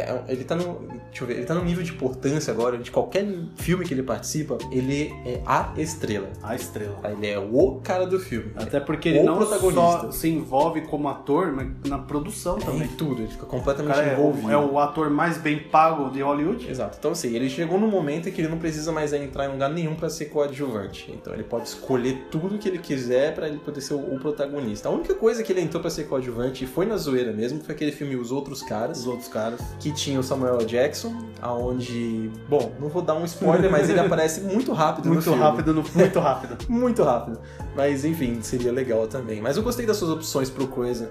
é, 0.00 0.24
ele 0.28 0.44
tá 0.44 0.54
no. 0.54 0.86
Deixa 1.10 1.22
eu 1.24 1.26
ver, 1.26 1.34
ele 1.38 1.46
tá 1.46 1.54
num 1.54 1.64
nível 1.64 1.82
de 1.82 1.92
importância 1.92 2.52
agora, 2.52 2.76
de 2.78 2.90
qualquer 2.90 3.26
filme 3.56 3.84
que 3.84 3.94
ele 3.94 4.02
participa, 4.02 4.58
ele 4.70 5.12
é 5.24 5.40
a 5.46 5.72
estrela. 5.76 6.28
A 6.42 6.54
estrela. 6.54 6.98
Ele 7.04 7.26
é 7.26 7.38
o 7.38 7.80
cara 7.82 8.06
do 8.06 8.18
filme. 8.18 8.52
Até 8.56 8.80
porque 8.80 9.08
ele 9.08 9.22
não 9.22 9.36
protagonista. 9.36 9.80
só 9.80 10.10
se 10.10 10.28
envolve 10.28 10.82
como 10.82 11.08
ator, 11.08 11.52
mas 11.52 11.68
na 11.88 11.98
produção 11.98 12.56
É 12.58 12.60
também. 12.64 12.82
em 12.82 12.88
tudo, 12.88 13.22
ele 13.22 13.28
fica 13.28 13.44
O 13.44 13.46
completamente 13.46 13.98
é 14.00 14.12
envolvido. 14.12 14.50
é 14.50 14.56
o 14.56 14.78
ator 14.78 15.08
mais 15.10 15.38
bem 15.38 15.58
pago 15.58 16.10
de 16.10 16.20
Hollywood. 16.20 16.68
Exato. 16.68 16.96
Então, 16.98 17.12
assim, 17.12 17.34
ele 17.34 17.48
chegou 17.48 17.78
num 17.78 17.88
momento 17.90 18.28
em 18.28 18.32
que 18.32 18.40
ele 18.40 18.48
não 18.48 18.58
precisa 18.58 18.92
mais 18.92 19.12
entrar 19.12 19.46
em 19.46 19.52
lugar 19.52 19.70
nenhum 19.70 19.94
pra 19.94 20.08
ser 20.10 20.26
coadjuvante. 20.26 21.10
Então, 21.12 21.32
ele 21.32 21.44
pode 21.44 21.68
escolher 21.68 22.26
tudo 22.30 22.58
que 22.58 22.68
ele 22.68 22.78
quiser 22.78 23.34
pra 23.34 23.48
ele 23.48 23.58
poder 23.58 23.80
ser 23.80 23.94
o, 23.94 24.16
protagonista. 24.18 24.88
A 24.88 24.92
única 24.92 25.14
coisa 25.14 25.42
que 25.42 25.52
ele 25.52 25.60
entrou 25.60 25.80
pra 25.80 25.90
ser 25.90 26.04
coadjuvante 26.04 26.64
e 26.64 26.66
foi 26.66 26.86
na 26.86 26.96
zoeira 26.96 27.32
mesmo 27.32 27.62
foi 27.62 27.74
aquele 27.74 27.92
filme 27.92 28.16
Os 28.16 28.32
Outros 28.32 28.62
Caras, 28.62 29.00
Os 29.00 29.06
outros 29.06 29.28
caras. 29.28 29.60
que 29.78 29.85
tinha 29.92 30.18
o 30.18 30.22
Samuel. 30.22 30.58
Jackson, 30.58 31.14
aonde, 31.40 32.30
bom, 32.48 32.72
não 32.80 32.88
vou 32.88 33.02
dar 33.02 33.14
um 33.14 33.24
spoiler, 33.24 33.70
mas 33.70 33.88
ele 33.88 34.00
aparece 34.00 34.40
muito 34.40 34.72
rápido 34.72 35.06
no 35.06 35.12
Muito 35.12 35.24
filme. 35.24 35.38
rápido, 35.38 35.74
no, 35.74 35.84
muito 35.94 36.18
rápido. 36.20 36.56
Muito 36.68 37.02
rápido. 37.02 37.38
Mas 37.74 38.04
enfim, 38.04 38.40
seria 38.42 38.72
legal 38.72 39.06
também. 39.06 39.40
Mas 39.40 39.56
eu 39.56 39.62
gostei 39.62 39.86
das 39.86 39.96
suas 39.96 40.10
opções 40.10 40.50
pro 40.50 40.66
coisa. 40.66 41.10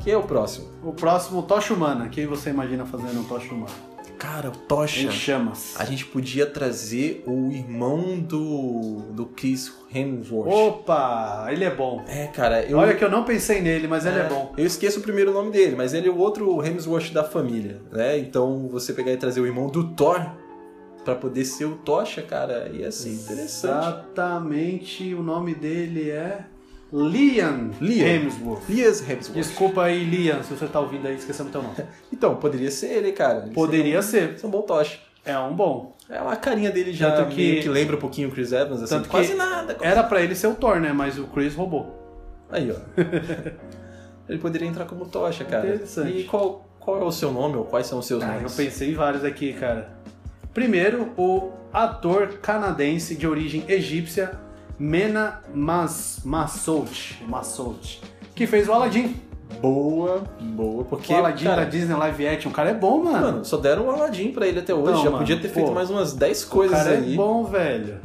Que 0.00 0.10
é 0.10 0.16
o 0.16 0.22
próximo? 0.22 0.66
O 0.82 0.92
próximo, 0.92 1.42
Tocha 1.42 1.72
Humana. 1.72 2.08
Quem 2.08 2.26
você 2.26 2.50
imagina 2.50 2.84
fazendo 2.84 3.20
um 3.20 3.24
Tocha 3.24 3.52
Humana? 3.54 3.72
Cara, 4.24 4.48
o 4.48 4.52
Tocha. 4.52 5.00
Em 5.02 5.10
chamas. 5.10 5.74
A 5.78 5.84
gente 5.84 6.06
podia 6.06 6.46
trazer 6.46 7.22
o 7.26 7.52
irmão 7.52 8.18
do, 8.18 9.02
do 9.12 9.26
Chris 9.26 9.70
Hemsworth. 9.94 10.50
Opa, 10.50 11.46
ele 11.50 11.62
é 11.62 11.70
bom. 11.70 12.02
É, 12.08 12.26
cara, 12.28 12.64
eu. 12.64 12.78
Olha 12.78 12.94
que 12.94 13.04
eu 13.04 13.10
não 13.10 13.24
pensei 13.24 13.60
nele, 13.60 13.86
mas 13.86 14.06
ele 14.06 14.18
é 14.18 14.24
bom. 14.26 14.54
Eu 14.56 14.64
esqueço 14.64 15.00
o 15.00 15.02
primeiro 15.02 15.30
nome 15.30 15.50
dele, 15.50 15.76
mas 15.76 15.92
ele 15.92 16.08
é 16.08 16.10
o 16.10 16.16
outro 16.16 16.64
Hemsworth 16.64 17.12
da 17.12 17.22
família, 17.22 17.82
né? 17.92 18.18
Então 18.18 18.66
você 18.68 18.94
pegar 18.94 19.12
e 19.12 19.16
trazer 19.18 19.40
o 19.42 19.46
irmão 19.46 19.68
do 19.68 19.92
Thor 19.92 20.24
pra 21.04 21.14
poder 21.14 21.44
ser 21.44 21.66
o 21.66 21.76
Tocha, 21.76 22.22
cara, 22.22 22.70
ia 22.72 22.90
ser 22.90 23.10
interessante. 23.10 23.74
Exatamente, 23.74 25.14
o 25.14 25.22
nome 25.22 25.54
dele 25.54 26.10
é 26.10 26.46
Liam, 26.96 27.70
Liam. 27.80 28.06
Hemsworth. 28.06 28.68
Lias 28.68 29.00
Hemsworth. 29.00 29.34
Desculpa 29.36 29.82
aí, 29.82 30.04
Liam, 30.04 30.40
se 30.44 30.54
você 30.54 30.66
tá 30.68 30.78
ouvindo 30.78 31.08
aí, 31.08 31.16
esquecemos 31.16 31.50
teu 31.50 31.60
nome. 31.62 31.74
Então, 32.12 32.36
poderia 32.36 32.70
ser 32.70 32.86
ele, 32.92 33.10
cara. 33.10 33.42
Ele 33.46 33.54
Poderia 33.54 34.00
seria 34.00 34.28
ser. 34.28 34.34
um, 34.34 34.38
ser 34.38 34.46
um 34.46 34.50
bom 34.50 34.62
Tocha. 34.62 34.98
É 35.24 35.36
um 35.36 35.52
bom. 35.52 35.96
É 36.08 36.20
uma 36.20 36.36
carinha 36.36 36.70
dele 36.70 36.92
já 36.92 37.10
Tanto 37.10 37.30
que- 37.34 37.60
que 37.62 37.68
lembra 37.68 37.96
um 37.96 37.98
pouquinho 37.98 38.28
o 38.28 38.30
Chris 38.30 38.52
Evans, 38.52 38.80
assim, 38.82 38.94
Tanto 38.94 39.04
que 39.04 39.10
quase 39.10 39.34
nada. 39.34 39.74
quase- 39.74 39.84
Era 39.92 40.04
pra 40.04 40.22
ele 40.22 40.34
ser 40.36 40.46
o 40.46 40.54
Thor, 40.54 40.78
né? 40.78 40.92
Mas 40.92 41.18
o 41.18 41.24
Chris 41.24 41.54
roubou. 41.54 41.98
Aí, 42.48 42.70
ó. 42.70 42.76
ele 44.28 44.38
poderia 44.38 44.68
entrar 44.68 44.84
como 44.84 45.06
Tocha, 45.06 45.44
cara. 45.44 45.66
Interessante. 45.66 46.18
E 46.18 46.24
qual, 46.24 46.64
qual 46.78 47.00
é 47.00 47.04
o 47.04 47.10
seu 47.10 47.32
nome 47.32 47.56
ou 47.56 47.64
quais 47.64 47.86
são 47.88 47.98
os 47.98 48.06
seus 48.06 48.22
Ah, 48.22 48.28
eu 48.28 48.34
nomes? 48.34 48.54
pensei 48.54 48.90
em 48.92 48.94
vários 48.94 49.24
aqui, 49.24 49.52
cara. 49.54 49.90
Primeiro, 50.52 51.12
o 51.16 51.50
ator 51.72 52.34
canadense 52.40 53.16
de 53.16 53.26
origem 53.26 53.64
egípcia, 53.66 54.38
Mena 54.78 55.40
Mas, 55.54 56.20
Massoud, 56.24 57.24
Massoud, 57.28 58.00
que 58.34 58.46
fez 58.46 58.68
o 58.68 58.72
Aladdin. 58.72 59.14
Boa, 59.60 60.24
boa, 60.40 60.84
porque. 60.84 61.12
o 61.12 61.16
Aladdin 61.16 61.44
cara, 61.44 61.64
da 61.64 61.70
Disney 61.70 61.94
Live 61.94 62.26
Action. 62.28 62.50
O 62.50 62.54
cara 62.54 62.70
é 62.70 62.74
bom, 62.74 63.04
mano. 63.04 63.20
Mano, 63.20 63.44
só 63.44 63.56
deram 63.56 63.86
o 63.86 63.90
Aladdin 63.90 64.32
pra 64.32 64.46
ele 64.46 64.58
até 64.58 64.74
hoje. 64.74 64.92
Não, 64.92 64.98
Já 64.98 65.04
mano, 65.04 65.18
podia 65.18 65.40
ter 65.40 65.48
feito 65.48 65.68
pô. 65.68 65.74
mais 65.74 65.90
umas 65.90 66.12
10 66.14 66.42
o 66.44 66.48
coisas 66.48 66.76
cara 66.76 66.90
aí. 66.96 67.12
é 67.12 67.16
bom, 67.16 67.44
velho. 67.44 68.00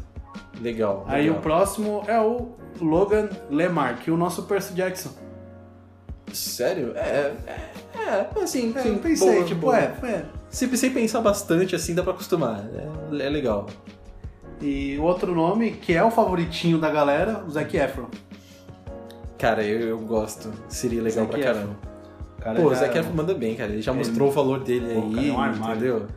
Legal. 0.62 1.06
Aí 1.08 1.24
legal. 1.24 1.38
o 1.38 1.42
próximo 1.42 2.04
é 2.08 2.20
o 2.20 2.50
Logan 2.80 3.30
Lemar, 3.50 3.98
que 4.00 4.10
é 4.10 4.14
o 4.14 4.18
nosso 4.18 4.44
Percy 4.44 4.74
Jackson. 4.74 5.10
Sério? 6.34 6.94
É. 6.96 7.34
É, 7.96 8.10
é 8.10 8.44
assim, 8.44 8.74
É, 8.76 8.82
sim, 8.82 8.98
pensei, 8.98 9.34
boa, 9.36 9.46
tipo, 9.46 9.62
boa. 9.62 9.78
é, 9.80 9.94
é. 10.04 10.26
Se 10.50 10.78
sem 10.78 10.92
pensar 10.92 11.22
bastante, 11.22 11.76
assim, 11.76 11.96
dá 11.96 12.04
pra 12.04 12.14
acostumar. 12.14 12.66
É, 12.74 13.24
é 13.26 13.30
legal. 13.30 13.68
E 14.62 14.98
o 14.98 15.04
outro 15.04 15.34
nome, 15.34 15.72
que 15.72 15.94
é 15.94 16.04
o 16.04 16.12
favoritinho 16.12 16.78
da 16.78 16.90
galera, 16.90 17.44
o 17.48 17.50
Zac 17.50 17.76
Efron. 17.78 18.08
Cara, 19.38 19.64
eu, 19.64 19.80
eu 19.88 20.00
gosto. 20.00 20.52
Seria 20.68 21.02
legal 21.02 21.26
Zac 21.26 21.30
pra 21.32 21.40
Efron. 21.40 21.54
caramba. 21.54 21.76
O 22.38 22.42
cara 22.42 22.60
Pô, 22.62 22.68
o 22.70 22.76
Zac 22.76 22.98
Efron 22.98 23.14
manda 23.14 23.34
bem, 23.34 23.56
cara. 23.56 23.72
Ele 23.72 23.82
já 23.82 23.92
Ele- 23.92 24.00
mostrou 24.00 24.28
o 24.30 24.32
valor 24.32 24.60
dele 24.64 24.94
Pô, 24.94 25.02
aí, 25.20 25.32
cara, 25.32 25.48
é 25.48 25.52
um 25.52 25.72
entendeu? 25.72 26.08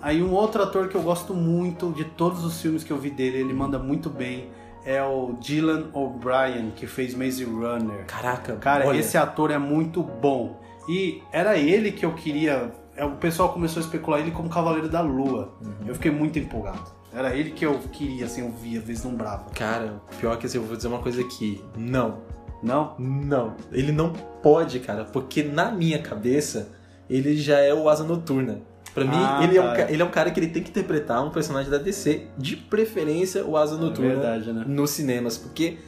Aí 0.00 0.22
um 0.22 0.32
outro 0.32 0.62
ator 0.64 0.88
que 0.88 0.96
eu 0.96 1.02
gosto 1.02 1.32
muito 1.32 1.92
de 1.92 2.04
todos 2.04 2.44
os 2.44 2.60
filmes 2.60 2.82
que 2.82 2.92
eu 2.92 2.98
vi 2.98 3.10
dele, 3.10 3.38
ele 3.38 3.52
manda 3.54 3.78
muito 3.78 4.10
bem, 4.10 4.48
é 4.84 5.00
o 5.00 5.34
Dylan 5.40 5.84
O'Brien, 5.92 6.72
que 6.74 6.88
fez 6.88 7.14
Maze 7.14 7.44
Runner. 7.44 8.04
Caraca, 8.06 8.56
Cara, 8.56 8.88
olha, 8.88 8.98
esse 8.98 9.16
ator 9.16 9.52
é 9.52 9.58
muito 9.58 10.02
bom. 10.02 10.60
E 10.88 11.22
era 11.32 11.56
ele 11.56 11.92
que 11.92 12.04
eu 12.04 12.12
queria. 12.14 12.72
é, 12.96 13.04
O 13.04 13.12
pessoal 13.12 13.52
começou 13.52 13.80
a 13.80 13.84
especular 13.84 14.18
ele 14.18 14.32
como 14.32 14.48
Cavaleiro 14.48 14.88
da 14.88 15.00
Lua. 15.00 15.54
Uhum. 15.64 15.86
Eu 15.86 15.94
fiquei 15.94 16.10
muito 16.10 16.36
empolgado. 16.36 16.82
Era 17.14 17.36
ele 17.36 17.50
que 17.50 17.64
eu 17.66 17.78
queria, 17.92 18.24
assim, 18.24 18.40
eu 18.40 18.50
via, 18.50 18.80
vislumbrava. 18.80 19.50
Cara, 19.50 20.00
pior 20.18 20.36
que 20.38 20.46
assim, 20.46 20.58
eu 20.58 20.64
vou 20.64 20.76
dizer 20.76 20.88
uma 20.88 21.00
coisa 21.00 21.20
aqui. 21.20 21.62
Não. 21.76 22.20
Não? 22.62 22.94
Não. 22.98 23.54
Ele 23.72 23.92
não 23.92 24.12
pode, 24.42 24.80
cara, 24.80 25.04
porque 25.04 25.42
na 25.42 25.70
minha 25.72 25.98
cabeça, 26.00 26.68
ele 27.10 27.36
já 27.36 27.58
é 27.58 27.74
o 27.74 27.88
Asa 27.88 28.04
Noturna. 28.04 28.60
Pra 28.94 29.04
mim, 29.04 29.16
Ah, 29.16 29.40
ele, 29.42 29.56
é 29.56 29.60
um, 29.62 29.64
tá. 29.74 29.90
ele 29.90 30.02
é 30.02 30.04
um 30.04 30.10
cara 30.10 30.30
que 30.30 30.38
ele 30.38 30.48
tem 30.48 30.62
que 30.62 30.68
interpretar 30.70 31.24
um 31.26 31.30
personagem 31.30 31.70
da 31.70 31.78
DC, 31.78 32.26
de 32.36 32.56
preferência 32.56 33.44
o 33.44 33.56
Asa 33.56 33.76
Noturna, 33.76 34.10
verdade, 34.14 34.52
né? 34.52 34.64
nos 34.66 34.90
cinemas, 34.90 35.36
porque, 35.38 35.78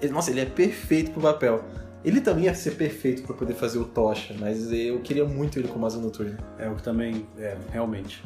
ele- 0.00 0.12
nossa, 0.12 0.30
ele 0.30 0.40
é 0.40 0.46
perfeito 0.46 1.10
pro 1.12 1.20
papel. 1.20 1.62
Ele 2.04 2.20
também 2.20 2.44
ia 2.44 2.54
ser 2.54 2.72
perfeito 2.72 3.22
pra 3.22 3.34
poder 3.34 3.54
fazer 3.54 3.78
o 3.78 3.84
Tocha, 3.84 4.34
mas 4.38 4.70
eu 4.72 4.98
queria 5.00 5.24
muito 5.24 5.58
ele 5.58 5.68
como 5.68 5.86
Asa 5.86 5.98
Noturna. 5.98 6.36
É 6.58 6.68
o 6.68 6.74
que 6.74 6.82
também, 6.82 7.26
é, 7.38 7.56
realmente. 7.70 8.22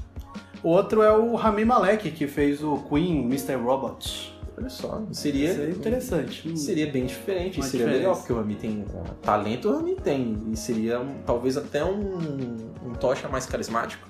Outro 0.62 1.02
é 1.02 1.16
o 1.16 1.34
Rami 1.34 1.64
Malek, 1.64 2.10
que 2.10 2.26
fez 2.26 2.62
o 2.62 2.78
Queen 2.88 3.24
Mr. 3.24 3.54
Robot. 3.56 4.36
Olha 4.56 4.68
só, 4.68 5.02
seria, 5.12 5.54
Seria 5.54 5.70
interessante. 5.72 6.58
seria 6.58 6.90
bem 6.90 7.06
diferente, 7.06 7.60
Uma 7.60 7.64
seria 7.66 7.86
diferença. 7.86 7.98
legal, 8.08 8.16
porque 8.16 8.32
o 8.32 8.36
Rami 8.36 8.54
tem 8.56 8.80
uh, 8.82 9.14
talento, 9.22 9.68
o 9.68 9.76
Rami 9.76 9.94
tem, 9.94 10.36
e 10.50 10.56
seria 10.56 10.98
um- 11.00 11.14
talvez 11.24 11.56
até 11.56 11.84
um, 11.84 12.56
um 12.84 12.92
tocha 12.98 13.28
mais 13.28 13.46
carismático. 13.46 14.08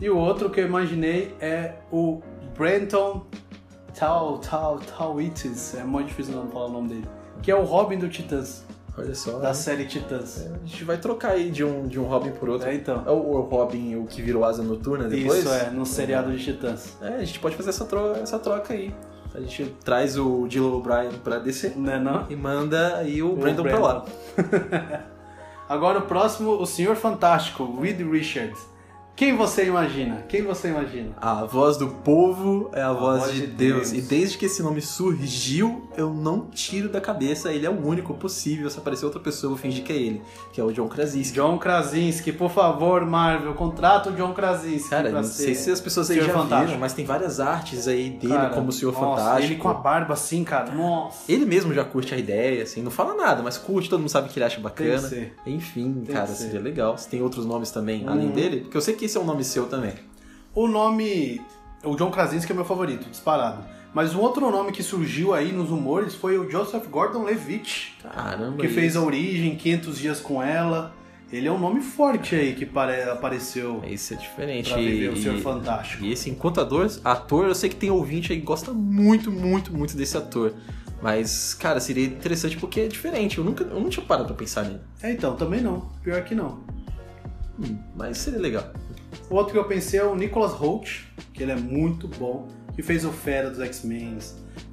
E 0.00 0.10
o 0.10 0.16
outro 0.18 0.50
que 0.50 0.60
eu 0.60 0.66
imaginei 0.66 1.32
é 1.40 1.74
o 1.92 2.20
Brenton 2.56 3.24
Tal 3.96 4.38
Tal 4.38 4.78
Tawitis. 4.80 5.74
É 5.76 5.84
muito 5.84 6.08
difícil 6.08 6.34
não 6.34 6.48
falar 6.48 6.66
o 6.66 6.72
nome 6.72 6.88
dele. 6.88 7.04
Que 7.40 7.52
é 7.52 7.54
o 7.54 7.62
Robin 7.62 7.98
do 7.98 8.08
Titãs, 8.08 8.64
Olha 8.98 9.14
só, 9.14 9.38
da 9.38 9.48
né? 9.48 9.54
série 9.54 9.84
Titãs. 9.84 10.46
a 10.46 10.66
gente 10.66 10.84
vai 10.84 10.98
trocar 10.98 11.32
aí 11.32 11.50
de 11.50 11.62
um, 11.62 11.86
de 11.86 12.00
um 12.00 12.04
Robin 12.04 12.32
por 12.32 12.48
outro. 12.48 12.68
É, 12.68 12.74
então. 12.74 13.04
É 13.06 13.10
o, 13.10 13.14
o 13.14 13.40
Robin, 13.42 13.96
o 13.96 14.06
que 14.06 14.20
virou 14.20 14.44
asa 14.44 14.62
noturna 14.62 15.08
depois? 15.08 15.40
Isso 15.40 15.52
é, 15.52 15.70
no 15.70 15.86
seriado 15.86 16.32
de 16.32 16.42
Titãs. 16.42 16.96
É, 17.00 17.14
a 17.14 17.24
gente 17.24 17.38
pode 17.38 17.54
fazer 17.56 17.70
essa, 17.70 17.84
tro 17.84 18.14
essa 18.14 18.38
troca 18.38 18.74
aí. 18.74 18.92
A 19.34 19.40
gente 19.40 19.66
traz 19.84 20.18
o 20.18 20.46
Dylan 20.48 20.74
O'Brien 20.74 21.12
pra 21.22 21.38
descer 21.38 21.76
Né, 21.76 21.98
não? 21.98 22.26
e 22.28 22.34
manda 22.34 22.96
aí 22.96 23.22
o, 23.22 23.36
Brandon 23.36 23.62
pra 23.62 23.78
lá. 23.78 24.04
Agora 25.68 25.98
o 25.98 26.02
próximo, 26.02 26.52
o 26.52 26.66
Senhor 26.66 26.96
Fantástico, 26.96 27.78
Reed 27.80 28.00
Richards. 28.00 28.58
Quem 29.18 29.34
você 29.36 29.64
imagina? 29.66 30.22
Quem 30.28 30.42
você 30.42 30.68
imagina? 30.68 31.10
A 31.20 31.44
voz 31.44 31.76
do 31.76 31.88
povo 31.88 32.70
é 32.72 32.80
a, 32.80 32.92
voz, 32.92 33.22
voz 33.22 33.32
de, 33.34 33.40
de 33.40 33.46
Deus. 33.48 33.90
Deus. 33.90 33.92
E 34.04 34.08
desde 34.08 34.38
que 34.38 34.46
esse 34.46 34.62
nome 34.62 34.80
surgiu, 34.80 35.88
eu 35.96 36.14
não 36.14 36.46
tiro 36.46 36.88
da 36.88 37.00
cabeça. 37.00 37.52
Ele 37.52 37.66
é 37.66 37.70
o 37.70 37.84
único 37.84 38.14
possível. 38.14 38.70
Se 38.70 38.78
aparecer 38.78 39.04
outra 39.04 39.18
pessoa, 39.18 39.48
eu 39.50 39.56
vou 39.56 39.58
fingir 39.58 39.82
que 39.82 39.92
é 39.92 39.96
ele. 39.96 40.22
Que 40.52 40.60
é 40.60 40.64
o 40.64 40.70
John 40.70 40.86
Krasinski. 40.86 41.34
John 41.34 41.58
Krasinski, 41.58 42.30
por 42.30 42.48
favor, 42.48 43.04
Marvel, 43.04 43.54
contrata 43.54 44.10
o 44.10 44.12
John 44.12 44.32
Krasinski 44.32 44.88
Cara, 44.88 45.10
não 45.10 45.24
sei 45.24 45.56
se 45.56 45.68
as 45.72 45.80
pessoas 45.80 46.08
aí 46.10 46.18
Senhor 46.18 46.28
já 46.28 46.34
Fantástico. 46.34 46.66
viram, 46.66 46.80
mas 46.80 46.92
tem 46.92 47.04
várias 47.04 47.40
artes 47.40 47.88
aí 47.88 48.10
dele 48.10 48.32
Cara, 48.34 48.50
como 48.50 48.68
o 48.68 48.72
Senhor 48.72 48.92
nossa, 48.92 49.20
Fantástico. 49.22 49.52
Ele 49.52 49.56
com 49.60 49.68
a 49.68 49.74
barba 49.74 50.14
assim, 50.14 50.44
cara, 50.44 50.70
nossa. 50.70 51.30
Ele 51.30 51.44
mesmo 51.44 51.74
já 51.74 51.82
curte 51.82 52.14
a 52.14 52.16
ideia, 52.16 52.62
assim, 52.62 52.82
não 52.82 52.90
fala 52.92 53.14
nada, 53.16 53.42
mas 53.42 53.58
curte, 53.58 53.90
todo 53.90 53.98
mundo 53.98 54.10
sabe 54.10 54.28
que 54.28 54.38
ele 54.38 54.44
acha 54.46 54.60
bacana. 54.60 55.10
Enfim, 55.44 56.04
Tem 56.06 56.14
cara, 56.14 56.28
seria 56.28 56.60
legal. 56.60 56.96
Se 56.96 57.08
tem 57.08 57.20
outros 57.20 57.44
nomes 57.44 57.72
também, 57.72 58.04
Uhum. 58.04 58.10
além 58.12 58.28
dele, 58.28 58.60
porque 58.60 58.76
eu 58.76 58.80
sei 58.80 58.94
que 58.94 59.07
esse 59.08 59.16
é 59.16 59.20
um 59.20 59.24
nome 59.24 59.42
seu 59.44 59.66
também. 59.66 59.94
O 60.54 60.66
nome. 60.68 61.40
O 61.84 61.94
John 61.96 62.10
Krasinski 62.10 62.52
é 62.52 62.54
meu 62.54 62.64
favorito, 62.64 63.08
disparado. 63.10 63.64
Mas 63.94 64.14
um 64.14 64.20
outro 64.20 64.50
nome 64.50 64.70
que 64.72 64.82
surgiu 64.82 65.32
aí 65.32 65.50
nos 65.52 65.70
humores 65.70 66.14
foi 66.14 66.36
o 66.38 66.50
Joseph 66.50 66.86
Gordon-Levitt, 66.88 67.96
Caramba. 68.02 68.58
que 68.60 68.68
fez 68.68 68.88
esse- 68.88 68.98
a 68.98 69.02
origem, 69.02 69.56
500 69.56 69.98
dias 69.98 70.20
com 70.20 70.42
ela. 70.42 70.94
Ele 71.32 71.46
é 71.46 71.52
um 71.52 71.58
nome 71.58 71.80
forte 71.82 72.34
aí 72.34 72.54
que 72.54 72.64
pare... 72.66 73.02
apareceu 73.02 73.82
Esse 73.86 74.14
é 74.14 74.16
diferente. 74.16 74.70
pra 74.70 74.78
viver 74.78 75.10
o 75.10 75.14
e- 75.14 75.22
Senhor 75.22 75.38
Fantástico. 75.40 76.04
E 76.04 76.12
esse, 76.12 76.28
enquanto 76.30 76.60
ator, 76.60 76.90
ator, 77.04 77.46
eu 77.48 77.54
sei 77.54 77.68
que 77.70 77.76
tem 77.76 77.90
ouvinte 77.90 78.32
aí 78.32 78.38
que 78.40 78.44
gosta 78.46 78.72
muito, 78.72 79.30
muito, 79.30 79.72
muito 79.72 79.96
desse 79.96 80.16
ator. 80.16 80.54
Mas, 81.02 81.54
cara, 81.54 81.80
seria 81.80 82.04
interessante 82.06 82.56
porque 82.56 82.80
é 82.80 82.88
diferente. 82.88 83.38
Eu 83.38 83.44
nunca 83.44 83.62
eu 83.64 83.78
não 83.80 83.88
tinha 83.88 84.04
parado 84.04 84.26
pra 84.28 84.36
pensar 84.36 84.64
nele. 84.64 84.80
É, 85.02 85.12
então, 85.12 85.36
também 85.36 85.60
não. 85.60 85.88
Pior 86.02 86.22
que 86.24 86.34
não. 86.34 86.60
Hum, 87.60 87.76
mas 87.96 88.18
seria 88.18 88.40
legal. 88.40 88.64
O 89.30 89.34
outro 89.34 89.52
que 89.52 89.58
eu 89.58 89.64
pensei 89.64 90.00
é 90.00 90.04
o 90.04 90.14
Nicholas 90.14 90.52
Holt, 90.52 91.04
que 91.32 91.42
ele 91.42 91.52
é 91.52 91.56
muito 91.56 92.08
bom, 92.08 92.48
que 92.74 92.82
fez 92.82 93.04
o 93.04 93.10
Fera 93.10 93.50
dos 93.50 93.60
X-Men, 93.60 94.18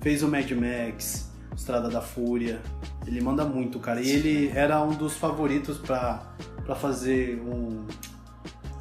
fez 0.01 0.23
o 0.23 0.27
Mad 0.27 0.49
Max, 0.51 1.31
Estrada 1.55 1.89
da 1.89 2.01
Fúria. 2.01 2.61
Ele 3.07 3.21
manda 3.21 3.45
muito, 3.45 3.79
cara. 3.79 4.01
E 4.01 4.09
ele 4.09 4.51
era 4.55 4.81
um 4.81 4.93
dos 4.95 5.15
favoritos 5.15 5.77
pra, 5.77 6.21
pra 6.65 6.75
fazer 6.75 7.41
um 7.41 7.85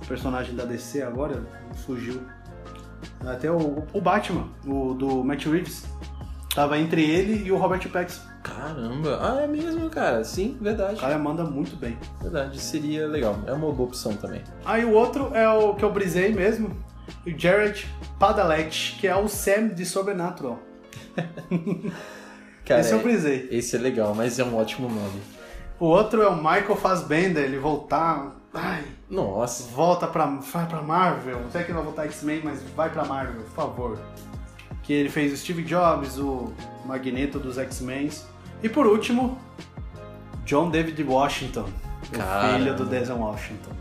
personagem 0.07 0.55
da 0.55 0.65
DC 0.65 1.03
agora, 1.03 1.47
fugiu. 1.87 2.21
Até 3.21 3.51
o, 3.51 3.85
o 3.93 4.01
Batman, 4.01 4.49
o 4.67 4.95
do 4.95 5.25
Matt 5.25 5.47
Reeves. 5.47 5.85
Tava 6.55 6.79
entre 6.79 7.03
ele 7.03 7.45
e 7.47 7.51
o 7.51 7.57
Robert 7.57 7.89
Pattinson. 7.89 8.34
Caramba. 8.45 9.19
Ah, 9.21 9.43
é 9.43 9.47
mesmo, 9.49 9.89
cara. 9.91 10.23
Sim, 10.23 10.57
verdade. 10.61 10.95
O 10.97 11.01
cara 11.01 11.19
manda 11.19 11.43
muito 11.45 11.75
bem. 11.77 11.99
Verdade, 12.21 12.61
seria 12.61 13.09
legal. 13.09 13.37
É 13.47 13.53
uma 13.53 13.73
boa 13.73 13.89
opção 13.89 14.15
também. 14.15 14.43
Aí 14.65 14.85
o 14.85 14.93
outro 14.93 15.35
é 15.35 15.49
o 15.49 15.75
que 15.75 15.83
eu 15.85 15.91
brisei 15.91 16.33
mesmo, 16.33 16.71
o 17.27 17.31
Jared 17.39 17.87
Padalecki, 18.21 18.97
que 19.01 19.09
é 19.09 19.17
o 19.17 19.27
Sam 19.27 19.69
de 19.69 19.85
Sobrenatural. 19.87 20.59
Cara, 22.65 22.81
Esse 22.81 22.93
eu 22.93 22.99
é- 23.01 23.03
brisei. 23.03 23.49
esse 23.51 23.77
é 23.77 23.79
legal, 23.79 24.15
mas 24.15 24.39
é 24.39 24.45
um 24.45 24.57
ótimo 24.57 24.89
nome. 24.89 25.21
O 25.81 25.87
outro 25.87 26.23
é 26.23 26.29
o 26.29 26.37
Michael 26.37 26.77
Fassbender, 26.77 27.45
ele 27.45 27.59
voltar. 27.59 28.37
Ai, 28.55 28.85
Nossa. 29.11 29.65
volta 29.73 30.07
pra, 30.07 30.27
vai 30.27 30.67
pra 30.67 30.81
Marvel. 30.81 31.41
Não 31.41 31.51
sei 31.51 31.63
que 31.63 31.69
ele 31.71 31.75
vai 31.79 31.83
voltar 31.85 32.05
X-Men, 32.05 32.41
mas 32.45 32.63
vai 32.77 32.89
pra 32.91 33.05
Marvel, 33.05 33.43
por 33.43 33.51
favor. 33.51 33.99
Que 34.83 34.93
ele 34.93 35.09
fez 35.09 35.33
o 35.33 35.37
Steve 35.37 35.63
Jobs, 35.63 36.19
o 36.19 36.53
Magneto 36.87 37.39
dos 37.39 37.59
X-Men. 37.59 38.11
E 38.65 38.69
por 38.71 38.87
último, 38.87 39.39
John 40.47 40.71
David 40.71 41.05
Washington, 41.05 41.69
o 42.09 42.57
filho 42.57 42.75
do 42.75 42.87
Denzel 42.87 43.19
Washington. 43.19 43.73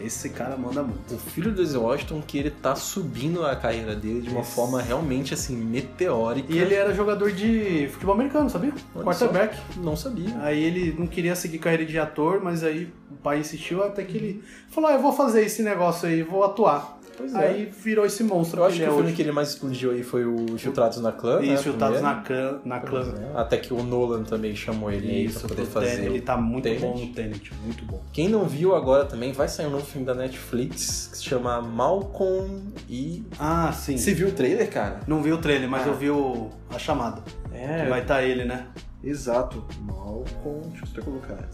Esse 0.00 0.30
cara 0.30 0.56
manda 0.56 0.82
muito. 0.82 1.14
O 1.14 1.18
filho 1.18 1.50
do 1.50 1.62
Denzel 1.62 1.82
Washington 1.82 2.22
que 2.26 2.38
ele 2.38 2.50
tá 2.50 2.74
subindo 2.74 3.44
a 3.44 3.54
carreira 3.54 3.94
dele 3.94 4.22
de 4.22 4.30
uma 4.30 4.40
Isso. 4.40 4.52
forma 4.52 4.80
realmente 4.80 5.34
assim 5.34 5.54
meteórica. 5.54 6.50
E 6.50 6.58
ele 6.58 6.74
era 6.74 6.94
jogador 6.94 7.30
de 7.30 7.88
futebol 7.92 8.14
americano, 8.14 8.48
sabia? 8.48 8.72
Olha 8.94 9.04
Quarterback. 9.04 9.58
Não 9.76 9.94
sabia. 9.94 10.34
Aí 10.40 10.64
ele 10.64 10.96
não 10.98 11.06
queria 11.06 11.36
seguir 11.36 11.58
carreira 11.58 11.84
de 11.84 11.98
ator, 11.98 12.40
mas 12.42 12.64
aí 12.64 12.90
o 13.10 13.16
pai 13.16 13.40
insistiu 13.40 13.84
até 13.84 14.02
que 14.02 14.16
ele 14.16 14.44
falou: 14.70 14.88
ah, 14.88 14.94
eu 14.94 15.02
vou 15.02 15.12
fazer 15.12 15.44
esse 15.44 15.62
negócio 15.62 16.08
aí, 16.08 16.22
vou 16.22 16.42
atuar. 16.42 17.01
Pois 17.16 17.34
é. 17.34 17.38
Aí 17.38 17.64
virou 17.66 18.04
esse 18.06 18.24
monstro 18.24 18.60
Eu 18.60 18.64
acho 18.64 18.76
que 18.76 18.82
ele 18.82 18.88
o 18.88 18.92
é 18.92 18.94
filme 18.94 19.06
hoje. 19.08 19.16
que 19.16 19.22
ele 19.22 19.32
mais 19.32 19.48
explodiu 19.50 19.90
aí 19.90 20.02
foi 20.02 20.24
o 20.24 20.36
Infiltrados 20.54 20.98
na 21.00 21.12
Clã, 21.12 21.40
né? 21.40 21.46
Isso, 21.46 21.64
Chutados 21.64 21.96
primeiro. 21.98 22.16
na, 22.16 22.22
clã, 22.22 22.60
na 22.64 22.80
clã. 22.80 23.14
É. 23.34 23.38
Até 23.40 23.56
que 23.58 23.72
o 23.74 23.82
Nolan 23.82 24.22
também 24.24 24.54
chamou 24.56 24.90
ele 24.90 25.24
Isso, 25.24 25.40
pra 25.40 25.48
poder 25.48 25.66
fazer. 25.66 25.90
Tenet, 25.96 26.06
ele 26.06 26.20
tá 26.22 26.36
muito 26.36 26.64
Tenet. 26.64 26.80
bom 26.80 26.98
no 26.98 27.06
Tenet, 27.12 27.52
muito 27.64 27.84
bom. 27.84 28.02
Quem 28.12 28.28
não 28.28 28.44
viu 28.46 28.74
agora 28.74 29.04
também, 29.04 29.32
vai 29.32 29.48
sair 29.48 29.66
um 29.66 29.70
novo 29.70 29.84
filme 29.84 30.06
da 30.06 30.14
Netflix 30.14 31.08
que 31.12 31.18
se 31.18 31.24
chama 31.24 31.60
Malcolm 31.60 32.62
e... 32.88 33.24
Ah, 33.38 33.72
sim. 33.72 33.96
Você 33.96 34.14
viu 34.14 34.28
o 34.28 34.32
trailer, 34.32 34.70
cara? 34.70 35.00
Não 35.06 35.22
vi 35.22 35.32
o 35.32 35.38
trailer, 35.38 35.68
mas 35.68 35.84
Ah. 35.86 35.88
eu 35.90 35.94
vi 35.94 36.10
o, 36.10 36.48
a 36.70 36.78
chamada. 36.78 37.22
É, 37.52 37.84
Que 37.84 37.90
vai 37.90 38.00
estar 38.02 38.22
ele, 38.22 38.44
né? 38.44 38.66
Exato. 39.04 39.64
Malcolm. 39.82 40.60
Deixa 40.70 40.84
eu 40.86 40.88
até 40.92 41.02
colocar. 41.02 41.48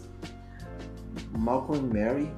Malcolm 1.36 1.78
e 1.90 1.94
Mary. 1.98 2.30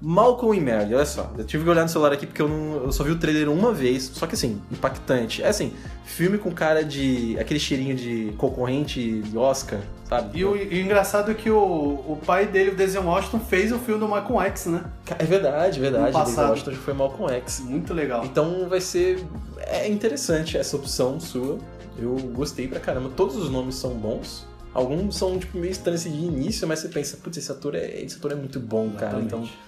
Malcolm 0.00 0.56
e 0.56 0.60
Mary, 0.60 0.94
olha 0.94 1.04
só. 1.04 1.32
Eu 1.36 1.44
tive 1.44 1.64
que 1.64 1.70
olhar 1.70 1.82
no 1.82 1.88
celular 1.88 2.12
aqui 2.12 2.24
porque 2.24 2.40
eu, 2.40 2.48
não, 2.48 2.84
eu 2.84 2.92
só 2.92 3.02
vi 3.02 3.10
o 3.10 3.18
trailer 3.18 3.50
uma 3.50 3.72
vez. 3.72 4.04
Só 4.14 4.26
que 4.26 4.34
assim, 4.34 4.60
impactante. 4.70 5.42
É 5.42 5.48
assim, 5.48 5.72
filme 6.04 6.38
com 6.38 6.52
cara 6.52 6.84
de. 6.84 7.36
aquele 7.38 7.58
cheirinho 7.58 7.96
de 7.96 8.32
concorrente 8.38 9.20
de 9.20 9.36
Oscar, 9.36 9.80
sabe? 10.08 10.38
E 10.38 10.44
o, 10.44 10.56
e 10.56 10.80
o 10.80 10.84
engraçado 10.84 11.32
é 11.32 11.34
que 11.34 11.50
o, 11.50 11.58
o 11.58 12.18
pai 12.24 12.46
dele, 12.46 12.70
o 12.70 12.76
Denzel 12.76 13.04
Washington, 13.04 13.40
fez 13.40 13.72
o 13.72 13.78
filme 13.78 14.00
do 14.00 14.06
Malcolm 14.06 14.40
X, 14.46 14.66
né? 14.66 14.84
É 15.18 15.24
verdade, 15.24 15.80
verdade. 15.80 16.12
Passado. 16.12 16.26
Denzel 16.26 16.48
Washington 16.50 16.72
foi 16.72 16.94
Malcolm 16.94 17.34
X. 17.34 17.60
Muito 17.60 17.92
legal. 17.92 18.24
Então 18.24 18.68
vai 18.68 18.80
ser. 18.80 19.24
É 19.58 19.88
interessante 19.88 20.56
essa 20.56 20.76
opção 20.76 21.18
sua. 21.18 21.58
Eu 21.98 22.14
gostei 22.32 22.68
pra 22.68 22.78
caramba. 22.78 23.10
Todos 23.16 23.34
os 23.34 23.50
nomes 23.50 23.74
são 23.74 23.90
bons. 23.94 24.46
Alguns 24.72 25.16
são 25.16 25.36
tipo, 25.38 25.58
meio 25.58 25.72
estranhos 25.72 26.02
assim, 26.02 26.12
de 26.12 26.24
início, 26.24 26.68
mas 26.68 26.78
você 26.78 26.88
pensa, 26.88 27.16
putz, 27.16 27.38
esse 27.38 27.50
ator 27.50 27.74
é, 27.74 28.00
esse 28.00 28.16
ator 28.16 28.30
é 28.30 28.34
muito 28.36 28.60
bom, 28.60 28.90
cara. 28.90 29.18
Então, 29.18 29.40
Exatamente. 29.40 29.67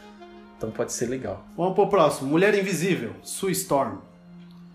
Então 0.61 0.71
pode 0.71 0.93
ser 0.93 1.07
legal. 1.07 1.43
Vamos 1.57 1.75
pro 1.75 1.89
próximo. 1.89 2.29
Mulher 2.29 2.55
Invisível, 2.55 3.13
Sue 3.23 3.53
Storm. 3.53 3.97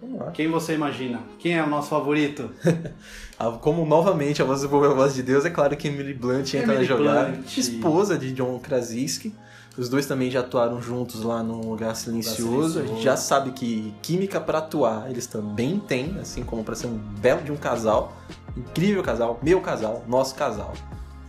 Vamos 0.02 0.20
lá. 0.20 0.32
Quem 0.32 0.49
você 0.49 0.74
imagina? 0.74 1.22
Quem 1.38 1.56
é 1.56 1.64
o 1.64 1.70
nosso 1.70 1.90
favorito? 1.90 2.49
Ah, 3.38 3.52
Como 3.52 3.86
novamente 3.86 4.41
a 4.41 4.45
voz 4.45 4.62
do 4.62 4.70
povo 4.70 4.86
é 4.86 4.88
a 4.88 4.94
voz 4.94 5.14
de 5.14 5.22
Deus, 5.22 5.44
é 5.44 5.49
claro 5.49 5.76
que 5.76 5.90
Emily 5.90 6.14
Blunt 6.14 6.53
entra 6.53 6.74
Emily 6.74 6.78
na 6.78 6.84
jogada. 6.98 7.32
Blunt. 7.34 7.57
Esposa 7.57 8.18
de 8.18 8.32
John 8.32 8.57
Krasinski. 8.60 9.36
Os 9.78 9.90
dois 9.90 10.06
também 10.06 10.32
já 10.32 10.40
atuaram 10.40 10.82
juntos 10.82 11.22
lá 11.22 11.44
num 11.44 11.70
lugar 11.70 11.94
silencioso. 11.98 12.80
A 12.80 12.84
gente 12.86 13.03
já 13.03 13.18
sabe 13.18 13.52
que 13.52 13.94
química 14.02 14.40
pra 14.40 14.60
atuar 14.60 15.12
eles 15.12 15.28
também 15.28 15.78
têm, 15.80 16.18
assim 16.22 16.44
como 16.44 16.64
pra 16.64 16.76
ser 16.76 16.88
um 16.88 16.98
belo 16.98 17.41
de 17.41 17.52
um 17.52 17.57
casal. 17.57 18.14
Incrível 18.56 19.03
casal, 19.03 19.38
meu 19.44 19.60
casal, 19.60 20.02
nosso 20.07 20.34
casal. 20.36 20.74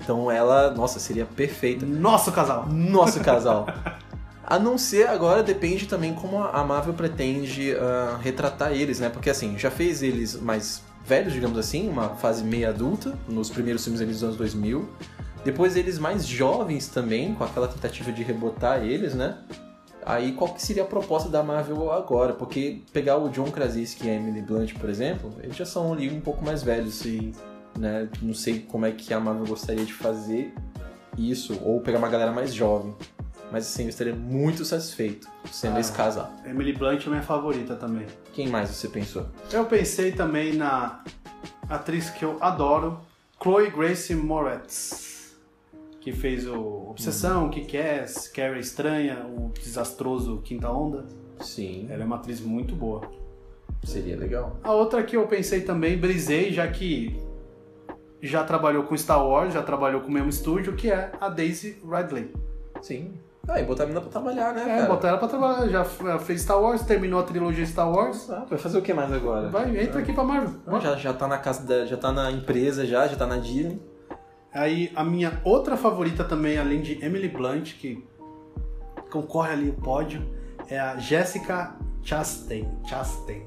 Então 0.01 0.31
ela, 0.31 0.71
nossa, 0.71 1.01
seria 1.01 1.25
perfeita. 1.27 1.85
Nosso 1.85 2.31
casal. 2.31 2.69
Nosso 2.69 3.19
casal. 3.19 3.67
A 4.47 4.61
não 4.61 4.79
ser 4.79 5.09
agora, 5.09 5.43
depende 5.43 5.87
também 5.87 6.15
como 6.15 6.39
a 6.39 6.63
Marvel 6.63 6.95
pretende 6.95 7.75
ah, 7.75 8.17
retratar 8.23 8.73
eles, 8.73 9.01
né? 9.01 9.09
Porque 9.09 9.29
assim, 9.29 9.59
já 9.59 9.73
fez 9.73 10.05
eles 10.05 10.41
mais 10.41 10.85
velhos, 11.05 11.33
digamos 11.33 11.59
assim, 11.59 11.89
uma 11.89 12.11
fase 12.11 12.45
meia 12.45 12.69
adulta, 12.69 13.19
nos 13.29 13.51
primeiros 13.51 13.83
filmes 13.83 14.01
dos 14.01 14.23
anos 14.23 14.37
2000. 14.37 14.89
Depois 15.45 15.77
eles 15.77 15.99
mais 15.99 16.25
jovens 16.25 16.87
também, 16.87 17.35
com 17.35 17.43
aquela 17.43 17.67
tentativa 17.67 18.13
de 18.13 18.23
rebotar 18.23 18.85
eles, 18.85 19.15
né? 19.15 19.37
Aí 20.05 20.31
qual 20.31 20.55
que 20.55 20.63
seria 20.63 20.85
a 20.85 20.87
proposta 20.87 21.29
da 21.29 21.43
Marvel 21.43 21.91
agora? 21.91 22.33
Porque 22.33 22.83
pegar 22.93 23.17
o 23.17 23.29
John 23.29 23.51
Krasinski 23.51 24.07
e 24.07 24.11
a 24.11 24.15
Emily 24.15 24.43
Blunt, 24.43 24.75
por 24.75 24.89
exemplo, 24.89 25.33
eles 25.43 25.57
já 25.57 25.67
são 25.67 25.93
ali 25.93 26.09
um 26.09 26.21
pouco 26.21 26.45
mais 26.45 26.63
velhos, 26.63 26.95
Sim. 26.95 27.33
né? 27.77 28.09
Não 28.23 28.33
sei 28.33 28.61
como 28.61 28.87
é 28.87 28.93
que 28.93 29.13
a 29.13 29.19
Marvel 29.19 29.47
gostaria 29.47 29.85
de 29.85 29.93
fazer 29.93 30.55
isso, 31.19 31.59
ou 31.65 31.81
pegar 31.81 31.99
uma 31.99 32.09
galera 32.09 32.31
mais 32.31 32.55
jovem. 32.55 32.95
Mas 33.53 33.67
assim, 33.67 33.85
eu 33.85 33.89
estaria 33.89 34.15
muito 34.15 34.65
satisfeito 34.65 35.29
sendo 35.53 35.77
Ah. 35.77 35.81
esse 35.81 35.93
casal. 35.93 36.33
Emily 36.45 36.73
Blunt 36.73 37.07
é 37.07 37.11
minha 37.11 37.23
favorita 37.23 37.77
também. 37.77 38.07
Quem 38.33 38.49
mais 38.49 38.71
você 38.71 38.89
pensou? 38.89 39.27
Eu 39.53 39.65
pensei 39.67 40.13
também 40.13 40.55
na 40.55 41.03
atriz 41.69 42.11
que 42.11 42.25
eu 42.25 42.37
adoro, 42.41 42.99
Chloe 43.41 43.71
Grace 43.71 44.15
Moretz, 44.15 45.37
que 46.01 46.13
fez 46.13 46.47
o 46.47 46.91
Obsessão, 46.91 47.49
que 47.49 47.65
quer, 47.65 48.07
Carrie 48.35 48.61
Estranha, 48.61 49.25
o 49.27 49.53
desastroso 49.61 50.41
Quinta 50.43 50.71
Onda. 50.71 51.05
Sim, 51.41 51.87
Ela 51.91 52.03
é 52.03 52.07
uma 52.07 52.17
atriz 52.17 52.41
muito 52.41 52.75
boa. 52.75 53.09
seria 53.85 54.17
legal. 54.17 54.59
A 54.65 54.73
outra 54.73 55.03
que 55.05 55.17
eu 55.17 55.27
pensei 55.29 55.61
também, 55.61 55.97
brisei, 55.97 56.53
já 56.53 56.67
que 56.67 57.21
já 58.21 58.43
trabalhou 58.43 58.83
com 58.85 58.97
Star 58.97 59.25
Wars, 59.25 59.55
já 59.55 59.63
trabalhou 59.63 60.01
com 60.01 60.09
o 60.09 60.11
mesmo 60.11 60.31
estúdio, 60.31 60.75
que 60.75 60.91
é 60.91 61.13
a 61.21 61.29
Daisy 61.29 61.81
Ridley. 61.85 62.33
Sim. 62.83 63.13
Ah, 63.49 63.61
e 63.61 63.65
botar 63.65 63.85
a 63.85 63.87
menina 63.87 64.01
pra 64.01 64.11
trabalhar, 64.11 64.53
né, 64.53 64.63
É, 64.63 64.67
cara? 64.81 64.87
botar 64.87 65.09
ela 65.09 65.19
pra 65.19 65.29
trabalhar, 65.29 65.69
já 65.69 65.85
f- 65.85 66.19
fez 66.25 66.43
Star 66.43 66.61
Wars, 66.61 66.83
terminou 66.83 67.21
a 67.21 67.23
trilogia 67.23 67.65
Star 67.65 67.89
Wars. 67.91 68.29
Ah, 68.29 68.45
vai 68.49 68.59
fazer 68.59 68.77
o 68.79 68.83
que 68.83 68.93
mais 68.93 69.13
agora? 69.13 69.49
Vai, 69.49 69.79
entra 69.81 70.01
aqui 70.01 70.13
pra 70.13 70.25
Marvel. 70.25 70.55
Ah, 70.67 70.81
já, 70.81 70.97
já 70.97 71.13
tá 71.13 71.29
na 71.29 71.39
casa 71.39 71.65
da, 71.67 71.87
já 71.87 71.97
tá 71.97 72.11
na 72.13 72.31
empresa 72.31 72.85
já, 72.85 73.07
já 73.07 73.15
tá 73.17 73.27
na 73.27 73.37
Disney. 73.37 73.81
Aí 74.53 74.91
a 74.97 75.05
minha 75.05 75.41
outra 75.45 75.77
favorita 75.77 76.25
também, 76.25 76.59
além 76.59 76.81
de 76.83 77.05
Emily 77.05 77.29
Blunt, 77.29 77.75
que 77.75 78.05
concorre 79.11 79.53
ali 79.53 79.71
o 79.71 79.75
pódio, 79.75 80.27
é 80.69 80.79
a 80.79 80.97
Jessica 80.97 81.77
Chastain. 82.03 82.69
Chastain. 82.85 83.47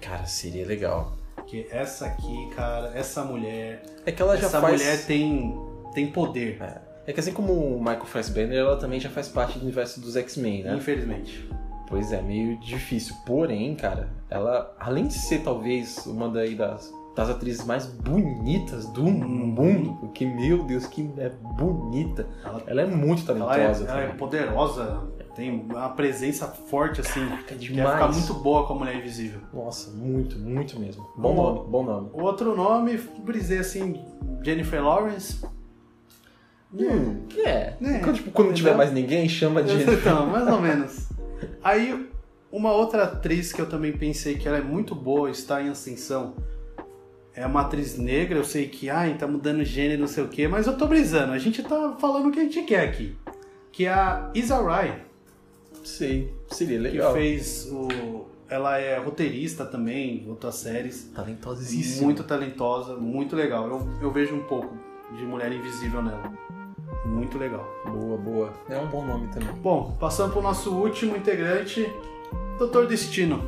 Cara, 0.00 0.24
seria 0.26 0.66
legal. 0.66 1.12
Que 1.46 1.66
essa 1.70 2.06
aqui, 2.06 2.50
cara, 2.56 2.90
essa 2.94 3.22
mulher. 3.24 3.82
É 4.04 4.12
que 4.12 4.20
ela 4.20 4.36
já 4.36 4.46
essa 4.46 4.60
faz. 4.60 4.80
mulher 4.80 5.06
tem, 5.06 5.58
tem 5.94 6.06
poder, 6.10 6.58
É 6.60 6.80
que 7.12 7.20
assim 7.20 7.32
como 7.32 7.52
o 7.52 7.78
Michael 7.78 8.04
Fassbender, 8.06 8.58
ela 8.58 8.76
também 8.76 9.00
já 9.00 9.08
faz 9.10 9.28
parte 9.28 9.58
do 9.58 9.62
universo 9.64 10.00
dos 10.00 10.16
X-Men, 10.16 10.62
né? 10.64 10.74
infelizmente. 10.76 11.48
Pois 11.88 12.12
é, 12.12 12.20
meio 12.20 12.58
difícil. 12.60 13.14
Porém, 13.24 13.74
cara, 13.74 14.10
ela, 14.28 14.74
além 14.78 15.06
de 15.06 15.14
ser 15.14 15.38
talvez 15.42 16.04
uma 16.06 16.28
daí 16.28 16.54
das, 16.54 16.92
das 17.16 17.30
atrizes 17.30 17.64
mais 17.64 17.86
bonitas 17.86 18.86
do 18.88 19.04
Uhum. 19.04 19.46
mundo, 19.46 19.96
porque, 20.00 20.26
meu 20.26 20.64
Deus, 20.64 20.86
que 20.86 21.10
é 21.16 21.30
bonita. 21.56 22.26
Ela, 22.44 22.62
Ela 22.66 22.82
é 22.82 22.86
muito 22.86 23.30
ela 23.30 23.40
é, 23.42 23.46
talentosa. 23.56 23.84
ela 23.88 24.00
é 24.00 24.02
também. 24.02 24.16
poderosa, 24.18 25.02
tem 25.34 25.50
uma 25.62 25.88
presença 25.88 26.46
forte 26.48 27.00
assim. 27.00 27.22
é 27.22 27.42
Quer 27.44 27.54
demais. 27.54 27.90
ficar 27.94 28.12
muito 28.12 28.34
boa 28.34 28.66
com 28.66 28.74
a 28.74 28.78
Mulher 28.80 28.96
Invisível. 28.96 29.40
Nossa, 29.54 29.90
muito, 29.90 30.38
muito 30.38 30.78
mesmo. 30.78 31.02
Bom 31.16 31.34
Bom. 31.34 31.54
nome, 31.54 31.70
bom 31.70 31.82
nome. 31.84 32.10
O 32.12 32.20
outro 32.22 32.54
nome, 32.54 32.98
brisei 33.24 33.60
assim, 33.60 33.98
Jennifer 34.44 34.84
Lawrence. 34.84 35.42
Hum, 36.72 37.22
é. 37.38 37.74
É, 37.80 37.98
Quando, 38.00 38.16
tipo, 38.16 38.30
quando 38.30 38.48
não 38.48 38.54
tiver 38.54 38.76
mais 38.76 38.92
ninguém, 38.92 39.28
chama 39.28 39.62
de. 39.62 39.82
Então, 39.90 40.26
mais 40.26 40.46
ou 40.46 40.60
menos. 40.60 41.08
Aí, 41.62 42.08
uma 42.52 42.72
outra 42.72 43.04
atriz 43.04 43.52
que 43.52 43.60
eu 43.60 43.68
também 43.68 43.92
pensei 43.92 44.36
que 44.36 44.46
ela 44.46 44.58
é 44.58 44.62
muito 44.62 44.94
boa, 44.94 45.30
está 45.30 45.62
em 45.62 45.68
ascensão, 45.68 46.34
é 47.34 47.46
uma 47.46 47.62
atriz 47.62 47.96
negra. 47.96 48.38
Eu 48.38 48.44
sei 48.44 48.68
que, 48.68 48.90
ai, 48.90 49.16
tá 49.16 49.26
mudando 49.26 49.64
gênero, 49.64 50.00
não 50.00 50.08
sei 50.08 50.24
o 50.24 50.28
quê, 50.28 50.46
mas 50.46 50.66
eu 50.66 50.76
tô 50.76 50.86
brisando. 50.86 51.32
A 51.32 51.38
gente 51.38 51.62
tá 51.62 51.96
falando 51.98 52.28
o 52.28 52.32
que 52.32 52.40
a 52.40 52.42
gente 52.44 52.62
quer 52.62 52.80
aqui. 52.88 53.16
Que 53.72 53.86
é 53.86 53.90
a 53.92 54.30
Isa 54.34 54.60
Rai, 54.60 55.02
Sei, 55.84 56.34
seria 56.50 56.76
que 56.78 56.82
legal. 56.82 57.12
fez 57.14 57.66
o. 57.70 58.26
Ela 58.50 58.78
é 58.78 58.98
roteirista 58.98 59.64
também, 59.64 60.24
outras 60.28 60.56
séries. 60.56 61.10
Talentosíssimo. 61.14 62.04
Muito 62.06 62.24
talentosa, 62.24 62.96
muito 62.96 63.36
legal. 63.36 63.68
Eu, 63.68 63.88
eu 64.02 64.10
vejo 64.10 64.34
um 64.34 64.42
pouco 64.44 64.74
de 65.16 65.22
Mulher 65.24 65.52
Invisível 65.52 66.02
nela. 66.02 66.32
Muito 67.04 67.38
legal. 67.38 67.66
Boa, 67.86 68.16
boa. 68.18 68.52
É 68.68 68.78
um 68.78 68.86
bom 68.86 69.04
nome 69.04 69.28
também. 69.28 69.48
Bom, 69.62 69.96
passando 69.98 70.32
pro 70.32 70.42
nosso 70.42 70.72
último 70.74 71.16
integrante, 71.16 71.90
Doutor 72.58 72.86
Destino. 72.86 73.42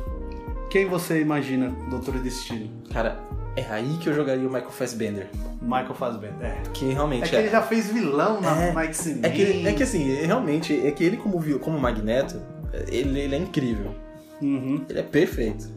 Quem 0.69 0.85
você 0.87 1.19
imagina, 1.21 1.69
Doutor 1.89 2.15
Destino? 2.19 2.69
Cara, 2.93 3.19
é 3.55 3.63
aí 3.69 3.97
que 3.99 4.07
eu 4.07 4.13
jogaria 4.13 4.47
o 4.47 4.51
Michael 4.51 4.71
Fassbender. 4.71 5.29
Michael 5.61 5.93
Fassbender. 5.93 6.47
É. 6.47 6.61
Que 6.73 6.89
É 6.89 6.93
realmente 6.93 7.29
que 7.29 7.35
é. 7.35 7.39
ele 7.39 7.49
já 7.49 7.61
fez 7.61 7.89
vilão 7.91 8.39
na 8.39 8.55
É, 8.63 8.85
X-Men. 8.85 9.19
É 9.23 9.29
que, 9.29 9.67
é 9.67 9.73
que 9.73 9.83
assim, 9.83 10.11
é- 10.17 10.25
realmente, 10.25 10.73
é 10.87 10.89
que 10.91 11.03
ele 11.03 11.17
como, 11.17 11.39
como 11.59 11.77
Magneto, 11.77 12.41
ele, 12.87 13.19
ele 13.19 13.35
é 13.35 13.37
incrível. 13.37 13.93
Uhum. 14.41 14.83
Ele 14.89 14.99
é 14.99 15.03
perfeito. 15.03 15.67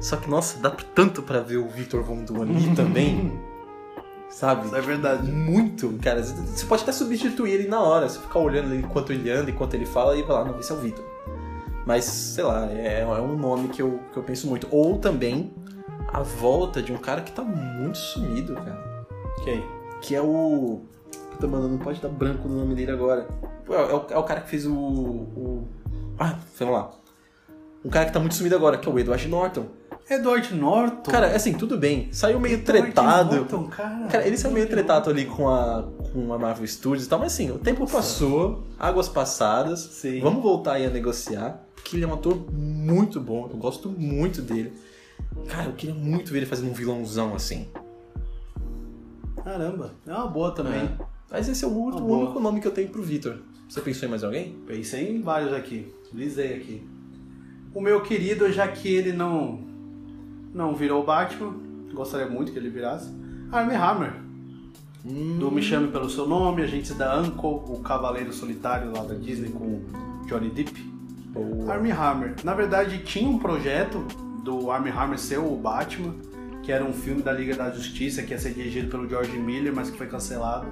Só 0.00 0.16
que, 0.16 0.28
nossa, 0.28 0.58
dá 0.58 0.70
tanto 0.70 1.22
pra 1.22 1.40
ver 1.40 1.56
o 1.58 1.68
Victor 1.68 2.02
Von 2.02 2.24
Doom 2.24 2.42
ali 2.42 2.74
também. 2.74 3.32
Sabe? 4.28 4.66
Isso 4.66 4.76
é 4.76 4.80
verdade. 4.80 5.30
Muito, 5.30 5.96
cara. 6.02 6.22
Você 6.22 6.66
pode 6.66 6.82
até 6.82 6.92
substituir 6.92 7.52
ele 7.52 7.68
na 7.68 7.80
hora. 7.80 8.08
Você 8.08 8.18
ficar 8.18 8.40
olhando 8.40 8.72
ele 8.72 8.82
enquanto 8.82 9.12
ele 9.12 9.30
anda, 9.30 9.50
enquanto 9.50 9.74
ele 9.74 9.86
fala, 9.86 10.16
e 10.16 10.24
falar, 10.24 10.44
não, 10.44 10.58
esse 10.58 10.72
é 10.72 10.74
o 10.74 10.78
Victor. 10.78 11.04
Mas, 11.86 12.04
sei 12.04 12.44
lá, 12.44 12.66
é, 12.70 13.02
é 13.02 13.06
um 13.06 13.36
nome 13.36 13.68
que 13.68 13.80
eu, 13.82 14.00
que 14.12 14.16
eu 14.16 14.22
penso 14.22 14.46
muito. 14.46 14.66
Ou 14.70 14.98
também 14.98 15.52
a 16.08 16.20
volta 16.20 16.82
de 16.82 16.92
um 16.92 16.96
cara 16.96 17.20
que 17.20 17.32
tá 17.32 17.42
muito 17.42 17.98
sumido, 17.98 18.54
cara. 18.54 19.06
Quem? 19.44 19.64
Que 20.00 20.14
é 20.14 20.22
o. 20.22 20.82
Puta, 21.32 21.46
mano, 21.46 21.68
não 21.68 21.78
pode 21.78 22.00
dar 22.00 22.08
branco 22.08 22.48
no 22.48 22.58
nome 22.58 22.74
dele 22.74 22.92
agora. 22.92 23.26
É, 23.68 23.74
é 23.74 23.94
o, 23.94 24.06
é 24.10 24.18
o 24.18 24.22
cara 24.22 24.40
que 24.40 24.48
fez 24.48 24.66
o. 24.66 24.72
o... 24.72 25.68
Ah, 26.18 26.38
vamos 26.58 26.74
lá. 26.74 26.92
Um 27.84 27.90
cara 27.90 28.06
que 28.06 28.12
tá 28.12 28.20
muito 28.20 28.34
sumido 28.34 28.56
agora, 28.56 28.78
que 28.78 28.88
é 28.88 28.92
o 28.92 28.98
Edward 28.98 29.28
Norton. 29.28 29.66
Edward 30.08 30.54
Norton. 30.54 31.10
Cara, 31.10 31.34
assim, 31.34 31.54
tudo 31.54 31.78
bem. 31.78 32.08
Saiu 32.12 32.38
meio 32.38 32.54
Edward 32.54 32.82
tretado. 32.82 33.36
Norton, 33.36 33.68
cara. 33.68 34.06
Cara, 34.06 34.26
ele 34.26 34.36
saiu 34.36 34.52
meio 34.52 34.68
tretado 34.68 35.08
ali 35.08 35.24
com 35.24 35.48
a, 35.48 35.88
com 36.12 36.32
a 36.32 36.38
Marvel 36.38 36.66
Studios 36.66 37.06
e 37.06 37.08
tal, 37.08 37.18
mas 37.18 37.32
assim, 37.32 37.50
o 37.50 37.58
tempo 37.58 37.90
passou, 37.90 38.64
águas 38.78 39.08
passadas. 39.08 39.80
Sim. 39.80 40.20
Vamos 40.20 40.42
voltar 40.42 40.74
aí 40.74 40.86
a 40.86 40.90
negociar. 40.90 41.64
Que 41.82 41.96
ele 41.96 42.04
é 42.04 42.08
um 42.08 42.14
ator 42.14 42.34
muito 42.50 43.20
bom, 43.20 43.48
eu 43.50 43.58
gosto 43.58 43.90
muito 43.90 44.40
dele. 44.40 44.72
Cara, 45.48 45.66
eu 45.66 45.72
queria 45.72 45.94
muito 45.94 46.32
ver 46.32 46.38
ele 46.38 46.46
fazendo 46.46 46.70
um 46.70 46.74
vilãozão 46.74 47.34
assim. 47.34 47.68
Caramba, 49.42 49.92
é 50.06 50.10
uma 50.10 50.26
boa 50.26 50.50
também. 50.50 50.84
É. 50.84 50.90
Mas 51.30 51.48
esse 51.48 51.64
é 51.64 51.68
o 51.68 51.76
único, 51.76 52.02
o 52.02 52.18
único 52.20 52.40
nome 52.40 52.60
que 52.60 52.66
eu 52.66 52.72
tenho 52.72 52.88
pro 52.88 53.02
Victor. 53.02 53.36
Você 53.68 53.80
pensou 53.80 54.06
em 54.06 54.10
mais 54.10 54.24
alguém? 54.24 54.56
Pensei 54.66 55.14
em 55.14 55.20
vários 55.20 55.52
aqui. 55.52 55.92
Lisei 56.12 56.54
aqui. 56.54 56.82
O 57.74 57.80
meu 57.80 58.02
querido, 58.02 58.50
já 58.52 58.68
que 58.68 58.88
ele 58.88 59.12
não 59.12 59.73
não 60.54 60.74
virou 60.74 61.02
o 61.02 61.04
Batman, 61.04 61.52
gostaria 61.92 62.28
muito 62.28 62.52
que 62.52 62.58
ele 62.58 62.70
virasse. 62.70 63.12
Armie 63.50 63.76
Hammer, 63.76 64.14
do 65.38 65.50
Me 65.50 65.60
Chame 65.60 65.88
Pelo 65.88 66.08
Seu 66.08 66.26
Nome, 66.26 66.62
Agentes 66.62 66.94
da 66.96 67.20
Uncle, 67.20 67.60
o 67.68 67.80
Cavaleiro 67.82 68.32
Solitário 68.32 68.92
lá 68.92 69.02
da 69.02 69.14
Disney 69.14 69.50
com 69.50 69.82
Johnny 70.26 70.48
Depp. 70.48 70.72
Boa. 71.34 71.74
Armie 71.74 71.92
Hammer. 71.92 72.36
Na 72.44 72.54
verdade, 72.54 72.98
tinha 72.98 73.28
um 73.28 73.38
projeto 73.38 73.98
do 74.42 74.70
Armie 74.70 74.92
Hammer 74.92 75.18
ser 75.18 75.38
o 75.38 75.56
Batman, 75.56 76.14
que 76.62 76.70
era 76.70 76.84
um 76.84 76.92
filme 76.92 77.22
da 77.22 77.32
Liga 77.32 77.56
da 77.56 77.70
Justiça, 77.70 78.22
que 78.22 78.30
ia 78.32 78.38
ser 78.38 78.54
dirigido 78.54 78.88
pelo 78.88 79.08
George 79.08 79.36
Miller, 79.36 79.74
mas 79.74 79.90
que 79.90 79.98
foi 79.98 80.06
cancelado. 80.06 80.66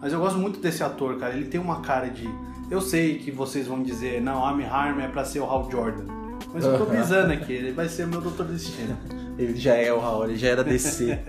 Mas 0.00 0.12
eu 0.12 0.18
gosto 0.18 0.38
muito 0.38 0.60
desse 0.60 0.82
ator, 0.82 1.16
cara. 1.16 1.34
Ele 1.34 1.46
tem 1.46 1.60
uma 1.60 1.80
cara 1.80 2.08
de. 2.08 2.28
Eu 2.70 2.80
sei 2.80 3.18
que 3.18 3.30
vocês 3.30 3.66
vão 3.66 3.82
dizer, 3.82 4.20
não, 4.20 4.44
Armie 4.44 4.66
Hammer 4.66 5.06
é 5.06 5.08
pra 5.08 5.24
ser 5.24 5.40
o 5.40 5.44
Hal 5.44 5.70
Jordan. 5.70 6.23
Mas 6.54 6.64
eu 6.64 6.78
tô 6.78 6.86
brisando 6.86 7.32
aqui, 7.32 7.52
ele 7.52 7.72
vai 7.72 7.88
ser 7.88 8.04
o 8.04 8.08
meu 8.08 8.20
Doutor 8.20 8.46
Destino. 8.46 8.96
Ele 9.36 9.56
já 9.56 9.74
é 9.74 9.92
o 9.92 9.98
Raul, 9.98 10.26
ele 10.26 10.36
já 10.36 10.48
era 10.48 10.64
DC. 10.64 11.18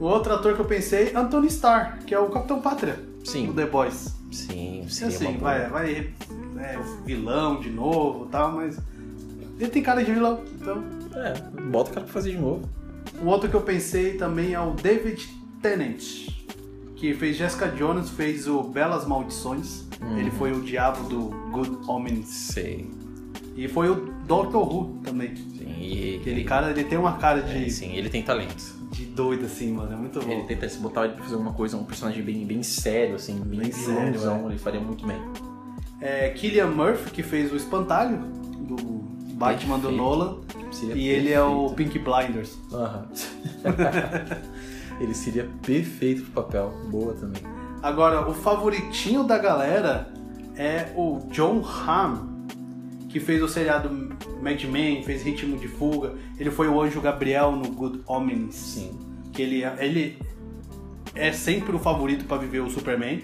O 0.00 0.06
outro 0.06 0.34
ator 0.34 0.54
que 0.54 0.60
eu 0.60 0.64
pensei, 0.64 1.14
Anthony 1.14 1.46
Starr, 1.46 1.98
que 2.04 2.12
é 2.12 2.18
o 2.18 2.28
Capitão 2.28 2.60
Pátria, 2.60 2.98
Sim. 3.22 3.46
do 3.46 3.54
The 3.54 3.66
Boys. 3.66 4.12
Sim, 4.32 4.82
E 4.84 4.92
seria 4.92 5.16
assim, 5.16 5.38
vai, 5.38 5.68
vai 5.68 6.12
é, 6.58 6.76
o 6.76 7.04
vilão 7.04 7.60
de 7.60 7.70
novo 7.70 8.26
e 8.26 8.28
tal, 8.28 8.52
mas. 8.52 8.76
Ele 9.58 9.70
tem 9.70 9.82
cara 9.82 10.02
de 10.02 10.12
vilão, 10.12 10.42
então. 10.60 10.82
É, 11.14 11.60
bota 11.70 11.90
o 11.90 11.94
cara 11.94 12.04
pra 12.06 12.12
fazer 12.12 12.32
de 12.32 12.38
novo. 12.38 12.68
O 13.22 13.26
outro 13.26 13.48
que 13.48 13.54
eu 13.54 13.60
pensei 13.60 14.14
também 14.14 14.54
é 14.54 14.60
o 14.60 14.72
David 14.72 15.28
Tennant, 15.62 16.02
que 16.96 17.14
fez 17.14 17.36
Jessica 17.36 17.68
Jones, 17.68 18.10
fez 18.10 18.48
o 18.48 18.64
Belas 18.64 19.06
Maldições. 19.06 19.84
Uhum. 20.02 20.18
Ele 20.18 20.30
foi 20.32 20.52
o 20.52 20.60
diabo 20.60 21.08
do 21.08 21.28
Good 21.52 21.78
Omens. 21.86 22.26
Sei. 22.26 22.90
E 23.56 23.68
foi 23.68 23.88
o 23.88 24.12
Doctor 24.26 24.62
Who 24.72 24.98
também. 25.04 25.34
Sim, 25.36 25.74
e, 25.80 26.18
Aquele 26.20 26.44
cara, 26.44 26.70
ele 26.70 26.84
tem 26.84 26.98
uma 26.98 27.12
cara 27.18 27.40
de, 27.42 27.64
É, 27.64 27.68
sim, 27.68 27.92
ele 27.94 28.08
tem 28.08 28.22
talento. 28.22 28.62
de 28.90 29.04
doido 29.06 29.44
assim, 29.46 29.72
mano. 29.72 29.92
É 29.92 29.96
muito 29.96 30.18
Ele 30.20 30.40
bom. 30.42 30.46
tenta 30.46 30.68
se 30.68 30.78
botar 30.78 31.04
ele 31.04 31.14
pra 31.14 31.22
fazer 31.24 31.34
alguma 31.34 31.52
coisa, 31.52 31.76
um 31.76 31.84
personagem 31.84 32.22
bem, 32.24 32.44
bem 32.44 32.62
sério, 32.62 33.14
assim, 33.16 33.38
bem, 33.40 33.60
Bem 33.60 33.72
sério, 33.72 34.12
vilãozão, 34.18 34.50
ele 34.50 34.58
faria 34.58 34.80
muito 34.80 35.06
bem. 35.06 35.20
É 36.00 36.28
Killian 36.30 36.66
Murphy, 36.68 37.10
que 37.10 37.22
fez 37.22 37.52
o 37.52 37.56
Espantalho, 37.56 38.18
do 38.18 38.76
Batman 39.34 39.76
do 39.78 39.82
Perfeito. 39.88 39.96
Nolan. 40.02 40.36
Seria 40.72 40.94
E 40.96 41.08
ele 41.08 41.32
é 41.32 41.42
o 41.42 41.68
perfeito. 41.70 41.92
Pink 41.92 41.98
Blinders. 42.00 42.58
Aham. 42.72 43.06
ele 45.00 45.14
seria 45.14 45.48
perfeito 45.62 46.22
pro 46.24 46.42
papel. 46.42 46.72
Boa 46.90 47.14
também. 47.14 47.42
Agora, 47.82 48.28
o 48.28 48.34
favoritinho 48.34 49.24
da 49.24 49.38
galera 49.38 50.08
é 50.56 50.92
o 50.96 51.20
John 51.30 51.62
Hamm, 51.62 52.33
que 53.14 53.20
fez 53.20 53.40
o 53.40 53.46
seriado 53.46 53.88
Mad 54.42 54.60
Men, 54.64 55.04
fez 55.04 55.22
Ritmo 55.22 55.56
de 55.56 55.68
Fuga. 55.68 56.14
Ele 56.36 56.50
foi 56.50 56.66
o 56.66 56.80
Anjo 56.82 57.00
Gabriel 57.00 57.52
no 57.52 57.70
Good 57.70 58.00
Omens. 58.08 58.56
Sim. 58.56 58.98
Que 59.32 59.40
ele, 59.40 59.62
ele 59.78 60.18
é 61.14 61.30
sempre 61.30 61.76
o 61.76 61.78
favorito 61.78 62.24
pra 62.24 62.36
viver 62.38 62.58
o 62.58 62.68
Superman. 62.68 63.20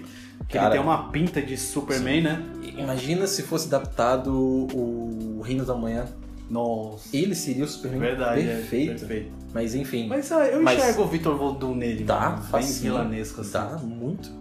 Que 0.47 0.53
Cara. 0.57 0.67
ele 0.67 0.75
tem 0.75 0.81
uma 0.81 1.09
pinta 1.09 1.41
de 1.41 1.57
Superman, 1.57 2.21
né? 2.21 2.41
Imagina 2.77 3.27
se 3.27 3.43
fosse 3.43 3.67
adaptado 3.67 4.33
o 4.33 5.41
Reino 5.43 5.65
da 5.65 5.75
Manhã. 5.75 6.05
Nossa. 6.49 7.09
Ele 7.15 7.35
seria 7.35 7.65
o 7.65 7.67
Superman 7.67 7.99
Verdade, 7.99 8.43
perfeito. 8.43 8.91
é, 8.91 8.95
perfeito. 8.95 9.31
Mas 9.53 9.75
enfim, 9.75 10.07
Mas 10.07 10.31
ah, 10.31 10.47
eu 10.47 10.63
Mas- 10.63 10.79
enxergo 10.79 11.01
o 11.01 11.07
Victor 11.07 11.37
Voldum 11.37 11.75
nele, 11.75 12.05
dá, 12.05 12.19
mano, 12.29 12.37
bem 12.37 12.45
facinho. 12.49 12.93
vilanesco 12.93 13.41
assim. 13.41 13.51
Dá 13.51 13.77
muito. 13.83 14.31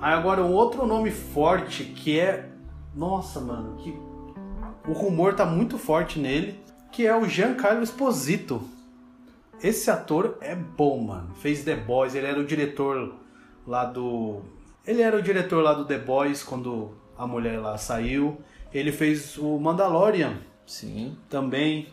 Aí 0.00 0.14
agora 0.14 0.42
um 0.42 0.52
outro 0.52 0.86
nome 0.86 1.10
forte 1.10 1.84
que 1.84 2.18
é. 2.18 2.46
Nossa, 2.94 3.40
mano, 3.40 3.76
que. 3.76 3.94
O 4.88 4.92
rumor 4.92 5.34
tá 5.34 5.44
muito 5.44 5.78
forte 5.78 6.18
nele, 6.18 6.58
que 6.92 7.06
é 7.06 7.16
o 7.16 7.28
Giancarlo 7.28 7.82
Esposito. 7.82 8.62
Esse 9.62 9.90
ator 9.90 10.38
é 10.40 10.54
bom, 10.54 10.98
mano. 11.00 11.34
Fez 11.36 11.64
The 11.64 11.74
Boys, 11.74 12.14
ele 12.14 12.26
era 12.26 12.38
o 12.38 12.44
diretor 12.44 13.14
lá 13.66 13.84
do. 13.84 14.42
Ele 14.86 15.02
era 15.02 15.16
o 15.16 15.22
diretor 15.22 15.62
lá 15.62 15.72
do 15.72 15.84
The 15.84 15.98
Boys 15.98 16.42
quando 16.42 16.94
a 17.18 17.26
mulher 17.26 17.58
lá 17.58 17.76
saiu. 17.76 18.40
Ele 18.72 18.92
fez 18.92 19.36
o 19.38 19.58
Mandalorian 19.58 20.38
Sim. 20.66 21.16
também. 21.28 21.88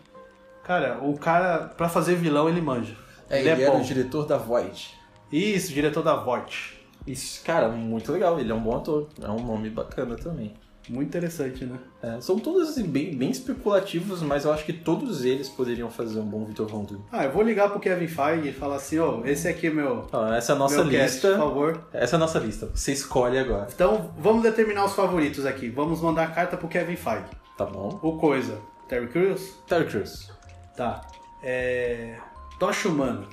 Cara, 0.63 0.99
o 1.01 1.17
cara, 1.17 1.69
pra 1.75 1.89
fazer 1.89 2.15
vilão, 2.15 2.47
ele 2.47 2.61
manja. 2.61 2.95
É, 3.29 3.39
ele 3.39 3.49
ele, 3.49 3.61
é 3.61 3.65
era 3.65 3.73
bom. 3.73 3.81
o 3.81 3.83
diretor 3.83 4.25
da 4.25 4.37
Void. 4.37 4.93
Isso, 5.33 5.73
diretor 5.73 6.03
da 6.03 6.15
VOT. 6.15 6.79
Isso, 7.07 7.43
cara, 7.43 7.67
muito 7.67 8.11
legal. 8.11 8.39
Ele 8.39 8.51
é 8.51 8.55
um 8.55 8.61
bom 8.61 8.77
ator. 8.77 9.09
É 9.19 9.27
um 9.27 9.43
nome 9.43 9.67
bacana 9.67 10.15
também. 10.15 10.53
Muito 10.89 11.07
interessante, 11.07 11.63
né? 11.65 11.77
É, 12.01 12.19
são 12.19 12.37
todos 12.37 12.69
assim, 12.69 12.83
bem, 12.83 13.15
bem 13.15 13.29
especulativos, 13.29 14.21
mas 14.21 14.43
eu 14.43 14.51
acho 14.51 14.65
que 14.65 14.73
todos 14.73 15.23
eles 15.23 15.47
poderiam 15.47 15.89
fazer 15.89 16.19
um 16.19 16.25
bom 16.25 16.43
Victor 16.43 16.67
Von 16.67 16.83
Doom. 16.83 16.99
Ah, 17.11 17.23
eu 17.23 17.31
vou 17.31 17.41
ligar 17.41 17.69
pro 17.69 17.79
Kevin 17.79 18.07
Feige 18.07 18.49
e 18.49 18.53
falar 18.53 18.75
assim, 18.75 18.99
ó, 18.99 19.21
esse 19.23 19.47
aqui 19.47 19.67
é 19.67 19.69
meu, 19.69 20.05
Ó, 20.11 20.33
essa 20.33 20.51
é 20.51 20.55
a 20.55 20.59
nossa 20.59 20.83
meu 20.83 20.91
cast, 20.91 21.13
lista. 21.15 21.29
por 21.31 21.37
favor. 21.37 21.87
Essa 21.93 22.15
é 22.15 22.17
a 22.17 22.19
nossa 22.19 22.39
lista. 22.39 22.69
Você 22.73 22.91
escolhe 22.91 23.37
agora. 23.37 23.67
Então, 23.73 24.11
vamos 24.17 24.43
determinar 24.43 24.83
os 24.85 24.93
favoritos 24.93 25.45
aqui. 25.45 25.69
Vamos 25.69 26.01
mandar 26.01 26.23
a 26.23 26.27
carta 26.31 26.57
pro 26.57 26.67
Kevin 26.67 26.97
Feige. 26.97 27.25
Tá 27.57 27.65
bom? 27.65 27.97
O 28.01 28.17
Coisa, 28.17 28.57
Terry 28.89 29.07
Crews? 29.07 29.55
Terry 29.67 29.85
Crews. 29.85 30.31
Tá. 30.75 31.01
É... 31.41 32.17
Tocha 32.59 32.89
Humana. 32.89 33.25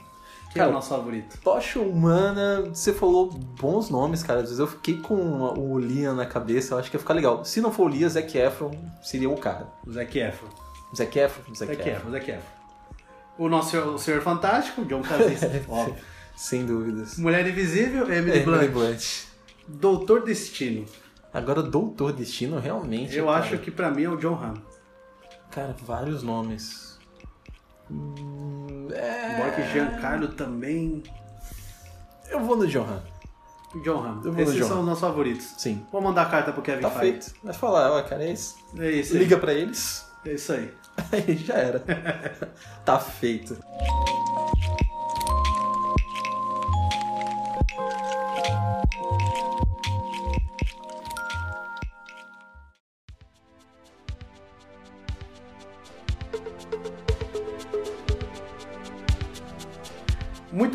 Que 0.50 0.58
é 0.58 0.66
o 0.66 0.72
nosso 0.72 0.88
favorito. 0.88 1.38
Tocha 1.44 1.78
Humana, 1.78 2.62
você 2.62 2.92
falou 2.92 3.30
bons 3.30 3.88
nomes, 3.88 4.22
cara. 4.22 4.40
Às 4.40 4.46
vezes 4.46 4.58
eu 4.58 4.66
fiquei 4.66 4.98
com 4.98 5.14
o 5.14 5.78
Liam 5.78 6.14
na 6.14 6.26
cabeça, 6.26 6.74
eu 6.74 6.78
acho 6.78 6.90
que 6.90 6.96
ia 6.96 7.00
ficar 7.00 7.14
legal. 7.14 7.44
Se 7.44 7.60
não 7.60 7.72
for 7.72 7.84
o 7.84 7.88
Liam, 7.88 8.08
Zac 8.10 8.36
Efron 8.36 8.72
seria 9.00 9.30
o 9.30 9.36
cara. 9.36 9.68
O 9.86 9.92
Zac 9.92 10.18
Efron. 10.18 10.48
Zac 10.96 11.18
Efron? 11.18 11.54
Zac, 11.54 11.76
Zac 11.76 11.88
Efron. 11.88 12.10
Zac 12.10 12.30
Efron. 12.30 12.60
O 13.38 13.48
nosso 13.48 13.78
o 13.78 13.98
Senhor 13.98 14.20
Fantástico, 14.22 14.84
John 14.84 15.02
Krasinski, 15.02 15.64
óbvio. 15.70 15.94
Sem 16.36 16.66
dúvidas. 16.66 17.16
Mulher 17.16 17.46
Invisível, 17.46 18.10
Emily 18.12 18.40
Emily 18.40 18.68
Blunt. 18.68 18.72
Blunt. 18.72 19.02
Doutor 19.68 20.24
Destino. 20.24 20.84
Agora, 21.32 21.62
Doutor 21.62 22.12
Destino, 22.12 22.58
realmente. 22.58 23.16
Eu 23.16 23.26
cara, 23.26 23.38
acho 23.38 23.58
que 23.58 23.70
pra 23.70 23.90
mim 23.90 24.02
é 24.02 24.10
o 24.10 24.16
John 24.16 24.34
Hamm. 24.34 24.54
Cara, 25.50 25.76
vários 25.84 26.22
nomes. 26.22 26.89
Hum, 27.90 28.88
é... 28.92 29.34
Embora 29.34 29.50
que 29.52 29.72
Giancarlo 29.72 30.28
também. 30.28 31.02
Eu 32.28 32.40
vou 32.40 32.56
no 32.56 32.66
John 32.66 32.84
Hamm. 32.84 33.10
John. 33.82 34.20
Eu 34.24 34.32
vou 34.32 34.32
no 34.32 34.40
Esses 34.40 34.54
John 34.56 34.66
são 34.68 34.80
os 34.80 34.86
nossos 34.86 35.00
favoritos. 35.00 35.54
Sim. 35.58 35.84
Vou 35.92 36.00
mandar 36.00 36.22
a 36.22 36.26
carta 36.26 36.52
pro 36.52 36.62
Kevin 36.62 36.82
Tá 36.82 36.90
Feige. 36.90 37.22
feito. 37.22 37.34
Vai 37.44 37.54
falar, 37.54 37.92
ó, 37.92 38.02
cara, 38.02 38.24
é 38.24 38.32
isso. 38.32 38.56
É 38.78 38.90
isso 38.90 39.12
aí. 39.12 39.18
Liga 39.20 39.38
pra 39.38 39.52
eles. 39.54 40.04
É 40.24 40.32
isso 40.32 40.52
aí. 40.52 40.72
Aí 41.12 41.36
já 41.36 41.54
era. 41.54 41.80
tá 42.84 42.98
feito. 42.98 43.56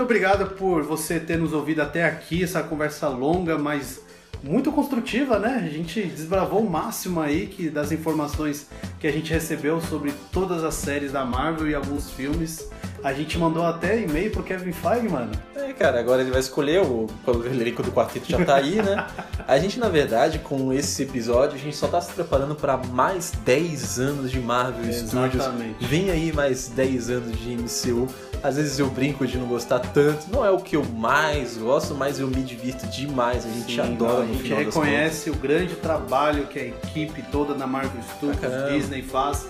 Obrigado 0.06 0.52
por 0.56 0.84
você 0.84 1.20
ter 1.20 1.38
nos 1.38 1.52
ouvido 1.52 1.82
até 1.82 2.06
aqui, 2.06 2.44
essa 2.44 2.64
conversa 2.64 3.10
longa, 3.10 3.58
mas 3.58 4.06
muito 4.44 4.72
construtiva, 4.72 5.40
né? 5.40 5.64
A 5.66 5.70
gente 5.70 6.02
desbravou 6.04 6.62
o 6.62 6.70
máximo 6.70 7.20
aí 7.20 7.48
que 7.48 7.70
das 7.70 7.92
informações 7.92 8.70
que 9.00 9.08
a 9.08 9.12
gente 9.12 9.34
recebeu 9.34 9.82
sobre 9.82 10.14
todas 10.32 10.64
as 10.64 10.76
séries 10.76 11.12
da 11.12 11.26
Marvel 11.26 11.68
e 11.68 11.76
alguns 11.76 12.12
filmes. 12.12 12.70
A 13.04 13.14
gente 13.14 13.38
mandou 13.38 13.64
até 13.64 14.02
e-mail 14.02 14.32
pro 14.32 14.44
Kevin 14.44 14.72
Feige, 14.72 15.10
mano. 15.10 15.32
É, 15.56 15.74
cara, 15.74 16.00
agora 16.00 16.22
ele 16.22 16.32
vai 16.32 16.40
escolher 16.40 16.82
o, 16.82 17.08
elenco 17.46 17.84
do 17.84 17.92
quarteto 17.92 18.30
já 18.30 18.44
tá 18.44 18.56
aí, 18.56 18.82
né? 18.82 19.06
A 19.48 19.60
gente, 19.60 19.80
na 19.80 19.90
verdade, 19.90 20.40
com 20.40 20.74
esse 20.74 21.04
episódio, 21.04 21.56
a 21.56 21.60
gente 21.60 21.76
só 21.76 21.88
tá 21.88 22.02
se 22.02 22.12
preparando 22.12 22.56
para 22.56 22.78
mais 22.78 23.32
10 23.46 24.00
anos 24.00 24.32
de 24.32 24.40
Marvel 24.40 24.92
Studios. 24.92 25.36
Exatamente. 25.36 25.86
Vem 25.86 26.10
aí 26.10 26.34
mais 26.34 26.68
10 26.70 27.10
anos 27.12 27.40
de 27.40 27.56
MCU. 27.56 28.08
Às 28.46 28.58
vezes 28.58 28.78
eu 28.78 28.88
brinco 28.88 29.26
de 29.26 29.40
não 29.40 29.48
gostar 29.48 29.80
tanto. 29.80 30.30
Não 30.32 30.46
é 30.46 30.52
o 30.52 30.60
que 30.60 30.76
eu 30.76 30.86
mais 30.86 31.58
gosto, 31.58 31.96
mas 31.96 32.20
eu 32.20 32.28
me 32.28 32.44
divirto 32.44 32.86
demais. 32.86 33.44
A 33.44 33.50
gente 33.50 33.74
Sim, 33.74 33.80
adora 33.82 34.14
não, 34.14 34.22
a 34.22 34.26
gente 34.28 34.54
reconhece 34.54 35.32
o 35.32 35.34
grande 35.34 35.74
trabalho 35.74 36.46
que 36.46 36.60
a 36.60 36.66
equipe 36.66 37.24
toda 37.32 37.56
da 37.56 37.66
Marvel 37.66 38.04
Studios, 38.16 38.40
caramba. 38.40 38.70
Disney 38.70 39.02
faz. 39.02 39.48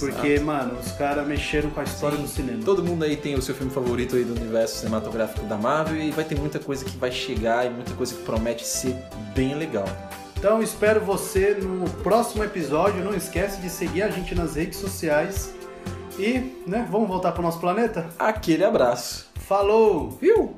Porque, 0.00 0.40
mano, 0.40 0.78
os 0.80 0.92
caras 0.92 1.26
mexeram 1.26 1.68
com 1.70 1.80
a 1.80 1.84
história 1.84 2.16
do 2.16 2.26
cinema. 2.26 2.62
Todo 2.64 2.82
mundo 2.82 3.04
aí 3.04 3.16
tem 3.16 3.34
o 3.34 3.42
seu 3.42 3.54
filme 3.54 3.70
favorito 3.70 4.16
aí 4.16 4.24
do 4.24 4.32
universo 4.32 4.78
cinematográfico 4.78 5.44
da 5.46 5.58
Marvel 5.58 6.00
e 6.00 6.10
vai 6.10 6.24
ter 6.24 6.38
muita 6.38 6.58
coisa 6.58 6.86
que 6.86 6.96
vai 6.96 7.12
chegar 7.12 7.66
e 7.66 7.70
muita 7.70 7.92
coisa 7.92 8.14
que 8.14 8.22
promete 8.22 8.66
ser 8.66 8.96
bem 9.34 9.54
legal. 9.56 9.86
Então 10.38 10.62
espero 10.62 11.00
você 11.00 11.54
no 11.54 11.88
próximo 12.02 12.42
episódio. 12.42 13.04
Não 13.04 13.14
esquece 13.14 13.60
de 13.60 13.68
seguir 13.68 14.02
a 14.02 14.08
gente 14.08 14.34
nas 14.34 14.56
redes 14.56 14.78
sociais. 14.78 15.52
E, 16.18 16.62
né, 16.66 16.86
vamos 16.90 17.06
voltar 17.08 17.30
pro 17.32 17.42
nosso 17.42 17.60
planeta? 17.60 18.08
Aquele 18.18 18.64
abraço. 18.64 19.28
Falou! 19.36 20.10
Viu? 20.20 20.54